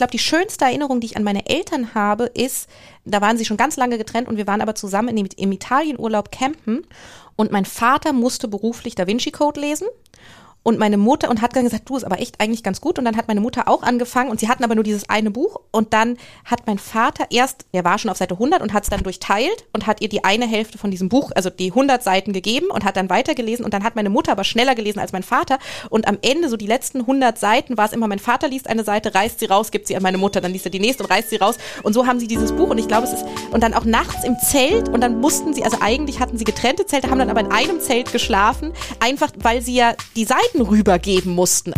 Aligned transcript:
glaube, 0.00 0.12
die 0.12 0.18
schönste 0.18 0.64
Erinnerung, 0.64 1.00
die 1.00 1.08
ich 1.08 1.16
an 1.18 1.24
meine 1.24 1.46
Eltern 1.46 1.94
habe, 1.94 2.24
ist, 2.24 2.68
da 3.04 3.20
waren 3.20 3.36
sie 3.36 3.44
schon 3.44 3.58
ganz 3.58 3.76
lange 3.76 3.98
getrennt 3.98 4.28
und 4.28 4.38
wir 4.38 4.46
waren 4.46 4.62
aber 4.62 4.74
zusammen 4.74 5.14
im 5.16 5.52
Italienurlaub 5.52 6.32
campen. 6.32 6.86
Und 7.36 7.52
mein 7.52 7.66
Vater 7.66 8.12
musste 8.14 8.48
beruflich 8.48 8.94
Da 8.94 9.06
Vinci 9.06 9.30
Code 9.30 9.60
lesen 9.60 9.88
und 10.62 10.78
meine 10.78 10.98
Mutter 10.98 11.30
und 11.30 11.40
hat 11.40 11.56
dann 11.56 11.64
gesagt, 11.64 11.88
du 11.88 11.96
ist 11.96 12.04
aber 12.04 12.20
echt 12.20 12.40
eigentlich 12.40 12.62
ganz 12.62 12.80
gut. 12.80 12.98
Und 12.98 13.06
dann 13.06 13.16
hat 13.16 13.28
meine 13.28 13.40
Mutter 13.40 13.66
auch 13.66 13.82
angefangen 13.82 14.30
und 14.30 14.40
sie 14.40 14.48
hatten 14.48 14.62
aber 14.62 14.74
nur 14.74 14.84
dieses 14.84 15.08
eine 15.08 15.30
Buch. 15.30 15.56
Und 15.70 15.94
dann 15.94 16.18
hat 16.44 16.66
mein 16.66 16.78
Vater 16.78 17.26
erst, 17.30 17.64
er 17.72 17.84
war 17.84 17.98
schon 17.98 18.10
auf 18.10 18.18
Seite 18.18 18.34
100 18.34 18.60
und 18.60 18.74
hat 18.74 18.82
es 18.82 18.90
dann 18.90 19.02
durchteilt 19.02 19.64
und 19.72 19.86
hat 19.86 20.02
ihr 20.02 20.08
die 20.08 20.22
eine 20.22 20.46
Hälfte 20.46 20.76
von 20.76 20.90
diesem 20.90 21.08
Buch, 21.08 21.30
also 21.34 21.48
die 21.48 21.70
100 21.70 22.02
Seiten 22.02 22.32
gegeben 22.32 22.66
und 22.70 22.84
hat 22.84 22.96
dann 22.96 23.08
weitergelesen. 23.08 23.64
Und 23.64 23.72
dann 23.72 23.84
hat 23.84 23.96
meine 23.96 24.10
Mutter 24.10 24.32
aber 24.32 24.44
schneller 24.44 24.74
gelesen 24.74 24.98
als 24.98 25.12
mein 25.12 25.22
Vater. 25.22 25.58
Und 25.88 26.06
am 26.06 26.18
Ende 26.20 26.50
so 26.50 26.58
die 26.58 26.66
letzten 26.66 27.00
100 27.00 27.38
Seiten 27.38 27.78
war 27.78 27.86
es 27.86 27.92
immer, 27.92 28.06
mein 28.06 28.18
Vater 28.18 28.48
liest 28.48 28.68
eine 28.68 28.84
Seite, 28.84 29.14
reißt 29.14 29.40
sie 29.40 29.46
raus, 29.46 29.70
gibt 29.70 29.86
sie 29.86 29.96
an 29.96 30.02
meine 30.02 30.18
Mutter, 30.18 30.42
dann 30.42 30.52
liest 30.52 30.66
er 30.66 30.70
die 30.70 30.80
nächste 30.80 31.04
und 31.04 31.10
reißt 31.10 31.30
sie 31.30 31.36
raus. 31.36 31.56
Und 31.82 31.94
so 31.94 32.06
haben 32.06 32.20
sie 32.20 32.26
dieses 32.26 32.52
Buch. 32.52 32.68
Und 32.68 32.78
ich 32.78 32.88
glaube 32.88 33.06
es 33.06 33.14
ist 33.14 33.24
und 33.50 33.62
dann 33.62 33.72
auch 33.72 33.84
nachts 33.84 34.24
im 34.24 34.36
Zelt. 34.38 34.90
Und 34.90 35.00
dann 35.00 35.20
mussten 35.20 35.54
sie, 35.54 35.64
also 35.64 35.78
eigentlich 35.80 36.20
hatten 36.20 36.36
sie 36.36 36.44
getrennte 36.44 36.84
Zelte, 36.84 37.10
haben 37.10 37.18
dann 37.18 37.30
aber 37.30 37.40
in 37.40 37.50
einem 37.50 37.80
Zelt 37.80 38.12
geschlafen, 38.12 38.72
einfach 39.00 39.30
weil 39.38 39.62
sie 39.62 39.74
ja 39.74 39.94
die 40.16 40.26
Seiten 40.26 40.49
Seiten 40.50 40.62
rübergeben 40.62 41.34
mussten. 41.34 41.72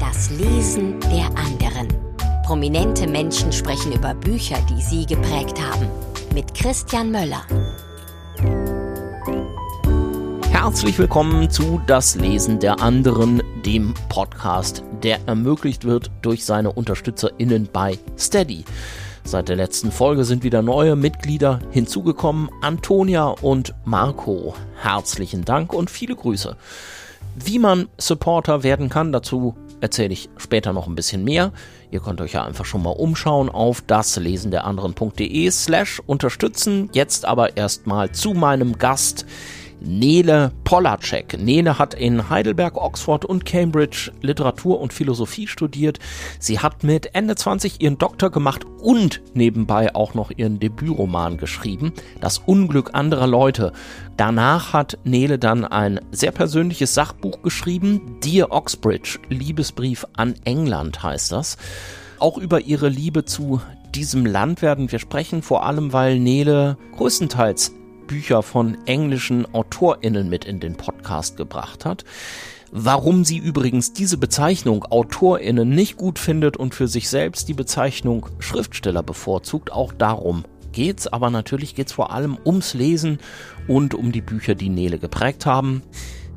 Das 0.00 0.30
Lesen 0.30 1.00
der 1.00 1.26
anderen. 1.36 1.88
Prominente 2.44 3.06
Menschen 3.08 3.52
sprechen 3.52 3.92
über 3.92 4.14
Bücher, 4.14 4.56
die 4.70 4.80
sie 4.80 5.06
geprägt 5.06 5.60
haben. 5.60 5.88
Mit 6.32 6.54
Christian 6.54 7.10
Möller. 7.10 7.42
Herzlich 10.50 10.98
willkommen 10.98 11.50
zu 11.50 11.80
Das 11.86 12.14
Lesen 12.14 12.58
der 12.58 12.80
anderen, 12.80 13.42
dem 13.64 13.94
Podcast, 14.08 14.82
der 15.02 15.18
ermöglicht 15.26 15.84
wird 15.84 16.10
durch 16.22 16.44
seine 16.44 16.72
UnterstützerInnen 16.72 17.68
bei 17.72 17.98
Steady. 18.18 18.64
Seit 19.26 19.48
der 19.48 19.56
letzten 19.56 19.90
Folge 19.90 20.24
sind 20.24 20.44
wieder 20.44 20.62
neue 20.62 20.94
Mitglieder 20.94 21.58
hinzugekommen. 21.72 22.48
Antonia 22.60 23.26
und 23.26 23.74
Marco. 23.84 24.54
Herzlichen 24.80 25.44
Dank 25.44 25.72
und 25.72 25.90
viele 25.90 26.14
Grüße. 26.14 26.56
Wie 27.34 27.58
man 27.58 27.88
Supporter 27.98 28.62
werden 28.62 28.88
kann, 28.88 29.10
dazu 29.10 29.56
erzähle 29.80 30.12
ich 30.12 30.28
später 30.36 30.72
noch 30.72 30.86
ein 30.86 30.94
bisschen 30.94 31.24
mehr. 31.24 31.50
Ihr 31.90 31.98
könnt 31.98 32.20
euch 32.20 32.34
ja 32.34 32.44
einfach 32.44 32.64
schon 32.64 32.84
mal 32.84 32.90
umschauen 32.90 33.48
auf 33.48 33.80
daslesen 33.80 34.52
der 34.52 34.64
anderen.de 34.64 35.50
slash 35.50 36.00
unterstützen. 36.06 36.88
Jetzt 36.92 37.24
aber 37.24 37.56
erstmal 37.56 38.12
zu 38.12 38.32
meinem 38.32 38.78
Gast. 38.78 39.26
Nele 39.86 40.52
Polacek. 40.64 41.38
Nele 41.40 41.78
hat 41.78 41.94
in 41.94 42.28
Heidelberg, 42.28 42.76
Oxford 42.76 43.24
und 43.24 43.44
Cambridge 43.44 44.10
Literatur 44.20 44.80
und 44.80 44.92
Philosophie 44.92 45.46
studiert. 45.46 46.00
Sie 46.40 46.58
hat 46.58 46.82
mit 46.82 47.14
Ende 47.14 47.36
20 47.36 47.80
ihren 47.80 47.96
Doktor 47.96 48.30
gemacht 48.30 48.64
und 48.80 49.22
nebenbei 49.34 49.94
auch 49.94 50.14
noch 50.14 50.30
ihren 50.36 50.58
Debütroman 50.58 51.38
geschrieben, 51.38 51.92
Das 52.20 52.38
Unglück 52.38 52.90
anderer 52.94 53.26
Leute. 53.26 53.72
Danach 54.16 54.72
hat 54.72 54.98
Nele 55.04 55.38
dann 55.38 55.64
ein 55.64 56.00
sehr 56.10 56.32
persönliches 56.32 56.94
Sachbuch 56.94 57.42
geschrieben, 57.42 58.18
Dear 58.24 58.50
Oxbridge, 58.50 59.20
Liebesbrief 59.28 60.04
an 60.16 60.34
England 60.44 61.02
heißt 61.02 61.32
das. 61.32 61.56
Auch 62.18 62.38
über 62.38 62.60
ihre 62.60 62.88
Liebe 62.88 63.24
zu 63.24 63.60
diesem 63.94 64.26
Land 64.26 64.62
werden 64.62 64.90
wir 64.90 64.98
sprechen, 64.98 65.42
vor 65.42 65.64
allem 65.64 65.92
weil 65.92 66.18
Nele 66.18 66.76
größtenteils 66.96 67.72
Bücher 68.06 68.42
von 68.42 68.78
englischen 68.86 69.46
AutorInnen 69.54 70.28
mit 70.28 70.44
in 70.44 70.60
den 70.60 70.76
Podcast 70.76 71.36
gebracht 71.36 71.84
hat. 71.84 72.04
Warum 72.72 73.24
sie 73.24 73.38
übrigens 73.38 73.92
diese 73.92 74.18
Bezeichnung 74.18 74.84
AutorInnen 74.84 75.68
nicht 75.68 75.96
gut 75.96 76.18
findet 76.18 76.56
und 76.56 76.74
für 76.74 76.88
sich 76.88 77.08
selbst 77.08 77.48
die 77.48 77.54
Bezeichnung 77.54 78.26
Schriftsteller 78.38 79.02
bevorzugt, 79.02 79.72
auch 79.72 79.92
darum 79.92 80.44
geht's. 80.72 81.06
Aber 81.06 81.30
natürlich 81.30 81.74
geht's 81.74 81.92
vor 81.92 82.12
allem 82.12 82.36
ums 82.44 82.74
Lesen 82.74 83.18
und 83.68 83.94
um 83.94 84.12
die 84.12 84.20
Bücher, 84.20 84.54
die 84.54 84.68
Nele 84.68 84.98
geprägt 84.98 85.46
haben. 85.46 85.82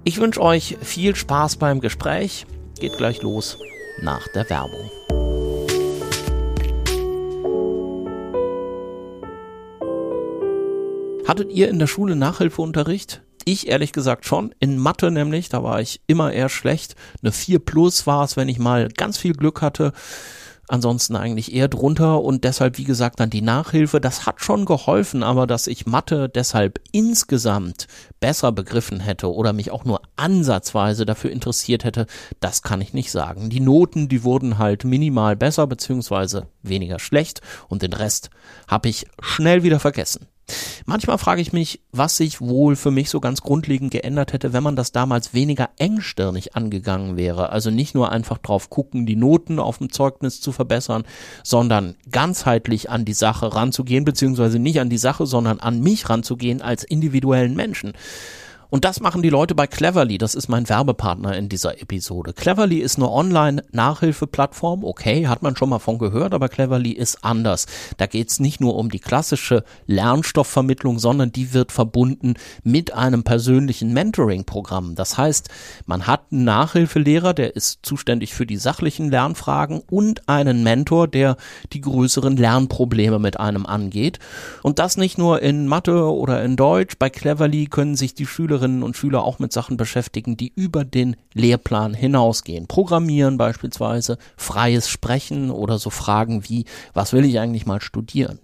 Ich 0.04 0.20
wünsche 0.20 0.42
euch 0.42 0.78
viel 0.82 1.16
Spaß 1.16 1.58
beim 1.58 1.82
Gespräch. 1.82 2.46
Geht 2.80 2.98
gleich 2.98 3.22
los 3.22 3.58
nach 4.02 4.28
der 4.34 4.50
Werbung. 4.50 4.90
Hattet 11.28 11.52
ihr 11.52 11.70
in 11.70 11.80
der 11.80 11.88
Schule 11.88 12.16
Nachhilfeunterricht? 12.16 13.22
Ich 13.46 13.68
ehrlich 13.68 13.94
gesagt 13.94 14.26
schon. 14.26 14.54
In 14.60 14.78
Mathe 14.78 15.12
nämlich, 15.12 15.50
da 15.50 15.64
war 15.64 15.82
ich 15.82 16.02
immer 16.08 16.32
eher 16.32 16.50
schlecht. 16.50 16.96
Eine 17.22 17.32
4 17.32 17.60
plus 17.60 18.08
war 18.08 18.24
es, 18.24 18.38
wenn 18.38 18.50
ich 18.50 18.60
mal 18.60 18.90
ganz 18.90 19.18
viel 19.18 19.34
Glück 19.34 19.62
hatte. 19.62 19.94
Ansonsten 20.68 21.16
eigentlich 21.16 21.52
eher 21.52 21.68
drunter 21.68 22.22
und 22.22 22.44
deshalb, 22.44 22.78
wie 22.78 22.84
gesagt, 22.84 23.20
dann 23.20 23.32
die 23.32 23.42
Nachhilfe. 23.42 24.00
Das 24.00 24.28
hat 24.28 24.40
schon 24.40 24.66
geholfen, 24.66 25.24
aber 25.24 25.48
dass 25.48 25.66
ich 25.66 25.88
Mathe 25.88 26.30
deshalb 26.30 26.80
insgesamt 26.92 27.88
besser 28.20 28.52
begriffen 28.52 29.00
hätte 29.00 29.34
oder 29.34 29.52
mich 29.52 29.72
auch 29.72 29.84
nur 29.84 30.02
ansatzweise 30.16 31.08
dafür 31.08 31.32
interessiert 31.32 31.86
hätte, 31.86 32.06
das 32.40 32.62
kann 32.62 32.82
ich 32.82 32.94
nicht 32.94 33.10
sagen. 33.10 33.50
Die 33.50 33.62
Noten, 33.62 34.10
die 34.10 34.24
wurden 34.24 34.60
halt 34.60 34.84
minimal 34.84 35.36
besser 35.36 35.66
beziehungsweise 35.66 36.46
weniger 36.62 37.00
schlecht 37.00 37.42
und 37.68 37.82
den 37.82 37.94
Rest 37.94 38.30
habe 38.68 38.90
ich 38.90 39.08
schnell 39.24 39.64
wieder 39.64 39.80
vergessen. 39.80 40.28
Manchmal 40.86 41.18
frage 41.18 41.42
ich 41.42 41.54
mich, 41.54 41.82
was 41.92 42.18
sich 42.18 42.42
wohl 42.42 42.76
für 42.76 42.92
mich 42.92 43.10
so 43.10 43.20
ganz 43.20 43.42
grundlegend 43.42 43.92
geändert 43.92 44.34
hätte, 44.34 44.54
wenn 44.54 44.64
man 44.64 44.76
das 44.76 44.92
damals 44.92 45.34
weniger 45.34 45.70
engstirnig 45.78 46.56
angegangen 46.56 47.18
wäre. 47.18 47.50
Also 47.52 47.72
nicht 47.72 47.96
nur 47.96 48.12
einfach 48.12 48.38
drauf 48.38 48.70
gucken, 48.70 49.06
die 49.06 49.16
Noten 49.16 49.60
auf 49.60 49.78
dem 49.78 49.92
Zeugnis 49.92 50.42
zu 50.42 50.52
verbessern, 50.52 51.04
sondern 51.44 51.96
ganzheitlich 52.12 52.90
an 52.90 53.06
die 53.06 53.14
Sache 53.14 53.54
ranzugehen, 53.54 54.06
beziehungsweise 54.06 54.60
nicht 54.60 54.80
an 54.80 54.90
die 54.90 54.98
Sache, 54.98 55.26
sondern 55.26 55.60
an 55.60 55.80
mich 55.82 56.10
ranzugehen 56.10 56.62
als 56.62 56.84
individuellen 56.84 57.56
Menschen. 57.56 57.94
Und 58.70 58.86
das 58.86 59.00
machen 59.00 59.24
die 59.24 59.30
Leute 59.30 59.56
bei 59.56 59.66
Cleverly. 59.66 60.20
Das 60.20 60.36
ist 60.36 60.48
mein 60.48 60.70
Werbepartner 60.70 61.36
in 61.36 61.50
dieser 61.50 61.82
Episode. 61.82 62.34
Cleverly 62.34 62.78
ist 62.78 62.98
eine 62.98 63.10
Online-Nachhilfeplattform. 63.10 64.84
Okay, 64.84 65.28
hat 65.28 65.42
man 65.42 65.56
schon 65.56 65.70
mal 65.70 65.80
von 65.80 65.98
gehört, 65.98 66.36
aber 66.36 66.50
Cleverly 66.50 66.92
ist 66.92 67.24
anders. 67.24 67.66
Da 67.98 68.06
geht's 68.06 68.40
nicht 68.40 68.62
nur 68.62 68.76
um 68.76 68.90
die 68.90 69.00
klassische 69.00 69.64
Lernstoffvermittlung, 69.88 71.00
sondern 71.00 71.32
die 71.32 71.54
wird 71.54 71.72
verbunden 71.72 72.36
mit 72.64 72.94
einem 72.94 73.24
persönlichen 73.24 73.92
Mentoring-Programm. 73.94 74.94
Das 74.94 75.18
heißt, 75.18 75.50
man 75.88 76.06
hat 76.06 76.26
einen 76.32 76.44
Nachhilfelehrer, 76.44 77.34
der 77.34 77.56
ist 77.56 77.80
zuständig 77.82 78.36
für 78.36 78.46
die 78.46 78.58
sachlichen 78.58 79.10
Lernfragen 79.10 79.82
und 79.90 80.30
einen 80.30 80.62
Mentor, 80.62 81.08
der 81.08 81.38
die 81.74 81.82
größeren 81.82 82.38
Lernprobleme 82.38 83.18
mit 83.18 83.40
einem 83.40 83.66
angeht. 83.66 84.20
Und 84.62 84.78
das 84.78 84.96
nicht 84.96 85.18
nur 85.18 85.42
in 85.42 85.68
Mathe 85.68 86.04
oder 86.12 86.44
in 86.44 86.56
Deutsch. 86.56 86.98
Bei 87.00 87.10
Cleverly 87.10 87.66
können 87.66 87.96
sich 87.96 88.14
die 88.14 88.28
Schüler 88.28 88.59
Schülerinnen 88.60 88.84
und 88.84 88.98
Schüler 88.98 89.24
auch 89.24 89.40
mit 89.40 89.54
Sachen 89.54 89.78
beschäftigen, 89.78 90.36
die 90.36 90.52
über 90.54 90.84
den 90.84 91.16
Lehrplan 91.34 91.94
hinausgehen. 91.94 92.68
Programmieren 92.68 93.38
beispielsweise, 93.38 94.18
freies 94.36 94.90
Sprechen 94.90 95.50
oder 95.50 95.80
so 95.80 95.90
Fragen 95.90 96.44
wie, 96.50 96.66
was 96.94 97.14
will 97.14 97.24
ich 97.24 97.40
eigentlich 97.40 97.66
mal 97.66 97.80
studieren? 97.80 98.40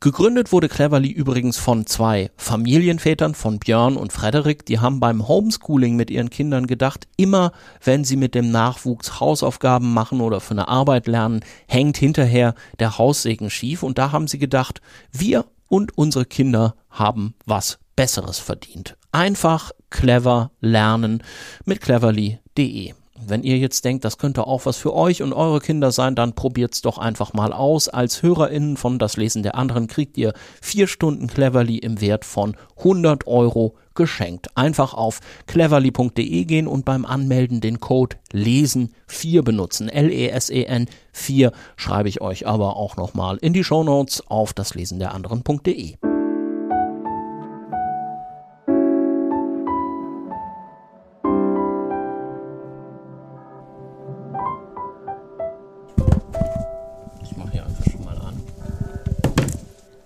Gegründet 0.00 0.50
wurde 0.50 0.68
Cleverly 0.68 1.10
übrigens 1.10 1.58
von 1.58 1.86
zwei 1.86 2.30
Familienvätern, 2.36 3.34
von 3.34 3.58
Björn 3.58 3.96
und 3.96 4.12
Frederik. 4.12 4.64
Die 4.66 4.78
haben 4.78 4.98
beim 4.98 5.28
Homeschooling 5.28 5.94
mit 5.94 6.10
ihren 6.10 6.30
Kindern 6.30 6.66
gedacht, 6.66 7.06
immer 7.16 7.52
wenn 7.82 8.04
sie 8.04 8.16
mit 8.16 8.34
dem 8.34 8.50
Nachwuchs 8.50 9.20
Hausaufgaben 9.20 9.92
machen 9.92 10.20
oder 10.20 10.40
für 10.40 10.52
eine 10.52 10.68
Arbeit 10.68 11.06
lernen, 11.06 11.40
hängt 11.68 11.98
hinterher 11.98 12.54
der 12.78 12.96
Haussegen 12.98 13.50
schief. 13.50 13.82
Und 13.82 13.98
da 13.98 14.10
haben 14.10 14.26
sie 14.26 14.38
gedacht, 14.38 14.80
wir 15.12 15.44
und 15.68 15.96
unsere 15.96 16.24
Kinder 16.24 16.74
haben 16.90 17.34
was 17.46 17.78
Besseres 17.96 18.38
verdient. 18.38 18.96
Einfach 19.14 19.70
clever 19.90 20.50
lernen 20.60 21.22
mit 21.64 21.80
cleverly.de. 21.80 22.94
Wenn 23.24 23.44
ihr 23.44 23.58
jetzt 23.58 23.84
denkt, 23.84 24.04
das 24.04 24.18
könnte 24.18 24.44
auch 24.44 24.66
was 24.66 24.76
für 24.76 24.92
euch 24.92 25.22
und 25.22 25.32
eure 25.32 25.60
Kinder 25.60 25.92
sein, 25.92 26.16
dann 26.16 26.34
probiert's 26.34 26.82
doch 26.82 26.98
einfach 26.98 27.32
mal 27.32 27.52
aus. 27.52 27.88
Als 27.88 28.24
HörerInnen 28.24 28.76
von 28.76 28.98
Das 28.98 29.16
Lesen 29.16 29.44
der 29.44 29.54
anderen 29.54 29.86
kriegt 29.86 30.18
ihr 30.18 30.32
vier 30.60 30.88
Stunden 30.88 31.28
Cleverly 31.28 31.78
im 31.78 32.00
Wert 32.00 32.24
von 32.24 32.56
100 32.78 33.28
Euro 33.28 33.76
geschenkt. 33.94 34.48
Einfach 34.56 34.94
auf 34.94 35.20
cleverly.de 35.46 36.44
gehen 36.44 36.66
und 36.66 36.84
beim 36.84 37.04
Anmelden 37.04 37.60
den 37.60 37.78
Code 37.78 38.16
LESEN4 38.32 39.42
benutzen. 39.42 39.88
L-E-S-E-N 39.88 40.88
4 41.12 41.52
schreibe 41.76 42.08
ich 42.08 42.20
euch 42.20 42.48
aber 42.48 42.76
auch 42.76 42.96
nochmal 42.96 43.36
in 43.36 43.52
die 43.52 43.62
Shownotes 43.62 44.26
auf 44.26 44.52
daslesenderanderen.de. 44.54 45.98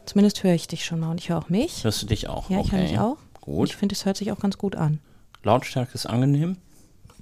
Zumindest 0.09 0.43
höre 0.43 0.55
ich 0.55 0.67
dich 0.69 0.85
schon 0.87 1.01
mal 1.01 1.11
und 1.11 1.21
ich 1.21 1.29
höre 1.29 1.39
auch 1.39 1.49
mich. 1.51 1.85
Hörst 1.85 2.01
du 2.03 2.07
dich 2.07 2.29
auch? 2.29 2.49
Ja, 2.49 2.61
ich 2.61 2.67
okay. 2.69 2.77
höre 2.77 2.83
mich 2.89 2.99
auch. 2.99 3.17
gut. 3.43 3.69
Ich 3.69 3.77
finde, 3.77 3.95
es 3.95 4.05
hört 4.07 4.17
sich 4.17 4.33
auch 4.33 4.39
ganz 4.41 4.57
gut 4.57 4.75
an. 4.75 5.01
Lautstärke 5.43 5.93
ist 5.95 6.07
angenehm. 6.07 6.57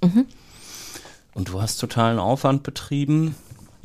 Mhm. 0.03 0.25
Und 1.33 1.49
du 1.49 1.61
hast 1.61 1.77
totalen 1.79 2.17
Aufwand 2.19 2.63
betrieben, 2.63 3.35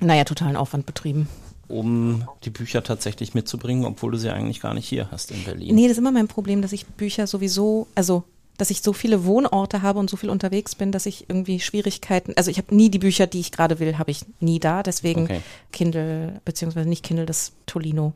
Naja, 0.00 0.25
totalen 0.25 0.56
Aufwand 0.56 0.87
betrieben. 0.87 1.28
um 1.69 2.26
die 2.44 2.50
Bücher 2.50 2.82
tatsächlich 2.82 3.34
mitzubringen, 3.34 3.84
obwohl 3.84 4.12
du 4.12 4.19
sie 4.19 4.31
eigentlich 4.31 4.60
gar 4.60 4.75
nicht 4.75 4.88
hier 4.88 5.10
hast 5.10 5.31
in 5.31 5.43
Berlin. 5.44 5.75
Nee, 5.75 5.82
das 5.84 5.93
ist 5.93 5.99
immer 5.99 6.12
mein 6.12 6.28
Problem, 6.28 6.62
dass 6.62 6.72
ich 6.72 6.87
Bücher 6.87 7.26
sowieso, 7.26 7.87
also 7.94 8.25
dass 8.58 8.70
ich 8.70 8.82
so 8.82 8.93
viele 8.93 9.25
Wohnorte 9.25 9.82
habe 9.82 9.99
und 9.99 10.10
so 10.10 10.16
viel 10.16 10.31
unterwegs 10.31 10.75
bin, 10.75 10.93
dass 10.93 11.06
ich 11.06 11.28
irgendwie 11.28 11.58
Schwierigkeiten, 11.60 12.34
also 12.37 12.50
ich 12.50 12.58
habe 12.58 12.75
nie 12.75 12.90
die 12.90 12.99
Bücher, 12.99 13.26
die 13.26 13.40
ich 13.40 13.52
gerade 13.52 13.78
will, 13.81 13.99
habe 13.99 14.10
ich 14.10 14.25
nie 14.40 14.60
da. 14.60 14.82
Deswegen 14.82 15.25
Okay. 15.25 15.40
Kindle, 15.72 16.40
beziehungsweise 16.44 16.88
nicht 16.88 17.04
Kindle, 17.04 17.26
das 17.26 17.52
Tolino. 17.66 18.12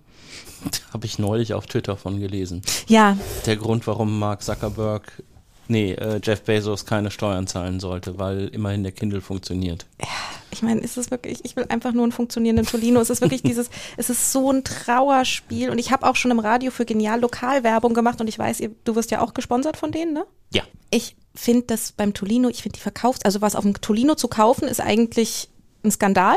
Habe 0.93 1.06
ich 1.06 1.19
neulich 1.19 1.55
auf 1.55 1.67
Twitter 1.67 1.97
von 1.97 2.19
gelesen. 2.21 2.62
Ja, 2.88 3.17
Der 3.47 3.56
Grund, 3.56 3.87
warum 3.87 4.19
Mark 4.19 4.43
Zuckerberg, 4.43 5.23
nee, 5.69 5.93
äh, 5.93 6.21
Jeff 6.23 6.43
Bezos 6.43 6.87
keine 6.87 7.11
Steuern 7.11 7.47
zahlen 7.47 7.81
sollte, 7.81 8.19
weil 8.19 8.49
immerhin 8.49 8.83
der 8.83 8.93
Kindle 8.93 9.21
funktioniert. 9.21 9.87
ich 10.51 10.63
meine, 10.63 10.81
ist 10.81 10.97
es 10.97 11.11
wirklich, 11.11 11.45
ich 11.45 11.57
will 11.57 11.67
einfach 11.69 11.93
nur 11.93 12.03
einen 12.05 12.13
funktionierenden 12.13 12.67
Tolino. 12.67 13.01
Es 13.01 13.11
ist 13.11 13.21
wirklich 13.21 13.43
dieses, 13.45 13.71
es 13.97 14.11
ist 14.11 14.33
so 14.33 14.51
ein 14.51 14.65
Trauerspiel 14.65 15.71
und 15.71 15.79
ich 15.79 15.91
habe 15.91 16.07
auch 16.09 16.17
schon 16.17 16.31
im 16.31 16.39
Radio 16.39 16.71
für 16.71 16.85
Genial 16.85 17.21
Lokalwerbung 17.21 17.95
gemacht 17.95 18.21
und 18.21 18.29
ich 18.29 18.39
weiß, 18.39 18.61
ihr, 18.61 18.71
du 18.85 18.95
wirst 18.95 19.11
ja 19.11 19.21
auch 19.21 19.35
gesponsert 19.35 19.77
von 19.77 19.93
denen, 19.93 20.13
ne? 20.13 20.25
Ja. 20.53 20.63
Ich 20.91 21.17
finde 21.35 21.65
das 21.67 21.93
beim 21.93 22.15
Tolino, 22.15 22.49
ich 22.49 22.62
finde 22.62 22.77
die 22.77 22.83
Verkaufs-, 22.83 23.25
also 23.25 23.41
was 23.41 23.57
auf 23.57 23.62
dem 23.62 23.81
Tolino 23.81 24.15
zu 24.15 24.29
kaufen, 24.29 24.69
ist 24.69 24.81
eigentlich 24.81 25.49
ein 25.85 25.91
Skandal. 25.91 26.37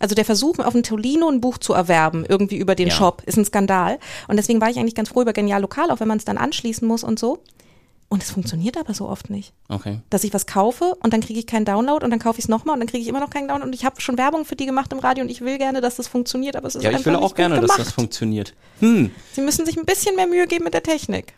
Also 0.00 0.14
der 0.14 0.24
Versuch, 0.24 0.60
auf 0.60 0.72
dem 0.74 0.84
Tolino 0.84 1.28
ein 1.28 1.40
Buch 1.40 1.58
zu 1.58 1.72
erwerben, 1.72 2.24
irgendwie 2.26 2.56
über 2.56 2.76
den 2.76 2.88
Ja. 2.88 2.94
Shop, 2.94 3.22
ist 3.26 3.36
ein 3.36 3.44
Skandal. 3.44 3.98
Und 4.28 4.36
deswegen 4.36 4.60
war 4.60 4.70
ich 4.70 4.78
eigentlich 4.78 4.94
ganz 4.94 5.08
froh 5.08 5.22
über 5.22 5.32
Genial 5.32 5.60
Lokal, 5.60 5.90
auch 5.90 5.98
wenn 5.98 6.06
man 6.06 6.18
es 6.18 6.24
dann 6.24 6.38
anschließen 6.38 6.86
muss 6.86 7.02
und 7.02 7.18
so. 7.18 7.42
Und 8.10 8.22
es 8.22 8.30
funktioniert 8.30 8.78
aber 8.78 8.94
so 8.94 9.06
oft 9.06 9.28
nicht. 9.28 9.52
Okay. 9.68 10.00
Dass 10.08 10.24
ich 10.24 10.32
was 10.32 10.46
kaufe 10.46 10.94
und 11.02 11.12
dann 11.12 11.20
kriege 11.20 11.38
ich 11.38 11.46
keinen 11.46 11.66
Download 11.66 12.02
und 12.02 12.10
dann 12.10 12.18
kaufe 12.18 12.38
ich 12.38 12.46
es 12.46 12.48
nochmal 12.48 12.74
und 12.74 12.80
dann 12.80 12.88
kriege 12.88 13.02
ich 13.02 13.08
immer 13.08 13.20
noch 13.20 13.28
keinen 13.28 13.48
Download 13.48 13.66
und 13.68 13.74
ich 13.74 13.84
habe 13.84 14.00
schon 14.00 14.16
Werbung 14.16 14.46
für 14.46 14.56
die 14.56 14.64
gemacht 14.64 14.90
im 14.92 14.98
Radio 14.98 15.22
und 15.24 15.30
ich 15.30 15.42
will 15.42 15.58
gerne, 15.58 15.82
dass 15.82 15.96
das 15.96 16.08
funktioniert, 16.08 16.56
aber 16.56 16.68
es 16.68 16.74
ist 16.74 16.82
Ja, 16.82 16.88
einfach 16.88 17.00
ich 17.00 17.06
will 17.06 17.16
auch 17.16 17.34
gerne, 17.34 17.60
dass 17.60 17.76
das 17.76 17.92
funktioniert. 17.92 18.54
Hm, 18.80 19.10
Sie 19.34 19.42
müssen 19.42 19.66
sich 19.66 19.76
ein 19.76 19.84
bisschen 19.84 20.16
mehr 20.16 20.26
Mühe 20.26 20.46
geben 20.46 20.64
mit 20.64 20.72
der 20.72 20.82
Technik. 20.82 21.34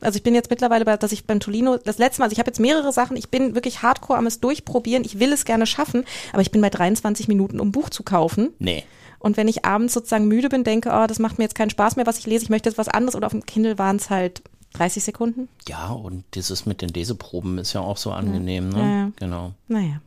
Also 0.00 0.16
ich 0.16 0.22
bin 0.22 0.34
jetzt 0.34 0.50
mittlerweile 0.50 0.84
bei, 0.84 0.96
dass 0.96 1.10
ich 1.10 1.26
beim 1.26 1.40
Tolino, 1.40 1.78
das 1.78 1.98
letzte 1.98 2.20
Mal, 2.20 2.26
also 2.26 2.34
ich 2.34 2.38
habe 2.38 2.50
jetzt 2.50 2.60
mehrere 2.60 2.92
Sachen, 2.92 3.16
ich 3.16 3.30
bin 3.30 3.54
wirklich 3.54 3.82
hardcore 3.82 4.18
am 4.18 4.26
es 4.26 4.40
durchprobieren, 4.40 5.04
ich 5.04 5.18
will 5.18 5.32
es 5.32 5.44
gerne 5.44 5.66
schaffen, 5.66 6.04
aber 6.32 6.42
ich 6.42 6.50
bin 6.50 6.60
bei 6.60 6.70
23 6.70 7.28
Minuten, 7.28 7.60
um 7.60 7.68
ein 7.68 7.72
Buch 7.72 7.88
zu 7.88 8.02
kaufen. 8.02 8.50
nee. 8.58 8.84
Und 9.20 9.36
wenn 9.36 9.48
ich 9.48 9.64
abends 9.64 9.94
sozusagen 9.94 10.28
müde 10.28 10.48
bin, 10.48 10.62
denke, 10.62 10.90
oh, 10.92 11.08
das 11.08 11.18
macht 11.18 11.38
mir 11.38 11.44
jetzt 11.44 11.56
keinen 11.56 11.70
Spaß 11.70 11.96
mehr, 11.96 12.06
was 12.06 12.20
ich 12.20 12.26
lese, 12.28 12.44
ich 12.44 12.50
möchte 12.50 12.68
jetzt 12.68 12.78
was 12.78 12.86
anderes 12.86 13.16
oder 13.16 13.26
auf 13.26 13.32
dem 13.32 13.44
Kindle 13.44 13.76
waren 13.76 13.96
es 13.96 14.10
halt 14.10 14.42
30 14.74 15.02
Sekunden. 15.04 15.48
Ja, 15.68 15.88
und 15.88 16.24
dieses 16.34 16.66
mit 16.66 16.82
den 16.82 16.90
Leseproben 16.90 17.58
ist 17.58 17.72
ja 17.72 17.80
auch 17.80 17.96
so 17.96 18.12
angenehm, 18.12 18.68
ne? 18.68 18.78
Ja, 18.78 18.86
ja. 19.04 19.10
Genau. 19.16 19.52
Naja, 19.68 20.00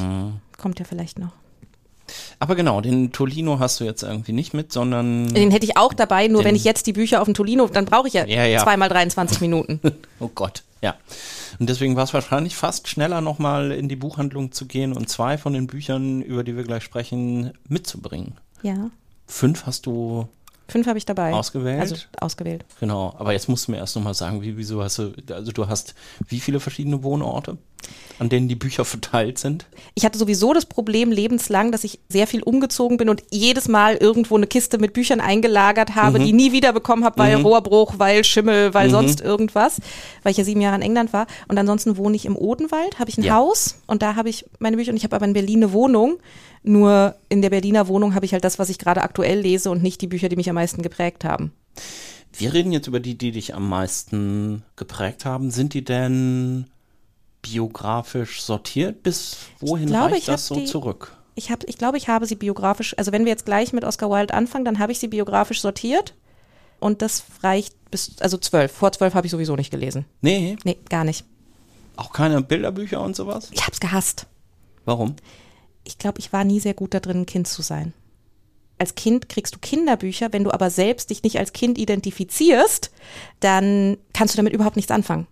Mhm. 0.00 0.40
kommt 0.56 0.78
ja 0.78 0.84
vielleicht 0.84 1.18
noch. 1.18 1.32
Aber 2.38 2.54
genau, 2.56 2.80
den 2.80 3.12
Tolino 3.12 3.58
hast 3.58 3.80
du 3.80 3.84
jetzt 3.84 4.02
irgendwie 4.02 4.32
nicht 4.32 4.54
mit, 4.54 4.72
sondern. 4.72 5.28
Den 5.34 5.50
hätte 5.50 5.66
ich 5.66 5.76
auch 5.76 5.92
dabei, 5.92 6.26
nur 6.28 6.42
wenn 6.44 6.54
ich 6.56 6.64
jetzt 6.64 6.86
die 6.86 6.94
Bücher 6.94 7.20
auf 7.20 7.26
dem 7.26 7.34
Tolino, 7.34 7.66
dann 7.66 7.84
brauche 7.84 8.08
ich 8.08 8.14
ja, 8.14 8.24
Ja, 8.24 8.46
ja. 8.46 8.62
zweimal 8.62 8.88
23 8.88 9.40
Minuten. 9.42 9.80
Oh 10.20 10.30
Gott, 10.34 10.62
ja. 10.80 10.96
Und 11.60 11.68
deswegen 11.68 11.94
war 11.96 12.02
es 12.04 12.14
wahrscheinlich 12.14 12.56
fast 12.56 12.88
schneller, 12.88 13.20
nochmal 13.20 13.70
in 13.72 13.88
die 13.88 13.94
Buchhandlung 13.96 14.50
zu 14.52 14.66
gehen 14.66 14.92
und 14.94 15.08
zwei 15.08 15.36
von 15.38 15.52
den 15.52 15.66
Büchern, 15.68 16.22
über 16.22 16.42
die 16.44 16.56
wir 16.56 16.64
gleich 16.64 16.82
sprechen, 16.82 17.52
mitzubringen. 17.68 18.32
ja, 18.62 18.90
Fünf 19.26 19.66
hast 19.66 19.84
du, 19.86 20.26
fünf 20.68 20.86
habe 20.86 20.98
ich 20.98 21.06
dabei. 21.06 21.32
Ausgewählt? 21.32 21.80
Also 21.80 21.96
ausgewählt. 22.20 22.64
genau. 22.80 23.14
Aber 23.18 23.32
jetzt 23.32 23.48
musst 23.48 23.66
du 23.68 23.72
mir 23.72 23.78
erst 23.78 23.96
nochmal 23.96 24.14
sagen, 24.14 24.42
wie, 24.42 24.56
wieso 24.56 24.82
hast 24.82 24.98
du, 24.98 25.12
also 25.30 25.52
du 25.52 25.66
hast 25.68 25.94
wie 26.28 26.40
viele 26.40 26.60
verschiedene 26.60 27.02
Wohnorte, 27.02 27.56
an 28.18 28.28
denen 28.28 28.48
die 28.48 28.54
Bücher 28.54 28.84
verteilt 28.84 29.38
sind? 29.38 29.66
Ich 29.94 30.04
hatte 30.04 30.18
sowieso 30.18 30.52
das 30.52 30.66
Problem 30.66 31.10
lebenslang, 31.10 31.72
dass 31.72 31.84
ich 31.84 32.00
sehr 32.08 32.26
viel 32.26 32.42
umgezogen 32.42 32.96
bin 32.98 33.08
und 33.08 33.22
jedes 33.30 33.68
Mal 33.68 33.96
irgendwo 33.96 34.36
eine 34.36 34.46
Kiste 34.46 34.78
mit 34.78 34.92
Büchern 34.92 35.20
eingelagert 35.20 35.94
habe, 35.94 36.18
die 36.18 36.32
nie 36.32 36.52
wieder 36.52 36.72
bekommen 36.72 37.04
habe, 37.04 37.18
weil 37.18 37.36
Rohrbruch, 37.40 37.94
weil 37.98 38.24
Schimmel, 38.24 38.74
weil 38.74 38.90
sonst 38.90 39.20
irgendwas, 39.20 39.80
weil 40.22 40.32
ich 40.32 40.38
ja 40.38 40.44
sieben 40.44 40.60
Jahre 40.60 40.76
in 40.76 40.82
England 40.82 41.12
war. 41.12 41.26
Und 41.48 41.56
ansonsten 41.58 41.96
wohne 41.96 42.16
ich 42.16 42.26
im 42.26 42.36
Odenwald, 42.36 42.98
habe 42.98 43.08
ich 43.10 43.16
ein 43.18 43.24
Ja. 43.24 43.36
Haus 43.36 43.76
und 43.86 44.02
da 44.02 44.16
habe 44.16 44.28
ich 44.28 44.44
meine 44.58 44.76
Bücher 44.76 44.90
und 44.90 44.96
ich 44.96 45.04
habe 45.04 45.16
aber 45.16 45.24
in 45.24 45.32
Berlin 45.32 45.62
eine 45.62 45.72
Wohnung. 45.72 46.18
Nur 46.62 47.14
in 47.28 47.42
der 47.42 47.50
Berliner 47.50 47.88
Wohnung 47.88 48.14
habe 48.14 48.26
ich 48.26 48.32
halt 48.32 48.44
das, 48.44 48.58
was 48.58 48.68
ich 48.68 48.78
gerade 48.78 49.02
aktuell 49.02 49.40
lese 49.40 49.70
und 49.70 49.82
nicht 49.82 50.00
die 50.00 50.06
Bücher, 50.06 50.28
die 50.28 50.36
mich 50.36 50.48
am 50.48 50.54
meisten 50.56 50.82
geprägt 50.82 51.24
haben. 51.24 51.52
Wir 52.32 52.52
reden 52.52 52.72
jetzt 52.72 52.86
über 52.86 53.00
die, 53.00 53.16
die 53.16 53.32
dich 53.32 53.54
am 53.54 53.68
meisten 53.68 54.62
geprägt 54.76 55.24
haben. 55.24 55.50
Sind 55.50 55.74
die 55.74 55.84
denn 55.84 56.66
biografisch 57.42 58.42
sortiert? 58.42 59.02
Bis 59.02 59.36
wohin 59.60 59.86
glaube, 59.86 60.12
reicht 60.12 60.18
ich 60.20 60.26
das 60.26 60.46
so 60.46 60.54
die- 60.56 60.64
zurück? 60.64 61.12
Ich, 61.34 61.52
hab, 61.52 61.62
ich 61.68 61.78
glaube, 61.78 61.96
ich 61.98 62.08
habe 62.08 62.26
sie 62.26 62.34
biografisch, 62.34 62.98
also 62.98 63.12
wenn 63.12 63.24
wir 63.24 63.30
jetzt 63.30 63.44
gleich 63.46 63.72
mit 63.72 63.84
Oscar 63.84 64.10
Wilde 64.10 64.34
anfangen, 64.34 64.64
dann 64.64 64.80
habe 64.80 64.90
ich 64.90 64.98
sie 64.98 65.06
biografisch 65.06 65.60
sortiert. 65.60 66.14
Und 66.80 67.00
das 67.00 67.22
reicht 67.42 67.74
bis, 67.92 68.16
also 68.20 68.36
zwölf. 68.38 68.72
Vor 68.72 68.90
zwölf 68.92 69.14
habe 69.14 69.26
ich 69.26 69.30
sowieso 69.30 69.54
nicht 69.54 69.70
gelesen. 69.70 70.04
Nee, 70.20 70.56
Nee, 70.64 70.78
gar 70.88 71.04
nicht. 71.04 71.24
auch 71.96 72.12
keine 72.12 72.42
Bilderbücher 72.42 73.00
und 73.00 73.14
sowas? 73.14 73.48
Ich 73.52 73.62
habe 73.62 73.72
es 73.72 73.78
gehasst. 73.80 74.26
Warum? 74.84 75.14
Ich 75.88 75.96
glaube, 75.96 76.18
ich 76.18 76.34
war 76.34 76.44
nie 76.44 76.60
sehr 76.60 76.74
gut 76.74 76.92
da 76.92 77.00
drin, 77.00 77.22
ein 77.22 77.26
Kind 77.26 77.48
zu 77.48 77.62
sein. 77.62 77.94
Als 78.76 78.94
Kind 78.94 79.30
kriegst 79.30 79.54
du 79.54 79.58
Kinderbücher, 79.58 80.34
wenn 80.34 80.44
du 80.44 80.52
aber 80.52 80.68
selbst 80.68 81.08
dich 81.08 81.22
nicht 81.22 81.38
als 81.38 81.54
Kind 81.54 81.78
identifizierst, 81.78 82.90
dann 83.40 83.96
kannst 84.12 84.34
du 84.34 84.36
damit 84.36 84.52
überhaupt 84.52 84.76
nichts 84.76 84.92
anfangen. 84.92 85.26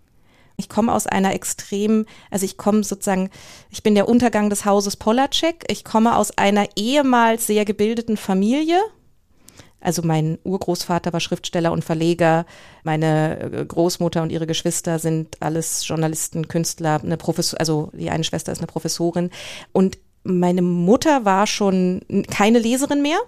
Ich 0.56 0.70
komme 0.70 0.94
aus 0.94 1.06
einer 1.06 1.34
extrem, 1.34 2.06
also 2.30 2.46
ich 2.46 2.56
komme 2.56 2.84
sozusagen, 2.84 3.28
ich 3.70 3.82
bin 3.82 3.94
der 3.94 4.08
Untergang 4.08 4.48
des 4.48 4.64
Hauses 4.64 4.96
Polacek. 4.96 5.66
Ich 5.70 5.84
komme 5.84 6.16
aus 6.16 6.36
einer 6.38 6.66
ehemals 6.74 7.46
sehr 7.46 7.66
gebildeten 7.66 8.16
Familie. 8.16 8.80
Also 9.78 10.00
mein 10.02 10.38
Urgroßvater 10.42 11.12
war 11.12 11.20
Schriftsteller 11.20 11.70
und 11.70 11.84
Verleger, 11.84 12.46
meine 12.82 13.40
äh, 13.40 13.64
Großmutter 13.66 14.22
und 14.22 14.32
ihre 14.32 14.46
Geschwister 14.46 14.98
sind 14.98 15.36
alles 15.42 15.86
Journalisten, 15.86 16.48
Künstler, 16.48 17.02
eine 17.02 17.18
Professor, 17.18 17.60
also 17.60 17.90
die 17.92 18.08
eine 18.08 18.24
Schwester 18.24 18.52
ist 18.52 18.58
eine 18.58 18.68
Professorin 18.68 19.30
und 19.72 19.98
meine 20.26 20.62
Mutter 20.62 21.24
war 21.24 21.46
schon 21.46 22.02
keine 22.30 22.58
Leserin 22.58 23.02
mehr, 23.02 23.18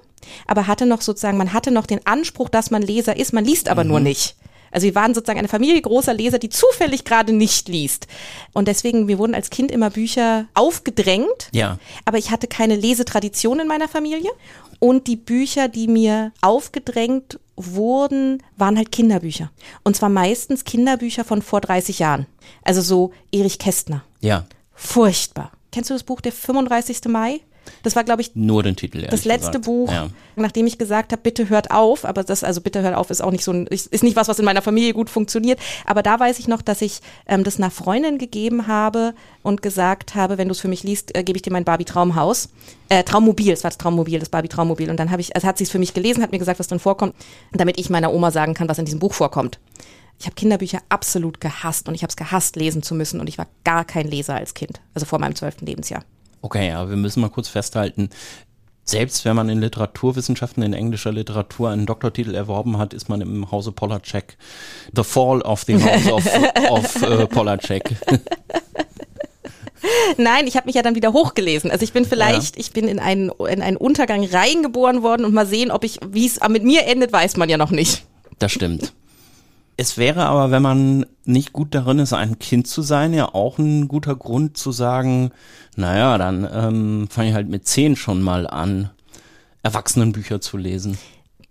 aber 0.47 0.67
hatte 0.67 0.87
noch 0.87 1.01
sozusagen, 1.01 1.39
man 1.39 1.53
hatte 1.53 1.71
noch 1.71 1.87
den 1.87 2.07
Anspruch, 2.07 2.49
dass 2.49 2.71
man 2.71 2.83
Leser 2.83 3.17
ist, 3.17 3.33
man 3.33 3.45
liest 3.45 3.69
aber 3.69 3.85
nur 3.85 4.01
nicht. 4.01 4.37
Also 4.71 4.85
wir 4.85 4.95
waren 4.95 5.15
sozusagen 5.15 5.39
eine 5.39 5.49
Familie 5.49 5.81
großer 5.81 6.13
Leser, 6.13 6.39
die 6.39 6.51
zufällig 6.51 7.05
gerade 7.05 7.33
nicht 7.33 7.69
liest. 7.69 8.07
Und 8.53 8.69
deswegen, 8.69 9.09
wir 9.09 9.19
wurden 9.19 9.35
als 9.35 9.49
Kind 9.49 9.71
immer 9.71 9.89
Bücher 9.89 10.47
aufgedrängt. 10.53 11.49
Ja. 11.53 11.79
Aber 12.05 12.19
ich 12.19 12.31
hatte 12.31 12.49
keine 12.49 12.77
Lesetradition 12.77 13.61
in 13.61 13.67
meiner 13.67 13.89
Familie. 13.89 14.31
Und 14.79 15.07
die 15.07 15.17
Bücher, 15.17 15.69
die 15.69 15.89
mir 15.89 16.33
aufgedrängt 16.43 17.41
wurden, 17.57 18.43
waren 18.59 18.77
halt 18.77 18.93
Kinderbücher. 18.93 19.51
Und 19.85 19.97
zwar 19.97 20.11
meistens 20.11 20.65
Kinderbücher 20.65 21.25
von 21.25 21.41
vor 21.41 21.63
30 21.63 21.99
Jahren. 21.99 22.27
Also 22.63 22.83
so 22.83 23.13
Erich 23.33 23.59
Kästner. 23.59 24.05
Ja, 24.21 24.45
Furchtbar. 24.81 25.51
Kennst 25.73 25.91
du 25.91 25.95
das 25.95 26.03
Buch 26.05 26.21
Der 26.21 26.33
35. 26.33 27.01
Mai? 27.09 27.41
Das 27.83 27.95
war, 27.97 28.03
glaube 28.03 28.23
ich, 28.23 28.35
nur 28.35 28.63
den 28.63 28.77
Titel. 28.77 29.07
das 29.11 29.27
letzte 29.27 29.49
gesagt. 29.59 29.65
Buch, 29.67 29.93
Ja. 29.93 30.09
nachdem 30.37 30.67
ich 30.67 30.79
gesagt 30.79 31.13
habe, 31.13 31.21
bitte 31.21 31.51
hört 31.51 31.71
auf, 31.71 32.07
aber 32.07 32.25
das, 32.25 32.43
also 32.43 32.63
bitte 32.63 32.81
hört 32.81 32.97
auf, 32.97 33.11
ist 33.11 33.21
auch 33.23 33.31
nicht 33.31 33.45
so 33.45 33.53
ein, 33.53 33.67
ist 33.67 34.03
nicht 34.03 34.17
was, 34.17 34.27
was 34.29 34.39
in 34.39 34.47
meiner 34.47 34.63
Familie 34.63 34.95
gut 34.95 35.11
funktioniert. 35.11 35.59
Aber 35.85 36.03
da 36.03 36.19
weiß 36.19 36.39
ich 36.39 36.49
noch, 36.49 36.63
dass 36.63 36.81
ich 36.81 37.01
ähm, 37.27 37.45
das 37.45 37.59
nach 37.59 37.71
Freundin 37.71 38.17
gegeben 38.17 38.69
habe 38.69 39.13
und 39.43 39.61
gesagt 39.61 40.15
habe, 40.15 40.39
wenn 40.39 40.49
du 40.49 40.53
es 40.53 40.61
für 40.61 40.69
mich 40.69 40.83
liest, 40.83 41.15
äh, 41.15 41.23
gebe 41.23 41.37
ich 41.37 41.43
dir 41.43 41.53
mein 41.53 41.65
Barbie 41.65 41.85
Traumhaus. 41.85 42.49
Äh, 42.89 43.05
Traummobil, 43.05 43.53
es 43.53 43.65
war 43.65 43.71
das 43.71 43.77
Traummobil, 43.77 44.19
das 44.19 44.31
Barbie 44.31 44.49
Traummobil. 44.49 44.89
Und 44.89 44.99
dann 44.99 45.11
habe 45.11 45.21
ich, 45.21 45.35
also 45.37 45.47
hat 45.47 45.59
sie 45.59 45.65
es 45.65 45.71
für 45.71 45.79
mich 45.79 45.93
gelesen, 45.93 46.23
hat 46.23 46.33
mir 46.33 46.39
gesagt, 46.39 46.59
was 46.59 46.69
drin 46.69 46.79
vorkommt, 46.79 47.15
damit 47.53 47.79
ich 47.79 47.91
meiner 47.91 48.15
Oma 48.15 48.31
sagen 48.31 48.55
kann, 48.55 48.69
was 48.71 48.79
in 48.79 48.87
diesem 48.87 48.99
Buch 49.01 49.13
vorkommt. 49.13 49.59
Ich 50.19 50.27
habe 50.27 50.35
Kinderbücher 50.35 50.81
absolut 50.89 51.41
gehasst 51.41 51.89
und 51.89 51.95
ich 51.95 52.03
habe 52.03 52.11
es 52.11 52.17
gehasst, 52.17 52.57
lesen 52.57 52.83
zu 52.83 52.95
müssen 52.95 53.21
und 53.21 53.29
ich 53.29 53.39
war 53.39 53.47
gar 53.65 53.85
kein 53.85 54.09
Leser 54.09 54.35
als 54.35 54.55
Kind, 54.55 54.81
also 54.95 55.07
vor 55.07 55.19
meinem 55.19 55.37
zwölften 55.37 55.67
Lebensjahr. 55.67 56.05
Okay, 56.43 56.73
aber 56.73 56.91
wir 56.91 56.97
müssen 56.97 57.21
mal 57.21 57.31
kurz 57.31 57.49
festhalten, 57.49 58.11
selbst 58.85 59.25
wenn 59.25 59.37
man 59.37 59.49
in 59.49 59.61
Literaturwissenschaften, 59.61 60.63
in 60.63 60.73
englischer 60.73 61.13
Literatur 61.13 61.71
einen 61.71 61.85
Doktortitel 61.85 62.35
erworben 62.35 62.79
hat, 62.79 62.95
ist 62.95 63.09
man 63.09 63.21
im 63.21 63.51
Hause 63.51 63.71
Polacek. 63.71 64.39
The 64.97 65.05
Fall 65.05 65.43
of 65.43 65.65
the 65.65 65.83
House 65.83 66.11
of, 66.11 66.27
of 66.71 67.03
äh, 67.03 67.27
Polacek. 67.27 67.97
Nein, 70.17 70.47
ich 70.47 70.57
habe 70.57 70.67
mich 70.67 70.75
ja 70.75 70.83
dann 70.83 70.95
wieder 70.95 71.13
hochgelesen. 71.13 71.71
Also 71.71 71.85
ich 71.85 71.93
bin 71.93 72.05
vielleicht, 72.05 72.59
ich 72.59 72.73
bin 72.73 72.89
in 72.89 72.99
einen, 72.99 73.31
in 73.31 73.63
einen 73.63 73.77
Untergang 73.77 74.25
reingeboren 74.25 75.03
worden 75.03 75.25
und 75.25 75.35
mal 75.35 75.47
sehen, 75.47 75.71
ob 75.71 75.85
ich, 75.85 76.01
wie 76.09 76.27
es 76.27 76.41
mit 76.49 76.65
mir 76.65 76.87
endet, 76.87 77.13
weiß 77.13 77.37
man 77.37 77.49
ja 77.49 77.59
noch 77.59 77.71
nicht. 77.71 78.05
Das 78.39 78.53
stimmt. 78.53 78.93
Es 79.81 79.97
wäre 79.97 80.27
aber, 80.27 80.51
wenn 80.51 80.61
man 80.61 81.07
nicht 81.25 81.53
gut 81.53 81.73
darin 81.73 82.01
ist, 82.01 82.13
ein 82.13 82.41
Kind 82.41 82.67
zu 82.67 82.83
sein, 82.83 83.15
ja 83.15 83.33
auch 83.33 83.59
ein 83.59 83.87
guter 83.87 84.17
Grund 84.17 84.57
zu 84.57 84.73
sagen, 84.73 85.31
naja, 85.77 86.19
dann 86.19 86.49
ähm, 86.53 87.09
fange 87.09 87.29
ich 87.29 87.35
halt 87.35 87.49
mit 87.49 87.69
zehn 87.69 87.95
schon 87.95 88.21
mal 88.21 88.49
an, 88.49 88.91
Erwachsenenbücher 89.63 90.41
zu 90.41 90.57
lesen. 90.57 90.99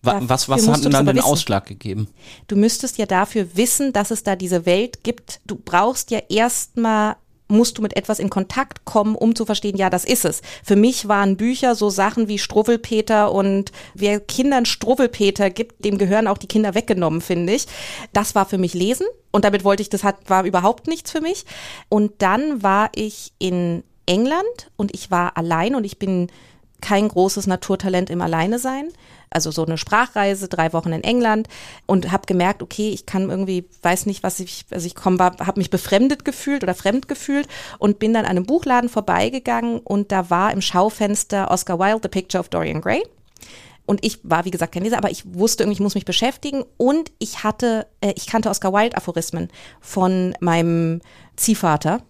Wa 0.01 0.19
was 0.23 0.49
was 0.49 0.67
hat 0.67 0.83
denn 0.83 0.91
dann 0.91 1.05
den 1.05 1.21
Ausschlag 1.21 1.67
gegeben? 1.67 2.09
Du 2.47 2.57
müsstest 2.57 2.97
ja 2.97 3.05
dafür 3.05 3.47
wissen, 3.55 3.93
dass 3.93 4.11
es 4.11 4.23
da 4.23 4.35
diese 4.35 4.65
Welt 4.65 5.05
gibt. 5.05 5.39
Du 5.45 5.55
brauchst 5.55 6.11
ja 6.11 6.19
erstmal 6.27 7.15
musst 7.47 7.77
du 7.77 7.81
mit 7.81 7.95
etwas 7.95 8.19
in 8.19 8.29
Kontakt 8.29 8.85
kommen, 8.85 9.15
um 9.15 9.35
zu 9.35 9.45
verstehen, 9.45 9.77
ja, 9.77 9.89
das 9.89 10.05
ist 10.05 10.25
es. 10.25 10.41
Für 10.63 10.75
mich 10.75 11.07
waren 11.07 11.37
Bücher 11.37 11.75
so 11.75 11.89
Sachen 11.89 12.27
wie 12.27 12.37
Struwwelpeter 12.37 13.31
und 13.31 13.71
wer 13.93 14.19
Kindern 14.19 14.65
Struwwelpeter 14.65 15.49
gibt, 15.49 15.83
dem 15.85 15.97
gehören 15.97 16.27
auch 16.27 16.37
die 16.37 16.47
Kinder 16.47 16.75
weggenommen, 16.75 17.21
finde 17.21 17.53
ich. 17.53 17.67
Das 18.13 18.35
war 18.35 18.45
für 18.45 18.57
mich 18.57 18.73
Lesen 18.73 19.07
und 19.31 19.45
damit 19.45 19.63
wollte 19.63 19.81
ich, 19.81 19.89
das 19.89 20.03
hat, 20.03 20.17
war 20.29 20.43
überhaupt 20.43 20.87
nichts 20.87 21.11
für 21.11 21.21
mich. 21.21 21.45
Und 21.89 22.13
dann 22.19 22.63
war 22.63 22.89
ich 22.95 23.33
in 23.39 23.83
England 24.05 24.71
und 24.77 24.93
ich 24.93 25.11
war 25.11 25.37
allein 25.37 25.75
und 25.75 25.83
ich 25.83 25.99
bin 25.99 26.27
kein 26.81 27.07
großes 27.07 27.47
Naturtalent 27.47 28.09
im 28.09 28.21
Alleine 28.21 28.59
sein 28.59 28.89
also 29.29 29.51
so 29.51 29.65
eine 29.65 29.77
Sprachreise, 29.77 30.47
drei 30.47 30.73
Wochen 30.73 30.93
in 30.93 31.03
England 31.03 31.47
und 31.85 32.11
habe 32.11 32.25
gemerkt, 32.25 32.61
okay, 32.61 32.89
ich 32.89 33.05
kann 33.05 33.29
irgendwie, 33.29 33.65
weiß 33.81 34.05
nicht, 34.05 34.23
was 34.23 34.39
ich, 34.39 34.65
also 34.71 34.85
ich 34.85 34.95
komme, 34.95 35.19
habe 35.19 35.59
mich 35.59 35.69
befremdet 35.69 36.25
gefühlt 36.25 36.63
oder 36.63 36.73
fremd 36.73 37.07
gefühlt 37.07 37.47
und 37.79 37.99
bin 37.99 38.13
dann 38.13 38.25
an 38.25 38.31
einem 38.31 38.45
Buchladen 38.45 38.89
vorbeigegangen 38.89 39.79
und 39.79 40.11
da 40.11 40.29
war 40.29 40.51
im 40.51 40.61
Schaufenster 40.61 41.51
Oscar 41.51 41.79
Wilde, 41.79 41.99
The 42.03 42.09
Picture 42.09 42.39
of 42.39 42.49
Dorian 42.49 42.81
Gray. 42.81 43.03
Und 43.85 44.03
ich 44.03 44.19
war, 44.23 44.43
wie 44.43 44.51
gesagt, 44.51 44.73
kein 44.73 44.83
Leser, 44.83 44.97
aber 44.97 45.11
ich 45.11 45.23
wusste 45.33 45.63
irgendwie, 45.63 45.75
ich 45.75 45.79
muss 45.79 45.95
mich 45.95 46.03
beschäftigen. 46.03 46.65
Und 46.75 47.09
ich 47.19 47.45
hatte, 47.45 47.87
äh, 48.01 48.11
ich 48.17 48.27
kannte 48.27 48.49
Oscar 48.49 48.73
Wilde 48.73 48.97
Aphorismen 48.97 49.47
von 49.79 50.35
meinem 50.41 50.99
Ziehvater, 51.37 52.01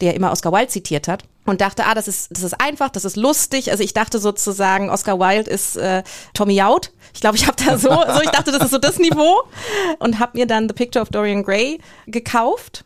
der 0.00 0.14
immer 0.14 0.32
Oscar 0.32 0.50
Wilde 0.50 0.66
zitiert 0.66 1.06
hat 1.06 1.22
und 1.46 1.60
dachte, 1.60 1.86
ah, 1.86 1.94
das 1.94 2.06
ist, 2.08 2.28
das 2.30 2.42
ist 2.42 2.60
einfach, 2.60 2.90
das 2.90 3.04
ist 3.04 3.16
lustig. 3.16 3.70
Also 3.70 3.82
ich 3.82 3.94
dachte 3.94 4.18
sozusagen, 4.18 4.90
Oscar 4.90 5.18
Wilde 5.18 5.50
ist 5.50 5.76
äh, 5.76 6.02
Tommy 6.34 6.60
Out. 6.62 6.92
Ich 7.14 7.20
glaube, 7.20 7.36
ich 7.36 7.46
habe 7.46 7.56
da 7.64 7.78
so, 7.78 7.88
so, 7.88 8.20
ich 8.22 8.30
dachte, 8.30 8.52
das 8.52 8.64
ist 8.64 8.70
so 8.70 8.78
das 8.78 8.98
Niveau 8.98 9.42
und 9.98 10.18
habe 10.18 10.38
mir 10.38 10.46
dann 10.46 10.68
The 10.68 10.74
Picture 10.74 11.02
of 11.02 11.08
Dorian 11.08 11.42
Gray 11.42 11.80
gekauft 12.06 12.84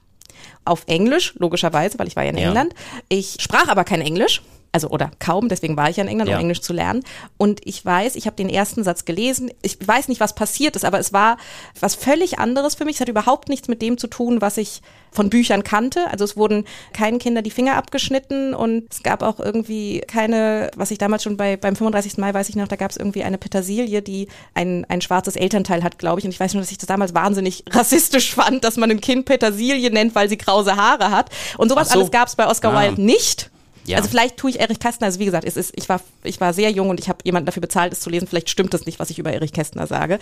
auf 0.64 0.84
Englisch, 0.86 1.34
logischerweise, 1.38 1.98
weil 1.98 2.08
ich 2.08 2.16
war 2.16 2.22
ja 2.22 2.30
in 2.30 2.38
ja. 2.38 2.48
England. 2.48 2.74
Ich 3.08 3.36
sprach 3.40 3.68
aber 3.68 3.84
kein 3.84 4.00
Englisch 4.00 4.40
also 4.74 4.88
oder 4.88 5.12
kaum, 5.20 5.48
deswegen 5.48 5.76
war 5.76 5.88
ich 5.88 5.98
ja 5.98 6.02
in 6.02 6.08
England, 6.08 6.30
um 6.30 6.36
Englisch 6.36 6.60
zu 6.60 6.72
lernen. 6.72 7.04
Und 7.36 7.60
ich 7.64 7.84
weiß, 7.84 8.16
ich 8.16 8.26
habe 8.26 8.34
den 8.34 8.48
ersten 8.48 8.82
Satz 8.82 9.04
gelesen. 9.04 9.52
Ich 9.62 9.78
weiß 9.86 10.08
nicht, 10.08 10.18
was 10.18 10.34
passiert 10.34 10.74
ist, 10.74 10.84
aber 10.84 10.98
es 10.98 11.12
war 11.12 11.36
was 11.78 11.94
völlig 11.94 12.40
anderes 12.40 12.74
für 12.74 12.84
mich. 12.84 12.96
Es 12.96 13.00
hat 13.00 13.08
überhaupt 13.08 13.48
nichts 13.48 13.68
mit 13.68 13.80
dem 13.80 13.98
zu 13.98 14.08
tun, 14.08 14.40
was 14.40 14.56
ich 14.56 14.82
von 15.12 15.30
Büchern 15.30 15.62
kannte. 15.62 16.10
Also 16.10 16.24
es 16.24 16.36
wurden 16.36 16.64
keinen 16.92 17.20
Kinder 17.20 17.40
die 17.40 17.52
Finger 17.52 17.76
abgeschnitten 17.76 18.52
und 18.52 18.92
es 18.92 19.04
gab 19.04 19.22
auch 19.22 19.38
irgendwie 19.38 20.00
keine, 20.00 20.72
was 20.74 20.90
ich 20.90 20.98
damals 20.98 21.22
schon 21.22 21.36
bei 21.36 21.56
beim 21.56 21.76
35. 21.76 22.18
Mai 22.18 22.34
weiß 22.34 22.48
ich 22.48 22.56
noch, 22.56 22.66
da 22.66 22.74
gab 22.74 22.90
es 22.90 22.96
irgendwie 22.96 23.22
eine 23.22 23.38
Petersilie, 23.38 24.02
die 24.02 24.26
ein, 24.54 24.84
ein 24.88 25.02
schwarzes 25.02 25.36
Elternteil 25.36 25.84
hat, 25.84 26.00
glaube 26.00 26.18
ich. 26.18 26.24
Und 26.24 26.32
ich 26.32 26.40
weiß 26.40 26.54
nur, 26.54 26.62
dass 26.62 26.72
ich 26.72 26.78
das 26.78 26.88
damals 26.88 27.14
wahnsinnig 27.14 27.62
rassistisch 27.70 28.34
fand, 28.34 28.64
dass 28.64 28.76
man 28.76 28.90
ein 28.90 29.00
Kind 29.00 29.24
Petersilie 29.26 29.92
nennt, 29.92 30.16
weil 30.16 30.28
sie 30.28 30.36
krause 30.36 30.74
Haare 30.74 31.12
hat. 31.12 31.30
Und 31.58 31.68
sowas 31.68 31.90
so. 31.90 32.00
alles 32.00 32.10
gab 32.10 32.26
es 32.26 32.34
bei 32.34 32.48
Oscar 32.48 32.74
ah. 32.74 32.82
Wilde 32.82 33.00
nicht. 33.00 33.50
Ja. 33.86 33.98
Also 33.98 34.08
vielleicht 34.08 34.36
tue 34.36 34.50
ich 34.50 34.60
Erich 34.60 34.78
Kästner, 34.78 35.06
also 35.06 35.18
wie 35.18 35.24
gesagt, 35.24 35.44
es 35.46 35.56
ist, 35.56 35.72
ich 35.76 35.88
war, 35.88 36.00
ich 36.22 36.40
war 36.40 36.52
sehr 36.52 36.70
jung 36.70 36.90
und 36.90 37.00
ich 37.00 37.08
habe 37.08 37.18
jemanden 37.24 37.46
dafür 37.46 37.60
bezahlt, 37.60 37.92
es 37.92 38.00
zu 38.00 38.10
lesen. 38.10 38.26
Vielleicht 38.26 38.50
stimmt 38.50 38.72
das 38.72 38.86
nicht, 38.86 38.98
was 38.98 39.10
ich 39.10 39.18
über 39.18 39.32
Erich 39.32 39.52
Kästner 39.52 39.86
sage. 39.86 40.18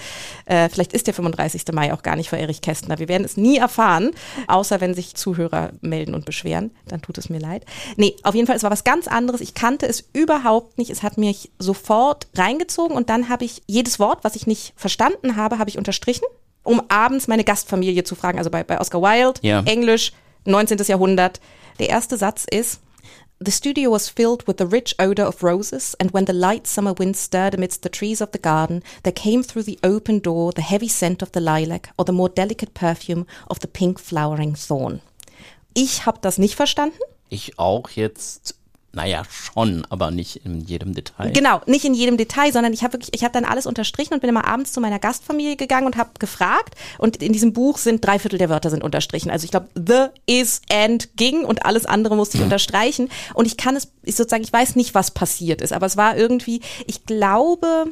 Äh, 0.47 0.69
vielleicht 0.69 0.93
ist 0.93 1.07
der 1.07 1.15
35. 1.15 1.65
Mai 1.73 1.93
auch 1.93 2.03
gar 2.03 2.17
nicht 2.17 2.29
für 2.29 2.37
Erich 2.37 2.61
Kästner. 2.61 2.99
Wir 2.99 3.09
werden 3.09 3.25
es 3.25 3.37
nie 3.37 3.59
erfahren, 3.59 4.11
außer 4.49 4.81
wenn 4.81 4.95
sich 4.95 5.15
Zuhörer 5.15 5.71
melden 5.81 6.15
und 6.15 6.25
beschweren. 6.25 6.73
Dann 6.89 7.03
tut 7.03 7.19
es 7.19 7.29
mir 7.29 7.39
leid. 7.39 7.65
Nee, 7.97 8.17
auf 8.23 8.35
jeden 8.35 8.47
Fall, 8.47 8.57
es 8.57 8.63
war 8.63 8.71
was 8.71 8.85
ganz 8.85 9.07
anderes. 9.07 9.41
Ich 9.41 9.55
kannte 9.55 9.87
es 9.87 10.05
überhaupt 10.13 10.79
nicht. 10.79 10.91
Es 10.91 11.03
hat 11.03 11.19
mich 11.19 11.51
sofort 11.59 12.27
reingezogen 12.35 12.97
und 12.97 13.11
dann 13.11 13.29
habe 13.29 13.45
ich 13.45 13.63
jedes 13.67 13.99
Wort, 13.99 14.25
was 14.25 14.37
ich 14.37 14.47
nicht 14.47 14.73
verstanden 14.77 15.37
habe, 15.37 15.59
habe 15.59 15.71
ich 15.71 15.79
unterstrichen, 15.79 16.27
um 16.65 16.83
abends 16.89 17.29
meine 17.29 17.45
Gastfamilie 17.45 18.05
zu 18.05 18.15
fragen. 18.15 18.39
Also 18.39 18.51
bei, 18.51 18.65
bei 18.65 18.81
Oscar 18.81 19.03
Wilde, 19.03 19.41
ja. 19.43 19.63
Englisch, 19.65 20.13
19. 20.45 20.79
Jahrhundert. 20.87 21.41
Der 21.79 21.89
erste 21.89 22.17
Satz 22.17 22.45
ist, 22.51 22.81
The 23.45 23.51
studio 23.51 23.91
was 23.91 24.09
filled 24.09 24.47
with 24.47 24.59
the 24.59 24.69
rich 24.69 24.95
odour 25.01 25.27
of 25.27 25.43
roses, 25.43 25.97
and 25.99 26.13
when 26.13 26.27
the 26.27 26.33
light 26.33 26.69
summer 26.69 26.93
wind 26.93 27.17
stirred 27.17 27.55
amidst 27.55 27.83
the 27.83 27.89
trees 27.89 28.21
of 28.21 28.31
the 28.31 28.39
garden, 28.39 28.85
there 29.03 29.13
came 29.13 29.43
through 29.43 29.65
the 29.65 29.81
open 29.83 30.21
door 30.21 30.53
the 30.53 30.63
heavy 30.63 30.87
scent 30.87 31.23
of 31.23 31.33
the 31.33 31.41
lilac 31.41 31.89
or 31.99 32.05
the 32.05 32.13
more 32.13 32.29
delicate 32.29 32.73
perfume 32.73 33.27
of 33.51 33.59
the 33.59 33.67
pink 33.67 33.99
flowering 33.99 34.55
thorn. 34.55 35.01
Ich 35.75 36.07
habe 36.07 36.21
das 36.21 36.39
nicht 36.39 36.55
verstanden. 36.55 37.01
Ich 37.31 37.59
auch 37.59 37.91
jetzt 37.91 38.55
naja, 38.95 39.23
schon, 39.31 39.87
aber 39.89 40.11
nicht 40.11 40.45
in 40.45 40.61
jedem 40.61 40.95
Detail. 40.95 41.33
Genau, 41.33 41.63
nicht 41.67 41.85
in 41.85 41.95
jedem 41.95 42.19
Detail, 42.19 42.53
sondern 42.53 42.75
ich 42.75 42.83
habe 42.83 42.95
wirklich, 42.95 43.15
ich 43.15 43.25
habe 43.25 43.33
dann 43.33 43.47
alles 43.47 43.67
unterstrichen 43.67 44.13
und 44.13 44.21
bin 44.21 44.29
immer 44.29 44.47
abends 44.47 44.73
zu 44.73 44.81
meiner 44.81 44.99
Gastfamilie 44.99 45.57
gegangen 45.57 45.87
und 45.87 45.97
habe 45.97 46.11
gefragt. 46.19 46.75
Und 46.99 47.23
in 47.23 47.33
diesem 47.33 47.55
Buch 47.55 47.79
sind 47.79 48.05
drei 48.05 48.19
Viertel 48.19 48.39
der 48.39 48.51
Wörter 48.51 48.69
sind 48.69 48.85
unterstrichen. 48.85 49.31
Also 49.31 49.45
ich 49.45 49.51
glaube, 49.51 49.69
the, 49.75 50.09
is, 50.27 50.61
and, 50.71 51.17
ging 51.17 51.45
und 51.45 51.65
alles 51.65 51.87
andere 51.87 52.17
musste 52.17 52.37
ich 52.37 52.43
unterstreichen. 52.43 53.09
Und 53.33 53.47
ich 53.47 53.57
kann 53.57 53.77
es, 53.77 53.89
ich 54.03 54.15
sozusagen, 54.15 54.45
ich 54.45 54.53
weiß 54.53 54.77
nicht, 54.77 54.95
was 54.95 55.11
passiert 55.11 55.63
ist, 55.63 55.73
aber 55.73 55.87
es 55.87 55.97
war 55.97 56.17
irgendwie, 56.17 56.61
ich 56.87 57.07
glaube, 57.07 57.87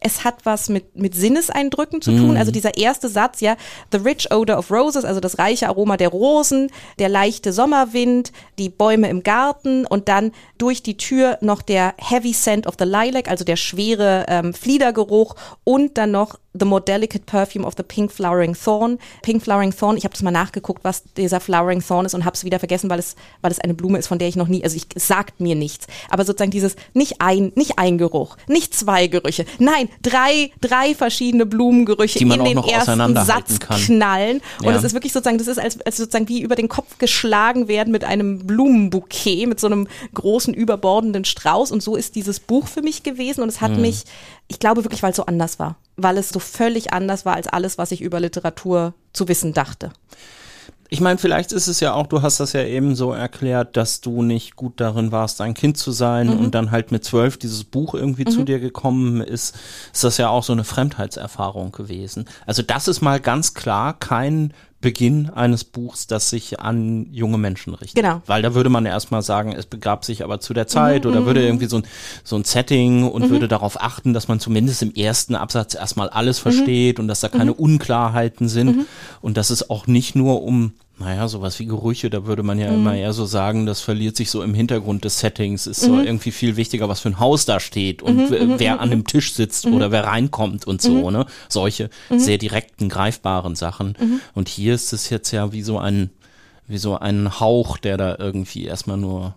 es 0.00 0.24
hat 0.24 0.44
was 0.44 0.68
mit, 0.68 0.96
mit 0.96 1.14
Sinneseindrücken 1.14 2.02
zu 2.02 2.10
tun. 2.10 2.34
Mm. 2.34 2.36
Also 2.36 2.50
dieser 2.50 2.76
erste 2.76 3.08
Satz, 3.08 3.40
ja, 3.40 3.56
the 3.92 3.98
rich 3.98 4.32
odor 4.32 4.58
of 4.58 4.70
roses, 4.70 5.04
also 5.04 5.20
das 5.20 5.38
reiche 5.38 5.68
Aroma 5.68 5.96
der 5.96 6.08
Rosen, 6.08 6.70
der 6.98 7.08
leichte 7.08 7.52
Sommerwind, 7.52 8.32
die 8.58 8.68
Bäume 8.68 9.08
im 9.08 9.22
Garten 9.22 9.86
und 9.86 10.08
dann 10.08 10.32
durch 10.58 10.82
die 10.82 10.96
Tür 10.96 11.38
noch 11.40 11.62
der 11.62 11.94
heavy 11.98 12.32
scent 12.32 12.66
of 12.66 12.74
the 12.78 12.84
lilac, 12.84 13.28
also 13.28 13.44
der 13.44 13.56
schwere 13.56 14.26
ähm, 14.28 14.54
Fliedergeruch 14.54 15.36
und 15.64 15.98
dann 15.98 16.10
noch 16.10 16.38
The 16.58 16.64
More 16.64 16.80
Delicate 16.80 17.24
Perfume 17.26 17.64
of 17.64 17.74
the 17.76 17.82
Pink 17.82 18.10
Flowering 18.10 18.54
Thorn. 18.54 18.98
Pink 19.22 19.42
Flowering 19.42 19.72
Thorn, 19.72 19.96
ich 19.96 20.04
habe 20.04 20.12
das 20.12 20.22
mal 20.22 20.30
nachgeguckt, 20.30 20.82
was 20.82 21.04
dieser 21.16 21.38
Flowering 21.38 21.80
Thorn 21.80 22.06
ist 22.06 22.14
und 22.14 22.24
habe 22.24 22.34
es 22.34 22.44
wieder 22.44 22.58
vergessen, 22.58 22.90
weil 22.90 22.98
es, 22.98 23.14
weil 23.40 23.52
es 23.52 23.60
eine 23.60 23.74
Blume 23.74 23.98
ist, 23.98 24.08
von 24.08 24.18
der 24.18 24.28
ich 24.28 24.36
noch 24.36 24.48
nie, 24.48 24.64
also 24.64 24.76
ich, 24.76 24.86
es 24.94 25.06
sagt 25.06 25.40
mir 25.40 25.54
nichts. 25.54 25.86
Aber 26.08 26.24
sozusagen 26.24 26.50
dieses 26.50 26.74
nicht 26.92 27.20
ein, 27.20 27.52
nicht 27.54 27.78
ein 27.78 27.98
Geruch, 27.98 28.36
nicht 28.48 28.74
zwei 28.74 29.06
Gerüche, 29.06 29.44
nein, 29.58 29.88
drei, 30.02 30.50
drei 30.60 30.94
verschiedene 30.94 31.46
Blumengerüche 31.46 32.18
in 32.18 32.28
den 32.28 32.58
ersten 32.58 33.16
Satz 33.16 33.60
kann. 33.60 33.80
knallen. 33.80 34.40
Und 34.58 34.66
ja. 34.66 34.76
es 34.76 34.82
ist 34.82 34.94
wirklich 34.94 35.12
sozusagen, 35.12 35.38
das 35.38 35.46
ist 35.46 35.58
als, 35.58 35.80
als 35.82 35.98
sozusagen 35.98 36.28
wie 36.28 36.40
über 36.40 36.56
den 36.56 36.68
Kopf 36.68 36.98
geschlagen 36.98 37.68
werden 37.68 37.92
mit 37.92 38.04
einem 38.04 38.46
Blumenbouquet, 38.46 39.46
mit 39.46 39.60
so 39.60 39.68
einem 39.68 39.86
großen 40.14 40.52
überbordenden 40.52 41.24
Strauß. 41.24 41.70
Und 41.70 41.82
so 41.82 41.94
ist 41.94 42.16
dieses 42.16 42.40
Buch 42.40 42.66
für 42.66 42.82
mich 42.82 43.04
gewesen 43.04 43.42
und 43.42 43.48
es 43.48 43.60
hat 43.60 43.72
hm. 43.72 43.82
mich 43.82 44.04
ich 44.50 44.58
glaube 44.58 44.84
wirklich, 44.84 45.02
weil 45.02 45.10
es 45.10 45.16
so 45.16 45.26
anders 45.26 45.60
war. 45.60 45.76
Weil 46.02 46.18
es 46.18 46.30
so 46.30 46.38
völlig 46.38 46.92
anders 46.92 47.24
war 47.24 47.34
als 47.34 47.46
alles, 47.46 47.78
was 47.78 47.92
ich 47.92 48.00
über 48.00 48.20
Literatur 48.20 48.94
zu 49.12 49.28
wissen 49.28 49.52
dachte. 49.52 49.90
Ich 50.92 51.00
meine, 51.00 51.18
vielleicht 51.18 51.52
ist 51.52 51.68
es 51.68 51.78
ja 51.78 51.94
auch, 51.94 52.08
du 52.08 52.20
hast 52.20 52.40
das 52.40 52.52
ja 52.52 52.64
eben 52.64 52.96
so 52.96 53.12
erklärt, 53.12 53.76
dass 53.76 54.00
du 54.00 54.22
nicht 54.22 54.56
gut 54.56 54.80
darin 54.80 55.12
warst, 55.12 55.40
ein 55.40 55.54
Kind 55.54 55.78
zu 55.78 55.92
sein 55.92 56.26
mhm. 56.26 56.40
und 56.40 56.54
dann 56.56 56.72
halt 56.72 56.90
mit 56.90 57.04
zwölf 57.04 57.36
dieses 57.36 57.62
Buch 57.62 57.94
irgendwie 57.94 58.24
mhm. 58.24 58.30
zu 58.30 58.42
dir 58.42 58.58
gekommen 58.58 59.20
ist, 59.20 59.56
ist 59.92 60.02
das 60.02 60.16
ja 60.16 60.28
auch 60.28 60.42
so 60.42 60.52
eine 60.52 60.64
Fremdheitserfahrung 60.64 61.70
gewesen. 61.70 62.24
Also 62.44 62.62
das 62.62 62.88
ist 62.88 63.02
mal 63.02 63.20
ganz 63.20 63.54
klar 63.54 63.96
kein 63.96 64.52
Beginn 64.80 65.28
eines 65.28 65.64
Buchs, 65.64 66.06
das 66.06 66.30
sich 66.30 66.58
an 66.60 67.06
junge 67.12 67.36
Menschen 67.36 67.74
richtet. 67.74 68.02
Genau. 68.02 68.22
Weil 68.26 68.40
da 68.40 68.54
würde 68.54 68.70
man 68.70 68.86
erstmal 68.86 69.20
sagen, 69.20 69.52
es 69.52 69.66
begab 69.66 70.06
sich 70.06 70.24
aber 70.24 70.40
zu 70.40 70.54
der 70.54 70.66
Zeit 70.66 71.04
mhm, 71.04 71.10
oder 71.10 71.26
würde 71.26 71.40
mhm. 71.40 71.46
irgendwie 71.46 71.66
so 71.66 71.76
ein, 71.78 71.82
so 72.24 72.36
ein 72.36 72.44
Setting 72.44 73.06
und 73.06 73.26
mhm. 73.26 73.30
würde 73.30 73.46
darauf 73.46 73.80
achten, 73.80 74.14
dass 74.14 74.28
man 74.28 74.40
zumindest 74.40 74.82
im 74.82 74.94
ersten 74.94 75.34
Absatz 75.34 75.74
erstmal 75.74 76.08
alles 76.08 76.38
mhm. 76.38 76.42
versteht 76.42 76.98
und 76.98 77.08
dass 77.08 77.20
da 77.20 77.28
keine. 77.28 77.50
Unklarheiten 77.60 78.48
sind 78.48 78.86
und 79.20 79.36
dass 79.36 79.50
es 79.50 79.68
auch 79.70 79.86
nicht 79.86 80.14
nur 80.14 80.42
um 80.42 80.72
naja, 81.00 81.28
sowas 81.28 81.58
wie 81.58 81.64
Gerüche, 81.64 82.10
da 82.10 82.26
würde 82.26 82.42
man 82.42 82.58
ja 82.58 82.70
mhm. 82.70 82.76
immer 82.76 82.94
eher 82.94 83.14
so 83.14 83.24
sagen, 83.24 83.64
das 83.64 83.80
verliert 83.80 84.16
sich 84.16 84.30
so 84.30 84.42
im 84.42 84.52
Hintergrund 84.52 85.04
des 85.04 85.18
Settings, 85.18 85.66
ist 85.66 85.80
so 85.80 85.98
irgendwie 85.98 86.30
viel 86.30 86.56
wichtiger, 86.56 86.90
was 86.90 87.00
für 87.00 87.08
ein 87.08 87.18
Haus 87.18 87.46
da 87.46 87.58
steht 87.58 88.02
und 88.02 88.30
wer 88.30 88.80
an 88.80 88.90
dem 88.90 89.06
Tisch 89.06 89.32
sitzt 89.32 89.66
oder 89.66 89.90
wer 89.90 90.04
reinkommt 90.04 90.66
und 90.66 90.82
so, 90.82 91.10
ne? 91.10 91.24
Solche 91.48 91.88
sehr 92.14 92.36
direkten, 92.36 92.90
greifbaren 92.90 93.56
Sachen. 93.56 93.96
Und 94.34 94.48
hier 94.50 94.74
ist 94.74 94.92
es 94.92 95.08
jetzt 95.08 95.30
ja 95.30 95.52
wie 95.52 95.62
so 95.62 95.78
ein, 95.78 96.10
wie 96.68 96.78
so 96.78 96.98
ein 96.98 97.40
Hauch, 97.40 97.78
der 97.78 97.96
da 97.96 98.16
irgendwie 98.18 98.64
erstmal 98.64 98.98
nur 98.98 99.34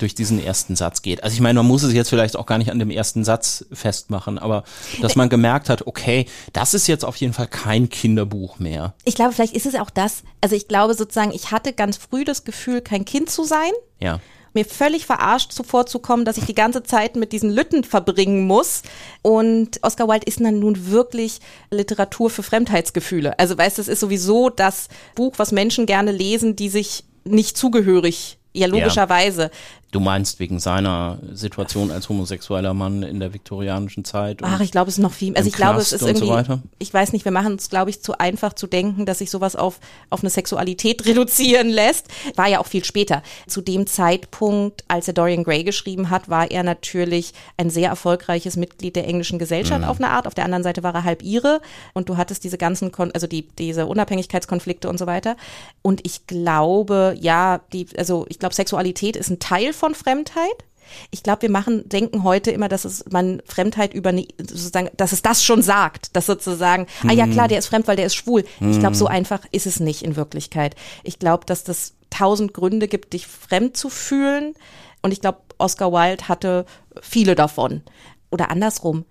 durch 0.00 0.14
diesen 0.14 0.42
ersten 0.42 0.76
Satz 0.76 1.02
geht. 1.02 1.22
Also 1.22 1.34
ich 1.34 1.40
meine, 1.40 1.58
man 1.60 1.66
muss 1.66 1.82
es 1.82 1.92
jetzt 1.92 2.10
vielleicht 2.10 2.36
auch 2.36 2.46
gar 2.46 2.58
nicht 2.58 2.70
an 2.70 2.78
dem 2.78 2.90
ersten 2.90 3.24
Satz 3.24 3.64
festmachen, 3.72 4.38
aber 4.38 4.64
dass 5.00 5.16
man 5.16 5.28
gemerkt 5.28 5.68
hat, 5.68 5.86
okay, 5.86 6.26
das 6.52 6.74
ist 6.74 6.86
jetzt 6.86 7.04
auf 7.04 7.16
jeden 7.16 7.32
Fall 7.32 7.46
kein 7.46 7.88
Kinderbuch 7.88 8.58
mehr. 8.58 8.94
Ich 9.04 9.14
glaube, 9.14 9.32
vielleicht 9.32 9.54
ist 9.54 9.66
es 9.66 9.74
auch 9.74 9.90
das. 9.90 10.22
Also 10.40 10.56
ich 10.56 10.68
glaube 10.68 10.94
sozusagen, 10.94 11.32
ich 11.32 11.50
hatte 11.50 11.72
ganz 11.72 11.96
früh 11.96 12.24
das 12.24 12.44
Gefühl, 12.44 12.80
kein 12.80 13.04
Kind 13.04 13.30
zu 13.30 13.44
sein. 13.44 13.72
Ja 14.00 14.20
mir 14.52 14.64
völlig 14.64 15.06
verarscht 15.06 15.52
zuvorzukommen, 15.52 16.24
dass 16.24 16.36
ich 16.36 16.44
die 16.44 16.54
ganze 16.54 16.82
Zeit 16.82 17.16
mit 17.16 17.32
diesen 17.32 17.50
Lütten 17.50 17.84
verbringen 17.84 18.46
muss. 18.46 18.82
Und 19.22 19.78
Oscar 19.82 20.08
Wilde 20.08 20.26
ist 20.26 20.40
dann 20.40 20.58
nun 20.58 20.90
wirklich 20.90 21.38
Literatur 21.70 22.30
für 22.30 22.42
Fremdheitsgefühle. 22.42 23.38
Also 23.38 23.56
weißt 23.56 23.78
du, 23.78 23.82
es 23.82 23.88
ist 23.88 24.00
sowieso 24.00 24.50
das 24.50 24.88
Buch, 25.14 25.34
was 25.36 25.52
Menschen 25.52 25.86
gerne 25.86 26.12
lesen, 26.12 26.56
die 26.56 26.68
sich 26.68 27.04
nicht 27.24 27.56
zugehörig 27.56 28.38
ja, 28.52 28.66
logischerweise. 28.66 29.50
Du 29.92 29.98
meinst 29.98 30.38
wegen 30.38 30.60
seiner 30.60 31.18
Situation 31.32 31.90
als 31.90 32.08
homosexueller 32.08 32.74
Mann 32.74 33.02
in 33.02 33.18
der 33.18 33.34
viktorianischen 33.34 34.04
Zeit? 34.04 34.38
Ach, 34.42 34.60
ich 34.60 34.70
glaube, 34.70 34.88
es 34.88 34.98
ist 34.98 35.02
noch 35.02 35.12
viel. 35.12 35.36
Also 35.36 35.48
ich 35.48 35.54
glaube, 35.54 35.80
es 35.80 35.92
ist 35.92 36.02
irgendwie. 36.02 36.26
So 36.26 36.60
ich 36.78 36.94
weiß 36.94 37.12
nicht, 37.12 37.24
wir 37.24 37.32
machen 37.32 37.56
es, 37.56 37.70
glaube 37.70 37.90
ich, 37.90 38.00
zu 38.00 38.16
einfach 38.16 38.52
zu 38.52 38.68
denken, 38.68 39.04
dass 39.04 39.18
sich 39.18 39.30
sowas 39.30 39.56
auf, 39.56 39.80
auf 40.08 40.20
eine 40.20 40.30
Sexualität 40.30 41.04
reduzieren 41.06 41.68
lässt. 41.68 42.06
War 42.36 42.46
ja 42.46 42.60
auch 42.60 42.68
viel 42.68 42.84
später. 42.84 43.24
Zu 43.48 43.62
dem 43.62 43.88
Zeitpunkt, 43.88 44.84
als 44.86 45.08
er 45.08 45.14
Dorian 45.14 45.42
Gray 45.42 45.64
geschrieben 45.64 46.08
hat, 46.08 46.28
war 46.28 46.48
er 46.48 46.62
natürlich 46.62 47.32
ein 47.56 47.68
sehr 47.68 47.88
erfolgreiches 47.88 48.56
Mitglied 48.56 48.94
der 48.94 49.08
englischen 49.08 49.40
Gesellschaft 49.40 49.82
mhm. 49.82 49.88
auf 49.88 49.98
eine 49.98 50.10
Art. 50.10 50.28
Auf 50.28 50.34
der 50.34 50.44
anderen 50.44 50.62
Seite 50.62 50.84
war 50.84 50.94
er 50.94 51.02
halb 51.02 51.24
ihre 51.24 51.60
und 51.94 52.08
du 52.08 52.16
hattest 52.16 52.44
diese 52.44 52.58
ganzen, 52.58 52.92
Kon 52.92 53.10
also 53.10 53.26
die, 53.26 53.48
diese 53.48 53.86
Unabhängigkeitskonflikte 53.86 54.88
und 54.88 54.98
so 54.98 55.06
weiter. 55.06 55.36
Und 55.82 56.06
ich 56.06 56.28
glaube, 56.28 57.16
ja, 57.20 57.60
die, 57.72 57.88
also 57.98 58.24
ich 58.28 58.38
glaube, 58.38 58.54
Sexualität 58.54 59.16
ist 59.16 59.30
ein 59.30 59.40
Teil 59.40 59.72
von 59.80 59.94
Fremdheit. 59.94 60.64
Ich 61.10 61.22
glaube, 61.22 61.42
wir 61.42 61.50
machen, 61.50 61.88
denken 61.88 62.22
heute 62.22 62.50
immer, 62.50 62.68
dass 62.68 62.84
es 62.84 63.04
man 63.10 63.42
Fremdheit 63.46 63.94
über 63.94 64.12
sozusagen, 64.38 64.90
dass 64.96 65.12
es 65.12 65.22
das 65.22 65.42
schon 65.42 65.62
sagt, 65.62 66.14
dass 66.16 66.26
sozusagen, 66.26 66.86
mhm. 67.02 67.10
ah 67.10 67.12
ja 67.12 67.26
klar, 67.26 67.48
der 67.48 67.58
ist 67.58 67.66
fremd, 67.66 67.88
weil 67.88 67.96
der 67.96 68.06
ist 68.06 68.14
schwul. 68.14 68.44
Mhm. 68.60 68.72
Ich 68.72 68.80
glaube, 68.80 68.96
so 68.96 69.06
einfach 69.06 69.44
ist 69.52 69.66
es 69.66 69.80
nicht 69.80 70.02
in 70.02 70.16
Wirklichkeit. 70.16 70.76
Ich 71.02 71.18
glaube, 71.18 71.46
dass 71.46 71.64
das 71.64 71.94
tausend 72.10 72.54
Gründe 72.54 72.88
gibt, 72.88 73.12
dich 73.12 73.26
fremd 73.26 73.76
zu 73.76 73.88
fühlen. 73.88 74.54
Und 75.02 75.12
ich 75.12 75.20
glaube, 75.20 75.38
Oscar 75.58 75.92
Wilde 75.92 76.28
hatte 76.28 76.66
viele 77.00 77.34
davon. 77.34 77.82
Oder 78.30 78.50
andersrum. 78.50 79.04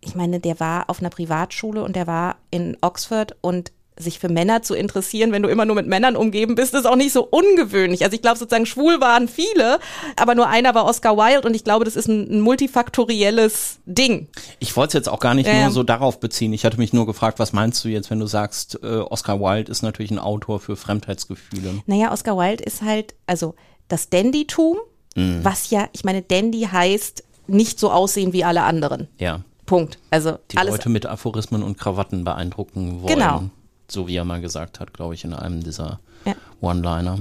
Ich 0.00 0.14
meine, 0.14 0.40
der 0.40 0.60
war 0.60 0.90
auf 0.90 1.00
einer 1.00 1.10
Privatschule 1.10 1.82
und 1.82 1.96
der 1.96 2.06
war 2.06 2.36
in 2.50 2.76
Oxford 2.80 3.36
und 3.40 3.72
sich 3.98 4.18
für 4.18 4.28
Männer 4.28 4.62
zu 4.62 4.74
interessieren, 4.74 5.32
wenn 5.32 5.42
du 5.42 5.48
immer 5.48 5.64
nur 5.64 5.76
mit 5.76 5.86
Männern 5.86 6.16
umgeben 6.16 6.54
bist, 6.54 6.74
ist 6.74 6.86
auch 6.86 6.96
nicht 6.96 7.12
so 7.12 7.26
ungewöhnlich. 7.30 8.02
Also 8.04 8.14
ich 8.14 8.22
glaube 8.22 8.38
sozusagen 8.38 8.66
schwul 8.66 9.00
waren 9.00 9.28
viele, 9.28 9.78
aber 10.16 10.34
nur 10.34 10.48
einer 10.48 10.74
war 10.74 10.86
Oscar 10.86 11.16
Wilde 11.16 11.46
und 11.46 11.54
ich 11.54 11.64
glaube, 11.64 11.84
das 11.84 11.96
ist 11.96 12.08
ein, 12.08 12.38
ein 12.38 12.40
multifaktorielles 12.40 13.80
Ding. 13.84 14.28
Ich 14.58 14.76
wollte 14.76 14.88
es 14.88 14.94
jetzt 14.94 15.08
auch 15.08 15.20
gar 15.20 15.34
nicht 15.34 15.48
ähm, 15.48 15.62
nur 15.62 15.70
so 15.70 15.82
darauf 15.82 16.20
beziehen. 16.20 16.52
Ich 16.52 16.64
hatte 16.64 16.78
mich 16.78 16.92
nur 16.92 17.06
gefragt, 17.06 17.38
was 17.38 17.52
meinst 17.52 17.84
du 17.84 17.88
jetzt, 17.88 18.10
wenn 18.10 18.20
du 18.20 18.26
sagst, 18.26 18.78
äh, 18.82 18.98
Oscar 18.98 19.40
Wilde 19.40 19.70
ist 19.70 19.82
natürlich 19.82 20.10
ein 20.10 20.18
Autor 20.18 20.60
für 20.60 20.76
Fremdheitsgefühle? 20.76 21.82
Naja, 21.86 22.12
Oscar 22.12 22.36
Wilde 22.38 22.64
ist 22.64 22.82
halt, 22.82 23.14
also 23.26 23.54
das 23.88 24.08
Dandytum, 24.08 24.78
mhm. 25.14 25.40
was 25.42 25.70
ja, 25.70 25.88
ich 25.92 26.04
meine, 26.04 26.22
Dandy 26.22 26.62
heißt 26.70 27.24
nicht 27.46 27.78
so 27.78 27.90
aussehen 27.90 28.32
wie 28.32 28.44
alle 28.44 28.62
anderen. 28.62 29.08
Ja. 29.18 29.40
Punkt. 29.66 29.98
Also 30.10 30.38
die 30.50 30.56
alles 30.56 30.72
Leute 30.72 30.88
mit 30.88 31.06
Aphorismen 31.06 31.62
und 31.62 31.78
Krawatten 31.78 32.24
beeindrucken 32.24 33.02
wollen. 33.02 33.14
Genau 33.14 33.42
so 33.90 34.08
wie 34.08 34.16
er 34.16 34.24
mal 34.24 34.40
gesagt 34.40 34.80
hat, 34.80 34.92
glaube 34.92 35.14
ich, 35.14 35.24
in 35.24 35.34
einem 35.34 35.62
dieser 35.62 36.00
ja. 36.24 36.34
One-Liner. 36.60 37.20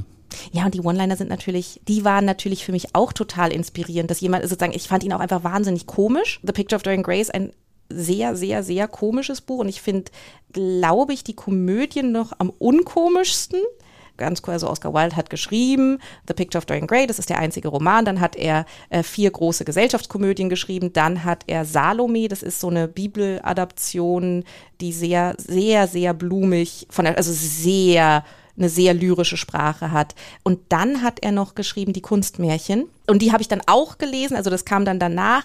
Ja, 0.52 0.66
und 0.66 0.74
die 0.74 0.82
One-Liner 0.82 1.18
sind 1.18 1.30
natürlich, 1.30 1.82
die 1.88 2.06
waren 2.06 2.26
natürlich 2.26 2.66
für 2.66 2.72
mich 2.72 2.96
auch 2.96 3.14
total 3.14 3.52
inspirierend, 3.52 4.10
dass 4.10 4.22
jemand 4.22 4.44
sozusagen, 4.44 4.74
ich 4.74 4.88
fand 4.88 5.04
ihn 5.04 5.14
auch 5.14 5.20
einfach 5.20 5.44
wahnsinnig 5.44 5.88
komisch. 5.88 6.40
The 6.44 6.54
Picture 6.54 6.78
of 6.78 6.84
Dorian 6.84 7.04
Gray 7.04 7.20
ist 7.20 7.34
ein 7.34 7.52
sehr, 7.90 8.36
sehr, 8.36 8.64
sehr 8.64 8.88
komisches 8.88 9.42
Buch 9.42 9.60
und 9.60 9.70
ich 9.70 9.82
finde, 9.82 10.12
glaube 10.54 11.14
ich, 11.14 11.24
die 11.24 11.36
Komödien 11.36 12.12
noch 12.12 12.32
am 12.38 12.50
unkomischsten 12.50 13.60
ganz 14.22 14.42
cool, 14.46 14.54
also 14.54 14.70
Oscar 14.70 14.94
Wilde 14.94 15.16
hat 15.16 15.30
geschrieben, 15.30 16.00
The 16.28 16.34
Picture 16.34 16.60
of 16.60 16.66
Dorian 16.66 16.88
Gray, 16.88 17.08
das 17.08 17.20
ist 17.20 17.30
der 17.30 17.40
einzige 17.40 17.68
Roman. 17.68 18.06
Dann 18.06 18.22
hat 18.22 18.36
er 18.36 18.66
äh, 18.90 19.04
vier 19.04 19.32
große 19.32 19.66
Gesellschaftskomödien 19.66 20.50
geschrieben. 20.50 20.94
Dann 20.94 21.24
hat 21.26 21.44
er 21.48 21.66
Salome, 21.66 22.28
das 22.28 22.44
ist 22.44 22.60
so 22.60 22.70
eine 22.70 22.88
Bibeladaption, 22.88 24.46
die 24.80 24.94
sehr, 24.94 25.36
sehr, 25.38 25.88
sehr 25.88 26.14
blumig, 26.14 26.88
von 26.90 27.06
also 27.06 27.32
sehr 27.34 28.24
eine 28.58 28.70
sehr 28.70 28.94
lyrische 28.94 29.38
Sprache 29.38 29.92
hat. 29.92 30.16
Und 30.44 30.60
dann 30.70 31.02
hat 31.02 31.20
er 31.22 31.32
noch 31.32 31.56
geschrieben 31.56 31.94
die 31.94 32.02
Kunstmärchen. 32.02 32.88
Und 33.12 33.22
die 33.22 33.34
habe 33.34 33.42
ich 33.42 33.50
dann 33.50 33.62
auch 33.66 33.98
gelesen, 33.98 34.38
also 34.38 34.50
das 34.50 34.64
kam 34.64 34.86
dann 34.86 34.98
danach. 34.98 35.44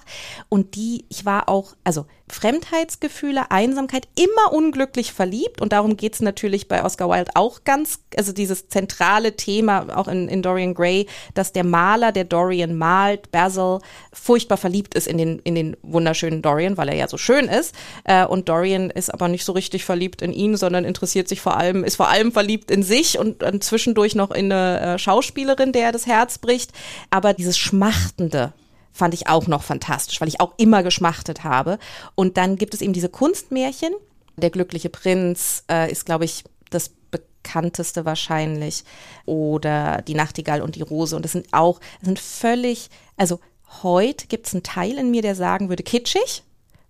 Und 0.48 0.76
die, 0.76 1.04
ich 1.08 1.24
war 1.24 1.48
auch, 1.48 1.74
also 1.82 2.06
Fremdheitsgefühle, 2.28 3.50
Einsamkeit, 3.50 4.06
immer 4.14 4.52
unglücklich 4.52 5.12
verliebt. 5.12 5.60
Und 5.60 5.72
darum 5.72 5.96
geht 5.96 6.14
es 6.14 6.20
natürlich 6.20 6.68
bei 6.68 6.84
Oscar 6.84 7.08
Wilde 7.08 7.32
auch 7.34 7.64
ganz, 7.64 8.00
also 8.16 8.32
dieses 8.32 8.68
zentrale 8.68 9.34
Thema 9.34 9.96
auch 9.96 10.06
in, 10.06 10.28
in 10.28 10.42
Dorian 10.42 10.74
Gray, 10.74 11.06
dass 11.34 11.52
der 11.52 11.64
Maler, 11.64 12.12
der 12.12 12.22
Dorian 12.22 12.76
malt, 12.76 13.32
Basil, 13.32 13.78
furchtbar 14.12 14.58
verliebt 14.58 14.94
ist 14.94 15.08
in 15.08 15.18
den, 15.18 15.40
in 15.40 15.56
den 15.56 15.76
wunderschönen 15.82 16.42
Dorian, 16.42 16.76
weil 16.76 16.88
er 16.88 16.96
ja 16.96 17.08
so 17.08 17.18
schön 17.18 17.46
ist. 17.46 17.74
Äh, 18.04 18.26
und 18.26 18.48
Dorian 18.48 18.90
ist 18.90 19.12
aber 19.12 19.26
nicht 19.26 19.44
so 19.44 19.52
richtig 19.52 19.84
verliebt 19.84 20.22
in 20.22 20.32
ihn, 20.32 20.56
sondern 20.56 20.84
interessiert 20.84 21.28
sich 21.28 21.40
vor 21.40 21.56
allem, 21.56 21.82
ist 21.82 21.96
vor 21.96 22.08
allem 22.08 22.30
verliebt 22.30 22.70
in 22.70 22.84
sich 22.84 23.18
und, 23.18 23.42
und 23.42 23.64
zwischendurch 23.64 24.14
noch 24.14 24.30
in 24.30 24.52
eine 24.52 24.94
äh, 24.94 24.98
Schauspielerin, 25.00 25.72
der 25.72 25.90
das 25.90 26.06
Herz 26.06 26.38
bricht. 26.38 26.72
Aber 27.10 27.34
dieses 27.34 27.55
Schmachtende, 27.56 28.52
fand 28.92 29.14
ich 29.14 29.28
auch 29.28 29.46
noch 29.46 29.62
fantastisch, 29.62 30.20
weil 30.20 30.28
ich 30.28 30.40
auch 30.40 30.54
immer 30.56 30.82
geschmachtet 30.82 31.44
habe. 31.44 31.78
Und 32.14 32.36
dann 32.36 32.56
gibt 32.56 32.74
es 32.74 32.80
eben 32.80 32.92
diese 32.92 33.08
Kunstmärchen. 33.08 33.92
Der 34.36 34.50
glückliche 34.50 34.88
Prinz 34.88 35.64
äh, 35.70 35.90
ist, 35.90 36.06
glaube 36.06 36.24
ich, 36.24 36.44
das 36.70 36.90
bekannteste 37.10 38.04
wahrscheinlich. 38.04 38.84
Oder 39.26 40.02
die 40.02 40.14
Nachtigall 40.14 40.62
und 40.62 40.76
die 40.76 40.82
Rose. 40.82 41.14
Und 41.14 41.24
das 41.24 41.32
sind 41.32 41.48
auch, 41.52 41.80
das 42.00 42.06
sind 42.06 42.18
völlig, 42.18 42.88
also 43.16 43.40
heute 43.82 44.26
gibt 44.26 44.46
es 44.46 44.54
einen 44.54 44.62
Teil 44.62 44.98
in 44.98 45.10
mir, 45.10 45.22
der 45.22 45.34
sagen 45.34 45.68
würde, 45.68 45.82
kitschig 45.82 46.42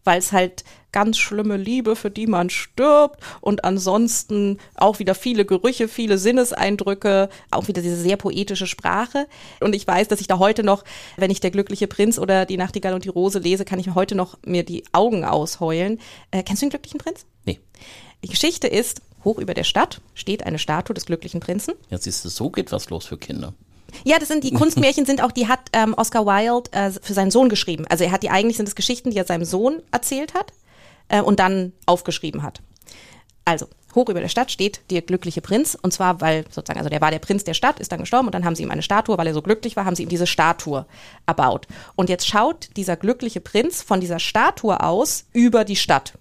weil 0.07 0.19
es 0.19 0.33
halt 0.33 0.65
ganz 0.93 1.19
schlimme 1.19 1.59
Liebe, 1.59 1.95
für 1.95 2.11
die 2.11 2.27
man 2.27 2.49
stirbt 2.49 3.21
und 3.43 3.65
ansonsten 3.65 4.59
auch 4.77 4.99
wieder 4.99 5.15
viele 5.15 5.45
Gerüche, 5.45 5.89
viele 5.89 6.17
Sinneseindrücke, 6.17 7.29
auch 7.51 7.69
wieder 7.69 7.83
diese 7.83 7.97
sehr 7.97 8.17
poetische 8.17 8.67
Sprache. 8.67 9.27
Und 9.61 9.75
ich 9.75 9.87
weiß, 9.87 10.09
dass 10.09 10.23
ich 10.23 10.27
da 10.27 10.39
heute 10.39 10.63
noch, 10.63 10.85
wenn 11.19 11.31
ich 11.31 11.41
der 11.41 11.51
glückliche 11.51 11.87
Prinz 11.87 12.19
oder 12.19 12.47
die 12.47 12.57
Nachtigall 12.57 12.95
und 12.95 13.05
die 13.05 13.11
Rose 13.11 13.39
lese, 13.39 13.67
kann 13.67 13.79
ich 13.79 13.87
mir 13.87 13.95
heute 13.95 14.15
noch 14.15 14.39
mir 14.47 14.65
die 14.65 14.85
Augen 14.93 15.25
ausheulen. 15.25 16.01
Äh, 16.31 16.43
kennst 16.43 16.63
du 16.63 16.67
den 16.67 16.71
glücklichen 16.71 16.99
Prinz? 16.99 17.27
Nee. 17.45 17.61
Die 18.25 18.29
Geschichte 18.29 18.67
ist, 18.67 19.03
hoch 19.23 19.39
über 19.39 19.53
der 19.53 19.65
Stadt 19.65 20.01
steht 20.15 20.47
eine 20.47 20.59
Statue 20.59 20.95
des 20.95 21.05
glücklichen 21.05 21.41
Prinzen. 21.41 21.75
Jetzt 21.91 22.05
siehst 22.05 22.25
du, 22.25 22.31
so 22.31 22.49
geht 22.49 22.73
was 22.73 22.89
los 22.89 23.05
für 23.05 23.19
Kinder. 23.19 23.53
Ja, 24.05 24.19
das 24.19 24.29
sind 24.29 24.45
die 24.45 24.53
Kunstmärchen 24.55 25.07
sind 25.07 25.23
auch, 25.23 25.33
die 25.33 25.49
hat 25.49 25.61
ähm, 25.73 25.95
Oscar 25.95 26.27
Wilde 26.27 26.71
äh, 26.73 26.91
für 26.91 27.15
seinen 27.15 27.31
Sohn 27.31 27.49
geschrieben. 27.49 27.87
Also 27.89 28.05
er 28.05 28.13
hat 28.13 28.23
die 28.23 28.31
eigentlich 28.31 28.57
sind 28.57 28.69
es 28.69 28.75
Geschichten, 28.75 29.11
die 29.11 29.19
er 29.19 29.25
seinem 29.25 29.45
Sohn 29.45 29.83
erzählt 29.91 30.35
hat 30.35 30.53
äh, 31.09 31.21
und 31.21 31.41
dann 31.41 31.73
aufgeschrieben 31.87 32.43
hat. 32.43 32.61
Also, 33.45 33.69
hoch 33.95 34.09
über 34.09 34.21
der 34.21 34.29
Stadt 34.29 34.51
steht 34.51 34.81
der 34.91 35.03
glückliche 35.03 35.41
Prinz. 35.41 35.79
Und 35.81 35.93
zwar, 35.93 36.21
weil 36.21 36.45
sozusagen, 36.51 36.79
also 36.79 36.91
der 36.91 37.01
war 37.01 37.11
der 37.11 37.21
Prinz 37.21 37.45
der 37.45 37.55
Stadt, 37.55 37.81
ist 37.81 37.93
dann 37.93 38.01
gestorben 38.01 38.27
und 38.27 38.35
dann 38.35 38.45
haben 38.45 38.55
sie 38.55 38.63
ihm 38.63 38.71
eine 38.71 38.83
Statue, 38.83 39.17
weil 39.17 39.27
er 39.27 39.35
so 39.35 39.43
glücklich 39.43 39.77
war, 39.77 39.85
haben 39.85 39.97
sie 39.97 40.03
ihm 40.03 40.09
diese 40.09 40.27
Statue 40.27 40.87
erbaut. 41.27 41.67
Und 41.95 42.09
jetzt 42.09 42.27
schaut 42.27 42.71
dieser 42.77 42.97
glückliche 42.97 43.41
Prinz 43.41 43.83
von 43.83 44.01
dieser 44.01 44.19
Statue 44.19 44.81
aus 44.81 45.27
über 45.33 45.65
die 45.65 45.77
Stadt. 45.77 46.15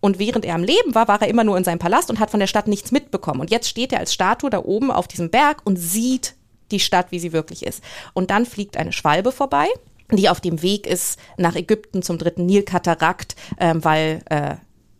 Und 0.00 0.18
während 0.18 0.44
er 0.44 0.54
am 0.54 0.64
Leben 0.64 0.94
war, 0.94 1.08
war 1.08 1.20
er 1.20 1.28
immer 1.28 1.44
nur 1.44 1.58
in 1.58 1.64
seinem 1.64 1.78
Palast 1.78 2.08
und 2.08 2.20
hat 2.20 2.30
von 2.30 2.40
der 2.40 2.46
Stadt 2.46 2.68
nichts 2.68 2.90
mitbekommen. 2.90 3.40
Und 3.40 3.50
jetzt 3.50 3.68
steht 3.68 3.92
er 3.92 3.98
als 3.98 4.14
Statue 4.14 4.48
da 4.48 4.64
oben 4.64 4.90
auf 4.90 5.06
diesem 5.06 5.30
Berg 5.30 5.60
und 5.64 5.76
sieht 5.76 6.34
die 6.70 6.80
Stadt, 6.80 7.10
wie 7.10 7.18
sie 7.18 7.32
wirklich 7.32 7.64
ist. 7.64 7.82
Und 8.14 8.30
dann 8.30 8.46
fliegt 8.46 8.76
eine 8.76 8.92
Schwalbe 8.92 9.32
vorbei 9.32 9.68
die 10.12 10.28
auf 10.28 10.40
dem 10.40 10.62
Weg 10.62 10.86
ist 10.86 11.20
nach 11.36 11.54
Ägypten 11.54 12.02
zum 12.02 12.18
dritten 12.18 12.46
Nilkatarakt, 12.46 13.36
ähm, 13.58 13.84
weil 13.84 14.22
äh, 14.28 14.56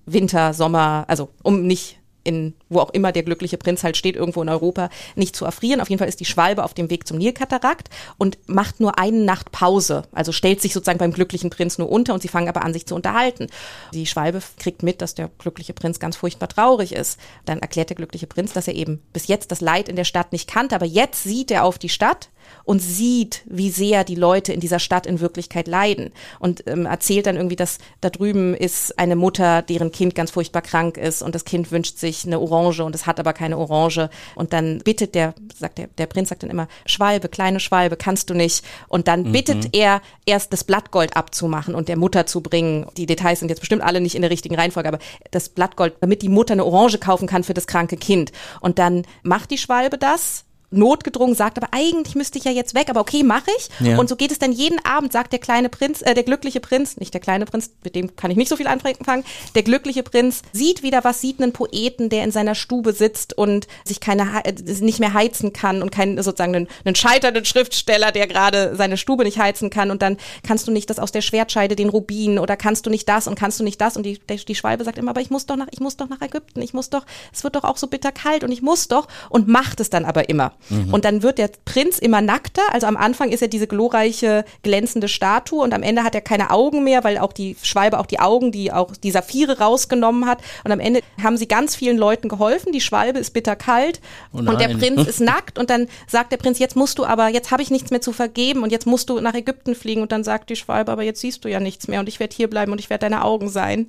Winter, 0.07 0.55
Sommer, 0.55 1.05
also 1.09 1.31
um 1.43 1.67
nicht 1.67 2.00
in 2.25 2.55
wo 2.69 2.81
auch 2.81 2.91
immer 2.91 3.13
der 3.13 3.23
glückliche 3.23 3.57
Prinz 3.57 3.83
halt 3.83 3.97
steht, 3.97 4.17
irgendwo 4.17 4.43
in 4.43 4.49
Europa, 4.49 4.91
nicht 5.17 5.35
zu 5.35 5.45
erfrieren. 5.45 5.81
Auf 5.81 5.89
jeden 5.89 5.99
Fall 5.99 6.09
ist 6.09 6.21
die 6.21 6.25
Schwalbe 6.25 6.65
auf 6.65 6.75
dem 6.75 6.91
Weg 6.91 7.07
zum 7.07 7.19
Nilkatarakt 7.19 7.89
und 8.19 8.39
macht 8.47 8.81
nur 8.81 8.99
eine 8.99 9.19
Nacht 9.19 9.53
Pause. 9.53 10.03
Also 10.13 10.33
stellt 10.33 10.61
sich 10.61 10.73
sozusagen 10.73 10.99
beim 10.99 11.13
glücklichen 11.13 11.51
Prinz 11.51 11.79
nur 11.79 11.91
unter 11.91 12.15
und 12.15 12.23
sie 12.23 12.29
fangen 12.29 12.49
aber 12.49 12.63
an, 12.63 12.73
sich 12.73 12.87
zu 12.87 12.95
unterhalten. 12.95 13.49
Die 13.93 14.07
Schwalbe 14.07 14.41
kriegt 14.59 14.83
mit, 14.83 15.03
dass 15.03 15.15
der 15.15 15.31
glückliche 15.39 15.73
Prinz 15.73 15.99
ganz 15.99 16.17
furchtbar 16.17 16.49
traurig 16.49 16.93
ist. 16.93 17.19
Dann 17.45 17.59
erklärt 17.59 17.91
der 17.91 17.97
glückliche 17.97 18.27
Prinz, 18.27 18.53
dass 18.53 18.69
er 18.69 18.75
eben 18.75 19.03
bis 19.13 19.27
jetzt 19.27 19.51
das 19.51 19.61
Leid 19.61 19.89
in 19.89 19.97
der 19.97 20.05
Stadt 20.05 20.33
nicht 20.33 20.49
kannte, 20.49 20.75
aber 20.75 20.87
jetzt 20.87 21.25
sieht 21.25 21.51
er 21.51 21.65
auf 21.65 21.79
die 21.79 21.89
Stadt 21.89 22.31
und 22.65 22.81
sieht, 22.81 23.43
wie 23.47 23.71
sehr 23.71 24.05
die 24.05 24.15
Leute 24.15 24.53
in 24.53 24.61
dieser 24.61 24.79
Stadt 24.79 25.07
in 25.07 25.21
Wirklichkeit 25.21 25.69
leiden. 25.69 26.13
Und 26.39 26.67
ähm, 26.67 26.87
erzählt 26.87 27.27
dann 27.27 27.37
irgendwie, 27.37 27.57
dass 27.57 27.79
da 28.01 28.11
drüben 28.11 28.55
ist 28.55 28.99
eine 28.99 29.17
Mutter, 29.17 29.63
deren 29.63 29.93
Kind 29.93 30.15
ganz 30.15 30.31
furchtbar 30.31 30.63
krank 30.63 30.97
ist 30.97 31.23
und 31.23 31.35
das 31.35 31.45
Kind 31.45 31.71
wünscht 31.73 31.99
sich 31.99 32.25
eine 32.25 32.41
Orange 32.41 32.85
und 32.85 32.95
es 32.95 33.07
hat 33.07 33.21
aber 33.21 33.33
keine 33.33 33.59
Orange. 33.59 34.11
Und 34.35 34.53
dann 34.53 34.79
bittet 34.79 35.15
der, 35.15 35.35
sagt 35.59 35.79
der, 35.79 35.89
der 35.99 36.07
Prinz 36.07 36.29
sagt 36.29 36.43
dann 36.43 36.51
immer, 36.51 36.69
Schwalbe, 36.87 37.29
kleine 37.29 37.61
Schwalbe, 37.61 37.97
kannst 37.97 38.31
du 38.31 38.35
nicht. 38.35 38.65
Und 38.89 39.09
dann 39.09 39.25
mhm. 39.25 39.33
bittet 39.33 39.75
er 39.75 40.03
erst 40.27 40.53
das 40.53 40.65
Blattgold 40.65 41.17
abzumachen 41.17 41.75
und 41.75 41.89
der 41.89 41.97
Mutter 41.97 42.27
zu 42.27 42.41
bringen. 42.41 42.87
Die 42.97 43.07
Details 43.07 43.41
sind 43.41 43.49
jetzt 43.49 43.61
bestimmt 43.61 43.83
alle 43.83 44.01
nicht 44.01 44.15
in 44.15 44.23
der 44.23 44.31
richtigen 44.31 44.55
Reihenfolge, 44.55 44.89
aber 44.89 44.99
das 45.31 45.49
Blattgold, 45.49 45.95
damit 46.01 46.23
die 46.23 46.29
Mutter 46.29 46.53
eine 46.53 46.65
Orange 46.65 46.99
kaufen 46.99 47.27
kann 47.27 47.45
für 47.45 47.55
das 47.55 47.67
kranke 47.67 47.97
Kind. 47.97 48.33
Und 48.61 48.79
dann 48.79 49.05
macht 49.23 49.51
die 49.51 49.59
Schwalbe 49.59 49.99
das 49.99 50.45
notgedrungen 50.71 51.35
sagt, 51.35 51.57
aber 51.59 51.69
eigentlich 51.73 52.15
müsste 52.15 52.39
ich 52.39 52.45
ja 52.45 52.53
jetzt 52.53 52.75
weg, 52.75 52.89
aber 52.89 53.01
okay, 53.01 53.23
mache 53.23 53.51
ich. 53.59 53.69
Ja. 53.81 53.99
Und 53.99 54.09
so 54.09 54.17
geht 54.17 54.31
es 54.31 54.39
dann 54.39 54.53
jeden 54.53 54.85
Abend, 54.85 55.13
sagt 55.13 55.33
der 55.33 55.41
kleine 55.41 55.69
Prinz, 55.69 56.03
äh, 56.03 56.15
der 56.15 56.23
glückliche 56.23 56.61
Prinz, 56.61 56.97
nicht 56.97 57.13
der 57.13 57.21
kleine 57.21 57.45
Prinz, 57.45 57.71
mit 57.83 57.95
dem 57.95 58.15
kann 58.17 58.31
ich 58.31 58.37
nicht 58.37 58.49
so 58.49 58.57
viel 58.57 58.67
anfangen, 58.67 59.25
der 59.55 59.63
glückliche 59.63 60.03
Prinz 60.03 60.43
sieht 60.53 60.83
wieder 60.83 61.05
was, 61.05 61.21
sieht 61.21 61.43
einen 61.43 61.53
Poeten, 61.53 62.09
der 62.09 62.25
in 62.25 62.31
seiner 62.31 62.55
Stube 62.55 62.93
sitzt 62.93 63.37
und 63.37 63.67
sich 63.85 64.01
keine, 64.01 64.45
äh, 64.45 64.53
nicht 64.81 65.01
mehr 65.01 65.15
heizen 65.15 65.53
kann 65.53 65.83
und 65.83 65.91
keinen 65.91 66.23
sozusagen 66.23 66.55
einen, 66.55 66.69
einen 66.85 66.95
scheiternden 66.95 67.45
Schriftsteller, 67.45 68.13
der 68.13 68.27
gerade 68.27 68.77
seine 68.77 68.97
Stube 68.97 69.25
nicht 69.25 69.39
heizen 69.39 69.71
kann 69.71 69.91
und 69.91 70.03
dann 70.03 70.17
kannst 70.47 70.69
du 70.69 70.73
nicht 70.73 70.89
das 70.89 70.99
aus 70.99 71.13
der 71.13 71.23
Schwertscheide, 71.23 71.75
den 71.77 71.89
Rubin 71.89 72.39
oder 72.39 72.57
kannst 72.57 72.87
du 72.87 72.91
nicht 72.91 73.09
das 73.09 73.27
und 73.27 73.39
kannst 73.39 73.59
du 73.59 73.65
nicht 73.65 73.81
das 73.81 73.97
und 73.97 74.05
die, 74.05 74.19
die 74.19 74.55
Schwalbe 74.55 74.85
sagt 74.85 74.99
immer, 74.99 75.11
aber 75.11 75.21
ich 75.21 75.31
muss 75.31 75.47
doch 75.47 75.57
nach, 75.57 75.69
ich 75.71 75.81
muss 75.81 75.97
doch 75.97 76.09
nach 76.09 76.21
Ägypten, 76.21 76.63
ich 76.63 76.75
muss 76.75 76.91
doch, 76.91 77.05
es 77.33 77.43
wird 77.43 77.57
doch 77.57 77.65
auch 77.65 77.77
so 77.77 77.89
bitter 77.89 78.13
kalt 78.13 78.45
und 78.45 78.53
ich 78.53 78.63
muss 78.63 78.89
doch 78.89 79.09
und 79.29 79.49
macht 79.49 79.81
es 79.81 79.91
dann 79.91 80.05
aber 80.05 80.29
immer. 80.29 80.53
Mhm. 80.69 80.93
Und 80.93 81.05
dann 81.05 81.23
wird 81.23 81.39
der 81.39 81.51
Prinz 81.65 81.99
immer 81.99 82.21
nackter. 82.21 82.63
Also 82.73 82.87
am 82.87 82.97
Anfang 82.97 83.31
ist 83.31 83.43
er 83.43 83.49
diese 83.49 83.67
glorreiche, 83.67 84.45
glänzende 84.63 85.09
Statue 85.09 85.63
und 85.63 85.75
am 85.75 85.83
Ende 85.83 86.05
hat 86.05 86.15
er 86.15 86.21
keine 86.21 86.51
Augen 86.51 86.85
mehr, 86.85 87.05
weil 87.05 87.19
auch 87.19 87.33
die 87.33 87.57
Schwalbe 87.63 87.99
auch 87.99 88.07
die 88.07 88.21
Augen, 88.21 88.53
die 88.53 88.73
auch 88.73 88.95
die 88.97 89.11
Saphire 89.11 89.59
rausgenommen 89.59 90.27
hat. 90.27 90.41
Und 90.65 90.73
am 90.73 90.81
Ende 90.81 91.01
haben 91.23 91.37
sie 91.37 91.49
ganz 91.49 91.75
vielen 91.75 91.97
Leuten 91.97 92.29
geholfen. 92.29 92.73
Die 92.73 92.81
Schwalbe 92.81 93.19
ist 93.19 93.33
bitterkalt 93.33 94.01
oh 94.33 94.39
und 94.39 94.61
der 94.61 94.69
Prinz 94.69 95.07
ist 95.09 95.21
nackt. 95.21 95.59
Und 95.59 95.71
dann 95.71 95.89
sagt 96.07 96.33
der 96.33 96.37
Prinz, 96.37 96.59
jetzt 96.59 96.77
musst 96.77 96.99
du 96.99 97.05
aber, 97.05 97.29
jetzt 97.29 97.51
habe 97.51 97.63
ich 97.63 97.71
nichts 97.71 97.91
mehr 97.91 98.01
zu 98.01 98.13
vergeben 98.13 98.63
und 98.63 98.73
jetzt 98.73 98.87
musst 98.87 99.09
du 99.11 99.21
nach 99.21 99.35
Ägypten 99.35 99.75
fliegen. 99.75 100.03
Und 100.03 100.13
dann 100.13 100.25
sagt 100.25 100.51
die 100.51 100.57
Schwalbe, 100.57 100.93
aber 100.93 101.03
jetzt 101.03 101.21
siehst 101.21 101.45
du 101.45 101.49
ja 101.49 101.61
nichts 101.61 101.89
mehr 101.89 102.01
und 102.01 102.09
ich 102.09 102.21
werde 102.21 102.35
hier 102.35 102.49
bleiben 102.49 102.73
und 102.73 102.79
ich 102.79 102.91
werde 102.91 103.07
deine 103.07 103.25
Augen 103.25 103.49
sein. 103.49 103.87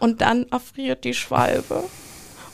Und 0.00 0.20
dann 0.20 0.46
erfriert 0.50 1.04
die 1.04 1.14
Schwalbe. 1.14 1.84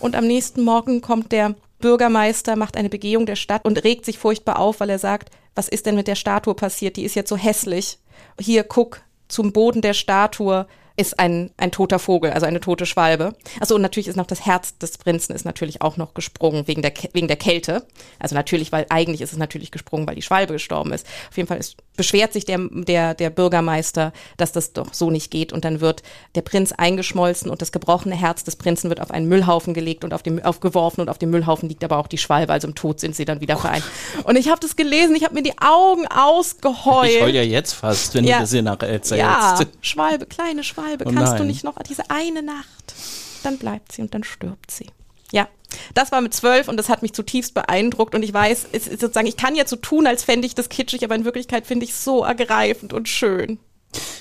Und 0.00 0.16
am 0.16 0.26
nächsten 0.26 0.62
Morgen 0.62 1.00
kommt 1.00 1.32
der 1.32 1.54
Bürgermeister, 1.80 2.56
macht 2.56 2.76
eine 2.76 2.88
Begehung 2.88 3.26
der 3.26 3.36
Stadt 3.36 3.64
und 3.64 3.84
regt 3.84 4.04
sich 4.04 4.18
furchtbar 4.18 4.58
auf, 4.58 4.80
weil 4.80 4.90
er 4.90 4.98
sagt, 4.98 5.30
was 5.54 5.68
ist 5.68 5.86
denn 5.86 5.94
mit 5.94 6.08
der 6.08 6.14
Statue 6.14 6.54
passiert? 6.54 6.96
Die 6.96 7.04
ist 7.04 7.14
jetzt 7.14 7.28
so 7.28 7.36
hässlich. 7.36 7.98
Hier, 8.40 8.64
guck, 8.64 9.02
zum 9.28 9.52
Boden 9.52 9.82
der 9.82 9.94
Statue 9.94 10.66
ist 10.96 11.18
ein, 11.18 11.50
ein 11.56 11.72
toter 11.72 11.98
Vogel, 11.98 12.30
also 12.30 12.46
eine 12.46 12.60
tote 12.60 12.86
Schwalbe. 12.86 13.34
Also 13.58 13.74
und 13.74 13.82
natürlich 13.82 14.06
ist 14.06 14.16
noch 14.16 14.26
das 14.26 14.46
Herz 14.46 14.78
des 14.78 14.96
Prinzen 14.96 15.34
ist 15.34 15.44
natürlich 15.44 15.82
auch 15.82 15.96
noch 15.96 16.14
gesprungen 16.14 16.68
wegen 16.68 16.82
der, 16.82 16.92
wegen 17.12 17.26
der 17.26 17.36
Kälte. 17.36 17.84
Also 18.20 18.36
natürlich, 18.36 18.70
weil 18.70 18.86
eigentlich 18.90 19.20
ist 19.20 19.32
es 19.32 19.38
natürlich 19.38 19.72
gesprungen, 19.72 20.06
weil 20.06 20.14
die 20.14 20.22
Schwalbe 20.22 20.52
gestorben 20.52 20.92
ist. 20.92 21.04
Auf 21.30 21.36
jeden 21.36 21.48
Fall 21.48 21.58
ist, 21.58 21.76
beschwert 21.96 22.32
sich 22.32 22.44
der, 22.44 22.60
der, 22.70 23.14
der 23.14 23.30
Bürgermeister, 23.30 24.12
dass 24.36 24.52
das 24.52 24.72
doch 24.72 24.94
so 24.94 25.10
nicht 25.10 25.32
geht 25.32 25.52
und 25.52 25.64
dann 25.64 25.80
wird 25.80 26.04
der 26.36 26.42
Prinz 26.42 26.70
eingeschmolzen 26.70 27.50
und 27.50 27.60
das 27.60 27.72
gebrochene 27.72 28.14
Herz 28.14 28.44
des 28.44 28.54
Prinzen 28.54 28.88
wird 28.88 29.00
auf 29.00 29.10
einen 29.10 29.28
Müllhaufen 29.28 29.74
gelegt 29.74 30.04
und 30.04 30.14
auf 30.14 30.22
dem 30.22 30.42
aufgeworfen 30.44 31.00
und 31.00 31.08
auf 31.08 31.18
dem 31.18 31.30
Müllhaufen 31.30 31.68
liegt 31.68 31.82
aber 31.82 31.98
auch 31.98 32.06
die 32.06 32.18
Schwalbe, 32.18 32.52
also 32.52 32.68
im 32.68 32.76
Tod 32.76 33.00
sind 33.00 33.16
sie 33.16 33.24
dann 33.24 33.40
wieder 33.40 33.56
vereint. 33.56 33.84
Und 34.24 34.36
ich 34.36 34.48
habe 34.48 34.60
das 34.60 34.76
gelesen, 34.76 35.16
ich 35.16 35.24
habe 35.24 35.34
mir 35.34 35.42
die 35.42 35.58
Augen 35.58 36.06
ausgeheult. 36.06 37.10
Ich 37.10 37.20
heul 37.20 37.34
ja 37.34 37.42
jetzt 37.42 37.72
fast, 37.72 38.14
wenn 38.14 38.24
ja. 38.24 38.36
du 38.36 38.42
das 38.42 38.52
hier 38.52 38.62
nachher 38.62 38.88
erzählst. 38.88 39.20
Ja, 39.20 39.58
Schwalbe, 39.80 40.26
kleine 40.26 40.62
Schwalbe. 40.62 40.83
Schwalbe, 40.84 41.04
oh 41.06 41.12
kannst 41.12 41.38
du 41.38 41.44
nicht 41.44 41.64
noch 41.64 41.76
diese 41.82 42.10
eine 42.10 42.42
Nacht? 42.42 42.94
Dann 43.42 43.58
bleibt 43.58 43.92
sie 43.92 44.02
und 44.02 44.14
dann 44.14 44.24
stirbt 44.24 44.70
sie. 44.70 44.86
Ja, 45.32 45.48
das 45.94 46.12
war 46.12 46.20
mit 46.20 46.34
zwölf 46.34 46.68
und 46.68 46.76
das 46.76 46.88
hat 46.88 47.02
mich 47.02 47.12
zutiefst 47.12 47.54
beeindruckt 47.54 48.14
und 48.14 48.22
ich 48.22 48.32
weiß, 48.32 48.68
es 48.72 48.86
ist 48.86 49.00
sozusagen, 49.00 49.26
ich 49.26 49.36
kann 49.36 49.56
jetzt 49.56 49.70
so 49.70 49.76
tun, 49.76 50.06
als 50.06 50.22
fände 50.24 50.46
ich 50.46 50.54
das 50.54 50.68
kitschig, 50.68 51.04
aber 51.04 51.14
in 51.14 51.24
Wirklichkeit 51.24 51.66
finde 51.66 51.84
ich 51.84 51.90
es 51.90 52.04
so 52.04 52.22
ergreifend 52.22 52.92
und 52.92 53.08
schön. 53.08 53.58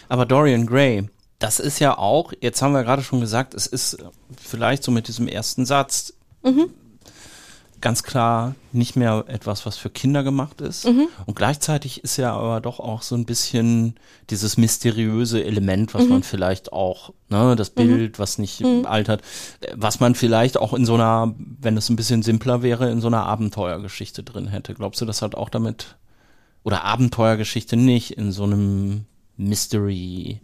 Aber 0.09 0.25
Dorian 0.25 0.65
Gray, 0.65 1.09
das 1.39 1.59
ist 1.59 1.79
ja 1.79 1.97
auch, 1.97 2.33
jetzt 2.41 2.61
haben 2.61 2.73
wir 2.73 2.83
gerade 2.83 3.03
schon 3.03 3.19
gesagt, 3.19 3.53
es 3.53 3.67
ist 3.67 3.97
vielleicht 4.41 4.83
so 4.83 4.91
mit 4.91 5.07
diesem 5.07 5.27
ersten 5.27 5.65
Satz, 5.65 6.13
mhm 6.43 6.71
ganz 7.83 8.01
klar 8.01 8.55
nicht 8.71 8.95
mehr 8.95 9.25
etwas, 9.27 9.65
was 9.65 9.77
für 9.77 9.89
Kinder 9.89 10.23
gemacht 10.23 10.61
ist. 10.61 10.87
Mhm. 10.87 11.09
Und 11.25 11.35
gleichzeitig 11.35 12.01
ist 12.01 12.15
ja 12.15 12.33
aber 12.33 12.61
doch 12.61 12.79
auch 12.79 13.01
so 13.01 13.13
ein 13.13 13.25
bisschen 13.25 13.95
dieses 14.29 14.55
mysteriöse 14.55 15.43
Element, 15.43 15.93
was 15.93 16.03
mhm. 16.03 16.09
man 16.09 16.23
vielleicht 16.23 16.71
auch, 16.71 17.13
ne, 17.27 17.57
das 17.57 17.71
mhm. 17.71 17.75
Bild, 17.75 18.19
was 18.19 18.37
nicht 18.37 18.61
mhm. 18.61 18.85
altert, 18.85 19.21
was 19.75 19.99
man 19.99 20.15
vielleicht 20.15 20.57
auch 20.57 20.73
in 20.73 20.85
so 20.85 20.93
einer, 20.93 21.35
wenn 21.37 21.75
es 21.75 21.89
ein 21.89 21.97
bisschen 21.97 22.23
simpler 22.23 22.63
wäre, 22.63 22.89
in 22.89 23.01
so 23.01 23.07
einer 23.07 23.25
Abenteuergeschichte 23.25 24.23
drin 24.23 24.47
hätte. 24.47 24.73
Glaubst 24.73 25.01
du, 25.01 25.05
das 25.05 25.21
hat 25.21 25.35
auch 25.35 25.49
damit, 25.49 25.97
oder 26.63 26.85
Abenteuergeschichte 26.85 27.75
nicht, 27.75 28.11
in 28.17 28.31
so 28.31 28.45
einem 28.45 29.05
Mystery 29.35 30.39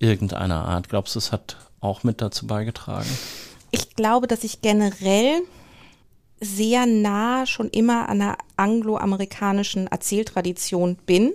irgendeiner 0.00 0.64
Art? 0.64 0.88
Glaubst 0.88 1.14
du, 1.14 1.20
es 1.20 1.30
hat 1.30 1.56
auch 1.80 2.02
mit 2.02 2.20
dazu 2.20 2.48
beigetragen? 2.48 3.08
Ich 3.70 3.94
glaube, 3.94 4.26
dass 4.26 4.42
ich 4.42 4.62
generell 4.62 5.42
sehr 6.40 6.86
nah 6.86 7.46
schon 7.46 7.68
immer 7.70 8.08
an 8.08 8.22
einer 8.22 8.38
angloamerikanischen 8.56 9.86
Erzähltradition 9.86 10.96
bin. 11.06 11.32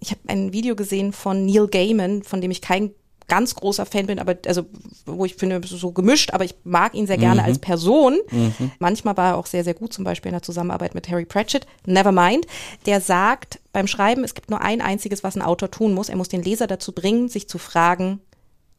Ich 0.00 0.10
habe 0.10 0.20
ein 0.26 0.52
Video 0.52 0.76
gesehen 0.76 1.12
von 1.12 1.46
Neil 1.46 1.66
Gaiman, 1.66 2.22
von 2.22 2.40
dem 2.40 2.50
ich 2.50 2.60
kein 2.60 2.90
ganz 3.26 3.54
großer 3.54 3.86
Fan 3.86 4.06
bin, 4.06 4.18
aber 4.18 4.36
also 4.46 4.66
wo 5.06 5.24
ich 5.24 5.34
finde 5.34 5.66
so 5.66 5.92
gemischt, 5.92 6.32
aber 6.32 6.44
ich 6.44 6.54
mag 6.64 6.94
ihn 6.94 7.06
sehr 7.06 7.16
gerne 7.16 7.40
mhm. 7.40 7.46
als 7.46 7.58
Person. 7.58 8.18
Mhm. 8.30 8.72
Manchmal 8.78 9.16
war 9.16 9.30
er 9.30 9.36
auch 9.38 9.46
sehr 9.46 9.64
sehr 9.64 9.74
gut, 9.74 9.92
zum 9.92 10.04
Beispiel 10.04 10.28
in 10.28 10.34
der 10.34 10.42
Zusammenarbeit 10.42 10.94
mit 10.94 11.08
Harry 11.08 11.24
Pratchett. 11.24 11.66
Never 11.86 12.12
mind. 12.12 12.46
Der 12.86 13.00
sagt 13.00 13.60
beim 13.72 13.86
Schreiben, 13.86 14.24
es 14.24 14.34
gibt 14.34 14.50
nur 14.50 14.60
ein 14.60 14.82
einziges, 14.82 15.24
was 15.24 15.36
ein 15.36 15.42
Autor 15.42 15.70
tun 15.70 15.94
muss. 15.94 16.08
Er 16.08 16.16
muss 16.16 16.28
den 16.28 16.42
Leser 16.42 16.66
dazu 16.66 16.92
bringen, 16.92 17.28
sich 17.28 17.48
zu 17.48 17.58
fragen, 17.58 18.20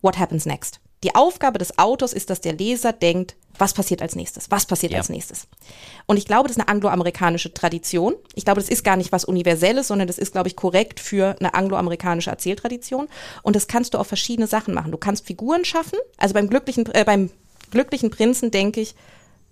what 0.02 0.20
happens 0.20 0.46
next? 0.46 0.80
Die 1.04 1.16
Aufgabe 1.16 1.58
des 1.58 1.78
Autors 1.78 2.14
ist, 2.14 2.30
dass 2.30 2.42
der 2.42 2.54
Leser 2.54 2.94
denkt, 2.94 3.36
was 3.58 3.74
passiert 3.74 4.02
als 4.02 4.16
nächstes? 4.16 4.52
Was 4.52 4.66
passiert 4.66 4.92
ja. 4.92 5.00
als 5.00 5.10
nächstes? 5.10 5.48
Und 6.06 6.18
ich 6.18 6.26
glaube, 6.26 6.48
das 6.48 6.58
ist 6.58 6.62
eine 6.62 6.70
angloamerikanische 6.70 7.54
Tradition. 7.54 8.14
Ich 8.34 8.46
glaube, 8.46 8.60
das 8.60 8.70
ist 8.70 8.84
gar 8.84 8.96
nicht 8.96 9.12
was 9.12 9.26
Universelles, 9.26 9.88
sondern 9.88 10.08
das 10.08 10.18
ist, 10.18 10.32
glaube 10.32 10.48
ich, 10.48 10.56
korrekt 10.56 11.00
für 11.00 11.36
eine 11.40 11.54
angloamerikanische 11.54 12.30
Erzähltradition. 12.30 13.08
Und 13.44 13.56
das 13.56 13.68
kannst 13.68 13.94
du 13.94 13.98
auf 13.98 14.08
verschiedene 14.08 14.48
Sachen 14.48 14.74
machen. 14.74 14.92
Du 14.92 14.98
kannst 14.98 15.26
Figuren 15.26 15.66
schaffen. 15.66 16.00
Also 16.18 16.34
beim 16.34 16.50
glücklichen, 16.50 16.86
äh, 16.94 17.04
beim 17.06 17.30
glücklichen 17.72 18.10
Prinzen 18.10 18.52
denke 18.52 18.82
ich, 18.82 18.96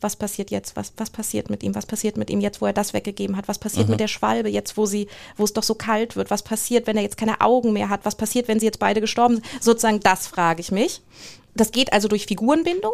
was 0.03 0.15
passiert 0.17 0.51
jetzt? 0.51 0.75
Was, 0.75 0.93
was 0.97 1.09
passiert 1.09 1.49
mit 1.49 1.63
ihm? 1.63 1.73
Was 1.75 1.85
passiert 1.85 2.17
mit 2.17 2.29
ihm 2.29 2.41
jetzt, 2.41 2.61
wo 2.61 2.65
er 2.65 2.73
das 2.73 2.93
weggegeben 2.93 3.37
hat? 3.37 3.47
Was 3.47 3.57
passiert 3.57 3.87
mhm. 3.87 3.91
mit 3.91 3.99
der 4.01 4.09
Schwalbe 4.09 4.49
jetzt, 4.49 4.75
wo 4.75 4.85
sie, 4.85 5.07
wo 5.37 5.45
es 5.45 5.53
doch 5.53 5.63
so 5.63 5.75
kalt 5.75 6.15
wird? 6.17 6.29
Was 6.29 6.43
passiert, 6.43 6.87
wenn 6.87 6.97
er 6.97 7.03
jetzt 7.03 7.17
keine 7.17 7.39
Augen 7.39 7.73
mehr 7.73 7.89
hat? 7.89 8.01
Was 8.03 8.15
passiert, 8.15 8.49
wenn 8.49 8.59
sie 8.59 8.65
jetzt 8.65 8.79
beide 8.79 9.01
gestorben 9.01 9.35
sind? 9.35 9.45
Sozusagen, 9.61 10.01
das 10.01 10.27
frage 10.27 10.59
ich 10.59 10.71
mich. 10.71 11.01
Das 11.55 11.71
geht 11.71 11.93
also 11.93 12.07
durch 12.07 12.25
Figurenbindung. 12.25 12.93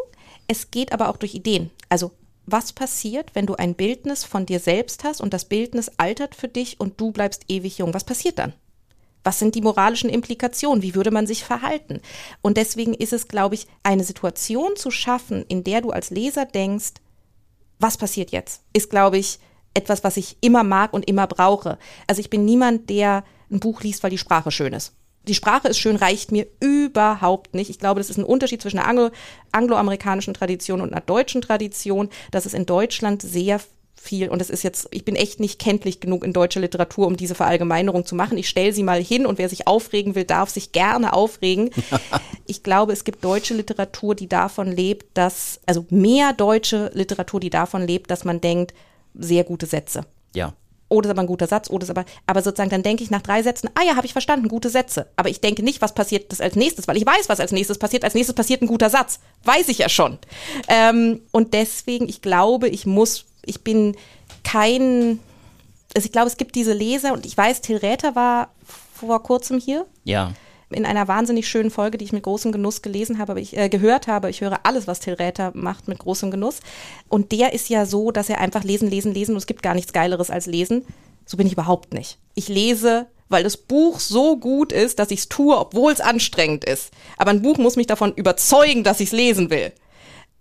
Es 0.49 0.71
geht 0.71 0.91
aber 0.93 1.09
auch 1.09 1.17
durch 1.17 1.35
Ideen. 1.35 1.69
Also 1.89 2.11
was 2.47 2.73
passiert, 2.73 3.35
wenn 3.35 3.45
du 3.45 3.53
ein 3.53 3.75
Bildnis 3.75 4.23
von 4.23 4.47
dir 4.47 4.59
selbst 4.59 5.03
hast 5.03 5.21
und 5.21 5.31
das 5.31 5.45
Bildnis 5.45 5.91
altert 5.97 6.33
für 6.33 6.47
dich 6.47 6.79
und 6.79 6.99
du 6.99 7.11
bleibst 7.11 7.45
ewig 7.49 7.77
jung? 7.77 7.93
Was 7.93 8.03
passiert 8.03 8.39
dann? 8.39 8.53
Was 9.23 9.37
sind 9.37 9.53
die 9.53 9.61
moralischen 9.61 10.09
Implikationen? 10.09 10.81
Wie 10.81 10.95
würde 10.95 11.11
man 11.11 11.27
sich 11.27 11.43
verhalten? 11.43 12.01
Und 12.41 12.57
deswegen 12.57 12.95
ist 12.95 13.13
es, 13.13 13.27
glaube 13.27 13.53
ich, 13.53 13.67
eine 13.83 14.03
Situation 14.03 14.75
zu 14.75 14.89
schaffen, 14.89 15.45
in 15.47 15.63
der 15.63 15.81
du 15.81 15.91
als 15.91 16.09
Leser 16.09 16.45
denkst, 16.45 16.93
was 17.77 17.97
passiert 17.97 18.31
jetzt? 18.31 18.63
Ist, 18.73 18.89
glaube 18.89 19.19
ich, 19.19 19.37
etwas, 19.75 20.03
was 20.03 20.17
ich 20.17 20.37
immer 20.41 20.63
mag 20.63 20.93
und 20.93 21.07
immer 21.07 21.27
brauche. 21.27 21.77
Also 22.07 22.21
ich 22.21 22.31
bin 22.31 22.43
niemand, 22.43 22.89
der 22.89 23.23
ein 23.51 23.59
Buch 23.59 23.83
liest, 23.83 24.01
weil 24.01 24.09
die 24.09 24.17
Sprache 24.17 24.49
schön 24.49 24.73
ist 24.73 24.93
die 25.27 25.35
Sprache 25.35 25.67
ist 25.67 25.79
schön, 25.79 25.95
reicht 25.95 26.31
mir 26.31 26.47
überhaupt 26.59 27.53
nicht. 27.53 27.69
Ich 27.69 27.79
glaube, 27.79 27.99
das 27.99 28.09
ist 28.09 28.17
ein 28.17 28.23
Unterschied 28.23 28.61
zwischen 28.61 28.79
einer 28.79 28.87
Anglo 28.87 29.09
angloamerikanischen 29.51 30.33
Tradition 30.33 30.81
und 30.81 30.91
einer 30.91 31.01
deutschen 31.01 31.41
Tradition, 31.41 32.09
dass 32.31 32.45
es 32.45 32.53
in 32.53 32.65
Deutschland 32.65 33.21
sehr 33.21 33.59
viel, 33.99 34.29
und 34.29 34.39
das 34.39 34.49
ist 34.49 34.63
jetzt, 34.63 34.87
ich 34.91 35.03
bin 35.03 35.15
echt 35.15 35.39
nicht 35.39 35.59
kenntlich 35.59 35.99
genug 35.99 36.23
in 36.23 36.31
deutscher 36.31 36.61
Literatur, 36.61 37.05
um 37.05 37.17
diese 37.17 37.35
Verallgemeinerung 37.35 38.05
zu 38.05 38.15
machen. 38.15 38.37
Ich 38.37 38.47
stelle 38.47 38.71
sie 38.71 38.83
mal 38.83 39.03
hin 39.03 39.25
und 39.25 39.37
wer 39.37 39.49
sich 39.49 39.67
aufregen 39.67 40.15
will, 40.15 40.23
darf 40.23 40.49
sich 40.49 40.71
gerne 40.71 41.13
aufregen. 41.13 41.71
ich 42.45 42.63
glaube, 42.63 42.93
es 42.93 43.03
gibt 43.03 43.23
deutsche 43.23 43.53
Literatur, 43.53 44.15
die 44.15 44.29
davon 44.29 44.71
lebt, 44.71 45.17
dass, 45.17 45.59
also 45.65 45.85
mehr 45.89 46.33
deutsche 46.33 46.91
Literatur, 46.93 47.39
die 47.39 47.49
davon 47.49 47.85
lebt, 47.85 48.09
dass 48.09 48.23
man 48.23 48.39
denkt, 48.39 48.73
sehr 49.13 49.43
gute 49.43 49.65
Sätze. 49.65 50.05
Ja 50.33 50.53
oder 50.89 51.07
ist 51.07 51.11
aber 51.11 51.21
ein 51.21 51.27
guter 51.27 51.47
Satz, 51.47 51.69
oder 51.69 51.83
ist 51.83 51.89
aber, 51.89 52.05
aber 52.25 52.41
sozusagen 52.41 52.69
dann 52.69 52.83
denke 52.83 53.03
ich 53.03 53.11
nach 53.11 53.21
drei 53.21 53.41
Sätzen, 53.43 53.69
ah 53.75 53.83
ja, 53.83 53.95
habe 53.95 54.05
ich 54.05 54.11
verstanden, 54.11 54.47
gute 54.47 54.69
Sätze. 54.69 55.07
Aber 55.15 55.29
ich 55.29 55.39
denke 55.39 55.63
nicht, 55.63 55.81
was 55.81 55.93
passiert 55.93 56.31
das 56.31 56.41
als 56.41 56.55
nächstes, 56.55 56.87
weil 56.87 56.97
ich 56.97 57.05
weiß, 57.05 57.29
was 57.29 57.39
als 57.39 57.51
nächstes 57.51 57.77
passiert. 57.77 58.03
Als 58.03 58.15
nächstes 58.15 58.35
passiert 58.35 58.61
ein 58.61 58.67
guter 58.67 58.89
Satz. 58.89 59.19
Weiß 59.43 59.69
ich 59.69 59.77
ja 59.77 59.89
schon. 59.89 60.17
Ähm, 60.67 61.21
und 61.31 61.53
deswegen, 61.53 62.09
ich 62.09 62.21
glaube, 62.21 62.67
ich 62.67 62.85
muss, 62.85 63.25
ich 63.45 63.63
bin 63.63 63.95
kein, 64.43 65.19
also 65.95 66.05
ich 66.05 66.11
glaube, 66.11 66.27
es 66.27 66.37
gibt 66.37 66.55
diese 66.55 66.73
Leser 66.73 67.13
und 67.13 67.25
ich 67.25 67.37
weiß, 67.37 67.61
Till 67.61 67.77
Räther 67.77 68.15
war 68.15 68.49
vor 68.93 69.23
kurzem 69.23 69.59
hier. 69.59 69.85
Ja 70.03 70.33
in 70.69 70.85
einer 70.85 71.07
wahnsinnig 71.07 71.47
schönen 71.47 71.71
Folge, 71.71 71.97
die 71.97 72.05
ich 72.05 72.13
mit 72.13 72.23
großem 72.23 72.51
Genuss 72.51 72.81
gelesen 72.81 73.17
habe, 73.17 73.39
ich 73.39 73.57
äh, 73.57 73.69
gehört 73.69 74.07
habe. 74.07 74.29
Ich 74.29 74.41
höre 74.41 74.59
alles, 74.63 74.87
was 74.87 74.99
Till 74.99 75.13
Räther 75.13 75.51
macht, 75.55 75.87
mit 75.87 75.99
großem 75.99 76.31
Genuss. 76.31 76.59
Und 77.07 77.31
der 77.31 77.53
ist 77.53 77.69
ja 77.69 77.85
so, 77.85 78.11
dass 78.11 78.29
er 78.29 78.39
einfach 78.39 78.63
lesen, 78.63 78.89
lesen, 78.89 79.13
lesen 79.13 79.31
und 79.31 79.37
es 79.37 79.47
gibt 79.47 79.63
gar 79.63 79.73
nichts 79.73 79.93
Geileres 79.93 80.29
als 80.29 80.45
lesen. 80.45 80.85
So 81.25 81.37
bin 81.37 81.47
ich 81.47 81.53
überhaupt 81.53 81.93
nicht. 81.93 82.17
Ich 82.35 82.47
lese 82.47 83.07
weil 83.29 83.43
das 83.43 83.57
Buch 83.57 83.99
so 83.99 84.37
gut 84.37 84.71
ist, 84.71 84.99
dass 84.99 85.11
ich 85.11 85.19
es 85.19 85.29
tue, 85.29 85.57
obwohl 85.57 85.91
es 85.91 86.01
anstrengend 86.01 86.65
ist. 86.65 86.91
Aber 87.15 87.31
ein 87.31 87.43
Buch 87.43 87.57
muss 87.57 87.75
mich 87.75 87.87
davon 87.87 88.11
überzeugen, 88.13 88.83
dass 88.83 88.99
ich 88.99 89.09
es 89.09 89.13
lesen 89.13 89.51
will. 89.51 89.71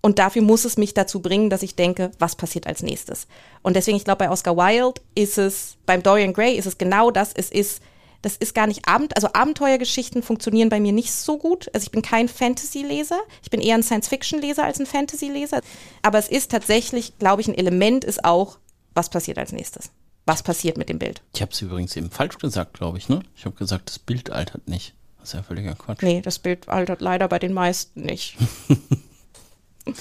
Und 0.01 0.19
dafür 0.19 0.43
muss 0.43 0.65
es 0.65 0.77
mich 0.77 0.95
dazu 0.95 1.21
bringen, 1.21 1.51
dass 1.51 1.63
ich 1.63 1.77
denke, 1.77 2.13
was 2.19 2.37
passiert 2.37 2.67
als 2.67 2.83
nächstes. 2.83 3.27
Und 3.63 3.77
deswegen, 3.77 3.97
ich 3.97 4.05
glaube, 4.05 4.25
bei 4.25 4.31
Oscar 4.31 4.57
Wilde 4.57 5.01
ist 5.15 5.39
es, 5.39 5.77
beim 5.87 6.03
Dorian 6.03 6.33
Gray 6.33 6.57
ist 6.57 6.67
es 6.67 6.79
genau 6.79 7.11
das. 7.11 7.33
Es 7.35 7.51
ist, 7.51 7.83
das 8.29 8.37
ist 8.37 8.55
gar 8.55 8.67
nicht 8.67 8.87
Abend, 8.87 9.17
also 9.17 9.31
Abenteuergeschichten 9.33 10.23
funktionieren 10.23 10.69
bei 10.69 10.81
mir 10.81 10.93
nicht 10.93 11.13
so 11.13 11.39
gut. 11.39 11.71
Also 11.73 11.85
ich 11.85 11.91
bin 11.91 12.03
kein 12.03 12.29
Fantasy-Leser. 12.29 13.19
Ich 13.43 13.49
bin 13.49 13.61
eher 13.61 13.75
ein 13.75 13.83
Science-Fiction-Leser 13.83 14.65
als 14.65 14.79
ein 14.79 14.87
Fantasy-Leser. 14.87 15.63
Aber 16.03 16.19
es 16.19 16.29
ist 16.29 16.51
tatsächlich, 16.51 17.19
glaube 17.19 17.41
ich, 17.41 17.49
ein 17.49 17.55
Element 17.57 18.05
ist 18.05 18.25
auch, 18.25 18.59
was 18.95 19.09
passiert 19.09 19.39
als 19.39 19.53
nächstes. 19.53 19.91
Was 20.27 20.43
passiert 20.43 20.77
mit 20.77 20.91
dem 20.91 20.99
Bild? 20.99 21.23
Ich 21.35 21.41
habe 21.41 21.53
es 21.53 21.63
übrigens 21.63 21.97
eben 21.97 22.11
falsch 22.11 22.37
gesagt, 22.37 22.75
glaube 22.75 22.99
ich, 22.99 23.09
ne? 23.09 23.23
Ich 23.35 23.47
habe 23.47 23.57
gesagt, 23.57 23.89
das 23.89 23.99
Bild 23.99 24.31
altert 24.31 24.69
nicht. 24.69 24.93
Das 25.19 25.31
ist 25.31 25.35
ja 25.35 25.43
völliger 25.43 25.75
Quatsch. 25.75 26.03
Nee, 26.03 26.21
das 26.21 26.39
Bild 26.39 26.69
altert 26.69 27.01
leider 27.01 27.29
bei 27.29 27.39
den 27.39 27.55
meisten 27.55 28.03
nicht. 28.03 28.37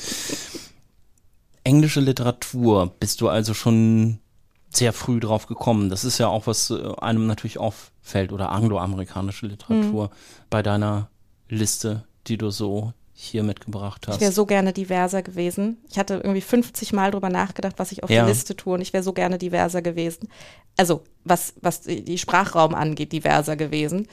Englische 1.64 2.02
Literatur 2.02 2.94
bist 3.00 3.22
du 3.22 3.30
also 3.30 3.54
schon 3.54 4.20
sehr 4.70 4.94
früh 4.94 5.20
drauf 5.20 5.48
gekommen. 5.48 5.90
Das 5.90 6.04
ist 6.04 6.18
ja 6.18 6.28
auch, 6.28 6.48
was 6.48 6.70
äh, 6.70 6.94
einem 7.00 7.28
natürlich 7.28 7.58
auffällt, 7.58 8.32
oder 8.32 8.52
angloamerikanische 8.52 9.48
Literatur 9.48 10.06
mhm. 10.06 10.10
bei 10.50 10.62
deiner 10.62 11.10
Liste, 11.50 12.04
die 12.28 12.38
du 12.38 12.50
so 12.52 12.94
hier 13.20 13.42
mitgebracht 13.42 14.08
hast. 14.08 14.16
Ich 14.16 14.22
wäre 14.22 14.32
so 14.32 14.46
gerne 14.46 14.74
diverser 14.74 15.24
gewesen. 15.24 15.78
Ich 15.90 15.98
hatte 15.98 16.16
irgendwie 16.16 16.42
50 16.42 16.94
Mal 16.94 17.10
drüber 17.10 17.30
nachgedacht, 17.30 17.80
was 17.80 17.92
ich 17.92 18.04
auf 18.04 18.12
ja. 18.12 18.18
der 18.18 18.28
Liste 18.28 18.56
tue 18.56 18.76
und 18.76 18.82
ich 18.82 18.94
wäre 18.94 19.04
so 19.04 19.12
gerne 19.12 19.40
diverser 19.40 19.82
gewesen. 19.82 20.30
Also, 20.78 21.04
was, 21.24 21.56
was 21.62 21.82
die 21.82 22.20
Sprachraum 22.20 22.76
angeht, 22.76 23.12
diverser 23.12 23.56
gewesen. 23.56 24.08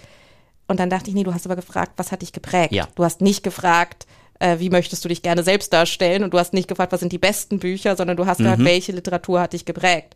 Und 0.68 0.80
dann 0.80 0.88
dachte 0.88 1.10
ich, 1.10 1.14
nee, 1.14 1.22
du 1.22 1.34
hast 1.34 1.44
aber 1.44 1.56
gefragt, 1.56 1.92
was 1.96 2.12
hat 2.12 2.22
dich 2.22 2.32
geprägt? 2.32 2.72
Ja. 2.72 2.88
Du 2.94 3.04
hast 3.04 3.20
nicht 3.20 3.42
gefragt, 3.42 4.06
äh, 4.44 4.61
wie 4.61 4.70
möchtest 4.70 5.04
du 5.04 5.09
dich 5.09 5.22
gerne 5.22 5.42
selbst 5.42 5.72
darstellen? 5.72 6.22
Und 6.22 6.35
du 6.35 6.38
hast 6.38 6.52
nicht 6.52 6.68
gefragt, 6.68 6.92
was 6.92 7.00
sind 7.00 7.12
die 7.12 7.18
besten 7.18 7.59
Bücher, 7.59 7.96
sondern 7.96 8.16
du 8.16 8.26
hast 8.26 8.40
mhm. 8.40 8.44
gefragt, 8.44 8.64
welche 8.64 8.92
Literatur 8.92 9.40
hat 9.40 9.54
dich 9.54 9.64
geprägt? 9.64 10.14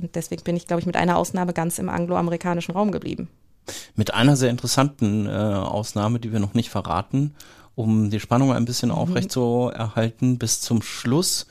Und 0.00 0.16
deswegen 0.16 0.42
bin 0.42 0.56
ich, 0.56 0.66
glaube 0.66 0.80
ich, 0.80 0.86
mit 0.86 0.96
einer 0.96 1.16
Ausnahme 1.16 1.52
ganz 1.52 1.78
im 1.78 1.88
angloamerikanischen 1.88 2.74
Raum 2.74 2.90
geblieben. 2.90 3.28
Mit 3.94 4.12
einer 4.12 4.36
sehr 4.36 4.50
interessanten 4.50 5.26
äh, 5.26 5.30
Ausnahme, 5.30 6.18
die 6.18 6.32
wir 6.32 6.40
noch 6.40 6.54
nicht 6.54 6.68
verraten, 6.68 7.34
um 7.76 8.10
die 8.10 8.20
Spannung 8.20 8.52
ein 8.52 8.64
bisschen 8.64 8.88
mhm. 8.88 8.96
aufrecht 8.96 9.30
zu 9.30 9.70
erhalten 9.72 10.38
bis 10.38 10.60
zum 10.60 10.82
Schluss. 10.82 11.46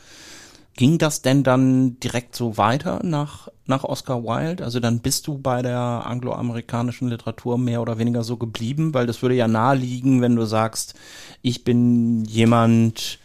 Ging 0.76 0.98
das 0.98 1.22
denn 1.22 1.44
dann 1.44 2.00
direkt 2.00 2.36
so 2.36 2.58
weiter 2.58 3.02
nach, 3.04 3.48
nach 3.68 3.84
Oscar 3.84 4.24
Wilde? 4.24 4.64
Also 4.64 4.80
dann 4.80 5.00
bist 5.00 5.28
du 5.28 5.38
bei 5.38 5.62
der 5.62 5.78
angloamerikanischen 5.78 7.10
Literatur 7.10 7.60
mehr 7.60 7.82
oder 7.82 8.00
weniger 8.00 8.24
so 8.24 8.38
geblieben, 8.38 8.94
weil 8.94 9.06
das 9.06 9.22
würde 9.22 9.36
ja 9.36 9.48
naheliegen, 9.48 10.22
wenn 10.22 10.36
du 10.36 10.46
sagst, 10.46 10.96
ich 11.44 11.64
bin 11.64 12.26
jemand, 12.26 13.20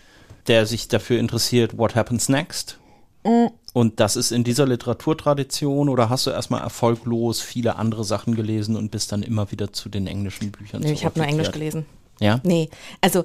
der 0.47 0.67
sich 0.67 0.89
dafür 0.89 1.19
interessiert, 1.19 1.79
what 1.79 1.95
happens 1.95 2.29
next? 2.29 2.79
Mhm. 3.25 3.51
Und 3.73 4.01
das 4.01 4.17
ist 4.17 4.31
in 4.31 4.45
dieser 4.45 4.67
Literaturtradition 4.67 5.89
oder 5.89 6.11
hast 6.11 6.27
du 6.27 6.31
erstmal 6.31 6.63
erfolglos 6.63 7.41
viele 7.41 7.77
andere 7.77 8.05
Sachen 8.05 8.35
gelesen 8.35 8.77
und 8.77 8.91
bist 8.91 9.13
dann 9.13 9.23
immer 9.23 9.51
wieder 9.53 9.73
zu 9.73 9.89
den 9.89 10.07
englischen 10.07 10.51
Büchern 10.51 10.83
Nee, 10.83 10.93
ich 10.93 11.05
habe 11.05 11.19
nur 11.19 11.29
Englisch 11.29 11.53
gelesen. 11.53 11.87
Ja? 12.21 12.41
Nee, 12.43 12.69
also 13.01 13.25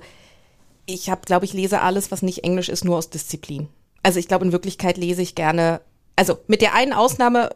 ich 0.85 1.09
habe, 1.09 1.21
glaube 1.25 1.45
ich, 1.45 1.53
lese 1.53 1.81
alles, 1.81 2.11
was 2.11 2.21
nicht 2.21 2.43
Englisch 2.43 2.69
ist, 2.69 2.85
nur 2.85 2.97
aus 2.97 3.09
Disziplin. 3.09 3.67
Also 4.03 4.19
ich 4.19 4.27
glaube, 4.27 4.45
in 4.45 4.51
Wirklichkeit 4.51 4.97
lese 4.97 5.21
ich 5.21 5.35
gerne, 5.35 5.81
also 6.15 6.37
mit 6.47 6.61
der 6.61 6.75
einen 6.75 6.93
Ausnahme, 6.93 7.49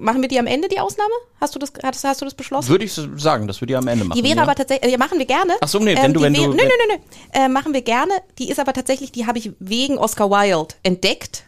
machen 0.00 0.20
wir 0.20 0.28
die 0.28 0.38
am 0.38 0.46
Ende, 0.46 0.68
die 0.68 0.80
Ausnahme? 0.80 1.12
Hast 1.40 1.54
du 1.54 1.58
das, 1.58 1.72
hast, 1.82 2.04
hast 2.04 2.20
du 2.20 2.24
das 2.24 2.34
beschlossen? 2.34 2.68
Würde 2.68 2.84
ich 2.84 2.92
sagen, 2.92 3.46
dass 3.46 3.60
wir 3.60 3.66
die 3.66 3.76
am 3.76 3.86
Ende 3.86 4.04
machen. 4.04 4.18
Die 4.18 4.24
wäre 4.24 4.36
ja. 4.36 4.42
aber 4.42 4.54
tatsächlich, 4.54 4.90
ja, 4.90 4.98
machen 4.98 5.18
wir 5.18 5.26
gerne. 5.26 5.54
Ach 5.60 5.68
so, 5.68 5.78
nee, 5.78 5.96
wenn 5.96 6.06
ähm, 6.06 6.14
du, 6.14 6.20
wenn 6.20 6.34
wäre, 6.34 6.46
du. 6.46 6.50
Nö, 6.54 6.62
nö, 6.62 6.70
nö, 6.88 6.94
nö. 6.96 7.44
Äh, 7.44 7.48
machen 7.48 7.72
wir 7.72 7.82
gerne. 7.82 8.12
Die 8.38 8.50
ist 8.50 8.58
aber 8.58 8.72
tatsächlich, 8.72 9.12
die 9.12 9.26
habe 9.26 9.38
ich 9.38 9.52
wegen 9.58 9.98
Oscar 9.98 10.30
Wilde 10.30 10.74
entdeckt 10.82 11.44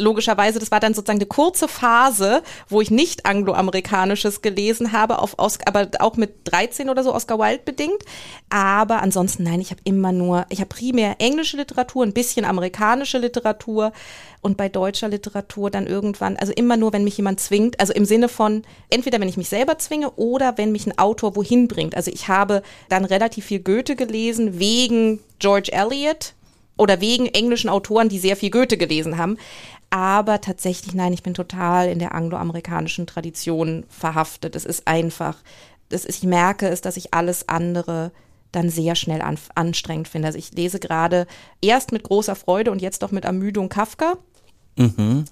logischerweise, 0.00 0.58
das 0.58 0.70
war 0.70 0.80
dann 0.80 0.94
sozusagen 0.94 1.18
eine 1.18 1.26
kurze 1.26 1.68
Phase, 1.68 2.42
wo 2.68 2.80
ich 2.80 2.90
nicht 2.90 3.26
angloamerikanisches 3.26 4.42
gelesen 4.42 4.92
habe, 4.92 5.18
auf 5.18 5.38
Oscar, 5.38 5.68
aber 5.68 5.90
auch 6.00 6.16
mit 6.16 6.32
13 6.44 6.88
oder 6.88 7.04
so 7.04 7.14
Oscar 7.14 7.38
Wilde 7.38 7.62
bedingt. 7.64 8.02
Aber 8.48 9.02
ansonsten, 9.02 9.44
nein, 9.44 9.60
ich 9.60 9.70
habe 9.70 9.80
immer 9.84 10.12
nur, 10.12 10.46
ich 10.48 10.60
habe 10.60 10.68
primär 10.68 11.16
englische 11.18 11.56
Literatur, 11.56 12.04
ein 12.04 12.12
bisschen 12.12 12.44
amerikanische 12.44 13.18
Literatur 13.18 13.92
und 14.40 14.56
bei 14.56 14.68
deutscher 14.68 15.08
Literatur 15.08 15.70
dann 15.70 15.86
irgendwann, 15.86 16.36
also 16.36 16.52
immer 16.52 16.76
nur, 16.76 16.92
wenn 16.92 17.04
mich 17.04 17.16
jemand 17.18 17.40
zwingt, 17.40 17.78
also 17.78 17.92
im 17.92 18.06
Sinne 18.06 18.28
von, 18.28 18.62
entweder 18.88 19.20
wenn 19.20 19.28
ich 19.28 19.36
mich 19.36 19.50
selber 19.50 19.78
zwinge 19.78 20.10
oder 20.12 20.56
wenn 20.56 20.72
mich 20.72 20.86
ein 20.86 20.98
Autor 20.98 21.36
wohin 21.36 21.68
bringt. 21.68 21.94
Also 21.94 22.10
ich 22.10 22.28
habe 22.28 22.62
dann 22.88 23.04
relativ 23.04 23.46
viel 23.46 23.60
Goethe 23.60 23.96
gelesen 23.96 24.58
wegen 24.58 25.20
George 25.38 25.70
Eliot, 25.72 26.34
oder 26.80 27.02
wegen 27.02 27.26
englischen 27.26 27.68
Autoren, 27.68 28.08
die 28.08 28.18
sehr 28.18 28.36
viel 28.36 28.50
Goethe 28.50 28.78
gelesen 28.78 29.18
haben. 29.18 29.36
Aber 29.90 30.40
tatsächlich, 30.40 30.94
nein, 30.94 31.12
ich 31.12 31.24
bin 31.24 31.34
total 31.34 31.88
in 31.88 31.98
der 31.98 32.14
angloamerikanischen 32.14 33.06
Tradition 33.06 33.84
verhaftet. 33.88 34.54
Es 34.54 34.64
ist 34.64 34.86
einfach, 34.86 35.36
das 35.88 36.04
ist, 36.04 36.22
ich 36.22 36.28
merke 36.28 36.68
es, 36.68 36.80
dass 36.80 36.96
ich 36.96 37.12
alles 37.12 37.48
andere 37.48 38.12
dann 38.52 38.70
sehr 38.70 38.94
schnell 38.94 39.20
an, 39.20 39.36
anstrengend 39.54 40.08
finde. 40.08 40.28
Also 40.28 40.38
ich 40.38 40.52
lese 40.52 40.78
gerade 40.78 41.26
erst 41.60 41.92
mit 41.92 42.04
großer 42.04 42.36
Freude 42.36 42.70
und 42.70 42.80
jetzt 42.80 43.02
doch 43.02 43.10
mit 43.10 43.24
Ermüdung 43.24 43.68
Kafka. 43.68 44.14
Mhm. 44.76 45.24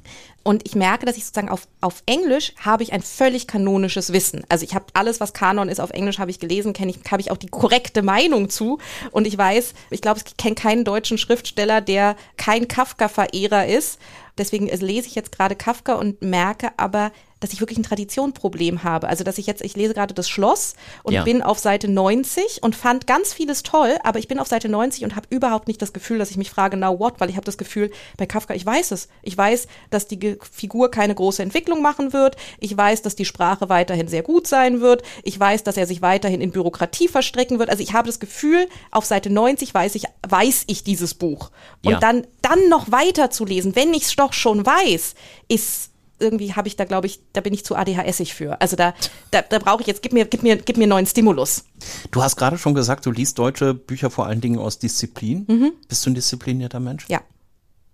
Und 0.42 0.66
ich 0.66 0.74
merke, 0.74 1.06
dass 1.06 1.16
ich 1.16 1.24
sozusagen 1.24 1.48
auf, 1.48 1.68
auf 1.80 2.02
Englisch 2.06 2.54
habe 2.58 2.82
ich 2.82 2.92
ein 2.92 3.02
völlig 3.02 3.46
kanonisches 3.46 4.12
Wissen. 4.12 4.44
Also 4.48 4.64
ich 4.64 4.74
habe 4.74 4.86
alles, 4.94 5.20
was 5.20 5.32
Kanon 5.32 5.68
ist, 5.68 5.80
auf 5.80 5.90
Englisch 5.90 6.18
habe 6.18 6.30
ich 6.30 6.40
gelesen, 6.40 6.72
kenne 6.72 6.90
ich, 6.90 6.98
habe 7.10 7.20
ich 7.20 7.30
auch 7.30 7.36
die 7.36 7.48
korrekte 7.48 8.02
Meinung 8.02 8.50
zu. 8.50 8.78
Und 9.10 9.26
ich 9.26 9.36
weiß, 9.36 9.74
ich 9.90 10.00
glaube, 10.00 10.20
ich 10.24 10.36
kenne 10.36 10.54
keinen 10.54 10.84
deutschen 10.84 11.18
Schriftsteller, 11.18 11.80
der 11.80 12.16
kein 12.36 12.66
Kafka-Verehrer 12.66 13.66
ist 13.66 13.98
Deswegen 14.38 14.66
lese 14.66 15.09
ich 15.09 15.14
jetzt 15.14 15.33
gerade 15.33 15.57
Kafka 15.57 15.94
und 15.94 16.22
merke 16.22 16.70
aber, 16.77 17.12
dass 17.40 17.53
ich 17.53 17.61
wirklich 17.61 17.79
ein 17.79 17.83
Traditionproblem 17.83 18.85
habe. 18.85 19.09
Also, 19.09 19.24
dass 19.24 19.38
ich 19.38 19.46
jetzt, 19.46 19.62
ich 19.62 19.77
lese 19.77 19.94
gerade 19.94 20.14
das 20.14 20.29
Schloss 20.29 20.74
und 21.03 21.14
ja. 21.14 21.24
bin 21.24 21.42
auf 21.42 21.59
Seite 21.59 21.88
90 21.88 22.62
und 22.62 22.74
fand 22.74 23.07
ganz 23.07 23.33
vieles 23.33 23.62
toll, 23.62 23.96
aber 24.03 24.18
ich 24.18 24.29
bin 24.29 24.38
auf 24.38 24.48
Seite 24.48 24.68
90 24.68 25.05
und 25.05 25.16
habe 25.16 25.27
überhaupt 25.31 25.68
nicht 25.68 25.81
das 25.81 25.92
Gefühl, 25.92 26.18
dass 26.18 26.31
ich 26.31 26.37
mich 26.37 26.51
frage, 26.51 26.77
now 26.77 26.98
what? 26.98 27.14
Weil 27.18 27.31
ich 27.31 27.37
habe 27.37 27.44
das 27.44 27.59
Gefühl, 27.59 27.90
bei 28.16 28.27
Kafka, 28.27 28.55
ich 28.55 28.64
weiß 28.64 28.90
es. 28.92 29.09
Ich 29.22 29.37
weiß, 29.37 29.68
dass 29.90 30.07
die 30.07 30.38
Figur 30.51 30.90
keine 30.90 31.14
große 31.14 31.42
Entwicklung 31.42 31.83
machen 31.83 32.12
wird. 32.12 32.37
Ich 32.59 32.77
weiß, 32.77 33.03
dass 33.03 33.16
die 33.16 33.24
Sprache 33.24 33.68
weiterhin 33.68 34.09
sehr 34.09 34.22
gut 34.22 34.46
sein 34.46 34.81
wird. 34.81 35.03
Ich 35.22 35.38
weiß, 35.38 35.64
dass 35.64 35.77
er 35.77 35.87
sich 35.87 36.03
weiterhin 36.03 36.40
in 36.40 36.51
Bürokratie 36.51 37.09
verstricken 37.09 37.59
wird. 37.59 37.70
Also 37.70 37.83
ich 37.83 37.92
habe 37.92 38.07
das 38.07 38.20
Gefühl, 38.20 38.68
auf 38.90 39.05
Seite 39.05 39.31
90 39.31 39.72
weiß 39.72 39.94
ich, 39.94 40.05
weiß 40.29 40.64
ich 40.66 40.85
dieses 40.85 41.14
Buch. 41.14 41.51
Und 41.85 41.92
ja. 41.92 42.01
dann, 42.01 42.27
dann 42.42 42.68
noch 42.68 42.90
weiter 42.90 43.31
zu 43.31 43.44
lesen, 43.44 43.77
wenn 43.77 43.94
ich 43.94 44.05
es 44.05 44.16
doch 44.16 44.33
schon 44.33 44.64
weiß, 44.64 45.14
ist 45.48 45.90
irgendwie 46.18 46.54
habe 46.54 46.68
ich 46.68 46.76
da, 46.76 46.85
glaube 46.85 47.07
ich, 47.07 47.20
da 47.33 47.40
bin 47.40 47.52
ich 47.52 47.64
zu 47.64 47.76
ADHSig 47.76 48.35
für. 48.35 48.61
Also 48.61 48.76
da, 48.76 48.94
da, 49.31 49.42
da 49.42 49.59
brauche 49.59 49.81
ich 49.81 49.87
jetzt, 49.87 50.02
gib 50.02 50.12
mir, 50.12 50.24
gib 50.24 50.42
mir, 50.42 50.57
gib 50.57 50.76
mir 50.76 50.87
neuen 50.87 51.07
Stimulus. 51.07 51.64
Du 52.11 52.22
hast 52.22 52.37
gerade 52.37 52.59
schon 52.59 52.74
gesagt, 52.74 53.07
du 53.07 53.11
liest 53.11 53.38
deutsche 53.38 53.74
Bücher 53.74 54.11
vor 54.11 54.26
allen 54.26 54.40
Dingen 54.40 54.59
aus 54.59 54.78
Disziplin. 54.78 55.44
Mhm. 55.48 55.72
Bist 55.88 56.04
du 56.04 56.11
ein 56.11 56.14
disziplinierter 56.14 56.81
Mensch? 56.81 57.07
Ja. 57.09 57.20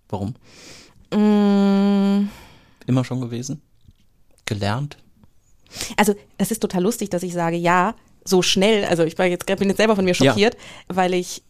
Warum? 0.09 0.35
Mm. 1.13 2.29
Immer 2.87 3.05
schon 3.05 3.21
gewesen? 3.21 3.63
Gelernt? 4.45 4.99
Also, 5.97 6.15
es 6.39 6.51
ist 6.51 6.61
total 6.61 6.83
lustig, 6.83 7.11
dass 7.11 7.23
ich 7.23 7.33
sage, 7.33 7.57
ja, 7.57 7.95
so 8.25 8.43
schnell, 8.43 8.85
also 8.85 9.05
ich 9.05 9.19
war 9.19 9.27
jetzt, 9.27 9.47
bin 9.47 9.69
jetzt 9.69 9.77
selber 9.77 9.97
von 9.97 10.05
mir 10.05 10.15
schockiert, 10.15 10.55
ja. 10.55 10.97
weil 10.97 11.15
ich 11.15 11.43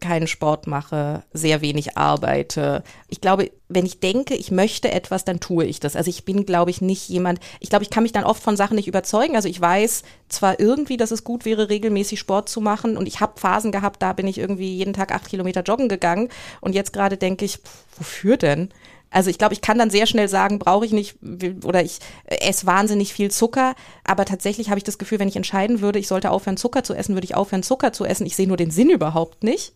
keinen 0.00 0.26
Sport 0.26 0.66
mache, 0.66 1.24
sehr 1.32 1.60
wenig 1.60 1.96
arbeite. 1.96 2.82
Ich 3.08 3.20
glaube, 3.20 3.50
wenn 3.68 3.84
ich 3.84 4.00
denke, 4.00 4.34
ich 4.34 4.50
möchte 4.50 4.90
etwas, 4.90 5.24
dann 5.24 5.40
tue 5.40 5.64
ich 5.64 5.80
das. 5.80 5.96
Also 5.96 6.08
ich 6.08 6.24
bin, 6.24 6.46
glaube 6.46 6.70
ich, 6.70 6.80
nicht 6.80 7.08
jemand, 7.08 7.40
ich 7.60 7.68
glaube, 7.70 7.82
ich 7.82 7.90
kann 7.90 8.04
mich 8.04 8.12
dann 8.12 8.24
oft 8.24 8.42
von 8.42 8.56
Sachen 8.56 8.76
nicht 8.76 8.88
überzeugen. 8.88 9.36
Also 9.36 9.48
ich 9.48 9.60
weiß 9.60 10.02
zwar 10.28 10.60
irgendwie, 10.60 10.96
dass 10.96 11.10
es 11.10 11.24
gut 11.24 11.44
wäre, 11.44 11.68
regelmäßig 11.68 12.18
Sport 12.18 12.48
zu 12.48 12.60
machen 12.60 12.96
und 12.96 13.06
ich 13.06 13.20
habe 13.20 13.40
Phasen 13.40 13.72
gehabt, 13.72 14.02
da 14.02 14.12
bin 14.12 14.26
ich 14.26 14.38
irgendwie 14.38 14.76
jeden 14.76 14.92
Tag 14.92 15.12
acht 15.12 15.28
Kilometer 15.28 15.62
joggen 15.62 15.88
gegangen 15.88 16.28
und 16.60 16.74
jetzt 16.74 16.92
gerade 16.92 17.16
denke 17.16 17.44
ich, 17.44 17.56
pff, 17.56 17.84
wofür 17.98 18.36
denn? 18.36 18.70
Also 19.10 19.30
ich 19.30 19.38
glaube, 19.38 19.54
ich 19.54 19.62
kann 19.62 19.78
dann 19.78 19.90
sehr 19.90 20.06
schnell 20.06 20.28
sagen, 20.28 20.58
brauche 20.58 20.84
ich 20.84 20.92
nicht 20.92 21.16
oder 21.64 21.82
ich 21.82 21.98
esse 22.26 22.66
wahnsinnig 22.66 23.14
viel 23.14 23.30
Zucker, 23.30 23.74
aber 24.04 24.24
tatsächlich 24.24 24.68
habe 24.68 24.78
ich 24.78 24.84
das 24.84 24.98
Gefühl, 24.98 25.18
wenn 25.18 25.28
ich 25.28 25.36
entscheiden 25.36 25.80
würde, 25.80 25.98
ich 25.98 26.08
sollte 26.08 26.30
aufhören 26.30 26.58
Zucker 26.58 26.84
zu 26.84 26.94
essen, 26.94 27.14
würde 27.14 27.24
ich 27.24 27.34
aufhören 27.34 27.62
Zucker 27.62 27.92
zu 27.92 28.04
essen. 28.04 28.26
Ich 28.26 28.36
sehe 28.36 28.46
nur 28.46 28.58
den 28.58 28.70
Sinn 28.70 28.90
überhaupt 28.90 29.42
nicht. 29.42 29.72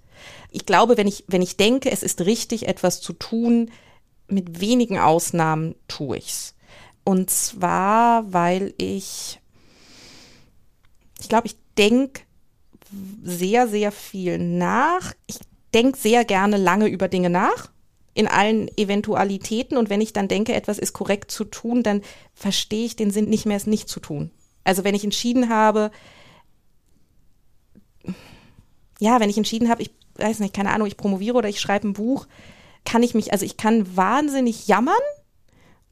Ich 0.53 0.67
glaube, 0.67 0.97
wenn 0.97 1.07
ich 1.07 1.25
wenn 1.29 1.43
ich 1.43 1.57
denke, 1.57 1.91
es 1.91 2.03
ist 2.03 2.21
richtig 2.23 2.69
etwas 2.69 3.01
zu 3.01 3.13
tun, 3.13 3.71
mit 4.29 4.61
wenigen 4.61 4.99
Ausnahmen 4.99 5.75
tue 5.89 6.19
ich's. 6.19 6.55
Und 7.05 7.31
zwar, 7.31 8.33
weil 8.33 8.75
ich 8.77 9.41
ich 11.21 11.29
glaube, 11.29 11.47
ich 11.47 11.57
denke 11.79 12.23
sehr 13.23 13.67
sehr 13.67 13.93
viel 13.93 14.39
nach. 14.39 15.15
Ich 15.27 15.39
denke 15.73 15.99
sehr 15.99 16.25
gerne 16.25 16.59
lange 16.59 16.89
über 16.89 17.09
Dinge 17.09 17.31
nach 17.31 17.71
in 18.15 18.29
allen 18.29 18.69
Eventualitäten. 18.77 19.77
Und 19.77 19.89
wenn 19.91 20.01
ich 20.01 20.13
dann 20.13 20.29
denke, 20.29 20.53
etwas 20.55 20.79
ist 20.79 20.93
korrekt 20.93 21.31
zu 21.31 21.45
tun, 21.45 21.83
dann 21.83 22.03
verstehe 22.35 22.85
ich 22.85 22.97
den 22.97 23.11
Sinn 23.11 23.29
nicht 23.29 23.47
mehr, 23.47 23.57
es 23.57 23.67
nicht 23.67 23.89
zu 23.89 24.01
tun. 24.01 24.31
Also 24.65 24.85
wenn 24.85 24.95
ich 24.95 25.05
entschieden 25.05 25.49
habe, 25.49 25.91
ja, 29.01 29.19
wenn 29.19 29.31
ich 29.31 29.39
entschieden 29.39 29.69
habe, 29.69 29.83
ich 29.83 29.91
weiß 30.17 30.41
nicht, 30.41 30.55
keine 30.55 30.71
Ahnung, 30.71 30.87
ich 30.87 30.97
promoviere 30.97 31.37
oder 31.37 31.49
ich 31.49 31.61
schreibe 31.61 31.89
ein 31.89 31.93
Buch, 31.93 32.27
kann 32.85 33.03
ich 33.03 33.15
mich, 33.15 33.33
also 33.33 33.45
ich 33.45 33.57
kann 33.57 33.97
wahnsinnig 33.97 34.67
jammern. 34.67 34.95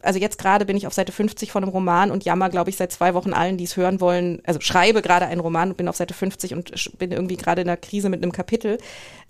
Also 0.02 0.18
jetzt 0.18 0.38
gerade 0.38 0.64
bin 0.64 0.78
ich 0.78 0.86
auf 0.86 0.94
Seite 0.94 1.12
50 1.12 1.52
von 1.52 1.62
einem 1.62 1.72
Roman 1.72 2.10
und 2.10 2.24
jammer, 2.24 2.48
glaube 2.48 2.70
ich, 2.70 2.76
seit 2.76 2.90
zwei 2.90 3.12
Wochen 3.12 3.34
allen, 3.34 3.58
die 3.58 3.64
es 3.64 3.76
hören 3.76 4.00
wollen. 4.00 4.40
Also 4.46 4.58
schreibe 4.60 5.02
gerade 5.02 5.26
einen 5.26 5.42
Roman 5.42 5.70
und 5.70 5.76
bin 5.76 5.88
auf 5.88 5.96
Seite 5.96 6.14
50 6.14 6.54
und 6.54 6.98
bin 6.98 7.12
irgendwie 7.12 7.36
gerade 7.36 7.60
in 7.60 7.68
einer 7.68 7.76
Krise 7.76 8.08
mit 8.08 8.22
einem 8.22 8.32
Kapitel 8.32 8.78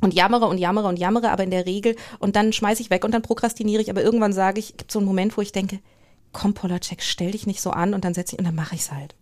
und 0.01 0.15
jammere 0.15 0.47
und 0.47 0.59
jammere 0.59 0.87
und 0.87 0.99
jammere, 0.99 1.33
aber 1.33 1.43
in 1.43 1.51
der 1.51 1.67
Regel 1.67 1.97
und 2.21 2.37
dann 2.37 2.53
schmeiße 2.53 2.83
ich 2.83 2.91
weg 2.91 3.05
und 3.05 3.13
dann 3.13 3.23
prokrastiniere 3.23 3.83
ich, 3.83 3.91
aber 3.91 4.03
irgendwann 4.03 4.33
sage 4.33 4.61
ich, 4.61 4.77
gibt 4.77 4.93
so 4.93 5.01
einen 5.01 5.07
Moment, 5.07 5.37
wo 5.37 5.43
ich 5.43 5.51
denke, 5.51 5.81
komm 6.33 6.55
Polacek, 6.55 7.03
stell 7.03 7.33
dich 7.33 7.49
nicht 7.49 7.61
so 7.61 7.71
an 7.71 7.93
und 7.93 8.05
dann 8.05 8.15
setze 8.15 8.37
ich 8.37 8.39
und 8.39 8.45
dann 8.45 8.55
mache 8.55 8.77
ich 8.77 8.83
es 8.83 8.93
halt. 8.93 9.17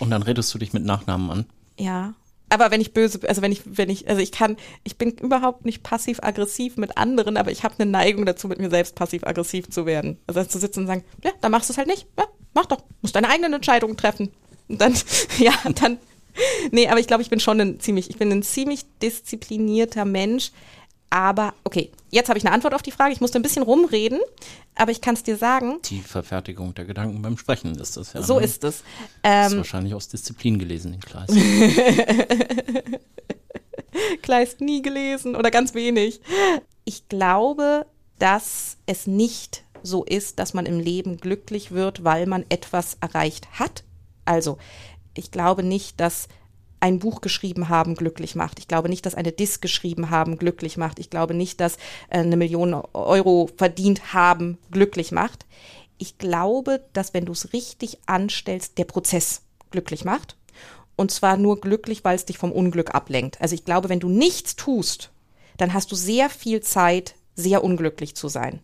Und 0.00 0.10
dann 0.10 0.22
redest 0.22 0.52
du 0.54 0.58
dich 0.58 0.72
mit 0.72 0.84
Nachnamen 0.84 1.30
an. 1.30 1.46
Ja. 1.78 2.14
Aber 2.48 2.70
wenn 2.70 2.80
ich 2.80 2.92
böse, 2.92 3.20
also 3.26 3.42
wenn 3.42 3.52
ich, 3.52 3.62
wenn 3.64 3.90
ich, 3.90 4.08
also 4.08 4.20
ich 4.20 4.30
kann, 4.30 4.56
ich 4.84 4.96
bin 4.96 5.10
überhaupt 5.10 5.64
nicht 5.64 5.82
passiv-aggressiv 5.82 6.76
mit 6.76 6.96
anderen, 6.96 7.36
aber 7.36 7.50
ich 7.50 7.64
habe 7.64 7.74
eine 7.78 7.90
Neigung 7.90 8.26
dazu, 8.26 8.48
mit 8.48 8.60
mir 8.60 8.70
selbst 8.70 8.94
passiv-aggressiv 8.94 9.70
zu 9.70 9.86
werden. 9.86 10.18
Also 10.26 10.44
zu 10.44 10.58
sitzen 10.58 10.80
und 10.80 10.86
sagen, 10.86 11.04
ja, 11.24 11.32
dann 11.40 11.50
machst 11.50 11.68
du 11.68 11.72
es 11.72 11.78
halt 11.78 11.88
nicht. 11.88 12.06
Ja, 12.18 12.26
mach 12.52 12.66
doch. 12.66 12.82
Musst 13.02 13.16
deine 13.16 13.28
eigenen 13.28 13.54
Entscheidungen 13.54 13.96
treffen. 13.96 14.30
Und 14.68 14.80
dann, 14.80 14.94
ja, 15.38 15.52
dann, 15.80 15.98
nee, 16.70 16.88
aber 16.88 17.00
ich 17.00 17.06
glaube, 17.06 17.22
ich 17.22 17.30
bin 17.30 17.40
schon 17.40 17.60
ein 17.60 17.80
ziemlich, 17.80 18.10
ich 18.10 18.18
bin 18.18 18.30
ein 18.30 18.42
ziemlich 18.42 18.84
disziplinierter 19.02 20.04
Mensch. 20.04 20.52
Aber 21.14 21.54
okay, 21.62 21.92
jetzt 22.10 22.28
habe 22.28 22.40
ich 22.40 22.44
eine 22.44 22.52
Antwort 22.52 22.74
auf 22.74 22.82
die 22.82 22.90
Frage. 22.90 23.12
Ich 23.12 23.20
musste 23.20 23.38
ein 23.38 23.42
bisschen 23.42 23.62
rumreden, 23.62 24.18
aber 24.74 24.90
ich 24.90 25.00
kann 25.00 25.14
es 25.14 25.22
dir 25.22 25.36
sagen. 25.36 25.78
Die 25.84 26.00
Verfertigung 26.00 26.74
der 26.74 26.86
Gedanken 26.86 27.22
beim 27.22 27.38
Sprechen 27.38 27.72
ist 27.76 27.96
das 27.96 28.14
ja. 28.14 28.22
So 28.22 28.40
ne? 28.40 28.44
ist 28.44 28.64
es. 28.64 28.82
Ähm, 29.22 29.46
ist 29.46 29.56
wahrscheinlich 29.58 29.94
aus 29.94 30.08
Disziplin 30.08 30.58
gelesen, 30.58 30.90
den 30.90 31.00
Kleist. 31.00 31.32
Kleist 34.22 34.60
nie 34.60 34.82
gelesen 34.82 35.36
oder 35.36 35.52
ganz 35.52 35.72
wenig. 35.74 36.20
Ich 36.84 37.08
glaube, 37.08 37.86
dass 38.18 38.78
es 38.86 39.06
nicht 39.06 39.62
so 39.84 40.02
ist, 40.02 40.40
dass 40.40 40.52
man 40.52 40.66
im 40.66 40.80
Leben 40.80 41.18
glücklich 41.18 41.70
wird, 41.70 42.02
weil 42.02 42.26
man 42.26 42.44
etwas 42.48 42.96
erreicht 43.00 43.46
hat. 43.52 43.84
Also, 44.24 44.58
ich 45.16 45.30
glaube 45.30 45.62
nicht, 45.62 46.00
dass 46.00 46.26
ein 46.84 46.98
Buch 46.98 47.22
geschrieben 47.22 47.70
haben 47.70 47.94
glücklich 47.94 48.34
macht. 48.34 48.58
Ich 48.58 48.68
glaube 48.68 48.90
nicht, 48.90 49.06
dass 49.06 49.14
eine 49.14 49.32
Disk 49.32 49.62
geschrieben 49.62 50.10
haben 50.10 50.36
glücklich 50.36 50.76
macht. 50.76 50.98
Ich 50.98 51.08
glaube 51.08 51.32
nicht, 51.32 51.58
dass 51.58 51.76
äh, 52.10 52.18
eine 52.18 52.36
Million 52.36 52.74
Euro 52.92 53.48
verdient 53.56 54.12
haben 54.12 54.58
glücklich 54.70 55.10
macht. 55.10 55.46
Ich 55.96 56.18
glaube, 56.18 56.84
dass 56.92 57.14
wenn 57.14 57.24
du 57.24 57.32
es 57.32 57.54
richtig 57.54 58.00
anstellst, 58.04 58.76
der 58.76 58.84
Prozess 58.84 59.40
glücklich 59.70 60.04
macht. 60.04 60.36
Und 60.94 61.10
zwar 61.10 61.38
nur 61.38 61.58
glücklich, 61.58 62.04
weil 62.04 62.16
es 62.16 62.26
dich 62.26 62.36
vom 62.36 62.52
Unglück 62.52 62.94
ablenkt. 62.94 63.40
Also 63.40 63.54
ich 63.54 63.64
glaube, 63.64 63.88
wenn 63.88 64.00
du 64.00 64.10
nichts 64.10 64.54
tust, 64.54 65.10
dann 65.56 65.72
hast 65.72 65.90
du 65.90 65.96
sehr 65.96 66.28
viel 66.28 66.60
Zeit, 66.60 67.14
sehr 67.34 67.64
unglücklich 67.64 68.14
zu 68.14 68.28
sein 68.28 68.60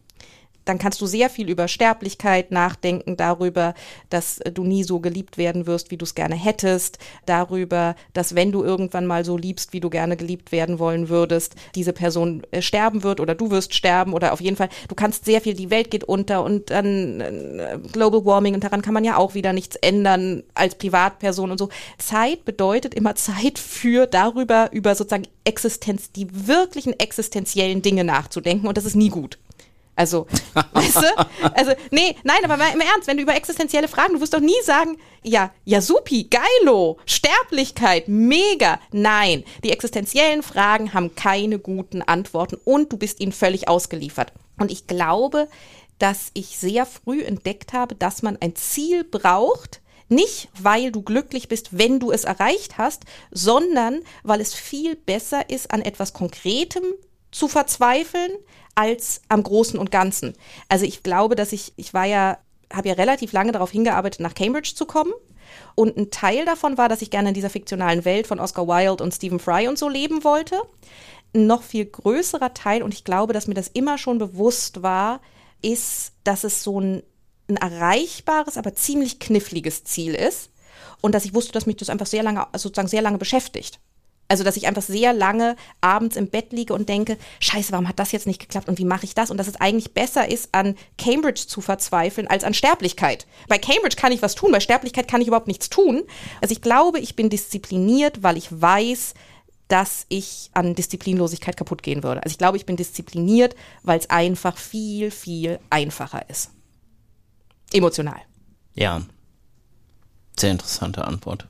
dann 0.71 0.79
kannst 0.79 1.01
du 1.01 1.07
sehr 1.07 1.29
viel 1.29 1.51
über 1.51 1.67
Sterblichkeit 1.67 2.53
nachdenken, 2.53 3.17
darüber, 3.17 3.75
dass 4.09 4.39
äh, 4.39 4.53
du 4.53 4.63
nie 4.63 4.85
so 4.85 5.01
geliebt 5.01 5.37
werden 5.37 5.67
wirst, 5.67 5.91
wie 5.91 5.97
du 5.97 6.05
es 6.05 6.15
gerne 6.15 6.37
hättest, 6.37 6.99
darüber, 7.27 7.97
dass 8.13 8.37
wenn 8.37 8.53
du 8.53 8.63
irgendwann 8.63 9.05
mal 9.05 9.25
so 9.25 9.37
liebst, 9.37 9.73
wie 9.73 9.81
du 9.81 9.91
gerne 9.91 10.17
geliebt 10.17 10.53
werden 10.53 10.79
wollen 10.79 11.09
würdest, 11.09 11.57
diese 11.75 11.93
Person 11.93 12.43
äh, 12.53 12.63
sterben 12.63 13.03
wird 13.03 13.19
oder 13.19 13.35
du 13.35 13.51
wirst 13.51 13.75
sterben 13.75 14.13
oder 14.13 14.33
auf 14.33 14.41
jeden 14.41 14.57
Fall, 14.57 14.69
du 14.87 14.95
kannst 14.95 15.25
sehr 15.25 15.41
viel, 15.41 15.55
die 15.55 15.71
Welt 15.71 15.91
geht 15.91 16.05
unter 16.05 16.45
und 16.45 16.71
dann 16.71 17.21
äh, 17.21 17.79
Global 17.93 18.25
Warming 18.25 18.55
und 18.55 18.63
daran 18.63 18.81
kann 18.81 18.95
man 18.95 19.05
ja 19.05 19.17
auch 19.17 19.35
wieder 19.35 19.53
nichts 19.53 19.75
ändern 19.75 20.45
als 20.55 20.77
Privatperson 20.77 21.51
und 21.51 21.59
so. 21.59 21.69
Zeit 21.99 22.45
bedeutet 22.45 22.95
immer 22.95 23.17
Zeit 23.17 23.59
für 23.59 24.07
darüber, 24.07 24.69
über 24.71 24.95
sozusagen 24.95 25.27
Existenz, 25.43 26.13
die 26.13 26.29
wirklichen 26.47 26.93
existenziellen 27.01 27.83
Dinge 27.83 28.05
nachzudenken 28.05 28.69
und 28.69 28.77
das 28.77 28.85
ist 28.85 28.95
nie 28.95 29.09
gut. 29.09 29.37
Also, 29.97 30.27
weißt 30.73 30.97
du? 30.97 31.29
Also, 31.55 31.73
nee, 31.91 32.17
nein, 32.25 32.39
aber 32.45 32.55
im 32.73 32.81
Ernst, 32.81 33.07
wenn 33.07 33.17
du 33.17 33.23
über 33.23 33.35
existenzielle 33.35 33.89
Fragen, 33.89 34.15
du 34.15 34.21
wirst 34.21 34.35
doch 34.35 34.41
nie 34.41 34.61
sagen, 34.65 34.99
ja, 35.23 35.53
ja, 35.65 35.81
supi, 35.81 36.29
geilo, 36.31 36.99
Sterblichkeit, 37.05 38.09
mega. 38.09 38.81
Nein, 38.93 39.45
die 39.63 39.71
existenziellen 39.71 40.43
Fragen 40.43 40.95
haben 40.95 41.15
keine 41.15 41.59
guten 41.59 42.03
Antworten 42.03 42.57
und 42.65 42.93
du 42.93 42.97
bist 42.97 43.21
ihnen 43.21 43.33
völlig 43.33 43.69
ausgeliefert. 43.69 44.33
Und 44.59 44.71
ich 44.71 44.87
glaube, 44.87 45.49
dass 45.99 46.31
ich 46.33 46.59
sehr 46.59 46.87
früh 46.87 47.23
entdeckt 47.23 47.73
habe, 47.73 47.95
dass 47.95 48.23
man 48.23 48.39
ein 48.41 48.57
Ziel 48.57 49.05
braucht, 49.05 49.81
nicht, 50.09 50.49
weil 50.61 50.91
du 50.91 51.03
glücklich 51.03 51.47
bist, 51.47 51.79
wenn 51.79 52.01
du 52.01 52.11
es 52.11 52.25
erreicht 52.25 52.79
hast, 52.79 53.05
sondern 53.31 54.01
weil 54.25 54.41
es 54.41 54.55
viel 54.55 54.97
besser 54.97 55.49
ist, 55.51 55.71
an 55.71 55.83
etwas 55.83 56.13
Konkretem 56.13 56.83
zu 57.31 57.47
verzweifeln, 57.47 58.33
als 58.75 59.23
am 59.29 59.43
Großen 59.43 59.79
und 59.79 59.91
Ganzen. 59.91 60.35
Also 60.69 60.85
ich 60.85 61.03
glaube, 61.03 61.37
dass 61.37 61.53
ich, 61.53 61.73
ich 61.77 61.95
war 61.95 62.07
ja, 62.07 62.39
habe 62.73 62.89
ja 62.89 62.95
relativ 62.95 63.33
lange 63.33 63.53
darauf 63.53 63.71
hingearbeitet, 63.71 64.21
nach 64.21 64.35
Cambridge 64.35 64.73
zu 64.75 64.87
kommen. 64.87 65.13
Und 65.75 65.97
ein 65.97 66.11
Teil 66.11 66.45
davon 66.45 66.79
war, 66.79 66.89
dass 66.89 67.03
ich 67.03 67.11
gerne 67.11 67.29
in 67.29 67.35
dieser 67.35 67.51
fiktionalen 67.51 68.05
Welt 68.05 68.27
von 68.27 68.39
Oscar 68.39 68.69
Wilde 68.69 69.03
und 69.03 69.13
Stephen 69.13 69.41
Fry 69.41 69.69
und 69.69 69.79
so 69.79 69.89
leben 69.89 70.25
wollte. 70.25 70.57
Ein 71.35 71.47
noch 71.47 71.63
viel 71.63 71.87
größerer 71.87 72.55
Teil, 72.55 72.83
und 72.83 72.95
ich 72.95 73.05
glaube, 73.05 73.33
dass 73.33 73.47
mir 73.47 73.55
das 73.55 73.69
immer 73.69 73.99
schon 73.99 74.19
bewusst 74.19 74.83
war, 74.83 75.21
ist, 75.63 76.13
dass 76.25 76.45
es 76.45 76.63
so 76.63 76.81
ein, 76.81 77.03
ein 77.49 77.57
erreichbares, 77.57 78.57
aber 78.57 78.75
ziemlich 78.75 79.19
kniffliges 79.19 79.85
Ziel 79.85 80.15
ist. 80.15 80.51
Und 81.01 81.15
dass 81.15 81.25
ich 81.25 81.35
wusste, 81.35 81.53
dass 81.53 81.67
mich 81.67 81.77
das 81.77 81.91
einfach 81.91 82.07
sehr 82.07 82.23
lange, 82.23 82.47
sozusagen 82.55 82.89
sehr 82.89 83.03
lange 83.03 83.19
beschäftigt. 83.19 83.81
Also, 84.31 84.45
dass 84.45 84.57
ich 84.57 84.69
einfach 84.69 84.83
sehr 84.83 85.13
lange 85.13 85.57
abends 85.81 86.15
im 86.15 86.29
Bett 86.29 86.53
liege 86.53 86.73
und 86.73 86.89
denke, 86.89 87.19
scheiße, 87.41 87.73
warum 87.73 87.89
hat 87.89 87.99
das 87.99 88.13
jetzt 88.13 88.29
nicht 88.29 88.39
geklappt 88.39 88.69
und 88.69 88.79
wie 88.79 88.85
mache 88.85 89.05
ich 89.05 89.13
das? 89.13 89.33
Und 89.33 89.39
dass 89.39 89.49
es 89.49 89.57
eigentlich 89.57 89.93
besser 89.93 90.31
ist, 90.31 90.51
an 90.53 90.77
Cambridge 90.99 91.47
zu 91.49 91.61
verzweifeln 91.61 92.29
als 92.29 92.45
an 92.45 92.55
Sterblichkeit. 92.55 93.27
Bei 93.49 93.59
Cambridge 93.59 93.97
kann 93.97 94.13
ich 94.13 94.23
was 94.23 94.37
tun, 94.37 94.53
bei 94.53 94.61
Sterblichkeit 94.61 95.09
kann 95.09 95.21
ich 95.21 95.27
überhaupt 95.27 95.49
nichts 95.49 95.69
tun. 95.69 96.05
Also 96.41 96.53
ich 96.53 96.63
glaube, 96.63 97.01
ich 97.01 97.17
bin 97.17 97.29
diszipliniert, 97.29 98.23
weil 98.23 98.37
ich 98.37 98.49
weiß, 98.53 99.15
dass 99.67 100.07
ich 100.09 100.51
an 100.55 100.77
Disziplinlosigkeit 100.77 101.57
kaputt 101.57 101.83
gehen 101.83 102.05
würde. 102.05 102.23
Also 102.23 102.33
ich 102.33 102.39
glaube, 102.39 102.57
ich 102.57 102.67
bin 102.67 102.77
diszipliniert, 102.77 103.57
weil 103.83 103.99
es 103.99 104.11
einfach 104.11 104.57
viel, 104.57 105.11
viel 105.11 105.59
einfacher 105.71 106.31
ist. 106.31 106.51
Emotional. 107.73 108.21
Ja. 108.75 109.03
Sehr 110.39 110.53
interessante 110.53 111.05
Antwort 111.05 111.49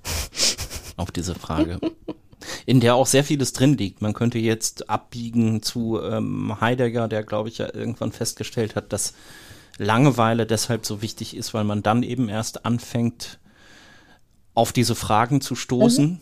auf 0.96 1.10
diese 1.10 1.34
Frage. 1.34 1.78
in 2.66 2.80
der 2.80 2.94
auch 2.94 3.06
sehr 3.06 3.24
vieles 3.24 3.52
drin 3.52 3.76
liegt. 3.76 4.02
Man 4.02 4.14
könnte 4.14 4.38
jetzt 4.38 4.90
abbiegen 4.90 5.62
zu 5.62 6.00
ähm, 6.00 6.60
Heidegger, 6.60 7.08
der, 7.08 7.22
glaube 7.22 7.48
ich, 7.48 7.58
ja 7.58 7.72
irgendwann 7.72 8.12
festgestellt 8.12 8.76
hat, 8.76 8.92
dass 8.92 9.14
Langeweile 9.78 10.46
deshalb 10.46 10.84
so 10.84 11.02
wichtig 11.02 11.36
ist, 11.36 11.54
weil 11.54 11.64
man 11.64 11.82
dann 11.82 12.02
eben 12.02 12.28
erst 12.28 12.66
anfängt, 12.66 13.38
auf 14.54 14.72
diese 14.72 14.94
Fragen 14.94 15.40
zu 15.40 15.54
stoßen, 15.54 16.04
mhm. 16.06 16.18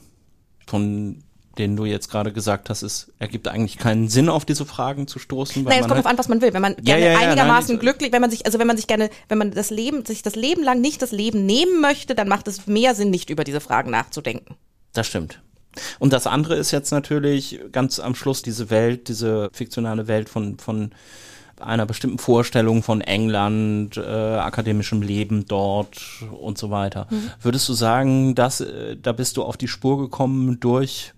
von 0.67 1.25
denen 1.59 1.77
du 1.77 1.85
jetzt 1.85 2.09
gerade 2.09 2.33
gesagt 2.33 2.71
hast, 2.71 2.83
es 2.83 3.13
ergibt 3.19 3.49
eigentlich 3.49 3.79
keinen 3.79 4.09
Sinn, 4.09 4.29
auf 4.29 4.45
diese 4.45 4.65
Fragen 4.65 5.09
zu 5.09 5.19
stoßen. 5.19 5.65
Weil 5.65 5.71
Nein, 5.71 5.81
es 5.81 5.89
kommt 5.89 5.97
halt 5.97 6.07
auf 6.07 6.11
an, 6.11 6.19
was 6.19 6.29
man 6.29 6.41
will. 6.41 6.55
Wenn 6.55 6.63
man 6.63 6.77
gerne 6.77 7.05
ja, 7.05 7.13
ja, 7.13 7.21
ja, 7.21 7.27
einigermaßen 7.27 7.75
nein, 7.75 7.81
glücklich, 7.81 8.13
wenn 8.13 8.21
man 8.21 8.31
sich, 8.31 8.47
also 8.47 8.59
wenn 8.59 8.67
man 8.67 8.77
sich 8.77 8.87
gerne, 8.87 9.11
wenn 9.29 9.39
man 9.39 9.51
das 9.51 9.71
Leben, 9.71 10.05
sich 10.07 10.23
das 10.23 10.37
Leben 10.37 10.63
lang 10.63 10.81
nicht 10.81 11.03
das 11.03 11.11
Leben 11.11 11.47
nehmen 11.47 11.81
möchte, 11.81 12.15
dann 12.15 12.29
macht 12.29 12.47
es 12.49 12.67
mehr 12.67 12.95
Sinn, 12.95 13.11
nicht 13.11 13.31
über 13.31 13.45
diese 13.45 13.61
Fragen 13.61 13.91
nachzudenken. 13.91 14.55
Das 14.93 15.07
stimmt. 15.07 15.43
Und 15.99 16.13
das 16.13 16.27
andere 16.27 16.57
ist 16.57 16.71
jetzt 16.71 16.91
natürlich 16.91 17.61
ganz 17.73 18.01
am 18.01 18.15
Schluss 18.15 18.43
diese 18.43 18.71
Welt, 18.71 19.09
diese 19.09 19.51
fiktionale 19.53 20.09
Welt 20.09 20.29
von, 20.29 20.59
von 20.59 20.91
einer 21.61 21.87
bestimmten 21.87 22.19
Vorstellung 22.19 22.83
von 22.83 23.01
England, 23.01 23.97
äh, 23.97 24.01
akademischem 24.01 25.03
Leben 25.03 25.47
dort 25.47 26.01
und 26.41 26.59
so 26.59 26.71
weiter. 26.71 27.07
Mhm. 27.11 27.31
Würdest 27.41 27.69
du 27.69 27.73
sagen, 27.73 28.35
dass 28.35 28.61
äh, 28.61 28.97
da 28.97 29.13
bist 29.13 29.37
du 29.37 29.43
auf 29.43 29.57
die 29.57 29.69
Spur 29.69 29.99
gekommen 29.99 30.61
durch 30.61 31.13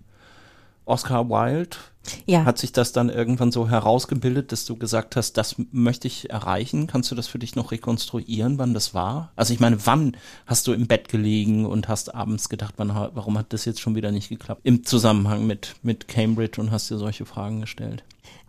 Oscar 0.85 1.29
Wilde? 1.29 1.77
Ja. 2.25 2.45
Hat 2.45 2.57
sich 2.57 2.71
das 2.71 2.91
dann 2.91 3.09
irgendwann 3.09 3.51
so 3.51 3.69
herausgebildet, 3.69 4.51
dass 4.51 4.65
du 4.65 4.75
gesagt 4.75 5.15
hast, 5.15 5.33
das 5.33 5.55
möchte 5.71 6.07
ich 6.07 6.29
erreichen? 6.29 6.87
Kannst 6.87 7.11
du 7.11 7.15
das 7.15 7.27
für 7.27 7.39
dich 7.39 7.55
noch 7.55 7.71
rekonstruieren, 7.71 8.57
wann 8.57 8.73
das 8.73 8.93
war? 8.93 9.31
Also 9.35 9.53
ich 9.53 9.59
meine, 9.59 9.85
wann 9.85 10.17
hast 10.45 10.67
du 10.67 10.73
im 10.73 10.87
Bett 10.87 11.09
gelegen 11.09 11.65
und 11.65 11.87
hast 11.87 12.13
abends 12.13 12.49
gedacht, 12.49 12.75
wann, 12.77 12.89
warum 12.89 13.37
hat 13.37 13.53
das 13.53 13.65
jetzt 13.65 13.81
schon 13.81 13.95
wieder 13.95 14.11
nicht 14.11 14.29
geklappt? 14.29 14.61
Im 14.63 14.83
Zusammenhang 14.83 15.45
mit, 15.45 15.75
mit 15.83 16.07
Cambridge 16.07 16.59
und 16.59 16.71
hast 16.71 16.89
dir 16.89 16.97
solche 16.97 17.25
Fragen 17.25 17.61
gestellt? 17.61 18.03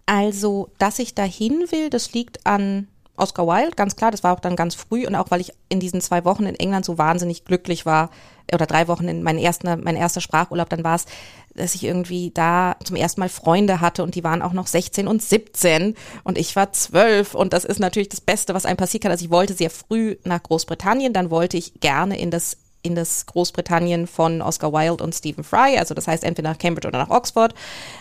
Also, 0.06 0.70
dass 0.78 0.98
ich 0.98 1.14
dahin 1.14 1.66
will, 1.70 1.90
das 1.90 2.12
liegt 2.12 2.46
an 2.46 2.88
Oscar 3.16 3.46
Wilde, 3.46 3.76
ganz 3.76 3.96
klar, 3.96 4.10
das 4.10 4.24
war 4.24 4.32
auch 4.34 4.40
dann 4.40 4.56
ganz 4.56 4.74
früh 4.74 5.06
und 5.06 5.14
auch 5.14 5.30
weil 5.30 5.40
ich 5.40 5.52
in 5.68 5.80
diesen 5.80 6.00
zwei 6.00 6.24
Wochen 6.24 6.44
in 6.44 6.54
England 6.54 6.84
so 6.84 6.98
wahnsinnig 6.98 7.44
glücklich 7.44 7.84
war, 7.86 8.10
oder 8.52 8.66
drei 8.66 8.88
Wochen 8.88 9.08
in 9.08 9.22
mein 9.22 9.38
erster, 9.38 9.76
mein 9.76 9.96
erster 9.96 10.20
Sprachurlaub, 10.20 10.68
dann 10.68 10.84
war 10.84 10.96
es, 10.96 11.06
dass 11.54 11.74
ich 11.74 11.84
irgendwie 11.84 12.30
da 12.32 12.76
zum 12.84 12.96
ersten 12.96 13.20
Mal 13.20 13.28
Freunde 13.28 13.80
hatte 13.80 14.02
und 14.02 14.14
die 14.14 14.24
waren 14.24 14.42
auch 14.42 14.52
noch 14.52 14.66
16 14.66 15.06
und 15.06 15.22
17 15.22 15.94
und 16.24 16.38
ich 16.38 16.56
war 16.56 16.72
12 16.72 17.34
und 17.34 17.52
das 17.52 17.64
ist 17.64 17.78
natürlich 17.78 18.08
das 18.08 18.20
Beste, 18.20 18.54
was 18.54 18.66
einem 18.66 18.76
passieren 18.76 19.02
kann. 19.02 19.12
Also 19.12 19.24
ich 19.24 19.30
wollte 19.30 19.54
sehr 19.54 19.70
früh 19.70 20.16
nach 20.24 20.42
Großbritannien, 20.42 21.12
dann 21.12 21.30
wollte 21.30 21.56
ich 21.56 21.80
gerne 21.80 22.18
in 22.18 22.30
das 22.30 22.56
in 22.82 22.94
das 22.94 23.26
Großbritannien 23.26 24.06
von 24.06 24.42
Oscar 24.42 24.72
Wilde 24.72 25.02
und 25.02 25.14
Stephen 25.14 25.44
Fry, 25.44 25.78
also 25.78 25.94
das 25.94 26.08
heißt 26.08 26.24
entweder 26.24 26.50
nach 26.50 26.58
Cambridge 26.58 26.88
oder 26.88 26.98
nach 26.98 27.10
Oxford, 27.10 27.54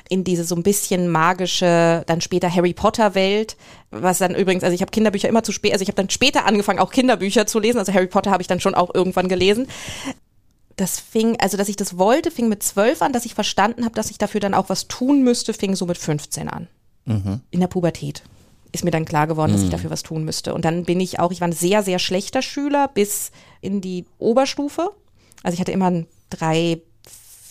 in 0.09 0.23
diese 0.23 0.43
so 0.43 0.55
ein 0.55 0.63
bisschen 0.63 1.07
magische, 1.07 2.03
dann 2.07 2.21
später 2.21 2.53
Harry 2.53 2.73
Potter 2.73 3.13
Welt, 3.13 3.57
was 3.91 4.17
dann 4.17 4.33
übrigens, 4.35 4.63
also 4.63 4.73
ich 4.73 4.81
habe 4.81 4.91
Kinderbücher 4.91 5.29
immer 5.29 5.43
zu 5.43 5.51
spät, 5.51 5.73
also 5.73 5.83
ich 5.83 5.87
habe 5.87 5.95
dann 5.95 6.09
später 6.09 6.45
angefangen, 6.45 6.79
auch 6.79 6.91
Kinderbücher 6.91 7.45
zu 7.45 7.59
lesen, 7.59 7.77
also 7.77 7.93
Harry 7.93 8.07
Potter 8.07 8.31
habe 8.31 8.41
ich 8.41 8.47
dann 8.47 8.59
schon 8.59 8.75
auch 8.75 8.93
irgendwann 8.93 9.29
gelesen. 9.29 9.67
Das 10.77 10.99
fing, 10.99 11.39
also 11.39 11.57
dass 11.57 11.69
ich 11.69 11.75
das 11.75 11.97
wollte, 11.97 12.31
fing 12.31 12.49
mit 12.49 12.63
zwölf 12.63 13.01
an, 13.01 13.13
dass 13.13 13.25
ich 13.25 13.35
verstanden 13.35 13.85
habe, 13.85 13.93
dass 13.93 14.09
ich 14.09 14.17
dafür 14.17 14.39
dann 14.39 14.55
auch 14.55 14.69
was 14.69 14.87
tun 14.87 15.21
müsste, 15.21 15.53
fing 15.53 15.75
so 15.75 15.85
mit 15.85 15.97
15 15.97 16.49
an. 16.49 16.67
Mhm. 17.05 17.41
In 17.51 17.59
der 17.59 17.67
Pubertät 17.67 18.23
ist 18.71 18.83
mir 18.83 18.91
dann 18.91 19.05
klar 19.05 19.27
geworden, 19.27 19.51
dass 19.51 19.61
ich 19.61 19.67
mhm. 19.67 19.71
dafür 19.71 19.89
was 19.89 20.03
tun 20.03 20.23
müsste. 20.23 20.53
Und 20.53 20.65
dann 20.65 20.85
bin 20.85 20.99
ich 20.99 21.19
auch, 21.19 21.31
ich 21.31 21.41
war 21.41 21.47
ein 21.47 21.53
sehr, 21.53 21.83
sehr 21.83 21.99
schlechter 21.99 22.41
Schüler 22.41 22.87
bis 22.87 23.31
in 23.59 23.81
die 23.81 24.05
Oberstufe. 24.17 24.91
Also 25.43 25.55
ich 25.55 25.59
hatte 25.59 25.71
immer 25.71 26.03
drei, 26.29 26.81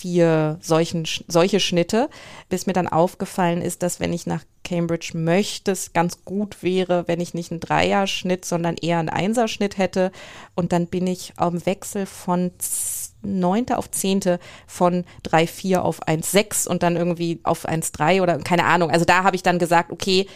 vier 0.00 0.58
solchen, 0.62 1.06
solche 1.28 1.60
Schnitte, 1.60 2.08
bis 2.48 2.66
mir 2.66 2.72
dann 2.72 2.88
aufgefallen 2.88 3.60
ist, 3.60 3.82
dass 3.82 4.00
wenn 4.00 4.12
ich 4.12 4.26
nach 4.26 4.44
Cambridge 4.64 5.12
möchte, 5.14 5.72
es 5.72 5.92
ganz 5.92 6.24
gut 6.24 6.62
wäre, 6.62 7.06
wenn 7.08 7.20
ich 7.20 7.34
nicht 7.34 7.50
einen 7.50 7.60
Dreierschnitt, 7.60 8.44
sondern 8.44 8.76
eher 8.76 8.98
einen 8.98 9.08
Einserschnitt 9.08 9.78
hätte. 9.78 10.12
Und 10.54 10.72
dann 10.72 10.86
bin 10.86 11.06
ich 11.06 11.32
am 11.36 11.66
Wechsel 11.66 12.06
von 12.06 12.52
neunte 13.22 13.76
auf 13.76 13.90
zehnte 13.90 14.38
von 14.66 15.04
3,4 15.26 15.78
auf 15.78 16.06
1,6 16.06 16.68
und 16.68 16.82
dann 16.82 16.96
irgendwie 16.96 17.40
auf 17.42 17.68
1,3 17.68 18.22
oder 18.22 18.38
keine 18.38 18.64
Ahnung. 18.64 18.90
Also 18.90 19.04
da 19.04 19.24
habe 19.24 19.36
ich 19.36 19.42
dann 19.42 19.58
gesagt, 19.58 19.92
okay, 19.92 20.26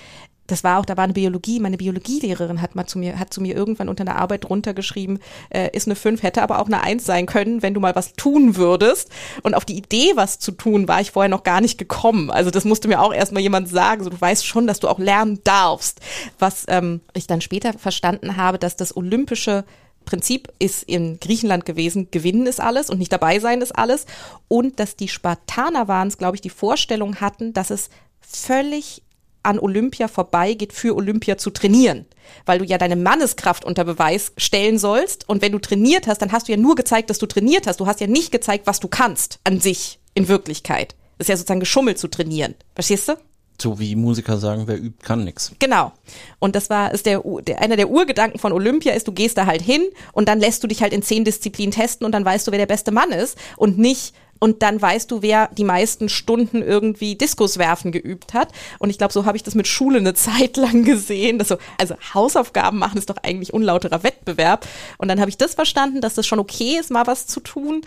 das 0.47 0.65
war 0.65 0.79
auch, 0.79 0.85
da 0.85 0.97
war 0.97 1.05
eine 1.05 1.13
Biologie, 1.13 1.61
meine 1.61 1.77
Biologielehrerin 1.77 2.61
hat 2.61 2.75
mal 2.75 2.87
zu 2.87 2.99
mir, 2.99 3.19
hat 3.19 3.33
zu 3.33 3.41
mir 3.41 3.55
irgendwann 3.55 3.89
unter 3.89 4.03
einer 4.03 4.17
Arbeit 4.17 4.45
drunter 4.45 4.75
geschrieben, 4.75 5.19
äh, 5.51 5.71
ist 5.73 5.87
eine 5.87 5.97
5, 5.97 6.23
hätte 6.23 6.43
aber 6.43 6.59
auch 6.59 6.67
eine 6.67 6.83
1 6.83 7.05
sein 7.05 7.27
können, 7.27 7.63
wenn 7.63 7.75
du 7.75 7.81
mal 7.81 7.95
was 7.95 8.13
tun 8.13 8.57
würdest. 8.57 9.11
Und 9.43 9.55
auf 9.55 9.65
die 9.65 9.77
Idee, 9.77 10.13
was 10.17 10.39
zu 10.39 10.53
tun, 10.53 10.87
war 10.89 11.01
ich 11.01 11.13
vorher 11.13 11.31
noch 11.31 11.45
gar 11.45 11.61
nicht 11.61 11.79
gekommen. 11.79 12.31
Also 12.31 12.51
das 12.51 12.65
musste 12.65 12.89
mir 12.89 13.01
auch 13.01 13.15
erstmal 13.15 13.43
jemand 13.43 13.69
sagen. 13.69 14.05
So, 14.05 14.11
du 14.11 14.21
weißt 14.21 14.47
schon, 14.47 14.67
dass 14.67 14.81
du 14.81 14.89
auch 14.89 14.99
lernen 14.99 15.41
darfst. 15.45 16.01
Was 16.39 16.65
ähm, 16.69 17.01
ich 17.15 17.27
dann 17.27 17.41
später 17.41 17.73
verstanden 17.73 18.37
habe, 18.37 18.59
dass 18.59 18.77
das 18.77 18.97
olympische 18.97 19.65
Prinzip 20.05 20.53
ist 20.59 20.83
in 20.83 21.19
Griechenland 21.19 21.65
gewesen, 21.65 22.09
gewinnen 22.11 22.47
ist 22.47 22.61
alles 22.61 22.91
und 22.91 22.99
nicht 22.99 23.13
dabei 23.13 23.39
sein 23.39 23.63
ist 23.63 23.73
alles. 23.73 24.05
Und 24.49 24.79
dass 24.79 24.97
die 24.97 25.09
Spartaner 25.09 25.89
waren 25.89 26.09
es, 26.09 26.19
glaube 26.19 26.37
ich, 26.37 26.43
die 26.43 26.51
Vorstellung 26.51 27.17
hatten, 27.23 27.55
dass 27.55 27.71
es 27.71 27.89
völlig 28.21 29.03
an 29.45 29.59
Olympia 29.59 30.09
vorbeigeht, 30.09 30.73
für 30.73 30.97
Olympia 30.97 31.39
zu 31.39 31.51
trainieren. 31.51 32.07
Weil 32.47 32.59
du 32.59 32.65
ja 32.65 32.79
deine 32.79 32.97
Manneskraft 32.97 33.65
unter 33.65 33.85
Beweis 33.85 34.33
stellen 34.37 34.79
sollst. 34.79 35.29
Und 35.29 35.43
wenn 35.43 35.53
du 35.53 35.59
trainiert 35.59 36.07
hast, 36.07 36.23
dann 36.23 36.33
hast 36.33 36.49
du 36.49 36.53
ja 36.53 36.59
nur 36.59 36.75
gezeigt, 36.75 37.11
dass 37.11 37.19
du 37.19 37.27
trainiert 37.27 37.67
hast. 37.67 37.81
Du 37.81 37.87
hast 37.87 38.01
ja 38.01 38.07
nicht 38.07 38.33
gezeigt, 38.33 38.67
was 38.67 38.81
du 38.81 38.89
kannst 38.89 39.41
an 39.45 39.61
sich 39.61 40.01
in 40.15 40.29
Wirklichkeit. 40.29 40.95
Das 41.19 41.27
ist 41.27 41.29
ja 41.29 41.37
sozusagen 41.37 41.61
geschummelt 41.61 41.99
zu 41.99 42.09
trainieren. 42.09 42.55
Verstehst 42.75 43.09
du? 43.09 43.15
So 43.61 43.79
wie 43.79 43.95
Musiker 43.95 44.39
sagen, 44.39 44.67
wer 44.67 44.77
übt, 44.77 45.05
kann 45.05 45.23
nix. 45.23 45.53
Genau. 45.61 45.93
Und 46.41 46.57
das 46.57 46.71
war, 46.71 46.93
ist 46.93 47.07
der, 47.07 47.23
der, 47.47 47.61
einer 47.61 47.77
der 47.77 47.89
Urgedanken 47.89 48.41
von 48.41 48.53
Olympia 48.53 48.95
ist, 48.95 49.07
du 49.07 49.13
gehst 49.13 49.39
da 49.39 49.47
halt 49.47 49.63
hin 49.63 49.83
und 50.13 50.29
dann 50.29 50.41
lässt 50.41 50.65
du 50.65 50.67
dich 50.67 50.83
halt 50.83 50.93
in 50.93 51.03
zehn 51.03 51.25
Disziplinen 51.25 51.71
testen 51.71 52.05
und 52.05 52.13
dann 52.13 52.25
weißt 52.25 52.47
du, 52.47 52.51
wer 52.51 52.59
der 52.59 52.67
beste 52.67 52.91
Mann 52.91 53.13
ist 53.13 53.39
und 53.57 53.79
nicht, 53.79 54.13
und 54.45 54.61
dann 54.61 54.83
weißt 54.83 55.11
du, 55.11 55.23
wer 55.23 55.49
die 55.57 55.65
meisten 55.65 56.11
Stunden 56.11 56.61
irgendwie 56.61 57.17
Diskus 57.17 57.57
werfen 57.57 57.93
geübt 57.93 58.35
hat. 58.35 58.53
Und 58.79 58.91
ich 58.91 58.99
glaube, 58.99 59.11
so 59.11 59.25
habe 59.25 59.39
ich 59.39 59.43
das 59.43 59.55
mit 59.55 59.67
Schule 59.67 59.97
eine 59.97 60.13
Zeit 60.15 60.59
lang 60.59 60.85
gesehen. 60.85 61.39
Dass 61.39 61.49
so, 61.49 61.57
also 61.79 61.95
Hausaufgaben 62.13 62.79
machen 62.79 62.99
ist 62.99 63.09
doch 63.09 63.17
eigentlich 63.23 63.55
unlauterer 63.55 64.03
Wettbewerb. 64.03 64.69
Und 64.99 65.09
dann 65.09 65.19
habe 65.19 65.31
ich 65.31 65.39
das 65.39 65.55
verstanden, 65.55 66.03
dass 66.03 66.13
das 66.13 66.27
schon 66.27 66.41
okay 66.41 66.77
ist, 66.79 66.91
mal 66.91 67.07
was 67.07 67.27
zu 67.27 67.41
tun. 67.41 67.81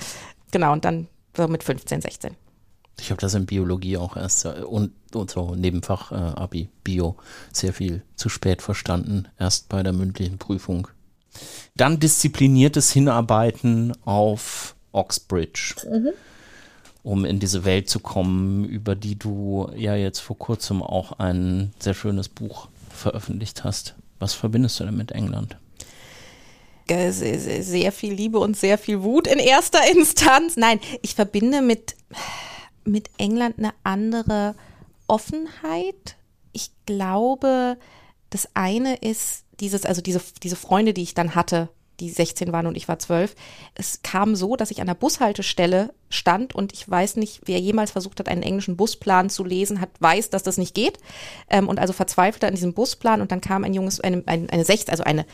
Genau, 0.49 0.73
und 0.73 0.83
dann 0.83 1.07
so 1.35 1.47
mit 1.47 1.63
15, 1.63 2.01
16. 2.01 2.31
Ich 2.99 3.11
habe 3.11 3.21
das 3.21 3.35
in 3.35 3.45
Biologie 3.45 3.97
auch 3.97 4.17
erst 4.17 4.45
äh, 4.45 4.63
und, 4.63 4.93
und 5.13 5.29
so 5.29 5.53
Nebenfach 5.53 6.11
äh, 6.11 6.15
Abi 6.15 6.69
Bio 6.83 7.17
sehr 7.53 7.71
viel 7.71 8.01
zu 8.15 8.29
spät 8.29 8.63
verstanden, 8.63 9.27
erst 9.37 9.69
bei 9.69 9.83
der 9.83 9.93
mündlichen 9.93 10.39
Prüfung. 10.39 10.87
Dann 11.75 11.99
diszipliniertes 11.99 12.91
Hinarbeiten 12.91 13.93
auf 14.05 14.75
Oxbridge. 14.91 15.75
Mhm 15.87 16.13
um 17.07 17.23
in 17.23 17.39
diese 17.39 17.63
Welt 17.63 17.89
zu 17.89 18.01
kommen, 18.01 18.65
über 18.65 18.93
die 18.93 19.17
du 19.17 19.71
ja 19.77 19.95
jetzt 19.95 20.19
vor 20.19 20.37
kurzem 20.37 20.83
auch 20.83 21.13
ein 21.13 21.71
sehr 21.79 21.93
schönes 21.93 22.27
Buch 22.27 22.67
veröffentlicht 22.89 23.63
hast. 23.63 23.95
Was 24.19 24.33
verbindest 24.33 24.77
du 24.79 24.83
denn 24.83 24.97
mit 24.97 25.13
England? 25.13 25.55
Sehr, 26.89 27.13
sehr 27.13 27.91
viel 27.93 28.13
Liebe 28.13 28.39
und 28.39 28.57
sehr 28.57 28.77
viel 28.77 29.03
Wut 29.03 29.25
in 29.25 29.39
erster 29.39 29.79
Instanz. 29.95 30.57
Nein, 30.57 30.81
ich 31.01 31.15
verbinde 31.15 31.61
mit, 31.61 31.95
mit 32.83 33.09
England 33.17 33.57
eine 33.57 33.73
andere 33.83 34.55
Offenheit. 35.07 36.17
Ich 36.51 36.71
glaube, 36.85 37.77
das 38.31 38.49
eine 38.53 38.97
ist 38.97 39.45
dieses, 39.61 39.85
also 39.85 40.01
diese, 40.01 40.21
diese 40.43 40.57
Freunde, 40.57 40.93
die 40.93 41.03
ich 41.03 41.13
dann 41.13 41.35
hatte, 41.35 41.69
die 41.99 42.09
16 42.09 42.51
waren 42.51 42.67
und 42.67 42.77
ich 42.77 42.87
war 42.87 42.99
12. 42.99 43.35
Es 43.75 44.01
kam 44.03 44.35
so, 44.35 44.55
dass 44.55 44.71
ich 44.71 44.81
an 44.81 44.87
der 44.87 44.93
Bushaltestelle 44.93 45.93
stand 46.09 46.55
und 46.55 46.73
ich 46.73 46.89
weiß 46.89 47.17
nicht, 47.17 47.41
wer 47.45 47.59
jemals 47.59 47.91
versucht 47.91 48.19
hat, 48.19 48.29
einen 48.29 48.43
englischen 48.43 48.77
Busplan 48.77 49.29
zu 49.29 49.43
lesen, 49.43 49.81
hat 49.81 49.89
weiß, 49.99 50.29
dass 50.29 50.43
das 50.43 50.57
nicht 50.57 50.75
geht 50.75 50.99
ähm, 51.49 51.67
und 51.67 51.79
also 51.79 51.93
verzweifelte 51.93 52.47
an 52.47 52.55
diesem 52.55 52.73
Busplan 52.73 53.21
und 53.21 53.31
dann 53.31 53.41
kam 53.41 53.63
ein 53.63 53.73
junges, 53.73 53.99
eine, 53.99 54.23
eine, 54.25 54.49
eine 54.49 54.65
16, 54.65 54.91
also 54.91 55.03
eine 55.03 55.25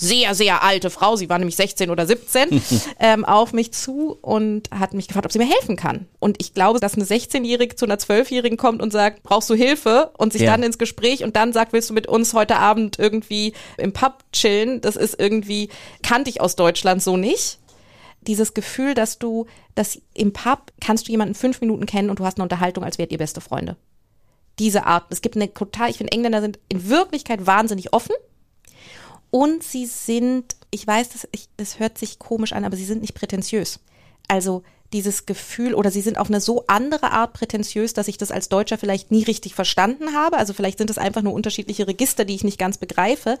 sehr, 0.00 0.34
sehr 0.34 0.62
alte 0.62 0.88
Frau, 0.88 1.16
sie 1.16 1.28
war 1.28 1.38
nämlich 1.38 1.56
16 1.56 1.90
oder 1.90 2.06
17, 2.06 2.62
ähm, 3.00 3.24
auf 3.24 3.52
mich 3.52 3.72
zu 3.72 4.18
und 4.22 4.70
hat 4.70 4.94
mich 4.94 5.08
gefragt, 5.08 5.26
ob 5.26 5.32
sie 5.32 5.38
mir 5.38 5.48
helfen 5.48 5.76
kann. 5.76 6.06
Und 6.18 6.40
ich 6.40 6.54
glaube, 6.54 6.80
dass 6.80 6.94
eine 6.94 7.04
16-Jährige 7.04 7.76
zu 7.76 7.84
einer 7.84 7.96
12-Jährigen 7.96 8.56
kommt 8.56 8.80
und 8.80 8.92
sagt, 8.92 9.22
brauchst 9.22 9.50
du 9.50 9.54
Hilfe? 9.54 10.10
Und 10.16 10.32
sich 10.32 10.42
ja. 10.42 10.52
dann 10.52 10.62
ins 10.62 10.78
Gespräch 10.78 11.22
und 11.22 11.36
dann 11.36 11.52
sagt, 11.52 11.72
willst 11.72 11.90
du 11.90 11.94
mit 11.94 12.06
uns 12.06 12.32
heute 12.32 12.56
Abend 12.56 12.98
irgendwie 12.98 13.52
im 13.76 13.92
Pub 13.92 14.24
chillen? 14.32 14.80
Das 14.80 14.96
ist 14.96 15.20
irgendwie, 15.20 15.68
kannte 16.02 16.30
ich 16.30 16.40
aus 16.40 16.56
Deutschland 16.56 17.02
so 17.02 17.16
nicht 17.16 17.58
dieses 18.22 18.54
Gefühl, 18.54 18.94
dass 18.94 19.18
du, 19.18 19.46
dass 19.74 19.98
im 20.14 20.32
Pub 20.32 20.72
kannst 20.80 21.08
du 21.08 21.10
jemanden 21.10 21.34
fünf 21.34 21.60
Minuten 21.60 21.86
kennen 21.86 22.10
und 22.10 22.18
du 22.18 22.24
hast 22.24 22.36
eine 22.36 22.42
Unterhaltung, 22.42 22.84
als 22.84 22.98
wärt 22.98 23.12
ihr 23.12 23.18
beste 23.18 23.40
Freunde. 23.40 23.76
Diese 24.58 24.84
Art. 24.84 25.04
Es 25.10 25.22
gibt 25.22 25.36
eine 25.36 25.52
total, 25.54 25.90
ich 25.90 25.96
finde, 25.98 26.12
Engländer 26.12 26.42
sind 26.42 26.58
in 26.68 26.88
Wirklichkeit 26.90 27.46
wahnsinnig 27.46 27.94
offen 27.94 28.14
und 29.30 29.62
sie 29.62 29.86
sind, 29.86 30.56
ich 30.70 30.86
weiß, 30.86 31.10
das, 31.10 31.28
ich, 31.32 31.48
das 31.56 31.78
hört 31.78 31.98
sich 31.98 32.18
komisch 32.18 32.52
an, 32.52 32.64
aber 32.64 32.76
sie 32.76 32.84
sind 32.84 33.00
nicht 33.00 33.14
prätentiös. 33.14 33.80
Also 34.28 34.62
dieses 34.92 35.24
Gefühl 35.26 35.74
oder 35.74 35.90
sie 35.90 36.00
sind 36.00 36.18
auf 36.18 36.28
eine 36.28 36.40
so 36.40 36.64
andere 36.66 37.12
Art 37.12 37.32
prätentiös, 37.32 37.94
dass 37.94 38.08
ich 38.08 38.18
das 38.18 38.32
als 38.32 38.48
Deutscher 38.48 38.76
vielleicht 38.76 39.10
nie 39.10 39.22
richtig 39.22 39.54
verstanden 39.54 40.14
habe. 40.14 40.36
Also 40.36 40.52
vielleicht 40.52 40.78
sind 40.78 40.90
es 40.90 40.98
einfach 40.98 41.22
nur 41.22 41.32
unterschiedliche 41.32 41.86
Register, 41.86 42.24
die 42.24 42.34
ich 42.34 42.44
nicht 42.44 42.58
ganz 42.58 42.78
begreife. 42.78 43.38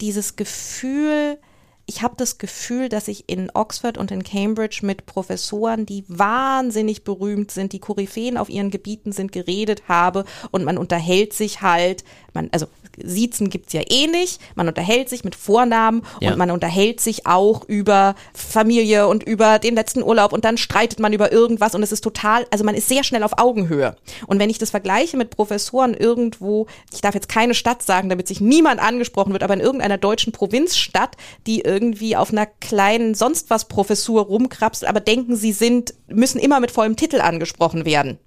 Dieses 0.00 0.36
Gefühl, 0.36 1.38
ich 1.86 2.02
habe 2.02 2.14
das 2.16 2.38
Gefühl, 2.38 2.88
dass 2.88 3.08
ich 3.08 3.28
in 3.28 3.50
Oxford 3.54 3.98
und 3.98 4.10
in 4.10 4.22
Cambridge 4.22 4.80
mit 4.82 5.06
Professoren, 5.06 5.84
die 5.86 6.04
wahnsinnig 6.08 7.04
berühmt 7.04 7.50
sind, 7.50 7.72
die 7.72 7.80
Koryphäen 7.80 8.36
auf 8.36 8.48
ihren 8.48 8.70
Gebieten 8.70 9.12
sind, 9.12 9.32
geredet 9.32 9.82
habe 9.88 10.24
und 10.50 10.64
man 10.64 10.78
unterhält 10.78 11.32
sich 11.32 11.60
halt, 11.60 12.04
man, 12.34 12.48
also 12.52 12.66
Siezen 13.02 13.50
gibt's 13.50 13.72
ja 13.72 13.82
eh 13.88 14.06
nicht. 14.06 14.40
Man 14.54 14.68
unterhält 14.68 15.08
sich 15.08 15.24
mit 15.24 15.34
Vornamen 15.34 16.02
ja. 16.20 16.32
und 16.32 16.38
man 16.38 16.50
unterhält 16.50 17.00
sich 17.00 17.26
auch 17.26 17.64
über 17.66 18.14
Familie 18.34 19.08
und 19.08 19.22
über 19.22 19.58
den 19.58 19.74
letzten 19.74 20.02
Urlaub 20.02 20.32
und 20.32 20.44
dann 20.44 20.58
streitet 20.58 21.00
man 21.00 21.12
über 21.12 21.32
irgendwas 21.32 21.74
und 21.74 21.82
es 21.82 21.92
ist 21.92 22.02
total, 22.02 22.46
also 22.50 22.64
man 22.64 22.74
ist 22.74 22.88
sehr 22.88 23.04
schnell 23.04 23.22
auf 23.22 23.38
Augenhöhe. 23.38 23.96
Und 24.26 24.38
wenn 24.38 24.50
ich 24.50 24.58
das 24.58 24.70
vergleiche 24.70 25.16
mit 25.16 25.30
Professoren 25.30 25.94
irgendwo, 25.94 26.66
ich 26.92 27.00
darf 27.00 27.14
jetzt 27.14 27.28
keine 27.28 27.54
Stadt 27.54 27.82
sagen, 27.82 28.08
damit 28.08 28.28
sich 28.28 28.40
niemand 28.40 28.80
angesprochen 28.80 29.32
wird, 29.32 29.42
aber 29.42 29.54
in 29.54 29.60
irgendeiner 29.60 29.98
deutschen 29.98 30.32
Provinzstadt, 30.32 31.16
die 31.46 31.64
irgendwie 31.72 32.16
auf 32.16 32.30
einer 32.30 32.46
kleinen 32.46 33.14
sonst 33.14 33.48
was 33.50 33.66
Professur 33.66 34.22
rumkrapst, 34.22 34.84
aber 34.84 35.00
denken, 35.00 35.36
sie 35.36 35.52
sind, 35.52 35.94
müssen 36.06 36.38
immer 36.38 36.60
mit 36.60 36.70
vollem 36.70 36.96
Titel 36.96 37.20
angesprochen 37.20 37.84
werden. 37.84 38.18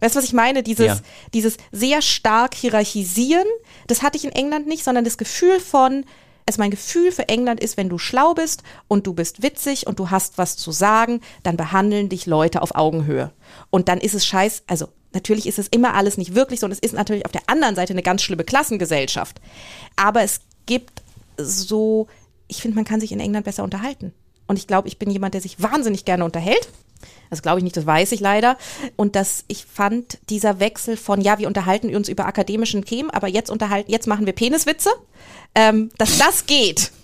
Weißt 0.00 0.14
du, 0.14 0.18
was 0.18 0.24
ich 0.24 0.32
meine? 0.32 0.62
Dieses, 0.62 0.86
ja. 0.86 0.98
dieses 1.32 1.56
sehr 1.72 2.02
stark 2.02 2.54
hierarchisieren, 2.54 3.46
das 3.86 4.02
hatte 4.02 4.16
ich 4.16 4.24
in 4.24 4.32
England 4.32 4.66
nicht, 4.66 4.84
sondern 4.84 5.04
das 5.04 5.18
Gefühl 5.18 5.60
von, 5.60 6.04
also 6.46 6.60
mein 6.60 6.70
Gefühl 6.70 7.12
für 7.12 7.28
England 7.28 7.60
ist, 7.60 7.76
wenn 7.76 7.88
du 7.88 7.98
schlau 7.98 8.34
bist 8.34 8.62
und 8.88 9.06
du 9.06 9.14
bist 9.14 9.42
witzig 9.42 9.86
und 9.86 9.98
du 9.98 10.10
hast 10.10 10.38
was 10.38 10.56
zu 10.56 10.72
sagen, 10.72 11.20
dann 11.42 11.56
behandeln 11.56 12.08
dich 12.08 12.26
Leute 12.26 12.62
auf 12.62 12.74
Augenhöhe. 12.74 13.32
Und 13.70 13.88
dann 13.88 13.98
ist 13.98 14.14
es 14.14 14.26
scheiß, 14.26 14.64
also 14.66 14.88
natürlich 15.12 15.46
ist 15.46 15.58
es 15.58 15.68
immer 15.68 15.94
alles 15.94 16.16
nicht 16.16 16.34
wirklich 16.34 16.60
so 16.60 16.66
und 16.66 16.72
es 16.72 16.78
ist 16.78 16.94
natürlich 16.94 17.26
auf 17.26 17.32
der 17.32 17.42
anderen 17.46 17.74
Seite 17.74 17.92
eine 17.92 18.02
ganz 18.02 18.22
schlimme 18.22 18.44
Klassengesellschaft. 18.44 19.40
Aber 19.96 20.22
es 20.22 20.40
gibt 20.66 21.02
so, 21.36 22.06
ich 22.50 22.60
finde, 22.60 22.74
man 22.76 22.84
kann 22.84 23.00
sich 23.00 23.12
in 23.12 23.20
England 23.20 23.44
besser 23.44 23.64
unterhalten. 23.64 24.12
Und 24.46 24.58
ich 24.58 24.66
glaube, 24.66 24.88
ich 24.88 24.98
bin 24.98 25.10
jemand, 25.10 25.34
der 25.34 25.40
sich 25.40 25.62
wahnsinnig 25.62 26.04
gerne 26.04 26.24
unterhält. 26.24 26.68
Das 27.30 27.40
glaube 27.42 27.58
ich 27.58 27.64
nicht, 27.64 27.76
das 27.76 27.86
weiß 27.86 28.10
ich 28.12 28.20
leider. 28.20 28.58
Und 28.96 29.14
dass 29.14 29.44
ich 29.46 29.64
fand, 29.64 30.18
dieser 30.28 30.58
Wechsel 30.60 30.96
von, 30.96 31.20
ja, 31.20 31.38
wir 31.38 31.46
unterhalten 31.46 31.94
uns 31.94 32.08
über 32.08 32.26
akademischen 32.26 32.84
Themen, 32.84 33.10
aber 33.10 33.28
jetzt 33.28 33.50
unterhalten, 33.50 33.90
jetzt 33.90 34.06
machen 34.08 34.26
wir 34.26 34.32
Peniswitze, 34.32 34.90
ähm, 35.54 35.90
dass 35.98 36.18
das 36.18 36.46
geht 36.46 36.90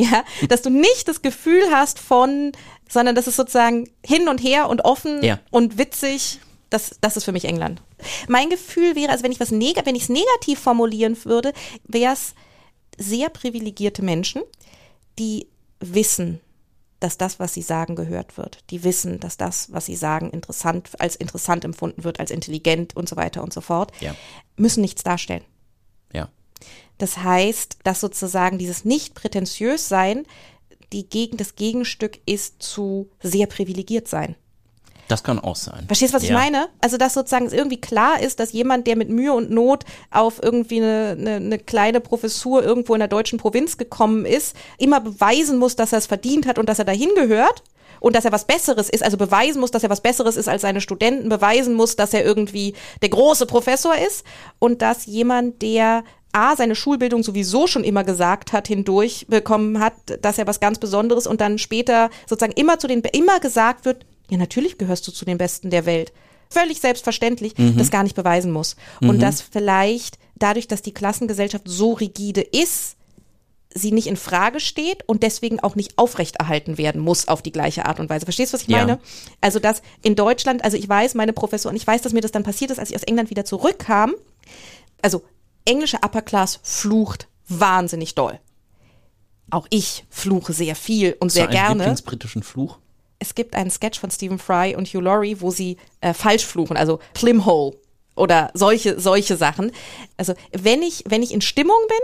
Ja, 0.00 0.24
dass 0.48 0.62
du 0.62 0.70
nicht 0.70 1.08
das 1.08 1.20
Gefühl 1.20 1.62
hast 1.72 1.98
von, 1.98 2.52
sondern 2.88 3.14
dass 3.14 3.26
es 3.26 3.36
sozusagen 3.36 3.88
hin 4.04 4.28
und 4.28 4.42
her 4.42 4.68
und 4.68 4.82
offen 4.84 5.22
Ja. 5.22 5.38
und 5.50 5.76
witzig. 5.78 6.38
Das, 6.70 6.96
das 7.00 7.16
ist 7.16 7.24
für 7.24 7.32
mich 7.32 7.44
England. 7.44 7.82
Mein 8.28 8.48
Gefühl 8.48 8.94
wäre, 8.94 9.10
also 9.10 9.24
wenn 9.24 9.32
ich 9.32 9.40
was 9.40 9.50
neg 9.50 9.76
wenn 9.84 9.94
ich 9.96 10.04
es 10.04 10.08
negativ 10.08 10.58
formulieren 10.60 11.16
würde, 11.24 11.52
wäre 11.86 12.12
es 12.14 12.34
sehr 12.96 13.28
privilegierte 13.28 14.02
Menschen, 14.02 14.42
die 15.18 15.48
wissen, 15.80 16.40
dass 17.00 17.16
das, 17.16 17.40
was 17.40 17.54
sie 17.54 17.62
sagen, 17.62 17.96
gehört 17.96 18.36
wird. 18.36 18.62
Die 18.70 18.84
wissen, 18.84 19.20
dass 19.20 19.36
das, 19.38 19.72
was 19.72 19.86
sie 19.86 19.96
sagen, 19.96 20.30
interessant, 20.30 20.90
als 21.00 21.16
interessant 21.16 21.64
empfunden 21.64 22.04
wird, 22.04 22.20
als 22.20 22.30
intelligent 22.30 22.94
und 22.94 23.08
so 23.08 23.16
weiter 23.16 23.42
und 23.42 23.52
so 23.52 23.62
fort, 23.62 23.92
Ja. 24.00 24.14
müssen 24.56 24.82
nichts 24.82 25.02
darstellen. 25.02 25.44
Ja. 26.12 26.28
Das 26.98 27.18
heißt, 27.18 27.78
dass 27.84 28.00
sozusagen 28.00 28.58
dieses 28.58 28.84
nicht 28.84 29.14
prätentiös 29.14 29.88
sein, 29.88 30.26
die 30.92 31.08
gegen 31.08 31.38
das 31.38 31.54
Gegenstück 31.54 32.18
ist 32.26 32.62
zu 32.62 33.08
sehr 33.22 33.46
privilegiert 33.46 34.06
sein. 34.08 34.36
Das 35.10 35.24
kann 35.24 35.40
auch 35.40 35.56
sein. 35.56 35.84
Verstehst 35.86 36.12
du, 36.12 36.16
was 36.16 36.22
ich 36.22 36.30
Ja. 36.30 36.38
meine? 36.38 36.68
Also, 36.80 36.96
dass 36.96 37.14
sozusagen 37.14 37.46
es 37.46 37.52
irgendwie 37.52 37.80
klar 37.80 38.20
ist, 38.20 38.38
dass 38.38 38.52
jemand, 38.52 38.86
der 38.86 38.96
mit 38.96 39.08
Mühe 39.08 39.32
und 39.32 39.50
Not 39.50 39.84
auf 40.10 40.40
irgendwie 40.42 40.80
eine, 40.80 41.16
eine, 41.18 41.34
eine 41.36 41.58
kleine 41.58 42.00
Professur 42.00 42.62
irgendwo 42.62 42.94
in 42.94 43.00
der 43.00 43.08
deutschen 43.08 43.38
Provinz 43.38 43.76
gekommen 43.76 44.24
ist, 44.24 44.54
immer 44.78 45.00
beweisen 45.00 45.58
muss, 45.58 45.74
dass 45.74 45.92
er 45.92 45.98
es 45.98 46.06
verdient 46.06 46.46
hat 46.46 46.58
und 46.58 46.68
dass 46.68 46.78
er 46.78 46.84
dahin 46.84 47.10
gehört 47.16 47.62
und 47.98 48.14
dass 48.14 48.24
er 48.24 48.32
was 48.32 48.46
Besseres 48.46 48.88
ist, 48.88 49.02
also 49.02 49.16
beweisen 49.16 49.60
muss, 49.60 49.70
dass 49.70 49.82
er 49.82 49.90
was 49.90 50.00
Besseres 50.00 50.36
ist 50.36 50.48
als 50.48 50.62
seine 50.62 50.80
Studenten, 50.80 51.28
beweisen 51.28 51.74
muss, 51.74 51.96
dass 51.96 52.14
er 52.14 52.24
irgendwie 52.24 52.74
der 53.02 53.08
große 53.10 53.46
Professor 53.46 53.94
ist 53.96 54.24
und 54.58 54.80
dass 54.80 55.06
jemand, 55.06 55.60
der 55.62 56.04
A, 56.32 56.54
seine 56.54 56.76
Schulbildung 56.76 57.24
sowieso 57.24 57.66
schon 57.66 57.82
immer 57.82 58.04
gesagt 58.04 58.52
hat, 58.52 58.68
hindurch 58.68 59.26
bekommen 59.28 59.80
hat, 59.80 59.94
dass 60.22 60.38
er 60.38 60.46
was 60.46 60.60
ganz 60.60 60.78
Besonderes 60.78 61.26
und 61.26 61.40
dann 61.40 61.58
später 61.58 62.08
sozusagen 62.28 62.52
immer 62.52 62.78
zu 62.78 62.86
den, 62.86 63.02
immer 63.12 63.40
gesagt 63.40 63.84
wird, 63.84 64.06
ja, 64.30 64.36
natürlich 64.38 64.78
gehörst 64.78 65.06
du 65.06 65.12
zu 65.12 65.24
den 65.24 65.38
Besten 65.38 65.70
der 65.70 65.86
Welt. 65.86 66.12
Völlig 66.48 66.80
selbstverständlich, 66.80 67.54
das 67.76 67.90
gar 67.90 68.02
nicht 68.02 68.16
beweisen 68.16 68.50
muss. 68.50 68.76
Und 69.00 69.20
dass 69.20 69.40
vielleicht 69.40 70.18
dadurch, 70.36 70.66
dass 70.66 70.82
die 70.82 70.92
Klassengesellschaft 70.94 71.64
so 71.68 71.92
rigide 71.92 72.40
ist, 72.40 72.96
sie 73.72 73.92
nicht 73.92 74.08
in 74.08 74.16
Frage 74.16 74.58
steht 74.58 75.08
und 75.08 75.22
deswegen 75.22 75.60
auch 75.60 75.76
nicht 75.76 75.96
aufrechterhalten 75.96 76.76
werden 76.76 77.00
muss 77.00 77.28
auf 77.28 77.40
die 77.40 77.52
gleiche 77.52 77.86
Art 77.86 78.00
und 78.00 78.10
Weise. 78.10 78.26
Verstehst 78.26 78.52
du, 78.52 78.54
was 78.56 78.62
ich 78.62 78.68
Ja. 78.68 78.78
meine? 78.78 78.98
Also, 79.40 79.60
dass 79.60 79.82
in 80.02 80.16
Deutschland, 80.16 80.64
also 80.64 80.76
ich 80.76 80.88
weiß, 80.88 81.14
meine 81.14 81.32
Professoren, 81.32 81.76
ich 81.76 81.86
weiß, 81.86 82.02
dass 82.02 82.12
mir 82.12 82.20
das 82.20 82.32
dann 82.32 82.42
passiert 82.42 82.72
ist, 82.72 82.80
als 82.80 82.90
ich 82.90 82.96
aus 82.96 83.04
England 83.04 83.30
wieder 83.30 83.44
zurückkam. 83.44 84.14
Also, 85.02 85.22
englische 85.64 85.98
Upper 85.98 86.22
Class 86.22 86.58
flucht 86.64 87.28
wahnsinnig 87.48 88.16
doll. 88.16 88.40
Auch 89.50 89.66
ich 89.70 90.04
fluche 90.10 90.52
sehr 90.52 90.74
viel 90.74 91.16
und 91.20 91.30
sehr 91.30 91.44
Hast 91.44 91.52
du 91.52 91.58
einen 91.58 91.66
gerne. 91.66 91.82
Lieblingsbritischen 91.84 92.42
Fluch? 92.42 92.78
Es 93.20 93.34
gibt 93.36 93.54
einen 93.54 93.70
Sketch 93.70 94.00
von 94.00 94.10
Stephen 94.10 94.38
Fry 94.38 94.74
und 94.76 94.88
Hugh 94.88 95.00
Laurie, 95.00 95.36
wo 95.40 95.50
sie 95.52 95.76
äh, 96.00 96.12
falsch 96.14 96.44
fluchen, 96.44 96.76
also 96.76 96.98
Plimhole 97.14 97.76
oder 98.16 98.50
solche, 98.54 98.98
solche 98.98 99.36
Sachen. 99.36 99.70
Also, 100.16 100.34
wenn 100.52 100.82
ich, 100.82 101.04
wenn 101.06 101.22
ich 101.22 101.32
in 101.32 101.40
Stimmung 101.40 101.76
bin, 101.88 101.98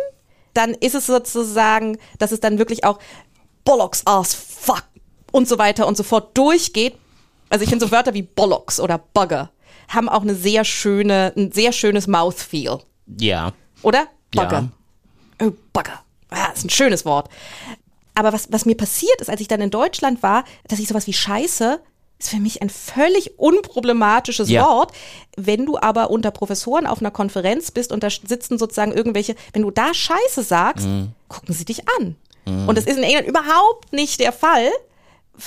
dann 0.55 0.75
ist 0.75 0.95
es 0.95 1.07
sozusagen, 1.07 1.99
dass 2.19 2.33
es 2.33 2.41
dann 2.41 2.59
wirklich 2.59 2.85
auch 2.85 2.99
Bollocks, 3.65 4.03
Ass, 4.07 4.35
Fuck 4.35 4.85
und 5.33 5.49
so 5.49 5.59
weiter 5.59 5.87
und 5.87 5.97
so 5.97 6.03
fort 6.05 6.37
durchgeht. 6.39 6.97
Also 7.49 7.63
ich 7.65 7.69
finde 7.69 7.85
so 7.85 7.91
Wörter 7.93 8.15
wie 8.15 8.23
Bollocks 8.23 8.79
oder 8.81 8.99
Bugger 8.99 9.51
haben 9.89 10.09
auch 10.09 10.23
eine 10.23 10.35
sehr 10.35 10.65
schöne, 10.65 11.33
ein 11.37 11.53
sehr 11.53 11.73
schönes 11.73 12.07
Mouthfeel, 12.07 12.79
Ja. 13.19 13.53
oder? 13.83 14.07
Bugger. 14.33 14.69
Ja. 15.41 15.47
Oh, 15.47 15.53
Bugger. 15.73 16.03
Ah, 16.31 16.47
ist 16.55 16.65
ein 16.65 16.71
schönes 16.71 17.05
Wort. 17.05 17.29
Aber 18.17 18.33
was, 18.33 18.51
was 18.51 18.65
mir 18.65 18.77
passiert 18.77 19.21
ist, 19.21 19.31
als 19.31 19.41
ich 19.41 19.47
dann 19.49 19.61
in 19.61 19.71
Deutschland 19.71 20.23
war, 20.23 20.45
dass 20.67 20.79
ich 20.81 20.89
sowas 20.89 21.07
wie 21.07 21.13
Scheiße 21.13 21.81
ist 22.19 22.31
für 22.31 22.39
mich 22.39 22.63
ein 22.63 22.71
völlig 22.71 23.39
unproblematisches 23.39 24.49
Ja. 24.49 24.65
Wort. 24.65 24.93
Wenn 25.37 25.67
du 25.67 25.79
aber 25.79 26.11
unter 26.11 26.31
Professoren 26.31 26.87
auf 26.87 27.01
einer 27.01 27.11
Konferenz 27.11 27.71
bist 27.71 27.93
und 27.93 28.03
da 28.03 28.09
sitzen 28.09 28.59
sozusagen 28.59 28.93
irgendwelche, 28.93 29.35
wenn 29.53 29.61
du 29.63 29.71
da 29.71 29.93
Scheiße 29.93 30.43
sagst, 30.43 30.89
gucken 31.29 31.55
sie 31.55 31.67
dich 31.67 31.83
an. 32.01 32.17
Und 32.67 32.79
das 32.79 32.87
ist 32.87 32.97
in 32.97 33.03
England 33.03 33.29
überhaupt 33.29 33.93
nicht 33.93 34.21
der 34.21 34.33
Fall, 34.33 34.71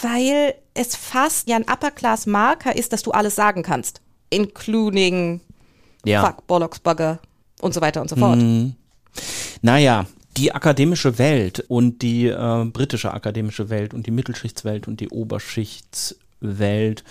weil 0.01 0.53
es 0.75 0.95
fast 0.95 1.49
ja 1.49 1.55
ein 1.55 1.63
Upper-Class-Marker 1.63 2.75
ist, 2.75 2.93
dass 2.93 3.01
du 3.01 3.11
alles 3.11 3.35
sagen 3.35 3.63
kannst. 3.63 4.01
Including 4.29 5.41
Ja. 6.05 6.23
Fuck, 6.25 6.45
Bollocks, 6.45 6.79
Bugger 6.79 7.19
und 7.61 7.73
so 7.73 7.81
weiter 7.81 8.01
und 8.01 8.09
so 8.09 8.15
fort. 8.15 8.37
Naja, 9.61 10.05
die 10.39 10.53
akademische 10.53 11.17
Welt 11.17 11.65
und 11.67 12.01
die 12.01 12.27
äh, 12.27 12.65
britische 12.65 13.13
akademische 13.13 13.69
Welt 13.69 13.93
und 13.93 14.07
die 14.07 14.11
Mittelschichtswelt 14.11 14.87
und 14.87 15.01
die 15.01 15.09
Oberschichtswelt. 15.09 17.03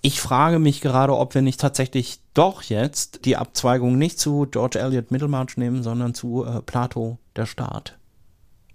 Ich 0.00 0.20
frage 0.22 0.58
mich 0.58 0.80
gerade, 0.80 1.14
ob 1.14 1.34
wir 1.34 1.42
nicht 1.42 1.60
tatsächlich 1.60 2.20
doch 2.32 2.62
jetzt 2.62 3.26
die 3.26 3.36
Abzweigung 3.36 3.98
nicht 3.98 4.18
zu 4.18 4.46
George 4.50 4.78
Eliot 4.78 5.10
Middlemarch 5.10 5.58
nehmen, 5.58 5.82
sondern 5.82 6.14
zu 6.14 6.46
äh, 6.46 6.62
Plato 6.62 7.18
der 7.36 7.44
Staat. 7.44 7.98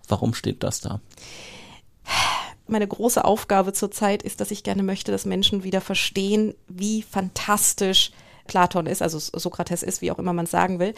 Warum 0.07 0.35
steht 0.35 0.61
das 0.61 0.79
da? 0.79 1.01
meine 2.69 2.87
große 2.87 3.23
Aufgabe 3.23 3.71
zurzeit 3.71 4.23
ist, 4.23 4.41
dass 4.41 4.51
ich 4.51 4.63
gerne 4.63 4.83
möchte, 4.83 5.11
dass 5.11 5.25
Menschen 5.25 5.63
wieder 5.63 5.79
verstehen, 5.79 6.53
wie 6.67 7.01
fantastisch 7.01 8.11
Platon 8.47 8.85
ist, 8.85 9.01
also 9.01 9.19
Sokrates 9.19 9.83
ist, 9.83 10.01
wie 10.01 10.11
auch 10.11 10.19
immer 10.19 10.33
man 10.33 10.45
sagen 10.45 10.79
will. 10.79 10.93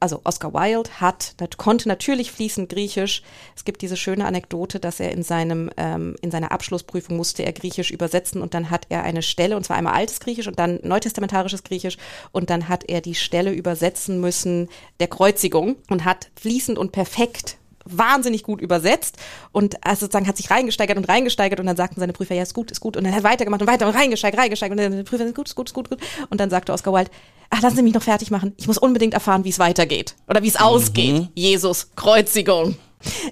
Also 0.00 0.20
Oscar 0.24 0.52
Wilde 0.54 0.90
hat, 1.00 1.34
konnte 1.58 1.88
natürlich 1.88 2.32
fließend 2.32 2.68
Griechisch. 2.68 3.22
Es 3.56 3.64
gibt 3.64 3.82
diese 3.82 3.96
schöne 3.96 4.24
Anekdote, 4.24 4.80
dass 4.80 5.00
er 5.00 5.12
in 5.12 5.22
seinem 5.22 5.70
ähm, 5.76 6.16
in 6.22 6.30
seiner 6.30 6.52
Abschlussprüfung 6.52 7.16
musste 7.16 7.44
er 7.44 7.52
Griechisch 7.52 7.90
übersetzen 7.90 8.42
und 8.42 8.54
dann 8.54 8.70
hat 8.70 8.86
er 8.88 9.02
eine 9.02 9.22
Stelle 9.22 9.56
und 9.56 9.64
zwar 9.64 9.76
einmal 9.76 9.94
altes 9.94 10.20
Griechisch 10.20 10.48
und 10.48 10.58
dann 10.58 10.80
neutestamentarisches 10.82 11.64
Griechisch 11.64 11.98
und 12.32 12.50
dann 12.50 12.68
hat 12.68 12.84
er 12.88 13.00
die 13.00 13.14
Stelle 13.14 13.52
übersetzen 13.52 14.20
müssen 14.20 14.68
der 15.00 15.08
Kreuzigung 15.08 15.76
und 15.88 16.04
hat 16.04 16.30
fließend 16.36 16.78
und 16.78 16.92
perfekt 16.92 17.58
wahnsinnig 17.84 18.42
gut 18.42 18.60
übersetzt 18.60 19.16
und 19.52 19.84
also 19.86 20.00
sozusagen 20.06 20.26
hat 20.26 20.36
sich 20.36 20.50
reingesteigert 20.50 20.96
und 20.96 21.08
reingesteigert 21.08 21.60
und 21.60 21.66
dann 21.66 21.76
sagten 21.76 22.00
seine 22.00 22.12
Prüfer, 22.12 22.34
ja, 22.34 22.42
ist 22.42 22.54
gut, 22.54 22.70
ist 22.70 22.80
gut. 22.80 22.96
Und 22.96 23.04
dann 23.04 23.12
hat 23.12 23.20
er 23.20 23.24
weitergemacht 23.30 23.60
und 23.62 23.68
weiter 23.68 23.86
und 23.86 23.94
reingesteigert, 23.94 24.40
reingesteigert 24.40 24.78
und 24.78 24.84
dann 24.84 24.96
die 24.98 25.02
Prüfer, 25.04 25.24
ist 25.24 25.34
gut, 25.34 25.48
ist 25.48 25.54
gut, 25.54 25.68
ist 25.68 25.74
gut, 25.74 25.90
gut. 25.90 25.98
Und 26.30 26.40
dann 26.40 26.50
sagte 26.50 26.72
Oscar 26.72 26.92
Wilde, 26.92 27.10
ach, 27.50 27.60
lassen 27.62 27.76
Sie 27.76 27.82
mich 27.82 27.94
noch 27.94 28.02
fertig 28.02 28.30
machen. 28.30 28.54
Ich 28.56 28.66
muss 28.66 28.78
unbedingt 28.78 29.14
erfahren, 29.14 29.44
wie 29.44 29.50
es 29.50 29.58
weitergeht 29.58 30.14
oder 30.28 30.42
wie 30.42 30.48
es 30.48 30.56
ausgeht. 30.56 31.28
Jesus, 31.34 31.90
Kreuzigung. 31.96 32.76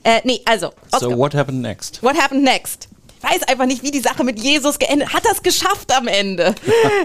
Äh, 0.03 0.21
nee, 0.25 0.41
also, 0.45 0.73
Oscar, 0.91 1.11
So, 1.11 1.17
what 1.19 1.35
happened 1.35 1.63
next? 1.63 2.03
what 2.03 2.17
happened 2.21 2.43
next? 2.43 2.89
Ich 3.23 3.31
weiß 3.31 3.43
einfach 3.49 3.67
nicht, 3.67 3.83
wie 3.83 3.91
die 3.91 4.01
Sache 4.01 4.25
mit 4.25 4.39
Jesus 4.43 4.79
geendet 4.79 5.13
hat. 5.13 5.25
das 5.27 5.43
geschafft 5.43 5.95
am 5.95 6.09
Ende? 6.09 6.55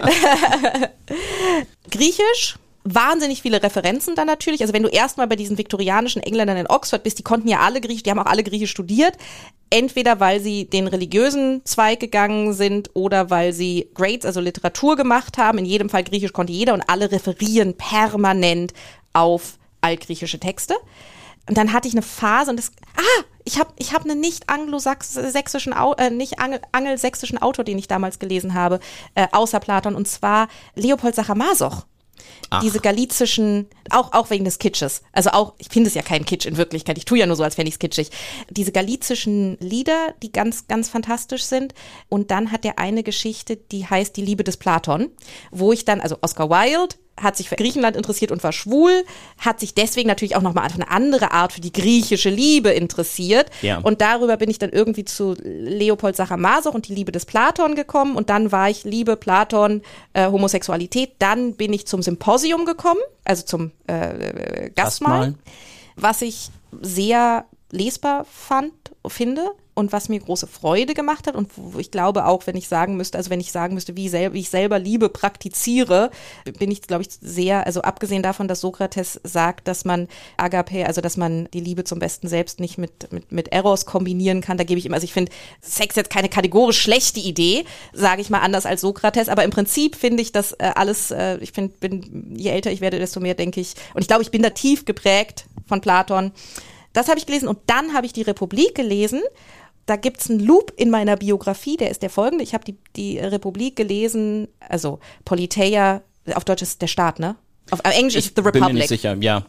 Griechisch, 1.90 2.56
wahnsinnig 2.86 3.42
viele 3.42 3.62
Referenzen 3.62 4.14
dann 4.14 4.26
natürlich. 4.26 4.60
Also 4.62 4.72
wenn 4.72 4.82
du 4.82 4.88
erstmal 4.88 5.26
bei 5.26 5.36
diesen 5.36 5.58
viktorianischen 5.58 6.22
Engländern 6.22 6.56
in 6.56 6.66
Oxford 6.66 7.02
bist, 7.02 7.18
die 7.18 7.22
konnten 7.22 7.48
ja 7.48 7.60
alle 7.60 7.80
Griechisch, 7.80 8.02
die 8.02 8.10
haben 8.10 8.18
auch 8.18 8.26
alle 8.26 8.44
Griechisch 8.44 8.70
studiert. 8.70 9.16
Entweder 9.68 10.20
weil 10.20 10.40
sie 10.40 10.66
den 10.66 10.86
religiösen 10.86 11.64
Zweig 11.64 11.98
gegangen 11.98 12.52
sind 12.52 12.90
oder 12.94 13.30
weil 13.30 13.52
sie 13.52 13.90
Grades, 13.94 14.24
also 14.24 14.40
Literatur 14.40 14.96
gemacht 14.96 15.38
haben. 15.38 15.58
In 15.58 15.64
jedem 15.64 15.90
Fall 15.90 16.04
Griechisch 16.04 16.32
konnte 16.32 16.52
jeder 16.52 16.74
und 16.74 16.88
alle 16.88 17.10
referieren 17.10 17.76
permanent 17.76 18.72
auf 19.12 19.58
altgriechische 19.80 20.38
Texte. 20.38 20.74
Und 21.48 21.56
dann 21.56 21.72
hatte 21.72 21.88
ich 21.88 21.94
eine 21.94 22.02
Phase 22.02 22.50
und 22.50 22.58
das, 22.58 22.72
ah, 22.96 23.24
ich 23.44 23.58
habe 23.58 23.70
ich 23.78 23.92
hab 23.92 24.04
einen 24.04 24.20
nicht 24.20 24.48
anglosächsischen, 24.48 25.72
äh, 25.96 26.10
nicht 26.10 26.40
angel, 26.40 26.60
angelsächsischen 26.72 27.40
Autor, 27.40 27.64
den 27.64 27.78
ich 27.78 27.86
damals 27.86 28.18
gelesen 28.18 28.54
habe, 28.54 28.80
äh, 29.14 29.28
außer 29.30 29.60
Platon, 29.60 29.94
und 29.94 30.08
zwar 30.08 30.48
Leopold 30.74 31.14
Sacher-Masoch. 31.14 31.86
Diese 32.62 32.80
galizischen, 32.80 33.68
auch, 33.90 34.12
auch 34.12 34.30
wegen 34.30 34.44
des 34.44 34.58
Kitsches. 34.58 35.02
Also 35.12 35.30
auch, 35.30 35.54
ich 35.58 35.68
finde 35.68 35.88
es 35.88 35.94
ja 35.94 36.02
kein 36.02 36.24
Kitsch 36.24 36.46
in 36.46 36.56
Wirklichkeit. 36.56 36.98
Ich 36.98 37.04
tue 37.04 37.18
ja 37.18 37.26
nur 37.26 37.36
so, 37.36 37.42
als 37.42 37.56
fände 37.56 37.68
ich 37.68 37.74
es 37.74 37.78
kitschig. 37.78 38.10
Diese 38.50 38.72
galizischen 38.72 39.58
Lieder, 39.58 40.14
die 40.22 40.32
ganz, 40.32 40.68
ganz 40.68 40.88
fantastisch 40.88 41.44
sind. 41.44 41.74
Und 42.08 42.30
dann 42.30 42.52
hat 42.52 42.64
er 42.64 42.78
eine 42.78 43.02
Geschichte, 43.02 43.56
die 43.56 43.86
heißt 43.86 44.16
Die 44.16 44.22
Liebe 44.22 44.44
des 44.44 44.56
Platon, 44.56 45.10
wo 45.50 45.72
ich 45.72 45.84
dann, 45.84 46.00
also 46.00 46.18
Oscar 46.22 46.50
Wilde, 46.50 46.96
hat 47.20 47.36
sich 47.36 47.48
für 47.48 47.56
Griechenland 47.56 47.96
interessiert 47.96 48.30
und 48.30 48.42
war 48.44 48.52
schwul, 48.52 49.04
hat 49.38 49.60
sich 49.60 49.74
deswegen 49.74 50.08
natürlich 50.08 50.36
auch 50.36 50.42
nochmal 50.42 50.66
auf 50.66 50.74
eine 50.74 50.90
andere 50.90 51.32
Art 51.32 51.52
für 51.52 51.60
die 51.60 51.72
griechische 51.72 52.28
Liebe 52.28 52.70
interessiert. 52.70 53.50
Ja. 53.62 53.78
Und 53.78 54.00
darüber 54.00 54.36
bin 54.36 54.50
ich 54.50 54.58
dann 54.58 54.70
irgendwie 54.70 55.04
zu 55.04 55.34
Leopold 55.42 56.16
Sacher-Masoch 56.16 56.74
und 56.74 56.88
die 56.88 56.94
Liebe 56.94 57.12
des 57.12 57.24
Platon 57.24 57.74
gekommen. 57.74 58.16
Und 58.16 58.28
dann 58.30 58.52
war 58.52 58.68
ich 58.68 58.84
Liebe, 58.84 59.16
Platon, 59.16 59.82
äh, 60.12 60.26
Homosexualität. 60.26 61.12
Dann 61.18 61.54
bin 61.54 61.72
ich 61.72 61.86
zum 61.86 62.02
Symposium 62.02 62.64
gekommen, 62.64 63.00
also 63.24 63.44
zum 63.44 63.72
äh, 63.88 63.94
äh, 63.94 64.70
Gastmahl 64.74 65.06
Gastmahl. 65.16 65.34
was 65.96 66.22
ich 66.22 66.50
sehr 66.80 67.46
lesbar 67.70 68.24
fand, 68.24 68.72
finde 69.08 69.50
und 69.74 69.92
was 69.92 70.08
mir 70.08 70.18
große 70.18 70.46
Freude 70.46 70.94
gemacht 70.94 71.26
hat 71.26 71.36
und 71.36 71.50
wo 71.56 71.78
ich 71.78 71.90
glaube 71.90 72.24
auch, 72.24 72.46
wenn 72.46 72.56
ich 72.56 72.66
sagen 72.66 72.96
müsste, 72.96 73.18
also 73.18 73.28
wenn 73.28 73.40
ich 73.40 73.52
sagen 73.52 73.74
müsste, 73.74 73.94
wie, 73.94 74.08
sel 74.08 74.32
wie 74.32 74.40
ich 74.40 74.48
selber 74.48 74.78
Liebe 74.78 75.10
praktiziere, 75.10 76.10
bin 76.58 76.70
ich, 76.70 76.80
glaube 76.80 77.02
ich, 77.02 77.10
sehr, 77.20 77.66
also 77.66 77.82
abgesehen 77.82 78.22
davon, 78.22 78.48
dass 78.48 78.62
Sokrates 78.62 79.20
sagt, 79.22 79.68
dass 79.68 79.84
man 79.84 80.08
Agape, 80.38 80.86
also 80.86 81.02
dass 81.02 81.18
man 81.18 81.46
die 81.52 81.60
Liebe 81.60 81.84
zum 81.84 81.98
besten 81.98 82.26
Selbst 82.26 82.58
nicht 82.58 82.78
mit, 82.78 83.12
mit, 83.12 83.30
mit 83.30 83.48
Eros 83.52 83.84
kombinieren 83.84 84.40
kann, 84.40 84.56
da 84.56 84.64
gebe 84.64 84.78
ich 84.78 84.86
immer, 84.86 84.94
also 84.94 85.04
ich 85.04 85.12
finde 85.12 85.30
Sex 85.60 85.94
jetzt 85.94 86.10
keine 86.10 86.30
kategorisch 86.30 86.80
schlechte 86.80 87.20
Idee, 87.20 87.66
sage 87.92 88.22
ich 88.22 88.30
mal 88.30 88.40
anders 88.40 88.64
als 88.64 88.80
Sokrates, 88.80 89.28
aber 89.28 89.44
im 89.44 89.50
Prinzip 89.50 89.94
finde 89.94 90.22
ich 90.22 90.32
das 90.32 90.52
äh, 90.52 90.72
alles, 90.74 91.10
äh, 91.10 91.36
ich 91.38 91.52
finde, 91.52 91.74
bin, 91.78 92.34
je 92.34 92.50
älter 92.50 92.72
ich 92.72 92.80
werde, 92.80 92.98
desto 92.98 93.20
mehr 93.20 93.34
denke 93.34 93.60
ich, 93.60 93.74
und 93.92 94.00
ich 94.00 94.08
glaube, 94.08 94.22
ich 94.22 94.30
bin 94.30 94.42
da 94.42 94.50
tief 94.50 94.86
geprägt 94.86 95.44
von 95.66 95.82
Platon, 95.82 96.32
das 96.96 97.08
habe 97.08 97.18
ich 97.18 97.26
gelesen 97.26 97.48
und 97.48 97.58
dann 97.66 97.92
habe 97.92 98.06
ich 98.06 98.12
die 98.12 98.22
Republik 98.22 98.74
gelesen 98.74 99.22
da 99.86 99.94
gibt's 99.94 100.28
einen 100.28 100.40
Loop 100.40 100.72
in 100.76 100.90
meiner 100.90 101.16
Biografie, 101.16 101.76
der 101.76 101.90
ist 101.90 102.02
der 102.02 102.10
folgende. 102.10 102.42
Ich 102.42 102.54
habe 102.54 102.64
die, 102.64 102.76
die 102.96 103.18
Republik 103.18 103.76
gelesen, 103.76 104.48
also 104.60 104.98
Politeia, 105.24 106.02
auf 106.34 106.44
Deutsch 106.44 106.62
ist 106.62 106.82
der 106.82 106.88
Staat, 106.88 107.20
ne? 107.20 107.36
Auf, 107.70 107.84
auf 107.84 107.96
Englisch 107.96 108.16
ich 108.16 108.26
ist 108.26 108.36
The 108.36 108.42
Republic. 108.42 108.66
Bin 108.66 108.74
mir 108.74 108.80
nicht 108.80 108.88
sicher, 108.88 109.16
ja. 109.20 109.46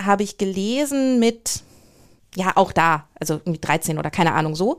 Habe 0.00 0.22
ich 0.22 0.38
gelesen 0.38 1.18
mit, 1.18 1.62
ja, 2.34 2.52
auch 2.54 2.72
da, 2.72 3.04
also 3.20 3.34
irgendwie 3.34 3.60
13 3.60 3.98
oder 3.98 4.10
keine 4.10 4.32
Ahnung 4.32 4.54
so. 4.56 4.78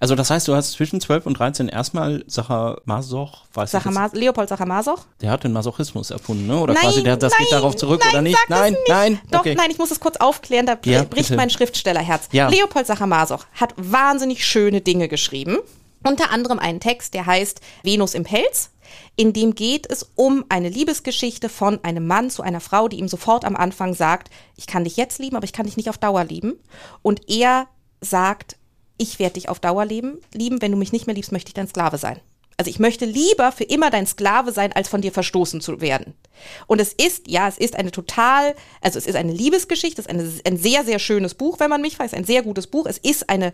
Also 0.00 0.14
das 0.14 0.30
heißt, 0.30 0.48
du 0.48 0.54
hast 0.54 0.72
zwischen 0.72 1.00
12 1.00 1.26
und 1.26 1.38
13 1.38 1.68
erstmal 1.68 2.24
Sacher 2.26 2.78
Masoch, 2.84 3.44
weiß 3.54 3.70
Sacher 3.70 3.90
ich 3.90 3.96
jetzt, 3.98 4.14
Leopold 4.16 4.48
Sacher 4.48 4.66
Masoch. 4.66 5.06
Der 5.20 5.30
hat 5.30 5.44
den 5.44 5.52
Masochismus 5.52 6.10
erfunden, 6.10 6.46
ne? 6.46 6.58
Oder 6.58 6.74
Nein, 6.74 6.82
quasi 6.82 7.02
der, 7.02 7.16
das 7.16 7.32
nein, 7.32 7.42
geht 7.42 7.52
darauf 7.52 7.76
zurück 7.76 8.00
nein, 8.02 8.12
oder 8.12 8.22
nicht? 8.22 8.38
Nein, 8.48 8.72
nicht. 8.72 8.88
nein, 8.88 9.20
Doch, 9.30 9.40
okay. 9.40 9.54
nein, 9.54 9.70
ich 9.70 9.78
muss 9.78 9.90
es 9.90 10.00
kurz 10.00 10.16
aufklären, 10.16 10.66
da 10.66 10.76
Ja, 10.84 11.04
bricht 11.04 11.28
bitte. 11.28 11.36
mein 11.36 11.50
Schriftstellerherz. 11.50 12.28
Ja. 12.32 12.48
Leopold 12.48 12.86
Sacher 12.86 13.06
Masoch 13.06 13.46
hat 13.54 13.74
wahnsinnig 13.76 14.44
schöne 14.46 14.80
Dinge 14.80 15.08
geschrieben. 15.08 15.58
Unter 16.04 16.30
anderem 16.30 16.58
einen 16.58 16.80
Text, 16.80 17.14
der 17.14 17.26
heißt 17.26 17.60
Venus 17.82 18.14
im 18.14 18.24
Pelz. 18.24 18.70
In 19.16 19.32
dem 19.32 19.54
geht 19.54 19.90
es 19.90 20.10
um 20.16 20.44
eine 20.48 20.68
Liebesgeschichte 20.68 21.48
von 21.48 21.82
einem 21.84 22.06
Mann 22.06 22.30
zu 22.30 22.42
einer 22.42 22.60
Frau, 22.60 22.88
die 22.88 22.98
ihm 22.98 23.08
sofort 23.08 23.44
am 23.44 23.56
Anfang 23.56 23.94
sagt, 23.94 24.30
ich 24.56 24.66
kann 24.66 24.84
dich 24.84 24.96
jetzt 24.96 25.18
lieben, 25.18 25.36
aber 25.36 25.44
ich 25.44 25.52
kann 25.52 25.66
dich 25.66 25.76
nicht 25.76 25.88
auf 25.88 25.98
Dauer 25.98 26.24
lieben. 26.24 26.58
Und 27.02 27.28
er 27.30 27.68
sagt, 28.00 28.56
ich 28.98 29.18
werde 29.18 29.34
dich 29.34 29.48
auf 29.48 29.60
Dauer 29.60 29.84
lieben, 29.84 30.18
lieben, 30.34 30.60
wenn 30.60 30.72
du 30.72 30.78
mich 30.78 30.92
nicht 30.92 31.06
mehr 31.06 31.14
liebst, 31.14 31.32
möchte 31.32 31.48
ich 31.50 31.54
dein 31.54 31.68
Sklave 31.68 31.98
sein. 31.98 32.20
Also 32.58 32.70
ich 32.70 32.78
möchte 32.78 33.06
lieber 33.06 33.50
für 33.50 33.64
immer 33.64 33.90
dein 33.90 34.06
Sklave 34.06 34.52
sein, 34.52 34.72
als 34.72 34.88
von 34.88 35.00
dir 35.00 35.12
verstoßen 35.12 35.60
zu 35.60 35.80
werden. 35.80 36.14
Und 36.66 36.80
es 36.80 36.92
ist, 36.92 37.28
ja, 37.28 37.48
es 37.48 37.58
ist 37.58 37.76
eine 37.76 37.90
total, 37.90 38.54
also 38.80 38.98
es 38.98 39.06
ist 39.06 39.16
eine 39.16 39.32
Liebesgeschichte, 39.32 40.00
es 40.00 40.06
ist 40.06 40.10
eine, 40.10 40.32
ein 40.46 40.56
sehr, 40.56 40.84
sehr 40.84 40.98
schönes 40.98 41.34
Buch, 41.34 41.60
wenn 41.60 41.70
man 41.70 41.80
mich 41.80 41.98
weiß, 41.98 42.14
ein 42.14 42.24
sehr 42.24 42.42
gutes 42.42 42.66
Buch. 42.66 42.86
Es 42.86 42.98
ist 42.98 43.28
eine, 43.30 43.52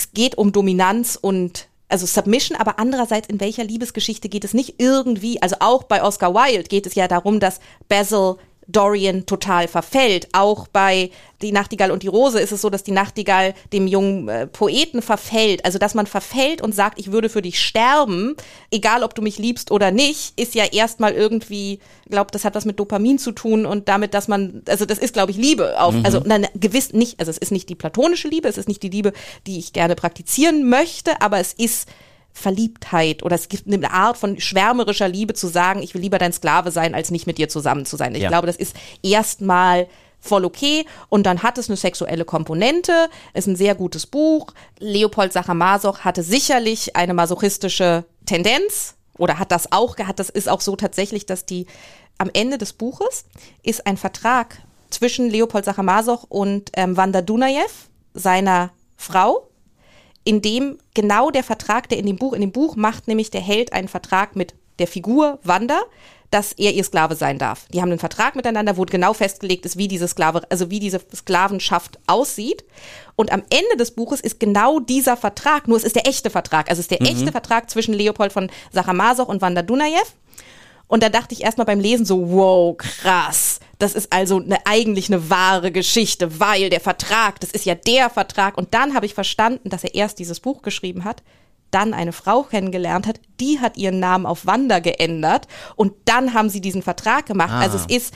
es 0.00 0.12
geht 0.12 0.38
um 0.38 0.50
Dominanz 0.50 1.18
und 1.20 1.68
also 1.90 2.06
Submission, 2.06 2.56
aber 2.56 2.78
andererseits 2.78 3.28
in 3.28 3.38
welcher 3.38 3.64
Liebesgeschichte 3.64 4.30
geht 4.30 4.44
es 4.44 4.54
nicht 4.54 4.76
irgendwie, 4.78 5.42
also 5.42 5.56
auch 5.60 5.82
bei 5.82 6.02
Oscar 6.02 6.34
Wilde 6.34 6.68
geht 6.68 6.86
es 6.86 6.94
ja 6.94 7.06
darum, 7.06 7.38
dass 7.38 7.60
Basil 7.88 8.36
Dorian 8.72 9.26
total 9.26 9.68
verfällt. 9.68 10.28
Auch 10.32 10.68
bei 10.68 11.10
Die 11.42 11.52
Nachtigall 11.52 11.90
und 11.90 12.02
die 12.02 12.08
Rose 12.08 12.38
ist 12.38 12.52
es 12.52 12.60
so, 12.60 12.68
dass 12.68 12.82
die 12.82 12.92
Nachtigall 12.92 13.54
dem 13.72 13.86
jungen 13.86 14.28
äh, 14.28 14.46
Poeten 14.46 15.00
verfällt. 15.00 15.64
Also, 15.64 15.78
dass 15.78 15.94
man 15.94 16.06
verfällt 16.06 16.60
und 16.60 16.74
sagt, 16.74 16.98
ich 16.98 17.12
würde 17.12 17.30
für 17.30 17.40
dich 17.40 17.58
sterben, 17.58 18.36
egal 18.70 19.02
ob 19.02 19.14
du 19.14 19.22
mich 19.22 19.38
liebst 19.38 19.70
oder 19.70 19.90
nicht, 19.90 20.38
ist 20.38 20.54
ja 20.54 20.64
erstmal 20.64 21.12
irgendwie, 21.12 21.80
glaube, 22.10 22.30
das 22.32 22.44
hat 22.44 22.54
was 22.54 22.66
mit 22.66 22.78
Dopamin 22.78 23.18
zu 23.18 23.32
tun 23.32 23.64
und 23.64 23.88
damit, 23.88 24.12
dass 24.12 24.28
man, 24.28 24.62
also 24.68 24.84
das 24.84 24.98
ist, 24.98 25.14
glaube 25.14 25.30
ich, 25.30 25.38
Liebe 25.38 25.80
auf, 25.80 25.94
also 26.02 26.20
nein, 26.24 26.46
gewiss 26.54 26.92
nicht, 26.92 27.18
also 27.20 27.30
es 27.30 27.38
ist 27.38 27.52
nicht 27.52 27.68
die 27.68 27.74
platonische 27.74 28.28
Liebe, 28.28 28.48
es 28.48 28.58
ist 28.58 28.68
nicht 28.68 28.82
die 28.82 28.90
Liebe, 28.90 29.12
die 29.46 29.58
ich 29.58 29.72
gerne 29.72 29.94
praktizieren 29.94 30.68
möchte, 30.68 31.22
aber 31.22 31.38
es 31.38 31.52
ist 31.54 31.88
Verliebtheit 32.32 33.22
oder 33.22 33.34
es 33.36 33.48
gibt 33.48 33.66
eine 33.72 33.90
Art 33.90 34.16
von 34.16 34.40
schwärmerischer 34.40 35.08
Liebe 35.08 35.34
zu 35.34 35.46
sagen, 35.48 35.82
ich 35.82 35.94
will 35.94 36.00
lieber 36.00 36.18
dein 36.18 36.32
Sklave 36.32 36.70
sein, 36.70 36.94
als 36.94 37.10
nicht 37.10 37.26
mit 37.26 37.38
dir 37.38 37.48
zusammen 37.48 37.84
zu 37.86 37.96
sein. 37.96 38.14
Ich 38.14 38.22
Ja. 38.22 38.28
glaube, 38.28 38.46
das 38.46 38.56
ist 38.56 38.74
erstmal 39.02 39.88
voll 40.20 40.44
okay 40.44 40.84
und 41.08 41.24
dann 41.24 41.42
hat 41.42 41.58
es 41.58 41.68
eine 41.68 41.76
sexuelle 41.76 42.24
Komponente, 42.24 43.08
ist 43.34 43.46
ein 43.48 43.56
sehr 43.56 43.74
gutes 43.74 44.06
Buch. 44.06 44.48
Leopold 44.78 45.32
Sacher-Masoch 45.32 46.00
hatte 46.00 46.22
sicherlich 46.22 46.94
eine 46.96 47.14
masochistische 47.14 48.04
Tendenz 48.26 48.94
oder 49.16 49.38
hat 49.38 49.50
das 49.50 49.72
auch 49.72 49.96
gehabt. 49.96 50.18
Das 50.18 50.28
ist 50.30 50.48
auch 50.48 50.60
so 50.60 50.76
tatsächlich, 50.76 51.26
dass 51.26 51.46
die 51.46 51.66
am 52.18 52.30
Ende 52.32 52.58
des 52.58 52.74
Buches 52.74 53.24
ist 53.62 53.86
ein 53.86 53.96
Vertrag 53.96 54.58
zwischen 54.90 55.30
Leopold 55.30 55.64
Sacher-Masoch 55.64 56.24
und 56.28 56.70
ähm, 56.74 56.96
Wanda 56.96 57.22
Dunajew, 57.22 57.68
seiner 58.12 58.70
Frau, 58.96 59.48
in 60.24 60.42
dem 60.42 60.78
genau 60.94 61.30
der 61.30 61.44
Vertrag, 61.44 61.88
der 61.88 61.98
in 61.98 62.06
dem 62.06 62.16
Buch, 62.16 62.32
in 62.32 62.40
dem 62.40 62.52
Buch 62.52 62.76
macht 62.76 63.08
nämlich 63.08 63.30
der 63.30 63.40
Held 63.40 63.72
einen 63.72 63.88
Vertrag 63.88 64.36
mit 64.36 64.54
der 64.78 64.86
Figur 64.86 65.38
Wanda, 65.42 65.80
dass 66.30 66.52
er 66.52 66.72
ihr 66.72 66.84
Sklave 66.84 67.16
sein 67.16 67.38
darf. 67.38 67.66
Die 67.72 67.80
haben 67.80 67.90
einen 67.90 67.98
Vertrag 67.98 68.36
miteinander, 68.36 68.76
wo 68.76 68.84
genau 68.84 69.12
festgelegt 69.12 69.66
ist, 69.66 69.76
wie 69.76 69.88
diese 69.88 70.06
Sklave, 70.06 70.42
also 70.48 70.70
wie 70.70 70.78
diese 70.78 71.00
Sklavenschaft 71.14 71.98
aussieht. 72.06 72.64
Und 73.16 73.32
am 73.32 73.42
Ende 73.50 73.76
des 73.76 73.90
Buches 73.90 74.20
ist 74.20 74.38
genau 74.38 74.78
dieser 74.78 75.16
Vertrag, 75.16 75.66
nur 75.66 75.76
es 75.76 75.84
ist 75.84 75.96
der 75.96 76.06
echte 76.06 76.30
Vertrag, 76.30 76.70
also 76.70 76.80
es 76.80 76.84
ist 76.84 76.92
der 76.92 77.02
echte 77.02 77.32
Vertrag 77.32 77.68
zwischen 77.68 77.94
Leopold 77.94 78.32
von 78.32 78.50
Sacher-Masoch 78.72 79.28
und 79.28 79.42
Wanda 79.42 79.62
Dunajew. 79.62 80.06
Und 80.86 81.02
da 81.02 81.08
dachte 81.08 81.34
ich 81.34 81.42
erstmal 81.42 81.66
beim 81.66 81.80
Lesen 81.80 82.06
so, 82.06 82.30
wow, 82.30 82.76
krass. 82.76 83.60
Das 83.80 83.94
ist 83.94 84.12
also 84.12 84.38
eine, 84.38 84.64
eigentlich 84.66 85.08
eine 85.08 85.30
wahre 85.30 85.72
Geschichte, 85.72 86.38
weil 86.38 86.70
der 86.70 86.80
Vertrag, 86.80 87.40
das 87.40 87.50
ist 87.50 87.64
ja 87.64 87.74
der 87.74 88.10
Vertrag. 88.10 88.56
Und 88.56 88.74
dann 88.74 88.94
habe 88.94 89.06
ich 89.06 89.14
verstanden, 89.14 89.70
dass 89.70 89.84
er 89.84 89.94
erst 89.94 90.18
dieses 90.18 90.38
Buch 90.38 90.62
geschrieben 90.62 91.04
hat, 91.04 91.22
dann 91.70 91.94
eine 91.94 92.12
Frau 92.12 92.42
kennengelernt 92.42 93.06
hat, 93.06 93.20
die 93.40 93.58
hat 93.60 93.76
ihren 93.76 93.98
Namen 93.98 94.26
auf 94.26 94.44
Wanda 94.44 94.80
geändert 94.80 95.46
und 95.76 95.94
dann 96.04 96.34
haben 96.34 96.50
sie 96.50 96.60
diesen 96.60 96.82
Vertrag 96.82 97.26
gemacht. 97.26 97.52
Also 97.52 97.78
es 97.78 97.86
ist 97.86 98.14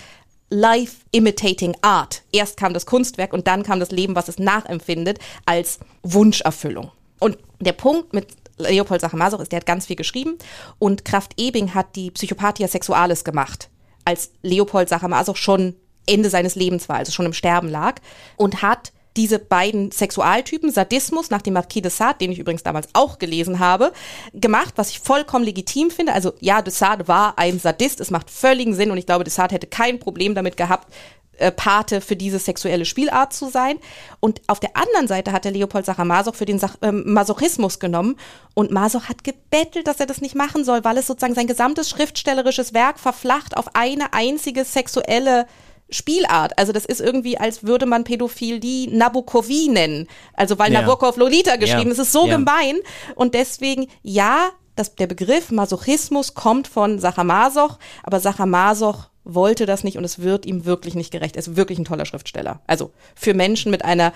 Life 0.51 0.97
imitating 1.13 1.77
art. 1.81 2.23
Erst 2.31 2.57
kam 2.57 2.75
das 2.75 2.85
Kunstwerk 2.85 3.33
und 3.33 3.47
dann 3.47 3.63
kam 3.63 3.81
das 3.81 3.91
Leben, 3.91 4.15
was 4.15 4.29
es 4.29 4.39
nachempfindet, 4.39 5.19
als 5.47 5.79
Wunscherfüllung. 6.03 6.91
Und 7.21 7.39
der 7.61 7.73
Punkt 7.73 8.13
mit 8.13 8.27
Leopold 8.59 9.01
Sacher-Masoch 9.01 9.41
ist, 9.41 9.53
der 9.53 9.59
hat 9.59 9.67
ganz 9.67 9.87
viel 9.87 9.97
geschrieben 9.97 10.37
und 10.79 11.05
Kraft 11.05 11.33
Ebing 11.41 11.75
hat 11.75 11.97
die 11.97 12.11
Psychopathia 12.11 12.69
Sexualis 12.69 13.25
gemacht, 13.25 13.69
als 14.05 14.31
Leopold 14.43 14.89
Sacher-Masoch 14.89 15.37
schon 15.37 15.75
Ende 16.07 16.31
seines 16.31 16.55
Lebens 16.55 16.89
war, 16.89 16.97
also 16.97 17.13
schon 17.13 17.27
im 17.27 17.33
Sterben 17.33 17.69
lag 17.69 18.01
und 18.37 18.63
hat 18.63 18.93
diese 19.17 19.39
beiden 19.39 19.93
Sexualtypen, 19.93 20.73
Sadismus 20.73 21.31
nach 21.31 21.43
dem 21.43 21.55
Marquis 21.55 21.83
de 21.83 21.91
Sade, 21.91 22.19
den 22.21 22.33
ich 22.33 22.39
übrigens 22.39 22.65
damals 22.65 22.89
auch 22.95 23.19
gelesen 23.19 23.61
habe, 23.61 23.93
gemacht, 24.33 24.75
was 24.77 24.91
ich 24.91 24.99
vollkommen 24.99 25.45
legitim 25.45 25.91
finde. 25.91 26.13
Also 26.13 26.33
ja, 26.41 26.63
de 26.63 26.73
Sade 26.73 27.07
war 27.07 27.39
ein 27.39 27.61
Sadist, 27.61 28.01
es 28.01 28.11
macht 28.11 28.31
völligen 28.31 28.75
Sinn 28.75 28.91
und 28.91 28.99
ich 28.99 29.07
glaube, 29.07 29.25
de 29.25 29.33
Sade 29.33 29.55
hätte 29.55 29.69
kein 29.69 30.01
Problem 30.01 30.35
damit 30.35 30.57
gehabt, 30.57 30.93
äh, 31.39 31.51
Pate 31.51 32.01
für 32.01 32.17
diese 32.17 32.39
sexuelle 32.39 32.85
Spielart 32.85 33.33
zu 33.33 33.49
sein. 33.51 33.79
Und 34.21 34.41
auf 34.47 34.61
der 34.61 34.77
anderen 34.77 35.09
Seite 35.09 35.33
hat 35.33 35.45
der 35.45 35.53
Leopold 35.53 35.87
Sacher-Masoch 35.87 36.35
für 36.35 36.45
den 36.45 36.59
Sach 36.59 36.77
ähm, 36.83 37.03
Masochismus 37.07 37.79
genommen. 37.79 38.17
Und 38.55 38.71
Masoch 38.71 39.05
hat 39.09 39.25
gebettelt, 39.25 39.87
dass 39.87 40.01
er 40.01 40.07
das 40.07 40.21
nicht 40.21 40.35
machen 40.35 40.65
soll, 40.65 40.85
weil 40.85 40.99
es 40.99 41.07
sozusagen 41.07 41.35
sein 41.35 41.47
gesamtes 41.47 41.91
schriftstellerisches 41.91 42.75
Werk 42.75 42.99
verflacht 42.99 43.57
auf 43.57 43.75
eine 43.75 44.13
einzige 44.13 44.65
sexuelle 44.65 45.47
Spielart. 45.91 46.59
Also 46.59 46.73
das 46.73 46.85
ist 46.87 47.01
irgendwie, 47.01 47.39
als 47.39 47.65
würde 47.65 47.87
man 47.87 48.05
Pädophilie 48.05 48.89
Nabokovi 48.97 49.69
nennen. 49.71 50.09
Also 50.33 50.59
weil 50.59 50.73
Ja. 50.73 50.81
Nabokov 50.81 51.17
Lolita 51.17 51.57
geschrieben. 51.57 51.91
Ja. 51.91 51.97
Das 51.97 51.99
ist 52.07 52.13
so 52.13 52.27
Ja. 52.27 52.37
gemein. 52.37 52.79
Und 53.15 53.35
deswegen, 53.35 53.89
ja, 54.03 54.51
das, 54.77 54.95
der 54.97 55.07
Begriff 55.07 55.51
Masochismus 55.53 56.35
kommt 56.35 56.67
von 56.69 56.99
Sacher-Masoch, 56.99 57.79
aber 58.03 58.19
Sacher-Masoch 58.19 59.09
wollte 59.25 59.67
das 59.67 59.85
nicht 59.85 59.97
und 59.99 60.05
es 60.05 60.19
wird 60.21 60.47
ihm 60.47 60.65
wirklich 60.65 60.95
nicht 60.95 61.11
gerecht. 61.11 61.37
Er 61.37 61.41
ist 61.41 61.57
wirklich 61.57 61.79
ein 61.79 61.85
toller 61.85 62.05
Schriftsteller. 62.07 62.61
Also 62.67 62.91
für 63.15 63.35
Menschen 63.35 63.71
mit 63.71 63.85
einer 63.85 64.13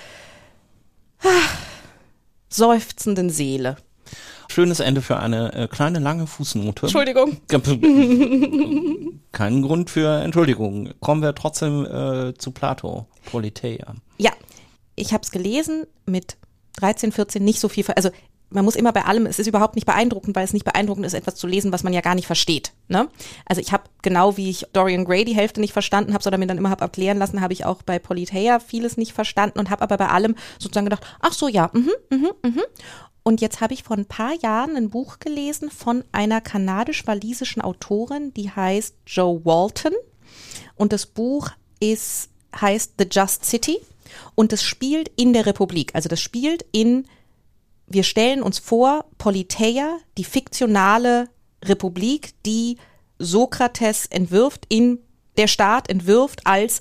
ah, 1.23 1.27
seufzenden 2.49 3.31
Seele. 3.31 3.77
Schönes 4.51 4.81
Ende 4.81 5.03
für 5.03 5.19
eine 5.19 5.53
äh, 5.53 5.69
kleine, 5.69 5.99
lange 5.99 6.27
Fußnote. 6.27 6.87
Entschuldigung. 6.87 7.37
Keinen 9.33 9.63
Grund 9.63 9.91
für 9.91 10.23
Entschuldigung. 10.23 10.93
Kommen 11.01 11.21
wir 11.23 11.35
trotzdem 11.35 11.85
äh, 11.85 12.33
zu 12.35 12.51
Plato, 12.53 13.07
Politeia. 13.31 13.95
Ja, 14.17 14.33
ich 14.97 15.13
habe 15.13 15.23
es 15.23 15.31
gelesen 15.31 15.85
mit 16.07 16.39
13, 16.77 17.13
14, 17.13 17.45
nicht 17.45 17.61
so 17.61 17.69
viel. 17.69 17.85
ver- 17.85 17.97
Also 17.99 18.11
man 18.51 18.65
muss 18.65 18.77
immer 18.77 18.93
bei 18.93 19.05
allem, 19.05 19.27
es 19.27 19.39
ist 19.39 19.47
überhaupt 19.47 19.75
nicht 19.75 19.87
beeindruckend, 19.87 20.35
weil 20.35 20.45
es 20.45 20.53
nicht 20.53 20.65
beeindruckend 20.65 21.05
ist, 21.05 21.15
etwas 21.15 21.35
zu 21.35 21.47
lesen, 21.47 21.73
was 21.73 21.83
man 21.83 21.93
ja 21.93 22.01
gar 22.01 22.15
nicht 22.15 22.27
versteht. 22.27 22.73
Ne? 22.89 23.09
Also 23.45 23.61
ich 23.61 23.73
habe 23.73 23.85
genau 24.03 24.37
wie 24.37 24.49
ich 24.51 24.67
Dorian 24.73 25.05
Gray 25.05 25.25
die 25.25 25.37
Hälfte 25.37 25.61
nicht 25.61 25.73
verstanden 25.73 26.15
habe, 26.15 26.23
sondern 26.23 26.41
mir 26.41 26.47
dann 26.47 26.59
immer 26.59 26.71
habe 26.71 26.83
erklären 26.83 27.19
lassen, 27.19 27.41
habe 27.41 27.53
ich 27.53 27.65
auch 27.65 27.83
bei 27.83 27.99
Politeia 27.99 28.59
vieles 28.59 28.97
nicht 28.97 29.13
verstanden 29.13 29.59
und 29.59 29.71
habe 29.71 29.83
aber 29.83 29.99
bei 29.99 30.09
allem 30.09 30.35
sozusagen 30.59 30.87
gedacht, 30.87 31.05
ach 31.21 31.33
so, 31.33 31.49
ja, 31.49 31.71
mhm, 31.75 31.93
mhm, 32.11 32.31
mhm. 32.43 32.63
Und 33.23 33.43
jetzt 33.43 33.61
habe 33.61 33.75
ich 33.75 33.83
vor 33.83 33.97
ein 33.97 34.07
paar 34.07 34.33
Jahren 34.41 34.77
ein 34.77 34.89
Buch 34.89 35.19
gelesen 35.19 35.71
von 35.71 36.03
einer 36.13 36.41
kanadisch-walisischen 36.41 37.61
Autorin, 37.61 38.33
die 38.33 38.51
heißt 38.51 38.95
Joe 39.07 39.45
Walton. 39.45 39.93
Und 40.77 40.95
das 40.95 41.05
Buch 41.05 41.51
ist, 41.81 42.31
heißt 42.59 42.95
The 42.99 43.07
Just 43.11 43.45
City. 43.45 43.79
und 44.35 44.53
das 44.53 44.63
spielt 44.63 45.11
in 45.17 45.33
der 45.33 45.47
Republik. 45.47 45.95
Also 45.95 46.09
das 46.09 46.21
spielt 46.21 46.65
in, 46.73 47.07
wir 47.89 48.03
stellen 48.03 48.43
uns 48.43 48.59
vor, 48.59 49.07
Politeia, 49.19 49.99
die 50.17 50.25
fiktionale 50.25 51.29
Republik, 51.65 52.31
die 52.45 52.77
Sokrates 53.19 54.07
entwirft, 54.07 54.67
in 54.69 54.99
der 55.37 55.49
Staat 55.49 55.89
entwirft 55.89 56.47
als 56.47 56.81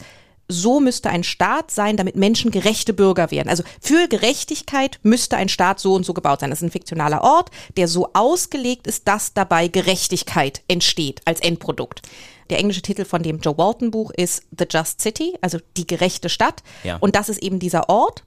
so 0.49 0.79
müsste 0.79 1.09
ein 1.09 1.23
Staat 1.23 1.71
sein, 1.71 1.97
damit 1.97 2.15
Menschen 2.15 2.51
gerechte 2.51 2.93
Bürger 2.93 3.31
werden. 3.31 3.49
Also 3.49 3.63
für 3.81 4.07
Gerechtigkeit 4.07 4.99
müsste 5.03 5.35
ein 5.35 5.49
Staat 5.49 5.79
so 5.79 5.93
und 5.93 6.05
so 6.05 6.13
gebaut 6.13 6.39
sein. 6.39 6.49
Das 6.49 6.59
ist 6.59 6.63
ein 6.63 6.71
fiktionaler 6.71 7.21
Ort, 7.21 7.51
der 7.75 7.87
so 7.87 8.09
ausgelegt 8.13 8.87
ist, 8.87 9.07
dass 9.07 9.33
dabei 9.33 9.67
Gerechtigkeit 9.67 10.61
entsteht 10.67 11.21
als 11.25 11.41
Endprodukt. 11.41 12.01
Der 12.49 12.59
englische 12.59 12.81
Titel 12.81 13.03
von 13.03 13.23
dem 13.23 13.39
Joe 13.39 13.57
Walton 13.57 13.91
Buch 13.91 14.11
ist 14.11 14.43
The 14.57 14.65
Just 14.69 15.01
City, 15.01 15.33
also 15.41 15.59
die 15.75 15.85
gerechte 15.85 16.29
Stadt. 16.29 16.63
Ja. 16.83 16.95
Und 16.97 17.15
das 17.15 17.27
ist 17.27 17.43
eben 17.43 17.59
dieser 17.59 17.89
Ort. 17.89 18.23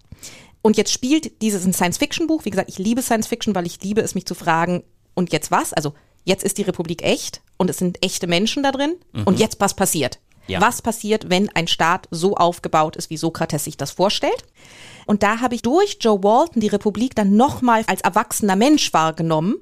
Und 0.62 0.76
jetzt 0.76 0.92
spielt 0.92 1.40
dieses 1.42 1.64
ein 1.64 1.72
Science-Fiction-Buch. 1.72 2.44
Wie 2.44 2.50
gesagt, 2.50 2.68
ich 2.68 2.78
liebe 2.78 3.02
Science-Fiction, 3.02 3.54
weil 3.54 3.66
ich 3.66 3.82
liebe 3.82 4.00
es, 4.00 4.14
mich 4.14 4.26
zu 4.26 4.34
fragen, 4.34 4.82
und 5.14 5.32
jetzt 5.32 5.50
was? 5.50 5.72
Also 5.72 5.94
jetzt 6.24 6.44
ist 6.44 6.58
die 6.58 6.62
Republik 6.62 7.02
echt 7.02 7.42
und 7.56 7.70
es 7.70 7.78
sind 7.78 8.04
echte 8.04 8.26
Menschen 8.26 8.62
da 8.62 8.72
drin. 8.72 8.94
Mhm. 9.12 9.24
Und 9.24 9.38
jetzt 9.38 9.61
was 9.61 9.74
passiert? 9.74 10.18
Ja. 10.46 10.61
Was 10.61 10.82
passiert, 10.82 11.30
wenn 11.30 11.48
ein 11.50 11.68
Staat 11.68 12.08
so 12.11 12.36
aufgebaut 12.36 12.96
ist, 12.96 13.11
wie 13.11 13.16
Sokrates 13.16 13.64
sich 13.64 13.76
das 13.76 13.92
vorstellt? 13.92 14.44
Und 15.06 15.22
da 15.22 15.40
habe 15.40 15.54
ich 15.54 15.62
durch 15.62 15.98
Joe 16.00 16.22
Walton 16.22 16.61
die 16.61 16.68
Republik 16.68 17.14
dann 17.14 17.36
nochmal 17.36 17.84
als 17.86 18.00
erwachsener 18.00 18.56
Mensch 18.56 18.92
wahrgenommen 18.92 19.56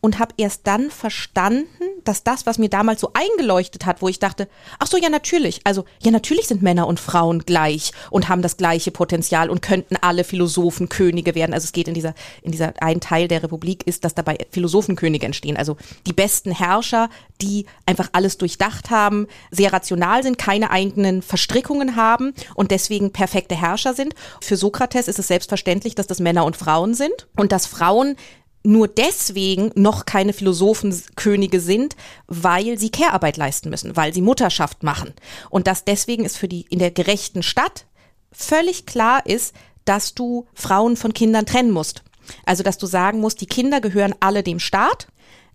und 0.00 0.18
habe 0.18 0.34
erst 0.36 0.66
dann 0.66 0.90
verstanden, 0.90 1.66
dass 2.04 2.22
das, 2.22 2.46
was 2.46 2.58
mir 2.58 2.68
damals 2.68 3.00
so 3.00 3.10
eingeleuchtet 3.14 3.86
hat, 3.86 4.02
wo 4.02 4.08
ich 4.08 4.18
dachte, 4.18 4.48
ach 4.78 4.86
so, 4.86 4.96
ja 4.96 5.08
natürlich, 5.08 5.60
also 5.64 5.84
ja 6.02 6.10
natürlich 6.10 6.46
sind 6.46 6.62
Männer 6.62 6.86
und 6.86 7.00
Frauen 7.00 7.40
gleich 7.40 7.92
und 8.10 8.28
haben 8.28 8.42
das 8.42 8.56
gleiche 8.56 8.90
Potenzial 8.90 9.50
und 9.50 9.62
könnten 9.62 9.96
alle 10.00 10.24
Philosophenkönige 10.24 11.34
werden. 11.34 11.54
Also 11.54 11.64
es 11.64 11.72
geht 11.72 11.88
in 11.88 11.94
dieser 11.94 12.14
in 12.42 12.52
dieser 12.52 12.74
ein 12.80 13.00
Teil 13.00 13.28
der 13.28 13.42
Republik 13.42 13.86
ist, 13.86 14.04
dass 14.04 14.14
dabei 14.14 14.38
Philosophenkönige 14.50 15.26
entstehen, 15.26 15.56
also 15.56 15.76
die 16.06 16.12
besten 16.12 16.50
Herrscher, 16.52 17.08
die 17.40 17.66
einfach 17.86 18.08
alles 18.12 18.38
durchdacht 18.38 18.90
haben, 18.90 19.26
sehr 19.50 19.72
rational 19.72 20.22
sind, 20.22 20.38
keine 20.38 20.70
eigenen 20.70 21.22
Verstrickungen 21.22 21.96
haben 21.96 22.34
und 22.54 22.70
deswegen 22.70 23.12
perfekte 23.12 23.54
Herrscher 23.54 23.94
sind. 23.94 24.14
Für 24.40 24.56
Sokrates 24.56 25.08
ist 25.08 25.18
es 25.18 25.28
selbstverständlich, 25.28 25.94
dass 25.94 26.06
das 26.06 26.20
Männer 26.20 26.44
und 26.44 26.56
Frauen 26.56 26.94
sind 26.94 27.26
und 27.36 27.52
dass 27.52 27.66
Frauen 27.66 28.16
nur 28.64 28.88
deswegen 28.88 29.70
noch 29.74 30.06
keine 30.06 30.32
Philosophenkönige 30.32 31.60
sind, 31.60 31.96
weil 32.26 32.78
sie 32.78 32.90
Care-Arbeit 32.90 33.36
leisten 33.36 33.68
müssen, 33.70 33.94
weil 33.94 34.14
sie 34.14 34.22
Mutterschaft 34.22 34.82
machen. 34.82 35.12
Und 35.50 35.66
dass 35.66 35.84
deswegen 35.84 36.24
ist 36.24 36.38
für 36.38 36.48
die 36.48 36.62
in 36.70 36.78
der 36.78 36.90
gerechten 36.90 37.42
Stadt 37.42 37.86
völlig 38.32 38.86
klar 38.86 39.24
ist, 39.26 39.54
dass 39.84 40.14
du 40.14 40.46
Frauen 40.54 40.96
von 40.96 41.12
Kindern 41.12 41.44
trennen 41.44 41.70
musst. 41.70 42.02
Also, 42.46 42.62
dass 42.62 42.78
du 42.78 42.86
sagen 42.86 43.20
musst, 43.20 43.42
die 43.42 43.46
Kinder 43.46 43.82
gehören 43.82 44.14
alle 44.20 44.42
dem 44.42 44.58
Staat 44.58 45.08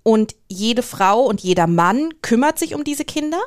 und 0.03 0.35
jede 0.47 0.83
Frau 0.83 1.23
und 1.23 1.41
jeder 1.41 1.65
Mann 1.65 2.13
kümmert 2.21 2.59
sich 2.59 2.75
um 2.75 2.83
diese 2.83 3.05
Kinder 3.05 3.39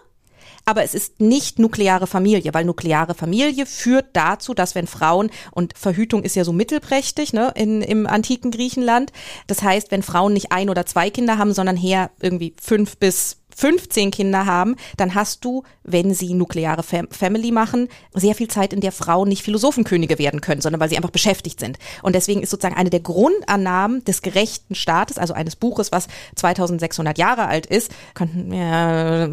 aber 0.65 0.83
es 0.83 0.95
ist 0.95 1.21
nicht 1.21 1.59
nukleare 1.59 2.07
Familie, 2.07 2.55
weil 2.55 2.65
nukleare 2.65 3.15
Familie 3.15 3.67
führt 3.67 4.07
dazu, 4.13 4.55
dass 4.55 4.75
wenn 4.75 4.87
Frauen, 4.87 5.31
und 5.51 5.77
Verhütung 5.77 6.23
ist 6.23 6.37
ja 6.37 6.45
so 6.45 6.53
mittelprächtig 6.53 7.33
ne, 7.33 7.53
in, 7.55 7.83
im 7.83 8.07
antiken 8.07 8.51
Griechenland, 8.51 9.13
das 9.47 9.63
heißt, 9.63 9.91
wenn 9.91 10.03
Frauen 10.03 10.33
nicht 10.33 10.53
ein 10.53 10.71
oder 10.71 10.87
zwei 10.87 11.11
Kinder 11.11 11.39
haben, 11.39 11.53
sondern 11.53 11.77
her 11.77 12.11
irgendwie 12.21 12.55
fünf 12.61 12.97
bis 12.97 13.39
15 13.57 14.11
Kinder 14.11 14.47
haben, 14.47 14.77
dann 14.97 15.15
hast 15.15 15.45
du, 15.45 15.63
wenn 15.83 16.15
sie 16.15 16.35
nukleare 16.35 16.83
Fam 16.83 17.09
Family 17.11 17.51
machen, 17.51 17.89
sehr 18.15 18.35
viel 18.35 18.49
Zeit, 18.49 18.73
in 18.73 18.81
der 18.81 18.93
Frauen 18.93 19.29
nicht 19.29 19.43
Philosophenkönige 19.43 20.19
werden 20.19 20.41
können, 20.41 20.61
sondern 20.61 20.81
weil 20.81 20.89
sie 20.89 20.97
einfach 20.97 21.11
beschäftigt 21.11 21.61
sind. 21.61 21.79
Und 22.03 22.15
deswegen 22.15 22.43
ist 22.43 22.51
sozusagen 22.51 22.77
eine 22.77 22.91
der 22.91 23.01
Grundannahmen 23.01 24.05
des 24.05 24.23
gerechten 24.23 24.75
Staates, 24.75 25.19
also 25.19 25.35
eines 25.35 25.57
Buches, 25.57 25.93
was 25.93 26.09
2600 26.37 27.19
Jahre 27.19 27.47
alt 27.47 27.67
ist, 27.67 27.91
könnten, 28.15 28.53
ja, 28.53 29.29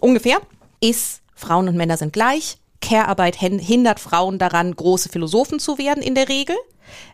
ungefähr, 0.00 0.38
ist, 0.80 1.22
Frauen 1.34 1.68
und 1.68 1.76
Männer 1.76 1.96
sind 1.96 2.12
gleich. 2.12 2.58
Care-Arbeit 2.80 3.36
hindert 3.36 4.00
Frauen 4.00 4.38
daran, 4.38 4.74
große 4.74 5.08
Philosophen 5.08 5.58
zu 5.58 5.78
werden 5.78 6.02
in 6.02 6.14
der 6.14 6.28
Regel. 6.28 6.56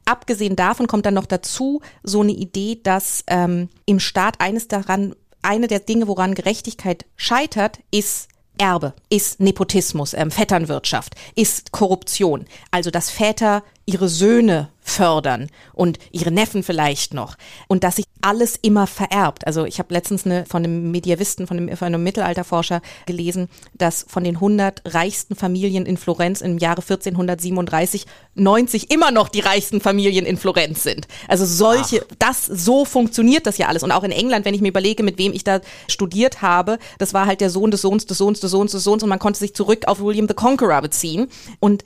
Abgesehen 0.05 0.57
davon 0.57 0.87
kommt 0.87 1.07
dann 1.07 1.15
noch 1.15 1.27
dazu 1.27 1.81
so 2.03 2.21
eine 2.21 2.33
Idee, 2.33 2.79
dass 2.83 3.25
ähm, 3.27 3.69
im 3.87 4.01
Staat 4.01 4.41
eines 4.41 4.69
daran, 4.69 5.15
eine 5.45 5.67
der 5.69 5.81
Dinge, 5.81 6.09
woran 6.09 6.35
Gerechtigkeit 6.35 7.07
scheitert, 7.17 7.81
ist 7.91 8.29
Erbe, 8.59 8.95
ist 9.11 9.41
Nepotismus, 9.41 10.15
ähm, 10.15 10.31
Vetternwirtschaft, 10.31 11.15
ist 11.35 11.73
Korruption. 11.73 12.47
Also 12.71 12.91
dass 12.91 13.11
Väter 13.11 13.65
ihre 13.87 14.09
Söhne 14.09 14.71
fördern 14.81 15.49
und 15.73 15.99
ihre 16.13 16.31
Neffen 16.31 16.63
vielleicht 16.63 17.15
noch 17.15 17.37
und 17.69 17.85
dass 17.85 17.97
sich 17.97 18.05
alles 18.21 18.57
immer 18.61 18.87
vererbt. 18.87 19.47
Also 19.47 19.65
ich 19.65 19.79
habe 19.79 19.93
letztens 19.93 20.25
eine, 20.25 20.47
von 20.47 20.63
einem 20.63 20.91
Medievisten, 20.91 21.47
von 21.47 21.57
einem, 21.57 21.77
von 21.77 21.87
einem 21.87 22.03
Mittelalterforscher 22.03 22.81
gelesen, 23.07 23.49
dass 23.75 24.05
von 24.09 24.25
den 24.25 24.37
100 24.37 24.83
reichsten 24.87 25.37
Familien 25.37 25.87
in 25.87 25.97
Florenz 25.97 26.41
im 26.41 26.59
Jahre 26.59 26.83
1437 26.83 28.07
90 28.35 28.91
immer 28.91 29.11
noch 29.11 29.29
die 29.29 29.41
reichsten 29.41 29.81
Familien 29.81 30.27
in 30.27 30.37
Florenz 30.37 30.83
sind. 30.83 31.09
Also 31.29 31.45
solche, 31.45 32.05
Ach. 32.11 32.17
das, 32.19 32.47
so 32.47 32.85
funktioniert 32.85 33.47
das 33.47 33.59
ja 33.59 33.69
alles. 33.69 33.83
Und 33.83 33.93
auch 33.93 34.05
in 34.05 34.13
England, 34.13 34.45
wenn 34.45 34.55
ich 34.55 34.61
mir 34.61 34.69
überlege, 34.69 35.03
mit 35.03 35.19
wem 35.19 35.33
ich 35.33 35.45
da 35.45 35.61
studiert 35.89 36.43
habe, 36.43 36.79
das 36.99 37.15
war 37.15 37.27
halt 37.27 37.41
der 37.41 37.51
Sohn 37.51 37.71
des 37.71 37.83
Sohns 37.83 38.07
des 38.07 38.19
Sohns 38.19 38.41
des 38.41 38.51
Sohns 38.51 38.73
des 38.73 38.85
Sohns 38.85 39.03
und 39.03 39.09
man 39.09 39.19
konnte 39.19 39.39
sich 39.39 39.55
zurück 39.55 39.87
auf 39.87 40.01
William 40.01 40.29
the 40.29 40.35
Conqueror 40.35 40.81
beziehen. 40.83 41.29
Und 41.61 41.85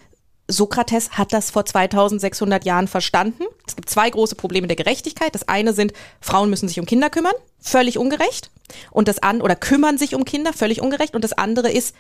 Sokrates 0.48 1.10
hat 1.12 1.32
das 1.32 1.50
vor 1.50 1.66
2600 1.66 2.64
Jahren 2.64 2.88
verstanden. 2.88 3.44
Es 3.66 3.76
gibt 3.76 3.90
zwei 3.90 4.08
große 4.08 4.34
Probleme 4.34 4.66
der 4.66 4.76
Gerechtigkeit. 4.76 5.34
Das 5.34 5.46
eine 5.46 5.74
sind, 5.74 5.92
Frauen 6.20 6.48
müssen 6.48 6.68
sich 6.68 6.80
um 6.80 6.86
Kinder 6.86 7.10
kümmern, 7.10 7.34
völlig 7.60 7.98
ungerecht. 7.98 8.50
Und 8.90 9.08
das 9.08 9.18
an, 9.18 9.42
oder 9.42 9.56
kümmern 9.56 9.98
sich 9.98 10.14
um 10.14 10.24
Kinder, 10.24 10.52
völlig 10.52 10.80
ungerecht. 10.80 11.14
Und 11.14 11.22
das 11.22 11.34
andere 11.34 11.70
ist, 11.70 11.94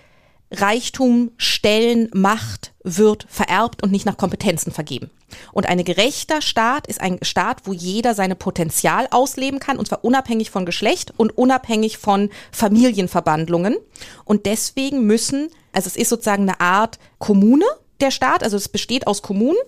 Reichtum, 0.50 1.32
Stellen, 1.36 2.08
Macht 2.14 2.72
wird 2.82 3.26
vererbt 3.28 3.82
und 3.82 3.92
nicht 3.92 4.06
nach 4.06 4.16
Kompetenzen 4.16 4.72
vergeben. 4.72 5.10
Und 5.52 5.66
ein 5.66 5.84
gerechter 5.84 6.40
Staat 6.40 6.86
ist 6.86 7.02
ein 7.02 7.18
Staat, 7.20 7.66
wo 7.66 7.74
jeder 7.74 8.14
seine 8.14 8.34
Potenzial 8.34 9.08
ausleben 9.10 9.60
kann, 9.60 9.78
und 9.78 9.88
zwar 9.88 10.04
unabhängig 10.04 10.50
von 10.50 10.64
Geschlecht 10.64 11.12
und 11.18 11.36
unabhängig 11.36 11.98
von 11.98 12.30
Familienverbandlungen. 12.50 13.76
Und 14.24 14.46
deswegen 14.46 15.04
müssen, 15.04 15.50
also 15.72 15.88
es 15.88 15.96
ist 15.96 16.08
sozusagen 16.08 16.44
eine 16.44 16.60
Art 16.60 16.98
Kommune, 17.18 17.66
der 18.00 18.10
Staat, 18.10 18.42
also 18.42 18.56
es 18.56 18.68
besteht 18.68 19.06
aus 19.06 19.22
Kommunen 19.22 19.58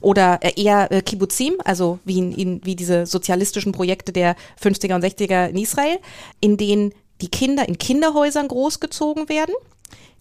oder 0.00 0.40
eher 0.56 0.90
äh, 0.90 1.02
Kibbuzim, 1.02 1.54
also 1.64 1.98
wie, 2.04 2.18
in, 2.18 2.64
wie 2.64 2.76
diese 2.76 3.06
sozialistischen 3.06 3.72
Projekte 3.72 4.12
der 4.12 4.36
50er 4.62 4.94
und 4.94 5.04
60er 5.04 5.48
in 5.48 5.58
Israel, 5.58 5.98
in 6.40 6.56
denen 6.56 6.92
die 7.20 7.28
Kinder 7.28 7.68
in 7.68 7.78
Kinderhäusern 7.78 8.48
großgezogen 8.48 9.28
werden 9.28 9.54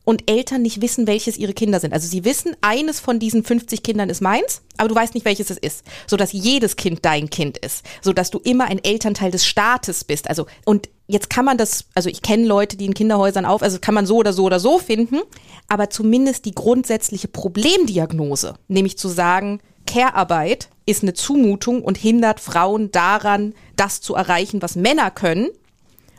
und 0.03 0.29
Eltern 0.29 0.61
nicht 0.61 0.81
wissen, 0.81 1.07
welches 1.07 1.37
ihre 1.37 1.53
Kinder 1.53 1.79
sind. 1.79 1.93
Also 1.93 2.07
sie 2.07 2.25
wissen, 2.25 2.55
eines 2.61 2.99
von 2.99 3.19
diesen 3.19 3.43
50 3.43 3.83
Kindern 3.83 4.09
ist 4.09 4.21
meins, 4.21 4.61
aber 4.77 4.89
du 4.89 4.95
weißt 4.95 5.13
nicht, 5.13 5.25
welches 5.25 5.49
es 5.49 5.57
ist, 5.57 5.83
so 6.07 6.17
dass 6.17 6.31
jedes 6.31 6.75
Kind 6.75 7.05
dein 7.05 7.29
Kind 7.29 7.57
ist, 7.57 7.85
so 8.01 8.11
dass 8.11 8.31
du 8.31 8.39
immer 8.39 8.65
ein 8.65 8.83
Elternteil 8.83 9.31
des 9.31 9.45
Staates 9.45 10.03
bist. 10.03 10.29
Also 10.29 10.47
und 10.65 10.89
jetzt 11.09 11.29
kann 11.29 11.43
man 11.43 11.57
das, 11.57 11.85
also 11.95 12.07
ich 12.07 12.21
kenne 12.21 12.45
Leute, 12.45 12.77
die 12.77 12.85
in 12.85 12.93
Kinderhäusern 12.93 13.45
auf, 13.45 13.61
also 13.61 13.79
kann 13.79 13.95
man 13.95 14.05
so 14.05 14.17
oder 14.17 14.31
so 14.31 14.43
oder 14.43 14.59
so 14.59 14.77
finden, 14.77 15.19
aber 15.67 15.89
zumindest 15.89 16.45
die 16.45 16.53
grundsätzliche 16.53 17.27
Problemdiagnose, 17.27 18.53
nämlich 18.67 18.97
zu 18.97 19.09
sagen, 19.09 19.59
Care-Arbeit 19.87 20.69
ist 20.85 21.01
eine 21.01 21.15
Zumutung 21.15 21.83
und 21.83 21.97
hindert 21.97 22.39
Frauen 22.39 22.91
daran, 22.91 23.55
das 23.75 24.01
zu 24.01 24.13
erreichen, 24.13 24.61
was 24.61 24.75
Männer 24.75 25.09
können, 25.09 25.49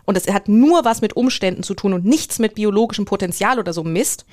und 0.07 0.17
es 0.17 0.27
hat 0.27 0.49
nur 0.49 0.85
was 0.85 1.03
mit 1.03 1.15
Umständen 1.15 1.63
zu 1.63 1.75
tun 1.75 1.93
und 1.93 2.05
nichts 2.05 2.41
mit 2.41 2.57
biologischem 2.57 3.05
Potenzial 3.05 3.61
oder 3.61 3.73
so 3.73 3.85
Mist. 3.85 4.25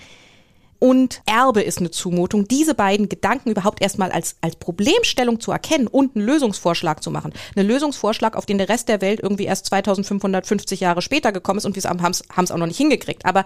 Und 0.80 1.21
Erbe 1.25 1.61
ist 1.61 1.80
eine 1.80 1.91
Zumutung, 1.91 2.47
diese 2.47 2.75
beiden 2.75 3.09
Gedanken 3.09 3.49
überhaupt 3.49 3.82
erstmal 3.82 4.11
als, 4.11 4.36
als 4.41 4.55
Problemstellung 4.55 5.39
zu 5.39 5.51
erkennen 5.51 5.88
und 5.88 6.15
einen 6.15 6.25
Lösungsvorschlag 6.25 7.01
zu 7.03 7.09
machen. 7.09 7.34
Einen 7.55 7.67
Lösungsvorschlag, 7.67 8.36
auf 8.36 8.45
den 8.45 8.57
der 8.57 8.69
Rest 8.69 8.88
der 8.88 9.01
Welt 9.01 9.19
irgendwie 9.21 9.45
erst 9.45 9.65
2550 9.67 10.80
Jahre 10.80 11.01
später 11.01 11.32
gekommen 11.32 11.57
ist 11.57 11.65
und 11.65 11.75
wir 11.75 11.84
haben 11.84 12.13
es 12.13 12.51
auch 12.51 12.57
noch 12.57 12.67
nicht 12.67 12.78
hingekriegt. 12.78 13.25
Aber 13.25 13.45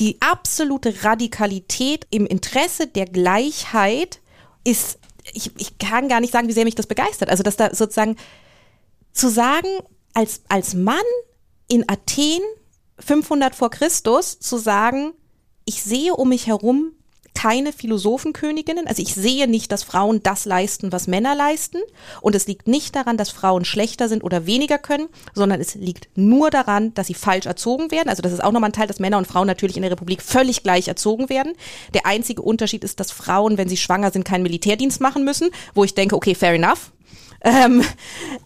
die 0.00 0.16
absolute 0.20 1.04
Radikalität 1.04 2.06
im 2.10 2.26
Interesse 2.26 2.86
der 2.86 3.06
Gleichheit 3.06 4.20
ist, 4.64 4.98
ich, 5.32 5.50
ich 5.58 5.78
kann 5.78 6.08
gar 6.08 6.20
nicht 6.20 6.32
sagen, 6.32 6.48
wie 6.48 6.52
sehr 6.52 6.64
mich 6.64 6.74
das 6.74 6.86
begeistert. 6.86 7.28
Also, 7.28 7.42
dass 7.42 7.56
da 7.56 7.74
sozusagen 7.74 8.16
zu 9.12 9.28
sagen, 9.28 9.68
als, 10.14 10.42
als 10.48 10.74
Mann 10.74 10.96
in 11.68 11.84
Athen 11.88 12.40
500 12.98 13.54
vor 13.54 13.70
Christus 13.70 14.38
zu 14.38 14.58
sagen, 14.58 15.12
ich 15.64 15.82
sehe 15.82 16.14
um 16.14 16.28
mich 16.28 16.46
herum 16.46 16.92
keine 17.34 17.72
Philosophenköniginnen. 17.72 18.86
Also 18.86 19.02
ich 19.02 19.14
sehe 19.14 19.48
nicht, 19.48 19.72
dass 19.72 19.82
Frauen 19.82 20.22
das 20.22 20.44
leisten, 20.44 20.92
was 20.92 21.06
Männer 21.06 21.34
leisten. 21.34 21.78
Und 22.20 22.34
es 22.34 22.46
liegt 22.46 22.68
nicht 22.68 22.94
daran, 22.94 23.16
dass 23.16 23.30
Frauen 23.30 23.64
schlechter 23.64 24.08
sind 24.08 24.22
oder 24.22 24.46
weniger 24.46 24.78
können, 24.78 25.08
sondern 25.34 25.60
es 25.60 25.74
liegt 25.74 26.08
nur 26.14 26.50
daran, 26.50 26.94
dass 26.94 27.06
sie 27.06 27.14
falsch 27.14 27.46
erzogen 27.46 27.90
werden. 27.90 28.08
Also 28.08 28.22
das 28.22 28.32
ist 28.32 28.44
auch 28.44 28.52
nochmal 28.52 28.70
ein 28.70 28.74
Teil, 28.74 28.86
dass 28.86 29.00
Männer 29.00 29.18
und 29.18 29.26
Frauen 29.26 29.46
natürlich 29.46 29.76
in 29.76 29.82
der 29.82 29.90
Republik 29.90 30.22
völlig 30.22 30.62
gleich 30.62 30.88
erzogen 30.88 31.28
werden. 31.28 31.54
Der 31.94 32.06
einzige 32.06 32.42
Unterschied 32.42 32.84
ist, 32.84 33.00
dass 33.00 33.10
Frauen, 33.10 33.58
wenn 33.58 33.68
sie 33.68 33.76
schwanger 33.76 34.10
sind, 34.10 34.24
keinen 34.24 34.42
Militärdienst 34.42 35.00
machen 35.00 35.24
müssen, 35.24 35.50
wo 35.74 35.84
ich 35.84 35.94
denke, 35.94 36.16
okay, 36.16 36.34
fair 36.34 36.52
enough. 36.52 36.91
Ähm, 37.44 37.82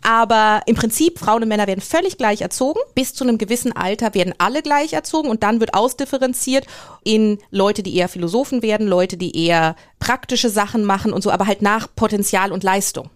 aber 0.03 0.63
im 0.67 0.75
Prinzip, 0.75 1.19
Frauen 1.19 1.43
und 1.43 1.49
Männer 1.49 1.67
werden 1.67 1.81
völlig 1.81 2.17
gleich 2.17 2.41
erzogen. 2.41 2.81
Bis 2.95 3.15
zu 3.15 3.25
einem 3.25 3.39
gewissen 3.39 3.73
Alter 3.73 4.15
werden 4.15 4.35
alle 4.39 4.63
gleich 4.63 4.93
erzogen 4.93 5.29
und 5.29 5.43
dann 5.43 5.61
wird 5.61 5.75
ausdifferenziert 5.75 6.67
in 7.05 7.39
Leute, 7.51 7.83
die 7.83 7.97
eher 7.97 8.09
Philosophen 8.09 8.63
werden, 8.63 8.87
Leute, 8.87 9.17
die 9.17 9.37
eher 9.37 9.77
praktische 9.99 10.49
Sachen 10.49 10.85
machen 10.85 11.13
und 11.13 11.23
so, 11.23 11.31
aber 11.31 11.47
halt 11.47 11.63
nach 11.63 11.89
Potenzial 11.95 12.53
und 12.53 12.65
Leistung. 12.65 13.11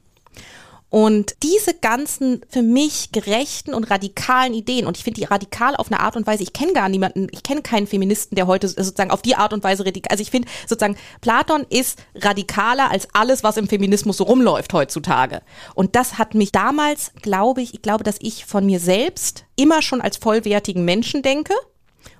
Und 0.90 1.36
diese 1.44 1.72
ganzen 1.74 2.42
für 2.48 2.62
mich 2.62 3.12
gerechten 3.12 3.74
und 3.74 3.90
radikalen 3.90 4.52
Ideen, 4.52 4.86
und 4.86 4.96
ich 4.96 5.04
finde 5.04 5.20
die 5.20 5.26
radikal 5.26 5.76
auf 5.76 5.86
eine 5.86 6.00
Art 6.00 6.16
und 6.16 6.26
Weise, 6.26 6.42
ich 6.42 6.52
kenne 6.52 6.72
gar 6.72 6.88
niemanden, 6.88 7.28
ich 7.30 7.44
kenne 7.44 7.62
keinen 7.62 7.86
Feministen, 7.86 8.34
der 8.34 8.48
heute 8.48 8.66
sozusagen 8.66 9.12
auf 9.12 9.22
die 9.22 9.36
Art 9.36 9.52
und 9.52 9.62
Weise 9.62 9.86
radikal, 9.86 10.10
also 10.10 10.22
ich 10.22 10.32
finde 10.32 10.48
sozusagen, 10.66 10.96
Platon 11.20 11.64
ist 11.70 12.00
radikaler 12.16 12.90
als 12.90 13.08
alles, 13.12 13.44
was 13.44 13.56
im 13.56 13.68
Feminismus 13.68 14.16
so 14.16 14.24
rumläuft 14.24 14.72
heutzutage. 14.72 15.42
Und 15.74 15.94
das 15.94 16.18
hat 16.18 16.34
mich 16.34 16.50
damals, 16.50 17.12
glaube 17.22 17.62
ich, 17.62 17.72
ich 17.72 17.82
glaube, 17.82 18.02
dass 18.02 18.16
ich 18.20 18.44
von 18.44 18.66
mir 18.66 18.80
selbst 18.80 19.44
immer 19.54 19.82
schon 19.82 20.00
als 20.00 20.16
vollwertigen 20.16 20.84
Menschen 20.84 21.22
denke 21.22 21.54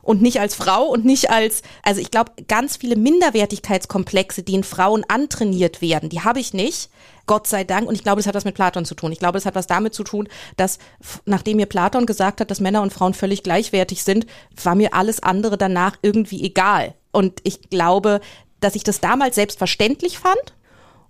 und 0.03 0.23
nicht 0.23 0.41
als 0.41 0.55
Frau 0.55 0.85
und 0.85 1.05
nicht 1.05 1.31
als, 1.31 1.63
also 1.83 2.01
ich 2.01 2.11
glaube, 2.11 2.33
ganz 2.49 2.77
viele 2.77 2.97
Minderwertigkeitskomplexe, 2.97 4.43
die 4.43 4.55
in 4.55 4.65
Frauen 4.65 5.05
antrainiert 5.09 5.83
werden, 5.83 6.09
die 6.09 6.21
habe 6.21 6.41
ich 6.41 6.55
nicht. 6.55 6.91
Gott 7.27 7.47
sei 7.47 7.63
Dank. 7.63 7.89
Und 7.89 7.95
ich 7.95 8.03
glaube, 8.03 8.17
das 8.17 8.27
hat 8.27 8.35
was 8.35 8.45
mit 8.45 8.57
Platon 8.57 8.85
zu 8.85 8.97
tun. 8.97 9.13
Ich 9.13 9.21
glaube, 9.21 9.35
das 9.35 9.47
hat 9.47 9.55
was 9.55 9.69
damit 9.69 9.95
zu 9.95 10.03
tun, 10.03 10.29
dass 10.57 10.79
nachdem 11.27 11.59
mir 11.59 11.67
Platon 11.67 12.05
gesagt 12.05 12.41
hat, 12.41 12.51
dass 12.51 12.59
Männer 12.59 12.83
und 12.83 12.93
Frauen 12.93 13.15
völlig 13.15 13.45
gleichwertig 13.45 14.03
sind, 14.03 14.27
war 14.65 14.75
mir 14.75 14.95
alles 14.95 15.23
andere 15.23 15.57
danach 15.57 15.97
irgendwie 16.03 16.43
egal. 16.45 16.95
Und 17.13 17.39
ich 17.45 17.71
glaube, 17.71 18.21
dass 18.59 18.75
ich 18.75 18.83
das 18.83 19.01
damals 19.01 19.37
selbstverständlich 19.37 20.19
fand 20.19 20.57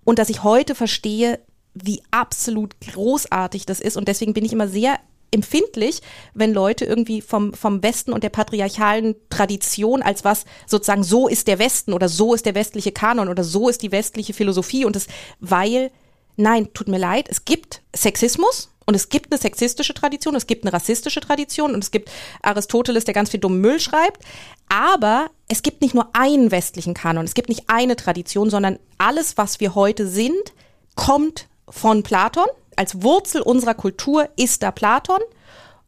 und 0.04 0.18
dass 0.18 0.28
ich 0.28 0.42
heute 0.42 0.74
verstehe, 0.74 1.40
wie 1.74 2.02
absolut 2.10 2.74
großartig 2.80 3.64
das 3.64 3.80
ist. 3.80 3.96
Und 3.96 4.08
deswegen 4.08 4.34
bin 4.34 4.44
ich 4.44 4.52
immer 4.52 4.68
sehr 4.68 4.98
empfindlich, 5.30 6.00
wenn 6.34 6.52
Leute 6.52 6.84
irgendwie 6.84 7.20
vom, 7.20 7.54
vom 7.54 7.82
Westen 7.82 8.12
und 8.12 8.24
der 8.24 8.30
patriarchalen 8.30 9.14
Tradition 9.28 10.02
als 10.02 10.24
was 10.24 10.44
sozusagen 10.66 11.04
so 11.04 11.28
ist 11.28 11.46
der 11.46 11.58
Westen 11.58 11.92
oder 11.92 12.08
so 12.08 12.34
ist 12.34 12.46
der 12.46 12.54
westliche 12.54 12.92
Kanon 12.92 13.28
oder 13.28 13.44
so 13.44 13.68
ist 13.68 13.82
die 13.82 13.92
westliche 13.92 14.34
Philosophie 14.34 14.84
und 14.84 14.96
das, 14.96 15.06
weil, 15.38 15.90
nein, 16.36 16.72
tut 16.74 16.88
mir 16.88 16.98
leid, 16.98 17.28
es 17.28 17.44
gibt 17.44 17.82
Sexismus 17.94 18.70
und 18.86 18.94
es 18.94 19.08
gibt 19.08 19.30
eine 19.30 19.40
sexistische 19.40 19.94
Tradition, 19.94 20.34
es 20.34 20.48
gibt 20.48 20.64
eine 20.64 20.72
rassistische 20.72 21.20
Tradition 21.20 21.74
und 21.74 21.84
es 21.84 21.92
gibt 21.92 22.10
Aristoteles, 22.42 23.04
der 23.04 23.14
ganz 23.14 23.30
viel 23.30 23.38
dummen 23.38 23.60
Müll 23.60 23.78
schreibt. 23.78 24.24
Aber 24.68 25.30
es 25.46 25.62
gibt 25.62 25.80
nicht 25.80 25.94
nur 25.94 26.08
einen 26.12 26.50
westlichen 26.50 26.92
Kanon, 26.92 27.24
es 27.24 27.34
gibt 27.34 27.48
nicht 27.48 27.64
eine 27.68 27.94
Tradition, 27.94 28.50
sondern 28.50 28.80
alles, 28.98 29.36
was 29.36 29.60
wir 29.60 29.76
heute 29.76 30.08
sind, 30.08 30.54
kommt 30.96 31.46
von 31.68 32.02
Platon 32.02 32.46
als 32.80 33.02
Wurzel 33.02 33.42
unserer 33.42 33.74
Kultur 33.74 34.30
ist 34.36 34.62
da 34.62 34.70
Platon 34.70 35.20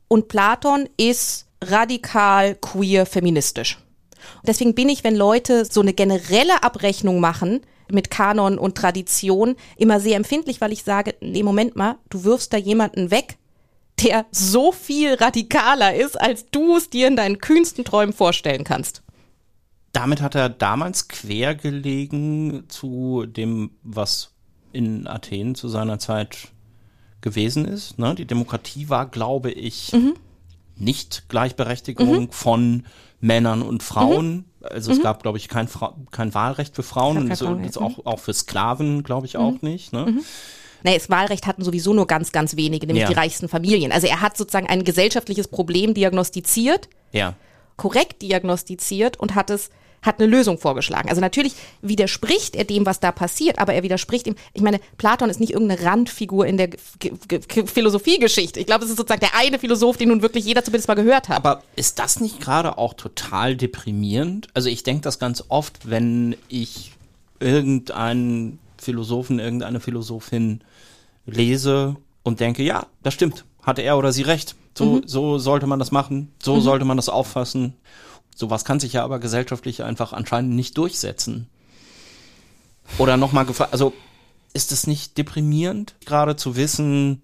und 0.08 0.28
Platon 0.28 0.90
ist 0.98 1.46
radikal 1.62 2.54
queer 2.56 3.06
feministisch. 3.06 3.78
Deswegen 4.46 4.74
bin 4.74 4.90
ich, 4.90 5.02
wenn 5.02 5.16
Leute 5.16 5.64
so 5.64 5.80
eine 5.80 5.94
generelle 5.94 6.62
Abrechnung 6.62 7.18
machen 7.18 7.62
mit 7.90 8.10
Kanon 8.10 8.58
und 8.58 8.76
Tradition, 8.76 9.56
immer 9.78 10.00
sehr 10.00 10.18
empfindlich, 10.18 10.60
weil 10.60 10.70
ich 10.70 10.82
sage, 10.82 11.14
nee, 11.22 11.42
Moment 11.42 11.76
mal, 11.76 11.96
du 12.10 12.24
wirfst 12.24 12.52
da 12.52 12.58
jemanden 12.58 13.10
weg, 13.10 13.38
der 14.04 14.26
so 14.30 14.70
viel 14.70 15.14
radikaler 15.14 15.94
ist, 15.94 16.20
als 16.20 16.44
du 16.50 16.76
es 16.76 16.90
dir 16.90 17.08
in 17.08 17.16
deinen 17.16 17.38
kühnsten 17.38 17.86
Träumen 17.86 18.12
vorstellen 18.12 18.64
kannst. 18.64 19.02
Damit 19.94 20.20
hat 20.20 20.34
er 20.34 20.50
damals 20.50 21.08
quer 21.08 21.54
gelegen 21.54 22.64
zu 22.68 23.24
dem, 23.24 23.70
was 23.82 24.34
in 24.74 25.06
Athen 25.06 25.54
zu 25.54 25.68
seiner 25.68 25.98
Zeit 25.98 26.52
gewesen 27.22 27.64
ist. 27.64 27.98
Ne? 27.98 28.14
Die 28.14 28.26
Demokratie 28.26 28.88
war, 28.88 29.06
glaube 29.06 29.50
ich, 29.50 29.92
mhm. 29.92 30.14
nicht 30.76 31.28
Gleichberechtigung 31.28 32.24
mhm. 32.24 32.30
von 32.30 32.84
Männern 33.20 33.62
und 33.62 33.82
Frauen. 33.82 34.34
Mhm. 34.34 34.44
Also 34.60 34.92
es 34.92 34.98
mhm. 34.98 35.02
gab, 35.02 35.22
glaube 35.22 35.38
ich, 35.38 35.48
kein, 35.48 35.68
Fra 35.68 35.96
kein 36.10 36.34
Wahlrecht 36.34 36.74
für 36.76 36.82
Frauen 36.82 37.16
und 37.16 37.36
so, 37.36 37.56
jetzt 37.56 37.78
auch, 37.78 38.04
auch 38.04 38.18
für 38.18 38.34
Sklaven, 38.34 39.02
glaube 39.02 39.26
ich, 39.26 39.36
auch 39.36 39.62
mhm. 39.62 39.70
nicht. 39.70 39.92
Ne? 39.92 40.06
Mhm. 40.06 40.20
Nee, 40.84 40.94
das 40.94 41.08
Wahlrecht 41.08 41.46
hatten 41.46 41.62
sowieso 41.62 41.94
nur 41.94 42.06
ganz, 42.06 42.32
ganz 42.32 42.56
wenige, 42.56 42.86
nämlich 42.86 43.02
ja. 43.02 43.08
die 43.08 43.14
reichsten 43.14 43.48
Familien. 43.48 43.92
Also 43.92 44.08
er 44.08 44.20
hat 44.20 44.36
sozusagen 44.36 44.66
ein 44.66 44.84
gesellschaftliches 44.84 45.46
Problem 45.48 45.94
diagnostiziert, 45.94 46.88
ja. 47.12 47.34
korrekt 47.76 48.22
diagnostiziert 48.22 49.18
und 49.18 49.36
hat 49.36 49.50
es 49.50 49.70
hat 50.02 50.18
eine 50.18 50.28
Lösung 50.28 50.58
vorgeschlagen. 50.58 51.08
Also 51.08 51.20
natürlich 51.20 51.54
widerspricht 51.80 52.56
er 52.56 52.64
dem, 52.64 52.84
was 52.84 53.00
da 53.00 53.12
passiert, 53.12 53.58
aber 53.58 53.72
er 53.72 53.82
widerspricht 53.82 54.26
ihm. 54.26 54.34
Ich 54.52 54.62
meine, 54.62 54.80
Platon 54.98 55.30
ist 55.30 55.40
nicht 55.40 55.52
irgendeine 55.52 55.82
Randfigur 55.84 56.46
in 56.46 56.56
der 56.56 56.70
Philosophiegeschichte. 57.66 58.60
Ich 58.60 58.66
glaube, 58.66 58.84
es 58.84 58.90
ist 58.90 58.96
sozusagen 58.96 59.20
der 59.20 59.36
eine 59.36 59.58
Philosoph, 59.58 59.96
den 59.96 60.08
nun 60.08 60.22
wirklich 60.22 60.44
jeder 60.44 60.64
zumindest 60.64 60.88
mal 60.88 60.94
gehört 60.94 61.28
hat. 61.28 61.36
Aber 61.36 61.62
ist 61.76 61.98
das 61.98 62.20
nicht 62.20 62.40
gerade 62.40 62.78
auch 62.78 62.94
total 62.94 63.56
deprimierend? 63.56 64.48
Also 64.54 64.68
ich 64.68 64.82
denke 64.82 65.02
das 65.02 65.18
ganz 65.18 65.44
oft, 65.48 65.88
wenn 65.88 66.36
ich 66.48 66.92
irgendeinen 67.38 68.58
Philosophen, 68.78 69.38
irgendeine 69.38 69.80
Philosophin 69.80 70.60
lese 71.26 71.96
und 72.24 72.40
denke, 72.40 72.62
ja, 72.62 72.86
das 73.02 73.14
stimmt, 73.14 73.44
hatte 73.62 73.82
er 73.82 73.96
oder 73.96 74.12
sie 74.12 74.22
recht. 74.22 74.56
So, 74.76 74.84
mhm. 74.84 75.02
so 75.06 75.38
sollte 75.38 75.66
man 75.66 75.78
das 75.78 75.92
machen, 75.92 76.32
so 76.42 76.56
mhm. 76.56 76.60
sollte 76.60 76.84
man 76.84 76.96
das 76.96 77.08
auffassen. 77.08 77.74
Sowas 78.34 78.64
kann 78.64 78.80
sich 78.80 78.94
ja 78.94 79.04
aber 79.04 79.18
gesellschaftlich 79.18 79.82
einfach 79.82 80.12
anscheinend 80.12 80.54
nicht 80.54 80.76
durchsetzen. 80.78 81.48
Oder 82.98 83.16
nochmal 83.16 83.46
gefragt, 83.46 83.72
also 83.72 83.92
ist 84.52 84.72
es 84.72 84.86
nicht 84.86 85.16
deprimierend, 85.18 85.94
gerade 86.04 86.36
zu 86.36 86.56
wissen, 86.56 87.20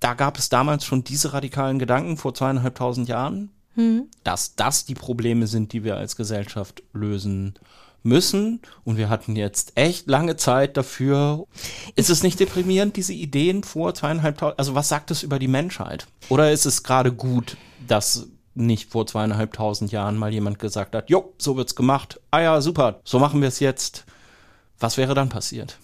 da 0.00 0.14
gab 0.14 0.38
es 0.38 0.48
damals 0.48 0.84
schon 0.84 1.04
diese 1.04 1.32
radikalen 1.32 1.78
Gedanken 1.78 2.16
vor 2.16 2.34
zweieinhalbtausend 2.34 3.08
Jahren, 3.08 3.50
mhm. 3.74 4.06
dass 4.24 4.54
das 4.54 4.84
die 4.84 4.94
Probleme 4.94 5.46
sind, 5.46 5.72
die 5.72 5.84
wir 5.84 5.96
als 5.96 6.16
Gesellschaft 6.16 6.82
lösen 6.92 7.54
müssen. 8.02 8.60
Und 8.84 8.96
wir 8.96 9.08
hatten 9.08 9.34
jetzt 9.34 9.72
echt 9.74 10.08
lange 10.08 10.36
Zeit 10.36 10.76
dafür. 10.76 11.46
Ist 11.96 12.10
es 12.10 12.22
nicht 12.22 12.38
deprimierend, 12.38 12.96
diese 12.96 13.12
Ideen 13.12 13.64
vor 13.64 13.94
zweieinhalbtausend? 13.94 14.58
Also 14.58 14.74
was 14.74 14.88
sagt 14.88 15.10
es 15.10 15.22
über 15.22 15.38
die 15.38 15.48
Menschheit? 15.48 16.06
Oder 16.28 16.52
ist 16.52 16.64
es 16.64 16.82
gerade 16.82 17.12
gut, 17.12 17.56
dass 17.86 18.28
nicht 18.58 18.90
vor 18.90 19.06
zweieinhalbtausend 19.06 19.92
Jahren 19.92 20.16
mal 20.16 20.32
jemand 20.32 20.58
gesagt 20.58 20.94
hat, 20.94 21.10
jo, 21.10 21.32
so 21.38 21.56
wird's 21.56 21.74
gemacht. 21.74 22.20
Ah 22.30 22.40
ja, 22.40 22.60
super, 22.60 23.00
so 23.04 23.18
machen 23.18 23.40
wir 23.40 23.48
es 23.48 23.60
jetzt. 23.60 24.04
Was 24.78 24.96
wäre 24.96 25.14
dann 25.14 25.28
passiert? 25.28 25.78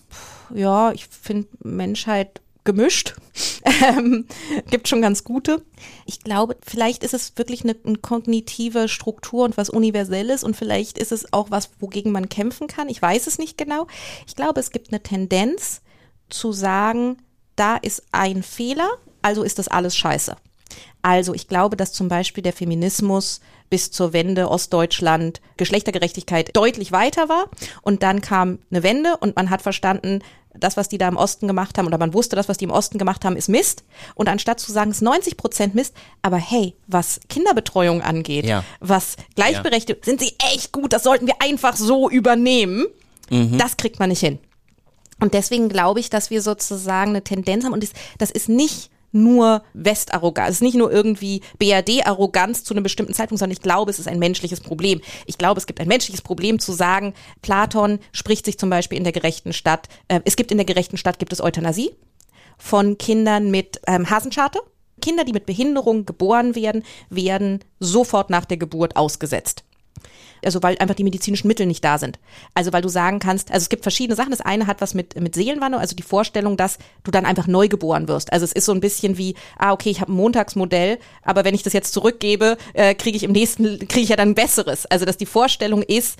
Ja, 0.54 0.92
ich 0.92 1.06
finde 1.06 1.48
Menschheit 1.62 2.40
gemischt. 2.64 3.14
Ähm, 3.82 4.26
gibt 4.70 4.88
schon 4.88 5.00
ganz 5.00 5.24
gute. 5.24 5.62
Ich 6.04 6.20
glaube, 6.20 6.56
vielleicht 6.64 7.02
ist 7.02 7.14
es 7.14 7.32
wirklich 7.36 7.64
eine, 7.64 7.74
eine, 7.84 7.96
kognitive 7.96 8.88
Struktur 8.88 9.44
und 9.46 9.56
was 9.56 9.70
Universelles 9.70 10.44
und 10.44 10.54
vielleicht 10.54 10.98
ist 10.98 11.12
es 11.12 11.32
auch 11.32 11.50
was, 11.50 11.70
wogegen 11.80 12.12
man 12.12 12.28
kämpfen 12.28 12.68
kann. 12.68 12.90
Ich 12.90 13.00
weiß 13.00 13.26
es 13.26 13.38
nicht 13.38 13.56
genau. 13.56 13.86
Ich 14.26 14.36
glaube, 14.36 14.60
es 14.60 14.70
gibt 14.70 14.92
eine 14.92 15.02
Tendenz 15.02 15.80
zu 16.28 16.52
sagen, 16.52 17.16
da 17.56 17.76
ist 17.76 18.02
ein 18.12 18.42
Fehler, 18.42 18.90
also 19.22 19.42
ist 19.42 19.58
das 19.58 19.68
alles 19.68 19.96
scheiße. 19.96 20.36
Also 21.02 21.34
ich 21.34 21.48
glaube, 21.48 21.76
dass 21.76 21.92
zum 21.92 22.08
Beispiel 22.08 22.42
der 22.42 22.52
Feminismus 22.52 23.40
bis 23.70 23.90
zur 23.90 24.12
Wende 24.12 24.50
Ostdeutschland 24.50 25.40
Geschlechtergerechtigkeit 25.56 26.56
deutlich 26.56 26.92
weiter 26.92 27.28
war. 27.28 27.46
Und 27.82 28.02
dann 28.02 28.20
kam 28.20 28.58
eine 28.70 28.82
Wende 28.82 29.16
und 29.18 29.36
man 29.36 29.50
hat 29.50 29.62
verstanden, 29.62 30.20
das, 30.58 30.76
was 30.76 30.88
die 30.88 30.98
da 30.98 31.08
im 31.08 31.16
Osten 31.16 31.48
gemacht 31.48 31.76
haben, 31.76 31.86
oder 31.86 31.98
man 31.98 32.14
wusste, 32.14 32.36
das, 32.36 32.48
was 32.48 32.58
die 32.58 32.64
im 32.64 32.70
Osten 32.70 32.98
gemacht 32.98 33.24
haben, 33.24 33.36
ist 33.36 33.48
Mist. 33.48 33.84
Und 34.14 34.28
anstatt 34.28 34.60
zu 34.60 34.70
sagen, 34.70 34.90
es 34.90 34.98
ist 34.98 35.02
90 35.02 35.36
Prozent 35.36 35.74
Mist, 35.74 35.94
aber 36.22 36.36
hey, 36.36 36.74
was 36.86 37.20
Kinderbetreuung 37.28 38.02
angeht, 38.02 38.46
ja. 38.46 38.64
was 38.80 39.16
Gleichberechtigung, 39.34 40.00
ja. 40.02 40.04
sind 40.04 40.20
sie 40.20 40.34
echt 40.54 40.72
gut, 40.72 40.92
das 40.92 41.02
sollten 41.02 41.26
wir 41.26 41.34
einfach 41.40 41.76
so 41.76 42.08
übernehmen. 42.08 42.86
Mhm. 43.30 43.58
Das 43.58 43.76
kriegt 43.76 43.98
man 43.98 44.10
nicht 44.10 44.20
hin. 44.20 44.38
Und 45.20 45.34
deswegen 45.34 45.68
glaube 45.68 46.00
ich, 46.00 46.10
dass 46.10 46.30
wir 46.30 46.42
sozusagen 46.42 47.10
eine 47.10 47.24
Tendenz 47.24 47.64
haben 47.64 47.72
und 47.72 47.82
das, 47.82 47.92
das 48.18 48.30
ist 48.30 48.48
nicht 48.48 48.90
nur 49.14 49.62
Westarroganz, 49.72 50.50
es 50.50 50.54
ist 50.56 50.62
nicht 50.62 50.76
nur 50.76 50.92
irgendwie 50.92 51.40
BRD-Arroganz 51.58 52.64
zu 52.64 52.74
einem 52.74 52.82
bestimmten 52.82 53.14
Zeitpunkt, 53.14 53.38
sondern 53.38 53.52
ich 53.52 53.62
glaube, 53.62 53.90
es 53.90 53.98
ist 53.98 54.08
ein 54.08 54.18
menschliches 54.18 54.60
Problem. 54.60 55.00
Ich 55.26 55.38
glaube, 55.38 55.58
es 55.58 55.66
gibt 55.66 55.80
ein 55.80 55.88
menschliches 55.88 56.22
Problem 56.22 56.58
zu 56.58 56.72
sagen, 56.72 57.14
Platon 57.42 57.98
spricht 58.12 58.44
sich 58.44 58.58
zum 58.58 58.70
Beispiel 58.70 58.98
in 58.98 59.04
der 59.04 59.12
gerechten 59.12 59.52
Stadt, 59.52 59.88
äh, 60.08 60.20
es 60.24 60.36
gibt 60.36 60.50
in 60.50 60.58
der 60.58 60.66
gerechten 60.66 60.96
Stadt, 60.96 61.18
gibt 61.18 61.32
es 61.32 61.40
Euthanasie 61.40 61.92
von 62.58 62.98
Kindern 62.98 63.50
mit 63.50 63.80
ähm, 63.86 64.08
Hasenscharte. 64.10 64.60
Kinder, 65.02 65.24
die 65.24 65.32
mit 65.32 65.46
Behinderung 65.46 66.06
geboren 66.06 66.54
werden, 66.54 66.82
werden 67.10 67.60
sofort 67.80 68.30
nach 68.30 68.44
der 68.44 68.56
Geburt 68.56 68.96
ausgesetzt. 68.96 69.64
Also 70.46 70.62
weil 70.62 70.76
einfach 70.78 70.94
die 70.94 71.04
medizinischen 71.04 71.48
Mittel 71.48 71.66
nicht 71.66 71.84
da 71.84 71.98
sind. 71.98 72.18
Also 72.54 72.72
weil 72.72 72.82
du 72.82 72.88
sagen 72.88 73.18
kannst, 73.18 73.50
also 73.50 73.64
es 73.64 73.68
gibt 73.68 73.82
verschiedene 73.82 74.16
Sachen. 74.16 74.30
Das 74.30 74.40
eine 74.40 74.66
hat 74.66 74.80
was 74.80 74.94
mit, 74.94 75.20
mit 75.20 75.34
Seelenwanderung, 75.34 75.80
also 75.80 75.96
die 75.96 76.02
Vorstellung, 76.02 76.56
dass 76.56 76.78
du 77.02 77.10
dann 77.10 77.26
einfach 77.26 77.46
neu 77.46 77.68
geboren 77.68 78.08
wirst. 78.08 78.32
Also 78.32 78.44
es 78.44 78.52
ist 78.52 78.64
so 78.66 78.72
ein 78.72 78.80
bisschen 78.80 79.18
wie, 79.18 79.34
ah, 79.58 79.72
okay, 79.72 79.90
ich 79.90 80.00
habe 80.00 80.12
ein 80.12 80.16
Montagsmodell, 80.16 80.98
aber 81.22 81.44
wenn 81.44 81.54
ich 81.54 81.62
das 81.62 81.72
jetzt 81.72 81.92
zurückgebe, 81.92 82.56
äh, 82.72 82.94
kriege 82.94 83.16
ich 83.16 83.22
im 83.22 83.32
nächsten, 83.32 83.78
kriege 83.88 84.00
ich 84.00 84.08
ja 84.08 84.16
dann 84.16 84.30
ein 84.30 84.34
besseres. 84.34 84.86
Also 84.86 85.04
dass 85.04 85.16
die 85.16 85.26
Vorstellung 85.26 85.82
ist, 85.82 86.18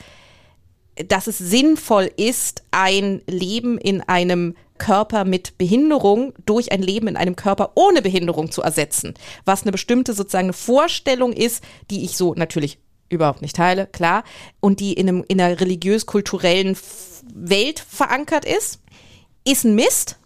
dass 1.09 1.27
es 1.27 1.39
sinnvoll 1.39 2.11
ist, 2.16 2.62
ein 2.70 3.22
Leben 3.27 3.79
in 3.79 4.01
einem 4.01 4.55
Körper 4.79 5.25
mit 5.25 5.57
Behinderung 5.57 6.35
durch 6.47 6.72
ein 6.72 6.83
Leben 6.83 7.09
in 7.09 7.16
einem 7.16 7.37
Körper 7.37 7.72
ohne 7.75 8.03
Behinderung 8.03 8.51
zu 8.51 8.62
ersetzen. 8.62 9.14
Was 9.45 9.62
eine 9.62 9.72
bestimmte 9.72 10.12
sozusagen 10.12 10.47
eine 10.47 10.53
Vorstellung 10.53 11.33
ist, 11.33 11.62
die 11.91 12.05
ich 12.05 12.16
so 12.16 12.35
natürlich 12.35 12.79
überhaupt 13.09 13.42
nicht 13.42 13.57
teile, 13.57 13.86
klar, 13.86 14.24
und 14.61 14.80
die 14.80 14.92
in, 14.94 15.09
einem, 15.09 15.24
in 15.28 15.40
einer 15.40 15.61
religiös-kulturellen 15.61 16.76
Welt 17.34 17.80
verankert 17.80 18.44
ist, 18.44 18.80
ist 19.44 19.64
ein 19.64 19.74
Mist, 19.74 20.18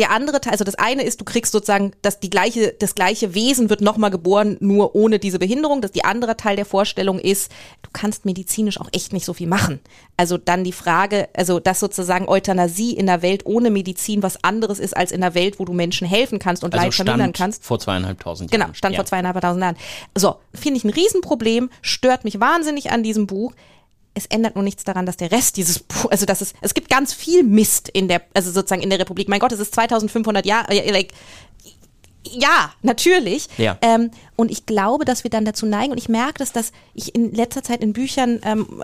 der 0.00 0.10
andere 0.10 0.40
Teil, 0.40 0.52
also 0.52 0.64
das 0.64 0.76
eine 0.76 1.02
ist, 1.02 1.20
du 1.20 1.24
kriegst 1.24 1.52
sozusagen 1.52 1.92
das, 2.00 2.20
die 2.20 2.30
gleiche, 2.30 2.74
das 2.78 2.94
gleiche 2.94 3.34
Wesen 3.34 3.68
wird 3.68 3.82
nochmal 3.82 4.10
geboren, 4.10 4.56
nur 4.60 4.94
ohne 4.94 5.18
diese 5.18 5.38
Behinderung. 5.38 5.82
Das, 5.82 5.92
die 5.92 6.04
andere 6.04 6.38
Teil 6.38 6.56
der 6.56 6.64
Vorstellung 6.64 7.18
ist, 7.18 7.52
du 7.82 7.90
kannst 7.92 8.24
medizinisch 8.24 8.80
auch 8.80 8.88
echt 8.92 9.12
nicht 9.12 9.26
so 9.26 9.34
viel 9.34 9.46
machen. 9.46 9.78
Also 10.16 10.38
dann 10.38 10.64
die 10.64 10.72
Frage, 10.72 11.28
also 11.36 11.60
dass 11.60 11.80
sozusagen 11.80 12.28
Euthanasie 12.28 12.94
in 12.94 13.06
der 13.06 13.20
Welt 13.20 13.44
ohne 13.44 13.70
Medizin 13.70 14.22
was 14.22 14.42
anderes 14.42 14.78
ist 14.78 14.96
als 14.96 15.12
in 15.12 15.20
der 15.20 15.34
Welt, 15.34 15.58
wo 15.58 15.66
du 15.66 15.74
Menschen 15.74 16.08
helfen 16.08 16.38
kannst 16.38 16.64
und 16.64 16.72
also 16.72 16.86
Leid 16.86 16.94
vermindern 16.94 17.32
kannst. 17.34 17.62
vor 17.62 17.78
zweieinhalbtausend 17.78 18.50
Jahren. 18.50 18.62
Genau, 18.62 18.74
stand 18.74 18.94
ja. 18.94 19.00
vor 19.00 19.04
zweieinhalbtausend 19.04 19.62
Jahren. 19.62 19.76
So, 20.16 20.36
finde 20.54 20.78
ich 20.78 20.84
ein 20.84 20.90
Riesenproblem, 20.90 21.68
stört 21.82 22.24
mich 22.24 22.40
wahnsinnig 22.40 22.90
an 22.90 23.02
diesem 23.02 23.26
Buch 23.26 23.52
es 24.14 24.26
ändert 24.26 24.54
nur 24.54 24.64
nichts 24.64 24.84
daran, 24.84 25.06
dass 25.06 25.16
der 25.16 25.30
Rest 25.30 25.56
dieses 25.56 25.84
also 26.10 26.26
dass 26.26 26.40
es, 26.40 26.54
es 26.60 26.74
gibt 26.74 26.88
ganz 26.88 27.12
viel 27.12 27.42
Mist 27.42 27.88
in 27.88 28.08
der, 28.08 28.22
also 28.34 28.50
sozusagen 28.50 28.82
in 28.82 28.90
der 28.90 28.98
Republik. 28.98 29.28
Mein 29.28 29.40
Gott, 29.40 29.52
es 29.52 29.60
ist 29.60 29.74
2500 29.74 30.44
Jahre, 30.46 30.72
äh, 30.72 30.90
like, 30.90 31.12
ja, 32.24 32.72
natürlich. 32.82 33.48
Ja. 33.56 33.78
Ähm, 33.80 34.10
und 34.36 34.50
ich 34.50 34.66
glaube, 34.66 35.04
dass 35.04 35.24
wir 35.24 35.30
dann 35.30 35.44
dazu 35.44 35.66
neigen, 35.66 35.92
und 35.92 35.98
ich 35.98 36.08
merke 36.08 36.38
das, 36.38 36.52
dass 36.52 36.72
ich 36.94 37.14
in 37.14 37.32
letzter 37.32 37.62
Zeit 37.62 37.82
in 37.82 37.92
Büchern, 37.92 38.40
ähm, 38.44 38.82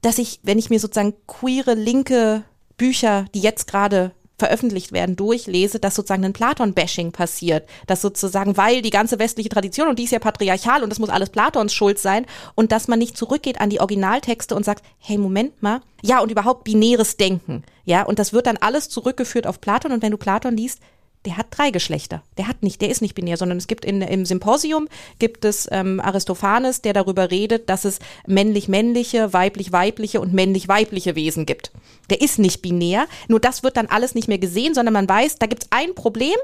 dass 0.00 0.18
ich, 0.18 0.40
wenn 0.42 0.58
ich 0.58 0.70
mir 0.70 0.80
sozusagen 0.80 1.14
queere, 1.26 1.74
linke 1.74 2.44
Bücher, 2.76 3.26
die 3.34 3.40
jetzt 3.40 3.66
gerade 3.66 4.12
veröffentlicht 4.38 4.92
werden, 4.92 5.16
durchlese, 5.16 5.78
dass 5.78 5.94
sozusagen 5.94 6.24
ein 6.24 6.32
Platon-Bashing 6.32 7.12
passiert. 7.12 7.68
Dass 7.86 8.02
sozusagen, 8.02 8.56
weil 8.56 8.82
die 8.82 8.90
ganze 8.90 9.18
westliche 9.18 9.48
Tradition, 9.48 9.88
und 9.88 9.98
die 9.98 10.04
ist 10.04 10.10
ja 10.12 10.18
patriarchal 10.18 10.82
und 10.82 10.90
das 10.90 10.98
muss 10.98 11.10
alles 11.10 11.30
Platons 11.30 11.72
Schuld 11.72 11.98
sein, 11.98 12.26
und 12.54 12.72
dass 12.72 12.88
man 12.88 12.98
nicht 12.98 13.16
zurückgeht 13.16 13.60
an 13.60 13.70
die 13.70 13.80
Originaltexte 13.80 14.54
und 14.54 14.64
sagt, 14.64 14.84
hey, 14.98 15.18
Moment 15.18 15.62
mal, 15.62 15.80
ja, 16.02 16.20
und 16.20 16.32
überhaupt 16.32 16.64
binäres 16.64 17.16
Denken. 17.16 17.62
Ja, 17.84 18.02
und 18.02 18.18
das 18.18 18.32
wird 18.32 18.46
dann 18.46 18.56
alles 18.56 18.88
zurückgeführt 18.88 19.46
auf 19.46 19.60
Platon, 19.60 19.92
und 19.92 20.02
wenn 20.02 20.10
du 20.10 20.18
Platon 20.18 20.56
liest, 20.56 20.80
der 21.24 21.36
hat 21.36 21.46
drei 21.50 21.70
Geschlechter. 21.70 22.22
Der 22.36 22.48
hat 22.48 22.62
nicht, 22.62 22.80
der 22.80 22.90
ist 22.90 23.02
nicht 23.02 23.14
binär, 23.14 23.36
sondern 23.36 23.58
es 23.58 23.68
gibt 23.68 23.84
in, 23.84 24.02
im 24.02 24.26
Symposium 24.26 24.88
gibt 25.18 25.44
es 25.44 25.68
ähm, 25.70 26.00
Aristophanes, 26.00 26.82
der 26.82 26.92
darüber 26.92 27.30
redet, 27.30 27.68
dass 27.68 27.84
es 27.84 28.00
männlich-männliche, 28.26 29.32
weiblich-weibliche 29.32 30.20
und 30.20 30.32
männlich-weibliche 30.32 31.14
Wesen 31.14 31.46
gibt. 31.46 31.70
Der 32.10 32.20
ist 32.20 32.38
nicht 32.38 32.62
binär, 32.62 33.06
nur 33.28 33.40
das 33.40 33.62
wird 33.62 33.76
dann 33.76 33.86
alles 33.86 34.14
nicht 34.14 34.28
mehr 34.28 34.38
gesehen, 34.38 34.74
sondern 34.74 34.94
man 34.94 35.08
weiß, 35.08 35.36
da 35.36 35.46
gibt 35.46 35.64
es 35.64 35.68
ein 35.70 35.94
Problem, 35.94 36.36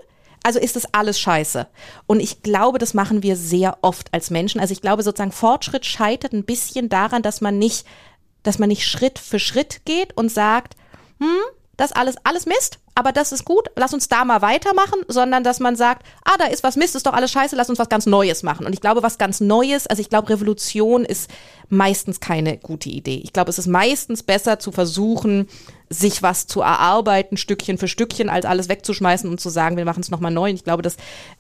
also 0.45 0.61
ist 0.61 0.77
das 0.77 0.95
alles 0.95 1.19
scheiße. 1.19 1.67
Und 2.07 2.21
ich 2.21 2.43
glaube, 2.43 2.79
das 2.79 2.95
machen 2.95 3.23
wir 3.23 3.37
sehr 3.37 3.79
oft 3.83 4.15
als 4.15 4.31
Menschen. 4.31 4.61
Also 4.61 4.73
ich 4.73 4.81
glaube 4.81 5.03
sozusagen, 5.03 5.33
Fortschritt 5.33 5.85
scheitert 5.85 6.33
ein 6.33 6.45
bisschen 6.45 6.89
daran, 6.89 7.23
dass 7.23 7.41
man 7.41 7.59
nicht, 7.59 7.85
dass 8.45 8.59
man 8.59 8.69
nicht 8.69 8.87
Schritt 8.87 9.19
für 9.19 9.41
Schritt 9.41 9.85
geht 9.85 10.17
und 10.17 10.31
sagt, 10.31 10.77
hm, 11.19 11.27
das 11.79 11.93
alles, 11.93 12.17
alles 12.25 12.45
Mist, 12.45 12.81
aber 12.97 13.13
das 13.13 13.31
ist 13.31 13.45
gut, 13.45 13.71
lass 13.77 13.95
uns 13.95 14.09
da 14.09 14.25
mal 14.25 14.43
weitermachen, 14.43 15.01
sondern 15.07 15.45
dass 15.45 15.61
man 15.61 15.77
sagt, 15.77 16.05
ah, 16.25 16.37
da 16.37 16.47
ist 16.47 16.65
was 16.65 16.77
Mist, 16.77 16.97
ist 16.97 17.07
doch 17.07 17.13
alles 17.13 17.31
scheiße, 17.31 17.55
lass 17.55 17.71
uns 17.71 17.79
was 17.79 17.89
ganz 17.89 18.05
Neues 18.05 18.43
machen. 18.43 18.67
Und 18.67 18.73
ich 18.73 18.81
glaube, 18.81 19.05
was 19.05 19.17
ganz 19.17 19.41
Neues, 19.41 19.87
also 19.87 20.03
ich 20.03 20.11
glaube, 20.11 20.29
Revolution 20.29 21.05
ist 21.05 21.31
meistens 21.69 22.19
keine 22.19 22.59
gute 22.59 22.89
Idee. 22.89 23.21
Ich 23.23 23.33
glaube, 23.33 23.51
es 23.51 23.59
ist 23.59 23.69
meistens 23.69 24.25
besser 24.25 24.59
zu 24.59 24.73
versuchen, 24.73 25.49
sich 25.89 26.21
was 26.23 26.49
zu 26.49 26.61
erarbeiten, 26.61 27.37
Stückchen 27.37 27.79
für 27.79 27.89
Stückchen, 27.89 28.29
als 28.29 28.45
alles 28.45 28.69
wegzuschmeißen 28.69 29.31
und 29.31 29.41
zu 29.41 29.49
sagen, 29.49 29.77
wir 29.77 29.85
machen 29.85 30.01
es 30.01 30.11
nochmal 30.11 30.33
neu. 30.33 30.51
Und 30.51 30.57
ich 30.57 30.65
glaube, 30.65 30.83
dass 30.83 30.97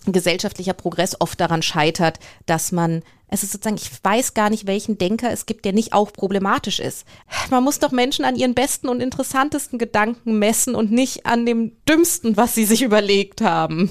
gesellschaftlicher 0.06 0.72
Progress 0.72 1.20
oft 1.20 1.40
daran 1.40 1.62
scheitert, 1.62 2.20
dass 2.46 2.70
man 2.70 3.02
es 3.28 3.42
ist 3.42 3.52
sozusagen, 3.52 3.76
ich 3.76 3.90
weiß 4.02 4.34
gar 4.34 4.50
nicht, 4.50 4.66
welchen 4.66 4.98
Denker 4.98 5.30
es 5.30 5.46
gibt, 5.46 5.64
der 5.64 5.72
nicht 5.72 5.92
auch 5.92 6.12
problematisch 6.12 6.80
ist. 6.80 7.06
Man 7.50 7.62
muss 7.62 7.78
doch 7.78 7.92
Menschen 7.92 8.24
an 8.24 8.36
ihren 8.36 8.54
besten 8.54 8.88
und 8.88 9.00
interessantesten 9.00 9.78
Gedanken 9.78 10.38
messen 10.38 10.74
und 10.74 10.90
nicht 10.90 11.26
an 11.26 11.46
dem 11.46 11.72
dümmsten, 11.88 12.36
was 12.36 12.54
sie 12.54 12.64
sich 12.64 12.82
überlegt 12.82 13.40
haben. 13.40 13.90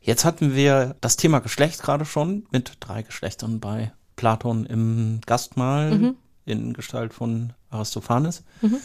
Jetzt 0.00 0.24
hatten 0.24 0.54
wir 0.54 0.96
das 1.00 1.16
Thema 1.16 1.40
Geschlecht 1.40 1.82
gerade 1.82 2.04
schon 2.04 2.46
mit 2.50 2.72
drei 2.80 3.02
Geschlechtern 3.02 3.60
bei 3.60 3.92
Platon 4.14 4.64
im 4.64 5.20
Gastmahl 5.26 5.90
mhm. 5.90 6.16
in 6.44 6.72
Gestalt 6.72 7.12
von 7.12 7.52
Aristophanes. 7.70 8.44
Mhm. 8.62 8.78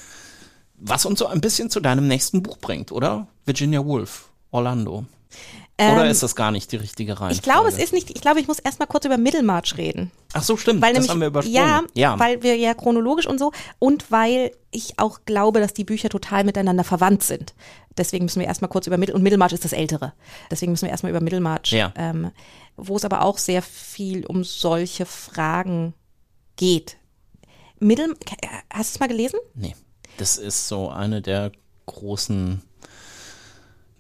Was 0.76 1.06
uns 1.06 1.20
so 1.20 1.28
ein 1.28 1.42
bisschen 1.42 1.70
zu 1.70 1.80
deinem 1.80 2.08
nächsten 2.08 2.42
Buch 2.42 2.58
bringt, 2.58 2.92
oder? 2.92 3.28
Virginia 3.46 3.86
Woolf, 3.86 4.30
Orlando. 4.50 5.06
Oder 5.82 6.06
ähm, 6.06 6.12
ist 6.12 6.22
das 6.22 6.36
gar 6.36 6.52
nicht 6.52 6.72
die 6.72 6.76
richtige 6.76 7.14
Reihenfolge? 7.14 7.34
Ich 7.34 7.42
glaube, 7.42 7.68
es 7.68 7.78
ist 7.78 7.92
nicht. 7.92 8.12
Ich 8.12 8.22
glaube, 8.22 8.40
ich 8.40 8.48
muss 8.48 8.60
erstmal 8.60 8.88
kurz 8.88 9.06
über 9.06 9.18
Middlemarch 9.18 9.78
reden. 9.78 10.12
Ach 10.34 10.44
so, 10.44 10.56
stimmt. 10.56 10.82
Weil 10.82 10.94
das 10.94 11.08
nämlich, 11.08 11.10
haben 11.12 11.22
wir 11.22 11.28
übersprungen. 11.28 11.56
Ja, 11.56 11.82
ja, 11.94 12.20
weil 12.20 12.44
wir 12.44 12.56
ja 12.56 12.74
chronologisch 12.76 13.26
und 13.26 13.40
so 13.40 13.52
und 13.80 14.12
weil 14.12 14.52
ich 14.70 15.00
auch 15.00 15.22
glaube, 15.26 15.60
dass 15.60 15.74
die 15.74 15.84
Bücher 15.84 16.10
total 16.10 16.44
miteinander 16.44 16.84
verwandt 16.84 17.24
sind. 17.24 17.56
Deswegen 17.98 18.26
müssen 18.26 18.40
wir 18.40 18.48
erstmal 18.48 18.70
kurz 18.70 18.88
über 18.88 18.98
Middle 18.98 19.16
und 19.16 19.24
Middlemarch 19.24 19.54
ist 19.54 19.66
das 19.66 19.74
ältere. 19.74 20.14
Deswegen 20.50 20.72
müssen 20.72 20.86
wir 20.86 20.92
erstmal 20.92 21.10
über 21.10 21.22
Middlemarch, 21.22 21.72
ja. 21.72 21.92
ähm, 21.96 22.32
wo 22.78 22.96
es 22.96 23.04
aber 23.04 23.24
auch 23.24 23.38
sehr 23.38 23.62
viel 23.62 24.26
um 24.26 24.44
solche 24.44 25.06
Fragen 25.06 25.94
geht. 26.56 26.98
Middle, 27.80 28.14
hast 28.72 28.94
du 28.94 28.96
es 28.96 29.00
mal 29.00 29.08
gelesen? 29.08 29.40
Nee. 29.56 29.76
Das 30.18 30.38
ist 30.38 30.68
so 30.68 30.90
eine 30.90 31.22
der 31.22 31.52
großen 31.88 32.62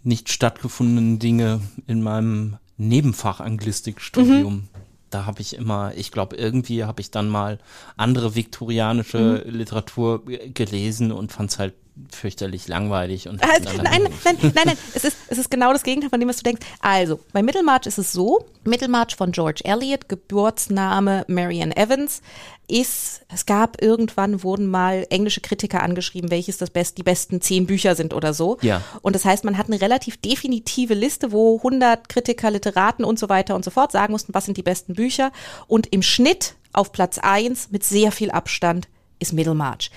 nicht 0.04 0.30
stattgefundenen 0.30 1.20
Dinge 1.20 1.62
in 1.88 2.02
meinem 2.02 2.58
Nebenfach 2.78 3.40
Anglistikstudium. 3.40 4.54
Mhm. 4.54 4.68
Da 5.10 5.26
habe 5.26 5.42
ich 5.42 5.56
immer, 5.56 5.94
ich 5.96 6.12
glaube, 6.12 6.38
irgendwie 6.38 6.86
habe 6.86 7.02
ich 7.02 7.12
dann 7.12 7.28
mal 7.30 7.60
andere 7.98 8.36
viktorianische 8.36 9.44
mhm. 9.46 9.56
Literatur 9.56 10.24
gelesen 10.26 11.12
und 11.12 11.32
fand 11.32 11.52
es 11.52 11.60
halt 11.60 11.74
fürchterlich 12.10 12.68
langweilig. 12.68 13.28
Und 13.28 13.44
also, 13.44 13.82
nein, 13.82 14.04
nein, 14.24 14.38
nein, 14.42 14.52
nein, 14.54 14.78
es 14.94 15.04
ist, 15.04 15.18
es 15.28 15.38
ist 15.38 15.52
genau 15.52 15.72
das 15.74 15.84
Gegenteil 15.84 16.10
von 16.10 16.20
dem, 16.20 16.30
was 16.30 16.38
du 16.38 16.44
denkst. 16.44 16.66
Also, 16.80 17.20
bei 17.34 17.44
Middlemarch 17.44 17.86
ist 17.86 17.98
es 17.98 18.12
so, 18.12 18.46
Middlemarch 18.64 19.16
von 19.16 19.32
George 19.32 19.62
Eliot, 19.64 20.10
Geburtsname 20.10 21.26
Marianne 21.28 21.76
Evans, 21.76 22.22
ist, 22.72 23.22
es 23.34 23.46
gab 23.46 23.82
irgendwann 23.82 24.44
wurden 24.44 24.68
mal 24.68 25.06
englische 25.10 25.42
Kritiker 25.42 25.84
angeschrieben, 25.84 26.32
welches 26.32 26.58
das 26.58 26.70
best, 26.70 26.98
die 26.98 27.04
besten 27.04 27.42
zehn 27.42 27.68
Bücher 27.68 27.96
sind 27.96 28.14
oder 28.14 28.34
so. 28.34 28.58
Ja. 28.62 28.82
Und 29.02 29.16
das 29.16 29.26
heißt, 29.26 29.44
man 29.44 29.58
hat 29.58 29.68
eine 29.68 29.82
relativ 29.82 30.18
definitive 30.18 30.94
Liste, 30.94 31.32
wo 31.32 31.58
100 31.58 32.08
Kritiker, 32.08 32.50
Literaten 32.50 33.04
und 33.04 33.20
so 33.20 33.28
weiter 33.28 33.56
und 33.56 33.66
so 33.66 33.72
fort 33.72 33.92
sagen 33.92 34.14
mussten, 34.14 34.34
was 34.34 34.46
sind 34.46 34.58
die 34.58 34.64
besten 34.64 34.94
Bücher. 34.94 35.32
Und 35.68 35.88
im 35.88 36.02
Schnitt 36.02 36.56
auf 36.74 36.92
Platz 36.92 37.18
eins 37.18 37.70
mit 37.72 37.84
sehr 37.84 38.12
viel 38.12 38.32
Abstand 38.32 38.88
ist 39.20 39.34
Middlemarch. 39.34 39.92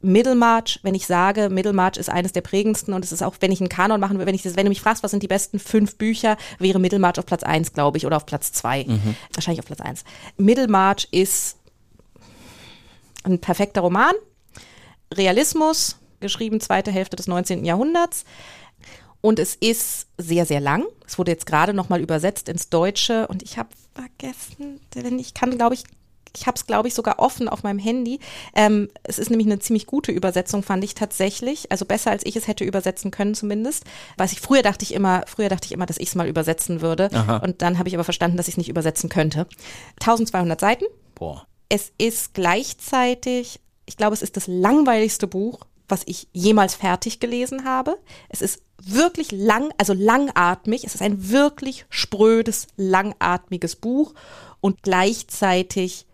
Middlemarch, 0.00 0.78
wenn 0.82 0.94
ich 0.94 1.06
sage, 1.06 1.48
Middlemarch 1.50 1.96
ist 1.96 2.08
eines 2.08 2.32
der 2.32 2.40
prägendsten 2.40 2.94
und 2.94 3.04
es 3.04 3.10
ist 3.10 3.22
auch, 3.22 3.34
wenn 3.40 3.50
ich 3.50 3.60
einen 3.60 3.68
Kanon 3.68 4.00
machen 4.00 4.18
will, 4.18 4.26
wenn 4.26 4.34
ich 4.34 4.42
das, 4.42 4.56
wenn 4.56 4.64
du 4.64 4.70
mich 4.70 4.80
fragst, 4.80 5.02
was 5.02 5.10
sind 5.10 5.22
die 5.22 5.28
besten 5.28 5.58
fünf 5.58 5.96
Bücher, 5.96 6.36
wäre 6.58 6.78
Middlemarch 6.78 7.18
auf 7.18 7.26
Platz 7.26 7.42
eins, 7.42 7.72
glaube 7.72 7.98
ich, 7.98 8.06
oder 8.06 8.16
auf 8.16 8.26
Platz 8.26 8.52
zwei. 8.52 8.84
Mhm. 8.84 9.16
Wahrscheinlich 9.34 9.60
auf 9.60 9.66
Platz 9.66 9.80
eins. 9.80 10.04
Middlemarch 10.36 11.08
ist 11.10 11.56
ein 13.24 13.40
perfekter 13.40 13.80
Roman, 13.80 14.14
Realismus, 15.12 15.96
geschrieben 16.20 16.60
zweite 16.60 16.90
Hälfte 16.90 17.16
des 17.16 17.26
19. 17.26 17.64
Jahrhunderts. 17.64 18.24
Und 19.20 19.40
es 19.40 19.56
ist 19.56 20.06
sehr, 20.16 20.46
sehr 20.46 20.60
lang. 20.60 20.84
Es 21.06 21.18
wurde 21.18 21.32
jetzt 21.32 21.46
gerade 21.46 21.74
nochmal 21.74 22.00
übersetzt 22.00 22.48
ins 22.48 22.68
Deutsche 22.68 23.26
und 23.26 23.42
ich 23.42 23.58
habe 23.58 23.70
vergessen, 23.94 24.80
denn 24.94 25.18
ich 25.18 25.34
kann, 25.34 25.56
glaube 25.58 25.74
ich, 25.74 25.84
ich 26.38 26.46
habe 26.46 26.56
es, 26.56 26.66
glaube 26.66 26.88
ich, 26.88 26.94
sogar 26.94 27.18
offen 27.18 27.48
auf 27.48 27.62
meinem 27.62 27.78
Handy. 27.78 28.20
Ähm, 28.54 28.88
es 29.02 29.18
ist 29.18 29.30
nämlich 29.30 29.46
eine 29.46 29.58
ziemlich 29.58 29.86
gute 29.86 30.12
Übersetzung, 30.12 30.62
fand 30.62 30.84
ich 30.84 30.94
tatsächlich. 30.94 31.70
Also 31.70 31.84
besser, 31.84 32.10
als 32.10 32.24
ich 32.24 32.36
es 32.36 32.46
hätte 32.46 32.64
übersetzen 32.64 33.10
können, 33.10 33.34
zumindest. 33.34 33.84
Was 34.16 34.32
ich 34.32 34.40
früher 34.40 34.62
dachte 34.62 34.84
ich 34.84 34.94
immer, 34.94 35.24
früher 35.26 35.48
dachte 35.48 35.66
ich 35.66 35.72
immer, 35.72 35.86
dass 35.86 35.98
ich 35.98 36.08
es 36.08 36.14
mal 36.14 36.28
übersetzen 36.28 36.80
würde. 36.80 37.10
Aha. 37.12 37.38
Und 37.38 37.62
dann 37.62 37.78
habe 37.78 37.88
ich 37.88 37.94
aber 37.94 38.04
verstanden, 38.04 38.36
dass 38.36 38.48
ich 38.48 38.54
es 38.54 38.58
nicht 38.58 38.68
übersetzen 38.68 39.08
könnte. 39.08 39.46
1200 40.00 40.60
Seiten. 40.60 40.84
Boah. 41.14 41.46
Es 41.68 41.92
ist 41.98 42.34
gleichzeitig, 42.34 43.60
ich 43.86 43.96
glaube, 43.96 44.14
es 44.14 44.22
ist 44.22 44.36
das 44.36 44.46
langweiligste 44.46 45.26
Buch, 45.26 45.60
was 45.88 46.02
ich 46.06 46.28
jemals 46.32 46.74
fertig 46.74 47.18
gelesen 47.18 47.64
habe. 47.64 47.98
Es 48.28 48.42
ist 48.42 48.62
wirklich 48.80 49.32
lang, 49.32 49.70
also 49.78 49.92
langatmig. 49.92 50.84
Es 50.84 50.94
ist 50.94 51.02
ein 51.02 51.30
wirklich 51.30 51.86
sprödes, 51.90 52.68
langatmiges 52.76 53.76
Buch 53.76 54.14
und 54.60 54.82
gleichzeitig 54.82 56.06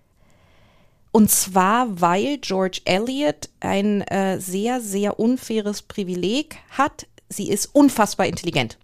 Und 1.17 1.31
zwar, 1.31 2.01
weil 2.01 2.39
George 2.39 2.81
Eliot 2.87 3.49
ein 3.61 4.01
äh, 4.01 4.41
sehr, 4.41 4.81
sehr 4.81 5.21
unfaires 5.21 5.83
Privileg 5.83 6.57
hat. 6.71 7.07
Sie 7.29 7.51
ist 7.51 7.67
unfassbar 7.73 8.27
intelligent. 8.27 8.79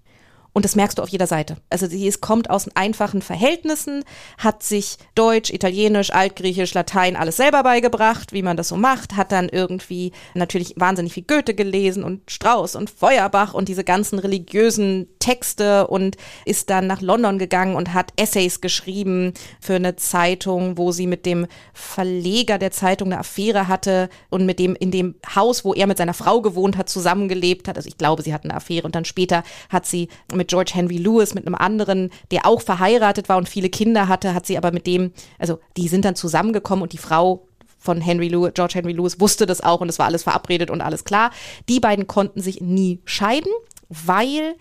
Und 0.52 0.64
das 0.64 0.76
merkst 0.76 0.98
du 0.98 1.02
auf 1.02 1.08
jeder 1.08 1.26
Seite. 1.26 1.56
Also 1.70 1.88
sie 1.88 2.06
ist, 2.06 2.20
kommt 2.20 2.48
aus 2.48 2.68
einfachen 2.76 3.20
Verhältnissen, 3.20 4.04
hat 4.38 4.62
sich 4.62 4.96
Deutsch, 5.16 5.50
Italienisch, 5.50 6.12
Altgriechisch, 6.12 6.72
Latein 6.72 7.16
alles 7.16 7.36
selber 7.36 7.64
beigebracht, 7.64 8.32
wie 8.32 8.42
man 8.42 8.56
das 8.56 8.68
so 8.68 8.76
macht, 8.76 9.16
hat 9.16 9.32
dann 9.32 9.48
irgendwie 9.48 10.12
natürlich 10.34 10.74
wahnsinnig 10.76 11.14
viel 11.14 11.24
Goethe 11.24 11.54
gelesen 11.54 12.04
und 12.04 12.30
Strauss 12.30 12.76
und 12.76 12.90
Feuerbach 12.90 13.54
und 13.54 13.68
diese 13.68 13.82
ganzen 13.82 14.20
religiösen 14.20 15.08
Texte 15.20 15.86
und 15.86 16.16
ist 16.44 16.70
dann 16.70 16.88
nach 16.88 17.00
London 17.00 17.38
gegangen 17.38 17.76
und 17.76 17.94
hat 17.94 18.12
Essays 18.16 18.60
geschrieben 18.60 19.32
für 19.60 19.76
eine 19.76 19.94
Zeitung, 19.94 20.76
wo 20.76 20.90
sie 20.90 21.06
mit 21.06 21.24
dem 21.26 21.46
Verleger 21.72 22.58
der 22.58 22.72
Zeitung 22.72 23.08
eine 23.08 23.20
Affäre 23.20 23.68
hatte 23.68 24.08
und 24.30 24.44
mit 24.46 24.58
dem 24.58 24.74
in 24.74 24.90
dem 24.90 25.14
Haus, 25.36 25.64
wo 25.64 25.72
er 25.74 25.86
mit 25.86 25.98
seiner 25.98 26.14
Frau 26.14 26.40
gewohnt 26.40 26.76
hat, 26.76 26.88
zusammengelebt 26.88 27.68
hat. 27.68 27.76
Also 27.76 27.88
ich 27.88 27.98
glaube, 27.98 28.22
sie 28.22 28.34
hatten 28.34 28.50
eine 28.50 28.56
Affäre 28.56 28.84
und 28.84 28.94
dann 28.96 29.04
später 29.04 29.44
hat 29.68 29.86
sie 29.86 30.08
mit 30.34 30.48
George 30.48 30.72
Henry 30.74 30.96
Lewis, 30.96 31.34
mit 31.34 31.46
einem 31.46 31.54
anderen, 31.54 32.10
der 32.30 32.46
auch 32.46 32.62
verheiratet 32.62 33.28
war 33.28 33.36
und 33.36 33.48
viele 33.48 33.68
Kinder 33.68 34.08
hatte, 34.08 34.34
hat 34.34 34.46
sie 34.46 34.56
aber 34.56 34.72
mit 34.72 34.86
dem, 34.86 35.12
also 35.38 35.60
die 35.76 35.88
sind 35.88 36.04
dann 36.04 36.16
zusammengekommen 36.16 36.82
und 36.82 36.92
die 36.92 36.98
Frau 36.98 37.46
von 37.78 38.00
Henry 38.00 38.28
Lewis, 38.28 38.52
George 38.54 38.74
Henry 38.74 38.92
Lewis 38.92 39.20
wusste 39.20 39.46
das 39.46 39.62
auch 39.62 39.80
und 39.80 39.88
es 39.88 39.98
war 39.98 40.06
alles 40.06 40.22
verabredet 40.22 40.70
und 40.70 40.82
alles 40.82 41.04
klar. 41.04 41.30
Die 41.68 41.80
beiden 41.80 42.06
konnten 42.06 42.40
sich 42.40 42.60
nie 42.60 43.00
scheiden, 43.04 43.50
weil 43.88 44.54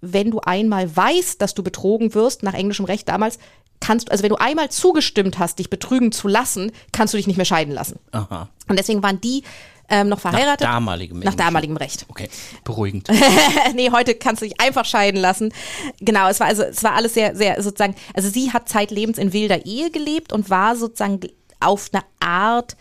wenn 0.00 0.30
du 0.30 0.40
einmal 0.40 0.94
weißt, 0.94 1.40
dass 1.40 1.54
du 1.54 1.62
betrogen 1.62 2.14
wirst, 2.14 2.42
nach 2.42 2.54
englischem 2.54 2.84
Recht 2.84 3.08
damals, 3.08 3.38
kannst 3.80 4.08
du, 4.08 4.12
also 4.12 4.22
wenn 4.22 4.30
du 4.30 4.36
einmal 4.36 4.70
zugestimmt 4.70 5.38
hast, 5.38 5.58
dich 5.58 5.70
betrügen 5.70 6.12
zu 6.12 6.28
lassen, 6.28 6.72
kannst 6.92 7.14
du 7.14 7.18
dich 7.18 7.26
nicht 7.26 7.36
mehr 7.36 7.46
scheiden 7.46 7.74
lassen. 7.74 7.98
Aha. 8.12 8.48
Und 8.68 8.78
deswegen 8.78 9.02
waren 9.02 9.20
die 9.20 9.42
ähm, 9.88 10.08
noch 10.08 10.18
verheiratet. 10.18 10.62
Nach 10.62 10.74
damaligem 10.74 11.20
Nach 11.20 11.34
damaligem 11.34 11.76
Recht. 11.76 12.06
Okay, 12.08 12.28
beruhigend. 12.64 13.08
nee, 13.74 13.90
heute 13.90 14.14
kannst 14.14 14.42
du 14.42 14.46
dich 14.46 14.60
einfach 14.60 14.84
scheiden 14.84 15.20
lassen. 15.20 15.52
Genau, 16.00 16.28
es 16.28 16.40
war 16.40 16.48
also, 16.48 16.64
es 16.64 16.82
war 16.82 16.94
alles 16.94 17.14
sehr, 17.14 17.36
sehr 17.36 17.62
sozusagen, 17.62 17.94
also 18.14 18.28
sie 18.28 18.52
hat 18.52 18.68
zeitlebens 18.68 19.18
in 19.18 19.32
wilder 19.32 19.64
Ehe 19.64 19.90
gelebt 19.90 20.32
und 20.32 20.50
war 20.50 20.76
sozusagen 20.76 21.20
auf 21.60 21.90
eine 21.92 22.02
Art, 22.20 22.76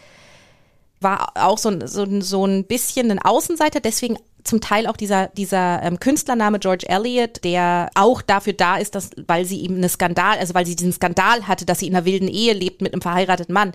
war 0.99 1.31
auch 1.35 1.57
so, 1.57 1.71
so, 1.85 2.21
so 2.21 2.45
ein 2.45 2.65
bisschen 2.65 3.11
ein 3.11 3.19
Außenseiter, 3.19 3.79
deswegen 3.79 4.17
zum 4.45 4.61
Teil 4.61 4.87
auch 4.87 4.95
dieser, 4.95 5.27
dieser 5.29 5.81
ähm, 5.83 5.99
Künstlername 5.99 6.59
George 6.59 6.85
Eliot, 6.87 7.43
der 7.43 7.89
auch 7.95 8.21
dafür 8.21 8.53
da 8.53 8.77
ist, 8.77 8.95
dass, 8.95 9.09
weil 9.27 9.43
sie 9.43 9.61
eben 9.61 9.77
eine 9.77 9.89
Skandal, 9.89 10.37
also 10.37 10.53
weil 10.53 10.65
sie 10.65 10.75
diesen 10.75 10.93
Skandal 10.93 11.47
hatte, 11.47 11.65
dass 11.65 11.79
sie 11.79 11.87
in 11.87 11.95
einer 11.95 12.05
wilden 12.05 12.27
Ehe 12.27 12.53
lebt 12.53 12.81
mit 12.81 12.93
einem 12.93 13.01
verheirateten 13.01 13.53
Mann, 13.53 13.73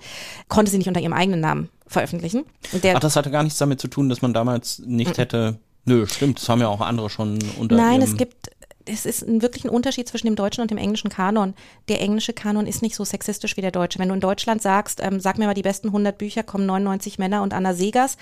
konnte 0.49 0.71
sie 0.71 0.79
nicht 0.79 0.89
unter 0.89 1.01
ihrem 1.01 1.13
eigenen 1.13 1.41
Namen 1.41 1.69
veröffentlichen. 1.87 2.45
Und 2.73 2.85
der, 2.85 2.97
Ach, 2.97 3.01
das 3.01 3.17
hatte 3.17 3.31
gar 3.31 3.43
nichts 3.43 3.59
damit 3.59 3.81
zu 3.81 3.89
tun, 3.89 4.09
dass 4.09 4.23
man 4.23 4.33
damals 4.33 4.81
nicht 4.87 5.19
hätte. 5.19 5.59
Nö, 5.85 6.07
stimmt, 6.07 6.41
das 6.41 6.49
haben 6.49 6.61
ja 6.61 6.69
auch 6.69 6.81
andere 6.81 7.11
schon 7.11 7.39
unter. 7.59 7.75
Nein, 7.75 8.01
es 8.01 8.17
gibt 8.17 8.51
es 8.87 9.07
ist 9.07 9.23
ein, 9.23 9.43
wirklich 9.43 9.65
ein 9.65 9.71
Unterschied 9.71 10.09
zwischen 10.09 10.27
dem 10.27 10.37
deutschen 10.37 10.63
und 10.63 10.71
dem 10.71 10.79
englischen 10.79 11.11
Kanon. 11.11 11.55
Der 11.89 12.01
englische 12.01 12.33
Kanon 12.33 12.67
ist 12.67 12.83
nicht 12.83 12.97
so 12.97 13.05
sexistisch 13.05 13.57
wie 13.57 13.61
der 13.61 13.71
deutsche. 13.71 13.99
Wenn 13.99 14.09
du 14.09 14.15
in 14.15 14.21
Deutschland 14.21 14.63
sagst, 14.63 15.01
ähm, 15.03 15.21
sag 15.21 15.39
mir 15.39 15.47
mal 15.47 15.55
die 15.55 15.63
besten 15.63 15.89
100 15.89 16.17
Bücher, 16.17 16.43
kommen 16.43 16.67
99 16.67 17.19
Männer 17.19 17.43
und 17.43 17.53
Anna 17.53 17.75
Segers 17.75 18.17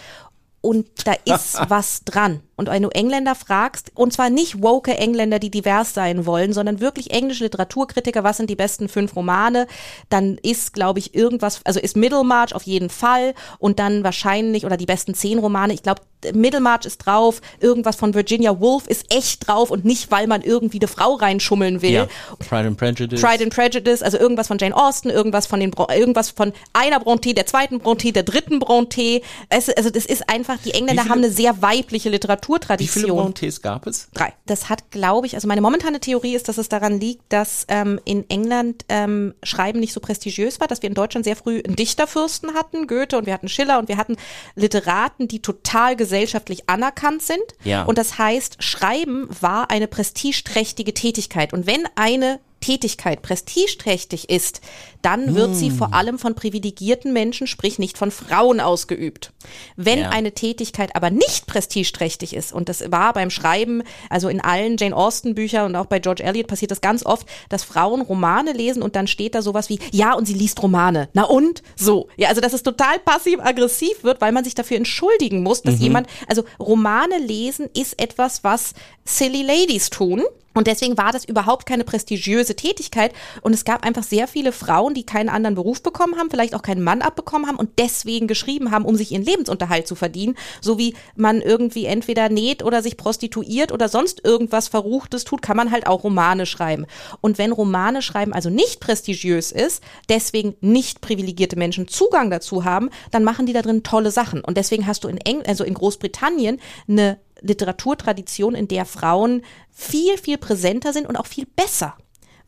und 0.61 1.07
da 1.07 1.15
ist 1.25 1.59
was 1.69 2.03
dran. 2.05 2.43
Und 2.59 2.69
wenn 2.69 2.83
du 2.83 2.89
Engländer 2.89 3.37
fragst, 3.37 3.93
und 3.95 4.13
zwar 4.13 4.31
nicht 4.31 4.61
woke 4.63 4.99
Engländer, 4.99 5.39
die 5.39 5.51
divers 5.51 5.95
sein 5.95 6.27
wollen, 6.27 6.53
sondern 6.53 6.81
wirklich 6.81 7.13
englische 7.13 7.45
Literaturkritiker, 7.45 8.25
was 8.25 8.37
sind 8.37 8.51
die 8.51 8.57
besten 8.57 8.89
fünf 8.89 9.15
Romane, 9.15 9.69
dann 10.09 10.39
ist, 10.43 10.73
glaube 10.73 10.99
ich, 10.99 11.15
irgendwas, 11.15 11.61
also 11.65 11.79
ist 11.79 11.97
Middlemarch 11.97 12.55
auf 12.57 12.65
jeden 12.65 12.91
Fall 12.91 13.35
und 13.61 13.79
dann 13.79 14.03
wahrscheinlich, 14.03 14.67
oder 14.67 14.77
die 14.77 14.87
besten 14.87 15.15
zehn 15.15 15.39
Romane, 15.39 15.73
ich 15.73 15.85
glaube, 15.85 16.03
Middlemarch 16.33 16.85
ist 16.85 16.99
drauf, 16.99 17.41
irgendwas 17.61 17.95
von 17.95 18.13
Virginia 18.13 18.59
Woolf 18.59 18.89
ist 18.89 19.15
echt 19.15 19.47
drauf 19.47 19.71
und 19.71 19.85
nicht, 19.85 20.11
weil 20.11 20.27
man 20.27 20.43
irgendwie 20.43 20.81
eine 20.81 20.89
Frau 20.89 21.15
reinschummeln 21.15 21.81
will. 21.81 21.93
Ja, 21.93 22.09
Pride 22.41 22.67
and 22.67 22.77
Prejudice. 22.77 23.21
Pride 23.21 23.45
and 23.45 23.55
Prejudice, 23.55 24.03
also 24.03 24.19
irgendwas 24.19 24.49
von 24.49 24.59
Jane 24.59 24.75
Austen, 24.75 25.11
irgendwas 25.11 25.47
von 25.47 25.61
den, 25.61 25.73
irgendwas 25.95 26.31
von 26.31 26.53
einer 26.73 26.99
Bronte, 26.99 27.35
der 27.35 27.47
zweiten 27.47 27.79
Bronte, 27.79 28.13
der 28.13 28.25
dritten 28.25 28.59
Bronte. 28.59 29.23
Es, 29.49 29.69
also 29.69 29.91
das 29.91 30.07
ist 30.07 30.29
einfach, 30.29 30.57
die 30.65 30.73
Engländer 30.73 31.05
haben 31.05 31.19
eine 31.19 31.31
sehr 31.31 31.63
weibliche 31.63 32.11
Literaturtradition. 32.49 33.03
Wie 33.03 33.07
viele 33.07 33.13
Brontes 33.13 33.63
gab 33.63 33.87
es? 33.87 34.09
Drei. 34.15 34.33
Das 34.47 34.69
hat, 34.69 34.91
glaube 34.91 35.27
ich, 35.27 35.35
also 35.35 35.47
meine 35.47 35.61
momentane 35.61 36.01
Theorie 36.01 36.35
ist, 36.35 36.49
dass 36.49 36.59
es 36.59 36.69
daran 36.69 36.99
liegt, 37.01 37.33
dass 37.33 37.65
ähm, 37.69 38.01
in 38.05 38.29
England 38.31 38.85
ähm, 38.89 39.35
Schreiben 39.43 39.81
nicht 39.81 39.93
so 39.93 40.01
prestigiös 40.01 40.61
war, 40.61 40.69
dass 40.69 40.83
wir 40.83 40.89
in 40.89 40.95
Deutschland 40.95 41.25
sehr 41.25 41.37
früh 41.37 41.63
einen 41.65 41.77
Dichterfürsten 41.77 42.55
hatten, 42.55 42.87
Goethe 42.87 43.19
und 43.19 43.27
wir 43.27 43.35
hatten 43.35 43.49
Schiller 43.49 43.79
und 43.79 43.89
wir 43.89 43.97
hatten 43.97 44.17
Literaten, 44.55 45.29
die 45.29 45.41
total 45.41 45.97
gesellschaftlich 45.97 46.69
anerkannt 46.69 47.23
sind. 47.23 47.39
Ja. 47.65 47.85
Und 47.85 47.99
das 47.99 48.19
heißt, 48.19 48.63
Schreiben 48.63 49.29
war 49.41 49.71
eine 49.71 49.87
prestigeträchtige 49.87 50.95
Tätigkeit. 50.95 51.53
Und 51.53 51.67
wenn 51.67 51.85
eine 51.95 52.41
Tätigkeit 52.61 53.23
prestigeträchtig 53.23 54.31
ist, 54.31 54.61
dann 55.03 55.35
wird 55.35 55.51
hm. 55.51 55.55
sie 55.55 55.71
vor 55.71 55.95
allem 55.95 56.19
von 56.19 56.35
privilegierten 56.35 57.13
Menschen, 57.13 57.47
sprich 57.47 57.79
nicht 57.79 57.97
von 57.97 58.11
Frauen 58.11 58.61
ausgeübt. 58.61 59.33
Wenn 59.77 60.01
ja. 60.01 60.11
eine 60.11 60.33
Tätigkeit 60.33 60.97
aber 60.97 61.11
nicht 61.11 61.47
prestigeträchtig 61.47 62.35
ist, 62.35 62.53
und 62.53 62.69
das 62.69 62.91
war 62.91 63.13
beim 63.13 63.31
Schreiben, 63.31 63.83
also 64.11 64.29
in 64.29 64.41
allen 64.41 64.77
Jane 64.77 64.97
Austen 64.97 65.35
Büchern 65.35 65.67
und 65.67 65.77
auch 65.77 65.87
bei 65.87 65.99
George 66.01 66.23
Eliot 66.23 66.49
passiert 66.49 66.71
das 66.71 66.81
ganz 66.81 67.07
oft, 67.07 67.27
dass 67.49 67.65
Frauen 67.65 68.03
Romane 68.03 68.53
lesen 68.53 68.83
und 68.83 68.97
dann 68.97 69.07
steht 69.07 69.35
da 69.35 69.43
sowas 69.43 69.69
wie, 69.69 69.79
ja, 69.93 70.15
und 70.15 70.27
sie 70.27 70.35
liest 70.35 70.63
Romane. 70.63 71.09
Na 71.13 71.25
und? 71.25 71.63
So. 71.77 72.09
Ja, 72.17 72.29
also 72.29 72.41
dass 72.41 72.53
es 72.53 72.63
total 72.63 72.99
passiv-aggressiv 72.99 74.03
wird, 74.03 74.21
weil 74.21 74.33
man 74.33 74.45
sich 74.45 74.55
dafür 74.55 74.77
entschuldigen 74.77 75.43
muss, 75.43 75.63
dass 75.63 75.77
mhm. 75.77 75.83
jemand, 75.83 76.07
also 76.27 76.45
Romane 76.59 77.19
lesen 77.19 77.69
ist 77.75 78.01
etwas, 78.01 78.43
was 78.45 78.75
silly 79.05 79.43
ladies 79.43 79.91
tun. 79.91 80.23
Und 80.59 80.67
deswegen 80.67 80.99
war 80.99 81.13
das 81.13 81.25
überhaupt 81.25 81.67
keine 81.67 81.85
prestigiöse 81.85 82.57
Tätigkeit. 82.57 83.13
Und 83.43 83.55
es 83.55 83.65
gab 83.65 83.87
einfach 83.87 84.03
sehr 84.03 84.27
viele 84.27 84.51
Frauen, 84.51 84.93
die 84.93 85.07
keinen 85.07 85.29
anderen 85.29 85.55
Beruf 85.55 85.85
bekommen 85.85 86.17
haben, 86.19 86.31
vielleicht 86.31 86.57
auch 86.57 86.63
keinen 86.63 86.83
Mann 86.83 87.01
abbekommen 87.01 87.47
haben 87.47 87.61
und 87.61 87.79
deswegen 87.79 88.27
geschrieben 88.27 88.73
haben, 88.73 88.85
um 88.85 88.97
sich 88.97 89.13
ihren 89.13 89.23
Lebensunterhalt 89.23 89.87
zu 89.87 89.95
verdienen. 89.95 90.37
So 90.61 90.77
wie 90.77 90.95
man 91.15 91.43
irgendwie 91.43 91.85
entweder 91.85 92.29
näht 92.29 92.65
oder 92.65 92.83
sich 92.83 92.97
prostituiert 92.97 93.71
oder 93.71 93.89
sonst 93.89 94.25
irgendwas 94.25 94.67
Verruchtes 94.67 95.23
tut, 95.23 95.43
kann 95.43 95.57
man 95.57 95.71
halt 95.71 95.87
auch 95.87 96.03
Romane 96.03 96.45
schreiben. 96.45 96.87
Und 97.21 97.39
wenn 97.39 97.53
Romane 97.53 98.03
schreiben 98.03 98.33
also 98.33 98.51
nicht 98.51 98.81
prestigiös 98.81 99.53
ist, 99.53 99.81
deswegen 100.09 100.57
nicht 100.61 101.01
privilegierte 101.01 101.55
Menschen 101.55 101.87
Zugang 101.87 102.33
dazu 102.33 102.65
haben, 102.65 102.91
dann 103.13 103.23
machen 103.23 103.47
die 103.47 103.53
da 103.53 103.63
drin 103.63 103.85
tolle 103.85 104.11
Sachen. 104.11 104.41
Und 104.41 104.57
deswegen 104.57 104.89
hast 104.89 105.05
du 105.05 105.09
in 105.09 105.19
Eng 105.19 105.43
also 105.47 105.63
in 105.63 105.75
Großbritannien 105.75 106.61
eine 106.89 107.19
Literaturtradition, 107.41 108.55
in 108.55 108.69
der 108.69 108.85
Frauen 108.85 109.43
viel, 109.71 110.17
viel 110.19 110.39
präsenter 110.39 110.93
sind 110.93 111.09
und 111.09 111.17
auch 111.17 111.27
viel 111.27 111.47
besser 111.57 111.97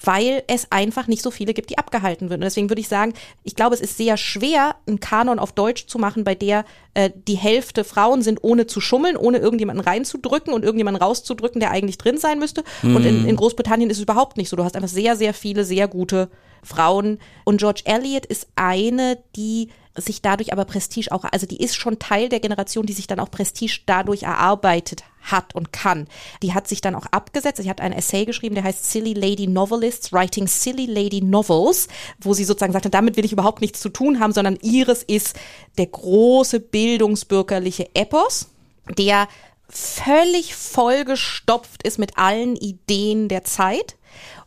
weil 0.02 0.42
es 0.46 0.66
einfach 0.70 1.06
nicht 1.06 1.22
so 1.22 1.30
viele 1.30 1.54
gibt, 1.54 1.70
die 1.70 1.78
abgehalten 1.78 2.30
werden. 2.30 2.40
Und 2.40 2.46
deswegen 2.46 2.70
würde 2.70 2.80
ich 2.80 2.88
sagen, 2.88 3.12
ich 3.44 3.54
glaube, 3.54 3.74
es 3.74 3.80
ist 3.80 3.96
sehr 3.96 4.16
schwer, 4.16 4.76
einen 4.86 5.00
Kanon 5.00 5.38
auf 5.38 5.52
Deutsch 5.52 5.86
zu 5.86 5.98
machen, 5.98 6.24
bei 6.24 6.34
der 6.34 6.64
äh, 6.94 7.10
die 7.28 7.36
Hälfte 7.36 7.84
Frauen 7.84 8.22
sind, 8.22 8.42
ohne 8.42 8.66
zu 8.66 8.80
schummeln, 8.80 9.16
ohne 9.16 9.38
irgendjemanden 9.38 9.84
reinzudrücken 9.84 10.54
und 10.54 10.64
irgendjemanden 10.64 11.02
rauszudrücken, 11.02 11.60
der 11.60 11.70
eigentlich 11.70 11.98
drin 11.98 12.18
sein 12.18 12.38
müsste. 12.38 12.64
Mhm. 12.82 12.96
Und 12.96 13.04
in, 13.04 13.28
in 13.28 13.36
Großbritannien 13.36 13.90
ist 13.90 13.98
es 13.98 14.02
überhaupt 14.02 14.36
nicht 14.36 14.48
so. 14.48 14.56
Du 14.56 14.64
hast 14.64 14.76
einfach 14.76 14.88
sehr, 14.88 15.16
sehr 15.16 15.34
viele, 15.34 15.64
sehr 15.64 15.86
gute 15.86 16.30
Frauen. 16.62 17.18
Und 17.44 17.58
George 17.58 17.82
Eliot 17.84 18.26
ist 18.26 18.48
eine, 18.56 19.18
die 19.36 19.68
sich 19.96 20.22
dadurch 20.22 20.52
aber 20.52 20.64
Prestige 20.64 21.10
auch, 21.12 21.24
also 21.24 21.46
die 21.46 21.62
ist 21.62 21.76
schon 21.76 21.98
Teil 21.98 22.28
der 22.28 22.40
Generation, 22.40 22.86
die 22.86 22.92
sich 22.92 23.06
dann 23.06 23.20
auch 23.20 23.30
Prestige 23.30 23.80
dadurch 23.86 24.22
erarbeitet 24.22 25.04
hat 25.22 25.54
und 25.54 25.72
kann. 25.72 26.06
Die 26.42 26.54
hat 26.54 26.68
sich 26.68 26.80
dann 26.80 26.94
auch 26.94 27.06
abgesetzt. 27.06 27.62
Sie 27.62 27.68
hat 27.68 27.80
ein 27.80 27.92
Essay 27.92 28.24
geschrieben, 28.24 28.54
der 28.54 28.64
heißt 28.64 28.90
Silly 28.90 29.12
Lady 29.12 29.46
Novelists 29.46 30.12
Writing 30.12 30.46
Silly 30.46 30.86
Lady 30.86 31.20
Novels, 31.20 31.88
wo 32.20 32.34
sie 32.34 32.44
sozusagen 32.44 32.72
sagte, 32.72 32.90
damit 32.90 33.16
will 33.16 33.24
ich 33.24 33.32
überhaupt 33.32 33.60
nichts 33.60 33.80
zu 33.80 33.88
tun 33.88 34.20
haben, 34.20 34.32
sondern 34.32 34.58
ihres 34.62 35.02
ist 35.02 35.36
der 35.76 35.86
große 35.86 36.60
bildungsbürgerliche 36.60 37.90
Epos, 37.94 38.48
der 38.96 39.28
völlig 39.68 40.54
vollgestopft 40.54 41.82
ist 41.82 41.98
mit 41.98 42.18
allen 42.18 42.56
Ideen 42.56 43.28
der 43.28 43.44
Zeit 43.44 43.96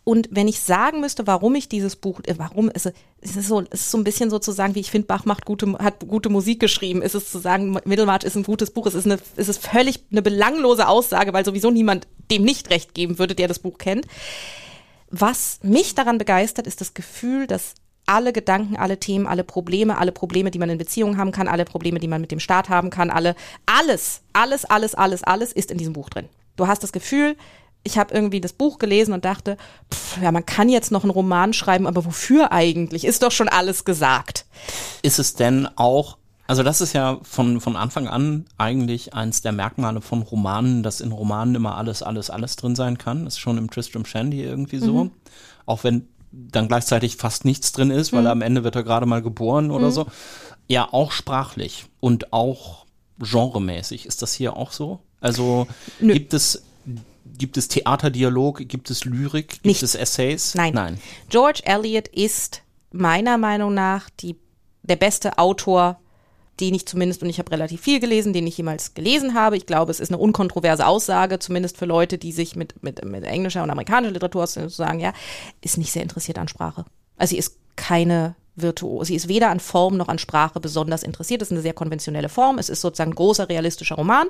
und 0.06 0.28
wenn 0.32 0.50
ich 0.50 0.60
sagen 0.60 1.00
müsste, 1.00 1.28
warum 1.28 1.56
ich 1.56 1.70
dieses 1.70 1.96
Buch, 1.96 2.20
äh, 2.26 2.36
warum 2.38 2.70
es, 2.74 2.86
es 3.22 3.36
ist 3.36 3.48
so, 3.48 3.62
ist 3.62 3.90
so 3.90 3.98
ein 3.98 4.04
bisschen 4.04 4.30
sozusagen, 4.30 4.76
wie 4.76 4.82
ich 4.82 4.92
finde, 4.92 5.08
Bach 5.08 5.26
macht 5.26 5.46
gute, 5.46 5.78
hat 5.80 6.00
gute 6.08 6.30
Musik 6.30 6.60
geschrieben, 6.60 7.02
ist 7.02 7.16
es 7.16 7.32
zu 7.32 7.40
sagen, 7.40 7.80
Mittelmarch 7.86 8.24
ist 8.24 8.36
ein 8.36 8.44
gutes 8.44 8.72
Buch, 8.72 8.86
es 8.86 8.96
ist 8.96 9.06
eine, 9.06 9.18
es 9.38 9.48
ist 9.48 9.66
völlig 9.66 10.04
eine 10.12 10.22
belanglose 10.22 10.88
Aussage, 10.88 11.32
weil 11.32 11.46
sowieso 11.46 11.72
niemand 11.72 12.08
dem 12.32 12.44
nicht 12.44 12.70
recht 12.70 12.94
geben 12.94 13.18
würde, 13.18 13.36
der 13.36 13.48
das 13.48 13.60
Buch 13.60 13.78
kennt. 13.78 14.06
Was 15.10 15.60
mich 15.64 15.96
daran 15.96 16.18
begeistert, 16.18 16.68
ist 16.68 16.82
das 16.82 16.94
Gefühl, 16.94 17.48
dass 17.48 17.76
alle 18.06 18.34
Gedanken, 18.34 18.76
alle 18.76 19.00
Themen, 19.00 19.28
alle 19.28 19.46
Probleme, 19.46 19.98
alle 19.98 20.12
Probleme, 20.12 20.52
die 20.52 20.60
man 20.60 20.70
in 20.70 20.78
Beziehungen 20.78 21.18
haben 21.18 21.32
kann, 21.32 21.48
alle 21.48 21.64
Probleme, 21.64 22.00
die 22.00 22.10
man 22.10 22.20
mit 22.20 22.32
dem 22.32 22.42
Staat 22.42 22.68
haben 22.68 22.90
kann, 22.90 23.10
alle, 23.10 23.36
alles, 23.66 24.22
alles, 24.34 24.66
alles, 24.66 24.96
alles, 24.96 25.24
alles 25.24 25.54
ist 25.54 25.72
in 25.72 25.78
diesem 25.78 25.94
Buch 25.94 26.10
drin. 26.10 26.28
Du 26.58 26.68
hast 26.68 26.84
das 26.84 26.92
Gefühl, 26.92 27.38
ich 27.84 27.98
habe 27.98 28.14
irgendwie 28.14 28.42
das 28.42 28.54
Buch 28.54 28.80
gelesen 28.80 29.14
und 29.14 29.26
dachte, 29.26 29.58
pff, 29.94 30.22
ja, 30.22 30.32
man 30.32 30.46
kann 30.46 30.70
jetzt 30.70 30.92
noch 30.92 31.04
einen 31.04 31.12
Roman 31.12 31.54
schreiben, 31.54 31.88
aber 31.88 32.06
wofür 32.06 32.52
eigentlich? 32.52 33.06
Ist 33.06 33.24
doch 33.24 33.32
schon 33.32 33.50
alles 33.50 33.86
gesagt. 33.86 34.46
Ist 35.02 35.20
es 35.20 35.34
denn 35.36 35.68
auch 35.76 36.18
also 36.46 36.62
das 36.62 36.82
ist 36.82 36.94
ja 36.94 37.20
von, 37.24 37.62
von 37.62 37.78
Anfang 37.78 38.08
an 38.08 38.46
eigentlich 38.58 39.14
eins 39.14 39.42
der 39.42 39.54
Merkmale 39.54 40.02
von 40.02 40.22
Romanen, 40.22 40.84
dass 40.84 41.00
in 41.00 41.14
Romanen 41.14 41.56
immer 41.56 41.78
alles, 41.78 42.04
alles, 42.04 42.30
alles 42.30 42.58
drin 42.58 42.76
sein 42.76 42.98
kann. 42.98 43.26
Das 43.26 43.36
ist 43.36 43.40
schon 43.40 43.58
im 43.58 43.70
Tristram 43.70 44.06
Shandy 44.06 44.44
irgendwie 44.44 44.80
so. 44.80 45.06
Mhm. 45.06 45.12
Auch 45.66 45.86
wenn 45.86 46.08
dann 46.32 46.68
gleichzeitig 46.68 47.16
fast 47.16 47.46
nichts 47.46 47.72
drin 47.72 47.92
ist, 47.92 48.12
weil 48.12 48.24
mhm. 48.24 48.28
am 48.28 48.42
Ende 48.42 48.64
wird 48.64 48.76
er 48.76 48.84
gerade 48.84 49.06
mal 49.06 49.22
geboren 49.22 49.72
oder 49.72 49.88
mhm. 49.88 49.92
so. 49.92 50.08
Ja, 50.68 50.90
auch 50.92 51.12
sprachlich 51.12 51.86
und 52.00 52.34
auch 52.34 52.86
genremäßig. 53.20 54.06
Ist 54.06 54.22
das 54.22 54.34
hier 54.34 54.58
auch 54.58 54.74
so? 54.74 55.00
Also 55.22 55.68
Nö. 56.02 56.14
gibt 56.14 56.34
es 56.34 56.64
gibt 57.38 57.58
es 57.58 57.68
Theaterdialog, 57.68 58.68
gibt 58.68 58.90
es 58.90 59.06
Lyrik, 59.06 59.50
gibt 59.50 59.66
Nicht. 59.66 59.84
es 59.84 59.96
Essays? 59.96 60.56
Nein. 60.56 60.74
Nein. 60.74 61.00
George 61.30 61.62
Eliot 61.66 62.08
ist 62.08 62.62
meiner 62.92 63.38
Meinung 63.38 63.74
nach 63.74 64.10
die, 64.10 64.36
der 64.84 64.96
beste 64.96 65.38
Autor 65.38 66.00
den 66.60 66.76
ich 66.76 66.86
zumindest, 66.86 67.24
und 67.24 67.30
ich 67.30 67.40
habe 67.40 67.52
relativ 67.52 67.82
viel 67.82 68.00
gelesen, 68.00 68.32
den 68.32 68.46
ich 68.46 68.58
jemals 68.58 68.94
gelesen 68.94 69.34
habe. 69.34 69.58
Ich 69.58 69.66
glaube, 69.66 69.92
es 69.92 70.00
ist 70.00 70.12
eine 70.12 70.20
unkontroverse 70.20 70.86
Aussage, 70.86 71.40
zumindest 71.40 71.78
für 71.78 71.86
Leute, 71.86 72.18
die 72.18 72.32
sich 72.32 72.56
mit, 72.56 72.84
mit, 72.84 73.04
mit 73.04 73.24
englischer 73.24 73.64
und 73.64 73.72
amerikanischer 73.72 74.14
Literatur 74.14 74.46
sagen, 74.46 75.00
ja, 75.00 75.14
ist 75.62 75.78
nicht 75.78 75.92
sehr 75.92 76.04
interessiert 76.04 76.38
an 76.38 76.48
Sprache. 76.48 76.86
Also 77.18 77.32
sie 77.32 77.40
ist 77.40 77.58
keine 77.76 78.36
Virtuose. 78.56 79.08
Sie 79.08 79.16
ist 79.16 79.28
weder 79.28 79.50
an 79.50 79.60
Form 79.60 79.98
noch 79.98 80.10
an 80.10 80.20
Sprache 80.20 80.60
besonders 80.60 81.02
interessiert. 81.02 81.42
Es 81.42 81.48
ist 81.48 81.54
eine 81.54 81.62
sehr 81.62 81.74
konventionelle 81.74 82.30
Form. 82.30 82.60
Es 82.60 82.70
ist 82.70 82.82
sozusagen 82.82 83.12
ein 83.12 83.16
großer 83.16 83.50
realistischer 83.50 83.96
Roman. 83.96 84.28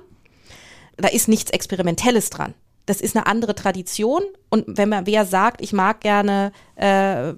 Da 0.95 1.09
ist 1.09 1.27
nichts 1.27 1.51
Experimentelles 1.51 2.30
dran 2.30 2.53
das 2.85 2.99
ist 2.99 3.15
eine 3.15 3.27
andere 3.27 3.55
Tradition. 3.55 4.22
Und 4.49 4.65
wenn 4.68 4.89
man 4.89 5.05
wer 5.05 5.26
sagt, 5.26 5.61
ich 5.61 5.73
mag 5.73 6.01
gerne, 6.01 6.51
äh, 6.76 7.34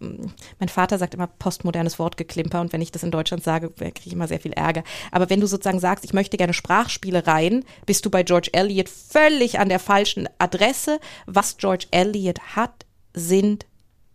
mein 0.00 0.68
Vater 0.68 0.98
sagt 0.98 1.14
immer 1.14 1.26
postmodernes 1.26 1.98
Wortgeklimper 1.98 2.60
und 2.60 2.72
wenn 2.72 2.80
ich 2.80 2.92
das 2.92 3.02
in 3.02 3.10
Deutschland 3.10 3.42
sage, 3.42 3.70
kriege 3.70 4.00
ich 4.04 4.12
immer 4.12 4.28
sehr 4.28 4.40
viel 4.40 4.52
Ärger. 4.52 4.84
Aber 5.10 5.30
wenn 5.30 5.40
du 5.40 5.46
sozusagen 5.46 5.80
sagst, 5.80 6.04
ich 6.04 6.12
möchte 6.12 6.36
gerne 6.36 6.54
Sprachspielereien, 6.54 7.64
bist 7.86 8.06
du 8.06 8.10
bei 8.10 8.22
George 8.22 8.50
Eliot 8.52 8.88
völlig 8.88 9.58
an 9.58 9.68
der 9.68 9.80
falschen 9.80 10.28
Adresse. 10.38 11.00
Was 11.26 11.56
George 11.56 11.86
Eliot 11.90 12.40
hat, 12.56 12.86
sind 13.12 13.66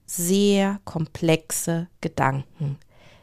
sehr 0.06 0.80
komplexe 0.86 1.88
Gedanken. 2.02 2.78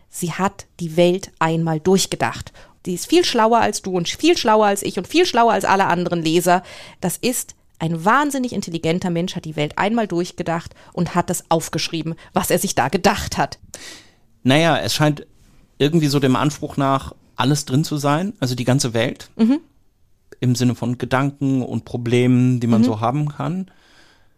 Sie 0.08 0.32
hat 0.32 0.66
die 0.78 0.96
Welt 0.96 1.32
einmal 1.38 1.80
durchgedacht 1.80 2.52
die 2.86 2.94
ist 2.94 3.06
viel 3.06 3.24
schlauer 3.24 3.58
als 3.58 3.82
du 3.82 3.92
und 3.92 4.08
viel 4.08 4.36
schlauer 4.36 4.66
als 4.66 4.82
ich 4.82 4.98
und 4.98 5.06
viel 5.06 5.26
schlauer 5.26 5.52
als 5.52 5.64
alle 5.64 5.86
anderen 5.86 6.22
Leser. 6.22 6.62
Das 7.00 7.16
ist 7.16 7.54
ein 7.78 8.04
wahnsinnig 8.04 8.52
intelligenter 8.52 9.10
Mensch, 9.10 9.36
hat 9.36 9.44
die 9.44 9.56
Welt 9.56 9.76
einmal 9.76 10.06
durchgedacht 10.06 10.74
und 10.92 11.14
hat 11.14 11.28
das 11.28 11.44
aufgeschrieben, 11.50 12.14
was 12.32 12.50
er 12.50 12.58
sich 12.58 12.74
da 12.74 12.88
gedacht 12.88 13.36
hat. 13.36 13.58
Naja, 14.42 14.78
es 14.78 14.94
scheint 14.94 15.26
irgendwie 15.78 16.06
so 16.06 16.18
dem 16.18 16.36
Anspruch 16.36 16.76
nach, 16.76 17.14
alles 17.34 17.66
drin 17.66 17.84
zu 17.84 17.98
sein, 17.98 18.32
also 18.40 18.54
die 18.54 18.64
ganze 18.64 18.94
Welt. 18.94 19.28
Mhm. 19.36 19.60
Im 20.40 20.54
Sinne 20.54 20.74
von 20.74 20.98
Gedanken 20.98 21.62
und 21.62 21.84
Problemen, 21.84 22.60
die 22.60 22.66
man 22.66 22.80
mhm. 22.80 22.86
so 22.86 23.00
haben 23.00 23.28
kann. 23.28 23.70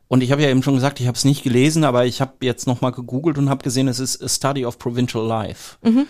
Und 0.09 0.23
ich 0.23 0.33
habe 0.33 0.43
ja 0.43 0.49
eben 0.49 0.63
schon 0.63 0.75
gesagt, 0.75 1.01
ich 1.01 1.07
habe 1.07 1.17
es 1.17 1.25
nicht 1.25 1.43
gelesen, 1.43 1.85
aber 1.85 2.07
ich 2.07 2.21
habe 2.21 2.33
jetzt 2.41 2.67
nochmal 2.67 2.93
gegoogelt 2.93 3.39
und 3.39 3.51
habe 3.51 3.63
gesehen, 3.63 3.89
es 3.89 4.01
ist 4.01 4.23
A 4.23 4.29
Study 4.29 4.65
of 4.65 4.79
Provincial 4.79 5.25
Life. 5.25 5.77
Mhm. 5.83 6.07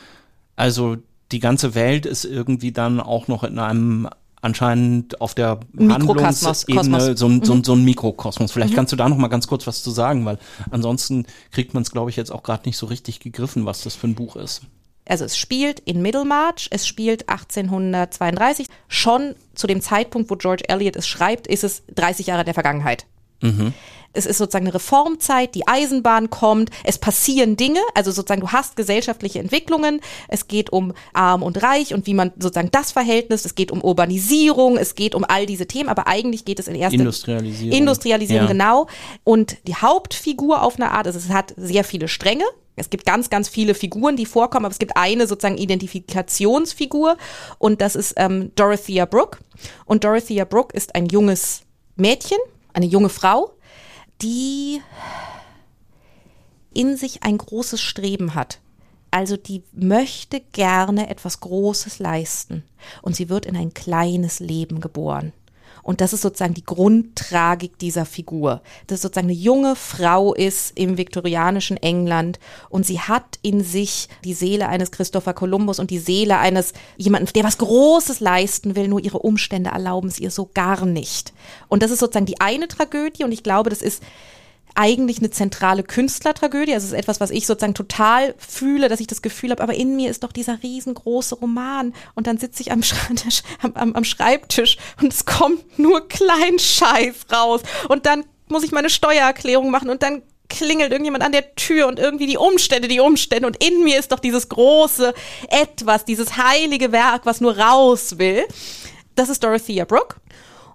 Also 0.56 0.96
die 1.32 1.40
ganze 1.40 1.74
Welt 1.74 2.06
ist 2.06 2.24
irgendwie 2.24 2.72
dann 2.72 3.00
auch 3.00 3.28
noch 3.28 3.44
in 3.44 3.58
einem 3.58 4.08
anscheinend 4.40 5.20
auf 5.20 5.34
der 5.34 5.60
Handlungsebene 5.78 7.16
so 7.16 7.26
ein, 7.26 7.42
so, 7.42 7.52
ein, 7.52 7.58
mhm. 7.58 7.64
so 7.64 7.72
ein 7.74 7.84
Mikrokosmos. 7.84 8.52
Vielleicht 8.52 8.72
mhm. 8.72 8.76
kannst 8.76 8.92
du 8.92 8.96
da 8.96 9.08
noch 9.08 9.16
mal 9.16 9.28
ganz 9.28 9.46
kurz 9.46 9.66
was 9.66 9.82
zu 9.82 9.90
sagen, 9.90 10.24
weil 10.24 10.38
ansonsten 10.70 11.26
kriegt 11.50 11.74
man 11.74 11.82
es, 11.82 11.90
glaube 11.90 12.10
ich, 12.10 12.16
jetzt 12.16 12.30
auch 12.30 12.42
gerade 12.42 12.68
nicht 12.68 12.76
so 12.76 12.86
richtig 12.86 13.20
gegriffen, 13.20 13.66
was 13.66 13.82
das 13.82 13.94
für 13.94 14.06
ein 14.06 14.14
Buch 14.14 14.36
ist. 14.36 14.62
Also 15.08 15.24
es 15.24 15.38
spielt 15.38 15.80
in 15.80 16.02
Middlemarch, 16.02 16.68
es 16.70 16.86
spielt 16.86 17.28
1832. 17.28 18.66
Schon 18.88 19.34
zu 19.54 19.66
dem 19.66 19.80
Zeitpunkt, 19.80 20.30
wo 20.30 20.36
George 20.36 20.64
Eliot 20.68 20.96
es 20.96 21.08
schreibt, 21.08 21.46
ist 21.46 21.64
es 21.64 21.82
30 21.94 22.26
Jahre 22.26 22.44
der 22.44 22.54
Vergangenheit. 22.54 23.06
Mhm. 23.40 23.72
Es 24.14 24.26
ist 24.26 24.38
sozusagen 24.38 24.66
eine 24.66 24.74
Reformzeit, 24.74 25.54
die 25.54 25.68
Eisenbahn 25.68 26.30
kommt, 26.30 26.70
es 26.82 26.98
passieren 26.98 27.56
Dinge, 27.56 27.80
also 27.94 28.10
sozusagen 28.10 28.40
du 28.40 28.48
hast 28.48 28.74
gesellschaftliche 28.74 29.38
Entwicklungen, 29.38 30.00
es 30.28 30.48
geht 30.48 30.70
um 30.70 30.94
arm 31.12 31.42
und 31.42 31.62
reich 31.62 31.92
und 31.92 32.06
wie 32.06 32.14
man 32.14 32.32
sozusagen 32.38 32.70
das 32.70 32.90
Verhältnis, 32.90 33.44
es 33.44 33.54
geht 33.54 33.70
um 33.70 33.82
Urbanisierung, 33.82 34.78
es 34.78 34.94
geht 34.94 35.14
um 35.14 35.24
all 35.28 35.44
diese 35.44 35.66
Themen, 35.66 35.88
aber 35.88 36.06
eigentlich 36.06 36.44
geht 36.46 36.58
es 36.58 36.68
in 36.68 36.74
erster 36.74 36.98
Industrialisierung. 36.98 37.78
Industrialisierung, 37.78 38.46
ja. 38.46 38.52
genau. 38.52 38.86
Und 39.24 39.58
die 39.66 39.74
Hauptfigur 39.76 40.62
auf 40.62 40.76
eine 40.76 40.90
Art, 40.90 41.06
also 41.06 41.18
es 41.18 41.28
hat 41.28 41.52
sehr 41.56 41.84
viele 41.84 42.08
Stränge, 42.08 42.44
es 42.76 42.90
gibt 42.90 43.04
ganz, 43.04 43.28
ganz 43.28 43.48
viele 43.48 43.74
Figuren, 43.74 44.16
die 44.16 44.26
vorkommen, 44.26 44.64
aber 44.64 44.72
es 44.72 44.78
gibt 44.78 44.96
eine 44.96 45.26
sozusagen 45.26 45.58
Identifikationsfigur 45.58 47.16
und 47.58 47.80
das 47.80 47.94
ist 47.94 48.14
ähm, 48.16 48.52
Dorothea 48.54 49.04
Brooke. 49.04 49.38
Und 49.84 50.04
Dorothea 50.04 50.44
Brooke 50.44 50.74
ist 50.76 50.94
ein 50.94 51.06
junges 51.06 51.62
Mädchen, 51.96 52.38
eine 52.78 52.86
junge 52.86 53.08
Frau, 53.08 53.54
die 54.22 54.80
in 56.72 56.96
sich 56.96 57.24
ein 57.24 57.36
großes 57.36 57.80
Streben 57.80 58.34
hat. 58.34 58.60
Also 59.10 59.36
die 59.36 59.64
möchte 59.72 60.40
gerne 60.40 61.10
etwas 61.10 61.40
Großes 61.40 61.98
leisten. 61.98 62.62
Und 63.02 63.16
sie 63.16 63.28
wird 63.28 63.46
in 63.46 63.56
ein 63.56 63.74
kleines 63.74 64.38
Leben 64.38 64.80
geboren. 64.80 65.32
Und 65.88 66.02
das 66.02 66.12
ist 66.12 66.20
sozusagen 66.20 66.52
die 66.52 66.66
Grundtragik 66.66 67.78
dieser 67.78 68.04
Figur. 68.04 68.60
Dass 68.88 69.00
sozusagen 69.00 69.28
eine 69.28 69.32
junge 69.32 69.74
Frau 69.74 70.34
ist 70.34 70.78
im 70.78 70.98
viktorianischen 70.98 71.78
England 71.78 72.38
und 72.68 72.84
sie 72.84 73.00
hat 73.00 73.38
in 73.40 73.64
sich 73.64 74.10
die 74.22 74.34
Seele 74.34 74.68
eines 74.68 74.90
Christopher 74.90 75.32
Columbus 75.32 75.78
und 75.78 75.90
die 75.90 75.98
Seele 75.98 76.36
eines 76.36 76.74
jemanden, 76.98 77.32
der 77.32 77.44
was 77.44 77.56
Großes 77.56 78.20
leisten 78.20 78.76
will, 78.76 78.88
nur 78.88 79.02
ihre 79.02 79.20
Umstände 79.20 79.70
erlauben 79.70 80.08
es 80.08 80.18
ihr 80.20 80.30
so 80.30 80.50
gar 80.52 80.84
nicht. 80.84 81.32
Und 81.68 81.82
das 81.82 81.90
ist 81.90 82.00
sozusagen 82.00 82.26
die 82.26 82.38
eine 82.38 82.68
Tragödie 82.68 83.24
und 83.24 83.32
ich 83.32 83.42
glaube, 83.42 83.70
das 83.70 83.80
ist 83.80 84.02
eigentlich 84.78 85.18
eine 85.18 85.30
zentrale 85.30 85.82
Künstlertragödie. 85.82 86.72
Also 86.72 86.86
es 86.86 86.92
ist 86.92 86.98
etwas, 86.98 87.20
was 87.20 87.30
ich 87.30 87.46
sozusagen 87.46 87.74
total 87.74 88.34
fühle, 88.38 88.88
dass 88.88 89.00
ich 89.00 89.08
das 89.08 89.22
Gefühl 89.22 89.50
habe, 89.50 89.62
aber 89.62 89.74
in 89.74 89.96
mir 89.96 90.08
ist 90.08 90.22
doch 90.22 90.30
dieser 90.30 90.62
riesengroße 90.62 91.34
Roman. 91.34 91.92
Und 92.14 92.28
dann 92.28 92.38
sitze 92.38 92.62
ich 92.62 92.70
am, 92.70 92.82
am, 93.74 93.92
am 93.94 94.04
Schreibtisch 94.04 94.78
und 95.02 95.12
es 95.12 95.26
kommt 95.26 95.78
nur 95.80 96.06
Kleinscheiß 96.08 97.26
raus. 97.32 97.62
Und 97.88 98.06
dann 98.06 98.24
muss 98.46 98.62
ich 98.62 98.70
meine 98.70 98.88
Steuererklärung 98.88 99.70
machen 99.70 99.90
und 99.90 100.04
dann 100.04 100.22
klingelt 100.48 100.92
irgendjemand 100.92 101.24
an 101.24 101.32
der 101.32 101.56
Tür 101.56 101.88
und 101.88 101.98
irgendwie 101.98 102.26
die 102.26 102.38
Umstände, 102.38 102.86
die 102.86 103.00
Umstände. 103.00 103.48
Und 103.48 103.62
in 103.62 103.82
mir 103.82 103.98
ist 103.98 104.12
doch 104.12 104.20
dieses 104.20 104.48
große 104.48 105.12
Etwas, 105.50 106.04
dieses 106.04 106.36
heilige 106.36 106.92
Werk, 106.92 107.26
was 107.26 107.40
nur 107.40 107.58
raus 107.58 108.18
will. 108.18 108.44
Das 109.16 109.28
ist 109.28 109.42
Dorothea 109.42 109.84
Brooke. 109.84 110.16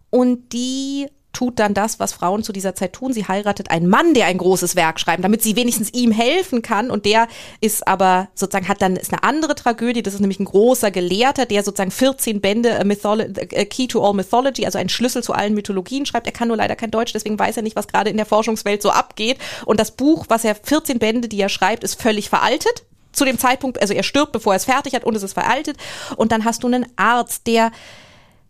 Und 0.10 0.52
die 0.52 1.08
tut 1.34 1.60
dann 1.60 1.74
das, 1.74 2.00
was 2.00 2.14
Frauen 2.14 2.44
zu 2.44 2.54
dieser 2.54 2.76
Zeit 2.76 2.94
tun. 2.94 3.12
Sie 3.12 3.28
heiratet 3.28 3.72
einen 3.72 3.90
Mann, 3.90 4.14
der 4.14 4.28
ein 4.28 4.38
großes 4.38 4.76
Werk 4.76 5.00
schreibt, 5.00 5.24
damit 5.24 5.42
sie 5.42 5.56
wenigstens 5.56 5.92
ihm 5.92 6.12
helfen 6.12 6.62
kann. 6.62 6.92
Und 6.92 7.06
der 7.06 7.28
ist 7.60 7.88
aber 7.88 8.30
sozusagen, 8.36 8.68
hat 8.68 8.82
dann, 8.82 8.96
ist 8.96 9.12
eine 9.12 9.24
andere 9.24 9.56
Tragödie. 9.56 10.04
Das 10.04 10.14
ist 10.14 10.20
nämlich 10.20 10.40
ein 10.40 10.46
großer 10.46 10.92
Gelehrter, 10.92 11.46
der 11.48 11.64
sozusagen 11.64 11.92
14 11.92 12.40
Bände 12.40 12.80
a, 12.80 12.84
Mytholo 12.84 13.24
a 13.24 13.66
Key 13.66 13.88
to 13.88 14.06
All 14.06 14.14
Mythology, 14.14 14.66
also 14.66 14.78
ein 14.78 14.90
Schlüssel 14.90 15.24
zu 15.24 15.34
allen 15.34 15.56
Mythologien 15.56 16.06
schreibt. 16.06 16.28
Er 16.28 16.34
kann 16.34 16.48
nur 16.48 16.58
leider 16.58 16.76
kein 16.76 16.92
Deutsch, 16.92 17.14
deswegen 17.14 17.38
weiß 17.38 17.58
er 17.58 17.64
nicht, 17.64 17.76
was 17.76 17.88
gerade 17.88 18.12
in 18.12 18.18
der 18.18 18.28
Forschungswelt 18.28 18.82
so 18.84 18.92
abgeht. 18.92 19.40
Und 19.66 19.80
das 19.80 19.92
Buch, 19.92 20.26
was 20.30 20.46
er, 20.46 20.56
14 20.56 21.00
Bände, 21.00 21.28
die 21.28 21.42
er 21.42 21.50
schreibt, 21.50 21.84
ist 21.84 22.00
völlig 22.00 22.30
veraltet 22.30 22.84
zu 23.12 23.26
dem 23.26 23.38
Zeitpunkt, 23.38 23.80
also 23.80 23.94
er 23.94 24.04
stirbt, 24.04 24.32
bevor 24.32 24.54
er 24.54 24.58
es 24.58 24.66
fertig 24.66 24.94
hat 24.94 25.04
und 25.04 25.16
es 25.16 25.24
ist 25.24 25.34
veraltet. 25.34 25.78
Und 26.16 26.32
dann 26.32 26.46
hast 26.46 26.64
du 26.64 26.68
einen 26.68 26.86
Arzt, 26.96 27.48
der 27.48 27.72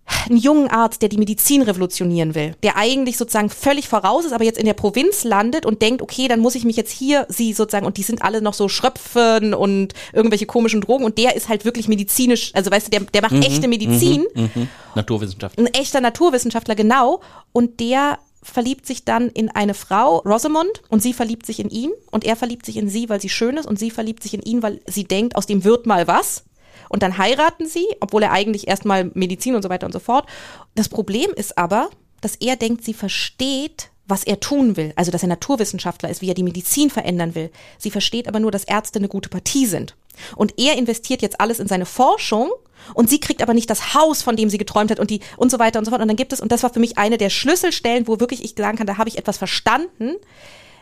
einen 0.05 0.37
jungen 0.37 0.69
Arzt, 0.69 1.01
der 1.01 1.09
die 1.09 1.17
Medizin 1.17 1.61
revolutionieren 1.61 2.35
will, 2.35 2.55
der 2.63 2.77
eigentlich 2.77 3.17
sozusagen 3.17 3.49
völlig 3.49 3.87
voraus 3.87 4.25
ist, 4.25 4.33
aber 4.33 4.43
jetzt 4.43 4.59
in 4.59 4.65
der 4.65 4.73
Provinz 4.73 5.23
landet 5.23 5.65
und 5.65 5.81
denkt, 5.81 6.01
okay, 6.01 6.27
dann 6.27 6.39
muss 6.39 6.55
ich 6.55 6.65
mich 6.65 6.75
jetzt 6.75 6.91
hier 6.91 7.25
sie 7.29 7.53
sozusagen 7.53 7.85
und 7.85 7.97
die 7.97 8.03
sind 8.03 8.21
alle 8.21 8.41
noch 8.41 8.53
so 8.53 8.67
Schröpfen 8.69 9.53
und 9.53 9.93
irgendwelche 10.11 10.45
komischen 10.45 10.81
Drogen 10.81 11.05
und 11.05 11.17
der 11.17 11.35
ist 11.35 11.49
halt 11.49 11.65
wirklich 11.65 11.87
medizinisch, 11.87 12.51
also 12.53 12.71
weißt 12.71 12.87
du, 12.87 12.91
der, 12.91 12.99
der 13.01 13.21
macht 13.21 13.33
mhm, 13.33 13.41
echte 13.41 13.67
Medizin. 13.67 14.25
Mhm, 14.33 14.49
mhm. 14.53 14.67
Naturwissenschaftler. 14.95 15.63
Ein 15.63 15.73
echter 15.73 16.01
Naturwissenschaftler, 16.01 16.75
genau. 16.75 17.21
Und 17.51 17.79
der 17.79 18.19
verliebt 18.43 18.85
sich 18.85 19.05
dann 19.05 19.29
in 19.29 19.49
eine 19.49 19.73
Frau, 19.73 20.17
Rosamond, 20.19 20.81
und 20.89 21.01
sie 21.01 21.13
verliebt 21.13 21.45
sich 21.45 21.59
in 21.59 21.69
ihn 21.69 21.91
und 22.11 22.25
er 22.25 22.35
verliebt 22.35 22.65
sich 22.65 22.77
in 22.77 22.89
sie, 22.89 23.09
weil 23.09 23.21
sie 23.21 23.29
schön 23.29 23.57
ist 23.57 23.65
und 23.65 23.79
sie 23.79 23.89
verliebt 23.89 24.21
sich 24.21 24.33
in 24.33 24.41
ihn, 24.41 24.61
weil 24.61 24.81
sie 24.85 25.05
denkt, 25.05 25.35
aus 25.35 25.45
dem 25.45 25.63
wird 25.63 25.85
mal 25.85 26.07
was. 26.07 26.43
Und 26.89 27.03
dann 27.03 27.17
heiraten 27.17 27.67
sie, 27.67 27.85
obwohl 27.99 28.23
er 28.23 28.31
eigentlich 28.31 28.67
erstmal 28.67 29.11
Medizin 29.13 29.55
und 29.55 29.61
so 29.61 29.69
weiter 29.69 29.85
und 29.85 29.93
so 29.93 29.99
fort. 29.99 30.27
Das 30.75 30.89
Problem 30.89 31.31
ist 31.35 31.57
aber, 31.57 31.89
dass 32.21 32.35
er 32.35 32.55
denkt, 32.55 32.83
sie 32.83 32.93
versteht, 32.93 33.89
was 34.05 34.23
er 34.23 34.39
tun 34.39 34.75
will, 34.75 34.93
also 34.95 35.11
dass 35.11 35.23
er 35.23 35.29
Naturwissenschaftler 35.29 36.09
ist, 36.09 36.21
wie 36.21 36.29
er 36.29 36.35
die 36.35 36.43
Medizin 36.43 36.89
verändern 36.89 37.35
will. 37.35 37.51
Sie 37.77 37.91
versteht 37.91 38.27
aber 38.27 38.39
nur, 38.39 38.51
dass 38.51 38.65
Ärzte 38.65 38.99
eine 38.99 39.07
gute 39.07 39.29
Partie 39.29 39.65
sind. 39.65 39.95
Und 40.35 40.59
er 40.59 40.77
investiert 40.77 41.21
jetzt 41.21 41.39
alles 41.39 41.59
in 41.59 41.67
seine 41.67 41.85
Forschung 41.85 42.51
Und 42.93 43.09
sie 43.09 43.19
kriegt 43.19 43.41
aber 43.41 43.53
nicht 43.53 43.69
das 43.69 43.93
Haus, 43.93 44.21
von 44.21 44.35
dem 44.35 44.49
sie 44.49 44.57
geträumt 44.57 44.91
hat 44.91 44.99
und 44.99 45.09
die 45.09 45.21
und 45.37 45.51
so 45.51 45.59
weiter 45.59 45.79
und 45.79 45.85
so 45.85 45.91
fort. 45.91 46.01
Und 46.01 46.07
dann 46.07 46.17
gibt 46.17 46.33
es, 46.33 46.41
und 46.41 46.51
das 46.51 46.63
war 46.63 46.73
für 46.73 46.79
mich 46.79 46.97
eine 46.97 47.17
der 47.17 47.29
Schlüsselstellen, 47.29 48.07
wo 48.07 48.19
wirklich 48.19 48.43
ich 48.43 48.55
sagen 48.57 48.77
kann, 48.77 48.87
da 48.87 48.97
habe 48.97 49.09
ich 49.09 49.17
etwas 49.17 49.37
verstanden 49.37 50.15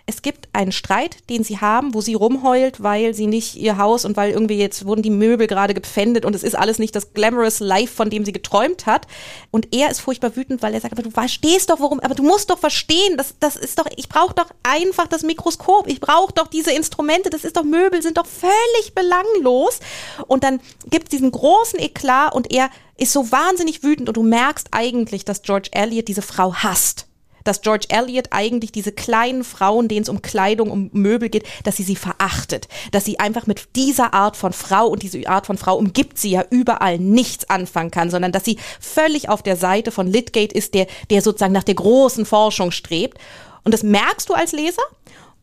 es 0.05 0.21
gibt 0.21 0.49
einen 0.53 0.71
Streit, 0.71 1.17
den 1.29 1.43
sie 1.43 1.59
haben, 1.59 1.93
wo 1.93 2.01
sie 2.01 2.13
rumheult, 2.13 2.81
weil 2.81 3.13
sie 3.13 3.27
nicht 3.27 3.55
ihr 3.55 3.77
Haus 3.77 4.05
und 4.05 4.17
weil 4.17 4.31
irgendwie 4.31 4.57
jetzt 4.57 4.85
wurden 4.85 5.01
die 5.01 5.09
Möbel 5.09 5.47
gerade 5.47 5.73
gepfändet 5.73 6.25
und 6.25 6.35
es 6.35 6.43
ist 6.43 6.55
alles 6.55 6.79
nicht 6.79 6.95
das 6.95 7.13
glamorous 7.13 7.59
Life, 7.59 7.93
von 7.93 8.09
dem 8.09 8.25
sie 8.25 8.31
geträumt 8.31 8.85
hat. 8.85 9.07
Und 9.51 9.73
er 9.73 9.91
ist 9.91 10.01
furchtbar 10.01 10.35
wütend, 10.35 10.61
weil 10.61 10.73
er 10.73 10.81
sagt, 10.81 10.93
aber 10.93 11.03
du 11.03 11.11
verstehst 11.11 11.69
doch, 11.69 11.79
warum, 11.79 11.99
aber 11.99 12.15
du 12.15 12.23
musst 12.23 12.49
doch 12.49 12.59
verstehen, 12.59 13.17
das, 13.17 13.35
das 13.39 13.55
ist 13.55 13.79
doch, 13.79 13.85
ich 13.95 14.09
brauche 14.09 14.33
doch 14.33 14.49
einfach 14.63 15.07
das 15.07 15.23
Mikroskop, 15.23 15.87
ich 15.87 15.99
brauche 15.99 16.33
doch 16.33 16.47
diese 16.47 16.71
Instrumente, 16.71 17.29
das 17.29 17.43
ist 17.43 17.57
doch 17.57 17.63
Möbel, 17.63 18.01
sind 18.01 18.17
doch 18.17 18.25
völlig 18.25 18.93
belanglos. 18.95 19.79
Und 20.27 20.43
dann 20.43 20.59
gibt 20.89 21.05
es 21.05 21.09
diesen 21.09 21.31
großen 21.31 21.79
Eklat 21.79 22.33
und 22.33 22.51
er 22.51 22.69
ist 22.97 23.13
so 23.13 23.31
wahnsinnig 23.31 23.83
wütend 23.83 24.09
und 24.09 24.17
du 24.17 24.23
merkst 24.23 24.69
eigentlich, 24.71 25.25
dass 25.25 25.41
George 25.41 25.69
Eliot 25.71 26.07
diese 26.07 26.21
Frau 26.21 26.53
hasst 26.53 27.07
dass 27.43 27.61
George 27.61 27.87
Eliot 27.89 28.27
eigentlich 28.31 28.71
diese 28.71 28.91
kleinen 28.91 29.43
Frauen, 29.43 29.87
denen 29.87 30.03
es 30.03 30.09
um 30.09 30.21
Kleidung, 30.21 30.71
um 30.71 30.89
Möbel 30.93 31.29
geht, 31.29 31.45
dass 31.63 31.77
sie 31.77 31.83
sie 31.83 31.95
verachtet, 31.95 32.67
dass 32.91 33.05
sie 33.05 33.19
einfach 33.19 33.47
mit 33.47 33.75
dieser 33.75 34.13
Art 34.13 34.37
von 34.37 34.53
Frau 34.53 34.87
und 34.87 35.03
diese 35.03 35.27
Art 35.27 35.45
von 35.45 35.57
Frau 35.57 35.77
umgibt 35.77 36.17
sie 36.17 36.31
ja 36.31 36.45
überall 36.49 36.97
nichts 36.97 37.49
anfangen 37.49 37.91
kann, 37.91 38.09
sondern 38.09 38.31
dass 38.31 38.45
sie 38.45 38.57
völlig 38.79 39.29
auf 39.29 39.43
der 39.43 39.57
Seite 39.57 39.91
von 39.91 40.07
Litgate 40.07 40.55
ist, 40.55 40.73
der, 40.73 40.87
der 41.09 41.21
sozusagen 41.21 41.53
nach 41.53 41.63
der 41.63 41.75
großen 41.75 42.25
Forschung 42.25 42.71
strebt. 42.71 43.17
Und 43.63 43.73
das 43.73 43.83
merkst 43.83 44.29
du 44.29 44.33
als 44.33 44.51
Leser. 44.51 44.81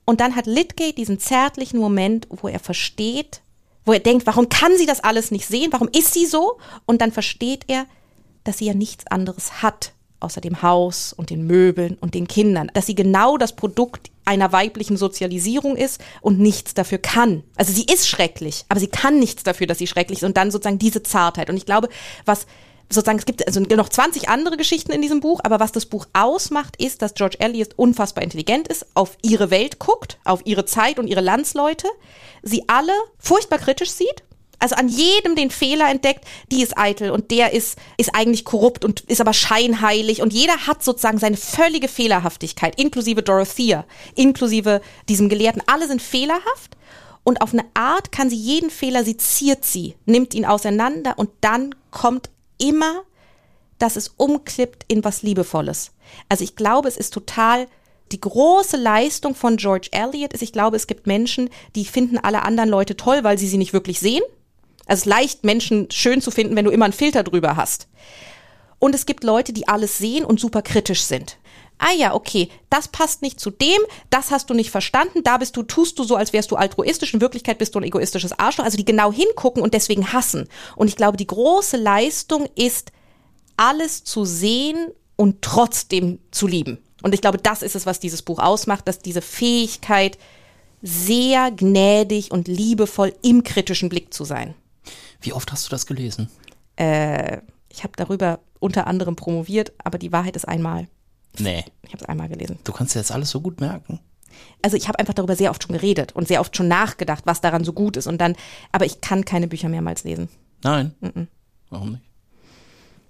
Und 0.05 0.21
dann 0.21 0.35
hat 0.35 0.47
Litgate 0.47 0.95
diesen 0.95 1.21
zärtlichen 1.21 1.79
Moment, 1.79 2.27
wo 2.31 2.49
er 2.49 2.61
versteht, 2.61 3.43
wo 3.85 3.93
er 3.93 4.01
denkt, 4.01 4.27
warum 4.27 4.49
kann 4.49 4.77
sie 4.77 4.87
das 4.87 5.01
alles 5.01 5.31
nicht 5.31 5.47
sehen? 5.47 5.73
Warum 5.73 5.89
ist 5.89 6.15
sie 6.15 6.27
so? 6.27 6.59
Und 6.87 7.01
dann 7.01 7.13
versteht 7.13 7.65
er, 7.69 7.87
dass 8.45 8.59
sie 8.59 8.67
ja 8.67 8.75
nichts 8.75 9.07
anderes 9.09 9.63
hat 9.63 9.93
außer 10.21 10.41
dem 10.41 10.63
Haus 10.63 11.13
und 11.13 11.31
den 11.31 11.47
Möbeln 11.47 11.97
und 12.01 12.15
den 12.15 12.29
Kindern, 12.29 12.71
dass 12.75 12.87
sie 12.87 12.95
genau 12.95 13.37
das 13.37 13.55
Produkt 13.55 14.11
einer 14.25 14.53
weiblichen 14.53 14.97
Sozialisierung 14.97 15.77
ist 15.77 16.01
und 16.21 16.39
nichts 16.39 16.75
dafür 16.75 16.99
kann. 16.99 17.45
Also 17.57 17.73
sie 17.73 17.85
ist 17.85 18.09
schrecklich, 18.09 18.65
aber 18.69 18.79
sie 18.81 18.89
kann 18.89 19.19
nichts 19.19 19.43
dafür, 19.43 19.67
dass 19.67 19.79
sie 19.79 19.87
schrecklich 19.87 20.19
ist 20.19 20.25
und 20.25 20.37
dann 20.37 20.51
sozusagen 20.51 20.79
diese 20.79 21.03
Zartheit. 21.03 21.49
Und 21.49 21.57
ich 21.57 21.65
glaube, 21.65 21.89
was 22.27 22.47
sozusagen, 22.91 23.19
es 23.19 23.27
gibt 23.27 23.47
also 23.47 23.61
noch 23.61 23.89
20 23.89 24.29
andere 24.29 24.57
Geschichten 24.57 24.93
in 24.93 25.03
diesem 25.03 25.21
Buch, 25.21 25.41
aber 25.45 25.61
was 25.61 25.73
das 25.73 25.87
Buch 25.87 26.07
ausmacht, 26.13 26.81
ist, 26.81 27.03
dass 27.03 27.15
George 27.15 27.37
Eliot 27.39 27.75
unfassbar 27.77 28.25
intelligent 28.25 28.69
ist, 28.69 28.87
auf 28.95 29.17
ihre 29.23 29.51
Welt 29.51 29.79
guckt, 29.79 30.19
auf 30.25 30.41
ihre 30.45 30.65
Zeit 30.65 30.99
und 30.99 31.07
ihre 31.07 31.21
Landsleute, 31.21 31.87
sie 32.43 32.65
alle 32.69 32.93
furchtbar 33.19 33.59
kritisch 33.59 33.91
sieht 33.91 34.23
also 34.59 34.75
an 34.75 34.89
jedem 34.89 35.37
den 35.37 35.51
Fehler 35.51 35.89
entdeckt, 35.89 36.25
die 36.51 36.63
ist 36.63 36.77
eitel 36.77 37.11
und 37.11 37.31
der 37.31 37.53
ist, 37.53 37.79
ist 37.97 38.15
eigentlich 38.15 38.45
korrupt 38.45 38.85
und 38.85 39.01
ist 39.03 39.21
aber 39.21 39.33
scheinheilig 39.33 40.21
und 40.21 40.33
jeder 40.33 40.67
hat 40.67 40.83
sozusagen 40.83 41.19
seine 41.19 41.37
völlige 41.37 41.89
Fehlerhaftigkeit, 41.89 42.79
inklusive 42.81 43.23
Dorothea, 43.23 43.85
inklusive 44.17 44.81
diesem 45.09 45.29
Gelehrten. 45.29 45.63
Alle 45.67 45.87
sind 45.87 46.03
fehlerhaft 46.03 46.77
und 47.23 47.41
auf 47.41 47.53
eine 47.53 47.65
Art 47.75 48.11
kann 48.11 48.31
sie 48.31 48.37
jeden 48.37 48.71
Fehler, 48.71 49.05
sie 49.05 49.17
ziert 49.17 49.65
sie, 49.65 49.95
nimmt 50.07 50.35
ihn 50.35 50.45
auseinander 50.45 51.15
und 51.17 51.31
dann 51.41 51.75
kommt 51.91 52.31
immer, 52.59 53.03
dass 53.79 53.95
es 53.95 54.09
umklippt 54.17 54.85
in 54.89 55.05
was 55.05 55.23
Liebevolles. 55.23 55.93
Also 56.29 56.43
ich 56.43 56.57
glaube, 56.57 56.89
es 56.89 56.97
ist 56.97 57.15
total 57.15 57.69
die 58.11 58.21
große 58.21 58.79
Leistung 58.79 59.35
von 59.35 59.59
George 59.59 59.91
Eliot 59.93 60.33
ist, 60.33 60.43
ich 60.43 60.53
glaube, 60.53 60.77
es 60.77 60.87
gibt 60.87 61.07
Menschen, 61.07 61.51
die 61.77 61.85
finden 61.85 62.19
alle 62.19 62.43
anderen 62.43 62.71
Leute 62.71 62.97
toll, 62.97 63.23
weil 63.23 63.39
sie 63.39 63.47
sie 63.47 63.59
nicht 63.59 63.75
wirklich 63.75 64.01
sehen 64.01 64.23
also 64.89 65.01
es 65.01 65.01
ist 65.01 65.07
leicht, 65.07 65.45
Menschen 65.45 65.91
schön 65.91 66.21
zu 66.21 66.31
finden, 66.31 66.57
wenn 66.57 66.65
du 66.65 66.71
immer 66.71 66.87
einen 66.87 66.95
Filter 66.95 67.23
drüber 67.23 67.57
hast. 67.57 67.87
Und 68.79 68.95
es 68.95 69.07
gibt 69.07 69.23
Leute, 69.23 69.53
die 69.53 69.69
alles 69.69 69.99
sehen 69.99 70.25
und 70.25 70.41
super 70.41 70.63
kritisch 70.63 71.03
sind. 71.03 71.37
Ah 71.79 71.93
ja, 71.97 72.15
okay, 72.15 72.49
das 72.71 72.89
passt 72.89 73.23
nicht 73.23 73.39
zu 73.39 73.51
dem, 73.51 73.79
das 74.11 74.33
hast 74.33 74.51
du 74.51 74.55
nicht 74.55 74.71
verstanden, 74.71 75.23
da 75.23 75.39
bist 75.39 75.57
du, 75.57 75.63
tust 75.63 75.99
du 75.99 76.05
so, 76.05 76.17
als 76.17 76.33
wärst 76.33 76.51
du 76.51 76.57
altruistisch, 76.57 77.15
in 77.15 77.21
Wirklichkeit 77.21 77.59
bist 77.59 77.75
du 77.75 77.79
ein 77.79 77.85
egoistisches 77.85 78.37
Arschloch, 78.37 78.65
also 78.65 78.77
die 78.77 78.85
genau 78.85 79.13
hingucken 79.13 79.63
und 79.63 79.75
deswegen 79.75 80.13
hassen. 80.13 80.49
Und 80.75 80.89
ich 80.89 80.97
glaube, 80.97 81.17
die 81.17 81.27
große 81.27 81.77
Leistung 81.77 82.49
ist, 82.57 82.91
alles 83.57 84.03
zu 84.03 84.25
sehen 84.25 84.89
und 85.17 85.43
trotzdem 85.43 86.19
zu 86.31 86.47
lieben. 86.47 86.79
Und 87.03 87.15
ich 87.15 87.21
glaube, 87.21 87.39
das 87.39 87.63
ist 87.63 87.77
es, 87.77 87.87
was 87.87 88.01
dieses 88.01 88.23
Buch 88.23 88.41
ausmacht, 88.41 88.89
dass 88.89 88.99
diese 88.99 89.23
Fähigkeit, 89.23 90.19
sehr 90.81 91.51
gnädig 91.51 92.31
und 92.31 92.47
liebevoll 92.47 93.13
im 93.23 93.43
kritischen 93.43 93.89
Blick 93.89 94.15
zu 94.15 94.25
sein. 94.25 94.55
Wie 95.21 95.33
oft 95.33 95.51
hast 95.53 95.67
du 95.67 95.71
das 95.71 95.87
gelesen? 95.87 96.29
Äh, 96.77 97.39
ich 97.69 97.83
habe 97.83 97.93
darüber 97.97 98.41
unter 98.61 98.87
anderem 98.87 99.17
promoviert, 99.17 99.73
aber 99.83 99.99
die 99.99 100.13
Wahrheit 100.13 100.37
ist 100.37 100.47
einmal. 100.47 100.89
Nee. 101.39 101.65
Ich 101.83 101.93
habe 101.93 102.03
es 102.03 102.09
einmal 102.09 102.29
gelesen. 102.29 102.59
Du 102.65 102.73
kannst 102.73 102.95
dir 102.95 103.01
jetzt 103.01 103.13
alles 103.13 103.31
so 103.31 103.41
gut 103.41 103.61
merken. 103.61 104.01
Also 104.63 104.77
ich 104.77 104.89
habe 104.89 104.99
einfach 104.99 105.15
darüber 105.15 105.37
sehr 105.37 105.51
oft 105.51 105.63
schon 105.63 105.75
geredet 105.75 106.13
und 106.13 106.29
sehr 106.29 106.41
oft 106.41 106.57
schon 106.57 106.69
nachgedacht, 106.69 107.25
was 107.27 107.41
daran 107.41 107.65
so 107.65 107.73
gut 107.73 107.97
ist. 107.97 108.07
Und 108.07 108.19
dann, 108.19 108.37
aber 108.73 108.85
ich 108.85 109.01
kann 109.01 109.25
keine 109.25 109.49
Bücher 109.49 109.69
mehrmals 109.69 110.05
lesen. 110.05 110.29
Nein. 110.63 110.95
-mm. 111.03 111.27
Warum 111.71 111.93
nicht? 111.93 112.03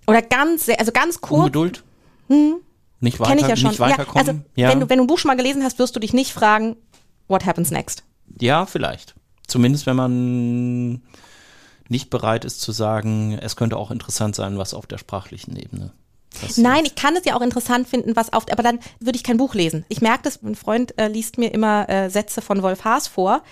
Oder 0.06 0.22
ganz, 0.22 0.68
also 0.68 0.93
ganz 0.93 1.20
kurz. 1.20 1.40
Ungeduld? 1.40 1.85
Hm. 2.28 2.56
Nicht 3.01 3.20
weiter, 3.20 3.30
Kenn 3.30 3.39
ich 3.40 3.48
ja 3.48 3.56
schon. 3.56 3.70
nicht 3.70 3.80
weiterkommen. 3.80 4.26
Ja, 4.26 4.32
also 4.32 4.43
ja. 4.56 4.68
wenn 4.70 4.80
du 4.80 4.89
wenn 4.89 4.98
du 4.98 5.05
ein 5.05 5.06
Buch 5.06 5.18
schon 5.18 5.28
mal 5.28 5.36
gelesen 5.36 5.62
hast, 5.62 5.78
wirst 5.78 5.94
du 5.94 6.01
dich 6.01 6.12
nicht 6.12 6.32
fragen, 6.32 6.76
what 7.28 7.47
happens 7.47 7.70
next. 7.70 8.02
Ja, 8.40 8.66
vielleicht. 8.66 9.14
Zumindest 9.47 9.86
wenn 9.86 9.97
man 9.97 11.02
nicht 11.89 12.10
bereit 12.10 12.44
ist 12.44 12.60
zu 12.60 12.73
sagen, 12.73 13.39
es 13.40 13.56
könnte 13.56 13.77
auch 13.77 13.90
interessant 13.90 14.36
sein, 14.36 14.59
was 14.59 14.74
auf 14.74 14.86
der 14.86 14.98
sprachlichen 14.98 15.56
Ebene 15.56 15.93
passiert. 16.31 16.59
Nein, 16.59 16.85
ich 16.85 16.94
kann 16.94 17.16
es 17.16 17.24
ja 17.24 17.36
auch 17.36 17.40
interessant 17.40 17.89
finden, 17.89 18.16
was 18.16 18.32
auf, 18.32 18.51
aber 18.51 18.62
dann 18.62 18.81
würde 19.01 19.16
ich 19.16 19.24
kein 19.24 19.36
Buch 19.36 19.55
lesen. 19.55 19.85
Ich 19.89 20.01
merke 20.01 20.24
das, 20.24 20.43
ein 20.43 20.55
Freund 20.55 20.98
äh, 20.98 21.09
liest 21.09 21.39
mir 21.39 21.52
immer 21.52 21.89
äh, 21.89 22.10
Sätze 22.10 22.43
von 22.43 22.62
Wolf 22.62 22.85
Haas 22.85 23.09
vor. 23.09 23.43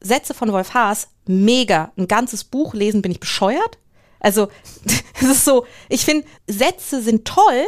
Sätze 0.00 0.34
von 0.34 0.52
Wolf 0.52 0.74
Haas, 0.74 1.08
mega. 1.26 1.92
Ein 1.96 2.08
ganzes 2.08 2.44
Buch 2.44 2.74
lesen, 2.74 3.02
bin 3.02 3.12
ich 3.12 3.20
bescheuert? 3.20 3.78
Also, 4.18 4.48
es 5.20 5.28
ist 5.28 5.44
so, 5.44 5.66
ich 5.88 6.04
finde, 6.04 6.26
Sätze 6.46 7.02
sind 7.02 7.26
toll, 7.26 7.66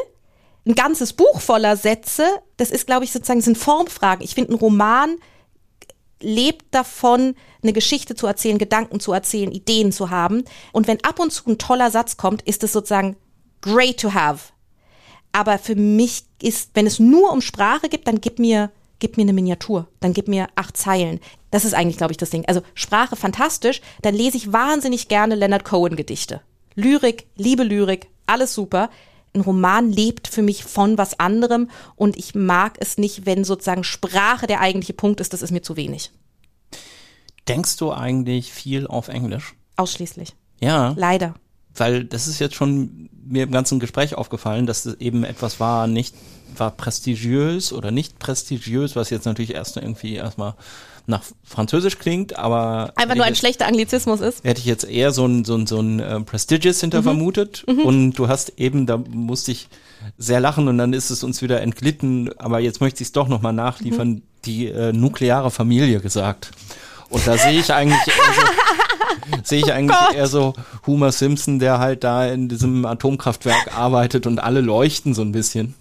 ein 0.66 0.74
ganzes 0.74 1.12
Buch 1.12 1.40
voller 1.40 1.76
Sätze, 1.76 2.24
das 2.56 2.70
ist, 2.70 2.86
glaube 2.86 3.04
ich, 3.04 3.12
sozusagen, 3.12 3.40
sind 3.40 3.58
Formfragen. 3.58 4.22
Ich 4.22 4.34
finde, 4.34 4.52
ein 4.52 4.58
Roman 4.58 5.16
lebt 6.22 6.74
davon, 6.74 7.34
eine 7.62 7.72
Geschichte 7.72 8.14
zu 8.14 8.26
erzählen, 8.26 8.58
Gedanken 8.58 9.00
zu 9.00 9.12
erzählen, 9.12 9.52
Ideen 9.52 9.92
zu 9.92 10.10
haben. 10.10 10.44
Und 10.72 10.86
wenn 10.86 11.02
ab 11.04 11.18
und 11.18 11.32
zu 11.32 11.50
ein 11.50 11.58
toller 11.58 11.90
Satz 11.90 12.16
kommt, 12.16 12.42
ist 12.42 12.62
es 12.64 12.72
sozusagen 12.72 13.16
great 13.60 14.00
to 14.00 14.14
have. 14.14 14.52
Aber 15.32 15.58
für 15.58 15.74
mich 15.74 16.24
ist, 16.42 16.70
wenn 16.74 16.86
es 16.86 16.98
nur 16.98 17.32
um 17.32 17.40
Sprache 17.40 17.88
gibt, 17.88 18.06
dann 18.06 18.20
gib 18.20 18.38
mir, 18.38 18.70
gib 18.98 19.16
mir 19.16 19.22
eine 19.22 19.32
Miniatur. 19.32 19.88
Dann 20.00 20.12
gib 20.12 20.28
mir 20.28 20.48
acht 20.56 20.76
Zeilen. 20.76 21.20
Das 21.50 21.64
ist 21.64 21.74
eigentlich, 21.74 21.96
glaube 21.96 22.12
ich, 22.12 22.18
das 22.18 22.30
Ding. 22.30 22.44
Also 22.46 22.62
Sprache 22.74 23.16
fantastisch. 23.16 23.80
Dann 24.02 24.14
lese 24.14 24.36
ich 24.36 24.52
wahnsinnig 24.52 25.08
gerne 25.08 25.34
Leonard 25.34 25.64
Cohen 25.64 25.96
Gedichte. 25.96 26.40
Lyrik, 26.74 27.26
liebe 27.36 27.64
Lyrik, 27.64 28.08
alles 28.26 28.54
super 28.54 28.90
ein 29.34 29.40
Roman 29.40 29.90
lebt 29.90 30.28
für 30.28 30.42
mich 30.42 30.64
von 30.64 30.98
was 30.98 31.18
anderem 31.18 31.70
und 31.96 32.16
ich 32.16 32.34
mag 32.34 32.76
es 32.80 32.98
nicht, 32.98 33.24
wenn 33.24 33.44
sozusagen 33.44 33.84
Sprache 33.84 34.46
der 34.46 34.60
eigentliche 34.60 34.92
Punkt 34.92 35.20
ist, 35.20 35.32
das 35.32 35.42
ist 35.42 35.50
mir 35.50 35.62
zu 35.62 35.76
wenig. 35.76 36.10
Denkst 37.48 37.76
du 37.76 37.92
eigentlich 37.92 38.52
viel 38.52 38.86
auf 38.86 39.08
Englisch? 39.08 39.54
Ausschließlich. 39.76 40.34
Ja. 40.60 40.94
Leider. 40.96 41.34
Weil 41.74 42.04
das 42.04 42.28
ist 42.28 42.38
jetzt 42.38 42.54
schon 42.54 43.08
mir 43.24 43.44
im 43.44 43.50
ganzen 43.50 43.80
Gespräch 43.80 44.14
aufgefallen, 44.14 44.66
dass 44.66 44.84
es 44.84 45.00
eben 45.00 45.24
etwas 45.24 45.58
war, 45.58 45.86
nicht, 45.86 46.14
war 46.56 46.70
prestigiös 46.70 47.72
oder 47.72 47.90
nicht 47.90 48.18
prestigiös, 48.18 48.94
was 48.94 49.10
jetzt 49.10 49.24
natürlich 49.24 49.54
erst 49.54 49.76
irgendwie 49.76 50.14
erstmal 50.14 50.54
nach 51.06 51.22
Französisch 51.44 51.98
klingt, 51.98 52.38
aber. 52.38 52.92
Einfach 52.96 53.16
nur 53.16 53.24
ein 53.24 53.34
schlechter 53.34 53.66
Anglizismus 53.66 54.20
ist. 54.20 54.44
Hätte 54.44 54.60
ich 54.60 54.66
jetzt 54.66 54.84
eher 54.84 55.12
so 55.12 55.26
ein, 55.26 55.44
so 55.44 55.56
ein, 55.56 55.66
so 55.66 55.80
ein 55.80 56.00
äh, 56.00 56.20
Prestigious 56.20 56.80
hinter 56.80 57.00
mhm. 57.00 57.04
vermutet. 57.04 57.64
Mhm. 57.66 57.80
Und 57.80 58.12
du 58.14 58.28
hast 58.28 58.58
eben, 58.58 58.86
da 58.86 58.96
musste 58.96 59.52
ich 59.52 59.68
sehr 60.18 60.40
lachen 60.40 60.68
und 60.68 60.78
dann 60.78 60.92
ist 60.92 61.10
es 61.10 61.22
uns 61.22 61.42
wieder 61.42 61.60
entglitten, 61.60 62.30
aber 62.38 62.60
jetzt 62.60 62.80
möchte 62.80 63.02
ich 63.02 63.08
es 63.08 63.12
doch 63.12 63.28
nochmal 63.28 63.52
nachliefern, 63.52 64.08
mhm. 64.08 64.22
die 64.44 64.66
äh, 64.68 64.92
nukleare 64.92 65.50
Familie 65.50 66.00
gesagt. 66.00 66.50
Und 67.08 67.26
da 67.26 67.36
sehe 67.36 67.60
ich 67.60 67.72
eigentlich 67.72 68.00
eher 68.06 68.34
so, 68.34 69.38
sehe 69.44 69.60
ich 69.60 69.72
eigentlich 69.72 69.98
oh 70.10 70.14
eher 70.14 70.26
so 70.26 70.54
Homer 70.86 71.12
Simpson, 71.12 71.58
der 71.58 71.78
halt 71.78 72.04
da 72.04 72.26
in 72.26 72.48
diesem 72.48 72.84
Atomkraftwerk 72.86 73.76
arbeitet 73.76 74.26
und 74.26 74.38
alle 74.38 74.60
leuchten 74.60 75.14
so 75.14 75.22
ein 75.22 75.32
bisschen. 75.32 75.74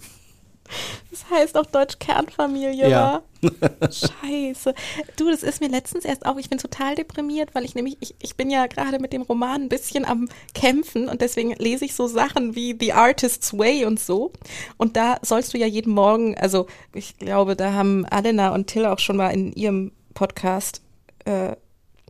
Heißt 1.31 1.57
auf 1.57 1.67
Deutsch 1.67 1.97
Kernfamilie, 1.99 2.89
ja. 2.89 3.21
Scheiße. 3.81 4.73
Du, 5.15 5.29
das 5.29 5.43
ist 5.43 5.61
mir 5.61 5.69
letztens 5.69 6.05
erst 6.05 6.25
auch, 6.25 6.37
ich 6.37 6.49
bin 6.49 6.57
total 6.57 6.95
deprimiert, 6.95 7.55
weil 7.55 7.63
ich 7.63 7.73
nämlich, 7.73 7.97
ich, 8.01 8.15
ich 8.21 8.35
bin 8.35 8.49
ja 8.49 8.67
gerade 8.67 8.99
mit 8.99 9.13
dem 9.13 9.21
Roman 9.21 9.63
ein 9.63 9.69
bisschen 9.69 10.05
am 10.05 10.27
Kämpfen 10.53 11.07
und 11.07 11.21
deswegen 11.21 11.53
lese 11.53 11.85
ich 11.85 11.95
so 11.95 12.07
Sachen 12.07 12.55
wie 12.55 12.75
The 12.79 12.93
Artist's 12.93 13.57
Way 13.57 13.85
und 13.85 13.99
so. 13.99 14.33
Und 14.77 14.97
da 14.97 15.17
sollst 15.21 15.53
du 15.53 15.57
ja 15.57 15.65
jeden 15.65 15.93
Morgen, 15.93 16.37
also 16.37 16.67
ich 16.93 17.17
glaube, 17.17 17.55
da 17.55 17.73
haben 17.73 18.05
Alena 18.05 18.53
und 18.53 18.67
Till 18.67 18.85
auch 18.85 18.99
schon 18.99 19.17
mal 19.17 19.29
in 19.29 19.53
ihrem 19.53 19.91
Podcast 20.13 20.81
äh, 21.25 21.55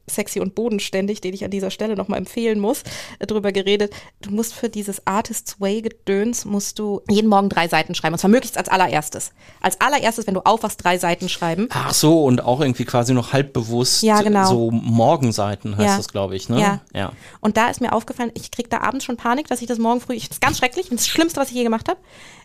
Sexy 0.09 0.39
und 0.39 0.55
Bodenständig, 0.55 1.21
den 1.21 1.33
ich 1.33 1.43
an 1.45 1.51
dieser 1.51 1.71
Stelle 1.71 1.95
nochmal 1.95 2.19
empfehlen 2.19 2.59
muss, 2.59 2.83
äh, 3.19 3.27
drüber 3.27 3.51
geredet. 3.51 3.93
Du 4.21 4.31
musst 4.31 4.53
für 4.53 4.69
dieses 4.69 5.05
Artist's 5.05 5.59
Way 5.59 5.81
Gedöns, 5.81 6.45
musst 6.45 6.79
du 6.79 7.01
jeden 7.09 7.29
Morgen 7.29 7.49
drei 7.49 7.67
Seiten 7.67 7.95
schreiben. 7.95 8.13
Und 8.13 8.19
zwar 8.19 8.29
möglichst 8.29 8.57
als 8.57 8.69
allererstes. 8.69 9.31
Als 9.61 9.79
allererstes, 9.79 10.27
wenn 10.27 10.33
du 10.33 10.41
aufwachst, 10.41 10.83
drei 10.83 10.97
Seiten 10.97 11.29
schreiben. 11.29 11.67
Ach 11.71 11.93
so, 11.93 12.23
und 12.23 12.43
auch 12.43 12.61
irgendwie 12.61 12.85
quasi 12.85 13.13
noch 13.13 13.33
halb 13.33 13.53
bewusst. 13.53 14.03
Ja, 14.03 14.21
genau. 14.21 14.47
So 14.47 14.71
Morgenseiten 14.71 15.77
heißt 15.77 15.87
Ja. 15.87 15.97
das, 15.97 16.09
glaube 16.09 16.35
ich, 16.35 16.49
ne? 16.49 16.59
Ja. 16.59 16.81
ja. 16.93 17.11
Und 17.39 17.57
da 17.57 17.69
ist 17.69 17.81
mir 17.81 17.93
aufgefallen, 17.93 18.31
ich 18.33 18.51
krieg 18.51 18.69
da 18.69 18.81
abends 18.81 19.05
schon 19.05 19.17
Panik, 19.17 19.47
dass 19.47 19.61
ich 19.61 19.67
das 19.67 19.77
morgen 19.79 20.01
früh, 20.01 20.13
ich, 20.13 20.27
das 20.27 20.37
ist 20.37 20.41
ganz 20.41 20.57
schrecklich, 20.57 20.89
das 20.89 21.07
Schlimmste, 21.07 21.39
was 21.39 21.49
ich 21.49 21.55
je 21.55 21.63
gemacht 21.63 21.87
habe. 21.89 21.99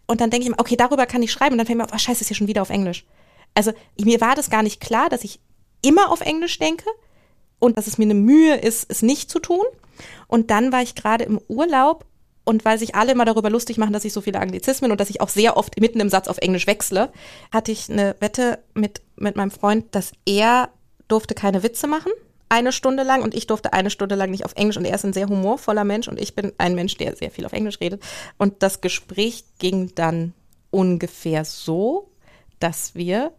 Und 0.07 0.21
dann 0.21 0.31
denke 0.31 0.45
ich 0.45 0.51
mir, 0.51 0.59
okay, 0.59 0.77
darüber 0.77 1.07
kann 1.07 1.23
ich 1.23 1.33
schreiben. 1.33 1.53
Und 1.55 1.59
dann 1.59 1.67
fällt 1.67 1.79
mir 1.79 1.85
auf, 1.85 1.91
oh, 1.93 1.99
scheiße, 1.99 2.21
ist 2.21 2.29
hier 2.29 2.37
schon 2.37 2.47
wieder 2.47 2.63
auf 2.63 2.71
Englisch. 2.71 3.05
Also 3.55 3.73
mir 4.01 4.21
war 4.21 4.35
das 4.35 4.51
gar 4.51 4.63
nicht 4.63 4.81
klar, 4.81 5.09
dass 5.09 5.25
ich 5.25 5.41
immer 5.83 6.11
auf 6.11 6.21
Englisch 6.21 6.59
denke 6.59 6.85
und 7.59 7.77
dass 7.77 7.87
es 7.87 7.99
mir 7.99 8.05
eine 8.05 8.15
Mühe 8.15 8.57
ist, 8.57 8.87
es 8.91 9.03
nicht 9.03 9.31
zu 9.31 9.39
tun. 9.39 9.65
Und 10.29 10.51
dann 10.51 10.73
war 10.73 10.83
ich 10.83 10.95
gerade 10.95 11.25
im 11.25 11.41
Urlaub 11.49 12.05
und 12.45 12.65
weil 12.65 12.79
sich 12.79 12.95
alle 12.95 13.13
immer 13.13 13.25
darüber 13.25 13.51
lustig 13.51 13.77
machen, 13.77 13.93
dass 13.93 14.05
ich 14.05 14.13
so 14.13 14.21
viele 14.21 14.39
Anglizismen 14.39 14.93
und 14.93 15.01
dass 15.01 15.11
ich 15.11 15.21
auch 15.21 15.29
sehr 15.29 15.57
oft 15.57 15.81
mitten 15.81 16.01
im 16.01 16.09
Satz 16.09 16.29
auf 16.29 16.39
Englisch 16.39 16.67
wechsle, 16.67 17.11
hatte 17.51 17.73
ich 17.73 17.91
eine 17.91 18.15
Wette 18.21 18.61
mit, 18.75 19.03
mit 19.17 19.37
meinem 19.37 19.51
Freund, 19.51 19.87
dass 19.95 20.13
er 20.27 20.71
durfte 21.09 21.35
keine 21.35 21.63
Witze 21.63 21.87
machen, 21.89 22.13
eine 22.49 22.71
Stunde 22.71 23.03
lang 23.03 23.23
und 23.23 23.35
ich 23.35 23.49
durfte 23.49 23.73
eine 23.73 23.91
Stunde 23.91 24.15
lang 24.15 24.31
nicht 24.31 24.45
auf 24.45 24.53
Englisch 24.55 24.77
und 24.77 24.85
er 24.85 24.95
ist 24.95 25.05
ein 25.05 25.13
sehr 25.13 25.29
humorvoller 25.29 25.85
Mensch 25.85 26.07
und 26.07 26.21
ich 26.21 26.37
bin 26.37 26.53
ein 26.59 26.77
Mensch, 26.77 26.97
der 26.97 27.17
sehr 27.17 27.31
viel 27.31 27.47
auf 27.47 27.53
Englisch 27.53 27.81
redet. 27.81 28.03
Und 28.39 28.63
das 28.63 28.81
Gespräch 28.81 29.45
ging 29.59 29.93
dann 29.97 30.33
ungefähr 30.71 31.45
so, 31.45 32.11
dass 32.61 32.95
wir 32.95 33.33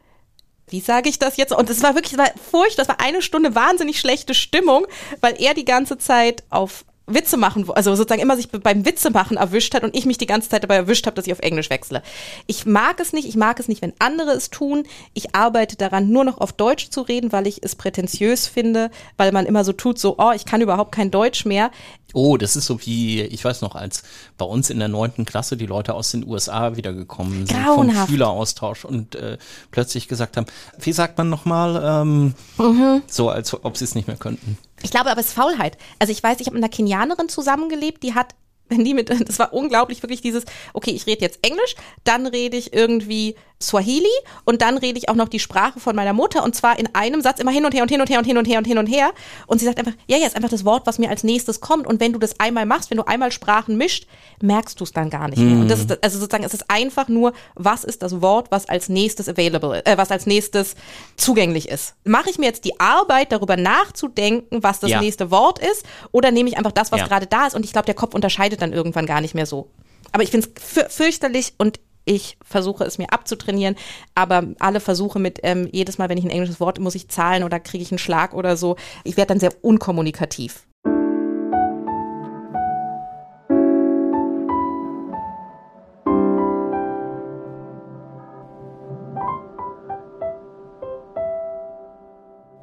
wie 0.69 0.81
sage 0.81 1.09
ich 1.09 1.17
das 1.17 1.37
jetzt? 1.37 1.53
Und 1.53 1.69
es 1.69 1.81
war 1.81 1.95
wirklich, 1.95 2.13
es 2.13 2.19
war 2.19 2.31
furchtbar, 2.51 2.83
es 2.83 2.89
war 2.89 2.99
eine 2.99 3.21
Stunde 3.21 3.55
wahnsinnig 3.55 3.99
schlechte 3.99 4.33
Stimmung, 4.33 4.85
weil 5.21 5.41
er 5.41 5.53
die 5.53 5.65
ganze 5.65 5.97
Zeit 5.97 6.43
auf 6.49 6.83
Witze 7.09 7.37
machen, 7.37 7.65
also 7.73 7.95
sozusagen 7.95 8.21
immer 8.21 8.35
sich 8.35 8.49
beim 8.49 8.85
Witze 8.85 9.11
machen 9.11 9.37
erwischt 9.37 9.73
hat 9.73 9.83
und 9.83 9.95
ich 9.95 10.05
mich 10.05 10.17
die 10.17 10.25
ganze 10.25 10.49
Zeit 10.49 10.63
dabei 10.63 10.75
erwischt 10.75 11.05
habe, 11.05 11.15
dass 11.15 11.25
ich 11.25 11.31
auf 11.31 11.39
Englisch 11.39 11.69
wechsle. 11.69 12.03
Ich 12.47 12.65
mag 12.65 12.99
es 12.99 13.13
nicht, 13.13 13.27
ich 13.27 13.37
mag 13.37 13.59
es 13.61 13.69
nicht, 13.69 13.81
wenn 13.81 13.93
andere 13.99 14.31
es 14.31 14.49
tun. 14.49 14.83
Ich 15.13 15.33
arbeite 15.33 15.77
daran, 15.77 16.09
nur 16.09 16.25
noch 16.25 16.39
auf 16.39 16.51
Deutsch 16.51 16.89
zu 16.89 17.01
reden, 17.01 17.31
weil 17.31 17.47
ich 17.47 17.63
es 17.63 17.75
prätentiös 17.77 18.47
finde, 18.47 18.91
weil 19.15 19.31
man 19.31 19.45
immer 19.45 19.63
so 19.63 19.71
tut, 19.71 19.97
so, 19.99 20.15
oh, 20.17 20.31
ich 20.35 20.43
kann 20.43 20.59
überhaupt 20.59 20.91
kein 20.91 21.09
Deutsch 21.09 21.45
mehr. 21.45 21.71
Oh, 22.13 22.35
das 22.35 22.55
ist 22.57 22.65
so 22.65 22.79
wie, 22.85 23.21
ich 23.21 23.43
weiß 23.43 23.61
noch, 23.61 23.75
als 23.75 24.03
bei 24.37 24.45
uns 24.45 24.69
in 24.69 24.79
der 24.79 24.87
neunten 24.89 25.23
Klasse 25.25 25.55
die 25.55 25.65
Leute 25.65 25.93
aus 25.93 26.11
den 26.11 26.27
USA 26.27 26.75
wiedergekommen 26.75 27.45
sind 27.47 27.63
Grauenhaft. 27.63 27.99
vom 27.99 28.07
Schüleraustausch 28.15 28.83
und 28.85 29.15
äh, 29.15 29.37
plötzlich 29.71 30.07
gesagt 30.09 30.35
haben, 30.35 30.45
wie 30.79 30.91
sagt 30.93 31.17
man 31.17 31.29
nochmal, 31.29 31.81
ähm, 32.01 32.33
Mhm. 32.57 33.01
so 33.07 33.29
als 33.29 33.53
ob 33.63 33.77
sie 33.77 33.85
es 33.85 33.95
nicht 33.95 34.07
mehr 34.07 34.17
könnten. 34.17 34.57
Ich 34.83 34.91
glaube 34.91 35.09
aber, 35.09 35.19
es 35.19 35.27
ist 35.27 35.33
Faulheit. 35.33 35.77
Also 35.99 36.11
ich 36.11 36.21
weiß, 36.21 36.39
ich 36.39 36.47
habe 36.47 36.55
mit 36.55 36.63
einer 36.63 36.71
Kenianerin 36.71 37.29
zusammengelebt, 37.29 38.03
die 38.03 38.13
hat, 38.13 38.35
wenn 38.69 38.83
die 38.83 38.93
mit, 38.93 39.09
das 39.09 39.39
war 39.39 39.53
unglaublich, 39.53 40.03
wirklich 40.03 40.21
dieses, 40.21 40.43
okay, 40.73 40.91
ich 40.91 41.07
rede 41.07 41.21
jetzt 41.21 41.39
Englisch, 41.45 41.75
dann 42.03 42.27
rede 42.27 42.57
ich 42.57 42.73
irgendwie 42.73 43.35
Swahili 43.61 44.05
und 44.45 44.61
dann 44.61 44.77
rede 44.77 44.99
ich 44.99 45.09
auch 45.09 45.15
noch 45.15 45.29
die 45.29 45.39
Sprache 45.39 45.79
von 45.79 45.95
meiner 45.95 46.13
Mutter 46.13 46.43
und 46.43 46.55
zwar 46.55 46.77
in 46.77 46.93
einem 46.93 47.21
Satz 47.21 47.39
immer 47.39 47.51
hin 47.51 47.65
und 47.65 47.73
her 47.73 47.81
und 47.81 47.89
hin 47.89 48.01
und 48.01 48.09
her 48.09 48.19
und 48.19 48.25
hin 48.25 48.37
und 48.37 48.45
her 48.47 48.57
und 48.59 48.65
hin 48.67 48.77
und 48.77 48.85
her. 48.87 49.11
Und 49.47 49.59
sie 49.59 49.65
sagt 49.65 49.79
einfach, 49.79 49.93
ja, 50.07 50.17
ja, 50.17 50.27
ist 50.27 50.35
einfach 50.35 50.49
das 50.49 50.63
Wort, 50.63 50.85
was 50.85 50.99
mir 50.99 51.09
als 51.09 51.23
nächstes 51.23 51.59
kommt. 51.59 51.87
Und 51.87 51.99
wenn 51.99 52.13
du 52.13 52.19
das 52.19 52.39
einmal 52.39 52.65
machst, 52.67 52.91
wenn 52.91 52.97
du 52.97 53.07
einmal 53.07 53.31
Sprachen 53.31 53.75
mischt, 53.77 54.05
merkst 54.41 54.79
du 54.79 54.83
es 54.83 54.91
dann 54.91 55.09
gar 55.09 55.27
nicht 55.27 55.41
mehr. 55.41 55.57
Und 55.59 55.69
das 55.69 55.79
ist, 55.79 56.03
also 56.03 56.19
sozusagen, 56.19 56.43
es 56.43 56.53
ist 56.53 56.69
einfach 56.69 57.07
nur, 57.07 57.33
was 57.55 57.83
ist 57.83 58.03
das 58.03 58.21
Wort, 58.21 58.51
was 58.51 58.69
als 58.69 58.89
nächstes 58.89 59.27
available, 59.27 59.83
äh, 59.85 59.97
was 59.97 60.11
als 60.11 60.27
nächstes 60.27 60.75
zugänglich 61.15 61.67
ist. 61.69 61.95
Mache 62.03 62.29
ich 62.29 62.37
mir 62.37 62.45
jetzt 62.45 62.63
die 62.65 62.79
Arbeit, 62.79 63.31
darüber 63.31 63.57
nachzudenken, 63.57 64.61
was 64.63 64.79
das 64.79 64.91
Ja. 64.91 65.01
nächste 65.01 65.31
Wort 65.31 65.59
ist, 65.59 65.85
oder 66.11 66.31
nehme 66.31 66.49
ich 66.49 66.57
einfach 66.57 66.71
das, 66.71 66.91
was 66.91 66.99
Ja. 67.01 67.07
gerade 67.07 67.25
da 67.27 67.47
ist? 67.47 67.55
Und 67.55 67.65
ich 67.65 67.71
glaube, 67.73 67.85
der 67.85 67.95
Kopf 67.95 68.13
unterscheidet 68.13 68.61
dann 68.61 68.73
irgendwann 68.73 69.05
gar 69.05 69.21
nicht 69.21 69.33
mehr 69.33 69.45
so. 69.45 69.69
Aber 70.11 70.23
ich 70.23 70.31
finde 70.31 70.47
es 70.55 70.63
für, 70.63 70.89
fürchterlich 70.89 71.53
und 71.57 71.79
ich 72.07 72.37
versuche 72.41 72.85
es 72.85 72.97
mir 72.97 73.11
abzutrainieren, 73.11 73.75
aber 74.15 74.43
alle 74.59 74.79
Versuche 74.79 75.19
mit 75.19 75.39
ähm, 75.43 75.67
jedes 75.71 75.97
Mal, 75.97 76.09
wenn 76.09 76.17
ich 76.17 76.23
ein 76.23 76.31
englisches 76.31 76.59
Wort 76.59 76.79
muss 76.79 76.95
ich 76.95 77.09
zahlen 77.09 77.43
oder 77.43 77.59
kriege 77.59 77.83
ich 77.83 77.91
einen 77.91 77.99
Schlag 77.99 78.33
oder 78.33 78.55
so, 78.55 78.77
ich 79.03 79.17
werde 79.17 79.29
dann 79.29 79.39
sehr 79.39 79.53
unkommunikativ. 79.61 80.63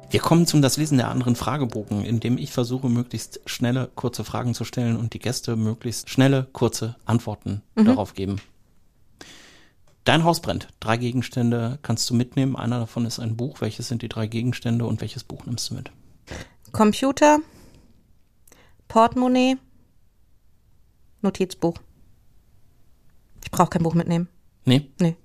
Wir 0.09 0.21
kommen 0.21 0.47
zum 0.47 0.61
das 0.61 0.77
Lesen 0.77 0.97
der 0.97 1.09
anderen 1.09 1.35
Fragebogen, 1.35 2.03
in 2.05 2.21
dem 2.21 2.37
ich 2.37 2.51
versuche, 2.51 2.89
möglichst 2.89 3.41
schnelle, 3.45 3.89
kurze 3.95 4.23
Fragen 4.23 4.53
zu 4.53 4.63
stellen 4.63 4.95
und 4.95 5.13
die 5.13 5.19
Gäste 5.19 5.55
möglichst 5.55 6.09
schnelle, 6.09 6.47
kurze 6.53 6.95
Antworten 7.05 7.61
darauf 7.75 8.13
geben. 8.13 8.39
Dein 10.05 10.23
Haus 10.23 10.39
brennt. 10.39 10.67
Drei 10.79 10.97
Gegenstände 10.97 11.79
kannst 11.81 12.09
du 12.09 12.13
mitnehmen. 12.13 12.55
Einer 12.55 12.79
davon 12.79 13.05
ist 13.05 13.19
ein 13.19 13.35
Buch. 13.35 13.61
Welches 13.61 13.87
sind 13.87 14.03
die 14.03 14.07
drei 14.09 14.27
Gegenstände 14.27 14.85
und 14.85 15.01
welches 15.01 15.23
Buch 15.23 15.45
nimmst 15.45 15.69
du 15.69 15.75
mit? 15.75 15.91
Computer, 16.71 17.39
Portemonnaie, 18.87 19.57
Notizbuch. 21.21 21.75
Ich 23.43 23.49
brauche 23.51 23.69
kein 23.69 23.83
Buch 23.83 23.95
mitnehmen. 23.95 24.27
Nee? 24.63 24.89
Nee. 24.99 25.15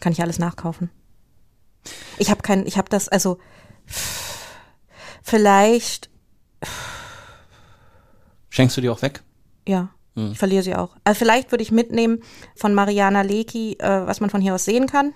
Kann 0.00 0.12
ich 0.12 0.22
alles 0.22 0.38
nachkaufen. 0.38 0.90
Ich 2.18 2.30
habe 2.30 2.42
kein, 2.42 2.66
ich 2.66 2.78
habe 2.78 2.88
das, 2.88 3.08
also 3.08 3.38
vielleicht, 5.22 6.10
Schenkst 8.50 8.76
du 8.76 8.80
die 8.80 8.88
auch 8.90 9.02
weg? 9.02 9.22
ja, 9.66 9.90
ich 10.14 10.38
verliere 10.38 10.62
sie 10.62 10.74
auch. 10.74 10.96
Also 11.04 11.18
vielleicht 11.18 11.52
würde 11.52 11.62
ich 11.62 11.72
mitnehmen 11.72 12.22
von 12.54 12.74
Mariana 12.74 13.22
Lecki, 13.22 13.76
äh, 13.78 14.06
was 14.06 14.20
man 14.20 14.30
von 14.30 14.40
hier 14.40 14.54
aus 14.54 14.64
sehen 14.64 14.86
kann, 14.86 15.14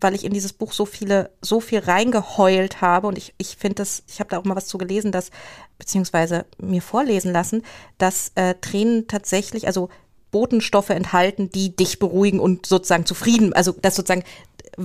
weil 0.00 0.14
ich 0.14 0.24
in 0.24 0.32
dieses 0.32 0.52
Buch 0.52 0.72
so 0.72 0.84
viele, 0.84 1.30
so 1.40 1.60
viel 1.60 1.80
reingeheult 1.80 2.80
habe 2.80 3.06
und 3.06 3.16
ich, 3.16 3.34
ich 3.38 3.56
finde 3.56 3.76
das, 3.76 4.02
ich 4.08 4.20
habe 4.20 4.30
da 4.30 4.38
auch 4.38 4.44
mal 4.44 4.56
was 4.56 4.66
zu 4.66 4.78
gelesen, 4.78 5.12
dass, 5.12 5.30
beziehungsweise 5.78 6.44
mir 6.58 6.82
vorlesen 6.82 7.32
lassen, 7.32 7.62
dass 7.98 8.32
äh, 8.34 8.54
Tränen 8.60 9.06
tatsächlich, 9.08 9.66
also 9.66 9.88
Botenstoffe 10.30 10.90
enthalten, 10.90 11.50
die 11.50 11.74
dich 11.74 11.98
beruhigen 11.98 12.40
und 12.40 12.66
sozusagen 12.66 13.06
zufrieden, 13.06 13.52
also 13.52 13.72
das 13.72 13.96
sozusagen 13.96 14.24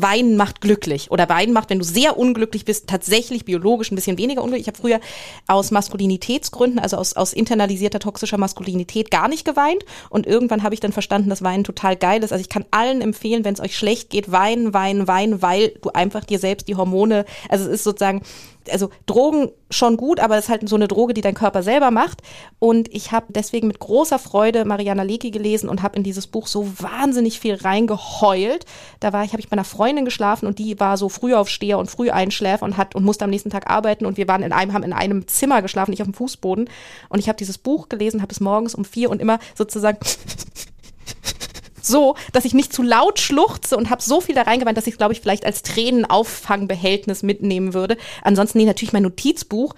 Weinen 0.02 0.38
macht 0.38 0.62
glücklich 0.62 1.12
oder 1.12 1.30
Weinen 1.30 1.54
macht, 1.54 1.70
wenn 1.70 1.80
du 1.80 1.86
sehr 1.86 2.18
unglücklich 2.18 2.66
bist, 2.66 2.88
tatsächlich 2.88 3.46
biologisch 3.46 3.92
ein 3.92 3.96
bisschen 3.96 4.18
weniger 4.18 4.42
unglücklich. 4.42 4.68
Ich 4.68 4.74
habe 4.74 4.82
früher 4.82 5.00
aus 5.48 5.72
Maskulinitätsgründen, 5.72 6.80
also 6.80 6.98
aus, 6.98 7.16
aus 7.16 7.34
internalisierter 7.34 8.00
toxischer 8.00 8.38
Maskulinität 8.38 9.12
gar 9.12 9.28
nicht 9.28 9.46
geweint 9.46 9.86
und 10.10 10.28
irgendwann 10.28 10.64
habe 10.64 10.74
ich 10.74 10.80
dann 10.80 10.92
verstanden, 10.92 11.30
dass 11.30 11.44
Weinen 11.44 11.64
total 11.64 11.96
geil 11.96 12.24
ist. 12.24 12.32
Also 12.32 12.42
ich 12.42 12.50
kann 12.50 12.66
allen 12.72 13.02
empfehlen, 13.02 13.46
wenn 13.46 13.54
es 13.54 13.60
euch 13.60 13.78
schlecht 13.78 14.10
geht, 14.10 14.32
weinen, 14.32 14.74
weinen, 14.74 15.08
weinen, 15.08 15.42
weil 15.42 15.70
du 15.82 15.90
einfach 15.90 16.26
dir 16.26 16.40
selbst 16.40 16.68
die 16.68 16.76
Hormone, 16.76 17.26
also 17.50 17.66
es 17.66 17.72
ist 17.72 17.84
sozusagen 17.84 18.22
also 18.72 18.90
Drogen 19.06 19.52
schon 19.70 19.98
gut, 19.98 20.20
aber 20.20 20.38
es 20.38 20.46
ist 20.46 20.50
halt 20.50 20.68
so 20.68 20.76
eine 20.76 20.88
Droge, 20.88 21.14
die 21.14 21.22
dein 21.22 21.34
Körper 21.34 21.64
selber 21.64 21.92
macht. 21.92 22.22
Und 22.60 22.94
ich 22.94 23.12
habe 23.12 23.28
deswegen 23.30 23.68
mit 23.68 23.80
großer 23.80 24.20
Freude 24.20 24.66
Mariana 24.66 25.04
Lecki 25.04 25.32
gelesen 25.32 25.70
und 25.70 25.82
habe 25.82 25.96
in 25.98 26.04
dieses 26.04 26.28
Buch 26.28 26.48
so 26.48 26.68
wahnsinnig 26.80 27.40
viel 27.40 27.56
reingeheult. 27.56 28.66
Da 29.00 29.14
war 29.14 29.24
ich, 29.24 29.32
habe 29.32 29.42
ich 29.42 29.50
bei 29.50 29.54
einer 29.54 29.64
Freundin 29.64 30.06
geschlafen 30.06 30.46
und 30.48 30.60
die 30.60 30.80
war 30.80 30.98
so 30.98 31.10
Frühaufsteher 31.10 31.78
und 31.78 31.90
Früheinschläfer 31.90 32.66
und 32.66 32.78
hat 32.78 32.96
und 32.96 33.04
musste 33.04 33.26
am 33.26 33.32
nächsten 33.32 33.50
Tag 33.50 33.70
arbeiten 33.70 34.06
und 34.06 34.18
wir 34.18 34.28
waren 34.28 34.44
in 34.44 34.54
einem, 34.54 34.74
haben 34.74 34.84
in 34.84 34.94
einem 34.94 35.28
Zimmer 35.28 35.62
geschlafen, 35.62 35.92
nicht 35.92 36.02
auf 36.02 36.08
dem 36.08 36.14
Fußboden. 36.14 36.70
Und 37.10 37.20
ich 37.20 37.28
habe 37.28 37.38
dieses 37.38 37.58
Buch 37.58 37.90
gelesen, 37.90 38.22
habe 38.22 38.32
es 38.32 38.40
morgens 38.40 38.76
um 38.76 38.86
vier 38.86 39.10
und 39.10 39.22
immer 39.22 39.40
sozusagen 39.56 39.98
so, 41.86 42.16
dass 42.34 42.46
ich 42.46 42.54
nicht 42.54 42.74
zu 42.74 42.84
laut 42.84 43.20
schluchze 43.20 43.78
und 43.78 43.90
habe 43.90 44.02
so 44.02 44.22
viel 44.22 44.36
da 44.36 44.44
reingeweint, 44.44 44.78
dass 44.78 44.88
ich 44.88 44.98
glaube 44.98 45.14
ich 45.14 45.22
vielleicht 45.22 45.46
als 45.46 45.62
Tränenauffangbehältnis 45.64 47.24
mitnehmen 47.24 47.74
würde. 47.74 47.98
Ansonsten 48.22 48.58
nee, 48.58 48.66
natürlich 48.66 48.94
mein 48.94 49.04
Notizbuch 49.04 49.76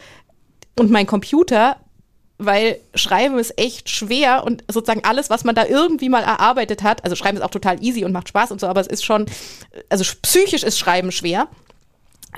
und 0.78 0.92
mein 0.92 1.08
Computer, 1.08 1.78
weil 2.38 2.80
Schreiben 2.94 3.40
ist 3.40 3.58
echt 3.58 3.90
schwer 3.90 4.44
und 4.46 4.64
sozusagen 4.72 5.04
alles, 5.04 5.30
was 5.30 5.44
man 5.44 5.56
da 5.56 5.66
irgendwie 5.66 6.10
mal 6.10 6.24
erarbeitet 6.24 6.84
hat, 6.84 7.04
also 7.04 7.16
Schreiben 7.16 7.38
ist 7.38 7.44
auch 7.44 7.50
total 7.50 7.84
easy 7.84 8.06
und 8.06 8.12
macht 8.12 8.30
Spaß 8.30 8.52
und 8.52 8.62
so, 8.62 8.68
aber 8.68 8.82
es 8.82 8.88
ist 8.88 9.04
schon, 9.04 9.26
also 9.90 10.04
psychisch 10.22 10.64
ist 10.64 10.78
Schreiben 10.78 11.12
schwer 11.12 11.48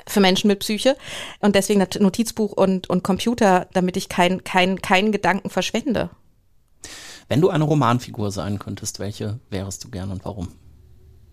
für 0.06 0.20
Menschen 0.20 0.48
mit 0.48 0.60
Psyche 0.60 0.96
und 1.40 1.54
deswegen 1.54 1.80
Not- 1.80 2.00
Notizbuch 2.00 2.52
und, 2.52 2.88
und 2.88 3.02
Computer, 3.02 3.66
damit 3.74 3.96
ich 3.96 4.08
keinen 4.08 4.42
kein, 4.44 4.80
keinen 4.80 5.12
Gedanken 5.12 5.50
verschwende. 5.50 6.10
Wenn 7.30 7.40
du 7.40 7.48
eine 7.48 7.62
Romanfigur 7.62 8.32
sein 8.32 8.58
könntest, 8.58 8.98
welche 8.98 9.38
wärest 9.50 9.84
du 9.84 9.88
gern 9.88 10.10
und 10.10 10.24
warum? 10.24 10.48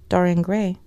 Dorian 0.10 0.44
Gray. 0.44 0.78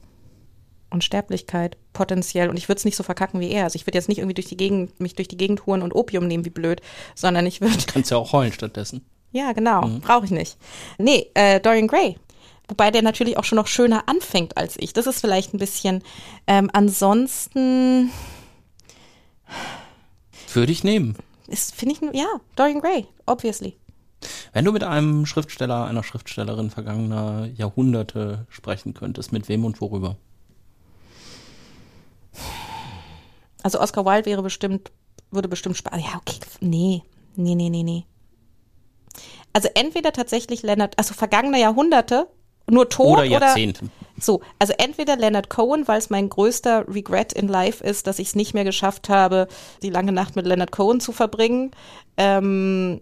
Unsterblichkeit, 0.89 1.77
potenziell. 1.93 2.49
Und 2.49 2.57
ich 2.57 2.69
würde 2.69 2.78
es 2.78 2.85
nicht 2.85 2.95
so 2.95 3.03
verkacken 3.03 3.41
wie 3.41 3.51
er. 3.51 3.65
Also 3.65 3.74
ich 3.74 3.89
würde 3.89 3.99
jetzt 3.99 4.09
nicht 4.09 4.19
irgendwie 4.19 4.35
durch 4.35 4.47
die 4.47 4.57
Gegend, 4.57 5.01
mich 5.01 5.16
durch 5.16 5.27
die 5.27 5.37
Gegend 5.37 5.66
huren 5.66 5.82
und 5.82 5.97
Opium 5.97 6.28
nehmen 6.28 6.45
wie 6.45 6.51
blöd, 6.51 6.81
sondern 7.16 7.45
ich 7.45 7.61
würde, 7.61 7.77
Kannst 7.89 8.12
ja 8.12 8.19
auch 8.19 8.32
heulen 8.32 8.53
stattdessen. 8.53 9.05
ja 9.32 9.53
genau, 9.53 9.81
brauche 10.01 10.27
ich 10.27 10.31
nicht. 10.31 10.57
Nee, 10.97 11.27
äh, 11.35 11.59
Dorian 11.59 11.89
Gray. 11.89 12.16
Wobei 12.69 12.93
der 12.93 13.03
natürlich 13.03 13.37
auch 13.37 13.43
schon 13.45 13.57
noch 13.57 13.66
schöner 13.66 14.09
anfängt 14.09 14.57
als 14.57 14.77
ich. 14.78 14.93
Das 14.93 15.09
ist 15.09 15.20
vielleicht 15.20 15.53
ein 15.55 15.59
bisschen, 15.59 16.05
ähm, 16.47 16.70
ansonsten, 16.73 18.12
Würde 20.55 20.70
ich 20.70 20.85
nehmen. 20.85 21.16
Ist, 21.49 21.74
finde 21.74 21.97
ich, 21.97 22.15
ja, 22.16 22.28
Dorian 22.55 22.81
Gray, 22.81 23.09
obviously. 23.27 23.77
Wenn 24.53 24.65
du 24.65 24.73
mit 24.73 24.85
einem 24.85 25.27
Schriftsteller, 25.27 25.87
einer 25.87 26.03
Schriftstellerin 26.03 26.71
vergangener 26.71 27.49
Jahrhunderte 27.57 28.47
sprechen 28.49 28.95
könntest, 28.95 29.33
mit 29.33 29.49
wem 29.49 29.65
und 29.65 29.81
worüber? 29.81 30.17
Also 33.63 33.81
Oscar 33.81 34.05
Wilde 34.05 34.27
wäre 34.27 34.43
bestimmt, 34.43 34.91
würde 35.31 35.49
bestimmt 35.49 35.77
Spaß. 35.77 36.01
Ja, 36.01 36.19
okay. 36.19 36.39
Nee. 36.61 37.03
Nee, 37.37 37.55
nee, 37.55 37.71
nee, 37.71 37.83
nee. 37.83 38.05
Also 39.53 39.69
entweder 39.75 40.13
tatsächlich 40.13 40.63
Leonard, 40.63 40.99
also 40.99 41.15
vergangene 41.15 41.61
Jahrhunderte, 41.61 42.29
nur 42.69 42.89
tot 42.89 43.19
Oder 43.19 43.25
Jahrzehnte. 43.25 43.85
Oder, 43.85 43.93
so, 44.19 44.43
also 44.59 44.75
entweder 44.79 45.17
Leonard 45.17 45.51
Cohen, 45.51 45.89
weil 45.89 45.99
es 45.99 46.11
mein 46.11 46.29
größter 46.29 46.87
Regret 46.89 47.33
in 47.33 47.49
Life 47.49 47.83
ist, 47.83 48.07
dass 48.07 48.19
ich 48.19 48.29
es 48.29 48.35
nicht 48.37 48.55
mehr 48.55 48.65
geschafft 48.65 49.09
habe, 49.09 49.49
die 49.83 49.91
lange 49.91 50.13
Nacht 50.13 50.37
mit 50.37 50.47
Leonard 50.47 50.71
Cohen 50.71 51.01
zu 51.01 51.13
verbringen. 51.13 51.73
Ähm, 52.17 53.01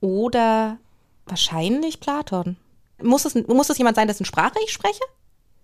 oder 0.00 0.78
wahrscheinlich 1.26 2.00
Platon. 2.00 2.56
Muss 3.02 3.24
es, 3.24 3.34
muss 3.46 3.70
es 3.70 3.78
jemand 3.78 3.96
sein, 3.96 4.08
dessen 4.08 4.24
Sprache 4.26 4.54
ich 4.64 4.72
spreche? 4.72 5.00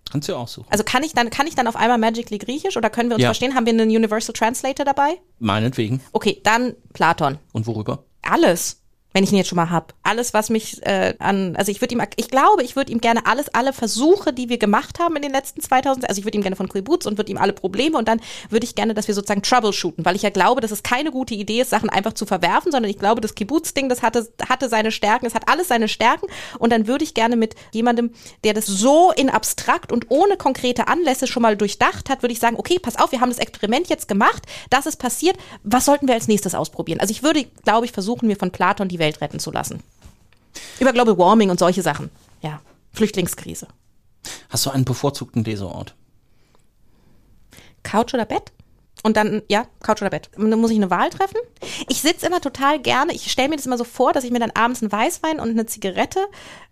Kannst 0.09 0.29
du 0.29 0.35
auch 0.35 0.47
suchen. 0.47 0.67
Also 0.69 0.83
kann 0.83 1.03
ich 1.03 1.13
dann, 1.13 1.29
kann 1.29 1.47
ich 1.47 1.55
dann 1.55 1.67
auf 1.67 1.75
einmal 1.75 1.97
Magically 1.97 2.37
Griechisch 2.37 2.77
oder 2.77 2.89
können 2.89 3.09
wir 3.09 3.15
uns 3.15 3.23
Ja. 3.23 3.29
verstehen? 3.29 3.55
Haben 3.55 3.65
wir 3.65 3.73
einen 3.73 3.89
Universal 3.89 4.33
Translator 4.33 4.85
dabei? 4.85 5.19
Meinetwegen. 5.39 6.01
Okay, 6.13 6.39
dann 6.43 6.75
Platon. 6.93 7.37
Und 7.51 7.67
worüber? 7.67 8.03
Alles, 8.21 8.81
wenn 9.13 9.23
ich 9.23 9.31
ihn 9.31 9.37
jetzt 9.37 9.47
schon 9.47 9.55
mal 9.55 9.71
hab. 9.71 9.93
Alles, 10.03 10.33
was 10.33 10.49
mich 10.49 10.85
äh, 10.85 11.15
an, 11.19 11.55
also 11.55 11.71
ich 11.71 11.81
würde 11.81 11.95
ihm, 11.95 12.01
ich 12.17 12.29
glaube, 12.29 12.63
ich 12.63 12.75
würde 12.75 12.91
ihm 12.91 13.01
gerne 13.01 13.25
alles, 13.25 13.49
alle 13.49 13.73
Versuche, 13.73 14.33
die 14.33 14.49
wir 14.49 14.57
gemacht 14.57 14.99
haben 14.99 15.15
in 15.15 15.21
den 15.21 15.31
letzten 15.31 15.61
2000, 15.61 16.07
also 16.07 16.19
ich 16.19 16.25
würde 16.25 16.37
ihm 16.37 16.41
gerne 16.41 16.55
von 16.55 16.69
Kibbutz 16.69 17.05
und 17.05 17.17
würde 17.17 17.31
ihm 17.31 17.37
alle 17.37 17.53
Probleme 17.53 17.97
und 17.97 18.07
dann 18.07 18.19
würde 18.49 18.65
ich 18.65 18.75
gerne, 18.75 18.93
dass 18.93 19.07
wir 19.07 19.15
sozusagen 19.15 19.41
troubleshooten, 19.41 20.05
weil 20.05 20.15
ich 20.15 20.21
ja 20.21 20.29
glaube, 20.29 20.61
dass 20.61 20.71
es 20.71 20.83
keine 20.83 21.11
gute 21.11 21.33
Idee 21.33 21.61
ist, 21.61 21.69
Sachen 21.69 21.89
einfach 21.89 22.13
zu 22.13 22.25
verwerfen, 22.25 22.71
sondern 22.71 22.89
ich 22.89 22.99
glaube, 22.99 23.21
das 23.21 23.33
Kibbutz-Ding, 23.33 23.89
das 23.89 24.01
hatte, 24.01 24.29
hatte 24.47 24.69
seine 24.69 24.91
Stärken, 24.91 25.25
es 25.25 25.33
hat 25.33 25.49
alles 25.49 25.67
seine 25.69 25.87
Stärken 25.87 26.27
und 26.59 26.71
dann 26.71 26.87
würde 26.87 27.03
ich 27.03 27.13
gerne 27.13 27.37
mit 27.37 27.55
jemandem, 27.71 28.11
der 28.43 28.53
das 28.53 28.65
so 28.67 29.11
in 29.11 29.29
abstrakt 29.29 29.91
und 29.91 30.07
ohne 30.09 30.37
konkrete 30.37 30.87
Anlässe 30.87 31.27
schon 31.27 31.41
mal 31.41 31.57
durchdacht 31.57 32.09
hat, 32.09 32.21
würde 32.21 32.33
ich 32.33 32.39
sagen, 32.39 32.57
okay, 32.57 32.77
pass 32.79 32.97
auf, 32.97 33.11
wir 33.11 33.21
haben 33.21 33.29
das 33.29 33.39
Experiment 33.39 33.87
jetzt 33.87 34.07
gemacht, 34.07 34.43
das 34.69 34.85
ist 34.85 34.97
passiert, 34.97 35.37
was 35.63 35.85
sollten 35.85 36.07
wir 36.07 36.13
als 36.13 36.27
nächstes 36.27 36.53
ausprobieren? 36.53 36.99
Also 36.99 37.11
ich 37.11 37.23
würde, 37.23 37.45
glaube 37.63 37.85
ich, 37.85 37.91
versuchen, 37.91 38.27
mir 38.27 38.35
von 38.35 38.51
Platon 38.51 38.87
die 38.87 38.96
Welt 38.99 39.21
retten 39.21 39.39
zu 39.39 39.51
lassen. 39.51 39.81
Über 40.79 40.93
Global 40.93 41.17
Warming 41.17 41.49
und 41.49 41.59
solche 41.59 41.81
Sachen. 41.81 42.09
Ja, 42.41 42.61
Flüchtlingskrise. 42.93 43.67
Hast 44.49 44.65
du 44.65 44.69
einen 44.69 44.85
bevorzugten 44.85 45.43
Leseort? 45.43 45.95
Couch 47.83 48.13
oder 48.13 48.25
Bett? 48.25 48.51
Und 49.03 49.15
dann, 49.15 49.43
ja, 49.47 49.65
Couch 49.81 50.01
oder 50.01 50.09
Bett. 50.09 50.29
Und 50.35 50.49
dann 50.51 50.59
muss 50.59 50.71
ich 50.71 50.77
eine 50.77 50.89
Wahl 50.89 51.09
treffen. 51.09 51.37
Ich 51.87 52.01
sitze 52.01 52.25
immer 52.25 52.41
total 52.41 52.79
gerne, 52.79 53.13
ich 53.13 53.31
stelle 53.31 53.49
mir 53.49 53.55
das 53.55 53.65
immer 53.65 53.77
so 53.77 53.83
vor, 53.83 54.11
dass 54.11 54.23
ich 54.23 54.31
mir 54.31 54.39
dann 54.39 54.51
abends 54.51 54.81
einen 54.81 54.91
Weißwein 54.91 55.39
und 55.39 55.49
eine 55.49 55.65
Zigarette 55.65 56.19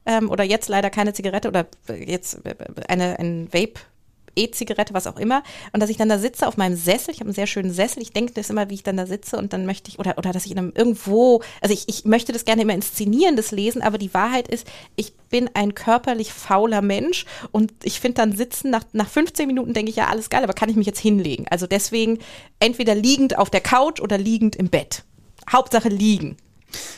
ähm, 0.06 0.30
oder 0.30 0.44
jetzt 0.44 0.68
leider 0.68 0.90
keine 0.90 1.14
Zigarette 1.14 1.48
oder 1.48 1.68
jetzt 1.88 2.40
eine 2.88 3.20
ein 3.20 3.54
Vape 3.54 3.80
E-Zigarette, 4.36 4.94
was 4.94 5.08
auch 5.08 5.18
immer, 5.18 5.44
und 5.74 5.82
dass 5.82 5.90
ich 5.90 5.98
dann 5.98 6.10
da 6.10 6.20
sitze 6.20 6.48
auf 6.48 6.58
meinem 6.58 6.76
Sessel, 6.76 7.12
ich 7.12 7.20
habe 7.20 7.30
einen 7.30 7.36
sehr 7.36 7.48
schönen 7.48 7.72
Sessel, 7.72 8.02
ich 8.02 8.12
denke 8.12 8.34
das 8.34 8.50
immer, 8.50 8.70
wie 8.70 8.76
ich 8.76 8.84
dann 8.84 8.98
da 8.98 9.06
sitze 9.06 9.38
und 9.38 9.54
dann 9.54 9.66
möchte 9.66 9.90
ich, 9.90 10.00
oder, 10.00 10.18
oder 10.18 10.32
dass 10.32 10.46
ich 10.46 10.52
in 10.52 10.58
einem 10.58 10.74
irgendwo, 10.76 11.42
also 11.62 11.74
ich, 11.74 11.88
ich 11.88 12.06
möchte 12.06 12.32
das 12.34 12.46
gerne 12.46 12.64
immer 12.64 12.74
inszenieren, 12.74 13.36
das 13.36 13.52
Lesen, 13.52 13.82
aber 13.82 13.98
die 13.98 14.14
Wahrheit 14.14 14.48
ist, 14.48 14.68
ich 14.96 15.14
bin 15.30 15.50
ein 15.54 15.76
körperlich 15.76 16.32
fauler 16.34 16.82
Mensch 16.82 17.26
und 17.52 17.74
ich 17.84 18.00
finde 18.00 18.16
dann 18.16 18.36
sitzen, 18.36 18.70
nach, 18.70 18.84
nach 18.94 19.10
15 19.10 19.48
Minuten 19.48 19.74
denke 19.74 19.90
ich, 19.90 19.98
ja, 19.98 20.08
alles 20.08 20.30
geil, 20.30 20.44
aber 20.44 20.54
kann 20.54 20.70
ich 20.70 20.76
mich 20.76 20.88
jetzt 20.88 21.00
hinlegen? 21.00 21.46
Also 21.50 21.68
deswegen 21.68 22.20
entweder 22.60 22.96
liegend 22.96 23.38
auf 23.38 23.50
der 23.50 23.62
Couch 23.62 24.00
oder 24.00 24.18
liegend 24.18 24.56
im 24.56 24.70
Bett. 24.70 25.04
Hauptsache 25.52 25.90
liegen. 25.90 26.38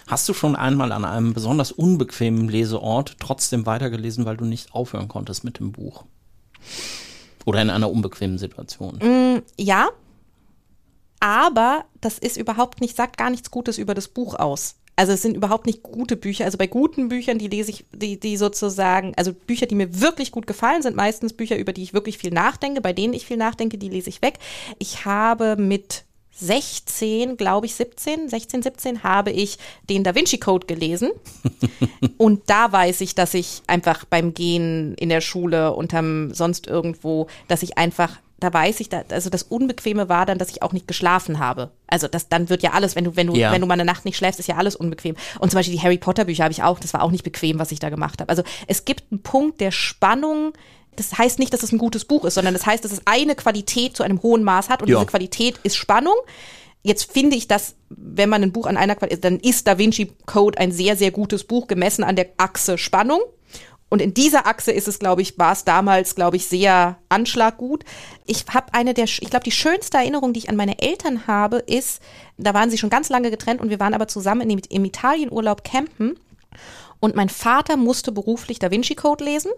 Hast 0.08 0.28
du 0.30 0.34
schon 0.34 0.56
einmal 0.56 0.92
an 0.92 1.06
einem 1.06 1.34
besonders 1.34 1.72
unbequemen 1.72 2.48
Leseort 2.50 3.18
trotzdem 3.20 3.66
weitergelesen, 3.66 4.26
weil 4.26 4.38
du 4.38 4.46
nicht 4.46 4.74
aufhören 4.74 5.08
konntest 5.08 5.44
mit 5.44 5.60
dem 5.60 5.72
Buch? 5.72 6.06
Oder 7.48 7.62
in 7.62 7.70
einer 7.70 7.90
unbequemen 7.90 8.38
Situation? 8.38 9.42
Ja, 9.58 9.90
aber 11.22 11.86
das 12.02 12.20
ist 12.20 12.36
überhaupt 12.36 12.82
nicht, 12.82 12.98
sagt 12.98 13.18
gar 13.18 13.30
nichts 13.30 13.52
Gutes 13.52 13.78
über 13.78 13.94
das 13.94 14.10
Buch 14.10 14.36
aus. 14.36 14.76
Also 14.98 15.14
es 15.14 15.22
sind 15.22 15.38
überhaupt 15.38 15.66
nicht 15.66 15.82
gute 15.82 16.18
Bücher. 16.18 16.44
Also 16.44 16.58
bei 16.58 16.68
guten 16.68 17.08
Büchern, 17.08 17.38
die 17.38 17.48
lese 17.48 17.72
ich, 17.72 17.86
die, 17.94 18.20
die 18.20 18.36
sozusagen, 18.36 19.14
also 19.16 19.32
Bücher, 19.32 19.66
die 19.66 19.76
mir 19.76 20.02
wirklich 20.02 20.32
gut 20.32 20.46
gefallen, 20.46 20.82
sind 20.82 20.98
meistens 20.98 21.32
Bücher, 21.32 21.56
über 21.56 21.72
die 21.72 21.84
ich 21.84 21.94
wirklich 21.94 22.18
viel 22.18 22.32
nachdenke, 22.32 22.82
bei 22.82 22.92
denen 22.92 23.14
ich 23.14 23.26
viel 23.26 23.38
nachdenke, 23.38 23.78
die 23.78 23.90
lese 23.90 24.10
ich 24.10 24.22
weg. 24.22 24.40
Ich 24.78 25.06
habe 25.06 25.56
mit 25.56 26.04
16, 26.40 27.38
glaube 27.38 27.66
ich 27.66 27.76
17, 27.76 28.30
16, 28.30 28.62
17 28.62 29.04
habe 29.04 29.32
ich 29.32 29.58
den 29.90 30.04
Da 30.04 30.16
Vinci 30.16 30.38
Code 30.38 30.68
gelesen. 30.68 31.10
Und 32.18 32.50
da 32.50 32.72
weiß 32.72 33.02
ich, 33.02 33.16
dass 33.16 33.34
ich 33.34 33.62
einfach 33.68 34.06
beim 34.06 34.34
Gehen 34.34 34.96
in 34.96 35.10
der 35.10 35.22
Schule, 35.22 35.74
unterm 35.74 36.34
sonst 36.34 36.68
irgendwo, 36.68 37.28
dass 37.48 37.64
ich 37.64 37.78
einfach, 37.78 38.18
da 38.40 38.54
weiß 38.54 38.80
ich, 38.82 38.90
da, 38.90 39.04
also 39.10 39.30
das 39.30 39.44
Unbequeme 39.44 40.10
war 40.10 40.26
dann, 40.26 40.38
dass 40.38 40.50
ich 40.50 40.62
auch 40.62 40.74
nicht 40.74 40.88
geschlafen 40.88 41.40
habe. 41.40 41.72
Also 41.88 42.08
das, 42.08 42.30
dann 42.30 42.50
wird 42.50 42.62
ja 42.62 42.72
alles, 42.74 42.96
wenn 42.96 43.06
du, 43.06 43.16
wenn 43.16 43.28
du, 43.28 43.36
Ja. 43.36 43.52
wenn 43.52 43.62
du 43.62 43.68
mal 43.68 43.74
eine 43.74 43.86
Nacht 43.86 44.06
nicht 44.06 44.18
schläfst, 44.18 44.40
ist 44.40 44.48
ja 44.48 44.58
alles 44.58 44.76
unbequem. 44.76 45.16
Und 45.40 45.50
zum 45.52 45.58
Beispiel 45.60 45.76
die 45.76 45.82
Harry 45.84 45.98
Potter 45.98 46.26
Bücher 46.26 46.44
habe 46.44 46.52
ich 46.52 46.62
auch, 46.64 46.80
das 46.80 46.94
war 46.94 47.02
auch 47.02 47.12
nicht 47.12 47.24
bequem, 47.24 47.58
was 47.60 47.72
ich 47.72 47.80
da 47.80 47.90
gemacht 47.90 48.22
habe. 48.22 48.30
Also 48.30 48.44
es 48.68 48.86
gibt 48.86 49.06
einen 49.12 49.24
Punkt 49.24 49.60
der 49.60 49.72
Spannung. 49.72 50.54
Das 50.98 51.18
heißt 51.18 51.40
nicht, 51.40 51.54
dass 51.54 51.64
es 51.64 51.72
ein 51.72 51.78
gutes 51.78 52.04
Buch 52.06 52.26
ist, 52.26 52.34
sondern 52.34 52.54
das 52.54 52.66
heißt, 52.66 52.84
dass 52.84 52.92
es 52.92 53.02
eine 53.06 53.36
Qualität 53.36 53.96
zu 53.96 54.04
einem 54.04 54.22
hohen 54.22 54.44
Maß 54.44 54.68
hat 54.70 54.82
und 54.82 54.90
Ja. 54.90 54.98
diese 54.98 55.08
Qualität 55.10 55.58
ist 55.64 55.78
Spannung. 55.78 56.16
Jetzt 56.84 57.12
finde 57.12 57.36
ich, 57.38 57.48
dass, 57.48 57.76
wenn 57.90 58.30
man 58.30 58.44
ein 58.44 58.52
Buch 58.52 58.66
an 58.66 58.78
einer 58.78 58.96
Qualität, 58.96 59.24
dann 59.24 59.40
ist 59.40 59.68
Da 59.68 59.78
Vinci 59.78 60.12
Code 60.26 60.58
ein 60.58 60.72
sehr, 60.72 60.96
sehr 60.98 61.12
gutes 61.12 61.44
Buch, 61.46 61.68
gemessen 61.68 62.04
an 62.04 62.16
der 62.16 62.28
Achse 62.38 62.78
Spannung. 62.78 63.22
Und 63.90 64.02
in 64.02 64.14
dieser 64.14 64.48
Achse 64.48 64.72
ist 64.74 64.90
es, 64.90 65.00
glaube 65.00 65.22
ich, 65.22 65.38
war 65.38 65.54
es 65.54 65.64
damals, 65.64 66.14
glaube 66.16 66.36
ich, 66.36 66.48
sehr 66.48 66.98
anschlaggut. 67.08 67.86
Ich 68.26 68.44
habe 68.54 68.74
eine 68.74 68.94
der, 68.94 69.06
ich 69.06 69.30
glaube, 69.30 69.46
die 69.46 69.52
schönste 69.52 69.98
Erinnerung, 69.98 70.34
die 70.34 70.40
ich 70.40 70.50
an 70.50 70.58
meine 70.58 70.82
Eltern 70.82 71.26
habe, 71.26 71.58
ist, 71.60 72.02
da 72.38 72.54
waren 72.54 72.70
sie 72.70 72.78
schon 72.78 72.90
ganz 72.90 73.08
lange 73.08 73.32
getrennt 73.32 73.62
und 73.62 73.70
wir 73.70 73.80
waren 73.80 73.94
aber 73.94 74.10
zusammen 74.10 74.42
in, 74.42 74.50
dem- 74.50 74.62
im 74.70 74.84
Italienurlaub 74.86 75.64
campen. 75.64 76.20
Und 77.00 77.16
mein 77.16 77.30
Vater 77.30 77.78
musste 77.78 78.12
beruflich 78.12 78.60
Da 78.60 78.72
Vinci 78.72 78.96
Code 78.96 79.24
lesen. 79.24 79.52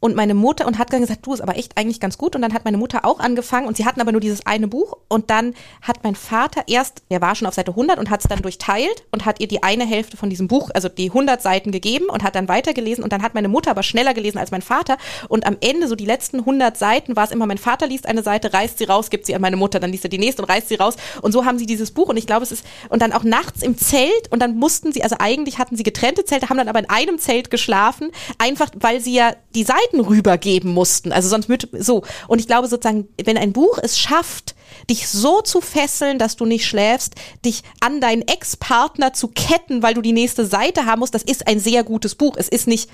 Und 0.00 0.16
meine 0.16 0.34
Mutter, 0.34 0.66
und 0.66 0.78
hat 0.78 0.92
dann 0.92 1.02
gesagt, 1.02 1.26
du 1.26 1.34
ist 1.34 1.42
aber 1.42 1.56
echt 1.56 1.76
eigentlich 1.76 2.00
ganz 2.00 2.16
gut. 2.16 2.34
Und 2.34 2.42
dann 2.42 2.54
hat 2.54 2.64
meine 2.64 2.78
Mutter 2.78 3.04
auch 3.04 3.20
angefangen 3.20 3.66
und 3.66 3.76
sie 3.76 3.84
hatten 3.84 4.00
aber 4.00 4.12
nur 4.12 4.20
dieses 4.20 4.46
eine 4.46 4.66
Buch. 4.66 4.96
Und 5.08 5.28
dann 5.28 5.54
hat 5.82 6.02
mein 6.02 6.14
Vater 6.14 6.62
erst, 6.66 7.02
der 7.10 7.20
war 7.20 7.34
schon 7.34 7.46
auf 7.46 7.54
Seite 7.54 7.72
100 7.72 7.98
und 7.98 8.08
hat 8.08 8.22
es 8.22 8.28
dann 8.28 8.40
durchteilt 8.40 9.04
und 9.12 9.26
hat 9.26 9.40
ihr 9.40 9.48
die 9.48 9.62
eine 9.62 9.84
Hälfte 9.84 10.16
von 10.16 10.30
diesem 10.30 10.48
Buch, 10.48 10.70
also 10.72 10.88
die 10.88 11.08
100 11.08 11.42
Seiten 11.42 11.70
gegeben 11.70 12.06
und 12.06 12.22
hat 12.22 12.34
dann 12.34 12.48
weitergelesen. 12.48 13.04
Und 13.04 13.12
dann 13.12 13.22
hat 13.22 13.34
meine 13.34 13.48
Mutter 13.48 13.70
aber 13.70 13.82
schneller 13.82 14.14
gelesen 14.14 14.38
als 14.38 14.50
mein 14.50 14.62
Vater. 14.62 14.96
Und 15.28 15.46
am 15.46 15.58
Ende, 15.60 15.86
so 15.86 15.94
die 15.96 16.06
letzten 16.06 16.40
100 16.40 16.78
Seiten, 16.78 17.14
war 17.14 17.24
es 17.24 17.30
immer, 17.30 17.46
mein 17.46 17.58
Vater 17.58 17.86
liest 17.86 18.06
eine 18.06 18.22
Seite, 18.22 18.54
reißt 18.54 18.78
sie 18.78 18.84
raus, 18.84 19.10
gibt 19.10 19.26
sie 19.26 19.34
an 19.34 19.42
meine 19.42 19.56
Mutter, 19.56 19.80
dann 19.80 19.90
liest 19.90 20.04
er 20.04 20.10
die 20.10 20.18
nächste 20.18 20.42
und 20.42 20.48
reißt 20.48 20.68
sie 20.68 20.76
raus. 20.76 20.96
Und 21.20 21.32
so 21.32 21.44
haben 21.44 21.58
sie 21.58 21.66
dieses 21.66 21.90
Buch. 21.90 22.08
Und 22.08 22.16
ich 22.16 22.26
glaube, 22.26 22.42
es 22.42 22.52
ist, 22.52 22.64
und 22.88 23.02
dann 23.02 23.12
auch 23.12 23.24
nachts 23.24 23.62
im 23.62 23.76
Zelt. 23.76 24.30
Und 24.30 24.40
dann 24.40 24.56
mussten 24.56 24.92
sie, 24.92 25.02
also 25.02 25.16
eigentlich 25.18 25.58
hatten 25.58 25.76
sie 25.76 25.82
getrennte 25.82 26.24
Zelte, 26.24 26.48
haben 26.48 26.56
dann 26.56 26.68
aber 26.68 26.78
in 26.78 26.88
einem 26.88 27.18
Zelt 27.18 27.50
geschlafen, 27.50 28.10
einfach 28.38 28.70
weil 28.78 29.00
sie 29.00 29.12
ja 29.12 29.34
die 29.54 29.64
Seiten 29.90 30.00
rübergeben 30.00 30.72
mussten. 30.72 31.12
Also 31.12 31.28
sonst 31.28 31.48
mit, 31.48 31.68
so. 31.78 32.02
Und 32.28 32.38
ich 32.38 32.46
glaube 32.46 32.68
sozusagen, 32.68 33.08
wenn 33.22 33.36
ein 33.36 33.52
Buch 33.52 33.78
es 33.82 33.98
schafft, 33.98 34.54
dich 34.88 35.08
so 35.08 35.42
zu 35.42 35.60
fesseln, 35.60 36.18
dass 36.18 36.36
du 36.36 36.46
nicht 36.46 36.66
schläfst, 36.66 37.14
dich 37.44 37.62
an 37.80 38.00
deinen 38.00 38.22
Ex-Partner 38.22 39.12
zu 39.12 39.28
ketten, 39.28 39.82
weil 39.82 39.94
du 39.94 40.02
die 40.02 40.12
nächste 40.12 40.46
Seite 40.46 40.86
haben 40.86 41.00
musst, 41.00 41.14
das 41.14 41.22
ist 41.22 41.46
ein 41.46 41.60
sehr 41.60 41.84
gutes 41.84 42.14
Buch. 42.14 42.34
Es 42.36 42.48
ist 42.48 42.66
nicht, 42.66 42.90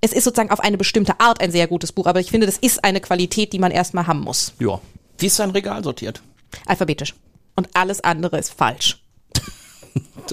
es 0.00 0.12
ist 0.12 0.24
sozusagen 0.24 0.50
auf 0.50 0.60
eine 0.60 0.78
bestimmte 0.78 1.20
Art 1.20 1.40
ein 1.40 1.52
sehr 1.52 1.66
gutes 1.66 1.92
Buch, 1.92 2.06
aber 2.06 2.20
ich 2.20 2.30
finde, 2.30 2.46
das 2.46 2.58
ist 2.58 2.84
eine 2.84 3.00
Qualität, 3.00 3.52
die 3.52 3.58
man 3.58 3.70
erstmal 3.70 4.06
haben 4.06 4.20
muss. 4.20 4.52
Ja. 4.58 4.80
Wie 5.18 5.26
ist 5.26 5.38
dein 5.38 5.50
Regal 5.50 5.84
sortiert? 5.84 6.22
Alphabetisch. 6.66 7.14
Und 7.56 7.68
alles 7.74 8.02
andere 8.02 8.38
ist 8.38 8.52
falsch. 8.52 9.02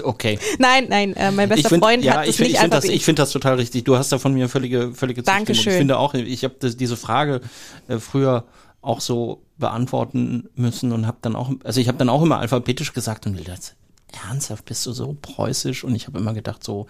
Okay. 0.04 0.38
Nein, 0.58 0.86
nein, 0.88 1.14
äh, 1.14 1.30
mein 1.30 1.48
bester 1.48 1.68
find, 1.68 1.82
Freund 1.82 2.04
ja, 2.04 2.14
hat 2.14 2.28
das 2.28 2.36
find, 2.36 2.48
nicht 2.48 2.54
ich 2.54 2.60
finde 2.60 2.76
das, 2.76 2.84
ich 2.84 3.04
find 3.04 3.18
das 3.18 3.30
total 3.30 3.54
richtig. 3.54 3.84
Du 3.84 3.96
hast 3.96 4.12
da 4.12 4.18
von 4.18 4.32
mir 4.32 4.48
völlige, 4.48 4.92
völlige 4.92 5.22
Zustimmung. 5.22 5.46
Dankeschön. 5.46 5.72
Ich 5.72 5.78
finde 5.78 5.98
auch, 5.98 6.14
ich 6.14 6.44
habe 6.44 6.54
diese 6.58 6.96
Frage 6.96 7.40
äh, 7.88 7.98
früher 7.98 8.44
auch 8.80 9.00
so 9.00 9.42
beantworten 9.58 10.48
müssen 10.54 10.92
und 10.92 11.06
habe 11.06 11.18
dann 11.20 11.36
auch, 11.36 11.50
also 11.64 11.80
ich 11.80 11.88
habe 11.88 11.98
dann 11.98 12.08
auch 12.08 12.22
immer 12.22 12.38
alphabetisch 12.38 12.92
gesagt 12.92 13.26
und 13.26 13.46
das, 13.46 13.74
ernsthaft 14.28 14.64
bist 14.64 14.86
du 14.86 14.92
so 14.92 15.16
preußisch 15.20 15.84
und 15.84 15.94
ich 15.94 16.06
habe 16.06 16.18
immer 16.18 16.32
gedacht 16.32 16.62
so, 16.62 16.86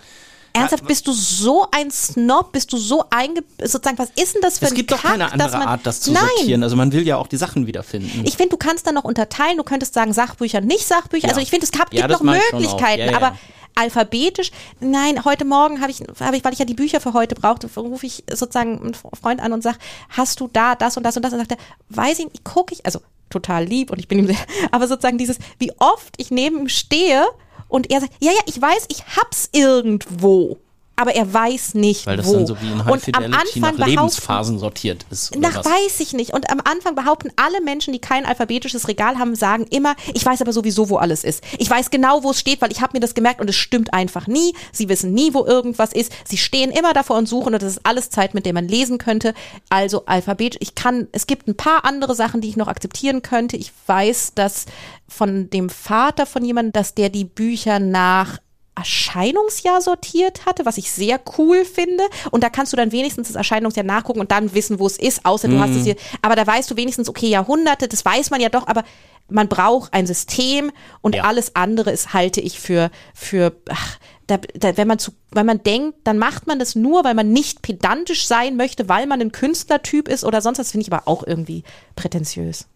Ernsthaft, 0.53 0.87
bist 0.87 1.07
du 1.07 1.13
so 1.13 1.67
ein 1.71 1.91
Snob? 1.91 2.53
Bist 2.53 2.73
du 2.73 2.77
so 2.77 3.05
einge... 3.11 3.43
Sozusagen, 3.63 3.99
was 3.99 4.11
ist 4.17 4.35
denn 4.35 4.43
das 4.43 4.59
für 4.59 4.67
es 4.67 4.73
ein 4.73 4.77
gibt 4.77 4.93
doch 4.93 5.03
keine 5.03 5.33
andere 5.33 5.59
man, 5.59 5.69
Art, 5.69 5.81
das 5.87 6.01
zu 6.01 6.13
Nein. 6.13 6.25
sortieren. 6.37 6.63
Also 6.63 6.77
man 6.77 6.93
will 6.93 7.07
ja 7.07 7.17
auch 7.17 7.27
die 7.27 7.37
Sachen 7.37 7.67
wiederfinden. 7.67 8.25
Ich 8.25 8.37
finde, 8.37 8.51
du 8.51 8.57
kannst 8.57 8.87
dann 8.87 8.95
noch 8.95 9.05
unterteilen. 9.05 9.57
Du 9.57 9.65
könntest 9.65 9.95
sagen 9.95 10.13
Sachbücher, 10.13 10.61
nicht 10.61 10.87
Sachbücher. 10.87 11.27
Ja. 11.27 11.31
Also 11.31 11.41
ich 11.41 11.51
finde, 11.51 11.65
es 11.65 11.73
gab, 11.73 11.93
Ja, 11.93 12.07
gibt 12.07 12.23
noch. 12.23 12.35
Möglichkeiten. 12.53 13.11
Ja. 13.11 13.17
Aber 13.17 13.37
alphabetisch, 13.79 14.51
nein, 14.81 15.25
heute 15.25 15.45
Morgen 15.45 15.81
habe 15.81 15.91
ich, 15.91 16.03
hab 16.21 16.35
ich, 16.35 16.45
weil 16.45 16.53
ich 16.53 16.59
ja 16.59 16.65
die 16.65 16.75
Bücher 16.75 17.01
für 17.01 17.13
heute 17.13 17.37
brauchte, 17.37 17.69
rufe 17.77 18.07
ich 18.07 18.25
sozusagen 18.29 18.81
einen 18.81 18.95
Freund 18.95 19.41
an 19.41 19.53
und 19.53 19.63
sage, 19.63 19.79
hast 20.09 20.41
du 20.41 20.49
da 20.53 20.75
das 20.75 20.97
und 20.97 21.05
das 21.05 21.17
und 21.17 21.23
das? 21.23 21.33
Und 21.33 21.39
sagt 21.39 21.53
er, 21.53 21.59
weiß 21.91 22.19
ich 22.19 22.25
nicht, 22.27 22.45
gucke 22.45 22.75
ich, 22.75 22.85
also 22.85 23.01
total 23.31 23.65
lieb 23.65 23.91
und 23.91 23.99
ich 23.99 24.09
bin 24.09 24.19
ihm 24.19 24.27
sehr, 24.27 24.37
aber 24.73 24.89
sozusagen 24.89 25.19
dieses, 25.19 25.39
wie 25.59 25.73
oft 25.79 26.15
ich 26.17 26.31
neben 26.31 26.59
ihm 26.59 26.69
stehe 26.69 27.25
und 27.69 27.91
er 27.91 28.01
sagt, 28.01 28.15
ja, 28.21 28.33
ja, 28.33 28.41
ich 28.47 28.61
weiß, 28.61 28.87
ich 28.89 29.05
hab's 29.17 29.49
irgendwo 29.53 30.59
aber 30.99 31.15
er 31.15 31.33
weiß 31.33 31.75
nicht 31.75 32.07
Weil 32.07 32.17
das 32.17 32.27
wo. 32.27 32.35
dann 32.35 32.47
so 32.47 32.61
wie 32.61 32.67
in 32.67 32.85
High 32.85 32.93
und 32.93 33.17
am 33.17 33.23
Fidelity 33.23 33.61
nach 33.61 33.87
Lebensphasen 33.87 34.59
sortiert 34.59 35.07
ist. 35.11 35.37
Nach 35.37 35.57
was? 35.57 35.67
weiß 35.67 36.01
ich 36.01 36.13
nicht. 36.13 36.35
Und 36.35 36.51
am 36.51 36.61
Anfang 36.65 36.95
behaupten 36.95 37.31
alle 37.37 37.61
Menschen, 37.63 37.93
die 37.93 38.01
kein 38.01 38.27
alphabetisches 38.27 38.89
Regal 38.89 39.19
haben, 39.19 39.37
sagen 39.37 39.67
immer, 39.71 39.95
ich 40.13 40.27
weiß 40.27 40.43
aber 40.43 40.53
sowieso, 40.53 40.91
wo 40.91 40.97
alles 40.97 41.23
ist. 41.23 41.43
Ich 41.59 41.71
weiß 41.71 41.91
genau, 41.91 42.25
wo 42.25 42.31
es 42.33 42.41
steht, 42.41 42.61
weil 42.61 42.73
ich 42.73 42.81
habe 42.81 42.95
mir 42.95 43.01
das 43.01 43.15
gemerkt 43.15 43.41
und 43.41 43.49
es 43.49 43.57
stimmt 43.57 43.95
einfach 43.95 44.27
nie. 44.27 44.55
Sie 44.73 44.89
wissen 44.89 45.13
nie, 45.15 45.33
wo 45.35 45.47
irgendwas 45.47 45.93
ist. 45.93 46.13
Sie 46.27 46.37
stehen 46.37 46.71
immer 46.71 46.93
davor 46.93 47.17
und 47.17 47.29
suchen 47.29 47.55
und 47.55 47.63
das 47.63 47.75
ist 47.75 47.87
alles 47.87 48.11
Zeit, 48.11 48.35
mit 48.35 48.45
der 48.45 48.53
man 48.53 48.67
lesen 48.67 48.99
könnte. 48.99 49.35
Also 49.71 50.05
alphabetisch. 50.07 50.59
Ich 50.61 50.75
kann, 50.75 51.07
es 51.13 51.27
gibt 51.27 51.47
ein 51.47 51.57
paar 51.57 51.85
andere 51.85 52.15
Sachen, 52.15 52.41
die 52.41 52.49
ich 52.49 52.57
noch 52.57 52.69
akzeptieren 52.69 53.23
könnte. 53.23 53.57
Ich 53.57 53.73
weiß, 53.87 54.33
dass 54.35 54.67
von 55.09 55.49
dem 55.51 55.71
Vater 55.71 56.27
von 56.27 56.45
jemandem, 56.45 56.73
dass 56.73 56.95
der 56.95 57.09
die 57.09 57.25
Bücher 57.25 57.79
nach 57.79 58.39
Erscheinungsjahr 58.79 59.81
sortiert 59.81 60.47
hatte, 60.47 60.65
was 60.65 60.79
ich 60.79 60.91
sehr 60.91 61.21
cool 61.37 61.65
finde. 61.65 62.05
Und 62.31 62.43
da 62.43 62.51
kannst 62.51 62.73
du 62.73 62.77
dann 62.77 62.93
wenigstens 62.93 63.29
das 63.29 63.37
Erscheinungsjahr 63.37 63.85
nachgucken 63.85 64.21
und 64.21 64.31
dann 64.31 64.55
wissen, 64.55 64.79
wo 64.79 64.87
es 64.87 64.99
ist, 64.99 65.25
außer 65.27 65.49
du 65.49 65.59
hast 65.59 65.75
es 65.75 65.85
hier. 65.85 65.97
Aber 66.23 66.37
da 66.37 66.47
weißt 66.47 66.71
du 66.71 66.77
wenigstens, 66.77 67.09
okay, 67.09 67.29
Jahrhunderte, 67.29 67.89
das 67.89 68.05
weiß 68.05 68.31
man 68.31 68.41
ja 68.41 68.49
doch, 68.49 68.67
aber 68.67 68.85
man 69.31 69.49
braucht 69.49 69.93
ein 69.93 70.07
System 70.07 70.71
und 71.03 71.15
Ja. 71.15 71.25
alles 71.25 71.55
andere 71.55 71.91
ist, 71.91 72.15
halte 72.15 72.41
ich 72.41 72.59
für, 72.59 72.91
für, 73.15 73.53
ach, 73.69 73.99
da, 74.27 74.39
da, 74.55 74.77
wenn 74.77 74.89
man 74.89 74.99
zu, 74.99 75.13
wenn 75.33 75.45
man 75.47 75.63
denkt, 75.63 75.99
dann 76.05 76.19
macht 76.19 76.47
man 76.47 76.59
das 76.59 76.75
nur, 76.75 77.05
weil 77.05 77.15
man 77.15 77.31
nicht 77.33 77.61
pedantisch 77.63 78.27
sein 78.27 78.57
möchte, 78.57 78.89
weil 78.89 79.07
man 79.07 79.21
ein 79.21 79.33
Künstlertyp 79.33 80.09
ist 80.09 80.25
oder 80.25 80.41
sonst 80.41 80.59
was, 80.59 80.71
finde 80.71 80.87
ich 80.87 80.93
aber 80.93 81.09
auch 81.09 81.27
irgendwie 81.27 81.63
prätentiös. 81.97 82.67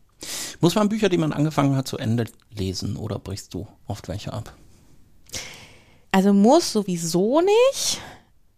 Muss 0.61 0.75
man 0.75 0.89
Bücher, 0.89 1.09
die 1.09 1.19
man 1.19 1.33
angefangen 1.33 1.75
hat, 1.75 1.89
zu 1.89 1.97
Ende 1.99 2.27
lesen 2.55 2.97
oder 2.97 3.19
brichst 3.19 3.55
du 3.55 3.67
oft 3.87 4.09
welche 4.09 4.33
ab? 4.33 4.53
Also 6.13 6.33
muss 6.33 6.73
sowieso 6.73 7.41
nicht. 7.41 8.01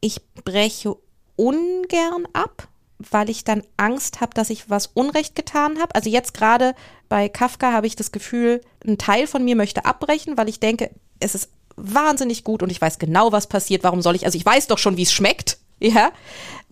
Ich 0.01 0.20
breche 0.44 0.97
ungern 1.36 2.28
ab, 2.32 2.68
weil 2.98 3.31
ich 3.31 3.44
dann 3.44 3.62
Angst 3.76 4.20
habe, 4.20 4.35
dass 4.35 4.51
ich 4.51 4.68
was 4.68 4.89
Unrecht 4.89 5.35
getan 5.35 5.81
habe. 5.81 5.94
Also 5.94 6.10
jetzt 6.10 6.35
gerade 6.35 6.74
bei 7.09 7.28
Kafka 7.28 7.72
habe 7.72 7.86
ich 7.86 7.97
das 7.97 8.12
Gefühl, 8.12 8.60
ein 8.86 8.98
Teil 8.98 9.26
von 9.26 9.44
mir 9.44 9.56
möchte 9.56 9.85
abbrechen, 9.85 10.36
weil 10.36 10.48
ich 10.48 10.60
denke, 10.60 10.90
es 11.20 11.35
ist 11.35 11.51
wahnsinnig 11.76 12.44
gut 12.44 12.62
und 12.62 12.70
ich 12.70 12.81
weiß 12.81 12.98
genau, 12.98 13.32
was 13.32 13.47
passiert. 13.47 13.85
Warum 13.85 14.02
soll 14.02 14.16
ich? 14.16 14.26
Also 14.26 14.36
ich 14.36 14.44
weiß 14.44 14.66
doch 14.66 14.78
schon, 14.78 14.97
wie 14.97 15.02
es 15.02 15.12
schmeckt. 15.12 15.59
Ja, 15.81 16.12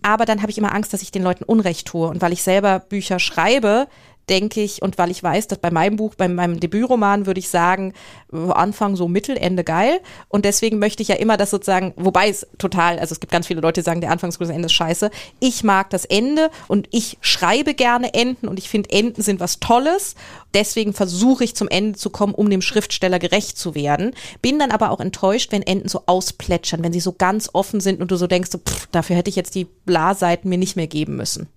aber 0.01 0.25
dann 0.25 0.41
habe 0.41 0.51
ich 0.51 0.57
immer 0.57 0.73
Angst, 0.73 0.93
dass 0.93 1.01
ich 1.01 1.11
den 1.11 1.23
Leuten 1.23 1.43
Unrecht 1.43 1.87
tue. 1.87 2.07
Und 2.07 2.21
weil 2.21 2.33
ich 2.33 2.41
selber 2.41 2.79
Bücher 2.79 3.19
schreibe, 3.19 3.87
denke 4.29 4.61
ich, 4.61 4.81
und 4.81 4.97
weil 4.97 5.11
ich 5.11 5.21
weiß, 5.21 5.47
dass 5.47 5.59
bei 5.59 5.71
meinem 5.71 5.97
Buch, 5.97 6.15
bei 6.15 6.27
meinem 6.27 6.59
Debütroman 6.59 7.25
würde 7.25 7.39
ich 7.39 7.49
sagen, 7.49 7.93
äh, 8.31 8.51
Anfang 8.51 8.95
so 8.95 9.07
Mittel, 9.07 9.37
Ende 9.37 9.63
geil. 9.63 9.99
Und 10.29 10.45
deswegen 10.45 10.79
möchte 10.79 11.03
ich 11.03 11.09
ja 11.09 11.15
immer 11.15 11.37
das 11.37 11.51
sozusagen, 11.51 11.93
wobei 11.95 12.29
es 12.29 12.47
total, 12.57 12.99
also 12.99 13.13
es 13.13 13.19
gibt 13.19 13.31
ganz 13.31 13.47
viele 13.47 13.61
Leute, 13.61 13.81
die 13.81 13.85
sagen, 13.85 14.01
der 14.01 14.11
Anfang 14.11 14.29
ist 14.29 14.39
Ende 14.39 14.65
ist 14.65 14.73
scheiße. 14.73 15.09
Ich 15.39 15.63
mag 15.63 15.89
das 15.89 16.05
Ende 16.05 16.49
und 16.67 16.87
ich 16.91 17.17
schreibe 17.21 17.73
gerne 17.73 18.13
Enden 18.13 18.47
und 18.47 18.59
ich 18.59 18.69
finde 18.69 18.91
Enden 18.91 19.21
sind 19.21 19.39
was 19.39 19.59
Tolles. 19.59 20.15
Deswegen 20.53 20.93
versuche 20.93 21.43
ich 21.43 21.55
zum 21.55 21.67
Ende 21.67 21.97
zu 21.97 22.09
kommen, 22.09 22.33
um 22.33 22.49
dem 22.49 22.61
Schriftsteller 22.61 23.19
gerecht 23.19 23.57
zu 23.57 23.75
werden. 23.75 24.11
Bin 24.41 24.59
dann 24.59 24.71
aber 24.71 24.91
auch 24.91 24.99
enttäuscht, 24.99 25.51
wenn 25.51 25.63
Enden 25.63 25.89
so 25.89 26.03
ausplätschern, 26.05 26.83
wenn 26.83 26.93
sie 26.93 26.99
so 26.99 27.13
ganz 27.13 27.49
offen 27.53 27.79
sind 27.79 28.01
und 28.01 28.11
du 28.11 28.15
so 28.15 28.27
denkst, 28.27 28.51
pff, 28.51 28.87
dafür 28.91 29.15
hätte 29.15 29.29
ich 29.29 29.35
jetzt 29.35 29.55
die 29.55 29.65
Bla-Seiten 29.65 30.47
mir 30.49 30.57
nicht 30.57 30.75
mehr 30.75 30.87
geben 30.87 31.15
müssen. 31.15 31.47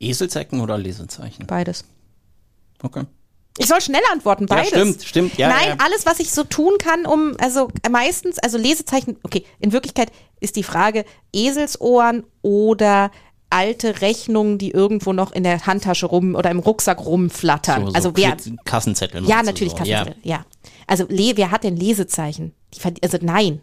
Eselzecken 0.00 0.60
oder 0.60 0.78
Lesezeichen? 0.78 1.46
Beides. 1.46 1.84
Okay. 2.82 3.04
Ich 3.58 3.66
soll 3.66 3.80
schnell 3.80 4.02
antworten, 4.12 4.46
Ja, 4.48 4.56
beides. 4.56 4.68
stimmt, 4.70 5.02
stimmt, 5.04 5.38
ja, 5.38 5.48
Nein, 5.48 5.68
ja. 5.68 5.76
alles, 5.78 6.06
was 6.06 6.18
ich 6.18 6.32
so 6.32 6.42
tun 6.42 6.72
kann, 6.78 7.06
um, 7.06 7.36
also 7.38 7.68
meistens, 7.88 8.38
also 8.40 8.58
Lesezeichen, 8.58 9.16
okay, 9.22 9.44
in 9.60 9.70
Wirklichkeit 9.70 10.10
ist 10.40 10.56
die 10.56 10.64
Frage 10.64 11.04
Eselsohren 11.32 12.24
oder 12.42 13.12
alte 13.50 14.00
Rechnungen, 14.00 14.58
die 14.58 14.72
irgendwo 14.72 15.12
noch 15.12 15.30
in 15.30 15.44
der 15.44 15.66
Handtasche 15.66 16.06
rum 16.06 16.34
oder 16.34 16.50
im 16.50 16.58
Rucksack 16.58 16.98
rumflattern. 17.04 17.82
So, 17.82 17.90
so 17.90 17.94
also 17.94 18.16
wer, 18.16 18.36
Kassenzettel. 18.64 19.24
ja, 19.24 19.44
natürlich 19.44 19.72
so. 19.72 19.78
Kassenzettel, 19.78 20.16
ja. 20.24 20.44
Also 20.88 21.06
le, 21.08 21.36
wer 21.36 21.52
hat 21.52 21.62
denn 21.62 21.76
Lesezeichen? 21.76 22.52
Also 23.02 23.18
nein. 23.20 23.60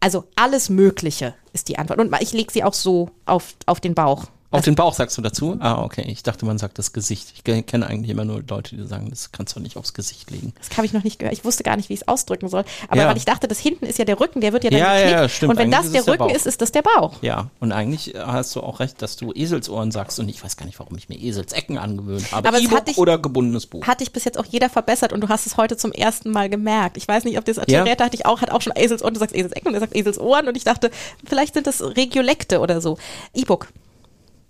Also 0.00 0.24
alles 0.36 0.70
Mögliche 0.70 1.34
ist 1.52 1.68
die 1.68 1.78
Antwort. 1.78 1.98
Und 1.98 2.14
ich 2.20 2.32
lege 2.32 2.50
sie 2.50 2.64
auch 2.64 2.72
so 2.72 3.10
auf, 3.26 3.54
auf 3.66 3.80
den 3.80 3.94
Bauch. 3.94 4.24
Auf 4.50 4.64
den 4.64 4.74
Bauch 4.76 4.94
sagst 4.94 5.18
du 5.18 5.22
dazu? 5.22 5.56
Ah, 5.60 5.82
okay. 5.82 6.04
Ich 6.08 6.22
dachte, 6.22 6.46
man 6.46 6.56
sagt 6.56 6.78
das 6.78 6.92
Gesicht. 6.92 7.28
Ich 7.34 7.44
ke- 7.44 7.62
kenne 7.62 7.86
eigentlich 7.86 8.10
immer 8.10 8.24
nur 8.24 8.42
Leute, 8.48 8.76
die 8.76 8.86
sagen, 8.86 9.10
das 9.10 9.32
kannst 9.32 9.54
du 9.56 9.60
nicht 9.60 9.76
aufs 9.76 9.92
Gesicht 9.92 10.30
legen. 10.30 10.54
Das 10.58 10.76
habe 10.76 10.86
ich 10.86 10.92
noch 10.92 11.02
nicht 11.04 11.18
gehört. 11.18 11.34
Ich 11.36 11.44
wusste 11.44 11.62
gar 11.64 11.76
nicht, 11.76 11.88
wie 11.88 11.94
ich 11.94 12.00
es 12.02 12.08
ausdrücken 12.08 12.48
soll. 12.48 12.64
Aber 12.88 13.00
Ja. 13.02 13.08
weil 13.08 13.16
ich 13.16 13.24
dachte, 13.24 13.48
das 13.48 13.58
hinten 13.58 13.86
ist 13.86 13.98
ja 13.98 14.04
der 14.04 14.18
Rücken, 14.20 14.40
der 14.40 14.52
wird 14.52 14.64
ja 14.64 14.70
dann 14.70 14.78
Ja, 14.78 14.86
ja, 14.94 14.98
geknickt. 14.98 15.20
ja, 15.20 15.28
stimmt. 15.28 15.50
Und 15.52 15.58
wenn 15.58 15.70
das 15.70 15.80
Eigentlich 15.80 15.92
der 15.92 16.00
es 16.00 16.04
der 16.06 16.14
Rücken 16.14 16.28
Bauch. 16.28 16.34
ist, 16.36 16.46
ist 16.46 16.62
das 16.62 16.72
der 16.72 16.82
Bauch. 16.82 17.22
Ja, 17.22 17.50
und 17.60 17.72
eigentlich 17.72 18.14
hast 18.16 18.54
du 18.56 18.60
auch 18.60 18.80
recht, 18.80 19.02
dass 19.02 19.16
du 19.16 19.32
Eselsohren 19.34 19.90
sagst 19.90 20.18
und 20.20 20.28
ich 20.28 20.42
weiß 20.42 20.56
gar 20.56 20.64
nicht, 20.66 20.78
warum 20.78 20.96
ich 20.96 21.08
mir 21.08 21.18
Eselsecken 21.18 21.76
angewöhnt 21.76 22.30
habe. 22.32 22.48
Aber 22.48 22.58
hat 22.58 22.88
dich- 22.88 22.98
oder 22.98 23.18
gebundenes 23.18 23.66
Buch. 23.66 23.86
Hat 23.86 24.00
dich 24.00 24.12
bis 24.12 24.24
jetzt 24.24 24.38
auch 24.38 24.46
jeder 24.46 24.70
verbessert 24.70 25.12
und 25.12 25.20
du 25.22 25.28
hast 25.28 25.46
es 25.46 25.56
heute 25.56 25.76
zum 25.76 25.92
ersten 25.92 26.30
Mal 26.30 26.48
gemerkt. 26.48 26.96
Ich 26.96 27.06
weiß 27.08 27.24
nicht, 27.24 27.36
ob 27.36 27.44
das 27.44 27.56
Ja. 27.56 27.62
Arteriert 27.80 28.00
hatte 28.00 28.14
ich 28.14 28.24
auch, 28.26 28.40
hat 28.40 28.50
auch 28.52 28.62
schon 28.62 28.72
Eselsohren, 28.76 29.12
du 29.14 29.20
sagst 29.20 29.34
Eselsecken 29.34 29.68
und 29.68 29.74
er 29.74 29.80
sagt 29.80 29.96
Eselsohren 29.96 30.48
und 30.48 30.56
ich 30.56 30.64
dachte, 30.64 30.90
vielleicht 31.24 31.54
sind 31.54 31.66
das 31.66 31.82
Regiolekte 31.82 32.60
oder 32.60 32.80
so. 32.80 32.96
E-Book. 33.34 33.68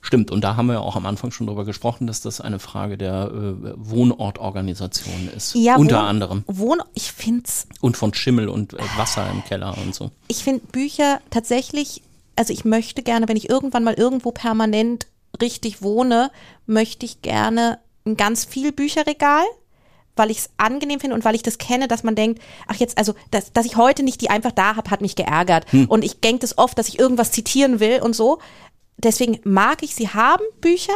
Stimmt, 0.06 0.30
und 0.30 0.42
da 0.44 0.54
haben 0.54 0.66
wir 0.66 0.74
ja 0.74 0.80
auch 0.80 0.94
am 0.94 1.04
Anfang 1.04 1.32
schon 1.32 1.48
drüber 1.48 1.64
gesprochen, 1.64 2.06
dass 2.06 2.20
das 2.20 2.40
eine 2.40 2.60
Frage 2.60 2.96
der 2.96 3.24
äh, 3.32 3.72
Wohnortorganisation 3.76 5.28
ist. 5.36 5.54
Ja, 5.56 5.76
Unter 5.76 5.96
Wohn- 6.00 6.04
anderem. 6.06 6.44
Wohn, 6.46 6.78
ich 6.94 7.10
find's 7.12 7.66
Und 7.80 7.96
von 7.96 8.14
Schimmel 8.14 8.48
und 8.48 8.74
äh, 8.74 8.78
Wasser 8.96 9.28
im 9.30 9.42
Keller 9.44 9.76
und 9.84 9.94
so. 9.94 10.10
ich 10.28 10.44
finde 10.44 10.64
Bücher 10.66 11.20
tatsächlich, 11.30 12.02
also 12.36 12.52
ich 12.52 12.64
möchte 12.64 13.02
gerne, 13.02 13.28
wenn 13.28 13.36
ich 13.36 13.48
irgendwann 13.48 13.82
mal 13.84 13.94
irgendwo 13.94 14.30
permanent 14.30 15.06
richtig 15.40 15.82
wohne, 15.82 16.30
möchte 16.66 17.04
ich 17.04 17.22
gerne 17.22 17.78
ein 18.06 18.16
ganz 18.16 18.44
viel 18.44 18.70
Bücherregal, 18.72 19.42
weil 20.14 20.30
ich 20.30 20.38
es 20.38 20.50
angenehm 20.56 21.00
finde 21.00 21.14
und 21.16 21.24
weil 21.24 21.34
ich 21.34 21.42
das 21.42 21.58
kenne, 21.58 21.88
dass 21.88 22.04
man 22.04 22.14
denkt, 22.14 22.40
ach 22.68 22.76
jetzt, 22.76 22.96
also, 22.96 23.14
dass, 23.32 23.52
dass 23.52 23.66
ich 23.66 23.76
heute 23.76 24.02
nicht 24.04 24.20
die 24.20 24.30
einfach 24.30 24.52
da 24.52 24.76
habe, 24.76 24.90
hat 24.90 25.00
mich 25.02 25.16
geärgert. 25.16 25.66
Und 25.88 26.04
ich 26.04 26.20
denke 26.20 26.38
das 26.40 26.56
oft, 26.56 26.78
dass 26.78 26.88
ich 26.88 26.98
irgendwas 26.98 27.32
zitieren 27.32 27.80
will 27.80 28.00
und 28.00 28.14
so. 28.14 28.38
Deswegen 28.98 29.40
mag 29.44 29.82
ich 29.82 29.94
sie 29.94 30.08
haben, 30.08 30.44
Bücher. 30.60 30.94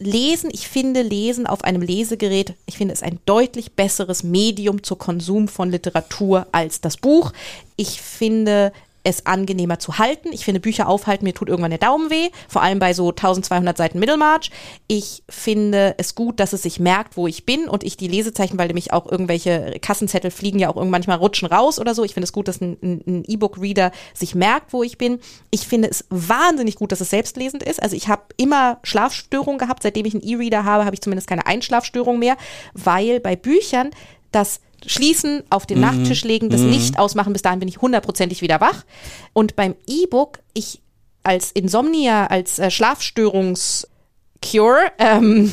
Lesen, 0.00 0.50
ich 0.52 0.68
finde 0.68 1.02
Lesen 1.02 1.46
auf 1.46 1.64
einem 1.64 1.82
Lesegerät, 1.82 2.54
ich 2.66 2.76
finde 2.76 2.94
es 2.94 3.02
ein 3.02 3.18
deutlich 3.26 3.72
besseres 3.72 4.22
Medium 4.22 4.84
zur 4.84 4.96
Konsum 4.96 5.48
von 5.48 5.70
Literatur 5.70 6.46
als 6.52 6.80
das 6.80 6.96
Buch. 6.96 7.32
Ich 7.74 8.00
finde 8.00 8.72
es 9.08 9.26
angenehmer 9.26 9.78
zu 9.78 9.98
halten. 9.98 10.28
Ich 10.32 10.44
finde 10.44 10.60
Bücher 10.60 10.88
aufhalten, 10.88 11.24
mir 11.24 11.34
tut 11.34 11.48
irgendwann 11.48 11.70
der 11.70 11.78
Daumen 11.78 12.10
weh, 12.10 12.28
vor 12.48 12.62
allem 12.62 12.78
bei 12.78 12.92
so 12.92 13.08
1200 13.08 13.76
Seiten 13.76 13.98
Middlemarch. 13.98 14.50
Ich 14.86 15.22
finde 15.28 15.94
es 15.98 16.14
gut, 16.14 16.38
dass 16.40 16.52
es 16.52 16.62
sich 16.62 16.80
merkt, 16.80 17.16
wo 17.16 17.26
ich 17.26 17.46
bin 17.46 17.68
und 17.68 17.82
ich 17.84 17.96
die 17.96 18.08
Lesezeichen, 18.08 18.58
weil 18.58 18.66
nämlich 18.66 18.92
auch 18.92 19.10
irgendwelche 19.10 19.78
Kassenzettel 19.80 20.30
fliegen 20.30 20.58
ja 20.58 20.68
auch 20.68 20.76
irgendwann 20.76 20.98
manchmal 20.98 21.18
rutschen 21.18 21.48
raus 21.48 21.78
oder 21.78 21.94
so. 21.94 22.04
Ich 22.04 22.14
finde 22.14 22.24
es 22.24 22.32
gut, 22.32 22.48
dass 22.48 22.60
ein, 22.60 23.24
E-Book-Reader 23.26 23.92
sich 24.14 24.34
merkt, 24.34 24.72
wo 24.72 24.82
ich 24.82 24.98
bin. 24.98 25.20
Ich 25.50 25.66
finde 25.66 25.88
es 25.88 26.04
wahnsinnig 26.10 26.74
gut, 26.74 26.92
dass 26.92 27.00
es 27.00 27.10
selbstlesend 27.10 27.62
ist. 27.62 27.80
Also 27.82 27.96
ich 27.96 28.08
habe 28.08 28.22
immer 28.36 28.78
Schlafstörungen 28.82 29.58
gehabt. 29.58 29.82
Seitdem 29.82 30.06
ich 30.06 30.14
einen 30.14 30.22
E-Reader 30.22 30.64
habe, 30.64 30.84
habe 30.84 30.94
ich 30.94 31.00
zumindest 31.00 31.28
keine 31.28 31.46
Einschlafstörung 31.46 32.18
mehr, 32.18 32.36
weil 32.74 33.20
bei 33.20 33.36
Büchern 33.36 33.90
das 34.32 34.60
Schließen, 34.86 35.42
auf 35.50 35.66
den 35.66 35.80
Nachttisch 35.80 36.24
legen, 36.24 36.50
das 36.50 36.60
Licht 36.60 36.98
ausmachen, 36.98 37.32
bis 37.32 37.42
dahin 37.42 37.58
bin 37.58 37.68
ich 37.68 37.80
hundertprozentig 37.80 38.42
wieder 38.42 38.60
wach. 38.60 38.84
Und 39.32 39.56
beim 39.56 39.74
E-Book, 39.86 40.38
ich 40.54 40.80
als 41.24 41.50
Insomnia, 41.52 42.26
als 42.28 42.58
äh, 42.58 42.70
Schlafstörungs-Cure, 42.70 44.92
ähm, 44.98 45.52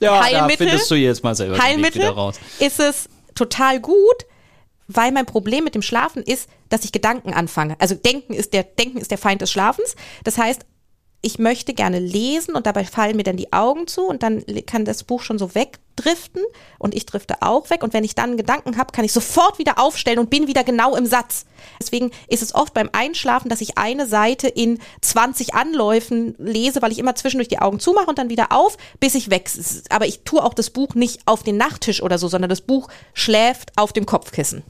Ja, 0.00 0.22
Heilmittel? 0.22 0.66
da 0.66 0.70
findest 0.72 0.90
du 0.90 0.94
jetzt 0.94 1.24
mal 1.24 1.34
selber 1.34 1.58
Heilmittel 1.58 2.02
wieder 2.02 2.10
raus. 2.12 2.38
ist 2.60 2.78
es 2.78 3.08
total 3.34 3.80
gut, 3.80 3.96
weil 4.86 5.10
mein 5.12 5.26
Problem 5.26 5.64
mit 5.64 5.74
dem 5.74 5.82
Schlafen 5.82 6.22
ist, 6.22 6.48
dass 6.68 6.84
ich 6.84 6.92
Gedanken 6.92 7.32
anfange. 7.34 7.74
Also 7.80 7.94
Denken 7.94 8.34
ist 8.34 8.52
der 8.52 8.62
Denken 8.62 8.98
ist 8.98 9.10
der 9.10 9.18
Feind 9.18 9.40
des 9.42 9.50
Schlafens. 9.50 9.96
Das 10.24 10.38
heißt, 10.38 10.64
ich 11.20 11.38
möchte 11.38 11.74
gerne 11.74 11.98
lesen 11.98 12.54
und 12.54 12.66
dabei 12.66 12.84
fallen 12.84 13.16
mir 13.16 13.24
dann 13.24 13.36
die 13.36 13.52
Augen 13.52 13.86
zu 13.86 14.02
und 14.02 14.22
dann 14.22 14.44
kann 14.66 14.84
das 14.84 15.02
Buch 15.02 15.22
schon 15.22 15.38
so 15.38 15.54
wegdriften 15.54 16.42
und 16.78 16.94
ich 16.94 17.06
drifte 17.06 17.42
auch 17.42 17.70
weg 17.70 17.82
und 17.82 17.92
wenn 17.92 18.04
ich 18.04 18.14
dann 18.14 18.36
Gedanken 18.36 18.76
habe, 18.76 18.92
kann 18.92 19.04
ich 19.04 19.12
sofort 19.12 19.58
wieder 19.58 19.80
aufstellen 19.80 20.20
und 20.20 20.30
bin 20.30 20.46
wieder 20.46 20.62
genau 20.62 20.94
im 20.94 21.06
Satz. 21.06 21.44
Deswegen 21.80 22.12
ist 22.28 22.42
es 22.42 22.54
oft 22.54 22.72
beim 22.72 22.88
Einschlafen, 22.92 23.48
dass 23.48 23.60
ich 23.60 23.78
eine 23.78 24.06
Seite 24.06 24.46
in 24.46 24.78
20 25.00 25.54
Anläufen 25.54 26.36
lese, 26.38 26.82
weil 26.82 26.92
ich 26.92 27.00
immer 27.00 27.16
zwischendurch 27.16 27.48
die 27.48 27.58
Augen 27.58 27.80
zumache 27.80 28.06
und 28.06 28.18
dann 28.18 28.30
wieder 28.30 28.52
auf, 28.52 28.76
bis 29.00 29.16
ich 29.16 29.28
weg. 29.28 29.50
Aber 29.90 30.06
ich 30.06 30.20
tue 30.20 30.42
auch 30.42 30.54
das 30.54 30.70
Buch 30.70 30.94
nicht 30.94 31.22
auf 31.26 31.42
den 31.42 31.56
Nachttisch 31.56 32.00
oder 32.00 32.18
so, 32.18 32.28
sondern 32.28 32.48
das 32.48 32.60
Buch 32.60 32.88
schläft 33.12 33.72
auf 33.76 33.92
dem 33.92 34.06
Kopfkissen. 34.06 34.62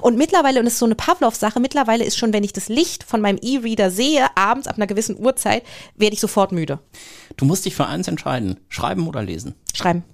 Und 0.00 0.16
mittlerweile, 0.16 0.58
und 0.58 0.66
das 0.66 0.74
ist 0.74 0.80
so 0.80 0.86
eine 0.86 0.94
Pavlov-Sache, 0.94 1.60
mittlerweile 1.60 2.04
ist 2.04 2.16
schon, 2.16 2.32
wenn 2.32 2.44
ich 2.44 2.52
das 2.52 2.68
Licht 2.68 3.04
von 3.04 3.20
meinem 3.20 3.38
E-Reader 3.40 3.90
sehe, 3.90 4.26
abends 4.36 4.66
ab 4.66 4.76
einer 4.76 4.86
gewissen 4.86 5.18
Uhrzeit, 5.18 5.62
werde 5.96 6.14
ich 6.14 6.20
sofort 6.20 6.52
müde. 6.52 6.80
Du 7.36 7.44
musst 7.44 7.64
dich 7.64 7.74
für 7.74 7.86
eins 7.86 8.08
entscheiden. 8.08 8.58
Schreiben 8.68 9.06
oder 9.08 9.22
lesen. 9.22 9.54
Schreiben. 9.74 10.04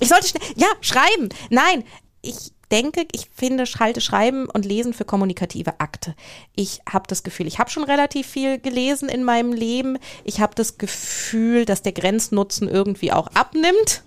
Ich 0.00 0.08
sollte 0.08 0.28
schnell, 0.28 0.42
ja, 0.56 0.66
schreiben. 0.80 1.28
Nein, 1.50 1.84
ich 2.20 2.52
denke, 2.70 3.06
ich 3.12 3.28
finde, 3.32 3.64
halte 3.64 4.00
Schreiben 4.00 4.46
und 4.46 4.64
Lesen 4.64 4.94
für 4.94 5.04
kommunikative 5.04 5.80
Akte. 5.80 6.14
Ich 6.56 6.80
habe 6.90 7.06
das 7.06 7.22
Gefühl, 7.22 7.46
ich 7.46 7.58
habe 7.58 7.70
schon 7.70 7.84
relativ 7.84 8.26
viel 8.26 8.58
gelesen 8.58 9.08
in 9.08 9.22
meinem 9.22 9.52
Leben. 9.52 9.98
Ich 10.24 10.40
habe 10.40 10.54
das 10.54 10.78
Gefühl, 10.78 11.64
dass 11.64 11.82
der 11.82 11.92
Grenznutzen 11.92 12.68
irgendwie 12.68 13.12
auch 13.12 13.28
abnimmt. 13.28 14.02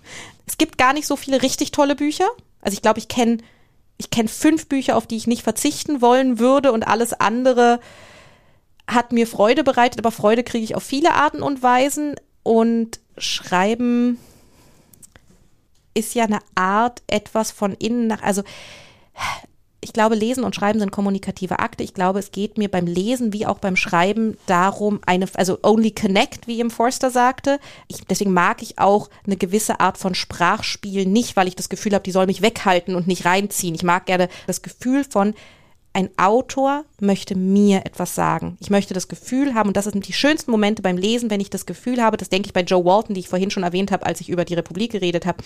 Es 0.45 0.57
gibt 0.57 0.77
gar 0.77 0.93
nicht 0.93 1.07
so 1.07 1.15
viele 1.15 1.41
richtig 1.41 1.71
tolle 1.71 1.95
Bücher. 1.95 2.27
Also 2.61 2.75
ich 2.75 2.81
glaube, 2.81 2.99
ich 2.99 3.07
kenne 3.07 3.37
ich 3.97 4.09
kenne 4.09 4.29
fünf 4.29 4.67
Bücher, 4.67 4.95
auf 4.95 5.07
die 5.07 5.17
ich 5.17 5.27
nicht 5.27 5.43
verzichten 5.43 6.01
wollen 6.01 6.39
würde 6.39 6.71
und 6.71 6.87
alles 6.87 7.13
andere 7.13 7.79
hat 8.87 9.11
mir 9.11 9.27
Freude 9.27 9.63
bereitet, 9.63 9.99
aber 9.99 10.11
Freude 10.11 10.43
kriege 10.43 10.63
ich 10.63 10.75
auf 10.75 10.83
viele 10.83 11.13
Arten 11.13 11.41
und 11.41 11.61
Weisen. 11.61 12.15
Und 12.43 12.99
Schreiben 13.17 14.17
ist 15.93 16.15
ja 16.15 16.23
eine 16.23 16.39
Art, 16.55 17.01
etwas 17.07 17.51
von 17.51 17.73
innen 17.73 18.07
nach, 18.07 18.21
also 18.21 18.43
ich 19.87 19.93
glaube, 19.93 20.15
Lesen 20.15 20.43
und 20.43 20.53
Schreiben 20.53 20.79
sind 20.79 20.91
kommunikative 20.91 21.59
Akte. 21.59 21.81
Ich 21.81 21.93
glaube, 21.93 22.19
es 22.19 22.31
geht 22.31 22.57
mir 22.57 22.69
beim 22.69 22.85
Lesen 22.85 23.31
wie 23.31 23.45
auch 23.45 23.59
beim 23.59 23.77
Schreiben 23.77 24.37
darum, 24.45 24.99
eine, 25.05 25.27
also 25.35 25.59
only 25.63 25.91
connect, 25.91 26.45
wie 26.45 26.59
im 26.59 26.69
Forster 26.69 27.09
sagte. 27.09 27.57
Ich, 27.87 28.01
deswegen 28.05 28.33
mag 28.33 28.61
ich 28.61 28.79
auch 28.79 29.09
eine 29.25 29.37
gewisse 29.37 29.79
Art 29.79 29.97
von 29.97 30.13
Sprachspiel 30.13 31.05
nicht, 31.05 31.37
weil 31.37 31.47
ich 31.47 31.55
das 31.55 31.69
Gefühl 31.69 31.93
habe, 31.93 32.03
die 32.03 32.11
soll 32.11 32.25
mich 32.25 32.41
weghalten 32.41 32.95
und 32.95 33.07
nicht 33.07 33.23
reinziehen. 33.23 33.75
Ich 33.75 33.83
mag 33.83 34.05
gerne 34.07 34.27
das 34.45 34.61
Gefühl 34.61 35.05
von, 35.05 35.33
ein 35.93 36.09
Autor 36.17 36.83
möchte 36.99 37.35
mir 37.35 37.85
etwas 37.85 38.13
sagen. 38.13 38.57
Ich 38.59 38.69
möchte 38.69 38.93
das 38.93 39.07
Gefühl 39.07 39.53
haben, 39.53 39.69
und 39.69 39.77
das 39.77 39.85
sind 39.85 40.05
die 40.05 40.13
schönsten 40.13 40.51
Momente 40.51 40.81
beim 40.81 40.97
Lesen, 40.97 41.29
wenn 41.29 41.39
ich 41.39 41.49
das 41.49 41.65
Gefühl 41.65 42.03
habe, 42.03 42.17
das 42.17 42.27
denke 42.27 42.47
ich 42.47 42.53
bei 42.53 42.61
Joe 42.61 42.83
Walton, 42.83 43.15
die 43.15 43.21
ich 43.21 43.29
vorhin 43.29 43.51
schon 43.51 43.63
erwähnt 43.63 43.91
habe, 43.91 44.05
als 44.05 44.19
ich 44.19 44.27
über 44.27 44.43
die 44.43 44.55
Republik 44.55 44.91
geredet 44.91 45.25
habe, 45.25 45.41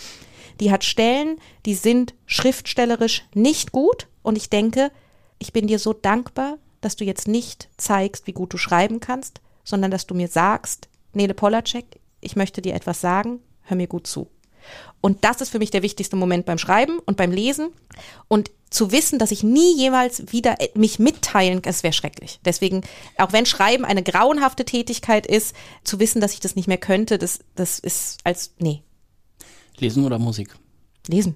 die 0.59 0.71
hat 0.71 0.83
Stellen, 0.83 1.39
die 1.65 1.75
sind 1.75 2.13
schriftstellerisch 2.25 3.23
nicht 3.33 3.71
gut. 3.71 4.07
Und 4.23 4.37
ich 4.37 4.49
denke, 4.49 4.91
ich 5.39 5.53
bin 5.53 5.67
dir 5.67 5.79
so 5.79 5.93
dankbar, 5.93 6.57
dass 6.81 6.95
du 6.95 7.03
jetzt 7.03 7.27
nicht 7.27 7.69
zeigst, 7.77 8.27
wie 8.27 8.33
gut 8.33 8.53
du 8.53 8.57
schreiben 8.57 8.99
kannst, 8.99 9.41
sondern 9.63 9.91
dass 9.91 10.07
du 10.07 10.15
mir 10.15 10.27
sagst, 10.27 10.89
Nele 11.13 11.33
Polacek, 11.33 11.85
ich 12.21 12.35
möchte 12.35 12.61
dir 12.61 12.73
etwas 12.73 13.01
sagen, 13.01 13.39
hör 13.63 13.77
mir 13.77 13.87
gut 13.87 14.07
zu. 14.07 14.29
Und 15.01 15.23
das 15.23 15.41
ist 15.41 15.49
für 15.49 15.59
mich 15.59 15.71
der 15.71 15.81
wichtigste 15.81 16.15
Moment 16.15 16.45
beim 16.45 16.59
Schreiben 16.59 16.99
und 16.99 17.17
beim 17.17 17.31
Lesen. 17.31 17.69
Und 18.27 18.51
zu 18.69 18.91
wissen, 18.91 19.19
dass 19.19 19.31
ich 19.31 19.43
nie 19.43 19.75
jemals 19.75 20.31
wieder 20.31 20.55
mich 20.75 20.99
mitteilen, 20.99 21.61
das 21.61 21.83
wäre 21.83 21.93
schrecklich. 21.93 22.39
Deswegen, 22.45 22.83
auch 23.17 23.33
wenn 23.33 23.45
Schreiben 23.45 23.83
eine 23.83 24.03
grauenhafte 24.03 24.63
Tätigkeit 24.63 25.25
ist, 25.25 25.55
zu 25.83 25.99
wissen, 25.99 26.21
dass 26.21 26.33
ich 26.33 26.39
das 26.39 26.55
nicht 26.55 26.67
mehr 26.67 26.77
könnte, 26.77 27.17
das, 27.17 27.39
das 27.55 27.79
ist 27.79 28.19
als, 28.23 28.53
nee, 28.59 28.83
Lesen 29.81 30.05
oder 30.05 30.19
Musik? 30.19 30.55
Lesen. 31.07 31.35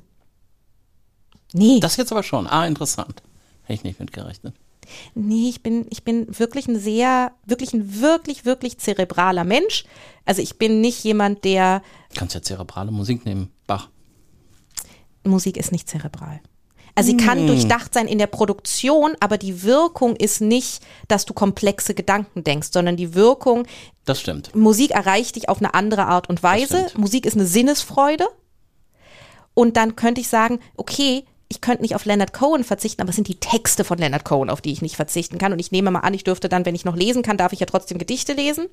Nee. 1.53 1.79
Das 1.79 1.97
jetzt 1.97 2.11
aber 2.11 2.23
schon. 2.23 2.47
Ah, 2.47 2.65
interessant. 2.65 3.21
Hätte 3.63 3.73
ich 3.73 3.83
nicht 3.83 3.99
mitgerechnet. 3.99 4.55
Nee, 5.15 5.49
ich 5.49 5.63
bin, 5.63 5.87
ich 5.89 6.03
bin 6.03 6.27
wirklich 6.37 6.67
ein 6.67 6.79
sehr, 6.79 7.31
wirklich 7.45 7.73
ein 7.73 8.01
wirklich, 8.01 8.45
wirklich 8.45 8.77
zerebraler 8.77 9.43
Mensch. 9.43 9.85
Also 10.25 10.41
ich 10.41 10.57
bin 10.57 10.81
nicht 10.81 11.03
jemand, 11.03 11.43
der. 11.43 11.81
Du 12.13 12.19
kannst 12.19 12.35
ja 12.35 12.41
zerebrale 12.41 12.91
Musik 12.91 13.25
nehmen. 13.25 13.51
Bach. 13.67 13.89
Musik 15.23 15.57
ist 15.57 15.71
nicht 15.71 15.89
zerebral. 15.89 16.39
Also 16.95 17.11
sie 17.11 17.17
kann 17.17 17.39
hm. 17.39 17.47
durchdacht 17.47 17.93
sein 17.93 18.07
in 18.07 18.17
der 18.17 18.27
Produktion, 18.27 19.15
aber 19.19 19.37
die 19.37 19.63
Wirkung 19.63 20.15
ist 20.15 20.39
nicht, 20.39 20.81
dass 21.09 21.25
du 21.25 21.33
komplexe 21.33 21.93
Gedanken 21.93 22.45
denkst, 22.45 22.69
sondern 22.71 22.95
die 22.95 23.13
Wirkung. 23.13 23.67
Das 24.05 24.21
stimmt. 24.21 24.55
Musik 24.55 24.91
erreicht 24.91 25.35
dich 25.35 25.49
auf 25.49 25.59
eine 25.59 25.73
andere 25.73 26.05
Art 26.05 26.29
und 26.29 26.41
Weise. 26.41 26.87
Musik 26.95 27.25
ist 27.25 27.35
eine 27.35 27.45
Sinnesfreude. 27.45 28.25
Und 29.53 29.75
dann 29.77 29.97
könnte 29.97 30.21
ich 30.21 30.29
sagen, 30.29 30.59
okay, 30.77 31.25
ich 31.49 31.61
könnte 31.61 31.81
nicht 31.81 31.95
auf 31.95 32.05
Leonard 32.05 32.33
Cohen 32.33 32.63
verzichten, 32.63 33.01
aber 33.01 33.09
es 33.09 33.15
sind 33.15 33.27
die 33.27 33.39
Texte 33.39 33.83
von 33.83 33.97
Leonard 33.97 34.25
Cohen, 34.25 34.49
auf 34.49 34.61
die 34.61 34.71
ich 34.71 34.81
nicht 34.81 34.95
verzichten 34.95 35.37
kann. 35.37 35.51
Und 35.51 35.59
ich 35.59 35.71
nehme 35.71 35.91
mal 35.91 35.99
an, 35.99 36.13
ich 36.13 36.23
dürfte 36.23 36.49
dann, 36.49 36.65
wenn 36.65 36.75
ich 36.75 36.85
noch 36.85 36.95
lesen 36.95 37.23
kann, 37.23 37.37
darf 37.37 37.53
ich 37.53 37.59
ja 37.59 37.65
trotzdem 37.65 37.97
Gedichte 37.97 38.33
lesen. 38.33 38.67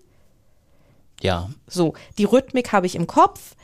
Ja. 1.21 1.51
So, 1.67 1.95
die 2.19 2.25
Rhythmik 2.25 2.73
habe 2.73 2.87
ich 2.87 2.95
im 2.95 3.07
Kopf 3.07 3.55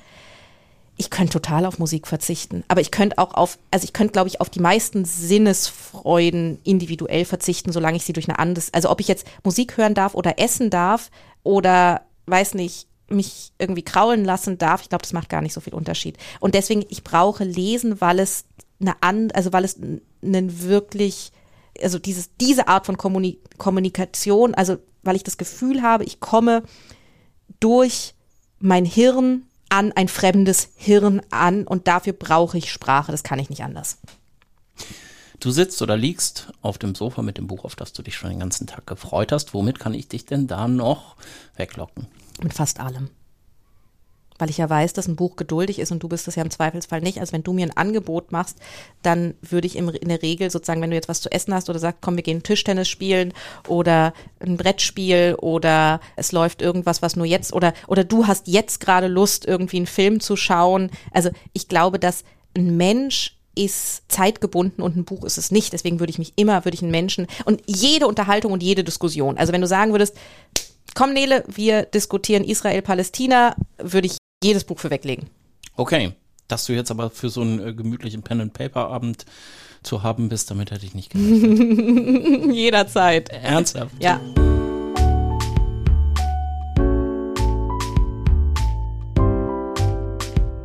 ich 0.98 1.10
könnte 1.10 1.34
total 1.34 1.64
auf 1.64 1.78
Musik 1.78 2.08
verzichten. 2.08 2.64
Aber 2.66 2.80
ich 2.80 2.90
könnte 2.90 3.18
auch 3.18 3.34
auf, 3.34 3.58
also 3.70 3.84
ich 3.84 3.92
könnte, 3.92 4.12
glaube 4.12 4.28
ich, 4.28 4.40
auf 4.40 4.50
die 4.50 4.60
meisten 4.60 5.04
Sinnesfreuden 5.04 6.58
individuell 6.64 7.24
verzichten, 7.24 7.72
solange 7.72 7.96
ich 7.96 8.04
sie 8.04 8.12
durch 8.12 8.28
eine 8.28 8.38
andere, 8.40 8.64
also 8.72 8.90
ob 8.90 9.00
ich 9.00 9.06
jetzt 9.06 9.26
Musik 9.44 9.76
hören 9.76 9.94
darf 9.94 10.14
oder 10.14 10.40
essen 10.40 10.70
darf 10.70 11.10
oder, 11.44 12.02
weiß 12.26 12.54
nicht, 12.54 12.88
mich 13.08 13.52
irgendwie 13.58 13.84
kraulen 13.84 14.24
lassen 14.24 14.58
darf, 14.58 14.82
ich 14.82 14.88
glaube, 14.88 15.02
das 15.02 15.12
macht 15.12 15.28
gar 15.28 15.40
nicht 15.40 15.54
so 15.54 15.60
viel 15.60 15.72
Unterschied. 15.72 16.18
Und 16.40 16.54
deswegen, 16.54 16.84
ich 16.88 17.04
brauche 17.04 17.44
lesen, 17.44 18.00
weil 18.00 18.18
es 18.18 18.44
eine 18.80 19.00
an, 19.00 19.30
also 19.30 19.52
weil 19.52 19.64
es 19.64 19.78
einen 19.80 20.62
wirklich, 20.62 21.30
also 21.80 22.00
dieses, 22.00 22.34
diese 22.40 22.66
Art 22.66 22.86
von 22.86 22.96
Kommunik 22.96 23.38
Kommunikation, 23.56 24.54
also 24.54 24.78
weil 25.04 25.16
ich 25.16 25.22
das 25.22 25.38
Gefühl 25.38 25.82
habe, 25.82 26.04
ich 26.04 26.18
komme 26.18 26.64
durch 27.60 28.14
mein 28.58 28.84
Hirn 28.84 29.47
an 29.68 29.92
ein 29.92 30.08
fremdes 30.08 30.70
Hirn 30.76 31.22
an 31.30 31.66
und 31.66 31.88
dafür 31.88 32.12
brauche 32.12 32.58
ich 32.58 32.72
Sprache, 32.72 33.12
das 33.12 33.22
kann 33.22 33.38
ich 33.38 33.50
nicht 33.50 33.62
anders. 33.62 33.98
Du 35.40 35.50
sitzt 35.50 35.80
oder 35.82 35.96
liegst 35.96 36.52
auf 36.62 36.78
dem 36.78 36.94
Sofa 36.94 37.22
mit 37.22 37.38
dem 37.38 37.46
Buch, 37.46 37.64
auf 37.64 37.76
das 37.76 37.92
du 37.92 38.02
dich 38.02 38.16
schon 38.16 38.30
den 38.30 38.40
ganzen 38.40 38.66
Tag 38.66 38.86
gefreut 38.86 39.30
hast. 39.30 39.54
Womit 39.54 39.78
kann 39.78 39.94
ich 39.94 40.08
dich 40.08 40.26
denn 40.26 40.48
da 40.48 40.66
noch 40.66 41.16
weglocken? 41.56 42.08
Mit 42.42 42.54
fast 42.54 42.80
allem 42.80 43.10
weil 44.38 44.50
ich 44.50 44.58
ja 44.58 44.70
weiß, 44.70 44.92
dass 44.92 45.08
ein 45.08 45.16
Buch 45.16 45.36
geduldig 45.36 45.78
ist 45.78 45.92
und 45.92 46.02
du 46.02 46.08
bist 46.08 46.26
das 46.26 46.36
ja 46.36 46.42
im 46.42 46.50
Zweifelsfall 46.50 47.00
nicht. 47.00 47.18
Also 47.20 47.32
wenn 47.32 47.42
du 47.42 47.52
mir 47.52 47.66
ein 47.66 47.76
Angebot 47.76 48.32
machst, 48.32 48.58
dann 49.02 49.34
würde 49.42 49.66
ich 49.66 49.76
in 49.76 50.08
der 50.08 50.22
Regel 50.22 50.50
sozusagen, 50.50 50.80
wenn 50.80 50.90
du 50.90 50.96
jetzt 50.96 51.08
was 51.08 51.20
zu 51.20 51.30
essen 51.30 51.54
hast 51.54 51.68
oder 51.68 51.78
sagst, 51.78 52.00
komm, 52.00 52.16
wir 52.16 52.22
gehen 52.22 52.42
Tischtennis 52.42 52.88
spielen 52.88 53.32
oder 53.66 54.12
ein 54.40 54.56
Brettspiel 54.56 55.36
oder 55.40 56.00
es 56.16 56.32
läuft 56.32 56.62
irgendwas, 56.62 57.02
was 57.02 57.16
nur 57.16 57.26
jetzt 57.26 57.52
oder, 57.52 57.74
oder 57.86 58.04
du 58.04 58.26
hast 58.26 58.48
jetzt 58.48 58.80
gerade 58.80 59.08
Lust, 59.08 59.46
irgendwie 59.46 59.78
einen 59.78 59.86
Film 59.86 60.20
zu 60.20 60.36
schauen. 60.36 60.90
Also 61.12 61.30
ich 61.52 61.68
glaube, 61.68 61.98
dass 61.98 62.24
ein 62.56 62.76
Mensch 62.76 63.36
ist 63.54 64.04
zeitgebunden 64.08 64.82
und 64.82 64.96
ein 64.96 65.04
Buch 65.04 65.24
ist 65.24 65.36
es 65.36 65.50
nicht. 65.50 65.72
Deswegen 65.72 65.98
würde 65.98 66.10
ich 66.10 66.18
mich 66.18 66.32
immer, 66.36 66.64
würde 66.64 66.76
ich 66.76 66.82
einen 66.82 66.92
Menschen 66.92 67.26
und 67.44 67.60
jede 67.66 68.06
Unterhaltung 68.06 68.52
und 68.52 68.62
jede 68.62 68.84
Diskussion. 68.84 69.36
Also 69.36 69.52
wenn 69.52 69.60
du 69.60 69.66
sagen 69.66 69.90
würdest, 69.90 70.16
komm 70.94 71.12
Nele, 71.12 71.44
wir 71.48 71.82
diskutieren 71.82 72.44
Israel-Palästina, 72.44 73.56
würde 73.78 74.06
ich 74.06 74.16
jedes 74.42 74.64
Buch 74.64 74.78
für 74.78 74.90
weglegen. 74.90 75.28
Okay. 75.76 76.12
Dass 76.46 76.64
du 76.64 76.72
jetzt 76.72 76.90
aber 76.90 77.10
für 77.10 77.28
so 77.28 77.42
einen 77.42 77.60
äh, 77.60 77.74
gemütlichen 77.74 78.22
Pen-and-Paper-Abend 78.22 79.26
zu 79.82 80.02
haben 80.02 80.28
bist, 80.28 80.50
damit 80.50 80.70
hätte 80.70 80.86
ich 80.86 80.94
nicht 80.94 81.10
gerechnet. 81.10 82.52
Jederzeit. 82.54 83.28
Ernsthaft? 83.28 83.92
Ja. 84.00 84.20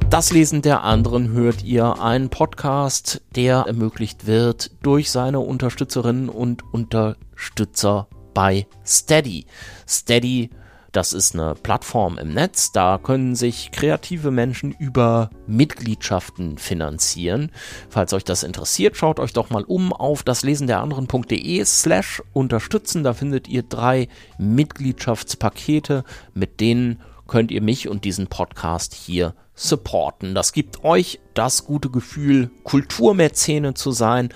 Das 0.09 0.31
Lesen 0.31 0.61
der 0.61 0.83
anderen 0.83 1.31
hört 1.31 1.63
ihr 1.63 1.99
einen 1.99 2.29
Podcast, 2.29 3.21
der 3.35 3.65
ermöglicht 3.67 4.27
wird 4.27 4.71
durch 4.83 5.09
seine 5.09 5.39
Unterstützerinnen 5.39 6.29
und 6.29 6.63
Unterstützer 6.71 8.07
bei 8.33 8.67
Steady. 8.85 9.47
Steady 9.87 10.51
das 10.93 11.11
ist 11.11 11.33
eine 11.33 11.55
Plattform 11.55 12.17
im 12.17 12.33
Netz, 12.33 12.71
da 12.71 12.99
können 13.01 13.35
sich 13.35 13.71
kreative 13.71 14.31
Menschen 14.31 14.71
über 14.77 15.31
Mitgliedschaften 15.47 16.57
finanzieren. 16.57 17.51
Falls 17.89 18.13
euch 18.13 18.23
das 18.23 18.43
interessiert, 18.43 18.95
schaut 18.95 19.19
euch 19.19 19.33
doch 19.33 19.49
mal 19.49 19.63
um 19.63 19.91
auf 19.91 20.23
das 20.23 20.43
Lesen 20.43 20.67
der 20.67 20.79
anderen.de 20.79 21.65
slash 21.65 22.21
unterstützen. 22.31 23.03
Da 23.03 23.13
findet 23.13 23.47
ihr 23.49 23.63
drei 23.63 24.07
Mitgliedschaftspakete, 24.37 26.03
mit 26.33 26.61
denen 26.61 27.01
könnt 27.27 27.51
ihr 27.51 27.61
mich 27.61 27.87
und 27.87 28.05
diesen 28.05 28.27
Podcast 28.27 28.93
hier 28.93 29.33
supporten. 29.55 30.33
Das 30.33 30.51
gibt 30.51 30.83
euch 30.83 31.19
das 31.33 31.65
gute 31.65 31.89
Gefühl, 31.89 32.49
Kulturmäzene 32.63 33.73
zu 33.73 33.91
sein 33.91 34.29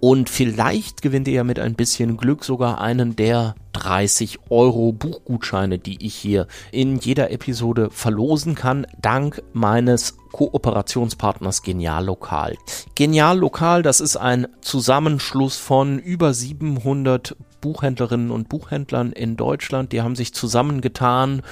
und 0.00 0.28
vielleicht 0.28 1.00
gewinnt 1.00 1.26
ihr 1.28 1.34
ja 1.34 1.44
mit 1.44 1.58
ein 1.58 1.74
bisschen 1.74 2.16
Glück 2.16 2.44
sogar 2.44 2.80
einen 2.80 3.16
der 3.16 3.54
30 3.72 4.40
Euro 4.50 4.92
Buchgutscheine, 4.92 5.78
die 5.78 6.04
ich 6.04 6.14
hier 6.14 6.48
in 6.72 6.98
jeder 6.98 7.30
Episode 7.30 7.88
verlosen 7.90 8.54
kann, 8.54 8.86
dank 9.00 9.42
meines 9.52 10.16
Kooperationspartners 10.32 11.62
Genial 11.62 12.04
Lokal. 12.04 12.56
Genial 12.94 13.38
Lokal, 13.38 13.82
das 13.82 14.00
ist 14.00 14.16
ein 14.16 14.48
Zusammenschluss 14.60 15.56
von 15.56 15.98
über 15.98 16.34
700 16.34 17.36
Buchhändlerinnen 17.60 18.30
und 18.30 18.48
Buchhändlern 18.48 19.12
in 19.12 19.36
Deutschland, 19.36 19.92
die 19.92 20.02
haben 20.02 20.16
sich 20.16 20.34
zusammengetan 20.34 21.42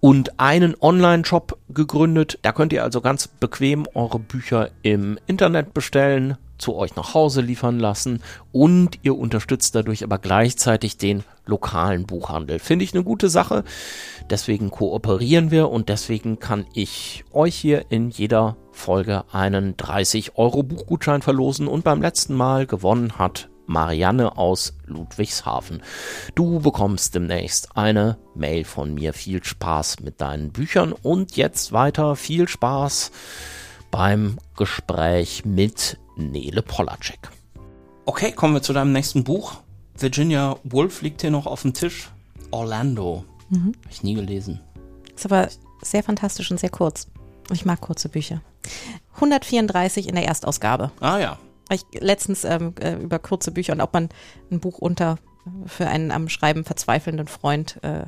und 0.00 0.38
einen 0.38 0.76
Online-Shop 0.80 1.58
gegründet. 1.70 2.38
Da 2.42 2.52
könnt 2.52 2.72
ihr 2.72 2.84
also 2.84 3.00
ganz 3.00 3.28
bequem 3.28 3.86
eure 3.94 4.18
Bücher 4.18 4.70
im 4.82 5.18
Internet 5.26 5.74
bestellen. 5.74 6.36
zu 6.58 6.74
euch 6.74 6.96
nach 6.96 7.14
Hause 7.14 7.40
liefern 7.40 7.78
lassen 7.78 8.20
und 8.50 8.98
ihr 9.02 9.16
unterstützt 9.16 9.76
dadurch 9.76 10.02
aber 10.02 10.18
gleichzeitig 10.18 10.96
den 10.96 11.22
lokalen 11.46 12.04
Buchhandel. 12.04 12.58
Finde 12.58 12.84
ich 12.84 12.92
eine 12.94 13.04
gute 13.04 13.28
Sache. 13.28 13.62
Deswegen 14.28 14.72
kooperieren 14.72 15.52
wir 15.52 15.70
und 15.70 15.88
deswegen 15.88 16.40
kann 16.40 16.66
ich 16.74 17.24
euch 17.32 17.54
hier 17.54 17.86
in 17.90 18.10
jeder 18.10 18.56
Folge 18.72 19.22
einen 19.30 19.76
30 19.76 20.36
Euro 20.36 20.64
Buchgutschein 20.64 21.22
verlosen 21.22 21.68
und 21.68 21.84
beim 21.84 22.02
letzten 22.02 22.34
Mal 22.34 22.66
gewonnen 22.66 23.18
hat 23.18 23.48
Marianne 23.68 24.36
aus 24.36 24.74
Ludwigshafen. 24.86 25.82
Du 26.34 26.58
bekommst 26.60 27.14
demnächst 27.14 27.76
eine 27.76 28.18
Mail 28.34 28.64
von 28.64 28.94
mir. 28.94 29.12
Viel 29.12 29.44
Spaß 29.44 30.00
mit 30.00 30.20
deinen 30.20 30.50
Büchern 30.50 30.92
und 30.92 31.36
jetzt 31.36 31.72
weiter 31.72 32.16
viel 32.16 32.48
Spaß 32.48 33.12
beim 33.90 34.38
Gespräch 34.56 35.44
mit 35.44 35.98
Nele 36.16 36.62
Polacek. 36.62 37.30
Okay, 38.06 38.32
kommen 38.32 38.54
wir 38.54 38.62
zu 38.62 38.72
deinem 38.72 38.92
nächsten 38.92 39.22
Buch. 39.22 39.58
Virginia 39.96 40.56
Woolf 40.64 41.02
liegt 41.02 41.20
hier 41.20 41.30
noch 41.30 41.46
auf 41.46 41.62
dem 41.62 41.74
Tisch. 41.74 42.10
Orlando. 42.50 43.24
Mhm. 43.50 43.74
Habe 43.82 43.90
ich 43.90 44.02
nie 44.02 44.14
gelesen. 44.14 44.60
Ist 45.14 45.26
aber 45.26 45.48
sehr 45.82 46.02
fantastisch 46.02 46.50
und 46.50 46.58
sehr 46.58 46.70
kurz. 46.70 47.08
Ich 47.52 47.64
mag 47.64 47.80
kurze 47.80 48.08
Bücher. 48.08 48.40
134 49.16 50.08
in 50.08 50.14
der 50.14 50.24
Erstausgabe. 50.24 50.90
Ah 51.00 51.18
ja. 51.18 51.38
Ich 51.70 51.84
letztens 52.00 52.44
ähm, 52.44 52.74
äh, 52.80 52.94
über 52.94 53.18
kurze 53.18 53.50
Bücher 53.50 53.72
und 53.72 53.80
ob 53.80 53.92
man 53.92 54.08
ein 54.50 54.60
Buch 54.60 54.78
unter 54.78 55.18
für 55.66 55.86
einen 55.86 56.10
am 56.10 56.28
Schreiben 56.28 56.64
verzweifelnden 56.64 57.26
Freund 57.26 57.78
äh, 57.82 58.04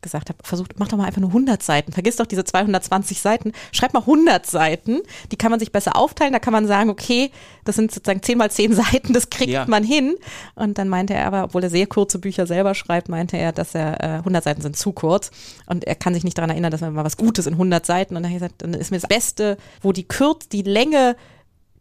gesagt 0.00 0.28
habe, 0.28 0.38
versucht, 0.44 0.78
mach 0.78 0.86
doch 0.86 0.96
mal 0.96 1.06
einfach 1.06 1.20
nur 1.20 1.30
100 1.30 1.60
Seiten. 1.60 1.92
Vergiss 1.92 2.16
doch 2.16 2.26
diese 2.26 2.44
220 2.44 3.20
Seiten. 3.20 3.52
Schreib 3.72 3.94
mal 3.94 4.00
100 4.00 4.46
Seiten. 4.46 5.00
Die 5.32 5.36
kann 5.36 5.50
man 5.50 5.58
sich 5.58 5.72
besser 5.72 5.96
aufteilen. 5.96 6.32
Da 6.32 6.38
kann 6.38 6.52
man 6.52 6.66
sagen, 6.68 6.88
okay, 6.88 7.32
das 7.64 7.76
sind 7.76 7.90
sozusagen 7.90 8.22
10 8.22 8.38
mal 8.38 8.50
10 8.50 8.74
Seiten, 8.74 9.12
das 9.12 9.28
kriegt 9.28 9.50
ja. 9.50 9.66
man 9.66 9.82
hin. 9.82 10.14
Und 10.54 10.78
dann 10.78 10.88
meinte 10.88 11.14
er 11.14 11.26
aber, 11.26 11.44
obwohl 11.44 11.64
er 11.64 11.70
sehr 11.70 11.86
kurze 11.86 12.20
Bücher 12.20 12.46
selber 12.46 12.74
schreibt, 12.74 13.08
meinte 13.08 13.36
er, 13.36 13.52
dass 13.52 13.74
er 13.74 14.02
äh, 14.02 14.06
100 14.18 14.44
Seiten 14.44 14.62
sind 14.62 14.76
zu 14.76 14.92
kurz. 14.92 15.30
Und 15.66 15.84
er 15.84 15.96
kann 15.96 16.14
sich 16.14 16.24
nicht 16.24 16.38
daran 16.38 16.50
erinnern, 16.50 16.70
dass 16.70 16.82
er 16.82 16.90
mal 16.90 17.04
was 17.04 17.16
Gutes 17.16 17.46
in 17.46 17.54
100 17.54 17.84
Seiten. 17.84 18.16
Und 18.16 18.22
dann 18.22 18.32
er 18.32 18.38
gesagt, 18.38 18.62
dann 18.62 18.74
ist 18.74 18.92
mir 18.92 19.00
das 19.00 19.08
Beste, 19.08 19.56
wo 19.82 19.92
die 19.92 20.06
Kürz, 20.06 20.48
die 20.48 20.62
Länge 20.62 21.16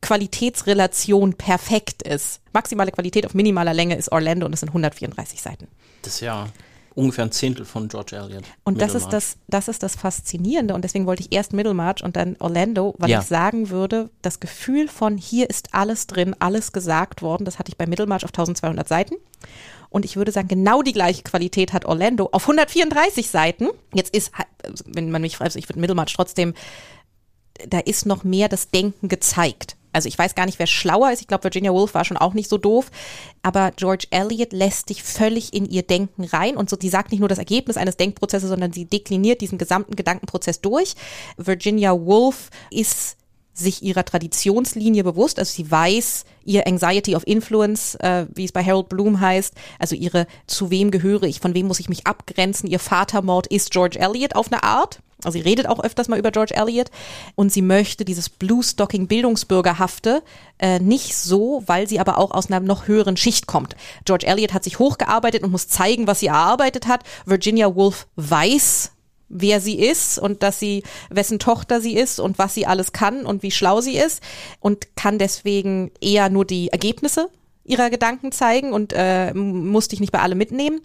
Qualitätsrelation 0.02 1.34
perfekt 1.34 2.04
ist. 2.04 2.42
Maximale 2.54 2.92
Qualität 2.92 3.26
auf 3.26 3.34
minimaler 3.34 3.74
Länge 3.74 3.96
ist 3.96 4.12
Orlando 4.12 4.46
und 4.46 4.54
es 4.54 4.60
sind 4.60 4.70
134 4.70 5.42
Seiten. 5.42 5.68
Das 6.02 6.16
ist 6.16 6.22
ja 6.22 6.48
ungefähr 6.98 7.26
ein 7.26 7.32
Zehntel 7.32 7.64
von 7.64 7.88
George 7.90 8.16
Eliot. 8.16 8.44
Und 8.64 8.82
das 8.82 8.96
ist 8.96 9.10
das, 9.10 9.38
das 9.48 9.68
ist 9.68 9.84
das 9.84 9.96
Faszinierende 9.96 10.74
und 10.74 10.84
deswegen 10.84 11.06
wollte 11.06 11.22
ich 11.22 11.32
erst 11.32 11.54
Middlemarch 11.54 12.04
und 12.04 12.16
dann 12.16 12.36
Orlando, 12.40 12.96
weil 12.98 13.12
ja. 13.12 13.20
ich 13.20 13.28
sagen 13.28 13.70
würde, 13.70 14.10
das 14.24 14.40
Gefühl 14.40 14.88
von 14.88 15.16
hier 15.16 15.48
ist 15.48 15.76
alles 15.76 16.08
drin, 16.08 16.36
alles 16.40 16.72
gesagt 16.72 17.22
worden, 17.22 17.46
das 17.46 17.60
hatte 17.60 17.70
ich 17.70 17.78
bei 17.78 17.86
Middlemarch 17.86 18.24
auf 18.24 18.32
1200 18.32 18.88
Seiten. 18.88 19.16
Und 19.90 20.06
ich 20.06 20.16
würde 20.18 20.32
sagen, 20.32 20.48
genau 20.48 20.82
die 20.82 20.92
gleiche 20.92 21.22
Qualität 21.22 21.72
hat 21.72 21.86
Orlando 21.86 22.30
auf 22.32 22.44
134 22.44 23.30
Seiten. 23.30 23.70
Jetzt 23.94 24.14
ist, 24.14 24.32
wenn 24.86 25.12
man 25.12 25.22
mich 25.22 25.38
fragt, 25.38 25.56
ich 25.56 25.70
würde 25.70 25.80
Middlemarch 25.80 26.14
trotzdem, 26.14 26.56
da 27.68 27.80
ist 27.80 28.08
noch 28.08 28.24
mehr 28.24 28.50
das 28.50 28.70
Denken 28.70 29.08
gezeigt. 29.08 29.77
Also 29.94 30.08
ich 30.08 30.18
weiß 30.18 30.36
gar 30.36 30.46
nicht, 30.46 30.60
wer 30.60 30.68
schlauer 30.68 31.12
ist. 31.12 31.22
Ich 31.22 31.28
glaube, 31.28 31.46
Virginia 31.46 31.72
Woolf 31.72 31.94
war 31.94 32.06
schon 32.06 32.18
auch 32.18 32.34
nicht 32.34 32.50
so 32.50 32.58
doof. 32.58 32.92
Aber 33.42 33.72
George 33.76 34.08
Eliot 34.12 34.54
lässt 34.54 34.90
dich 34.90 35.04
völlig 35.04 35.54
in 35.54 35.66
ihr 35.66 35.84
Denken 35.84 36.26
rein. 36.26 36.58
Und 36.58 36.70
so, 36.70 36.76
die 36.76 36.90
sagt 36.90 37.12
nicht 37.12 37.20
nur 37.20 37.30
das 37.30 37.40
Ergebnis 37.40 37.78
eines 37.78 37.98
Denkprozesses, 37.98 38.50
sondern 38.50 38.74
sie 38.74 38.86
dekliniert 38.86 39.42
diesen 39.42 39.58
gesamten 39.58 39.96
Gedankenprozess 39.96 40.62
durch. 40.62 40.96
Virginia 41.38 41.94
Woolf 41.94 42.50
ist 42.70 43.18
sich 43.60 43.82
ihrer 43.82 44.06
Traditionslinie 44.06 45.04
bewusst. 45.04 45.40
Also 45.40 45.52
sie 45.52 45.70
weiß 45.70 46.26
ihr 46.46 46.68
Anxiety 46.68 47.16
of 47.16 47.26
Influence, 47.26 47.96
äh, 47.96 48.28
wie 48.34 48.46
es 48.46 48.52
bei 48.52 48.64
Harold 48.64 48.90
Bloom 48.90 49.20
heißt, 49.20 49.54
also 49.80 49.96
ihre 49.96 50.28
zu 50.46 50.70
wem 50.70 50.92
gehöre 50.92 51.24
ich, 51.24 51.40
von 51.40 51.54
wem 51.54 51.68
muss 51.68 51.80
ich 51.80 51.90
mich 51.90 52.06
abgrenzen. 52.06 52.70
Ihr 52.70 52.80
Vatermord 52.80 53.48
ist 53.48 53.72
George 53.72 54.00
Eliot 54.00 54.36
auf 54.36 54.52
eine 54.52 54.64
Art. 54.64 55.00
Also 55.28 55.40
sie 55.40 55.44
redet 55.44 55.68
auch 55.68 55.84
öfters 55.84 56.08
mal 56.08 56.18
über 56.18 56.32
George 56.32 56.56
Eliot 56.56 56.90
und 57.36 57.52
sie 57.52 57.62
möchte 57.62 58.06
dieses 58.06 58.30
Blue-Stocking 58.30 59.08
Bildungsbürgerhafte 59.08 60.24
äh, 60.58 60.80
nicht 60.80 61.16
so, 61.18 61.64
weil 61.66 61.86
sie 61.86 62.00
aber 62.00 62.18
auch 62.18 62.32
aus 62.32 62.50
einer 62.50 62.62
noch 62.62 62.88
höheren 62.88 63.18
Schicht 63.18 63.46
kommt. 63.46 63.76
George 64.06 64.26
Eliot 64.26 64.54
hat 64.54 64.64
sich 64.64 64.80
hochgearbeitet 64.80 65.44
und 65.44 65.52
muss 65.52 65.68
zeigen, 65.68 66.08
was 66.08 66.22
sie 66.22 66.28
erarbeitet 66.28 66.88
hat. 66.88 67.02
Virginia 67.26 67.76
Woolf 67.76 68.08
weiß, 68.16 68.92
wer 69.28 69.60
sie 69.60 69.78
ist 69.78 70.18
und 70.18 70.44
dass 70.44 70.60
sie, 70.60 70.84
wessen 71.10 71.40
Tochter 71.40 71.82
sie 71.82 71.98
ist 71.98 72.22
und 72.22 72.40
was 72.40 72.54
sie 72.54 72.66
alles 72.66 72.94
kann 72.94 73.26
und 73.26 73.44
wie 73.44 73.52
schlau 73.52 73.82
sie 73.82 73.98
ist 73.98 74.24
und 74.62 74.96
kann 74.96 75.20
deswegen 75.20 75.92
eher 76.00 76.30
nur 76.30 76.46
die 76.46 76.70
Ergebnisse 76.70 77.30
ihrer 77.68 77.90
Gedanken 77.90 78.32
zeigen 78.32 78.74
und 78.74 78.94
äh, 78.96 79.34
musste 79.34 79.94
ich 79.94 80.00
nicht 80.00 80.12
bei 80.12 80.22
alle 80.22 80.36
mitnehmen 80.36 80.82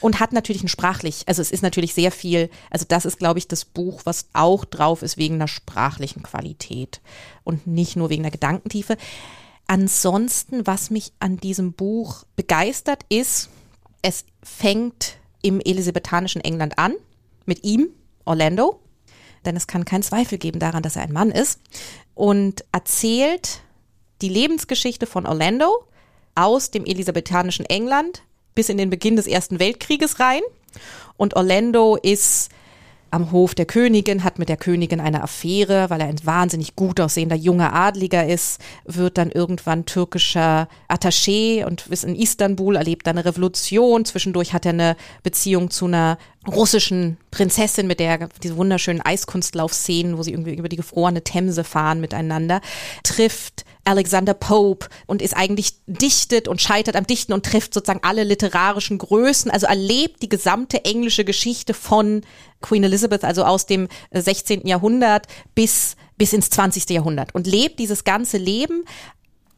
und 0.00 0.20
hat 0.20 0.32
natürlich 0.32 0.62
ein 0.62 0.68
sprachlich, 0.68 1.22
also 1.26 1.40
es 1.40 1.50
ist 1.50 1.62
natürlich 1.62 1.94
sehr 1.94 2.10
viel, 2.10 2.50
also 2.70 2.84
das 2.86 3.04
ist 3.04 3.18
glaube 3.18 3.38
ich 3.38 3.48
das 3.48 3.64
Buch, 3.64 4.02
was 4.04 4.26
auch 4.32 4.64
drauf 4.64 5.02
ist 5.02 5.16
wegen 5.16 5.38
der 5.38 5.46
sprachlichen 5.46 6.22
Qualität 6.22 7.00
und 7.44 7.66
nicht 7.66 7.96
nur 7.96 8.10
wegen 8.10 8.24
der 8.24 8.32
Gedankentiefe. 8.32 8.96
Ansonsten, 9.66 10.66
was 10.66 10.90
mich 10.90 11.12
an 11.20 11.38
diesem 11.38 11.72
Buch 11.72 12.24
begeistert 12.36 13.06
ist, 13.08 13.48
es 14.02 14.24
fängt 14.42 15.16
im 15.40 15.60
elisabethanischen 15.60 16.42
England 16.42 16.78
an 16.78 16.94
mit 17.46 17.64
ihm, 17.64 17.88
Orlando, 18.24 18.80
denn 19.44 19.56
es 19.56 19.66
kann 19.66 19.84
keinen 19.84 20.02
Zweifel 20.02 20.38
geben 20.38 20.58
daran, 20.58 20.82
dass 20.82 20.96
er 20.96 21.02
ein 21.02 21.12
Mann 21.12 21.30
ist 21.30 21.60
und 22.14 22.64
erzählt 22.72 23.60
die 24.20 24.28
Lebensgeschichte 24.28 25.06
von 25.06 25.26
Orlando 25.26 25.86
aus 26.34 26.70
dem 26.70 26.84
elisabethanischen 26.84 27.66
England 27.66 28.22
bis 28.54 28.68
in 28.68 28.78
den 28.78 28.90
Beginn 28.90 29.16
des 29.16 29.26
Ersten 29.26 29.58
Weltkrieges 29.58 30.20
rein. 30.20 30.42
Und 31.16 31.36
Orlando 31.36 31.96
ist 31.96 32.50
am 33.14 33.30
Hof 33.30 33.54
der 33.54 33.64
Königin, 33.64 34.24
hat 34.24 34.40
mit 34.40 34.48
der 34.48 34.56
Königin 34.56 35.00
eine 35.00 35.22
Affäre, 35.22 35.88
weil 35.88 36.00
er 36.00 36.08
ein 36.08 36.18
wahnsinnig 36.24 36.74
gut 36.74 36.98
aussehender 37.00 37.36
junger 37.36 37.72
Adliger 37.72 38.26
ist, 38.26 38.60
wird 38.86 39.18
dann 39.18 39.30
irgendwann 39.30 39.86
türkischer 39.86 40.68
Attaché 40.88 41.64
und 41.64 41.86
ist 41.86 42.02
in 42.02 42.16
Istanbul, 42.16 42.74
erlebt 42.74 43.06
dann 43.06 43.16
eine 43.16 43.24
Revolution. 43.24 44.04
Zwischendurch 44.04 44.52
hat 44.52 44.66
er 44.66 44.72
eine 44.72 44.96
Beziehung 45.22 45.70
zu 45.70 45.86
einer 45.86 46.18
russischen 46.48 47.16
Prinzessin, 47.30 47.86
mit 47.86 48.00
der 48.00 48.28
diese 48.42 48.56
wunderschönen 48.56 49.00
Eiskunstlaufszenen, 49.00 50.18
wo 50.18 50.24
sie 50.24 50.32
irgendwie 50.32 50.56
über 50.56 50.68
die 50.68 50.76
gefrorene 50.76 51.22
Themse 51.22 51.62
fahren 51.62 52.00
miteinander, 52.00 52.60
trifft 53.04 53.64
Alexander 53.84 54.34
Pope 54.34 54.88
und 55.06 55.22
ist 55.22 55.36
eigentlich 55.36 55.74
dichtet 55.86 56.48
und 56.48 56.60
scheitert 56.60 56.96
am 56.96 57.06
Dichten 57.06 57.32
und 57.32 57.44
trifft 57.44 57.74
sozusagen 57.74 58.02
alle 58.02 58.24
literarischen 58.24 58.98
Größen, 58.98 59.50
also 59.50 59.66
erlebt 59.66 60.22
die 60.22 60.28
gesamte 60.28 60.84
englische 60.84 61.24
Geschichte 61.24 61.74
von 61.74 62.22
Queen 62.60 62.84
Elizabeth, 62.84 63.24
also 63.24 63.44
aus 63.44 63.66
dem 63.66 63.88
16. 64.12 64.66
Jahrhundert 64.66 65.26
bis, 65.54 65.96
bis 66.16 66.32
ins 66.32 66.50
20. 66.50 66.90
Jahrhundert 66.90 67.34
und 67.34 67.46
lebt 67.46 67.78
dieses 67.78 68.04
ganze 68.04 68.38
Leben 68.38 68.84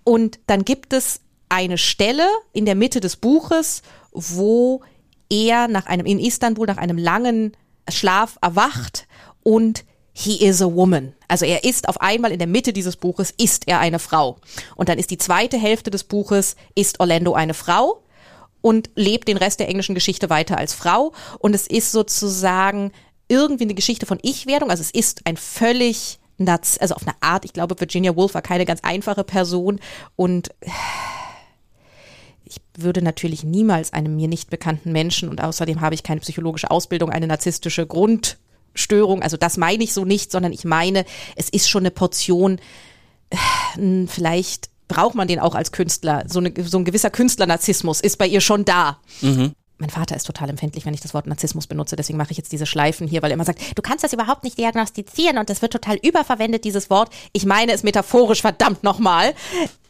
und 0.05 0.39
dann 0.47 0.65
gibt 0.65 0.93
es 0.93 1.20
eine 1.48 1.78
Stelle 1.78 2.27
in 2.53 2.66
der 2.66 2.74
Mitte 2.74 3.01
des 3.01 3.16
Buches, 3.16 3.82
wo 4.12 4.82
er 5.31 5.69
nach 5.69 5.86
einem, 5.86 6.07
in 6.07 6.19
Istanbul 6.19 6.66
nach 6.66 6.77
einem 6.77 6.98
langen 6.98 7.53
Schlaf 7.89 8.39
erwacht 8.40 9.07
und 9.43 9.85
he 10.18 10.43
is 10.43 10.62
a 10.62 10.66
woman. 10.66 11.12
Also 11.28 11.44
er 11.44 11.64
ist 11.64 11.90
auf 11.90 12.01
einmal 12.01 12.32
in 12.32 12.38
der 12.38 12.48
Mitte 12.48 12.72
dieses 12.72 12.97
Buches, 12.97 13.34
ist 13.36 13.68
er 13.68 13.80
eine 13.80 13.98
Frau. 13.98 14.38
Und 14.74 14.88
dann 14.88 14.98
ist 14.98 15.10
die 15.10 15.18
zweite 15.18 15.59
Hälfte 15.59 15.90
des 15.90 16.05
Buches, 16.05 16.56
ist 16.74 17.01
Orlando 17.01 17.34
eine 17.34 17.52
Frau 17.52 18.02
und 18.62 18.88
lebt 18.94 19.28
den 19.28 19.36
Rest 19.36 19.60
der 19.60 19.68
englischen 19.68 19.94
Geschichte 19.94 20.30
weiter 20.30 20.56
als 20.56 20.72
Frau. 20.72 21.12
Und 21.38 21.55
es 21.55 21.66
ist 21.66 21.93
sozusagen 21.93 22.93
irgendwie 23.28 23.64
eine 23.64 23.74
Geschichte 23.74 24.06
von 24.06 24.18
Ich-Werdung. 24.22 24.70
Also 24.70 24.80
es 24.80 24.90
ist 24.90 25.20
ein 25.26 25.36
völlig 25.36 26.18
also 26.38 26.94
auf 26.94 27.02
eine 27.02 27.16
Art, 27.20 27.47
ich 27.47 27.55
glaube, 27.55 27.80
Virginia 27.80 28.14
Woolf 28.14 28.34
war 28.34 28.43
keine 28.43 28.66
ganz 28.66 28.80
einfache 28.82 29.24
Person 29.24 29.80
und 30.16 30.51
ich 32.44 32.60
würde 32.76 33.01
natürlich 33.01 33.43
niemals 33.43 33.94
einem 33.94 34.16
mir 34.16 34.28
nicht 34.28 34.51
bekannten 34.51 34.93
Menschen 34.93 35.30
und 35.30 35.43
außerdem 35.43 35.80
habe 35.80 35.94
ich 35.94 36.02
keine 36.02 36.20
psychologische 36.20 36.70
Ausbildung, 36.70 37.09
eine 37.09 37.26
narzisstische 37.26 37.86
Grundstörung, 38.77 39.23
also 39.23 39.39
das 39.39 39.57
meine 39.57 39.82
ich 39.82 39.94
so 39.94 40.05
nicht, 40.05 40.31
sondern 40.31 40.53
ich 40.53 40.65
meine, 40.65 41.07
es 41.35 41.48
ist 41.48 41.69
schon 41.69 41.82
eine 41.82 41.90
Portion, 41.90 42.61
äh, 43.31 44.07
vielleicht 44.07 44.69
braucht 44.86 45.15
man 45.15 45.27
den 45.27 45.40
auch 45.40 45.55
als 45.55 45.73
Künstler. 45.73 46.24
So, 46.28 46.40
eine, 46.40 46.53
so 46.62 46.78
ein 46.78 46.85
gewisser 46.85 47.11
Künstlernarzissmus 47.11 48.01
ist 48.03 48.19
bei 48.19 48.27
ihr 48.27 48.43
schon 48.43 48.66
da. 48.66 48.98
Mhm. 49.23 49.53
Mein 49.78 49.90
Vater 49.90 50.15
ist 50.15 50.27
total 50.27 50.51
empfindlich, 50.51 50.86
wenn 50.86 50.94
ich 50.94 51.01
das 51.01 51.15
Wort 51.15 51.27
Narzissmus 51.27 51.66
benutze. 51.66 51.97
Deswegen 51.97 52.19
mache 52.19 52.32
ich 52.32 52.36
jetzt 52.36 52.53
diese 52.53 52.66
Schleifen 52.66 53.09
hier, 53.09 53.23
weil 53.23 53.31
er 53.31 53.35
immer 53.35 53.44
sagt, 53.44 53.61
du 53.77 53.82
kannst 53.82 54.05
das 54.05 54.12
überhaupt 54.12 54.44
nicht 54.44 54.59
diagnostizieren 54.59 55.39
und 55.39 55.51
das 55.51 55.61
wird 55.61 55.73
total 55.73 55.97
überverwendet, 55.97 56.65
dieses 56.65 56.89
Wort. 56.90 57.11
Ich 57.32 57.47
meine 57.47 57.73
es 57.73 57.82
metaphorisch, 57.82 58.43
verdammt 58.43 58.85
nochmal. 58.85 59.35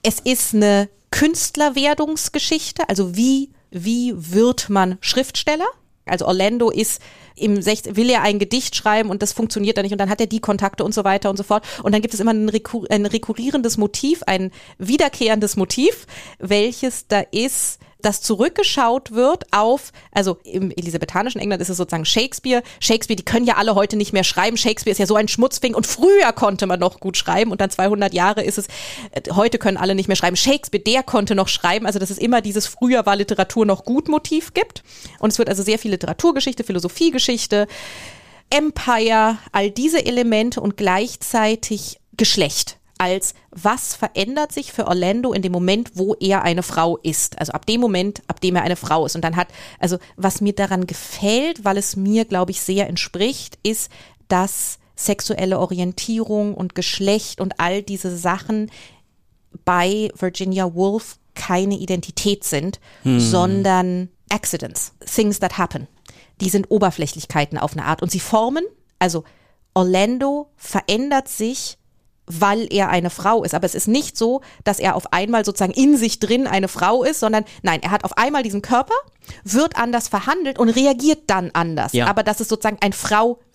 Es 0.03 0.21
ist 0.21 0.55
eine 0.55 0.89
Künstlerwerdungsgeschichte, 1.11 2.89
also 2.89 3.17
wie, 3.17 3.51
wie 3.71 4.15
wird 4.17 4.71
man 4.71 4.99
Schriftsteller? 5.01 5.67
Also 6.07 6.27
Orlando 6.27 6.71
ist 6.71 7.03
im 7.35 7.61
16, 7.61 7.97
will 7.97 8.09
er 8.09 8.23
ein 8.23 8.39
Gedicht 8.39 8.75
schreiben 8.75 9.11
und 9.11 9.23
das 9.23 9.33
funktioniert 9.33 9.77
dann 9.77 9.85
nicht 9.85 9.93
und 9.93 10.01
dann 10.01 10.09
hat 10.09 10.21
er 10.21 10.27
die 10.27 10.41
Kontakte 10.41 10.85
und 10.85 10.95
so 10.95 11.05
weiter 11.05 11.29
und 11.31 11.37
so 11.37 11.43
fort. 11.43 11.65
Und 11.83 11.93
dann 11.93 12.01
gibt 12.01 12.15
es 12.15 12.21
immer 12.21 12.33
ein, 12.33 12.49
rekur 12.49 12.87
ein 12.91 13.07
rekurrierendes 13.07 13.77
Motiv, 13.77 14.23
ein 14.27 14.53
wiederkehrendes 14.79 15.57
Motiv, 15.57 16.07
welches 16.39 17.09
da 17.09 17.21
ist, 17.33 17.81
dass 18.07 18.23
zurückgeschaut 18.23 19.11
wird 19.11 19.53
auf, 19.53 19.93
also 20.13 20.39
im 20.45 20.71
elisabethanischen 20.71 21.41
England 21.41 21.61
ist 21.61 21.71
es 21.71 21.77
sozusagen 21.77 22.05
Shakespeare. 22.05 22.63
Shakespeare, 22.79 23.17
die 23.17 23.25
können 23.25 23.47
ja 23.47 23.57
alle 23.57 23.75
heute 23.75 23.97
nicht 23.97 24.13
mehr 24.13 24.23
schreiben. 24.23 24.57
Shakespeare 24.57 24.93
ist 24.93 24.99
ja 24.99 25.07
so 25.07 25.17
ein 25.17 25.27
Schmutzfing 25.27 25.75
und 25.75 25.89
früher 25.89 26.33
konnte 26.33 26.67
man 26.67 26.79
noch 26.79 27.01
gut 27.01 27.17
schreiben 27.17 27.51
und 27.51 27.61
dann 27.61 27.69
200 27.69 28.15
Jahre 28.15 28.45
ist 28.45 28.59
es, 28.59 28.69
äh, 29.11 29.23
heute 29.33 29.59
können 29.59 29.77
alle 29.77 29.97
nicht 29.97 30.07
mehr 30.07 30.17
schreiben. 30.17 30.37
Shakespeare, 30.37 30.83
der 30.83 31.03
konnte 31.03 31.35
noch 31.35 31.49
schreiben. 31.49 31.85
Also 31.85 31.99
dass 31.99 32.11
es 32.11 32.19
immer 32.19 32.41
dieses 32.41 32.69
früher 32.69 33.05
war 33.07 33.17
Literatur 33.17 33.67
noch 33.67 33.85
gut 33.85 34.07
Motiv 34.09 34.55
gibt. 34.55 34.85
Und 35.19 35.33
es 35.33 35.39
wird 35.39 35.49
also 35.49 35.65
sehr 35.65 35.81
viel 35.81 35.91
Literaturgeschichte, 35.91 36.63
Philosophiegeschichte, 36.63 37.67
Empire, 38.51 39.39
all 39.51 39.73
diese 39.73 40.07
Elemente 40.07 40.61
und 40.61 40.77
gleichzeitig 40.77 41.99
Geschlecht 42.17 42.79
als 42.99 43.35
was 43.51 43.95
verändert 43.95 44.53
sich 44.53 44.73
für 44.73 44.87
Orlando 44.87 45.33
in 45.33 45.43
dem 45.43 45.53
Moment, 45.53 45.93
wo 45.95 46.15
er 46.15 46.43
eine 46.43 46.63
Frau 46.63 46.97
ist. 46.99 47.39
Also 47.39 47.53
ab 47.53 47.67
dem 47.67 47.81
Moment, 47.81 48.23
ab 48.27 48.41
dem 48.41 48.57
er 48.57 48.63
eine 48.63 48.77
Frau 48.77 49.05
ist. 49.05 49.15
Und 49.15 49.23
dann 49.23 49.37
hat, 49.37 49.49
also 49.79 49.99
was 50.17 50.41
mir 50.41 50.55
daran 50.55 50.87
gefällt, 50.87 51.65
weil 51.65 51.77
es 51.77 51.97
mir, 51.97 52.25
glaube 52.25 52.53
ich, 52.53 52.61
sehr 52.61 52.89
entspricht, 52.89 53.59
ist, 53.63 53.91
dass 54.29 54.79
sexuelle 54.95 55.59
Orientierung 55.59 56.55
und 56.55 56.75
Geschlecht 56.75 57.41
und 57.41 57.61
all 57.61 57.83
diese 57.83 58.17
Sachen 58.17 58.71
bei 59.65 60.11
Virginia 60.19 60.75
Woolf 60.75 61.19
keine 61.35 61.77
Identität 61.77 62.45
sind, 62.45 62.81
hm. 63.03 63.21
sondern 63.21 64.09
Accidents, 64.31 64.95
Things 65.05 65.39
that 65.41 65.59
happen. 65.59 65.87
Die 66.41 66.49
sind 66.49 66.71
Oberflächlichkeiten 66.71 67.59
auf 67.59 67.73
eine 67.73 67.85
Art 67.85 68.03
und 68.03 68.11
sie 68.11 68.21
formen, 68.21 68.65
also 68.99 69.25
Orlando 69.75 70.51
verändert 70.57 71.29
sich 71.29 71.77
weil 72.27 72.67
er 72.73 72.89
eine 72.89 73.11
Frau 73.11 73.45
ist. 73.45 73.55
Aber 73.55 73.65
es 73.65 73.75
ist 73.75 73.89
nicht 73.89 74.17
so, 74.17 74.41
dass 74.65 74.79
er 74.79 74.97
auf 74.97 75.13
einmal 75.13 75.45
sozusagen 75.45 75.73
in 75.73 75.97
sich 75.97 76.19
drin 76.19 76.47
eine 76.47 76.69
Frau 76.69 77.05
ist, 77.05 77.21
sondern 77.21 77.45
nein, 77.63 77.81
er 77.83 77.91
hat 77.91 78.05
auf 78.05 78.17
einmal 78.19 78.43
diesen 78.43 78.63
Körper, 78.63 78.95
wird 79.45 79.77
anders 79.77 80.09
verhandelt 80.09 80.59
und 80.59 80.69
reagiert 80.69 81.25
dann 81.27 81.51
anders. 81.53 81.93
Ja. 81.93 82.07
Aber 82.07 82.23
dass 82.23 82.41
es 82.41 82.49
sozusagen 82.49 82.79
ein 82.81 82.93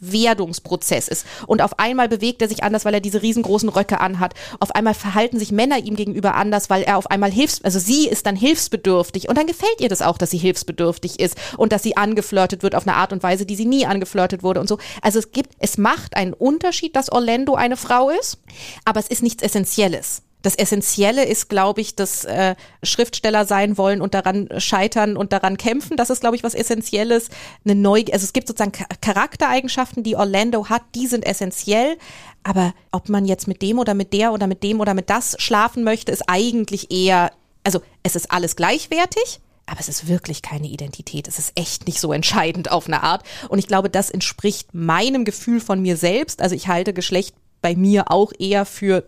Frau-Werdungsprozess 0.02 1.08
ist. 1.08 1.26
Und 1.48 1.62
auf 1.62 1.80
einmal 1.80 2.10
bewegt 2.10 2.42
er 2.42 2.48
sich 2.48 2.64
anders, 2.64 2.86
weil 2.86 2.94
er 2.94 3.00
diese 3.00 3.22
riesengroßen 3.22 3.70
Röcke 3.70 4.00
anhat. 4.00 4.34
Auf 4.60 4.72
einmal 4.72 4.94
verhalten 4.94 5.40
sich 5.40 5.52
Männer 5.52 5.78
ihm 5.80 5.96
gegenüber 5.96 6.36
anders, 6.36 6.70
weil 6.70 6.84
er 6.84 6.98
auf 6.98 7.10
einmal 7.10 7.32
hilfs, 7.32 7.64
also 7.64 7.80
sie 7.80 8.08
ist 8.08 8.26
dann 8.26 8.36
hilfsbedürftig. 8.36 9.30
Und 9.30 9.38
dann 9.38 9.48
gefällt 9.48 9.80
ihr 9.80 9.90
das 9.90 10.02
auch, 10.02 10.18
dass 10.18 10.32
sie 10.32 10.38
hilfsbedürftig 10.38 11.20
ist 11.20 11.38
und 11.58 11.72
dass 11.72 11.84
sie 11.84 11.98
angeflirtet 11.98 12.64
wird 12.64 12.76
auf 12.76 12.88
eine 12.88 12.96
Art 12.96 13.14
und 13.14 13.24
Weise, 13.24 13.46
die 13.46 13.56
sie 13.56 13.66
nie 13.66 13.86
angeflirtet 13.86 14.44
wurde 14.44 14.60
und 14.60 14.68
so. 14.68 14.78
Also 15.02 15.20
es 15.20 15.32
gibt, 15.32 15.54
es 15.60 15.78
macht 15.78 16.16
einen 16.16 16.34
Unterschied, 16.34 16.96
dass 16.96 17.12
Orlando 17.12 17.56
eine 17.56 17.78
Frau 17.78 18.10
ist, 18.10 18.40
aber 18.86 19.00
es 19.00 19.08
ist 19.08 19.24
nichts 19.24 19.44
Essentielles 19.44 20.24
das 20.42 20.56
Essentielle 20.56 21.26
ist, 21.26 21.50
glaube 21.50 21.82
ich, 21.82 21.96
dass 21.96 22.26
äh, 22.26 22.56
Schriftsteller 22.84 23.46
sein 23.46 23.78
wollen 23.78 24.02
und 24.02 24.14
daran 24.14 24.50
scheitern 24.58 25.18
und 25.18 25.34
daran 25.34 25.58
kämpfen. 25.58 25.98
Das 25.98 26.10
ist, 26.10 26.22
glaube 26.22 26.36
ich, 26.36 26.44
was 26.44 26.54
Essentielles. 26.54 27.30
Eine 27.64 27.76
Neu 27.76 28.04
also 28.12 28.24
es 28.24 28.34
gibt 28.34 28.48
sozusagen 28.48 28.72
Charaktereigenschaften, 29.02 30.04
die 30.04 30.16
Orlando 30.16 30.70
hat, 30.70 30.82
die 30.96 31.08
sind 31.08 31.26
essentiell. 31.26 31.98
Aber 32.44 32.74
ob 32.92 33.10
man 33.10 33.26
jetzt 33.26 33.48
mit 33.48 33.62
dem 33.62 33.80
oder 33.80 33.94
mit 33.94 34.14
der 34.14 34.34
oder 34.34 34.48
mit 34.48 34.64
dem 34.64 34.80
oder 34.80 34.94
mit 34.94 35.10
das 35.10 35.36
schlafen 35.40 35.84
möchte, 35.84 36.12
ist 36.12 36.24
eigentlich 36.28 36.92
eher, 36.92 37.32
also 37.64 37.82
es 38.04 38.16
ist 38.16 38.32
alles 38.32 38.56
gleichwertig. 38.56 39.40
Aber 39.68 39.80
es 39.80 39.88
ist 39.88 40.08
wirklich 40.08 40.42
keine 40.42 40.68
Identität. 40.68 41.28
Es 41.28 41.40
ist 41.40 41.54
echt 41.56 41.86
nicht 41.88 42.00
so 42.00 42.12
entscheidend 42.12 42.72
auf 42.72 42.88
eine 42.88 43.04
Art. 43.04 43.24
Und 43.48 43.60
ich 43.60 43.68
glaube, 43.68 43.90
das 43.90 44.10
entspricht 44.10 44.74
meinem 44.74 45.24
Gefühl 45.24 45.62
von 45.62 45.82
mir 45.82 45.96
selbst. 45.96 46.42
Also 46.42 46.56
ich 46.56 46.68
halte 46.68 46.94
Geschlecht 46.94 47.36
bei 47.62 47.76
mir 47.76 48.12
auch 48.12 48.34
eher 48.38 48.66
für 48.66 49.08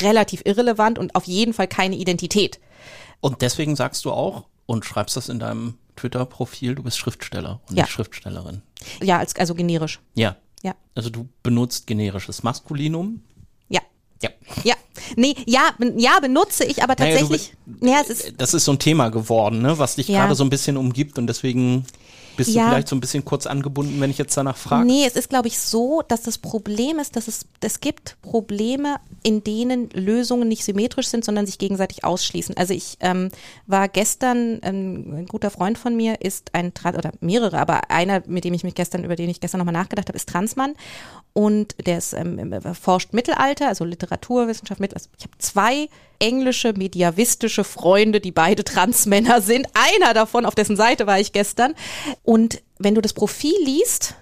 relativ 0.00 0.42
irrelevant 0.44 0.98
und 0.98 1.14
auf 1.14 1.24
jeden 1.24 1.52
Fall 1.52 1.68
keine 1.68 1.96
Identität. 1.96 2.60
Und 3.20 3.42
deswegen 3.42 3.76
sagst 3.76 4.04
du 4.04 4.12
auch 4.12 4.44
und 4.66 4.84
schreibst 4.84 5.16
das 5.16 5.28
in 5.28 5.38
deinem 5.38 5.74
Twitter-Profil, 5.96 6.74
du 6.74 6.82
bist 6.82 6.98
Schriftsteller 6.98 7.60
und 7.68 7.76
ja. 7.76 7.84
nicht 7.84 7.92
Schriftstellerin. 7.92 8.62
Ja, 9.02 9.18
als, 9.18 9.36
also 9.36 9.54
generisch. 9.54 10.00
Ja. 10.14 10.36
Ja. 10.62 10.74
Also 10.94 11.10
du 11.10 11.28
benutzt 11.42 11.86
generisches 11.86 12.42
Maskulinum. 12.42 13.22
Ja. 13.68 13.80
Ja. 14.22 14.30
Ja. 14.64 14.74
Nee, 15.16 15.34
ja, 15.46 15.70
ja, 15.96 16.20
benutze 16.20 16.64
ich, 16.64 16.82
aber 16.82 16.96
tatsächlich. 16.96 17.52
Naja, 17.66 17.80
du, 17.80 17.88
ja, 17.88 18.00
es 18.00 18.08
ist, 18.08 18.34
das 18.38 18.54
ist 18.54 18.64
so 18.64 18.72
ein 18.72 18.78
Thema 18.78 19.08
geworden, 19.10 19.60
ne, 19.60 19.78
was 19.78 19.96
dich 19.96 20.08
ja. 20.08 20.20
gerade 20.20 20.34
so 20.34 20.44
ein 20.44 20.50
bisschen 20.50 20.76
umgibt 20.76 21.18
und 21.18 21.26
deswegen 21.26 21.86
bist 22.44 22.56
ja. 22.56 22.64
du 22.64 22.68
vielleicht 22.70 22.88
so 22.88 22.96
ein 22.96 23.00
bisschen 23.00 23.24
kurz 23.24 23.46
angebunden, 23.46 24.00
wenn 24.00 24.10
ich 24.10 24.18
jetzt 24.18 24.36
danach 24.36 24.56
frage? 24.56 24.86
Nee, 24.86 25.04
es 25.06 25.16
ist, 25.16 25.28
glaube 25.28 25.48
ich, 25.48 25.58
so, 25.58 26.02
dass 26.06 26.22
das 26.22 26.38
Problem 26.38 26.98
ist, 26.98 27.16
dass 27.16 27.28
es, 27.28 27.46
es 27.60 27.80
gibt 27.80 28.16
Probleme, 28.22 28.96
in 29.22 29.44
denen 29.44 29.90
Lösungen 29.90 30.48
nicht 30.48 30.64
symmetrisch 30.64 31.08
sind, 31.08 31.24
sondern 31.24 31.46
sich 31.46 31.58
gegenseitig 31.58 32.04
ausschließen. 32.04 32.56
Also 32.56 32.74
ich 32.74 32.96
ähm, 33.00 33.30
war 33.66 33.88
gestern, 33.88 34.60
ähm, 34.62 35.14
ein 35.16 35.26
guter 35.26 35.50
Freund 35.50 35.78
von 35.78 35.96
mir 35.96 36.20
ist 36.20 36.54
ein, 36.54 36.72
oder 36.84 37.12
mehrere, 37.20 37.58
aber 37.58 37.90
einer, 37.90 38.22
mit 38.26 38.44
dem 38.44 38.54
ich 38.54 38.64
mich 38.64 38.74
gestern, 38.74 39.04
über 39.04 39.16
den 39.16 39.30
ich 39.30 39.40
gestern 39.40 39.58
nochmal 39.58 39.74
nachgedacht 39.74 40.08
habe, 40.08 40.16
ist 40.16 40.28
Transmann 40.28 40.74
und 41.32 41.74
der 41.86 41.98
ist, 41.98 42.12
ähm, 42.12 42.52
forscht 42.80 43.12
Mittelalter, 43.12 43.68
also 43.68 43.84
Literaturwissenschaft, 43.84 44.80
mit, 44.80 44.94
also 44.94 45.08
ich 45.16 45.24
habe 45.24 45.38
zwei 45.38 45.88
englische 46.18 46.72
mediavistische 46.74 47.64
Freunde, 47.64 48.20
die 48.20 48.32
beide 48.32 48.64
Transmänner 48.64 49.40
sind. 49.40 49.66
Einer 49.74 50.14
davon, 50.14 50.46
auf 50.46 50.54
dessen 50.54 50.76
Seite 50.76 51.06
war 51.06 51.18
ich 51.18 51.32
gestern. 51.32 51.74
Und 52.22 52.62
wenn 52.78 52.94
du 52.94 53.00
das 53.00 53.12
Profil 53.12 53.54
liest, 53.64 54.14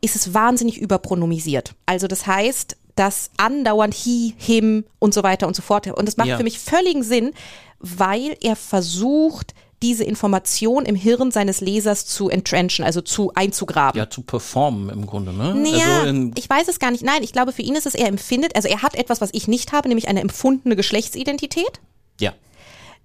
ist 0.00 0.14
es 0.14 0.34
wahnsinnig 0.34 0.78
überpronomisiert. 0.78 1.74
Also 1.86 2.06
das 2.06 2.26
heißt, 2.26 2.76
dass 2.94 3.30
andauernd 3.36 3.94
he, 3.94 4.34
him 4.36 4.84
und 4.98 5.14
so 5.14 5.22
weiter 5.22 5.46
und 5.46 5.56
so 5.56 5.62
fort. 5.62 5.86
Und 5.86 6.06
das 6.06 6.16
macht 6.16 6.28
ja. 6.28 6.36
für 6.36 6.44
mich 6.44 6.58
völligen 6.58 7.02
Sinn, 7.02 7.32
weil 7.80 8.36
er 8.40 8.56
versucht, 8.56 9.54
diese 9.82 10.04
Information 10.04 10.84
im 10.84 10.96
Hirn 10.96 11.30
seines 11.30 11.60
Lesers 11.60 12.06
zu 12.06 12.28
entrenchen, 12.28 12.84
also 12.84 13.00
zu 13.00 13.32
einzugraben. 13.34 13.98
Ja, 13.98 14.10
zu 14.10 14.22
performen 14.22 14.90
im 14.90 15.06
Grunde, 15.06 15.32
ne? 15.32 15.54
Naja, 15.54 16.02
also 16.02 16.30
ich 16.36 16.50
weiß 16.50 16.68
es 16.68 16.78
gar 16.78 16.90
nicht. 16.90 17.04
Nein, 17.04 17.22
ich 17.22 17.32
glaube, 17.32 17.52
für 17.52 17.62
ihn 17.62 17.76
ist 17.76 17.86
es, 17.86 17.94
er 17.94 18.08
empfindet, 18.08 18.56
also 18.56 18.68
er 18.68 18.82
hat 18.82 18.94
etwas, 18.96 19.20
was 19.20 19.30
ich 19.32 19.46
nicht 19.46 19.72
habe, 19.72 19.88
nämlich 19.88 20.08
eine 20.08 20.20
empfundene 20.20 20.74
Geschlechtsidentität. 20.74 21.80
Ja. 22.20 22.34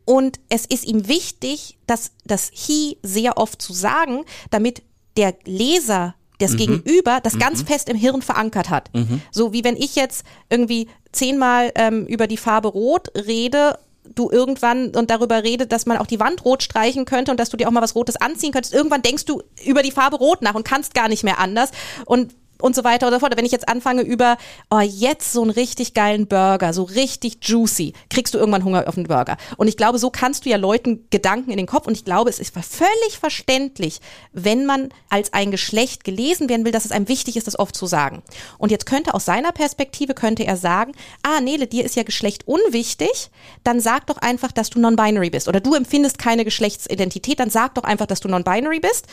Und 0.06 0.40
es 0.50 0.66
ist 0.66 0.86
ihm 0.86 1.08
wichtig, 1.08 1.78
dass 1.86 2.12
das 2.26 2.50
He 2.54 2.98
sehr 3.04 3.38
oft 3.38 3.62
zu 3.62 3.72
sagen, 3.74 4.26
damit 4.50 4.82
der 5.16 5.36
Leser 5.46 6.16
das 6.40 6.54
mhm. 6.54 6.58
Gegenüber 6.58 7.20
das 7.22 7.36
mhm. 7.36 7.40
ganz 7.40 7.62
fest 7.62 7.88
im 7.90 7.98
Hirn 7.98 8.22
verankert 8.22 8.70
hat. 8.70 8.90
Mhm. 8.94 9.22
So 9.32 9.54
wie 9.54 9.64
wenn 9.64 9.78
ich 9.78 9.96
jetzt 9.96 10.26
irgendwie 10.50 10.88
zehnmal 11.12 11.72
ähm, 11.76 12.06
über 12.08 12.28
die 12.28 12.38
Farbe 12.38 12.70
Rot 12.70 13.10
rede 13.16 13.78
du 14.16 14.30
irgendwann 14.30 14.90
und 14.96 15.10
darüber 15.10 15.44
redet, 15.44 15.72
dass 15.72 15.86
man 15.86 15.98
auch 15.98 16.08
die 16.08 16.20
Wand 16.20 16.46
rot 16.46 16.64
streichen 16.64 17.06
könnte 17.06 17.32
und 17.32 17.40
dass 17.40 17.50
du 17.50 17.58
dir 17.58 17.68
auch 17.68 17.72
mal 17.72 17.82
was 17.82 17.96
Rotes 17.96 18.16
anziehen 18.16 18.52
könntest. 18.52 18.74
Irgendwann 18.74 19.02
denkst 19.02 19.26
du 19.26 19.42
über 19.66 19.82
die 19.82 19.92
Farbe 19.92 20.18
Rot 20.18 20.42
nach 20.42 20.56
und 20.56 20.66
kannst 20.66 20.94
gar 20.94 21.08
nicht 21.08 21.24
mehr 21.24 21.40
anders. 21.40 21.72
Und 22.06 22.36
und 22.64 22.76
so 22.76 22.84
weiter 22.86 23.08
oder 23.08 23.20
fort. 23.20 23.36
Wenn 23.36 23.46
ich 23.46 23.52
jetzt 23.52 23.68
anfange 23.68 24.04
über, 24.04 24.38
oh, 24.70 24.80
jetzt 24.80 25.34
so 25.34 25.42
einen 25.42 25.52
richtig 25.52 25.94
geilen 25.94 26.28
Burger, 26.28 26.74
so 26.74 26.84
richtig 26.84 27.40
juicy, 27.42 27.94
kriegst 28.10 28.34
du 28.34 28.38
irgendwann 28.38 28.64
Hunger 28.64 28.88
auf 28.88 28.96
einen 28.96 29.08
Burger. 29.08 29.36
Und 29.58 29.68
ich 29.68 29.76
glaube, 29.76 30.00
so 30.00 30.10
kannst 30.10 30.46
du 30.46 30.50
ja 30.50 30.56
Leuten 30.56 31.06
Gedanken 31.10 31.52
in 31.52 31.58
den 31.58 31.68
Kopf 31.68 31.88
und 31.88 31.94
ich 31.94 32.06
glaube, 32.06 32.30
es 32.30 32.40
ist 32.40 32.54
völlig 32.54 33.20
verständlich, 33.20 34.00
wenn 34.32 34.66
man 34.66 34.90
als 35.10 35.34
ein 35.34 35.52
Geschlecht 35.52 36.06
gelesen 36.06 36.48
werden 36.48 36.64
will, 36.64 36.72
dass 36.72 36.86
es 36.86 36.94
einem 36.94 37.10
wichtig 37.10 37.36
ist, 37.36 37.48
das 37.48 37.60
oft 37.60 37.76
zu 37.76 37.86
sagen. 37.86 38.24
Und 38.58 38.72
jetzt 38.72 38.86
könnte 38.86 39.14
aus 39.14 39.26
seiner 39.26 39.52
Perspektive, 39.52 40.14
könnte 40.14 40.46
er 40.46 40.56
sagen, 40.56 40.94
ah, 41.22 41.42
Nele, 41.42 41.68
dir 41.68 41.84
ist 41.84 41.98
ja 41.98 42.04
Geschlecht 42.04 42.48
unwichtig, 42.48 43.30
dann 43.66 43.82
sag 43.82 44.08
doch 44.08 44.18
einfach, 44.18 44.54
dass 44.54 44.70
du 44.70 44.80
non-binary 44.80 45.32
bist 45.32 45.50
oder 45.50 45.60
du 45.60 45.74
empfindest 45.74 46.18
keine 46.18 46.46
Geschlechtsidentität, 46.46 47.42
dann 47.42 47.50
sag 47.50 47.76
doch 47.76 47.84
einfach, 47.84 48.06
dass 48.06 48.22
du 48.22 48.30
non-binary 48.30 48.80
bist 48.80 49.08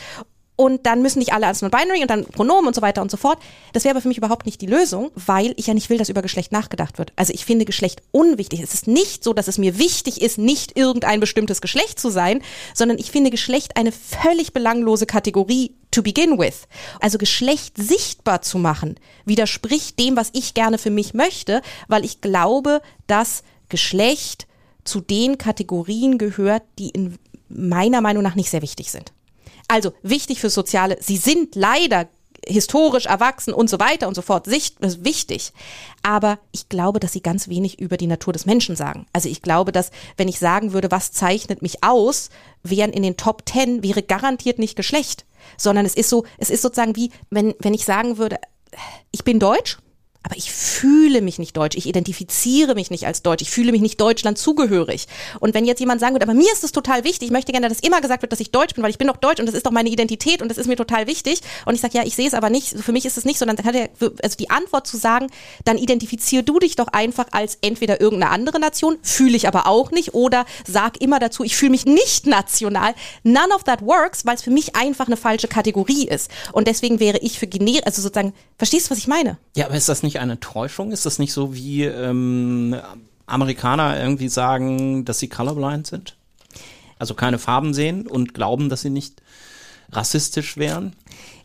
und 0.55 0.85
dann 0.85 1.01
müssen 1.01 1.19
nicht 1.19 1.33
alle 1.33 1.47
als 1.47 1.61
Non-Binary 1.61 2.01
und 2.01 2.09
dann 2.09 2.25
Pronomen 2.25 2.67
und 2.67 2.75
so 2.75 2.81
weiter 2.81 3.01
und 3.01 3.09
so 3.09 3.17
fort. 3.17 3.39
Das 3.73 3.83
wäre 3.83 3.93
aber 3.93 4.01
für 4.01 4.07
mich 4.07 4.17
überhaupt 4.17 4.45
nicht 4.45 4.61
die 4.61 4.67
Lösung, 4.67 5.11
weil 5.15 5.53
ich 5.57 5.67
ja 5.67 5.73
nicht 5.73 5.89
will, 5.89 5.97
dass 5.97 6.09
über 6.09 6.21
Geschlecht 6.21 6.51
nachgedacht 6.51 6.97
wird. 6.97 7.13
Also 7.15 7.33
ich 7.33 7.45
finde 7.45 7.65
Geschlecht 7.65 8.03
unwichtig. 8.11 8.61
Es 8.61 8.73
ist 8.73 8.87
nicht 8.87 9.23
so, 9.23 9.33
dass 9.33 9.47
es 9.47 9.57
mir 9.57 9.79
wichtig 9.79 10.21
ist, 10.21 10.37
nicht 10.37 10.77
irgendein 10.77 11.19
bestimmtes 11.19 11.61
Geschlecht 11.61 11.99
zu 11.99 12.09
sein, 12.09 12.41
sondern 12.75 12.99
ich 12.99 13.11
finde 13.11 13.31
Geschlecht 13.31 13.77
eine 13.77 13.91
völlig 13.91 14.53
belanglose 14.53 15.05
Kategorie 15.05 15.75
to 15.89 16.03
begin 16.03 16.37
with. 16.37 16.67
Also 16.99 17.17
Geschlecht 17.17 17.77
sichtbar 17.77 18.41
zu 18.41 18.57
machen, 18.57 18.99
widerspricht 19.25 19.99
dem, 19.99 20.15
was 20.15 20.29
ich 20.33 20.53
gerne 20.53 20.77
für 20.77 20.91
mich 20.91 21.13
möchte, 21.13 21.61
weil 21.87 22.05
ich 22.05 22.21
glaube, 22.21 22.81
dass 23.07 23.43
Geschlecht 23.69 24.47
zu 24.83 25.01
den 25.01 25.37
Kategorien 25.37 26.17
gehört, 26.17 26.63
die 26.77 26.89
in 26.89 27.17
meiner 27.49 28.01
Meinung 28.01 28.23
nach 28.23 28.35
nicht 28.35 28.49
sehr 28.49 28.61
wichtig 28.61 28.91
sind. 28.91 29.11
Also 29.71 29.93
wichtig 30.03 30.41
für 30.41 30.49
Soziale, 30.49 30.97
sie 30.99 31.15
sind 31.15 31.55
leider 31.55 32.09
historisch 32.45 33.05
erwachsen 33.05 33.53
und 33.53 33.69
so 33.69 33.79
weiter 33.79 34.09
und 34.09 34.15
so 34.15 34.21
fort. 34.21 34.45
Sicht 34.45 34.75
wichtig. 34.81 35.53
Aber 36.03 36.39
ich 36.51 36.67
glaube, 36.67 36.99
dass 36.99 37.13
sie 37.13 37.21
ganz 37.21 37.47
wenig 37.47 37.79
über 37.79 37.95
die 37.95 38.07
Natur 38.07 38.33
des 38.33 38.45
Menschen 38.45 38.75
sagen. 38.75 39.05
Also 39.13 39.29
ich 39.29 39.41
glaube, 39.41 39.71
dass 39.71 39.91
wenn 40.17 40.27
ich 40.27 40.39
sagen 40.39 40.73
würde, 40.73 40.91
was 40.91 41.13
zeichnet 41.13 41.61
mich 41.61 41.85
aus, 41.85 42.31
wären 42.63 42.91
in 42.91 43.01
den 43.01 43.15
Top 43.15 43.45
Ten, 43.45 43.81
wäre 43.81 44.03
garantiert 44.03 44.59
nicht 44.59 44.75
Geschlecht. 44.75 45.23
Sondern 45.55 45.85
es 45.85 45.95
ist 45.95 46.09
so, 46.09 46.25
es 46.37 46.49
ist 46.49 46.63
sozusagen 46.63 46.97
wie, 46.97 47.09
wenn, 47.29 47.55
wenn 47.59 47.73
ich 47.73 47.85
sagen 47.85 48.17
würde, 48.17 48.39
ich 49.11 49.23
bin 49.23 49.39
deutsch, 49.39 49.77
aber 50.23 50.37
ich 50.37 50.51
fühle 50.51 51.21
mich 51.21 51.39
nicht 51.39 51.57
deutsch, 51.57 51.75
ich 51.75 51.87
identifiziere 51.87 52.75
mich 52.75 52.91
nicht 52.91 53.07
als 53.07 53.23
deutsch, 53.23 53.41
ich 53.41 53.49
fühle 53.49 53.71
mich 53.71 53.81
nicht 53.81 53.99
Deutschland 53.99 54.37
zugehörig. 54.37 55.07
Und 55.39 55.53
wenn 55.55 55.65
jetzt 55.65 55.79
jemand 55.79 55.99
sagen 55.99 56.13
würde, 56.13 56.25
aber 56.25 56.35
mir 56.35 56.51
ist 56.51 56.63
es 56.63 56.71
total 56.71 57.03
wichtig, 57.03 57.27
ich 57.27 57.31
möchte 57.31 57.51
gerne, 57.51 57.69
dass 57.69 57.79
immer 57.79 58.01
gesagt 58.01 58.21
wird, 58.21 58.31
dass 58.31 58.39
ich 58.39 58.51
deutsch 58.51 58.75
bin, 58.75 58.83
weil 58.83 58.91
ich 58.91 58.99
bin 58.99 59.07
doch 59.07 59.17
deutsch 59.17 59.39
und 59.39 59.47
das 59.47 59.55
ist 59.55 59.65
doch 59.65 59.71
meine 59.71 59.89
Identität 59.89 60.41
und 60.41 60.49
das 60.49 60.57
ist 60.57 60.67
mir 60.67 60.75
total 60.75 61.07
wichtig. 61.07 61.41
Und 61.65 61.73
ich 61.73 61.81
sage, 61.81 61.97
ja, 61.97 62.03
ich 62.05 62.15
sehe 62.15 62.27
es 62.27 62.33
aber 62.33 62.49
nicht, 62.49 62.67
für 62.67 62.91
mich 62.91 63.05
ist 63.05 63.17
es 63.17 63.25
nicht 63.25 63.39
so. 63.39 63.45
Dann 63.45 63.55
kann 63.55 63.73
der, 63.73 63.89
also 64.21 64.37
die 64.37 64.49
Antwort 64.51 64.85
zu 64.85 64.97
sagen, 64.97 65.27
dann 65.65 65.77
identifizier 65.77 66.43
du 66.43 66.59
dich 66.59 66.75
doch 66.75 66.87
einfach 66.87 67.27
als 67.31 67.57
entweder 67.61 67.99
irgendeine 67.99 68.31
andere 68.31 68.59
Nation, 68.59 68.97
fühle 69.01 69.35
ich 69.35 69.47
aber 69.47 69.65
auch 69.65 69.91
nicht, 69.91 70.13
oder 70.13 70.45
sag 70.67 71.01
immer 71.01 71.19
dazu, 71.19 71.43
ich 71.43 71.55
fühle 71.55 71.71
mich 71.71 71.85
nicht 71.85 72.27
national. 72.27 72.93
None 73.23 73.53
of 73.55 73.63
that 73.63 73.81
works, 73.81 74.25
weil 74.25 74.35
es 74.35 74.43
für 74.43 74.51
mich 74.51 74.75
einfach 74.75 75.07
eine 75.07 75.17
falsche 75.17 75.47
Kategorie 75.47 76.07
ist. 76.07 76.29
Und 76.51 76.67
deswegen 76.67 76.99
wäre 76.99 77.17
ich 77.17 77.39
für 77.39 77.47
generisch, 77.47 77.85
also 77.85 78.01
sozusagen, 78.01 78.33
verstehst 78.57 78.87
du, 78.87 78.91
was 78.91 78.99
ich 78.99 79.07
meine? 79.07 79.37
Ja, 79.55 79.65
aber 79.65 79.75
ist 79.75 79.89
das 79.89 80.03
nicht 80.03 80.10
nicht 80.11 80.21
eine 80.21 80.39
Täuschung? 80.39 80.91
Ist 80.91 81.05
das 81.05 81.19
nicht 81.19 81.33
so 81.33 81.55
wie 81.55 81.83
ähm, 81.85 82.75
Amerikaner 83.25 83.99
irgendwie 83.99 84.27
sagen, 84.27 85.05
dass 85.05 85.19
sie 85.19 85.29
colorblind 85.29 85.87
sind? 85.87 86.17
Also 86.99 87.13
keine 87.13 87.39
Farben 87.39 87.73
sehen 87.73 88.07
und 88.07 88.33
glauben, 88.33 88.69
dass 88.69 88.81
sie 88.81 88.89
nicht 88.89 89.21
rassistisch 89.91 90.57
wären? 90.57 90.95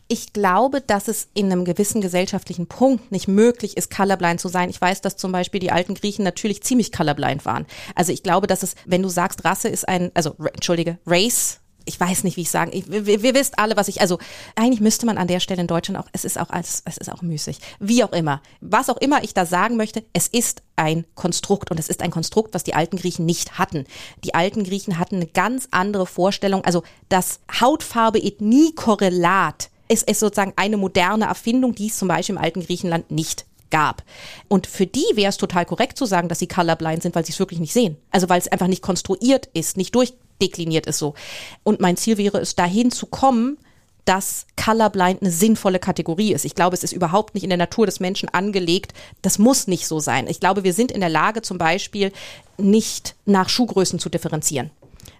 Ich 0.09 0.33
glaube, 0.33 0.81
dass 0.81 1.09
es 1.09 1.29
in 1.35 1.47
einem 1.47 1.65
gewissen 1.65 2.01
gesellschaftlichen 2.01 2.67
Punkt 2.67 3.11
nicht 3.11 3.27
möglich 3.27 3.77
ist, 3.77 3.95
colorblind 3.95 4.41
zu 4.41 4.49
sein. 4.49 4.71
Ich 4.71 4.81
weiß, 4.81 5.01
dass 5.01 5.17
zum 5.17 5.33
Beispiel 5.33 5.61
die 5.61 5.73
alten 5.73 5.95
Griechen 5.95 6.25
natürlich 6.25 6.63
ziemlich 6.63 6.93
colorblind 6.93 7.45
waren. 7.45 7.67
Also 7.95 8.13
ich 8.13 8.23
glaube, 8.23 8.47
dass 8.47 8.63
es, 8.63 8.75
wenn 8.85 9.03
du 9.03 9.09
sagst, 9.09 9.45
Rasse 9.45 9.69
ist 9.69 9.89
ein, 9.89 10.11
also 10.15 10.35
entschuldige, 10.53 10.99
Race 11.07 11.61
ich 11.87 11.99
weiß 11.99 12.25
nicht, 12.25 12.37
wie 12.37 12.43
ich 12.43 12.51
sagen. 12.51 12.73
Ich, 12.75 12.91
wir, 12.91 13.07
wir 13.07 13.35
wisst 13.35 13.59
alle, 13.59 13.75
was 13.77 13.89
ich. 13.89 14.03
Also 14.03 14.19
eigentlich 14.55 14.81
müsste 14.81 15.07
man 15.07 15.19
an 15.19 15.29
der 15.29 15.41
Stelle 15.41 15.63
in 15.63 15.67
Deutschland 15.67 15.99
auch. 15.99 16.09
Es 16.13 16.25
ist 16.25 16.39
auch 16.39 16.51
alles. 16.51 16.83
Es 16.85 16.99
ist 16.99 17.11
auch 17.11 17.23
müßig. 17.23 17.59
Wie 17.79 18.05
auch 18.05 18.13
immer. 18.13 18.43
Was 18.61 18.91
auch 18.91 18.99
immer 18.99 19.25
ich 19.25 19.33
da 19.33 19.47
sagen 19.47 19.77
möchte. 19.77 20.05
Es 20.13 20.27
ist 20.27 20.63
ein 20.75 21.07
Konstrukt 21.15 21.71
und 21.71 21.81
es 21.81 21.89
ist 21.89 22.03
ein 22.03 22.11
Konstrukt, 22.11 22.55
was 22.55 22.65
die 22.65 22.75
alten 22.75 22.97
Griechen 22.97 23.25
nicht 23.25 23.59
hatten. 23.59 23.85
Die 24.25 24.35
alten 24.35 24.65
Griechen 24.65 24.99
hatten 24.99 25.17
eine 25.17 25.27
ganz 25.27 25.69
andere 25.71 26.07
Vorstellung. 26.07 26.65
Also 26.65 26.83
das 27.09 27.41
Hautfarbe-Ethnie-Korrelat 27.61 29.71
ist, 29.89 30.11
ist 30.11 30.21
sozusagen 30.21 30.53
eine 30.57 30.77
moderne 30.77 31.27
Erfindung, 31.27 31.75
die 31.75 31.87
es 31.87 31.99
zum 31.99 32.09
Beispiel 32.09 32.35
im 32.35 32.43
alten 32.43 32.61
Griechenland 32.61 33.11
nicht 33.11 33.47
gab. 33.71 34.03
Und 34.49 34.67
für 34.67 34.87
die 34.87 35.05
wäre 35.15 35.31
es 35.31 35.37
total 35.37 35.67
korrekt 35.67 35.99
zu 35.99 36.07
sagen, 36.07 36.29
dass 36.29 36.39
sie 36.39 36.49
colorblind 36.49 37.03
sind, 37.03 37.15
weil 37.15 37.25
sie 37.25 37.33
es 37.33 37.39
wirklich 37.39 37.61
nicht 37.61 37.73
sehen. 37.73 37.97
Also 38.11 38.29
weil 38.29 38.41
es 38.41 38.49
einfach 38.49 38.69
nicht 38.69 38.83
konstruiert 38.83 39.49
ist, 39.55 39.77
nicht 39.77 39.95
durch 39.95 40.15
dekliniert 40.41 40.87
ist 40.87 40.99
so. 40.99 41.15
Und 41.63 41.81
mein 41.81 41.97
Ziel 41.97 42.19
wäre 42.19 42.39
es, 42.39 42.55
dahin 42.55 42.91
zu 42.91 43.07
kommen, 43.07 43.59
dass 44.07 44.47
Colorblind 44.57 45.21
eine 45.21 45.33
sinnvolle 45.33 45.81
Kategorie 45.81 46.33
ist. 46.33 46.45
Ich 46.45 46.55
glaube, 46.55 46.75
es 46.75 46.85
ist 46.85 46.93
überhaupt 46.93 47.35
nicht 47.35 47.43
in 47.43 47.51
der 47.51 47.59
Natur 47.59 47.87
des 47.87 47.99
Menschen 47.99 48.29
angelegt. 48.29 48.95
Das 49.21 49.39
muss 49.39 49.67
nicht 49.67 49.87
so 49.87 49.99
sein. 49.99 50.29
Ich 50.29 50.39
glaube, 50.39 50.63
wir 50.63 50.73
sind 50.73 50.93
in 50.93 51.01
der 51.01 51.09
Lage, 51.09 51.43
zum 51.43 51.59
Beispiel 51.59 52.13
nicht 52.57 53.17
nach 53.27 53.49
Schuhgrößen 53.49 53.99
zu 53.99 54.09
differenzieren. 54.09 54.71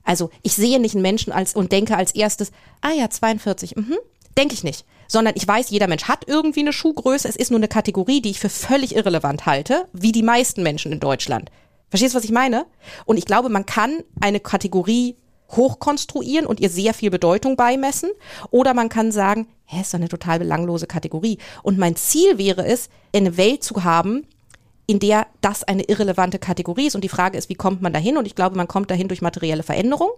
Also 0.05 0.31
ich 0.43 0.55
sehe 0.55 0.79
nicht 0.79 0.95
einen 0.95 1.03
Menschen 1.03 1.33
als 1.33 1.55
und 1.55 1.73
denke 1.73 1.97
als 1.97 2.15
erstes, 2.15 2.53
ah 2.81 2.93
ja, 2.93 3.11
42, 3.11 3.75
mhm, 3.75 3.97
denke 4.39 4.55
ich 4.55 4.63
nicht. 4.63 4.85
Sondern 5.09 5.35
ich 5.37 5.47
weiß, 5.47 5.71
jeder 5.71 5.89
Mensch 5.89 6.05
hat 6.05 6.29
irgendwie 6.29 6.61
eine 6.61 6.73
Schuhgröße. 6.73 7.29
Es 7.29 7.37
ist 7.37 7.51
nur 7.51 7.59
eine 7.59 7.69
Kategorie, 7.69 8.21
die 8.21 8.31
ich 8.31 8.41
für 8.41 8.49
völlig 8.49 8.95
irrelevant 8.95 9.47
halte, 9.47 9.87
wie 9.93 10.13
die 10.13 10.23
meisten 10.23 10.63
Menschen 10.63 10.93
in 10.93 11.01
Deutschland. 11.01 11.51
Verstehst 11.89 12.15
du, 12.15 12.19
was 12.19 12.25
ich 12.25 12.33
meine? 12.33 12.67
Und 13.05 13.17
ich 13.17 13.25
glaube, 13.25 13.49
man 13.49 13.67
kann 13.67 14.03
eine 14.21 14.41
Kategorie 14.41 15.17
hochkonstruieren 15.51 16.47
und 16.47 16.61
ihr 16.61 16.71
sehr 16.71 16.95
viel 16.95 17.11
Bedeutung 17.11 17.57
beimessen. 17.57 18.11
Oder 18.51 18.75
man 18.75 18.89
kann 18.89 19.13
sagen, 19.13 19.47
hä, 19.65 19.81
ist 19.81 19.95
doch 19.95 19.99
eine 19.99 20.09
total 20.09 20.39
belanglose 20.39 20.87
Kategorie. 20.87 21.39
Und 21.63 21.79
mein 21.79 21.97
Ziel 21.97 22.39
wäre 22.39 22.67
es, 22.67 22.89
eine 23.15 23.37
Welt 23.37 23.63
zu 23.63 23.85
haben, 23.85 24.27
in 24.87 24.99
der 24.99 25.27
das 25.41 25.65
eine 25.65 25.85
irrelevante 25.85 26.39
Kategorie 26.39 26.87
ist. 26.87 26.95
Und 26.95 27.05
die 27.05 27.09
Frage 27.09 27.39
ist, 27.39 27.49
wie 27.49 27.55
kommt 27.55 27.83
man 27.83 27.93
dahin? 27.93 28.17
Und 28.17 28.27
ich 28.27 28.35
glaube, 28.35 28.57
man 28.57 28.69
kommt 28.69 28.91
dahin 28.91 29.09
durch 29.09 29.23
materielle 29.23 29.63
Veränderung. 29.63 30.11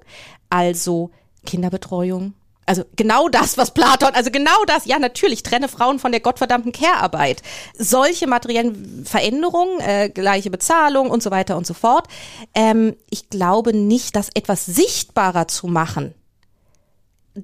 Also 0.50 1.10
Kinderbetreuung, 1.46 2.34
also 2.68 2.84
genau 2.96 3.28
das, 3.28 3.56
was 3.56 3.72
Platon, 3.72 4.10
also 4.14 4.30
genau 4.30 4.64
das, 4.66 4.84
ja 4.84 4.98
natürlich, 4.98 5.42
trenne 5.42 5.68
Frauen 5.68 5.98
von 5.98 6.12
der 6.12 6.20
gottverdammten 6.20 6.72
Care-Arbeit. 6.72 7.42
Solche 7.76 8.26
materiellen 8.26 9.04
Veränderungen, 9.04 9.80
äh, 9.80 10.10
gleiche 10.10 10.50
Bezahlung 10.50 11.10
und 11.10 11.22
so 11.22 11.30
weiter 11.30 11.56
und 11.56 11.66
so 11.66 11.74
fort. 11.74 12.06
Ähm, 12.54 12.94
ich 13.10 13.30
glaube 13.30 13.74
nicht, 13.74 14.16
dass 14.16 14.28
etwas 14.34 14.66
sichtbarer 14.66 15.48
zu 15.48 15.66
machen, 15.66 16.14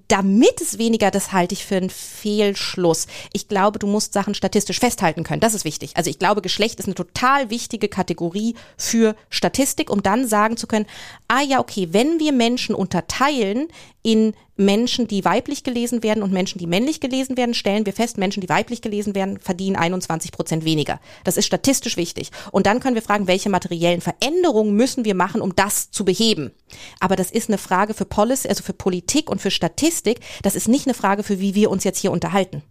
damit 0.09 0.61
es 0.61 0.79
weniger, 0.79 1.11
das 1.11 1.33
halte 1.33 1.55
ich 1.55 1.65
für 1.65 1.77
einen 1.77 1.91
Fehlschluss. 1.91 3.07
Ich 3.33 3.49
glaube, 3.49 3.79
du 3.79 3.87
musst 3.87 4.13
Sachen 4.13 4.35
statistisch 4.35 4.81
festhalten 4.81 5.25
können. 5.25 5.41
Das 5.41 5.55
ist 5.55 5.65
wichtig. 5.65 5.97
Also 5.97 6.11
ich 6.11 6.19
glaube, 6.19 6.43
Geschlecht 6.43 6.79
ist 6.81 6.87
eine 6.87 6.95
total 6.95 7.51
wichtige 7.51 7.89
Kategorie 7.89 8.55
für 8.77 9.15
Statistik, 9.31 9.91
um 9.91 10.03
dann 10.03 10.27
sagen 10.27 10.57
zu 10.57 10.67
können, 10.67 10.87
ah 11.29 11.43
ja, 11.43 11.61
okay, 11.61 11.89
wenn 11.93 12.19
wir 12.19 12.33
Menschen 12.33 12.75
unterteilen 12.75 13.69
in 14.05 14.35
Menschen, 14.57 15.09
die 15.09 15.25
weiblich 15.25 15.65
gelesen 15.65 16.03
werden 16.03 16.23
und 16.23 16.31
Menschen, 16.31 16.59
die 16.59 16.67
männlich 16.67 17.01
gelesen 17.01 17.37
werden, 17.37 17.55
stellen 17.55 17.87
wir 17.87 17.95
fest, 17.95 18.19
Menschen, 18.19 18.43
die 18.43 18.49
weiblich 18.49 18.83
gelesen 18.83 19.15
werden, 19.15 19.41
verdienen 19.41 19.77
21 19.77 20.31
Prozent 20.31 20.65
weniger. 20.65 21.01
Das 21.25 21.39
ist 21.39 21.47
statistisch 21.47 21.97
wichtig. 21.97 22.31
Und 22.53 22.67
dann 22.67 22.81
können 22.81 22.95
wir 22.95 23.03
fragen, 23.03 23.27
welche 23.27 23.49
materiellen 23.49 24.03
Veränderungen 24.03 24.77
müssen 24.77 25.07
wir 25.07 25.15
machen, 25.15 25.41
um 25.41 25.57
das 25.57 25.91
zu 25.91 26.05
beheben. 26.05 26.53
Aber 27.01 27.17
das 27.17 27.31
ist 27.31 27.49
eine 27.49 27.59
Frage 27.59 27.95
für 27.95 28.05
Policy, 28.05 28.47
also 28.47 28.63
für 28.63 28.75
Politik 28.75 29.31
und 29.31 29.41
für 29.41 29.51
Statistik. 29.51 30.21
Das 30.43 30.55
ist 30.55 30.69
nicht 30.69 30.87
eine 30.87 30.95
Frage 30.95 31.23
für, 31.23 31.41
wie 31.41 31.55
wir 31.55 31.71
uns 31.71 31.83
jetzt 31.83 31.99
hier 31.99 32.13
unterhalten. 32.13 32.63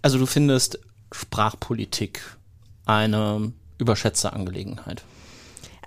Also 0.00 0.16
du 0.16 0.26
findest 0.26 0.78
Sprachpolitik 1.10 2.20
eine 2.86 3.52
überschätzte 3.78 4.32
Angelegenheit. 4.32 5.02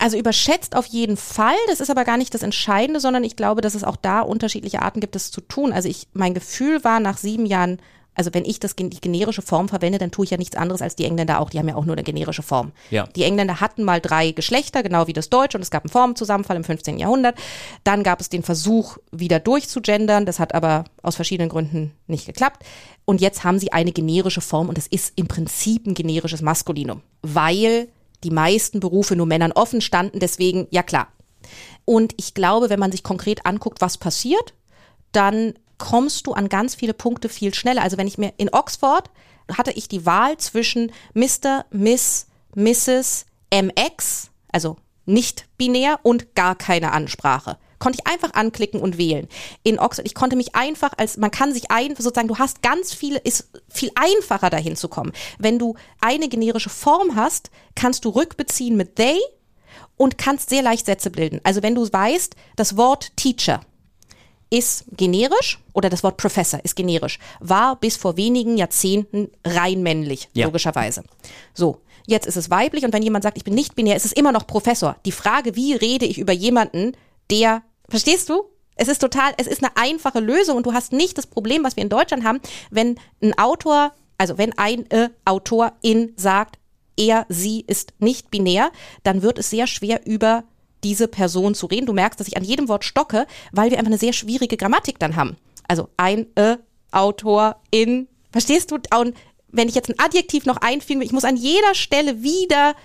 Also 0.01 0.17
überschätzt 0.17 0.75
auf 0.75 0.87
jeden 0.87 1.15
Fall. 1.15 1.55
Das 1.67 1.79
ist 1.79 1.91
aber 1.91 2.05
gar 2.05 2.17
nicht 2.17 2.33
das 2.33 2.41
Entscheidende, 2.41 2.99
sondern 2.99 3.23
ich 3.23 3.35
glaube, 3.35 3.61
dass 3.61 3.75
es 3.75 3.83
auch 3.83 3.95
da 3.95 4.21
unterschiedliche 4.21 4.81
Arten 4.81 4.99
gibt, 4.99 5.15
es 5.15 5.29
zu 5.29 5.41
tun. 5.41 5.71
Also 5.71 5.87
ich, 5.89 6.07
mein 6.13 6.33
Gefühl 6.33 6.83
war 6.83 6.99
nach 6.99 7.17
sieben 7.17 7.45
Jahren 7.45 7.79
also 8.13 8.33
wenn 8.33 8.43
ich 8.43 8.59
das 8.59 8.75
die 8.75 8.89
generische 8.89 9.41
Form 9.41 9.69
verwende, 9.69 9.97
dann 9.97 10.11
tue 10.11 10.25
ich 10.25 10.31
ja 10.31 10.37
nichts 10.37 10.57
anderes 10.57 10.81
als 10.81 10.95
die 10.95 11.05
Engländer 11.05 11.39
auch. 11.39 11.49
Die 11.49 11.59
haben 11.59 11.69
ja 11.69 11.75
auch 11.75 11.85
nur 11.85 11.95
eine 11.95 12.03
generische 12.03 12.43
Form. 12.43 12.73
Ja. 12.89 13.07
Die 13.15 13.23
Engländer 13.23 13.61
hatten 13.61 13.83
mal 13.83 14.01
drei 14.01 14.31
Geschlechter, 14.31 14.83
genau 14.83 15.07
wie 15.07 15.13
das 15.13 15.29
Deutsche, 15.29 15.57
und 15.57 15.61
es 15.61 15.71
gab 15.71 15.85
einen 15.85 15.91
Formenzusammenfall 15.91 16.57
im 16.57 16.65
15. 16.65 16.99
Jahrhundert. 16.99 17.37
Dann 17.85 18.03
gab 18.03 18.19
es 18.19 18.27
den 18.27 18.43
Versuch, 18.43 18.97
wieder 19.11 19.39
durchzugendern. 19.39 20.25
Das 20.25 20.39
hat 20.39 20.53
aber 20.53 20.83
aus 21.01 21.15
verschiedenen 21.15 21.49
Gründen 21.49 21.93
nicht 22.07 22.25
geklappt. 22.25 22.65
Und 23.05 23.21
jetzt 23.21 23.45
haben 23.45 23.59
sie 23.59 23.71
eine 23.71 23.93
generische 23.93 24.41
Form 24.41 24.67
und 24.67 24.77
es 24.77 24.87
ist 24.87 25.13
im 25.15 25.27
Prinzip 25.27 25.87
ein 25.87 25.93
generisches 25.93 26.41
Maskulinum, 26.41 27.01
weil 27.21 27.87
die 28.23 28.31
meisten 28.31 28.79
Berufe 28.79 29.15
nur 29.15 29.25
Männern 29.25 29.51
offen 29.51 29.81
standen. 29.81 30.19
Deswegen, 30.19 30.67
ja 30.71 30.83
klar. 30.83 31.07
Und 31.85 32.13
ich 32.17 32.33
glaube, 32.33 32.69
wenn 32.69 32.79
man 32.79 32.91
sich 32.91 33.03
konkret 33.03 33.45
anguckt, 33.45 33.81
was 33.81 33.97
passiert, 33.97 34.53
dann 35.11 35.53
kommst 35.77 36.27
du 36.27 36.33
an 36.33 36.47
ganz 36.47 36.75
viele 36.75 36.93
Punkte 36.93 37.27
viel 37.27 37.53
schneller. 37.53 37.81
Also 37.81 37.97
wenn 37.97 38.07
ich 38.07 38.17
mir 38.17 38.33
in 38.37 38.53
Oxford 38.53 39.09
hatte 39.57 39.71
ich 39.71 39.89
die 39.89 40.05
Wahl 40.05 40.37
zwischen 40.37 40.91
Mr., 41.13 41.65
Miss, 41.71 42.27
Mrs., 42.55 43.25
MX, 43.53 44.29
also 44.51 44.77
nicht 45.05 45.47
binär 45.57 45.99
und 46.03 46.35
gar 46.35 46.55
keine 46.55 46.91
Ansprache 46.93 47.57
konnte 47.81 47.99
ich 47.99 48.09
einfach 48.09 48.33
anklicken 48.33 48.79
und 48.79 48.97
wählen. 48.97 49.27
In 49.63 49.79
Oxford, 49.79 50.05
ich 50.05 50.15
konnte 50.15 50.37
mich 50.37 50.55
einfach 50.55 50.91
als, 50.97 51.17
man 51.17 51.31
kann 51.31 51.53
sich 51.53 51.69
ein, 51.69 51.95
sozusagen, 51.97 52.29
du 52.29 52.37
hast 52.37 52.61
ganz 52.61 52.93
viele, 52.93 53.17
ist 53.17 53.49
viel 53.67 53.91
einfacher 53.95 54.49
dahin 54.49 54.77
zu 54.77 54.87
kommen. 54.87 55.11
Wenn 55.39 55.59
du 55.59 55.75
eine 55.99 56.29
generische 56.29 56.69
Form 56.69 57.15
hast, 57.15 57.49
kannst 57.75 58.05
du 58.05 58.09
rückbeziehen 58.09 58.77
mit 58.77 58.95
they 58.95 59.19
und 59.97 60.17
kannst 60.17 60.49
sehr 60.49 60.61
leicht 60.61 60.85
Sätze 60.85 61.09
bilden. 61.09 61.41
Also 61.43 61.61
wenn 61.63 61.75
du 61.75 61.91
weißt, 61.91 62.35
das 62.55 62.77
Wort 62.77 63.17
Teacher 63.17 63.61
ist 64.51 64.85
generisch 64.91 65.59
oder 65.73 65.89
das 65.89 66.03
Wort 66.03 66.17
Professor 66.17 66.59
ist 66.63 66.75
generisch, 66.75 67.19
war 67.39 67.77
bis 67.77 67.97
vor 67.97 68.17
wenigen 68.17 68.57
Jahrzehnten 68.57 69.31
rein 69.45 69.81
männlich, 69.81 70.29
ja. 70.33 70.45
logischerweise. 70.45 71.03
So, 71.53 71.81
jetzt 72.05 72.27
ist 72.27 72.35
es 72.35 72.49
weiblich 72.49 72.83
und 72.83 72.93
wenn 72.93 73.03
jemand 73.03 73.23
sagt, 73.23 73.37
ich 73.37 73.43
bin 73.43 73.55
nicht 73.55 73.75
binär, 73.75 73.95
ist 73.95 74.05
es 74.05 74.11
immer 74.11 74.31
noch 74.31 74.45
Professor. 74.45 74.97
Die 75.05 75.11
Frage, 75.11 75.55
wie 75.55 75.73
rede 75.73 76.05
ich 76.05 76.19
über 76.19 76.33
jemanden, 76.33 76.91
der 77.31 77.63
Verstehst 77.91 78.29
du? 78.29 78.45
Es 78.75 78.87
ist 78.87 78.99
total, 78.99 79.33
es 79.37 79.45
ist 79.45 79.63
eine 79.63 79.75
einfache 79.77 80.19
Lösung 80.19 80.57
und 80.57 80.65
du 80.65 80.73
hast 80.73 80.91
nicht 80.91 81.17
das 81.17 81.27
Problem, 81.27 81.63
was 81.63 81.75
wir 81.75 81.83
in 81.83 81.89
Deutschland 81.89 82.23
haben, 82.23 82.39
wenn 82.71 82.95
ein 83.21 83.37
Autor, 83.37 83.93
also 84.17 84.39
wenn 84.39 84.57
ein 84.57 84.89
äh, 84.89 85.09
Autorin 85.25 86.13
sagt, 86.15 86.57
er, 86.97 87.25
sie 87.29 87.63
ist 87.67 87.93
nicht 87.99 88.31
binär, 88.31 88.71
dann 89.03 89.21
wird 89.21 89.37
es 89.37 89.51
sehr 89.51 89.67
schwer 89.67 90.05
über 90.07 90.43
diese 90.83 91.07
Person 91.07 91.53
zu 91.53 91.67
reden. 91.67 91.85
Du 91.85 91.93
merkst, 91.93 92.19
dass 92.19 92.27
ich 92.27 92.37
an 92.37 92.43
jedem 92.43 92.67
Wort 92.69 92.83
stocke, 92.83 93.27
weil 93.51 93.69
wir 93.69 93.77
einfach 93.77 93.91
eine 93.91 93.99
sehr 93.99 94.13
schwierige 94.13 94.57
Grammatik 94.57 94.97
dann 94.97 95.15
haben. 95.15 95.37
Also 95.67 95.89
ein 95.97 96.25
äh, 96.35 96.57
Autorin 96.91 98.07
Verstehst 98.31 98.71
du? 98.71 98.75
Und 98.97 99.15
wenn 99.49 99.67
ich 99.67 99.75
jetzt 99.75 99.89
ein 99.89 99.99
Adjektiv 99.99 100.45
noch 100.45 100.57
einfügen 100.57 100.99
will, 100.99 101.05
ich 101.05 101.13
muss 101.13 101.25
an 101.25 101.35
jeder 101.35 101.75
Stelle 101.75 102.23
wieder 102.23 102.75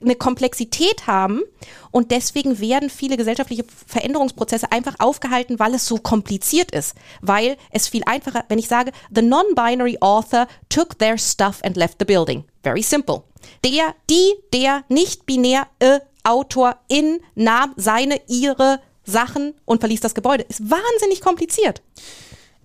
eine 0.00 0.14
Komplexität 0.14 1.06
haben 1.06 1.42
und 1.90 2.10
deswegen 2.10 2.60
werden 2.60 2.90
viele 2.90 3.16
gesellschaftliche 3.16 3.64
Veränderungsprozesse 3.86 4.70
einfach 4.72 4.96
aufgehalten, 4.98 5.58
weil 5.58 5.74
es 5.74 5.86
so 5.86 5.96
kompliziert 5.96 6.70
ist, 6.70 6.94
weil 7.20 7.56
es 7.70 7.88
viel 7.88 8.02
einfacher, 8.06 8.44
wenn 8.48 8.58
ich 8.58 8.68
sage, 8.68 8.92
the 9.14 9.22
non-binary 9.22 9.98
author 10.00 10.46
took 10.68 10.98
their 10.98 11.18
stuff 11.18 11.60
and 11.64 11.76
left 11.76 11.96
the 11.98 12.04
building. 12.04 12.44
Very 12.62 12.82
simple. 12.82 13.22
Der, 13.64 13.94
die, 14.10 14.34
der 14.52 14.84
nicht-binär 14.88 15.66
äh, 15.78 16.00
Autor 16.24 16.76
in 16.88 17.20
nahm 17.34 17.72
seine, 17.76 18.20
ihre 18.28 18.80
Sachen 19.04 19.54
und 19.64 19.80
verließ 19.80 20.00
das 20.00 20.14
Gebäude. 20.14 20.44
Ist 20.44 20.70
wahnsinnig 20.70 21.20
kompliziert. 21.22 21.82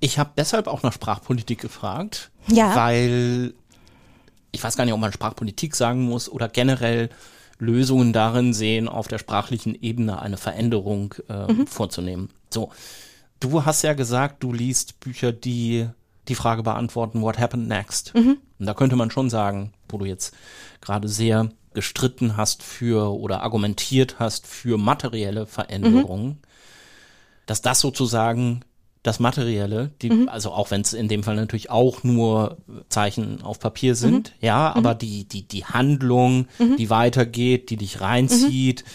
Ich 0.01 0.19
habe 0.19 0.31
deshalb 0.35 0.67
auch 0.67 0.83
nach 0.83 0.91
Sprachpolitik 0.91 1.61
gefragt, 1.61 2.29
Ja. 2.47 2.75
weil 2.75 3.53
ich 4.53 4.63
weiß 4.63 4.77
gar 4.77 4.85
nicht, 4.85 4.93
ob 4.93 4.99
man 5.01 5.11
Sprachpolitik 5.11 5.75
sagen 5.75 6.03
muss 6.03 6.29
oder 6.29 6.47
generell 6.47 7.09
Lösungen 7.59 8.13
darin 8.13 8.53
sehen, 8.53 8.87
auf 8.87 9.07
der 9.07 9.17
sprachlichen 9.17 9.75
Ebene 9.75 10.21
eine 10.21 10.37
Veränderung 10.37 11.15
äh, 11.27 11.65
vorzunehmen. 11.65 12.29
So, 12.49 12.71
du 13.39 13.65
hast 13.65 13.81
ja 13.81 13.93
gesagt, 13.93 14.43
du 14.43 14.53
liest 14.53 14.99
Bücher, 15.01 15.33
die 15.33 15.87
die 16.29 16.35
Frage 16.35 16.63
beantworten, 16.63 17.21
what 17.21 17.37
happened 17.37 17.67
next? 17.67 18.13
Und 18.59 18.65
da 18.65 18.73
könnte 18.73 18.95
man 18.95 19.11
schon 19.11 19.29
sagen, 19.29 19.73
wo 19.89 19.97
du 19.97 20.05
jetzt 20.05 20.33
gerade 20.79 21.09
sehr 21.09 21.49
gestritten 21.73 22.37
hast 22.37 22.63
für 22.63 23.19
oder 23.19 23.41
argumentiert 23.41 24.19
hast 24.19 24.47
für 24.47 24.77
materielle 24.77 25.45
Veränderungen, 25.47 26.39
dass 27.45 27.61
das 27.61 27.79
sozusagen 27.81 28.61
das 29.03 29.19
Materielle, 29.19 29.91
die, 30.01 30.09
also 30.27 30.51
auch 30.51 30.71
wenn 30.71 30.81
es 30.81 30.93
in 30.93 31.09
dem 31.09 31.23
Fall 31.23 31.35
natürlich 31.35 31.69
auch 31.69 32.03
nur 32.03 32.57
Zeichen 32.87 33.41
auf 33.43 33.59
Papier 33.59 33.95
sind, 33.95 34.33
ja, 34.39 34.73
aber 34.73 34.95
die, 34.95 35.25
die, 35.25 35.45
die 35.45 35.65
Handlung, 35.65 36.47
die 36.77 36.89
weitergeht, 36.89 37.69
die 37.69 37.77
dich 37.77 37.99
reinzieht, 37.99 38.85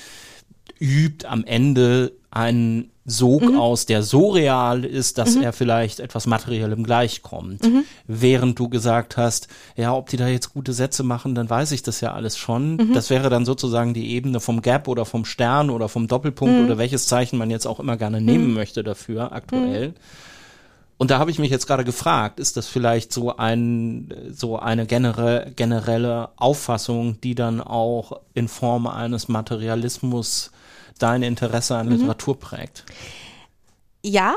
übt 0.80 1.26
am 1.26 1.44
Ende 1.44 2.12
einen 2.30 2.90
Sog 3.10 3.42
aus, 3.56 3.86
der 3.86 4.02
so 4.02 4.30
real 4.30 4.84
ist, 4.84 5.16
dass 5.16 5.34
er 5.34 5.54
vielleicht 5.54 5.98
etwas 5.98 6.26
Materiellem 6.26 6.84
gleichkommt. 6.84 7.62
Während 8.06 8.58
du 8.58 8.68
gesagt 8.68 9.16
hast, 9.16 9.48
ja, 9.76 9.94
ob 9.94 10.10
die 10.10 10.18
da 10.18 10.28
jetzt 10.28 10.52
gute 10.52 10.74
Sätze 10.74 11.02
machen, 11.02 11.34
dann 11.34 11.48
weiß 11.48 11.72
ich 11.72 11.82
das 11.82 12.02
ja 12.02 12.12
alles 12.12 12.36
schon. 12.36 12.92
Das 12.92 13.08
wäre 13.08 13.30
dann 13.30 13.46
sozusagen 13.46 13.94
die 13.94 14.10
Ebene 14.10 14.40
vom 14.40 14.60
Gap 14.60 14.88
oder 14.88 15.06
vom 15.06 15.24
Stern 15.24 15.70
oder 15.70 15.88
vom 15.88 16.06
Doppelpunkt 16.06 16.66
oder 16.66 16.76
welches 16.76 17.06
Zeichen 17.06 17.38
man 17.38 17.48
jetzt 17.50 17.66
auch 17.66 17.80
immer 17.80 17.96
gerne 17.96 18.20
nehmen 18.20 18.52
möchte 18.52 18.84
dafür 18.84 19.32
aktuell. 19.32 19.94
Und 20.98 21.12
da 21.12 21.20
habe 21.20 21.30
ich 21.30 21.38
mich 21.38 21.50
jetzt 21.50 21.68
gerade 21.68 21.84
gefragt, 21.84 22.40
ist 22.40 22.56
das 22.56 22.66
vielleicht 22.66 23.12
so 23.12 23.36
ein 23.36 24.12
so 24.30 24.58
eine 24.58 24.84
genere, 24.84 25.52
generelle 25.54 26.30
Auffassung, 26.36 27.20
die 27.20 27.36
dann 27.36 27.60
auch 27.60 28.20
in 28.34 28.48
Form 28.48 28.88
eines 28.88 29.28
Materialismus 29.28 30.50
dein 30.98 31.22
Interesse 31.22 31.76
an 31.76 31.88
Literatur 31.88 32.38
prägt? 32.38 32.84
Ja, 34.02 34.34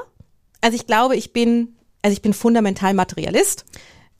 also 0.61 0.75
ich 0.75 0.85
glaube, 0.85 1.15
ich 1.15 1.33
bin, 1.33 1.75
also 2.03 2.13
ich 2.13 2.21
bin 2.21 2.33
fundamental 2.33 2.93
Materialist. 2.93 3.65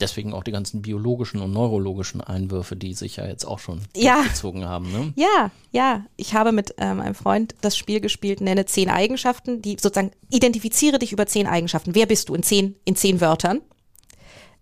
Deswegen 0.02 0.32
auch 0.34 0.42
die 0.42 0.50
ganzen 0.50 0.82
biologischen 0.82 1.40
und 1.40 1.52
neurologischen 1.52 2.20
Einwürfe, 2.20 2.74
die 2.74 2.92
sich 2.92 3.16
ja 3.16 3.26
jetzt 3.26 3.44
auch 3.44 3.60
schon 3.60 3.82
Ja. 3.96 4.20
gezogen 4.22 4.64
haben. 4.66 4.90
Ne? 4.90 5.12
Ja, 5.16 5.50
ja. 5.70 6.04
Ich 6.16 6.34
habe 6.34 6.50
mit 6.50 6.74
ähm, 6.78 7.00
einem 7.00 7.14
Freund 7.14 7.54
das 7.60 7.76
Spiel 7.76 8.00
gespielt, 8.00 8.40
nenne 8.40 8.66
zehn 8.66 8.90
Eigenschaften, 8.90 9.62
die 9.62 9.76
sozusagen 9.80 10.10
identifiziere 10.28 10.98
dich 10.98 11.12
über 11.12 11.26
zehn 11.26 11.46
Eigenschaften. 11.46 11.94
Wer 11.94 12.06
bist 12.06 12.28
du 12.28 12.34
in 12.34 12.42
zehn, 12.42 12.74
in 12.84 12.96
zehn 12.96 13.20
Wörtern? 13.20 13.60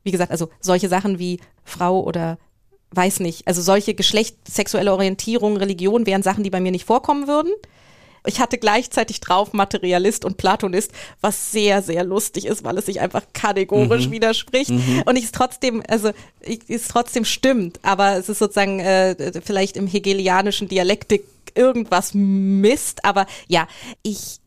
Wie 0.05 0.11
gesagt, 0.11 0.31
also 0.31 0.51
solche 0.61 0.89
Sachen 0.91 1.19
wie 1.19 1.41
Frau 1.65 2.03
oder 2.03 2.39
weiß 2.93 3.21
nicht, 3.21 3.47
also 3.47 3.63
solche 3.63 3.95
Geschlecht, 3.95 4.37
sexuelle 4.47 4.93
Orientierung, 4.93 5.57
Religion 5.57 6.05
wären 6.07 6.23
Sachen, 6.23 6.45
die 6.45 6.51
bei 6.51 6.61
mir 6.61 6.73
nicht 6.73 6.85
vorkommen 6.85 7.27
würden. 7.29 7.53
Ich 8.27 8.41
hatte 8.41 8.59
gleichzeitig 8.59 9.21
drauf 9.21 9.53
Materialist 9.53 10.25
und 10.25 10.37
Platonist, 10.37 10.93
was 11.21 11.53
sehr, 11.53 11.83
sehr 11.83 12.05
lustig 12.05 12.47
ist, 12.47 12.65
weil 12.65 12.77
es 12.79 12.87
sich 12.87 13.01
einfach 13.01 13.23
kategorisch 13.33 14.11
widerspricht 14.11 14.71
und 14.71 15.17
ich 15.17 15.25
es 15.25 15.33
trotzdem, 15.33 15.83
also 15.89 16.11
ich, 16.41 16.61
es 16.69 16.89
trotzdem 16.89 17.25
stimmt, 17.25 17.81
aber 17.83 18.17
es 18.17 18.29
ist 18.29 18.39
sozusagen 18.39 18.81
äh, 18.81 19.41
vielleicht 19.43 19.77
im 19.77 19.87
hegelianischen 19.87 20.69
Dialektik 20.69 21.25
irgendwas 21.55 22.13
Mist, 22.15 23.05
aber 23.05 23.27
ja, 23.49 23.67
ich 24.03 24.41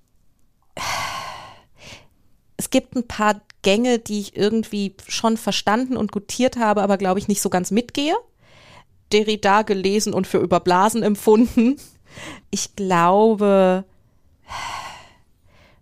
es 2.58 2.70
gibt 2.70 2.96
ein 2.96 3.08
paar 3.08 3.42
Gänge, 3.62 4.00
die 4.00 4.20
ich 4.20 4.36
irgendwie 4.36 4.96
schon 5.08 5.38
verstanden 5.38 5.98
und 5.98 6.12
gutiert 6.12 6.58
habe, 6.58 6.82
aber 6.82 6.98
glaube 6.98 7.20
ich 7.20 7.28
nicht 7.28 7.42
so 7.42 7.50
ganz 7.50 7.72
mitgehe. 7.72 8.16
Derrida 9.12 9.62
gelesen 9.62 10.14
und 10.14 10.28
für 10.28 10.40
überblasen 10.40 11.04
empfunden. 11.04 11.78
Ich 12.52 12.76
glaube, 12.76 13.86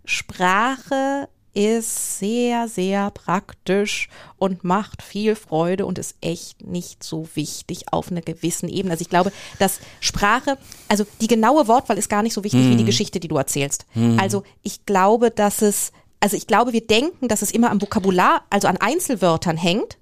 Sprache 0.06 1.28
ist 1.54 2.20
sehr, 2.20 2.70
sehr 2.70 3.12
praktisch 3.12 4.08
und 4.38 4.64
macht 4.64 5.02
viel 5.02 5.36
Freude 5.36 5.86
und 5.86 6.00
ist 6.00 6.16
echt 6.22 6.66
nicht 6.66 7.04
so 7.04 7.28
wichtig 7.34 7.92
auf 7.92 8.10
einer 8.10 8.22
gewissen 8.22 8.70
Ebene. 8.70 8.94
Also 8.94 9.02
ich 9.02 9.10
glaube, 9.10 9.34
dass 9.60 9.80
Sprache, 10.00 10.58
also 10.88 11.06
die 11.20 11.28
genaue 11.28 11.68
Wortwahl 11.68 11.98
ist 11.98 12.10
gar 12.10 12.24
nicht 12.24 12.34
so 12.34 12.44
wichtig 12.44 12.62
wie 12.70 12.78
die 12.78 12.86
Geschichte, 12.86 13.20
die 13.20 13.28
du 13.28 13.36
erzählst. 13.36 13.86
Also 14.18 14.44
ich 14.64 14.86
glaube, 14.86 15.30
dass 15.30 15.62
es, 15.62 15.92
also 16.22 16.38
ich 16.38 16.48
glaube, 16.48 16.72
wir 16.72 16.88
denken, 16.88 17.28
dass 17.28 17.42
es 17.42 17.52
immer 17.52 17.70
am 17.70 17.82
Vokabular, 17.82 18.44
also 18.50 18.70
an 18.70 18.78
Einzelwörtern 18.78 19.58
hängt. 19.58 19.98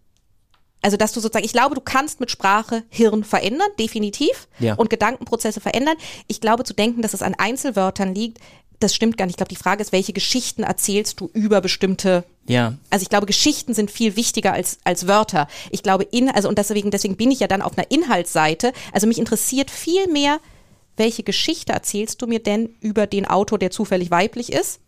Also, 0.82 0.96
dass 0.98 1.12
du 1.12 1.20
sozusagen, 1.20 1.46
ich 1.46 1.52
glaube, 1.52 1.76
du 1.76 1.82
kannst 1.82 2.20
mit 2.20 2.32
Sprache 2.32 2.84
Hirn 2.90 3.24
verändern, 3.24 3.68
definitiv, 3.78 4.48
Ja. 4.60 4.76
und 4.76 4.90
Gedankenprozesse 4.90 5.60
verändern. 5.60 5.96
Ich 6.28 6.40
glaube, 6.40 6.64
zu 6.64 6.74
denken, 6.74 7.02
dass 7.02 7.14
es 7.14 7.22
an 7.22 7.36
Einzelwörtern 7.38 8.16
liegt, 8.16 8.38
das 8.80 8.96
stimmt 8.96 9.18
gar 9.18 9.26
nicht. 9.26 9.34
Ich 9.34 9.38
glaube, 9.38 9.50
die 9.50 9.58
Frage 9.62 9.82
ist, 9.82 9.92
welche 9.92 10.14
Geschichten 10.14 10.64
erzählst 10.64 11.20
du 11.20 11.30
über 11.34 11.60
bestimmte 11.60 12.24
Ja. 12.48 12.76
also 12.90 13.04
ich 13.04 13.10
glaube, 13.10 13.26
Geschichten 13.26 13.74
sind 13.74 13.92
viel 13.92 14.16
wichtiger 14.16 14.54
als, 14.54 14.78
als 14.86 15.06
Wörter. 15.06 15.50
Ich 15.70 15.84
glaube, 15.84 16.06
in, 16.06 16.30
also 16.30 16.48
und 16.48 16.58
deswegen, 16.58 16.90
deswegen 16.90 17.18
bin 17.18 17.30
ich 17.30 17.42
ja 17.42 17.48
dann 17.48 17.62
auf 17.62 17.78
einer 17.78 17.92
Inhaltsseite. 17.92 18.72
Also 18.94 19.06
mich 19.06 19.18
interessiert 19.20 19.70
viel 19.70 20.08
mehr, 20.08 20.40
welche 20.96 21.24
Geschichte 21.24 21.74
erzählst 21.74 22.22
du 22.22 22.28
mir 22.28 22.40
denn 22.40 22.70
über 22.80 23.06
den 23.06 23.26
Autor, 23.26 23.60
der 23.60 23.70
zufällig 23.72 24.12
weiblich 24.12 24.50
ist? 24.54 24.80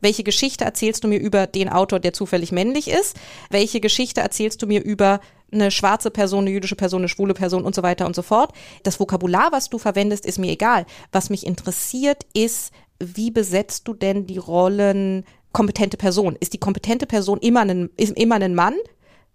Welche 0.00 0.24
Geschichte 0.24 0.64
erzählst 0.64 1.04
du 1.04 1.08
mir 1.08 1.18
über 1.18 1.46
den 1.46 1.68
Autor, 1.68 2.00
der 2.00 2.12
zufällig 2.12 2.52
männlich 2.52 2.88
ist? 2.88 3.16
Welche 3.50 3.80
Geschichte 3.80 4.20
erzählst 4.20 4.62
du 4.62 4.66
mir 4.66 4.82
über 4.82 5.20
eine 5.52 5.70
schwarze 5.70 6.10
Person, 6.10 6.44
eine 6.44 6.50
jüdische 6.50 6.76
Person, 6.76 7.00
eine 7.00 7.08
schwule 7.08 7.34
Person 7.34 7.64
und 7.64 7.74
so 7.74 7.82
weiter 7.82 8.06
und 8.06 8.14
so 8.14 8.22
fort? 8.22 8.52
Das 8.82 9.00
Vokabular, 9.00 9.52
was 9.52 9.68
du 9.68 9.78
verwendest, 9.78 10.26
ist 10.26 10.38
mir 10.38 10.50
egal. 10.50 10.86
Was 11.12 11.30
mich 11.30 11.46
interessiert, 11.46 12.26
ist, 12.34 12.72
wie 12.98 13.30
besetzt 13.30 13.88
du 13.88 13.94
denn 13.94 14.26
die 14.26 14.38
Rollen 14.38 15.24
kompetente 15.52 15.96
Person? 15.96 16.36
Ist 16.38 16.52
die 16.52 16.58
kompetente 16.58 17.06
Person 17.06 17.38
immer 17.38 17.60
ein, 17.60 17.90
ist 17.96 18.16
immer 18.16 18.36
ein 18.36 18.54
Mann? 18.54 18.74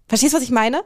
Verstehst 0.07 0.33
du, 0.33 0.37
was 0.37 0.43
ich 0.43 0.51
meine? 0.51 0.83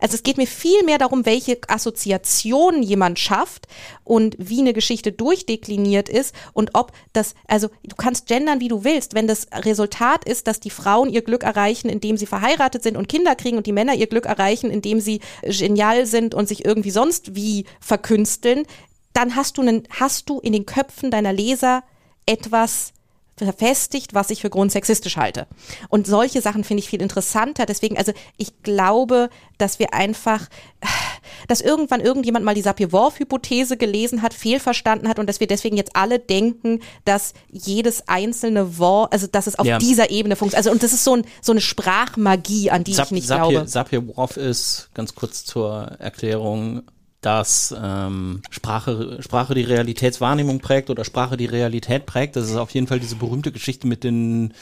Also 0.00 0.16
es 0.16 0.24
geht 0.24 0.36
mir 0.36 0.46
viel 0.46 0.82
mehr 0.82 0.98
darum, 0.98 1.24
welche 1.26 1.58
Assoziationen 1.68 2.82
jemand 2.82 3.20
schafft 3.20 3.68
und 4.02 4.34
wie 4.38 4.58
eine 4.58 4.72
Geschichte 4.72 5.12
durchdekliniert 5.12 6.08
ist 6.08 6.34
und 6.54 6.70
ob 6.74 6.90
das, 7.12 7.34
also 7.46 7.68
du 7.84 7.94
kannst 7.94 8.26
gendern, 8.26 8.58
wie 8.58 8.66
du 8.66 8.82
willst. 8.82 9.14
Wenn 9.14 9.28
das 9.28 9.46
Resultat 9.52 10.24
ist, 10.24 10.48
dass 10.48 10.58
die 10.58 10.70
Frauen 10.70 11.08
ihr 11.08 11.22
Glück 11.22 11.44
erreichen, 11.44 11.88
indem 11.88 12.16
sie 12.16 12.26
verheiratet 12.26 12.82
sind 12.82 12.96
und 12.96 13.08
Kinder 13.08 13.36
kriegen 13.36 13.58
und 13.58 13.66
die 13.66 13.72
Männer 13.72 13.94
ihr 13.94 14.08
Glück 14.08 14.26
erreichen, 14.26 14.70
indem 14.70 15.00
sie 15.00 15.20
genial 15.42 16.04
sind 16.06 16.34
und 16.34 16.48
sich 16.48 16.64
irgendwie 16.64 16.90
sonst 16.90 17.36
wie 17.36 17.64
verkünsteln, 17.80 18.64
dann 19.12 19.36
hast 19.36 19.56
du 19.58 19.62
einen, 19.62 19.84
hast 19.90 20.28
du 20.28 20.40
in 20.40 20.52
den 20.52 20.66
Köpfen 20.66 21.12
deiner 21.12 21.32
Leser 21.32 21.84
etwas 22.26 22.92
verfestigt, 23.38 24.14
was 24.14 24.30
ich 24.30 24.40
für 24.42 24.50
grundsexistisch 24.50 25.16
halte. 25.16 25.46
Und 25.88 26.06
solche 26.06 26.40
Sachen 26.40 26.64
finde 26.64 26.82
ich 26.82 26.88
viel 26.88 27.02
interessanter. 27.02 27.66
Deswegen, 27.66 27.96
also 27.96 28.12
ich 28.36 28.62
glaube, 28.62 29.30
dass 29.58 29.78
wir 29.78 29.94
einfach, 29.94 30.48
dass 31.48 31.60
irgendwann 31.60 32.00
irgendjemand 32.00 32.44
mal 32.44 32.54
die 32.54 32.62
Sapir-Whorf-Hypothese 32.62 33.76
gelesen 33.76 34.22
hat, 34.22 34.34
fehlverstanden 34.34 35.08
hat 35.08 35.18
und 35.18 35.28
dass 35.28 35.40
wir 35.40 35.46
deswegen 35.46 35.76
jetzt 35.76 35.96
alle 35.96 36.18
denken, 36.18 36.80
dass 37.04 37.34
jedes 37.50 38.06
einzelne 38.08 38.78
Wort, 38.78 39.12
also 39.12 39.26
dass 39.26 39.46
es 39.46 39.58
auf 39.58 39.66
Ja. 39.66 39.78
dieser 39.78 40.10
Ebene 40.10 40.36
funktioniert. 40.36 40.58
Also 40.66 40.70
und 40.70 40.82
das 40.82 40.92
ist 40.92 41.04
so, 41.04 41.16
ein, 41.16 41.24
so 41.42 41.52
eine 41.52 41.60
Sprachmagie, 41.60 42.70
an 42.70 42.84
die 42.84 42.94
Sap 42.94 43.06
ich 43.06 43.10
nicht 43.12 43.26
Sapir, 43.26 43.50
glaube. 43.50 43.68
Sapir-Whorf 43.68 44.36
ist, 44.36 44.90
ganz 44.94 45.14
kurz 45.14 45.44
zur 45.44 45.96
Erklärung, 45.98 46.82
dass 47.20 47.74
ähm, 47.76 48.42
Sprache, 48.50 49.18
Sprache 49.20 49.54
die 49.54 49.62
Realitätswahrnehmung 49.62 50.60
prägt 50.60 50.88
oder 50.88 51.04
Sprache 51.04 51.36
die 51.36 51.46
Realität 51.46 52.06
prägt. 52.06 52.36
Das 52.36 52.48
ist 52.48 52.56
auf 52.56 52.70
jeden 52.70 52.86
Fall 52.86 53.00
diese 53.00 53.16
berühmte 53.16 53.50
Geschichte 53.50 53.86
mit 53.86 54.04
den 54.04 54.54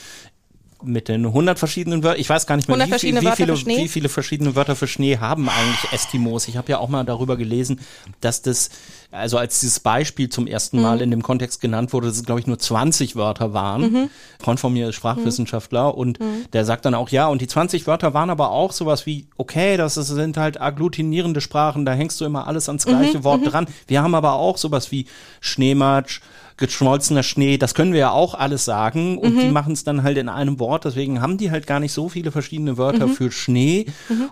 mit 0.83 1.09
den 1.09 1.27
100 1.27 1.59
verschiedenen 1.59 2.03
Wörtern. 2.03 2.21
Ich 2.21 2.29
weiß 2.29 2.47
gar 2.47 2.57
nicht 2.57 2.69
mehr, 2.69 2.77
100 2.77 3.03
wie, 3.03 3.09
wie, 3.09 3.25
Wörter 3.25 3.57
viele, 3.57 3.57
wie 3.57 3.89
viele 3.89 4.09
verschiedene 4.09 4.55
Wörter 4.55 4.77
für 4.77 4.87
Schnee 4.87 5.19
haben 5.19 5.49
eigentlich 5.49 5.93
Eskimos. 5.93 6.49
Ich 6.49 6.57
habe 6.57 6.71
ja 6.71 6.79
auch 6.79 6.89
mal 6.89 7.05
darüber 7.05 7.37
gelesen, 7.37 7.81
dass 8.21 8.43
das, 8.43 8.71
also 9.11 9.39
als 9.39 9.61
dieses 9.61 9.81
Beispiel 9.81 10.29
zum 10.29 10.47
ersten 10.47 10.81
Mal 10.81 11.01
in 11.01 11.11
dem 11.11 11.23
Kontext 11.23 11.61
genannt 11.61 11.93
wurde, 11.93 12.09
dass 12.09 12.17
es, 12.17 12.25
glaube 12.25 12.41
ich, 12.41 12.47
nur 12.47 12.59
20 12.59 13.17
Wörter 13.17 13.53
waren. 13.53 13.97
Ein 13.97 14.11
Freund 14.39 14.61
von 14.61 14.73
mir 14.73 14.89
ist 14.89 14.97
Sprachwissenschaftler 14.97 15.97
und 15.97 16.19
der 16.53 16.65
sagt 16.65 16.85
dann 16.85 16.95
auch, 16.95 17.09
ja, 17.09 17.27
und 17.29 17.41
die 17.41 17.47
20 17.47 17.87
Wörter 17.87 18.15
waren 18.15 18.31
aber 18.31 18.51
auch 18.51 18.73
sowas 18.73 19.07
wie, 19.07 19.29
okay, 19.37 19.77
das 19.77 19.95
sind 19.95 20.37
halt 20.37 20.61
agglutinierende 20.61 21.41
Sprachen, 21.41 21.85
da 21.85 21.93
hängst 21.93 22.21
du 22.21 22.25
immer 22.25 22.47
alles 22.47 22.69
ans 22.69 22.85
gleiche 22.85 23.25
Wort 23.25 23.41
dran. 23.45 23.67
Wir 23.87 24.03
haben 24.03 24.15
aber 24.15 24.35
auch 24.35 24.59
sowas 24.59 24.93
wie 24.93 25.07
Schneematsch, 25.41 26.21
geschmolzener 26.57 27.23
Schnee, 27.23 27.59
das 27.59 27.75
können 27.75 27.93
wir 27.93 28.01
ja 28.01 28.11
auch 28.11 28.35
alles 28.35 28.65
sagen. 28.65 29.19
Und 29.19 29.39
die 29.39 29.49
machen 29.49 29.73
es 29.75 29.85
dann 29.85 30.03
halt 30.03 30.17
in 30.19 30.29
einem 30.29 30.59
Wort, 30.59 30.85
deswegen 30.85 31.21
haben 31.21 31.37
die 31.39 31.51
halt 31.51 31.67
gar 31.67 31.81
nicht 31.81 31.93
so 31.93 32.09
viele 32.09 32.33
verschiedene 32.33 32.79
Wörter 32.79 33.09
für 33.09 33.31
Schnee. 33.31 33.87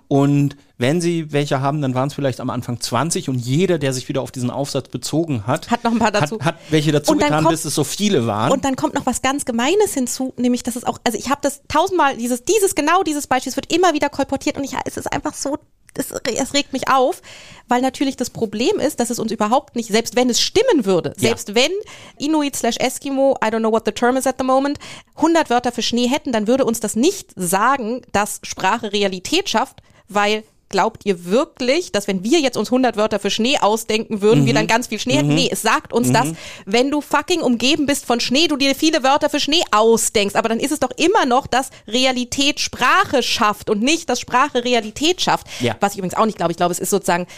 Und 0.09 0.56
wenn 0.78 1.01
sie 1.01 1.32
welche 1.32 1.60
haben, 1.60 1.80
dann 1.82 1.94
waren 1.94 2.09
es 2.09 2.14
vielleicht 2.14 2.40
am 2.40 2.51
Anfang 2.51 2.80
20 2.80 3.28
und 3.28 3.36
jeder, 3.38 3.78
der 3.78 3.92
sich 3.92 4.09
wieder 4.09 4.22
auf 4.22 4.32
diesen 4.32 4.51
Aufsatz 4.51 4.88
bezogen 4.88 5.46
hat, 5.46 5.70
Hat 5.70 5.84
noch 5.84 5.92
ein 5.92 5.98
paar 5.98 6.10
dazu. 6.12 6.36
Hat, 6.40 6.44
hat 6.46 6.56
welche 6.70 6.92
dazu 6.92 7.12
Und 7.12 7.18
getan, 7.18 7.44
kommt- 7.44 7.51
bis 7.51 7.64
es 7.64 7.74
so 7.74 7.84
viele 7.84 8.26
waren. 8.26 8.51
Und 8.52 8.64
dann 8.64 8.74
kommt 8.76 8.94
noch 8.94 9.06
was 9.06 9.22
ganz 9.22 9.44
Gemeines 9.44 9.94
hinzu, 9.94 10.32
nämlich 10.36 10.62
dass 10.62 10.76
es 10.76 10.84
auch, 10.84 10.98
also 11.05 11.16
ich 11.18 11.30
habe 11.30 11.40
das 11.42 11.62
tausendmal, 11.68 12.16
dieses, 12.16 12.42
dieses, 12.42 12.74
genau 12.74 13.02
dieses 13.02 13.26
Beispiel, 13.26 13.51
es 13.51 13.56
wird 13.56 13.72
immer 13.72 13.92
wieder 13.94 14.09
kolportiert 14.09 14.56
und 14.56 14.64
ich, 14.64 14.72
es 14.84 14.96
ist 14.96 15.12
einfach 15.12 15.34
so, 15.34 15.59
es, 15.98 16.10
es 16.12 16.54
regt 16.54 16.72
mich 16.72 16.88
auf, 16.88 17.22
weil 17.68 17.80
natürlich 17.80 18.16
das 18.16 18.30
Problem 18.30 18.78
ist, 18.78 19.00
dass 19.00 19.10
es 19.10 19.18
uns 19.18 19.32
überhaupt 19.32 19.76
nicht, 19.76 19.88
selbst 19.90 20.16
wenn 20.16 20.28
es 20.30 20.40
stimmen 20.40 20.84
würde, 20.84 21.10
Ja. 21.16 21.28
selbst 21.28 21.54
wenn 21.54 21.70
Inuit 22.18 22.56
slash 22.56 22.76
Eskimo, 22.78 23.36
I 23.44 23.48
don't 23.48 23.60
know 23.60 23.72
what 23.72 23.84
the 23.86 23.92
term 23.92 24.16
is 24.16 24.26
at 24.26 24.36
the 24.38 24.44
moment, 24.44 24.78
100 25.16 25.50
Wörter 25.50 25.72
für 25.72 25.82
Schnee 25.82 26.08
hätten, 26.08 26.32
dann 26.32 26.46
würde 26.46 26.64
uns 26.64 26.80
das 26.80 26.96
nicht 26.96 27.30
sagen, 27.36 28.02
dass 28.12 28.40
Sprache 28.42 28.92
Realität 28.92 29.48
schafft, 29.48 29.82
weil 30.08 30.44
Glaubt 30.74 31.06
ihr 31.06 31.24
wirklich, 31.24 31.92
dass 31.92 32.09
wenn 32.09 32.24
wir 32.24 32.40
jetzt 32.40 32.56
uns 32.56 32.66
100 32.66 32.96
Wörter 32.96 33.20
für 33.20 33.30
Schnee 33.30 33.59
ausdenken 33.60 34.22
würden, 34.22 34.44
wir 34.44 34.55
dann 34.55 34.66
ganz 34.66 34.88
viel 34.88 34.98
Schnee 34.98 35.18
hätten? 35.18 35.32
Nee, 35.32 35.48
es 35.52 35.62
sagt 35.62 35.92
uns 35.92 36.10
das, 36.10 36.32
wenn 36.66 36.90
du 36.90 37.01
fucking 37.01 37.42
umgeben 37.42 37.86
bist 37.86 38.05
von 38.05 38.18
Schnee, 38.18 38.48
du 38.48 38.56
dir 38.56 38.74
viele 38.74 39.05
Wörter 39.05 39.30
für 39.30 39.38
Schnee 39.38 39.62
ausdenkst. 39.70 40.34
Aber 40.34 40.48
dann 40.48 40.59
ist 40.59 40.72
es 40.72 40.80
doch 40.80 40.90
immer 40.96 41.26
noch, 41.26 41.46
dass 41.46 41.70
Realität 41.86 42.59
Sprache 42.59 43.22
schafft 43.22 43.70
und 43.70 43.82
nicht, 43.82 44.10
dass 44.10 44.18
Sprache 44.18 44.64
Realität 44.64 45.20
schafft. 45.20 45.46
Ja. 45.60 45.76
Was 45.78 45.92
ich 45.92 45.98
übrigens 45.98 46.16
auch 46.16 46.26
nicht 46.26 46.38
glaube. 46.38 46.51
Ich 46.51 46.56
glaube, 46.56 46.72
es 46.72 46.80
ist 46.80 46.90
sozusagen, 46.90 47.28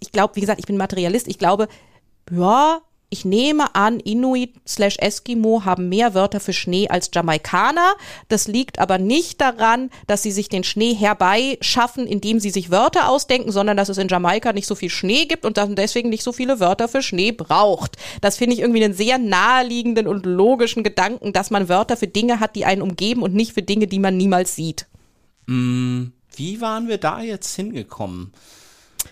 ich 0.00 0.10
glaube, 0.10 0.34
wie 0.34 0.40
gesagt, 0.40 0.58
ich 0.58 0.66
bin 0.66 0.76
Materialist. 0.76 1.28
Ich 1.28 1.38
glaube, 1.38 1.68
ja, 2.28 2.80
ich 3.12 3.26
nehme 3.26 3.74
an, 3.74 4.00
Inuit 4.00 4.54
slash 4.66 4.96
Eskimo 4.96 5.66
haben 5.66 5.90
mehr 5.90 6.14
Wörter 6.14 6.40
für 6.40 6.54
Schnee 6.54 6.88
als 6.88 7.10
Jamaikaner. 7.12 7.94
Das 8.28 8.48
liegt 8.48 8.78
aber 8.78 8.96
nicht 8.96 9.38
daran, 9.42 9.90
dass 10.06 10.22
sie 10.22 10.32
sich 10.32 10.48
den 10.48 10.64
Schnee 10.64 10.94
herbeischaffen, 10.94 12.06
indem 12.06 12.40
sie 12.40 12.48
sich 12.48 12.70
Wörter 12.70 13.10
ausdenken, 13.10 13.52
sondern 13.52 13.76
dass 13.76 13.90
es 13.90 13.98
in 13.98 14.08
Jamaika 14.08 14.54
nicht 14.54 14.66
so 14.66 14.74
viel 14.74 14.88
Schnee 14.88 15.26
gibt 15.26 15.44
und 15.44 15.58
dann 15.58 15.76
deswegen 15.76 16.08
nicht 16.08 16.22
so 16.22 16.32
viele 16.32 16.58
Wörter 16.58 16.88
für 16.88 17.02
Schnee 17.02 17.32
braucht. 17.32 17.98
Das 18.22 18.38
finde 18.38 18.54
ich 18.54 18.60
irgendwie 18.60 18.82
einen 18.82 18.94
sehr 18.94 19.18
naheliegenden 19.18 20.06
und 20.06 20.24
logischen 20.24 20.82
Gedanken, 20.82 21.34
dass 21.34 21.50
man 21.50 21.68
Wörter 21.68 21.98
für 21.98 22.08
Dinge 22.08 22.40
hat, 22.40 22.56
die 22.56 22.64
einen 22.64 22.80
umgeben 22.80 23.22
und 23.22 23.34
nicht 23.34 23.52
für 23.52 23.62
Dinge, 23.62 23.88
die 23.88 23.98
man 23.98 24.16
niemals 24.16 24.56
sieht. 24.56 24.86
Wie 26.34 26.60
waren 26.62 26.88
wir 26.88 26.96
da 26.96 27.20
jetzt 27.20 27.54
hingekommen? 27.54 28.32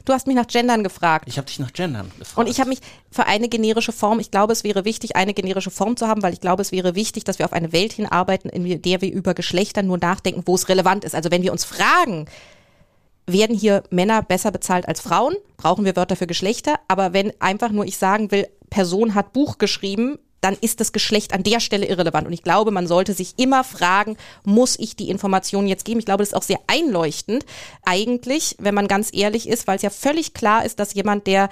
Du 0.04 0.12
hast 0.12 0.26
mich 0.26 0.36
nach 0.36 0.46
Gendern 0.46 0.82
gefragt. 0.82 1.26
Ich 1.28 1.36
habe 1.36 1.46
dich 1.46 1.58
nach 1.58 1.72
Gendern 1.72 2.10
gefragt. 2.18 2.38
Und 2.38 2.48
ich 2.48 2.60
habe 2.60 2.70
mich 2.70 2.80
für 3.10 3.26
eine 3.26 3.48
generische 3.48 3.92
Form, 3.92 4.18
ich 4.18 4.30
glaube, 4.30 4.52
es 4.52 4.64
wäre 4.64 4.84
wichtig, 4.84 5.16
eine 5.16 5.34
generische 5.34 5.70
Form 5.70 5.96
zu 5.96 6.08
haben, 6.08 6.22
weil 6.22 6.32
ich 6.32 6.40
glaube, 6.40 6.62
es 6.62 6.72
wäre 6.72 6.94
wichtig, 6.94 7.24
dass 7.24 7.38
wir 7.38 7.46
auf 7.46 7.52
eine 7.52 7.72
Welt 7.72 7.92
hinarbeiten, 7.92 8.50
in 8.50 8.82
der 8.82 9.00
wir 9.00 9.12
über 9.12 9.34
Geschlechter 9.34 9.82
nur 9.82 9.98
nachdenken, 9.98 10.42
wo 10.46 10.54
es 10.54 10.68
relevant 10.68 11.04
ist. 11.04 11.14
Also 11.14 11.30
wenn 11.30 11.42
wir 11.42 11.52
uns 11.52 11.64
fragen, 11.64 12.26
werden 13.26 13.56
hier 13.56 13.82
Männer 13.90 14.22
besser 14.22 14.50
bezahlt 14.50 14.88
als 14.88 15.00
Frauen, 15.00 15.34
brauchen 15.56 15.84
wir 15.84 15.96
Wörter 15.96 16.16
für 16.16 16.26
Geschlechter. 16.26 16.76
Aber 16.88 17.12
wenn 17.12 17.32
einfach 17.40 17.70
nur 17.70 17.84
ich 17.84 17.98
sagen 17.98 18.30
will, 18.30 18.48
Person 18.70 19.14
hat 19.14 19.32
Buch 19.32 19.58
geschrieben, 19.58 20.18
dann 20.40 20.56
ist 20.60 20.80
das 20.80 20.92
Geschlecht 20.92 21.34
an 21.34 21.42
der 21.42 21.60
Stelle 21.60 21.86
irrelevant. 21.86 22.26
Und 22.26 22.32
ich 22.32 22.42
glaube, 22.42 22.70
man 22.70 22.86
sollte 22.86 23.12
sich 23.12 23.34
immer 23.38 23.64
fragen, 23.64 24.16
muss 24.44 24.78
ich 24.78 24.96
die 24.96 25.10
Informationen 25.10 25.68
jetzt 25.68 25.84
geben? 25.84 26.00
Ich 26.00 26.06
glaube, 26.06 26.22
das 26.22 26.30
ist 26.30 26.36
auch 26.36 26.42
sehr 26.42 26.60
einleuchtend 26.66 27.44
eigentlich, 27.84 28.56
wenn 28.58 28.74
man 28.74 28.88
ganz 28.88 29.10
ehrlich 29.12 29.48
ist, 29.48 29.66
weil 29.66 29.76
es 29.76 29.82
ja 29.82 29.90
völlig 29.90 30.34
klar 30.34 30.64
ist, 30.64 30.78
dass 30.78 30.94
jemand, 30.94 31.26
der 31.26 31.50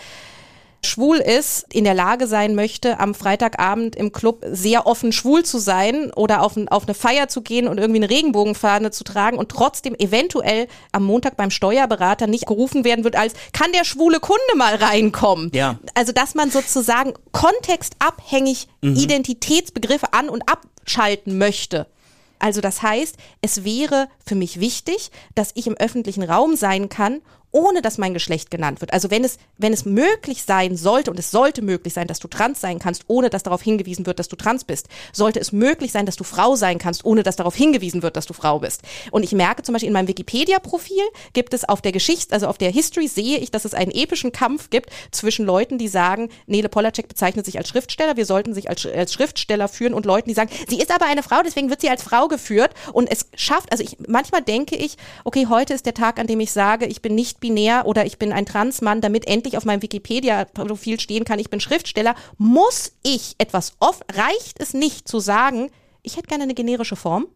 schwul 0.83 1.17
ist, 1.17 1.67
in 1.73 1.85
der 1.85 1.95
Lage 1.95 2.27
sein 2.27 2.55
möchte, 2.55 2.99
am 3.01 3.15
Freitagabend 3.15 3.97
im 3.97 4.13
Club 4.13 4.45
sehr 4.51 4.87
offen 4.87 5.13
schwul 5.13 5.45
zu 5.45 5.59
sein 5.59 6.13
oder 6.15 6.43
auf, 6.43 6.57
ein, 6.57 6.69
auf 6.69 6.85
eine 6.85 6.95
Feier 6.95 7.29
zu 7.29 7.43
gehen 7.43 7.69
und 7.69 7.79
irgendwie 7.79 8.01
eine 8.01 8.11
Regenbogenfahne 8.11 8.91
zu 8.91 9.05
tragen 9.05 9.39
und 9.39 9.51
trotzdem 9.51 9.95
eventuell 9.99 10.69
am 10.93 11.05
Montag 11.05 11.37
beim 11.37 11.51
Steuerberater 11.51 12.27
nicht 12.27 12.47
gerufen 12.47 12.85
werden 12.85 13.05
wird 13.05 13.17
als, 13.17 13.35
kann 13.53 13.73
der 13.73 13.85
schwule 13.85 14.21
Kunde 14.21 14.57
mal 14.57 14.77
reinkommen? 14.77 15.51
Ja. 15.53 15.79
Also, 15.95 16.13
dass 16.13 16.35
man 16.35 16.51
sozusagen 16.51 17.15
kontextabhängig 17.33 18.69
Identitätsbegriffe 18.81 20.13
an- 20.13 20.29
und 20.29 20.45
abschalten 20.49 21.39
möchte. 21.39 21.87
Also 22.39 22.61
das 22.61 22.83
heißt, 22.83 23.17
es 23.41 23.65
wäre 23.65 24.09
für 24.25 24.35
mich 24.35 24.61
wichtig, 24.61 25.11
dass 25.35 25.51
ich 25.55 25.67
im 25.67 25.77
öffentlichen 25.77 26.23
Raum 26.23 26.57
sein 26.57 26.89
kann, 26.89 27.21
ohne 27.51 27.83
dass 27.83 27.99
mein 27.99 28.15
Geschlecht 28.15 28.51
genannt 28.51 28.81
wird. 28.81 28.93
Also 28.93 29.11
wenn 29.11 29.25
es, 29.25 29.39
wenn 29.57 29.73
es 29.73 29.85
möglich 29.85 30.45
sein 30.45 30.77
sollte, 30.77 31.11
und 31.11 31.19
es 31.19 31.31
sollte 31.31 31.63
möglich 31.63 31.95
sein, 31.95 32.07
dass 32.07 32.19
du 32.19 32.29
trans 32.29 32.61
sein 32.61 32.79
kannst, 32.79 33.05
ohne 33.09 33.31
dass 33.31 33.43
darauf 33.43 33.63
hingewiesen 33.63 34.07
wird, 34.07 34.19
dass 34.19 34.29
du 34.29 34.37
trans 34.37 34.65
bist, 34.65 34.89
sollte 35.13 35.41
es 35.41 35.53
möglich 35.53 35.93
sein, 35.93 36.07
dass 36.07 36.17
du 36.17 36.25
Frau 36.25 36.57
sein 36.57 36.79
kannst, 36.79 37.05
ohne 37.05 37.23
dass 37.23 37.37
darauf 37.37 37.55
hingewiesen 37.55 38.03
wird, 38.03 38.17
dass 38.17 38.27
du 38.27 38.35
Frau 38.35 38.59
bist. 38.59 38.83
Und 39.11 39.23
ich 39.23 39.33
merke 39.33 39.63
zum 39.63 39.73
Beispiel 39.73 39.89
in 39.89 39.93
meinem 39.93 40.09
Wikipedia-Profil 40.09 41.03
gibt 41.33 41.55
es 41.55 41.69
auf 41.69 41.81
der 41.81 41.93
Geschichte, 41.93 42.35
also 42.35 42.47
auf 42.47 42.59
der 42.59 42.71
History 42.71 43.09
sehe 43.09 43.39
ich, 43.39 43.51
dass 43.51 43.65
es 43.65 43.75
einen 43.75 43.91
epischen 43.91 44.33
Kampf 44.33 44.71
gibt 44.71 44.91
zwischen 45.11 45.47
Leuten, 45.47 45.79
die 45.79 45.89
sagen, 45.89 46.29
Nele 46.47 46.69
Polacek 46.69 47.09
bezeichnet 47.09 47.47
sich 47.47 47.59
als 47.59 47.69
Schriftsteller, 47.69 48.17
wir 48.17 48.27
sollten 48.27 48.55
sich 48.55 48.69
als, 48.69 48.85
als 48.87 49.13
Schriftsteller 49.13 49.69
führen 49.69 49.95
und 49.95 50.07
Leuten, 50.07 50.29
die 50.29 50.35
sagen, 50.35 50.51
sie 50.69 50.79
ist 50.79 50.91
aber 50.91 51.07
eine 51.07 51.23
Frau, 51.23 51.43
deswegen 51.45 51.71
wird 51.71 51.81
sie 51.81 51.91
als 51.91 52.03
Frau 52.03 52.29
geführt 52.29 52.71
und 52.93 53.11
es 53.11 53.27
schafft, 53.35 53.73
also 53.73 53.83
ich, 53.83 53.97
manchmal 54.07 54.43
denke 54.43 54.77
ich, 54.77 54.97
okay, 55.25 55.47
heute 55.49 55.75
ist 55.75 55.87
der 55.87 55.95
Tag, 55.95 56.19
an 56.19 56.27
dem 56.27 56.41
ich 56.41 56.53
sage, 56.53 56.87
ich 56.87 57.03
bin 57.03 57.15
nicht 57.15 57.38
binär 57.41 57.87
oder 57.87 58.07
ich 58.07 58.19
bin 58.19 58.33
ein 58.33 58.47
Transmann, 58.47 59.01
damit 59.01 59.27
endlich 59.27 59.57
auf 59.57 59.65
meinem 59.65 59.83
Wikipedia-Profil 59.83 61.01
stehen 61.01 61.25
kann, 61.25 61.39
ich 61.39 61.51
bin 61.51 61.61
Schriftsteller, 61.61 62.15
muss 62.37 62.93
ich 63.03 63.35
etwas 63.39 63.75
oft, 63.81 64.05
reicht 64.17 64.61
es 64.61 64.75
nicht 64.75 65.09
zu 65.09 65.21
sagen, 65.21 65.71
ich 66.03 66.17
hätte 66.17 66.29
gerne 66.29 66.45
eine 66.45 66.55
generische 66.55 66.97
Form, 66.97 67.27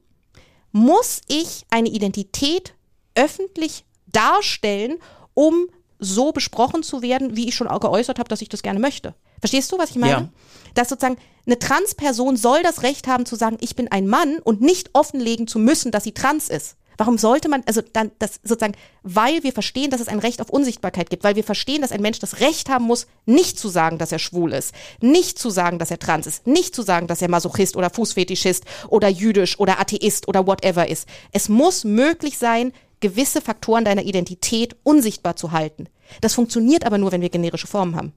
muss 0.72 1.20
ich 1.28 1.64
eine 1.70 1.88
Identität 1.88 2.74
öffentlich 3.14 3.84
darstellen, 4.06 4.98
um 5.34 5.68
so 5.98 6.32
besprochen 6.32 6.82
zu 6.82 7.02
werden, 7.02 7.36
wie 7.36 7.48
ich 7.48 7.54
schon 7.54 7.68
auch 7.68 7.80
geäußert 7.80 8.18
habe, 8.18 8.28
dass 8.28 8.42
ich 8.42 8.48
das 8.48 8.62
gerne 8.62 8.80
möchte. 8.80 9.14
Verstehst 9.40 9.70
du, 9.72 9.78
was 9.78 9.90
ich 9.90 9.96
meine? 9.96 10.12
Ja. 10.12 10.28
Dass 10.74 10.88
sozusagen 10.88 11.18
eine 11.46 11.58
Transperson 11.58 12.36
soll 12.36 12.62
das 12.62 12.82
Recht 12.82 13.06
haben 13.06 13.26
zu 13.26 13.36
sagen, 13.36 13.58
ich 13.60 13.76
bin 13.76 13.90
ein 13.90 14.06
Mann 14.06 14.38
und 14.38 14.60
nicht 14.60 14.90
offenlegen 14.94 15.46
zu 15.46 15.58
müssen, 15.58 15.90
dass 15.90 16.04
sie 16.04 16.12
trans 16.12 16.48
ist. 16.48 16.76
Warum 17.02 17.18
sollte 17.18 17.48
man, 17.48 17.64
also 17.66 17.80
dann 17.80 18.12
das 18.20 18.38
sozusagen, 18.44 18.76
weil 19.02 19.42
wir 19.42 19.52
verstehen, 19.52 19.90
dass 19.90 20.00
es 20.00 20.06
ein 20.06 20.20
Recht 20.20 20.40
auf 20.40 20.50
Unsichtbarkeit 20.50 21.10
gibt, 21.10 21.24
weil 21.24 21.34
wir 21.34 21.42
verstehen, 21.42 21.82
dass 21.82 21.90
ein 21.90 22.00
Mensch 22.00 22.20
das 22.20 22.38
Recht 22.38 22.68
haben 22.68 22.84
muss, 22.84 23.08
nicht 23.26 23.58
zu 23.58 23.68
sagen, 23.68 23.98
dass 23.98 24.12
er 24.12 24.20
schwul 24.20 24.52
ist, 24.52 24.72
nicht 25.00 25.36
zu 25.36 25.50
sagen, 25.50 25.80
dass 25.80 25.90
er 25.90 25.98
trans 25.98 26.28
ist, 26.28 26.46
nicht 26.46 26.76
zu 26.76 26.82
sagen, 26.82 27.08
dass 27.08 27.20
er 27.20 27.28
Masochist 27.28 27.74
oder 27.76 27.90
Fußfetischist 27.90 28.66
oder 28.86 29.08
jüdisch 29.08 29.58
oder 29.58 29.80
Atheist 29.80 30.28
oder 30.28 30.46
whatever 30.46 30.88
ist. 30.88 31.08
Es 31.32 31.48
muss 31.48 31.82
möglich 31.82 32.38
sein, 32.38 32.72
gewisse 33.00 33.40
Faktoren 33.40 33.84
deiner 33.84 34.04
Identität 34.04 34.76
unsichtbar 34.84 35.34
zu 35.34 35.50
halten. 35.50 35.88
Das 36.20 36.34
funktioniert 36.34 36.86
aber 36.86 36.98
nur, 36.98 37.10
wenn 37.10 37.20
wir 37.20 37.30
generische 37.30 37.66
Formen 37.66 37.96
haben. 37.96 38.12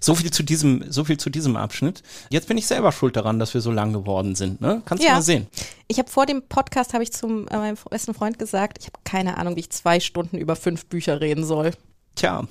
So 0.00 0.14
viel 0.14 0.30
zu 0.30 0.42
diesem, 0.42 0.90
so 0.90 1.04
viel 1.04 1.18
zu 1.18 1.30
diesem 1.30 1.56
Abschnitt. 1.56 2.02
Jetzt 2.30 2.48
bin 2.48 2.56
ich 2.56 2.66
selber 2.66 2.90
schuld 2.92 3.16
daran, 3.16 3.38
dass 3.38 3.54
wir 3.54 3.60
so 3.60 3.70
lang 3.70 3.92
geworden 3.92 4.34
sind. 4.34 4.60
Ne? 4.60 4.82
Kannst 4.84 5.04
du 5.04 5.08
Ja. 5.08 5.14
mal 5.14 5.22
sehen. 5.22 5.46
Ich 5.88 5.98
habe 5.98 6.10
vor 6.10 6.26
dem 6.26 6.42
Podcast 6.48 6.94
habe 6.94 7.02
ich 7.04 7.12
zum 7.12 7.46
äh, 7.48 7.56
meinem 7.56 7.76
besten 7.90 8.14
Freund 8.14 8.38
gesagt, 8.38 8.78
ich 8.80 8.86
habe 8.86 8.98
keine 9.04 9.36
Ahnung, 9.36 9.56
wie 9.56 9.60
ich 9.60 9.70
zwei 9.70 10.00
Stunden 10.00 10.38
über 10.38 10.56
fünf 10.56 10.86
Bücher 10.86 11.20
reden 11.20 11.44
soll. 11.44 11.72
Tja, 12.14 12.46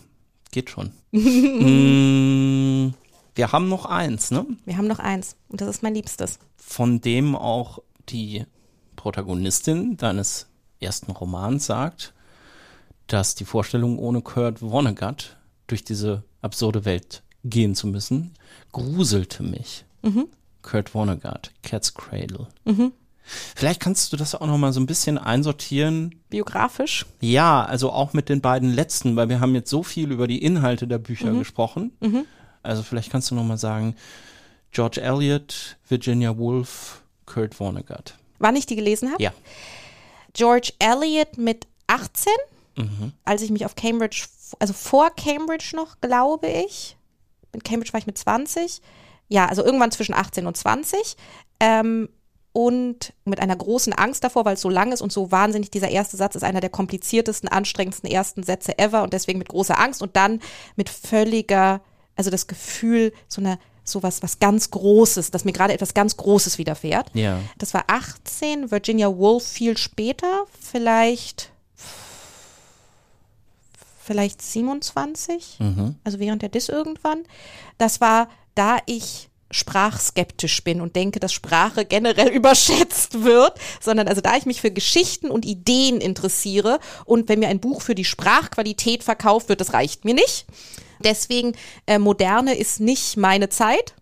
geht 0.52 0.69
schon. 0.69 0.91
mm, 1.11 2.94
wir 3.36 3.52
haben 3.52 3.68
noch 3.69 3.86
eins, 3.86 4.32
ne? 4.32 4.45
Wir 4.65 4.78
haben 4.78 4.88
noch 4.88 4.99
eins 4.99 5.36
und 5.49 5.61
das 5.61 5.68
ist 5.69 5.84
mein 5.84 5.95
Liebstes. 5.95 6.40
Von 6.57 7.02
dem 7.02 7.36
auch 7.36 7.80
die 8.10 8.45
Protagonistin 8.95 9.98
deines 9.98 10.48
ersten 10.80 11.11
Romans 11.11 11.65
sagt, 11.65 12.14
dass 13.07 13.36
die 13.36 13.45
Vorstellung, 13.45 13.98
ohne 13.99 14.22
Kurt 14.22 14.60
Vonnegut 14.60 15.38
durch 15.68 15.84
diese 15.84 16.23
absurde 16.42 16.86
Welt 16.86 17.24
gehen 17.44 17.76
zu 17.76 17.88
müssen, 17.88 18.34
gruselte 18.72 19.44
mich. 19.44 19.86
Kurt 20.62 20.90
Vonnegut, 20.90 21.52
Cat's 21.64 21.94
Cradle. 21.94 22.48
Vielleicht 23.56 23.80
kannst 23.80 24.12
du 24.12 24.18
das 24.18 24.36
auch 24.36 24.46
noch 24.48 24.58
mal 24.58 24.74
so 24.74 24.80
ein 24.80 24.86
bisschen 24.88 25.18
einsortieren. 25.18 26.16
Biografisch. 26.30 27.06
Ja, 27.22 27.64
also 27.64 27.92
auch 27.92 28.14
mit 28.14 28.30
den 28.30 28.42
beiden 28.42 28.72
letzten, 28.74 29.16
weil 29.16 29.30
wir 29.30 29.40
haben 29.40 29.56
jetzt 29.56 29.70
so 29.70 29.84
viel 29.84 30.12
über 30.12 30.28
die 30.28 30.44
Inhalte 30.44 30.88
der 30.88 30.98
Bücher 30.98 31.32
gesprochen. 31.34 31.92
Also 32.64 32.84
vielleicht 32.84 33.12
kannst 33.12 33.32
du 33.32 33.36
noch 33.36 33.44
mal 33.44 33.58
sagen, 33.58 33.96
George 34.72 35.02
Eliot, 35.02 35.78
Virginia 35.88 36.38
Woolf, 36.38 37.02
Kurt 37.26 37.56
Vonnegut. 37.56 38.16
wann 38.40 38.56
ich 38.56 38.66
die 38.66 38.76
gelesen 38.76 39.12
habe. 39.12 39.22
Ja. 39.22 39.32
George 40.34 40.74
Eliot 40.80 41.38
mit 41.38 41.68
18, 41.88 42.32
als 43.23 43.41
ich 43.41 43.52
mich 43.52 43.65
auf 43.65 43.76
Cambridge, 43.76 44.26
also 44.60 44.73
vor 44.73 45.10
Cambridge 45.11 45.72
noch, 45.76 45.99
glaube 46.02 46.48
ich. 46.48 46.98
In 47.53 47.64
Cambridge 47.64 47.93
war 47.93 47.99
ich 47.99 48.07
mit 48.07 48.18
20. 48.18 48.81
Ja, 49.27 49.45
also 49.48 49.64
irgendwann 49.64 49.91
zwischen 49.91 50.14
18 50.14 50.48
und 50.48 50.57
20. 50.57 51.15
Ähm, 51.60 52.10
und 52.53 53.14
mit 53.23 53.39
einer 53.39 53.56
großen 53.56 53.93
Angst 53.93 54.23
davor, 54.23 54.43
weil 54.43 54.56
es 54.56 54.61
so 54.61 54.69
lang 54.69 54.91
ist 54.91 55.02
und 55.02 55.14
so 55.14 55.31
wahnsinnig, 55.31 55.72
dieser 55.72 55.89
erste 55.89 56.18
Satz 56.18 56.35
ist 56.35 56.43
einer 56.43 56.60
der 56.60 56.69
kompliziertesten, 56.69 57.48
anstrengendsten 57.48 58.10
ersten 58.10 58.43
Sätze 58.43 58.77
ever 58.77 59.03
und 59.03 59.14
deswegen 59.14 59.39
mit 59.39 59.49
großer 59.49 59.80
Angst 59.80 60.02
und 60.02 60.18
dann 60.18 60.41
mit 60.76 60.89
völliger, 60.89 61.81
also 62.15 62.30
das 62.30 62.48
Gefühl, 62.48 63.14
so 63.30 63.41
einer 63.41 63.57
sowas 63.84 64.22
was 64.22 64.39
ganz 64.39 64.69
Großes, 64.69 65.31
dass 65.31 65.45
mir 65.45 65.53
gerade 65.53 65.73
etwas 65.73 65.93
ganz 65.93 66.18
Großes 66.18 66.57
widerfährt. 66.57 67.10
Ja. 67.14 67.39
Das 67.57 67.73
war 67.73 67.85
18, 67.88 68.69
Virginia 68.69 69.07
Woolf 69.07 69.43
viel 69.45 69.77
später, 69.77 70.43
vielleicht 70.60 71.52
vielleicht 74.03 74.41
27, 74.41 75.57
also 76.03 76.19
während 76.19 76.41
der 76.41 76.49
Dis 76.49 76.69
irgendwann. 76.69 77.23
Das 77.78 78.02
war, 78.02 78.28
da 78.56 78.78
ich 78.86 79.30
sprachskeptisch 79.52 80.64
bin 80.64 80.82
und 80.82 80.95
denke, 80.95 81.19
dass 81.19 81.34
Sprache 81.34 81.86
generell 81.86 82.30
überschätzt 82.34 83.23
wird, 83.23 83.53
sondern 83.80 84.07
also 84.07 84.22
da 84.22 84.36
ich 84.38 84.45
mich 84.45 84.61
für 84.61 84.72
Geschichten 84.72 85.30
und 85.30 85.45
Ideen 85.45 85.99
interessiere 85.99 86.80
und 87.06 87.30
wenn 87.30 87.40
mir 87.40 87.49
ein 87.49 87.60
Buch 87.60 87.82
für 87.82 87.95
die 87.95 88.06
Sprachqualität 88.06 89.03
verkauft 89.03 89.49
wird, 89.49 89.61
das 89.61 89.73
reicht 89.73 90.06
mir 90.06 90.14
nicht. 90.14 90.45
Deswegen 91.03 91.53
äh, 91.88 91.99
moderne 91.99 92.56
ist 92.56 92.80
nicht 92.80 93.18
meine 93.18 93.49
Zeit. 93.49 93.95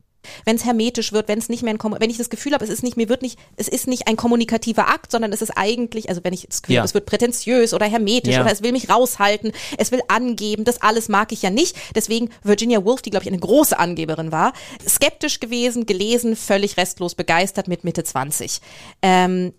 Wenn 0.45 0.55
es 0.55 0.65
hermetisch 0.65 1.11
wird, 1.13 1.27
wenn 1.27 1.39
es 1.39 1.49
nicht 1.49 1.63
mehr 1.63 1.73
ein, 1.73 1.79
wenn 1.99 2.09
ich 2.09 2.17
das 2.17 2.29
Gefühl 2.29 2.53
habe, 2.53 2.63
es 2.63 2.69
ist 2.69 2.83
nicht, 2.83 2.97
mir 2.97 3.09
wird 3.09 3.21
nicht, 3.21 3.39
es 3.57 3.67
ist 3.67 3.87
nicht 3.87 4.07
ein 4.07 4.15
kommunikativer 4.15 4.87
Akt, 4.89 5.11
sondern 5.11 5.31
es 5.33 5.41
ist 5.41 5.51
eigentlich, 5.51 6.09
also 6.09 6.23
wenn 6.23 6.33
ich 6.33 6.47
das 6.47 6.61
Gefühl 6.61 6.75
Ja. 6.75 6.81
habe, 6.81 6.87
es 6.87 6.93
wird 6.93 7.05
prätentiös 7.05 7.73
oder 7.73 7.85
hermetisch 7.85 8.35
Ja. 8.35 8.41
oder 8.41 8.51
es 8.51 8.61
will 8.63 8.71
mich 8.71 8.89
raushalten, 8.89 9.51
es 9.77 9.91
will 9.91 10.01
angeben, 10.07 10.63
das 10.63 10.81
alles 10.81 11.09
mag 11.09 11.31
ich 11.31 11.41
ja 11.41 11.49
nicht. 11.49 11.75
Deswegen 11.95 12.29
Virginia 12.43 12.83
Woolf, 12.83 13.01
die 13.01 13.09
glaube 13.09 13.23
ich 13.23 13.29
eine 13.29 13.39
große 13.39 13.77
Angeberin 13.77 14.31
war, 14.31 14.53
skeptisch 14.87 15.39
gewesen, 15.39 15.85
gelesen, 15.85 16.35
völlig 16.35 16.77
restlos 16.77 17.15
begeistert 17.15 17.67
mit 17.67 17.83
Mitte 17.83 18.03
20. 18.03 18.61
Ähm, 19.01 19.53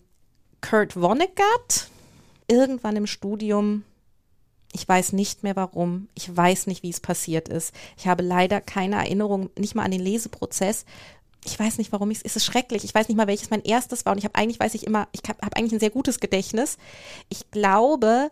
Kurt 0.61 0.93
Vonnegut, 0.95 1.87
irgendwann 2.49 2.97
im 2.97 3.07
Studium, 3.07 3.85
ich 4.73 4.89
weiß 4.89 5.13
nicht 5.13 5.43
mehr 5.43 5.57
warum. 5.57 6.09
Ich 6.15 6.35
weiß 6.35 6.67
nicht, 6.67 6.83
wie 6.83 6.91
es 6.91 7.01
passiert 7.01 7.49
ist. 7.49 7.75
Ich 7.97 8.07
habe 8.07 8.23
leider 8.23 8.61
keine 8.61 8.97
Erinnerung, 8.97 9.51
nicht 9.59 9.75
mal 9.75 9.85
an 9.85 9.91
den 9.91 10.01
Leseprozess. 10.01 10.85
Ich 11.45 11.59
weiß 11.59 11.79
nicht, 11.79 11.93
warum 11.93 12.11
ich 12.11 12.19
es 12.25 12.37
ist 12.37 12.45
schrecklich. 12.45 12.85
Ich 12.85 12.95
weiß 12.95 13.09
nicht 13.09 13.17
mal, 13.17 13.27
welches 13.27 13.51
mein 13.51 13.65
erstes 13.65 14.05
war. 14.05 14.13
Und 14.13 14.19
ich 14.19 14.25
habe 14.25 14.37
eigentlich, 14.37 14.61
weiß 14.61 14.75
ich 14.75 14.87
immer, 14.87 15.09
ich 15.13 15.23
habe 15.29 15.41
hab 15.43 15.57
eigentlich 15.57 15.73
ein 15.73 15.81
sehr 15.81 15.91
gutes 15.91 16.21
Gedächtnis. 16.21 16.77
Ich 17.31 17.51
glaube, 17.51 18.31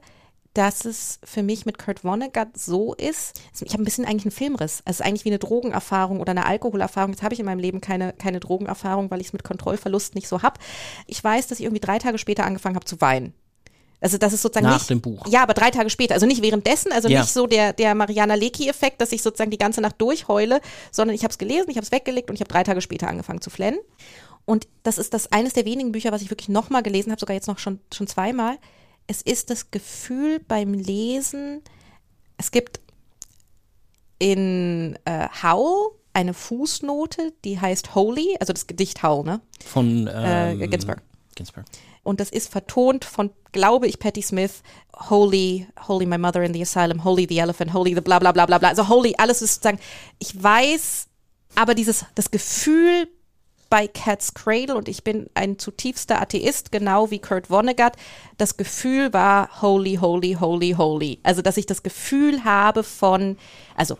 dass 0.54 0.84
es 0.84 1.18
für 1.24 1.42
mich 1.42 1.66
mit 1.66 1.78
Kurt 1.78 2.00
Vonnegut 2.00 2.56
so 2.56 2.94
ist. 2.94 3.40
Ich 3.60 3.72
habe 3.72 3.82
ein 3.82 3.84
bisschen 3.84 4.04
eigentlich 4.04 4.24
einen 4.24 4.32
Filmriss. 4.32 4.82
Es 4.84 5.00
ist 5.00 5.06
eigentlich 5.06 5.24
wie 5.24 5.30
eine 5.30 5.38
Drogenerfahrung 5.38 6.20
oder 6.20 6.32
eine 6.32 6.46
Alkoholerfahrung. 6.46 7.12
Jetzt 7.12 7.22
habe 7.22 7.34
ich 7.34 7.40
in 7.40 7.46
meinem 7.46 7.60
Leben 7.60 7.80
keine, 7.80 8.12
keine 8.12 8.40
Drogenerfahrung, 8.40 9.10
weil 9.10 9.20
ich 9.20 9.28
es 9.28 9.32
mit 9.32 9.44
Kontrollverlust 9.44 10.14
nicht 10.14 10.28
so 10.28 10.42
habe. 10.42 10.58
Ich 11.06 11.22
weiß, 11.22 11.46
dass 11.46 11.60
ich 11.60 11.64
irgendwie 11.64 11.80
drei 11.80 11.98
Tage 11.98 12.18
später 12.18 12.44
angefangen 12.44 12.76
habe 12.76 12.86
zu 12.86 13.00
weinen. 13.00 13.34
Also 14.00 14.16
das 14.16 14.32
ist 14.32 14.42
sozusagen 14.42 14.66
Nach 14.66 14.78
nicht, 14.78 14.90
dem 14.90 15.00
Buch. 15.00 15.26
Ja, 15.28 15.42
aber 15.42 15.54
drei 15.54 15.70
Tage 15.70 15.90
später. 15.90 16.14
Also 16.14 16.24
nicht 16.26 16.40
währenddessen, 16.42 16.92
also 16.92 17.08
Ja. 17.08 17.20
nicht 17.20 17.32
so 17.32 17.46
der, 17.48 17.72
der 17.72 17.94
Mariana 17.96 18.34
Lecki-Effekt, 18.34 19.00
dass 19.00 19.10
ich 19.10 19.22
sozusagen 19.22 19.50
die 19.50 19.58
ganze 19.58 19.80
Nacht 19.80 19.96
durchheule, 20.00 20.60
sondern 20.92 21.14
ich 21.16 21.24
habe 21.24 21.32
es 21.32 21.38
gelesen, 21.38 21.70
ich 21.70 21.76
habe 21.76 21.84
es 21.84 21.90
weggelegt 21.90 22.30
und 22.30 22.36
ich 22.36 22.40
habe 22.40 22.48
drei 22.52 22.62
Tage 22.62 22.80
später 22.80 23.08
angefangen 23.08 23.40
zu 23.40 23.50
flennen. 23.50 23.78
Und 24.44 24.68
das 24.84 24.98
ist 24.98 25.14
das 25.14 25.32
eines 25.32 25.52
der 25.52 25.64
wenigen 25.64 25.90
Bücher, 25.92 26.12
was 26.12 26.22
ich 26.22 26.30
wirklich 26.30 26.48
nochmal 26.48 26.82
gelesen 26.82 27.10
habe, 27.10 27.18
sogar 27.20 27.34
jetzt 27.34 27.48
noch 27.48 27.58
schon, 27.58 27.80
schon 27.92 28.06
zweimal. 28.06 28.56
Es 29.08 29.20
ist 29.20 29.50
das 29.50 29.70
Gefühl 29.72 30.38
beim 30.46 30.74
Lesen, 30.74 31.62
es 32.36 32.50
gibt 32.50 32.80
in 34.18 34.98
äh, 35.04 35.28
Howl 35.42 35.90
eine 36.12 36.34
Fußnote, 36.34 37.32
die 37.44 37.60
heißt 37.60 37.94
Holy, 37.94 38.36
also 38.40 38.52
das 38.52 38.66
Gedicht 38.66 39.02
Howl, 39.02 39.24
ne? 39.24 39.40
Von 39.64 40.08
ähm, 40.12 40.60
Äh, 40.60 40.68
Ginsberg. 40.68 41.02
Ginsberg. 41.34 41.66
Und 42.08 42.20
das 42.20 42.30
ist 42.30 42.50
vertont 42.50 43.04
von, 43.04 43.30
glaube 43.52 43.86
ich, 43.86 43.98
Patti 43.98 44.22
Smith, 44.22 44.62
Holy, 45.10 45.66
Holy 45.86 46.06
my 46.06 46.16
mother 46.16 46.42
in 46.42 46.54
the 46.54 46.62
asylum, 46.62 47.04
Holy 47.04 47.26
the 47.28 47.38
elephant, 47.38 47.74
Holy 47.74 47.94
the 47.94 48.00
bla 48.00 48.18
bla 48.18 48.32
bla 48.32 48.46
bla 48.46 48.56
bla. 48.56 48.70
Also 48.70 48.88
Holy, 48.88 49.14
alles 49.18 49.42
ist 49.42 49.56
sozusagen, 49.56 49.78
ich 50.18 50.42
weiß, 50.42 51.06
aber 51.54 51.74
dieses, 51.74 52.06
das 52.14 52.30
Gefühl 52.30 53.08
bei 53.68 53.86
Cat's 53.86 54.32
Cradle 54.32 54.74
und 54.74 54.88
ich 54.88 55.04
bin 55.04 55.28
ein 55.34 55.58
zutiefster 55.58 56.18
Atheist, 56.18 56.72
genau 56.72 57.10
wie 57.10 57.18
Kurt 57.18 57.48
Vonnegut. 57.48 57.92
Das 58.38 58.56
Gefühl 58.56 59.12
war 59.12 59.60
holy, 59.60 59.96
holy, 59.96 60.34
holy, 60.40 60.76
holy. 60.78 61.20
Also, 61.24 61.42
dass 61.42 61.58
ich 61.58 61.66
das 61.66 61.82
Gefühl 61.82 62.42
habe 62.42 62.84
von, 62.84 63.36
also 63.76 63.98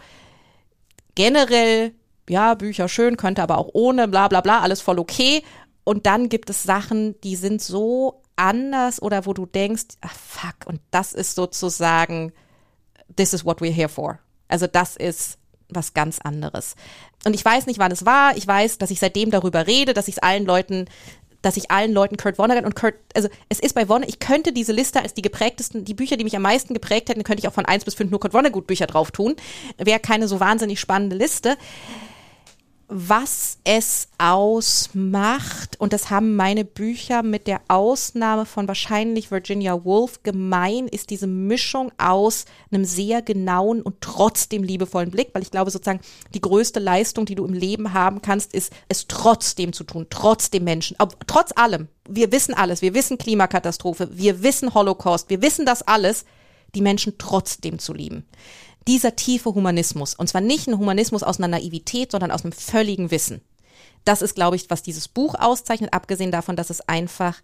generell, 1.15 1.93
ja, 2.27 2.55
Bücher 2.55 2.89
schön, 2.89 3.19
könnte 3.19 3.43
aber 3.43 3.59
auch 3.59 3.69
ohne, 3.75 4.09
bla 4.09 4.29
bla 4.29 4.41
bla, 4.41 4.61
alles 4.61 4.81
voll 4.81 4.99
okay. 4.99 5.43
Und 5.89 6.05
dann 6.05 6.29
gibt 6.29 6.51
es 6.51 6.65
Sachen, 6.65 7.19
die 7.23 7.35
sind 7.35 7.63
so 7.63 8.21
anders 8.37 9.01
oder 9.01 9.25
wo 9.25 9.33
du 9.33 9.47
denkst, 9.47 9.87
ach 10.03 10.13
fuck, 10.13 10.67
und 10.67 10.83
das 10.91 11.15
ist 11.15 11.35
sozusagen, 11.35 12.35
this 13.17 13.33
is 13.33 13.47
what 13.47 13.63
we're 13.63 13.73
here 13.73 13.89
for. 13.89 14.19
Also 14.49 14.67
das 14.67 14.97
ist 14.97 15.39
was 15.71 15.95
ganz 15.95 16.19
anderes. 16.19 16.75
Und 17.25 17.33
ich 17.33 17.43
weiß 17.43 17.65
nicht, 17.65 17.79
wann 17.79 17.91
es 17.91 18.05
war. 18.05 18.37
Ich 18.37 18.47
weiß, 18.47 18.77
dass 18.77 18.91
ich 18.91 19.01
seitdem 19.01 19.31
darüber 19.31 19.67
rede, 19.67 19.95
dass 19.95 20.09
ich 20.09 20.17
es 20.17 20.23
allen 20.23 20.45
Leuten, 20.45 20.91
dass 21.41 21.57
ich 21.57 21.71
allen 21.71 21.95
Leuten 21.95 22.19
Kurt 22.19 22.37
Vonnegut 22.37 22.67
und 22.67 22.77
Kurt, 22.77 22.97
also 23.15 23.31
es 23.49 23.59
ist 23.59 23.75
bei 23.75 23.89
Vonnegut, 23.89 24.15
ich 24.15 24.21
könnte 24.21 24.53
diese 24.53 24.73
Liste 24.73 25.01
als 25.01 25.15
die 25.15 25.23
geprägtesten, 25.23 25.87
die 25.87 25.95
Bücher, 25.95 26.19
die 26.19 26.25
mich 26.25 26.37
am 26.37 26.43
meisten 26.43 26.75
geprägt 26.75 27.09
hätten, 27.09 27.25
könnte 27.25 27.41
ich 27.41 27.49
auch 27.49 27.55
von 27.55 27.65
eins 27.65 27.87
bis 27.87 27.95
fünf 27.95 28.11
nur 28.11 28.21
Kurt 28.21 28.35
Vonnegut 28.35 28.67
Bücher 28.67 28.87
drauf 28.87 29.11
tun. 29.11 29.37
Wäre 29.79 30.01
keine 30.01 30.29
so 30.29 30.39
wahnsinnig 30.39 30.81
spannende 30.81 31.17
Liste 31.17 31.57
was 32.89 33.59
es 33.65 34.09
ausmacht, 34.17 35.79
und 35.79 35.93
das 35.93 36.09
haben 36.09 36.37
meine 36.37 36.65
Bücher 36.65 37.23
mit 37.23 37.47
der 37.47 37.61
Ausnahme 37.69 38.47
von 38.47 38.67
wahrscheinlich 38.67 39.31
Virginia 39.31 39.85
Woolf 39.85 40.23
gemein, 40.23 40.89
ist 40.89 41.11
diese 41.11 41.27
Mischung 41.27 41.93
aus 41.99 42.47
einem 42.71 42.87
sehr 42.87 43.21
genauen 43.21 43.83
und 43.83 44.01
trotzdem 44.01 44.63
liebevollen 44.63 45.11
Blick, 45.11 45.31
weil 45.35 45.43
ich 45.43 45.51
glaube 45.51 45.71
sozusagen, 45.71 46.01
die 46.33 46.41
größte 46.41 46.81
Leistung, 46.81 47.27
die 47.27 47.35
du 47.35 47.45
im 47.45 47.53
Leben 47.53 47.93
haben 47.93 48.23
kannst, 48.23 48.55
ist 48.55 48.73
es 48.89 49.07
trotzdem 49.07 49.75
zu 49.75 49.85
tun, 49.85 50.07
trotzdem 50.09 50.65
Menschen, 50.65 50.97
ob, 50.99 51.27
trotz 51.27 51.53
allem. 51.57 51.89
Wir 52.09 52.33
wissen 52.33 52.55
alles, 52.55 52.81
wir 52.81 52.95
wissen 52.95 53.19
Klimakatastrophe, 53.19 54.09
wir 54.13 54.43
wissen 54.43 54.73
Holocaust, 54.73 55.29
wir 55.29 55.43
wissen 55.43 55.67
das 55.67 55.83
alles, 55.83 56.25
die 56.75 56.81
Menschen 56.81 57.15
trotzdem 57.19 57.79
zu 57.79 57.93
lieben 57.93 58.27
dieser 58.89 59.15
tiefe 59.15 59.55
Humanismus, 59.55 60.15
und 60.15 60.29
zwar 60.29 60.41
nicht 60.41 60.67
ein 60.67 60.79
Humanismus 60.79 61.23
aus 61.23 61.39
einer 61.39 61.49
Naivität, 61.49 62.11
sondern 62.11 62.31
aus 62.31 62.43
einem 62.43 62.53
völligen 62.53 63.11
Wissen. 63.11 63.43
Das 64.05 64.23
ist, 64.23 64.35
glaube 64.35 64.57
ich, 64.57 64.71
was 64.71 64.83
dieses 64.83 65.07
Buch 65.07 65.35
auszeichnet, 65.35 65.93
abgesehen 65.93 66.33
davon, 66.33 66.57
dass 66.57 66.71
es 66.71 66.81
einfach 66.81 67.41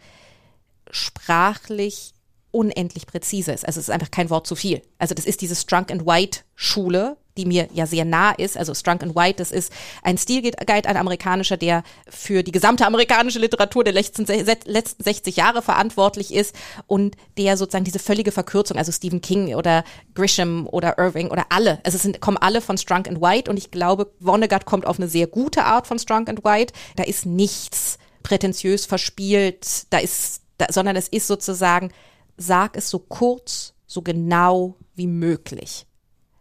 sprachlich 0.91 2.15
unendlich 2.51 3.07
präzise 3.07 3.53
ist. 3.53 3.67
Also 3.67 3.81
es 3.81 3.89
ist 3.89 3.95
einfach 3.95 4.11
kein 4.11 4.31
Wort 4.31 4.47
zu 4.47 4.57
viel. 4.57 4.81
Also 4.99 5.15
das 5.15 5.27
ist 5.27 5.43
diese 5.43 5.57
Strunk 5.57 5.91
and 5.91 6.07
White 6.07 6.41
Schule, 6.55 7.19
die 7.37 7.47
mir 7.47 7.69
ja 7.73 7.87
sehr 7.87 8.05
nah 8.05 8.33
ist. 8.33 8.57
Also 8.57 8.75
Strunk 8.75 9.03
and 9.03 9.17
White, 9.17 9.39
das 9.39 9.51
ist 9.51 9.73
ein 10.03 10.19
Stilguide, 10.19 10.89
ein 10.89 10.97
amerikanischer, 10.97 11.57
der 11.57 11.83
für 12.09 12.43
die 12.43 12.53
gesamte 12.53 12.87
amerikanische 12.87 13.39
Literatur 13.39 13.85
der 13.85 13.93
letzten, 13.93 14.25
letzten 14.27 15.03
60 15.03 15.37
Jahre 15.37 15.63
verantwortlich 15.63 16.33
ist 16.33 16.55
und 16.87 17.17
der 17.37 17.57
sozusagen 17.57 17.85
diese 17.85 17.99
völlige 17.99 18.33
Verkürzung, 18.33 18.77
also 18.77 18.93
Stephen 18.93 19.21
King 19.21 19.55
oder 19.55 19.85
Grisham 20.15 20.69
oder 20.71 20.99
Irving 20.99 21.31
oder 21.31 21.47
alle, 21.51 21.81
also 21.85 21.97
es 21.97 22.03
sind, 22.03 22.21
kommen 22.21 22.37
alle 22.37 22.61
von 22.61 22.79
Strunk 22.79 23.09
and 23.09 23.21
White 23.21 23.51
und 23.51 23.57
ich 23.57 23.71
glaube, 23.71 24.13
Vonnegut 24.21 24.65
kommt 24.65 24.87
auf 24.87 24.99
eine 24.99 25.09
sehr 25.09 25.27
gute 25.27 25.65
Art 25.65 25.87
von 25.87 25.99
Strunk 25.99 26.29
and 26.29 26.45
White. 26.45 26.73
Da 26.97 27.05
ist 27.05 27.27
nichts 27.27 27.99
prätentiös 28.23 28.87
verspielt, 28.87 29.87
da 29.91 29.99
ist, 29.99 30.43
da, 30.59 30.67
sondern 30.71 30.97
es 30.97 31.09
ist 31.09 31.27
sozusagen, 31.27 31.93
sag 32.37 32.77
es 32.77 32.91
so 32.91 32.99
kurz, 32.99 33.75
so 33.87 34.03
genau 34.03 34.77
wie 34.95 35.07
möglich. 35.07 35.87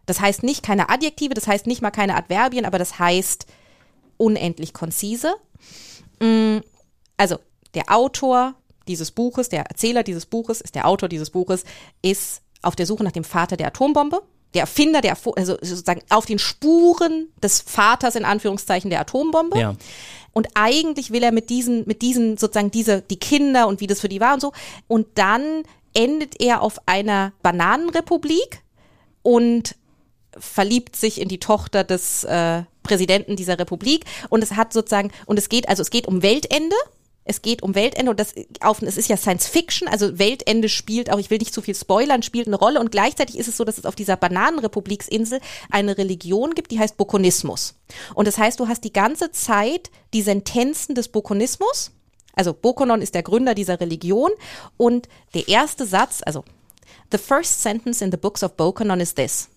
Das 0.06 0.20
heißt 0.20 0.42
nicht 0.42 0.62
keine 0.62 0.88
Adjektive, 0.90 1.34
das 1.34 1.46
heißt 1.46 1.66
nicht 1.66 1.82
mal 1.82 1.90
keine 1.90 2.16
Adverbien, 2.16 2.66
aber 2.66 2.78
das 2.78 2.98
heißt 2.98 3.46
unendlich 4.16 4.72
konzise. 4.72 5.34
Also 7.16 7.38
der 7.74 7.84
Autor 7.88 8.54
dieses 8.86 9.10
Buches, 9.10 9.48
der 9.48 9.64
Erzähler 9.64 10.02
dieses 10.02 10.26
Buches, 10.26 10.60
ist 10.60 10.74
der 10.74 10.86
Autor 10.86 11.08
dieses 11.08 11.30
Buches, 11.30 11.64
ist 12.02 12.42
auf 12.62 12.76
der 12.76 12.86
Suche 12.86 13.04
nach 13.04 13.12
dem 13.12 13.24
Vater 13.24 13.56
der 13.56 13.68
Atombombe. 13.68 14.22
Der 14.52 14.62
Erfinder 14.62 15.00
der, 15.00 15.16
also 15.36 15.56
sozusagen 15.60 16.02
auf 16.10 16.26
den 16.26 16.38
Spuren 16.38 17.28
des 17.42 17.60
Vaters 17.60 18.14
in 18.14 18.24
Anführungszeichen 18.24 18.88
der 18.88 19.00
Atombombe. 19.00 19.58
Ja. 19.58 19.74
Und 20.32 20.48
eigentlich 20.54 21.10
will 21.10 21.24
er 21.24 21.32
mit 21.32 21.50
diesen, 21.50 21.86
mit 21.86 22.02
diesen 22.02 22.36
sozusagen 22.36 22.70
diese, 22.70 23.02
die 23.02 23.18
Kinder 23.18 23.66
und 23.66 23.80
wie 23.80 23.86
das 23.86 24.00
für 24.00 24.08
die 24.08 24.20
war 24.20 24.34
und 24.34 24.40
so. 24.40 24.52
Und 24.86 25.06
dann 25.14 25.64
endet 25.92 26.40
er 26.40 26.62
auf 26.62 26.80
einer 26.86 27.32
Bananenrepublik 27.42 28.62
und 29.22 29.74
verliebt 30.38 30.96
sich 30.96 31.20
in 31.20 31.28
die 31.28 31.38
Tochter 31.38 31.84
des 31.84 32.24
äh, 32.24 32.62
Präsidenten 32.82 33.36
dieser 33.36 33.58
Republik 33.58 34.04
und 34.28 34.42
es 34.42 34.52
hat 34.52 34.72
sozusagen 34.72 35.10
und 35.26 35.38
es 35.38 35.48
geht 35.48 35.68
also 35.68 35.82
es 35.82 35.90
geht 35.90 36.06
um 36.06 36.22
Weltende 36.22 36.76
es 37.24 37.40
geht 37.40 37.62
um 37.62 37.74
Weltende 37.74 38.10
und 38.10 38.20
das 38.20 38.34
auf, 38.60 38.82
es 38.82 38.96
ist 38.98 39.08
ja 39.08 39.16
Science 39.16 39.46
Fiction, 39.46 39.88
also 39.88 40.18
Weltende 40.18 40.68
spielt 40.68 41.10
auch, 41.10 41.18
ich 41.18 41.30
will 41.30 41.38
nicht 41.38 41.54
zu 41.54 41.62
viel 41.62 41.74
spoilern, 41.74 42.22
spielt 42.22 42.46
eine 42.46 42.56
Rolle 42.56 42.80
und 42.80 42.92
gleichzeitig 42.92 43.38
ist 43.38 43.48
es 43.48 43.56
so, 43.56 43.64
dass 43.64 43.78
es 43.78 43.86
auf 43.86 43.94
dieser 43.94 44.16
Bananenrepubliksinsel 44.16 45.40
eine 45.70 45.96
Religion 45.96 46.54
gibt, 46.54 46.70
die 46.70 46.78
heißt 46.78 46.98
Bokonismus. 46.98 47.76
Und 48.14 48.28
das 48.28 48.36
heißt, 48.36 48.60
du 48.60 48.68
hast 48.68 48.84
die 48.84 48.92
ganze 48.92 49.32
Zeit 49.32 49.90
die 50.12 50.22
Sentenzen 50.22 50.94
des 50.94 51.08
Bokonismus, 51.08 51.92
also 52.34 52.52
Bokonon 52.52 53.00
ist 53.00 53.14
der 53.14 53.22
Gründer 53.22 53.54
dieser 53.54 53.80
Religion 53.80 54.30
und 54.76 55.08
der 55.32 55.48
erste 55.48 55.86
Satz, 55.86 56.20
also 56.26 56.44
the 57.10 57.18
first 57.18 57.62
sentence 57.62 58.02
in 58.02 58.10
the 58.10 58.18
books 58.18 58.42
of 58.42 58.56
Bokonon 58.56 59.00
is 59.00 59.14
this. 59.14 59.48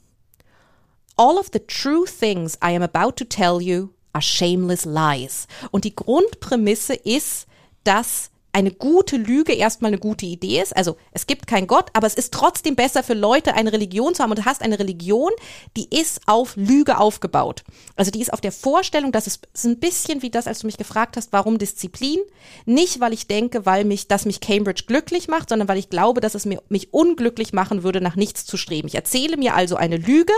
All 1.17 1.37
of 1.37 1.49
the 1.51 1.59
true 1.59 2.05
things 2.05 2.57
I 2.63 2.75
am 2.75 2.83
about 2.83 3.13
to 3.17 3.25
tell 3.25 3.59
you 3.61 3.89
are 4.13 4.21
shameless 4.21 4.85
lies. 4.85 5.47
Und 5.71 5.83
die 5.83 5.95
Grundprämisse 5.95 6.93
ist, 6.93 7.47
dass 7.83 8.29
eine 8.57 8.71
gute 8.71 9.17
Lüge 9.17 9.53
erstmal 9.53 9.89
eine 9.89 9.99
gute 9.99 10.25
Idee 10.25 10.59
ist. 10.59 10.75
Also 10.75 10.97
es 11.11 11.27
gibt 11.27 11.45
keinen 11.45 11.67
Gott, 11.67 11.91
aber 11.93 12.07
es 12.07 12.15
ist 12.15 12.33
trotzdem 12.33 12.75
besser 12.75 13.03
für 13.03 13.13
Leute, 13.13 13.53
eine 13.53 13.71
Religion 13.71 14.15
zu 14.15 14.23
haben. 14.23 14.31
Und 14.31 14.39
du 14.39 14.45
hast 14.45 14.63
eine 14.63 14.79
Religion, 14.79 15.31
die 15.75 15.87
ist 15.95 16.21
auf 16.25 16.55
Lüge 16.55 16.97
aufgebaut. 16.97 17.63
Also 17.95 18.09
die 18.09 18.19
ist 18.19 18.33
auf 18.33 18.41
der 18.41 18.51
Vorstellung, 18.51 19.11
dass 19.11 19.27
es 19.27 19.41
ist 19.53 19.65
ein 19.65 19.79
bisschen 19.79 20.23
wie 20.23 20.31
das, 20.31 20.47
als 20.47 20.59
du 20.59 20.65
mich 20.65 20.77
gefragt 20.77 21.17
hast, 21.17 21.33
warum 21.33 21.59
Disziplin? 21.59 22.19
Nicht, 22.65 22.99
weil 22.99 23.13
ich 23.13 23.27
denke, 23.27 23.67
weil 23.67 23.85
mich, 23.85 24.07
dass 24.07 24.25
mich 24.25 24.39
Cambridge 24.39 24.85
glücklich 24.87 25.27
macht, 25.27 25.49
sondern 25.49 25.67
weil 25.67 25.77
ich 25.77 25.91
glaube, 25.91 26.19
dass 26.19 26.33
es 26.33 26.45
mir, 26.45 26.63
mich 26.67 26.93
unglücklich 26.93 27.53
machen 27.53 27.83
würde, 27.83 28.01
nach 28.01 28.15
nichts 28.15 28.47
zu 28.47 28.57
streben. 28.57 28.87
Ich 28.87 28.95
erzähle 28.95 29.37
mir 29.37 29.53
also 29.53 29.75
eine 29.75 29.97
Lüge, 29.97 30.33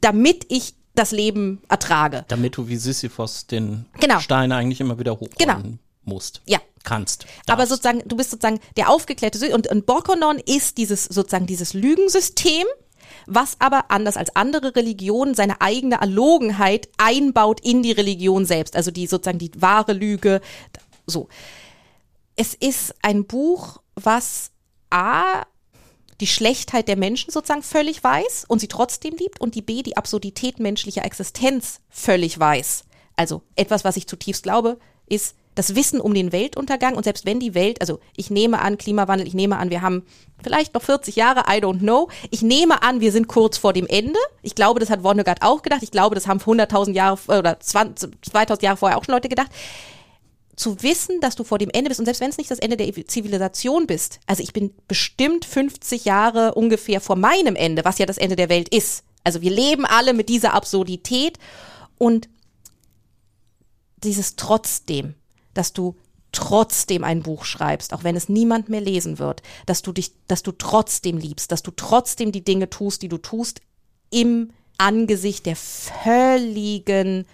damit 0.00 0.46
ich 0.48 0.74
das 0.94 1.12
Leben 1.12 1.62
ertrage. 1.68 2.24
Damit 2.28 2.56
du 2.56 2.68
wie 2.68 2.76
Sisyphos 2.76 3.46
den 3.46 3.86
Genau. 4.00 4.18
Stein 4.18 4.52
eigentlich 4.52 4.80
immer 4.80 4.98
wieder 4.98 5.12
hochrollen 5.12 5.36
Genau. 5.38 5.60
musst. 6.04 6.42
Ja. 6.46 6.58
Kannst. 6.82 7.26
Aber 7.46 7.58
darfst. 7.58 7.68
sozusagen, 7.70 8.02
du 8.06 8.16
bist 8.16 8.30
sozusagen 8.30 8.58
der 8.76 8.88
aufgeklärte 8.88 9.54
und, 9.54 9.66
und 9.66 9.84
Bokonon 9.84 10.38
ist 10.38 10.78
dieses 10.78 11.04
sozusagen 11.04 11.46
dieses 11.46 11.74
Lügensystem, 11.74 12.64
was 13.26 13.56
aber 13.58 13.90
anders 13.90 14.16
als 14.16 14.34
andere 14.34 14.74
Religionen 14.74 15.34
seine 15.34 15.60
eigene 15.60 16.00
Erlogenheit 16.00 16.88
einbaut 16.96 17.60
in 17.60 17.82
die 17.82 17.92
Religion 17.92 18.46
selbst, 18.46 18.76
also 18.76 18.90
die 18.90 19.06
sozusagen 19.06 19.38
die 19.38 19.50
wahre 19.56 19.92
Lüge. 19.92 20.40
So. 21.06 21.28
Es 22.34 22.54
ist 22.54 22.94
ein 23.02 23.26
Buch, 23.26 23.82
was 23.94 24.50
A 24.90 25.42
die 26.20 26.26
Schlechtheit 26.26 26.88
der 26.88 26.96
Menschen 26.96 27.30
sozusagen 27.30 27.62
völlig 27.62 28.04
weiß 28.04 28.44
und 28.46 28.60
sie 28.60 28.68
trotzdem 28.68 29.16
liebt 29.16 29.40
und 29.40 29.54
die 29.54 29.62
B 29.62 29.82
die 29.82 29.96
Absurdität 29.96 30.60
menschlicher 30.60 31.04
Existenz 31.04 31.80
völlig 31.88 32.38
weiß. 32.38 32.84
Also 33.16 33.42
etwas, 33.56 33.84
was 33.84 33.96
ich 33.96 34.06
zutiefst 34.06 34.42
glaube, 34.42 34.78
ist 35.06 35.34
das 35.54 35.74
Wissen 35.74 36.00
um 36.00 36.14
den 36.14 36.32
Weltuntergang 36.32 36.94
und 36.94 37.04
selbst 37.04 37.26
wenn 37.26 37.40
die 37.40 37.54
Welt, 37.54 37.80
also 37.80 37.98
ich 38.16 38.30
nehme 38.30 38.60
an, 38.60 38.78
Klimawandel, 38.78 39.26
ich 39.26 39.34
nehme 39.34 39.56
an, 39.58 39.70
wir 39.70 39.82
haben 39.82 40.06
vielleicht 40.42 40.74
noch 40.74 40.82
40 40.82 41.16
Jahre, 41.16 41.40
I 41.40 41.60
don't 41.60 41.80
know. 41.80 42.08
Ich 42.30 42.40
nehme 42.40 42.82
an, 42.82 43.00
wir 43.00 43.12
sind 43.12 43.26
kurz 43.26 43.58
vor 43.58 43.72
dem 43.72 43.86
Ende. 43.86 44.18
Ich 44.42 44.54
glaube, 44.54 44.78
das 44.78 44.90
hat 44.90 45.02
Vonnegut 45.02 45.42
auch 45.42 45.62
gedacht. 45.62 45.82
Ich 45.82 45.90
glaube, 45.90 46.14
das 46.14 46.28
haben 46.28 46.38
100.000 46.38 46.92
Jahre 46.92 47.18
oder 47.26 47.58
20, 47.58 48.12
2000 48.22 48.62
Jahre 48.62 48.76
vorher 48.76 48.96
auch 48.96 49.04
schon 49.04 49.14
Leute 49.14 49.28
gedacht 49.28 49.50
zu 50.60 50.82
wissen, 50.82 51.20
dass 51.20 51.36
du 51.36 51.44
vor 51.44 51.58
dem 51.58 51.70
Ende 51.70 51.88
bist 51.88 52.00
und 52.00 52.06
selbst 52.06 52.20
wenn 52.20 52.30
es 52.30 52.38
nicht 52.38 52.50
das 52.50 52.58
Ende 52.58 52.76
der 52.76 52.92
Zivilisation 53.06 53.86
bist, 53.86 54.20
also 54.26 54.42
ich 54.42 54.52
bin 54.52 54.74
bestimmt 54.86 55.44
50 55.44 56.04
Jahre 56.04 56.54
ungefähr 56.54 57.00
vor 57.00 57.16
meinem 57.16 57.56
Ende, 57.56 57.84
was 57.84 57.98
ja 57.98 58.06
das 58.06 58.18
Ende 58.18 58.36
der 58.36 58.50
Welt 58.50 58.68
ist. 58.68 59.04
Also 59.24 59.40
wir 59.40 59.50
leben 59.50 59.86
alle 59.86 60.12
mit 60.12 60.28
dieser 60.28 60.54
Absurdität 60.54 61.38
und 61.98 62.28
dieses 64.04 64.36
trotzdem, 64.36 65.14
dass 65.54 65.72
du 65.72 65.96
trotzdem 66.32 67.04
ein 67.04 67.22
Buch 67.22 67.44
schreibst, 67.44 67.92
auch 67.92 68.04
wenn 68.04 68.14
es 68.14 68.28
niemand 68.28 68.68
mehr 68.68 68.80
lesen 68.80 69.18
wird, 69.18 69.42
dass 69.66 69.82
du 69.82 69.92
dich, 69.92 70.12
dass 70.28 70.42
du 70.42 70.52
trotzdem 70.52 71.16
liebst, 71.18 71.50
dass 71.52 71.62
du 71.62 71.70
trotzdem 71.70 72.32
die 72.32 72.44
Dinge 72.44 72.70
tust, 72.70 73.02
die 73.02 73.08
du 73.08 73.18
tust, 73.18 73.60
im 74.10 74.50
Angesicht 74.78 75.46
der 75.46 75.56
völligen 75.56 77.26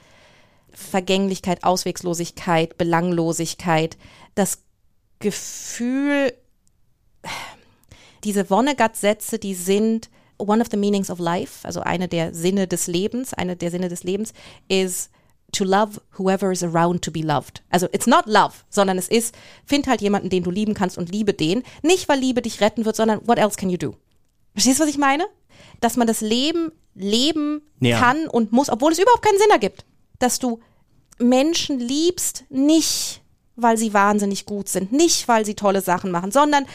Vergänglichkeit, 0.77 1.65
Auswegslosigkeit, 1.65 2.77
Belanglosigkeit, 2.77 3.97
das 4.35 4.59
Gefühl, 5.21 6.35
diese 8.25 8.45
Vonnegut-Sätze, 8.45 9.39
die 9.39 9.55
sind 9.55 10.11
one 10.37 10.61
of 10.61 10.69
the 10.71 10.77
meanings 10.77 11.11
of 11.11 11.19
life, 11.19 11.67
also 11.67 11.81
eine 11.81 12.09
der 12.09 12.35
Sinne 12.35 12.67
des 12.69 12.89
Lebens, 12.89 13.33
eine 13.33 13.57
der 13.57 13.71
Sinne 13.71 13.89
des 13.89 14.05
Lebens 14.05 14.35
is 14.69 15.09
to 15.53 15.65
love 15.65 16.01
whoever 16.19 16.53
is 16.53 16.63
around 16.63 17.03
to 17.03 17.11
be 17.11 17.21
loved. 17.23 17.63
Also 17.71 17.87
it's 17.93 18.07
not 18.07 18.27
love, 18.27 18.53
sondern 18.69 18.99
es 18.99 19.09
ist, 19.09 19.35
find 19.65 19.87
halt 19.87 20.03
jemanden, 20.03 20.29
den 20.29 20.43
du 20.43 20.51
lieben 20.51 20.75
kannst 20.75 20.99
und 20.99 21.11
liebe 21.11 21.33
den. 21.33 21.63
Nicht, 21.83 22.09
weil 22.11 22.19
Liebe 22.21 22.43
dich 22.43 22.61
retten 22.61 22.85
wird, 22.85 22.97
sondern 22.97 23.27
what 23.27 23.39
else 23.39 23.57
can 23.57 23.71
you 23.71 23.79
do? 23.79 23.95
Verstehst 24.53 24.79
du, 24.79 24.83
was 24.85 24.91
ich 24.91 24.99
meine? 24.99 25.25
Dass 25.81 25.97
man 25.97 26.07
das 26.07 26.21
Leben 26.21 26.71
leben 26.95 27.63
Ja. 27.81 27.99
kann 27.99 28.29
und 28.29 28.53
muss, 28.53 28.69
obwohl 28.69 28.93
es 28.93 28.99
überhaupt 28.99 29.25
keinen 29.25 29.39
Sinn 29.39 29.51
ergibt. 29.51 29.87
Dass 30.19 30.39
du 30.39 30.61
Menschen 31.19 31.79
liebst, 31.79 32.45
nicht 32.51 33.23
weil 33.57 33.79
sie 33.79 33.95
wahnsinnig 33.95 34.45
gut 34.45 34.69
sind, 34.69 34.93
nicht 34.93 35.29
weil 35.29 35.47
sie 35.47 35.55
tolle 35.55 35.81
Sachen 35.81 36.11
machen, 36.11 36.31
sondern 36.31 36.67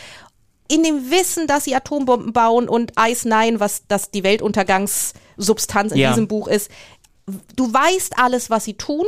in 0.68 0.84
dem 0.84 1.12
Wissen, 1.12 1.48
dass 1.48 1.66
sie 1.66 1.76
Atombomben 1.76 2.34
bauen 2.34 2.68
und 2.70 2.94
Ice 3.00 3.28
Nine, 3.28 3.60
was 3.60 3.84
das 3.88 4.10
die 4.10 4.24
Weltuntergangssubstanz 4.24 5.92
in 5.92 6.00
Ja. 6.00 6.10
diesem 6.10 6.28
Buch 6.28 6.48
ist. 6.48 6.72
Du 7.56 7.72
weißt 7.72 8.18
alles, 8.18 8.50
was 8.50 8.64
sie 8.66 8.74
tun 8.76 9.06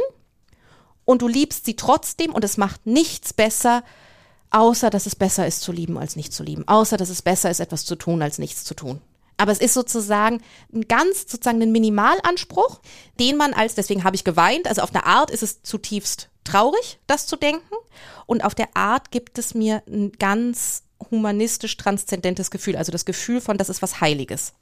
und 1.06 1.22
du 1.22 1.28
liebst 1.28 1.66
sie 1.66 1.76
trotzdem 1.76 2.34
und 2.34 2.44
es 2.44 2.58
macht 2.58 2.86
nichts 2.86 3.34
besser, 3.34 3.84
außer 4.52 4.90
dass 4.90 5.06
es 5.08 5.16
besser 5.16 5.48
ist 5.48 5.62
zu 5.62 5.72
lieben 5.72 5.98
als 5.98 6.16
nicht 6.16 6.32
zu 6.34 6.44
lieben, 6.44 6.68
außer 6.68 6.98
dass 6.98 7.10
es 7.10 7.22
besser 7.22 7.50
ist, 7.50 7.60
etwas 7.60 7.86
zu 7.86 7.96
tun 7.96 8.22
als 8.22 8.38
nichts 8.38 8.64
zu 8.66 8.76
tun. 8.76 9.02
Aber 9.44 9.52
es 9.52 9.60
ist 9.60 9.74
sozusagen 9.74 10.42
ein 10.74 10.88
ganz, 10.88 11.26
sozusagen 11.28 11.62
ein 11.62 11.74
Minimalanspruch, 11.74 12.80
den 13.20 13.36
man 13.36 13.54
als, 13.54 13.76
deswegen 13.76 14.06
habe 14.06 14.16
ich 14.16 14.24
geweint, 14.24 14.70
also 14.70 14.82
auf 14.82 14.96
eine 14.96 15.06
Art 15.06 15.32
ist 15.32 15.44
es 15.44 15.62
zutiefst 15.64 16.30
traurig, 16.46 16.98
das 17.08 17.28
zu 17.28 17.36
denken. 17.36 17.76
Und 18.26 18.46
auf 18.46 18.56
der 18.56 18.70
Art 18.74 19.12
gibt 19.12 19.38
es 19.38 19.54
mir 19.54 19.84
ein 19.86 20.14
ganz 20.14 20.84
humanistisch 21.12 21.76
transzendentes 21.76 22.52
Gefühl, 22.52 22.78
also 22.78 22.94
das 22.94 23.04
Gefühl 23.04 23.42
von, 23.42 23.58
das 23.58 23.68
ist 23.68 23.82
was 23.82 24.00
Heiliges. 24.00 24.54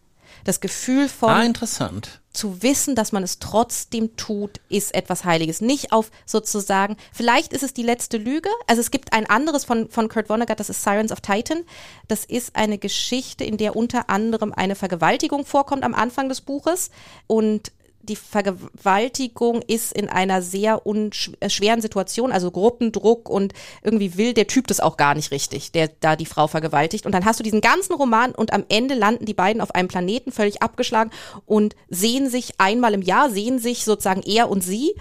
Das 0.46 0.62
Gefühl 0.62 1.10
von, 1.10 1.30
Ah, 1.30 1.44
interessant. 1.44 2.21
Zu 2.34 2.62
wissen, 2.64 2.96
dass 2.96 3.12
man 3.12 3.24
es 3.24 3.40
trotzdem 3.40 4.16
tut, 4.16 4.62
ist 4.70 4.94
etwas 4.94 5.26
Heiliges. 5.26 5.62
Nicht 5.62 5.92
auf 5.92 6.12
sozusagen, 6.26 6.98
vielleicht 7.12 7.54
ist 7.54 7.64
es 7.64 7.74
die 7.74 7.84
letzte 7.84 8.18
Lüge. 8.18 8.50
Also 8.68 8.82
es 8.82 8.92
gibt 8.92 9.14
ein 9.14 9.30
anderes 9.30 9.66
von, 9.66 9.90
von 9.90 10.08
Kurt 10.08 10.28
Vonnegut, 10.28 10.60
das 10.60 10.70
ist 10.70 10.84
Sirens 10.84 11.12
of 11.12 11.22
Titan. 11.22 11.64
Das 12.08 12.24
ist 12.26 12.56
eine 12.56 12.78
Geschichte, 12.78 13.44
in 13.44 13.58
der 13.58 13.76
unter 13.76 14.10
anderem 14.10 14.54
eine 14.54 14.76
Vergewaltigung 14.76 15.46
vorkommt 15.46 15.84
am 15.84 15.94
Anfang 15.94 16.30
des 16.30 16.42
Buches. 16.42 16.90
Und 17.28 17.72
die 18.04 18.16
Vergewaltigung 18.16 19.62
ist 19.62 19.94
in 19.94 20.10
einer 20.10 20.42
sehr 20.42 20.82
äh, 20.86 21.50
schweren 21.50 21.82
Situation, 21.82 22.32
also 22.32 22.52
Gruppendruck 22.52 23.30
und 23.30 23.54
irgendwie 23.84 24.18
will 24.18 24.34
der 24.34 24.48
Typ 24.48 24.68
das 24.68 24.80
auch 24.80 24.98
gar 24.98 25.16
nicht 25.16 25.32
richtig, 25.32 25.72
der 25.72 25.90
da 26.00 26.16
die 26.16 26.26
Frau 26.26 26.48
vergewaltigt. 26.48 27.06
Und 27.06 27.14
dann 27.14 27.26
hast 27.26 27.40
du 27.40 27.44
diesen 27.44 27.62
ganzen 27.62 27.94
Roman 27.94 28.32
und 28.32 28.54
am 28.54 28.66
Ende 28.70 28.96
landen 28.96 29.26
die 29.26 29.34
beiden 29.34 29.62
auf 29.62 29.76
einem 29.76 29.88
Planeten 29.88 30.32
völlig 30.32 30.62
abgeschlagen 30.62 31.12
und 31.46 31.76
sehen 31.90 32.30
sich 32.30 32.54
einmal 32.60 32.94
im 32.94 33.02
Jahr, 33.02 33.30
sehen 33.30 33.60
sich 33.60 33.86
sozusagen 33.86 34.24
er 34.24 34.50
und 34.50 34.62
sie. 34.62 34.96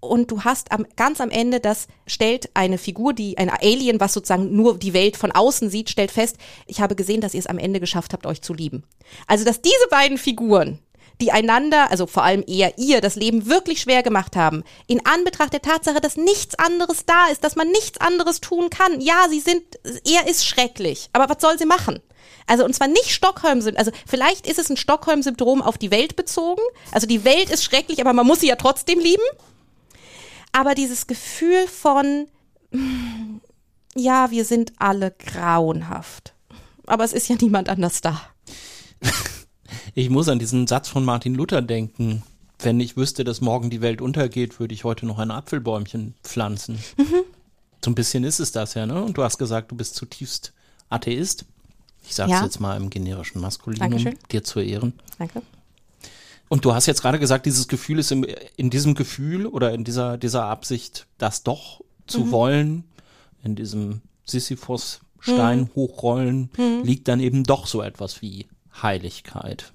Und 0.00 0.30
du 0.30 0.44
hast 0.44 0.72
am, 0.72 0.86
ganz 0.96 1.20
am 1.20 1.28
Ende, 1.28 1.60
das 1.60 1.86
stellt 2.06 2.48
eine 2.54 2.78
Figur, 2.78 3.12
die, 3.12 3.36
ein 3.36 3.50
Alien, 3.50 4.00
was 4.00 4.14
sozusagen 4.14 4.56
nur 4.56 4.78
die 4.78 4.94
Welt 4.94 5.18
von 5.18 5.30
außen 5.30 5.68
sieht, 5.68 5.90
stellt 5.90 6.10
fest, 6.10 6.38
ich 6.66 6.80
habe 6.80 6.96
gesehen, 6.96 7.20
dass 7.20 7.34
ihr 7.34 7.40
es 7.40 7.46
am 7.46 7.58
Ende 7.58 7.80
geschafft 7.80 8.14
habt, 8.14 8.24
euch 8.24 8.40
zu 8.40 8.54
lieben. 8.54 8.82
Also, 9.26 9.44
dass 9.44 9.60
diese 9.60 9.88
beiden 9.90 10.16
Figuren, 10.16 10.78
die 11.20 11.32
einander, 11.32 11.90
also 11.90 12.06
vor 12.06 12.24
allem 12.24 12.44
eher 12.46 12.78
ihr, 12.78 13.00
das 13.00 13.16
Leben 13.16 13.46
wirklich 13.46 13.82
schwer 13.82 14.02
gemacht 14.02 14.36
haben, 14.36 14.64
in 14.86 15.04
Anbetracht 15.04 15.52
der 15.52 15.62
Tatsache, 15.62 16.00
dass 16.00 16.16
nichts 16.16 16.54
anderes 16.58 17.04
da 17.06 17.26
ist, 17.26 17.44
dass 17.44 17.56
man 17.56 17.68
nichts 17.68 18.00
anderes 18.00 18.40
tun 18.40 18.70
kann. 18.70 19.00
Ja, 19.00 19.26
sie 19.28 19.40
sind, 19.40 19.62
er 20.04 20.28
ist 20.28 20.46
schrecklich, 20.46 21.08
aber 21.12 21.28
was 21.28 21.40
soll 21.40 21.58
sie 21.58 21.66
machen? 21.66 22.00
Also 22.46 22.64
und 22.64 22.74
zwar 22.74 22.88
nicht 22.88 23.10
Stockholm-Syndrom, 23.10 23.78
also 23.78 23.92
vielleicht 24.06 24.46
ist 24.46 24.58
es 24.58 24.70
ein 24.70 24.76
Stockholm-Syndrom 24.76 25.62
auf 25.62 25.78
die 25.78 25.90
Welt 25.90 26.16
bezogen. 26.16 26.62
Also 26.90 27.06
die 27.06 27.24
Welt 27.24 27.50
ist 27.50 27.62
schrecklich, 27.62 28.00
aber 28.00 28.12
man 28.12 28.26
muss 28.26 28.40
sie 28.40 28.48
ja 28.48 28.56
trotzdem 28.56 28.98
lieben. 28.98 29.22
Aber 30.52 30.74
dieses 30.74 31.06
Gefühl 31.06 31.68
von, 31.68 32.26
ja, 33.94 34.30
wir 34.30 34.44
sind 34.44 34.72
alle 34.78 35.12
grauenhaft. 35.12 36.34
Aber 36.86 37.04
es 37.04 37.12
ist 37.12 37.28
ja 37.28 37.36
niemand 37.40 37.68
anders 37.68 38.00
da. 38.00 38.20
Ich 39.94 40.10
muss 40.10 40.28
an 40.28 40.38
diesen 40.38 40.66
Satz 40.66 40.88
von 40.88 41.04
Martin 41.04 41.34
Luther 41.34 41.62
denken. 41.62 42.22
Wenn 42.58 42.78
ich 42.80 42.96
wüsste, 42.96 43.24
dass 43.24 43.40
morgen 43.40 43.70
die 43.70 43.80
Welt 43.80 44.00
untergeht, 44.02 44.60
würde 44.60 44.74
ich 44.74 44.84
heute 44.84 45.06
noch 45.06 45.18
ein 45.18 45.30
Apfelbäumchen 45.30 46.14
pflanzen. 46.22 46.78
Mhm. 46.98 47.24
So 47.82 47.90
ein 47.90 47.94
bisschen 47.94 48.24
ist 48.24 48.38
es 48.40 48.52
das 48.52 48.74
ja, 48.74 48.84
ne? 48.86 49.02
Und 49.02 49.16
du 49.16 49.22
hast 49.22 49.38
gesagt, 49.38 49.70
du 49.70 49.76
bist 49.76 49.94
zutiefst 49.94 50.52
Atheist. 50.90 51.46
Ich 52.06 52.14
sag's 52.14 52.30
Ja. 52.30 52.44
jetzt 52.44 52.60
mal 52.60 52.76
im 52.76 52.90
generischen 52.90 53.40
Maskulinum, 53.40 53.90
Dankeschön. 53.90 54.18
dir 54.30 54.44
zu 54.44 54.60
Ehren. 54.60 54.92
Danke. 55.18 55.42
Und 56.48 56.64
du 56.64 56.74
hast 56.74 56.86
jetzt 56.86 57.00
gerade 57.00 57.18
gesagt, 57.18 57.46
dieses 57.46 57.68
Gefühl 57.68 57.98
ist 57.98 58.10
im, 58.12 58.26
in 58.56 58.68
diesem 58.70 58.94
Gefühl 58.94 59.46
oder 59.46 59.72
in 59.72 59.84
dieser, 59.84 60.18
dieser 60.18 60.44
Absicht, 60.44 61.06
das 61.16 61.42
doch 61.42 61.80
zu 62.06 62.20
Mhm. 62.24 62.30
wollen, 62.32 62.84
in 63.42 63.54
diesem 63.56 64.02
Sisyphos-Stein 64.26 65.60
hm. 65.60 65.70
hochrollen, 65.74 66.50
hm. 66.56 66.82
liegt 66.84 67.08
dann 67.08 67.20
eben 67.20 67.44
doch 67.44 67.66
so 67.66 67.80
etwas 67.82 68.20
wie 68.20 68.46
Heiligkeit. 68.82 69.72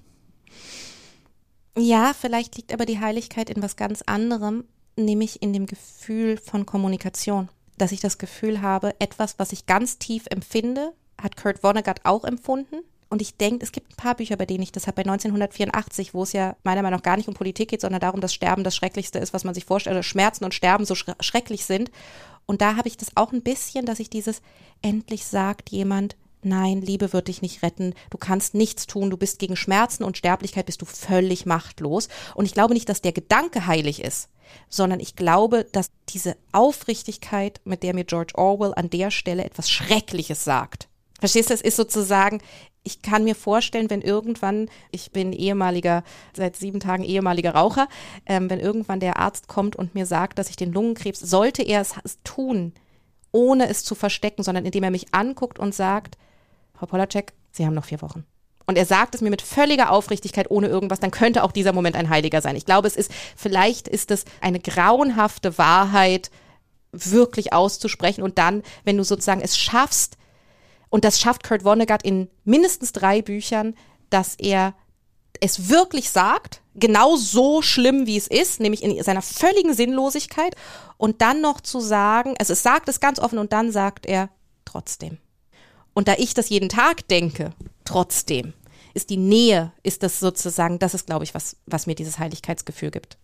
Ja, 1.78 2.14
vielleicht 2.18 2.56
liegt 2.56 2.72
aber 2.72 2.86
die 2.86 3.00
Heiligkeit 3.00 3.50
in 3.50 3.62
was 3.62 3.76
ganz 3.76 4.02
anderem, 4.06 4.64
nämlich 4.96 5.42
in 5.42 5.52
dem 5.52 5.66
Gefühl 5.66 6.38
von 6.38 6.64
Kommunikation. 6.64 7.48
Dass 7.76 7.92
ich 7.92 8.00
das 8.00 8.16
Gefühl 8.16 8.62
habe, 8.62 8.94
etwas, 8.98 9.38
was 9.38 9.52
ich 9.52 9.66
ganz 9.66 9.98
tief 9.98 10.24
empfinde, 10.30 10.94
hat 11.20 11.36
Kurt 11.36 11.58
Vonnegut 11.58 12.00
auch 12.04 12.24
empfunden. 12.24 12.76
Und 13.08 13.20
ich 13.22 13.36
denke, 13.36 13.62
es 13.62 13.72
gibt 13.72 13.92
ein 13.92 13.96
paar 13.96 14.16
Bücher, 14.16 14.36
bei 14.36 14.46
denen 14.46 14.62
ich 14.62 14.72
das 14.72 14.86
habe, 14.86 14.96
bei 14.96 15.02
1984, 15.02 16.14
wo 16.14 16.22
es 16.22 16.32
ja 16.32 16.56
meiner 16.64 16.82
Meinung 16.82 16.98
nach 16.98 17.04
gar 17.04 17.16
nicht 17.16 17.28
um 17.28 17.34
Politik 17.34 17.68
geht, 17.68 17.82
sondern 17.82 18.00
darum, 18.00 18.20
dass 18.20 18.34
Sterben 18.34 18.64
das 18.64 18.74
Schrecklichste 18.74 19.18
ist, 19.18 19.34
was 19.34 19.44
man 19.44 19.54
sich 19.54 19.66
vorstellt, 19.66 19.94
oder 19.94 20.02
Schmerzen 20.02 20.44
und 20.44 20.54
Sterben 20.54 20.86
so 20.86 20.94
schrecklich 20.94 21.66
sind. 21.66 21.90
Und 22.46 22.62
da 22.62 22.76
habe 22.76 22.88
ich 22.88 22.96
das 22.96 23.16
auch 23.16 23.32
ein 23.32 23.42
bisschen, 23.42 23.86
dass 23.86 24.00
ich 24.00 24.10
dieses, 24.10 24.40
endlich 24.82 25.24
sagt 25.26 25.70
jemand, 25.70 26.16
Nein, 26.46 26.80
Liebe 26.80 27.12
wird 27.12 27.26
dich 27.26 27.42
nicht 27.42 27.64
retten. 27.64 27.92
Du 28.08 28.18
kannst 28.18 28.54
nichts 28.54 28.86
tun. 28.86 29.10
Du 29.10 29.16
bist 29.16 29.40
gegen 29.40 29.56
Schmerzen 29.56 30.04
und 30.04 30.16
Sterblichkeit 30.16 30.66
bist 30.66 30.80
du 30.80 30.86
völlig 30.86 31.44
machtlos. 31.44 32.08
Und 32.36 32.44
ich 32.44 32.54
glaube 32.54 32.72
nicht, 32.72 32.88
dass 32.88 33.02
der 33.02 33.10
Gedanke 33.10 33.66
heilig 33.66 34.00
ist, 34.00 34.28
sondern 34.68 35.00
ich 35.00 35.16
glaube, 35.16 35.66
dass 35.72 35.90
diese 36.08 36.36
Aufrichtigkeit, 36.52 37.60
mit 37.64 37.82
der 37.82 37.94
mir 37.94 38.04
George 38.04 38.34
Orwell 38.36 38.74
an 38.76 38.90
der 38.90 39.10
Stelle 39.10 39.44
etwas 39.44 39.68
Schreckliches 39.68 40.44
sagt. 40.44 40.88
Verstehst 41.18 41.50
du, 41.50 41.54
es 41.54 41.62
ist 41.62 41.74
sozusagen, 41.74 42.40
ich 42.84 43.02
kann 43.02 43.24
mir 43.24 43.34
vorstellen, 43.34 43.90
wenn 43.90 44.00
irgendwann, 44.00 44.70
ich 44.92 45.10
bin 45.10 45.32
ehemaliger, 45.32 46.04
seit 46.32 46.54
sieben 46.54 46.78
Tagen 46.78 47.02
ehemaliger 47.02 47.56
Raucher, 47.56 47.88
ähm, 48.24 48.48
wenn 48.50 48.60
irgendwann 48.60 49.00
der 49.00 49.18
Arzt 49.18 49.48
kommt 49.48 49.74
und 49.74 49.96
mir 49.96 50.06
sagt, 50.06 50.38
dass 50.38 50.48
ich 50.48 50.54
den 50.54 50.72
Lungenkrebs, 50.72 51.18
sollte 51.18 51.64
er 51.64 51.80
es 51.80 52.22
tun, 52.22 52.72
ohne 53.32 53.68
es 53.68 53.82
zu 53.82 53.96
verstecken, 53.96 54.44
sondern 54.44 54.64
indem 54.64 54.84
er 54.84 54.92
mich 54.92 55.12
anguckt 55.12 55.58
und 55.58 55.74
sagt, 55.74 56.16
Frau 56.78 56.86
Polacek, 56.86 57.32
Sie 57.52 57.64
haben 57.64 57.74
noch 57.74 57.86
vier 57.86 58.02
Wochen. 58.02 58.24
Und 58.66 58.76
er 58.76 58.84
sagt 58.84 59.14
es 59.14 59.20
mir 59.20 59.30
mit 59.30 59.42
völliger 59.42 59.90
Aufrichtigkeit, 59.90 60.50
ohne 60.50 60.66
irgendwas, 60.66 61.00
dann 61.00 61.12
könnte 61.12 61.44
auch 61.44 61.52
dieser 61.52 61.72
Moment 61.72 61.96
ein 61.96 62.10
Heiliger 62.10 62.42
sein. 62.42 62.56
Ich 62.56 62.66
glaube, 62.66 62.88
es 62.88 62.96
ist, 62.96 63.12
vielleicht 63.36 63.86
ist 63.86 64.10
es 64.10 64.24
eine 64.40 64.58
grauenhafte 64.58 65.56
Wahrheit, 65.56 66.30
wirklich 66.92 67.52
auszusprechen 67.52 68.22
und 68.22 68.38
dann, 68.38 68.62
wenn 68.84 68.96
du 68.96 69.04
sozusagen 69.04 69.40
es 69.40 69.56
schaffst, 69.56 70.16
und 70.88 71.04
das 71.04 71.20
schafft 71.20 71.42
Kurt 71.42 71.62
Vonnegut 71.62 72.02
in 72.02 72.30
mindestens 72.44 72.92
drei 72.92 73.20
Büchern, 73.20 73.74
dass 74.08 74.34
er 74.36 74.74
es 75.40 75.68
wirklich 75.68 76.10
sagt, 76.10 76.62
genau 76.74 77.16
so 77.16 77.60
schlimm 77.60 78.06
wie 78.06 78.16
es 78.16 78.26
ist, 78.26 78.60
nämlich 78.60 78.82
in 78.82 79.02
seiner 79.02 79.22
völligen 79.22 79.74
Sinnlosigkeit 79.74 80.54
und 80.96 81.20
dann 81.20 81.40
noch 81.40 81.60
zu 81.60 81.80
sagen, 81.80 82.34
also 82.38 82.52
es 82.52 82.62
sagt 82.62 82.88
es 82.88 83.00
ganz 83.00 83.18
offen 83.18 83.38
und 83.38 83.52
dann 83.52 83.72
sagt 83.72 84.06
er 84.06 84.30
trotzdem. 84.64 85.18
Und 85.96 86.08
da 86.08 86.14
ich 86.18 86.34
das 86.34 86.50
jeden 86.50 86.68
Tag 86.68 87.08
denke, 87.08 87.54
trotzdem, 87.86 88.52
ist 88.92 89.08
die 89.08 89.16
Nähe, 89.16 89.72
ist 89.82 90.02
das 90.02 90.20
sozusagen, 90.20 90.78
das 90.78 90.92
ist, 90.92 91.06
glaube 91.06 91.24
ich, 91.24 91.32
was, 91.32 91.56
was 91.64 91.86
mir 91.86 91.94
dieses 91.94 92.18
Heiligkeitsgefühl 92.18 92.90
gibt. 92.90 93.16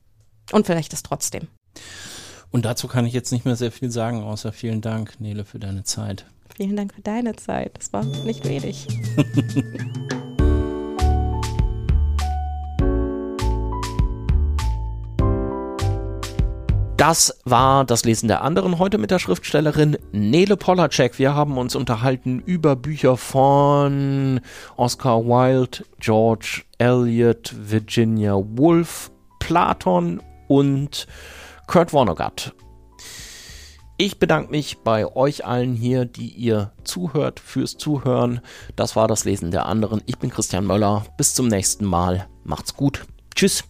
Und 0.53 0.65
vielleicht 0.65 0.90
das 0.94 1.03
trotzdem. 1.03 1.49
Und 2.51 2.65
dazu 2.65 2.89
kann 2.89 3.05
ich 3.05 3.12
jetzt 3.12 3.31
nicht 3.31 3.44
mehr 3.44 3.57
sehr 3.57 3.73
viel 3.73 3.90
sagen, 3.90 4.23
außer 4.23 4.55
vielen 4.55 4.81
Dank, 4.81 5.20
Nele, 5.20 5.44
für 5.44 5.59
deine 5.59 5.85
Zeit. 5.85 6.24
Vielen 6.57 6.74
Dank 6.74 6.94
für 6.94 7.03
deine 7.03 7.36
Zeit. 7.36 7.77
Das 7.77 7.93
war 7.93 8.05
nicht 8.05 8.49
wenig. 8.49 8.86
Das 16.97 17.40
war 17.44 17.85
das 17.85 18.05
Lesen 18.05 18.28
der 18.28 18.43
anderen 18.43 18.78
heute 18.78 18.98
mit 18.98 19.10
der 19.10 19.19
Schriftstellerin 19.19 19.97
Nele 20.12 20.56
Polacek. 20.56 21.19
Wir 21.19 21.35
haben 21.35 21.59
uns 21.59 21.74
unterhalten 21.74 22.39
über 22.39 22.77
Bücher 22.77 23.16
von 23.16 24.40
Oscar 24.77 25.24
Wilde, 25.24 25.85
George 25.98 26.62
Eliot, 26.78 27.55
Virginia 27.59 28.35
Woolf, 28.36 29.10
Platon 29.40 30.23
und 30.48 31.06
Kurt 31.66 31.90
Vonnegut. 31.90 32.55
Ich 33.97 34.19
bedanke 34.19 34.51
mich 34.51 34.78
bei 34.78 35.06
euch 35.06 35.44
allen 35.44 35.74
hier, 35.74 36.05
die 36.05 36.28
ihr 36.28 36.73
zuhört, 36.85 37.40
fürs 37.40 37.77
Zuhören. 37.77 38.40
Das 38.74 38.97
war 38.97 39.06
das 39.06 39.24
Lesen 39.24 39.51
der 39.51 39.66
anderen. 39.66 40.02
Ich 40.06 40.19
bin 40.19 40.31
Christian 40.31 40.66
Möller. 40.66 41.05
Bis 41.16 41.35
zum 41.35 41.48
nächsten 41.48 41.85
Mal. 41.85 42.28
Macht's 42.44 42.74
gut. 42.74 43.05
Tschüss. 43.35 43.64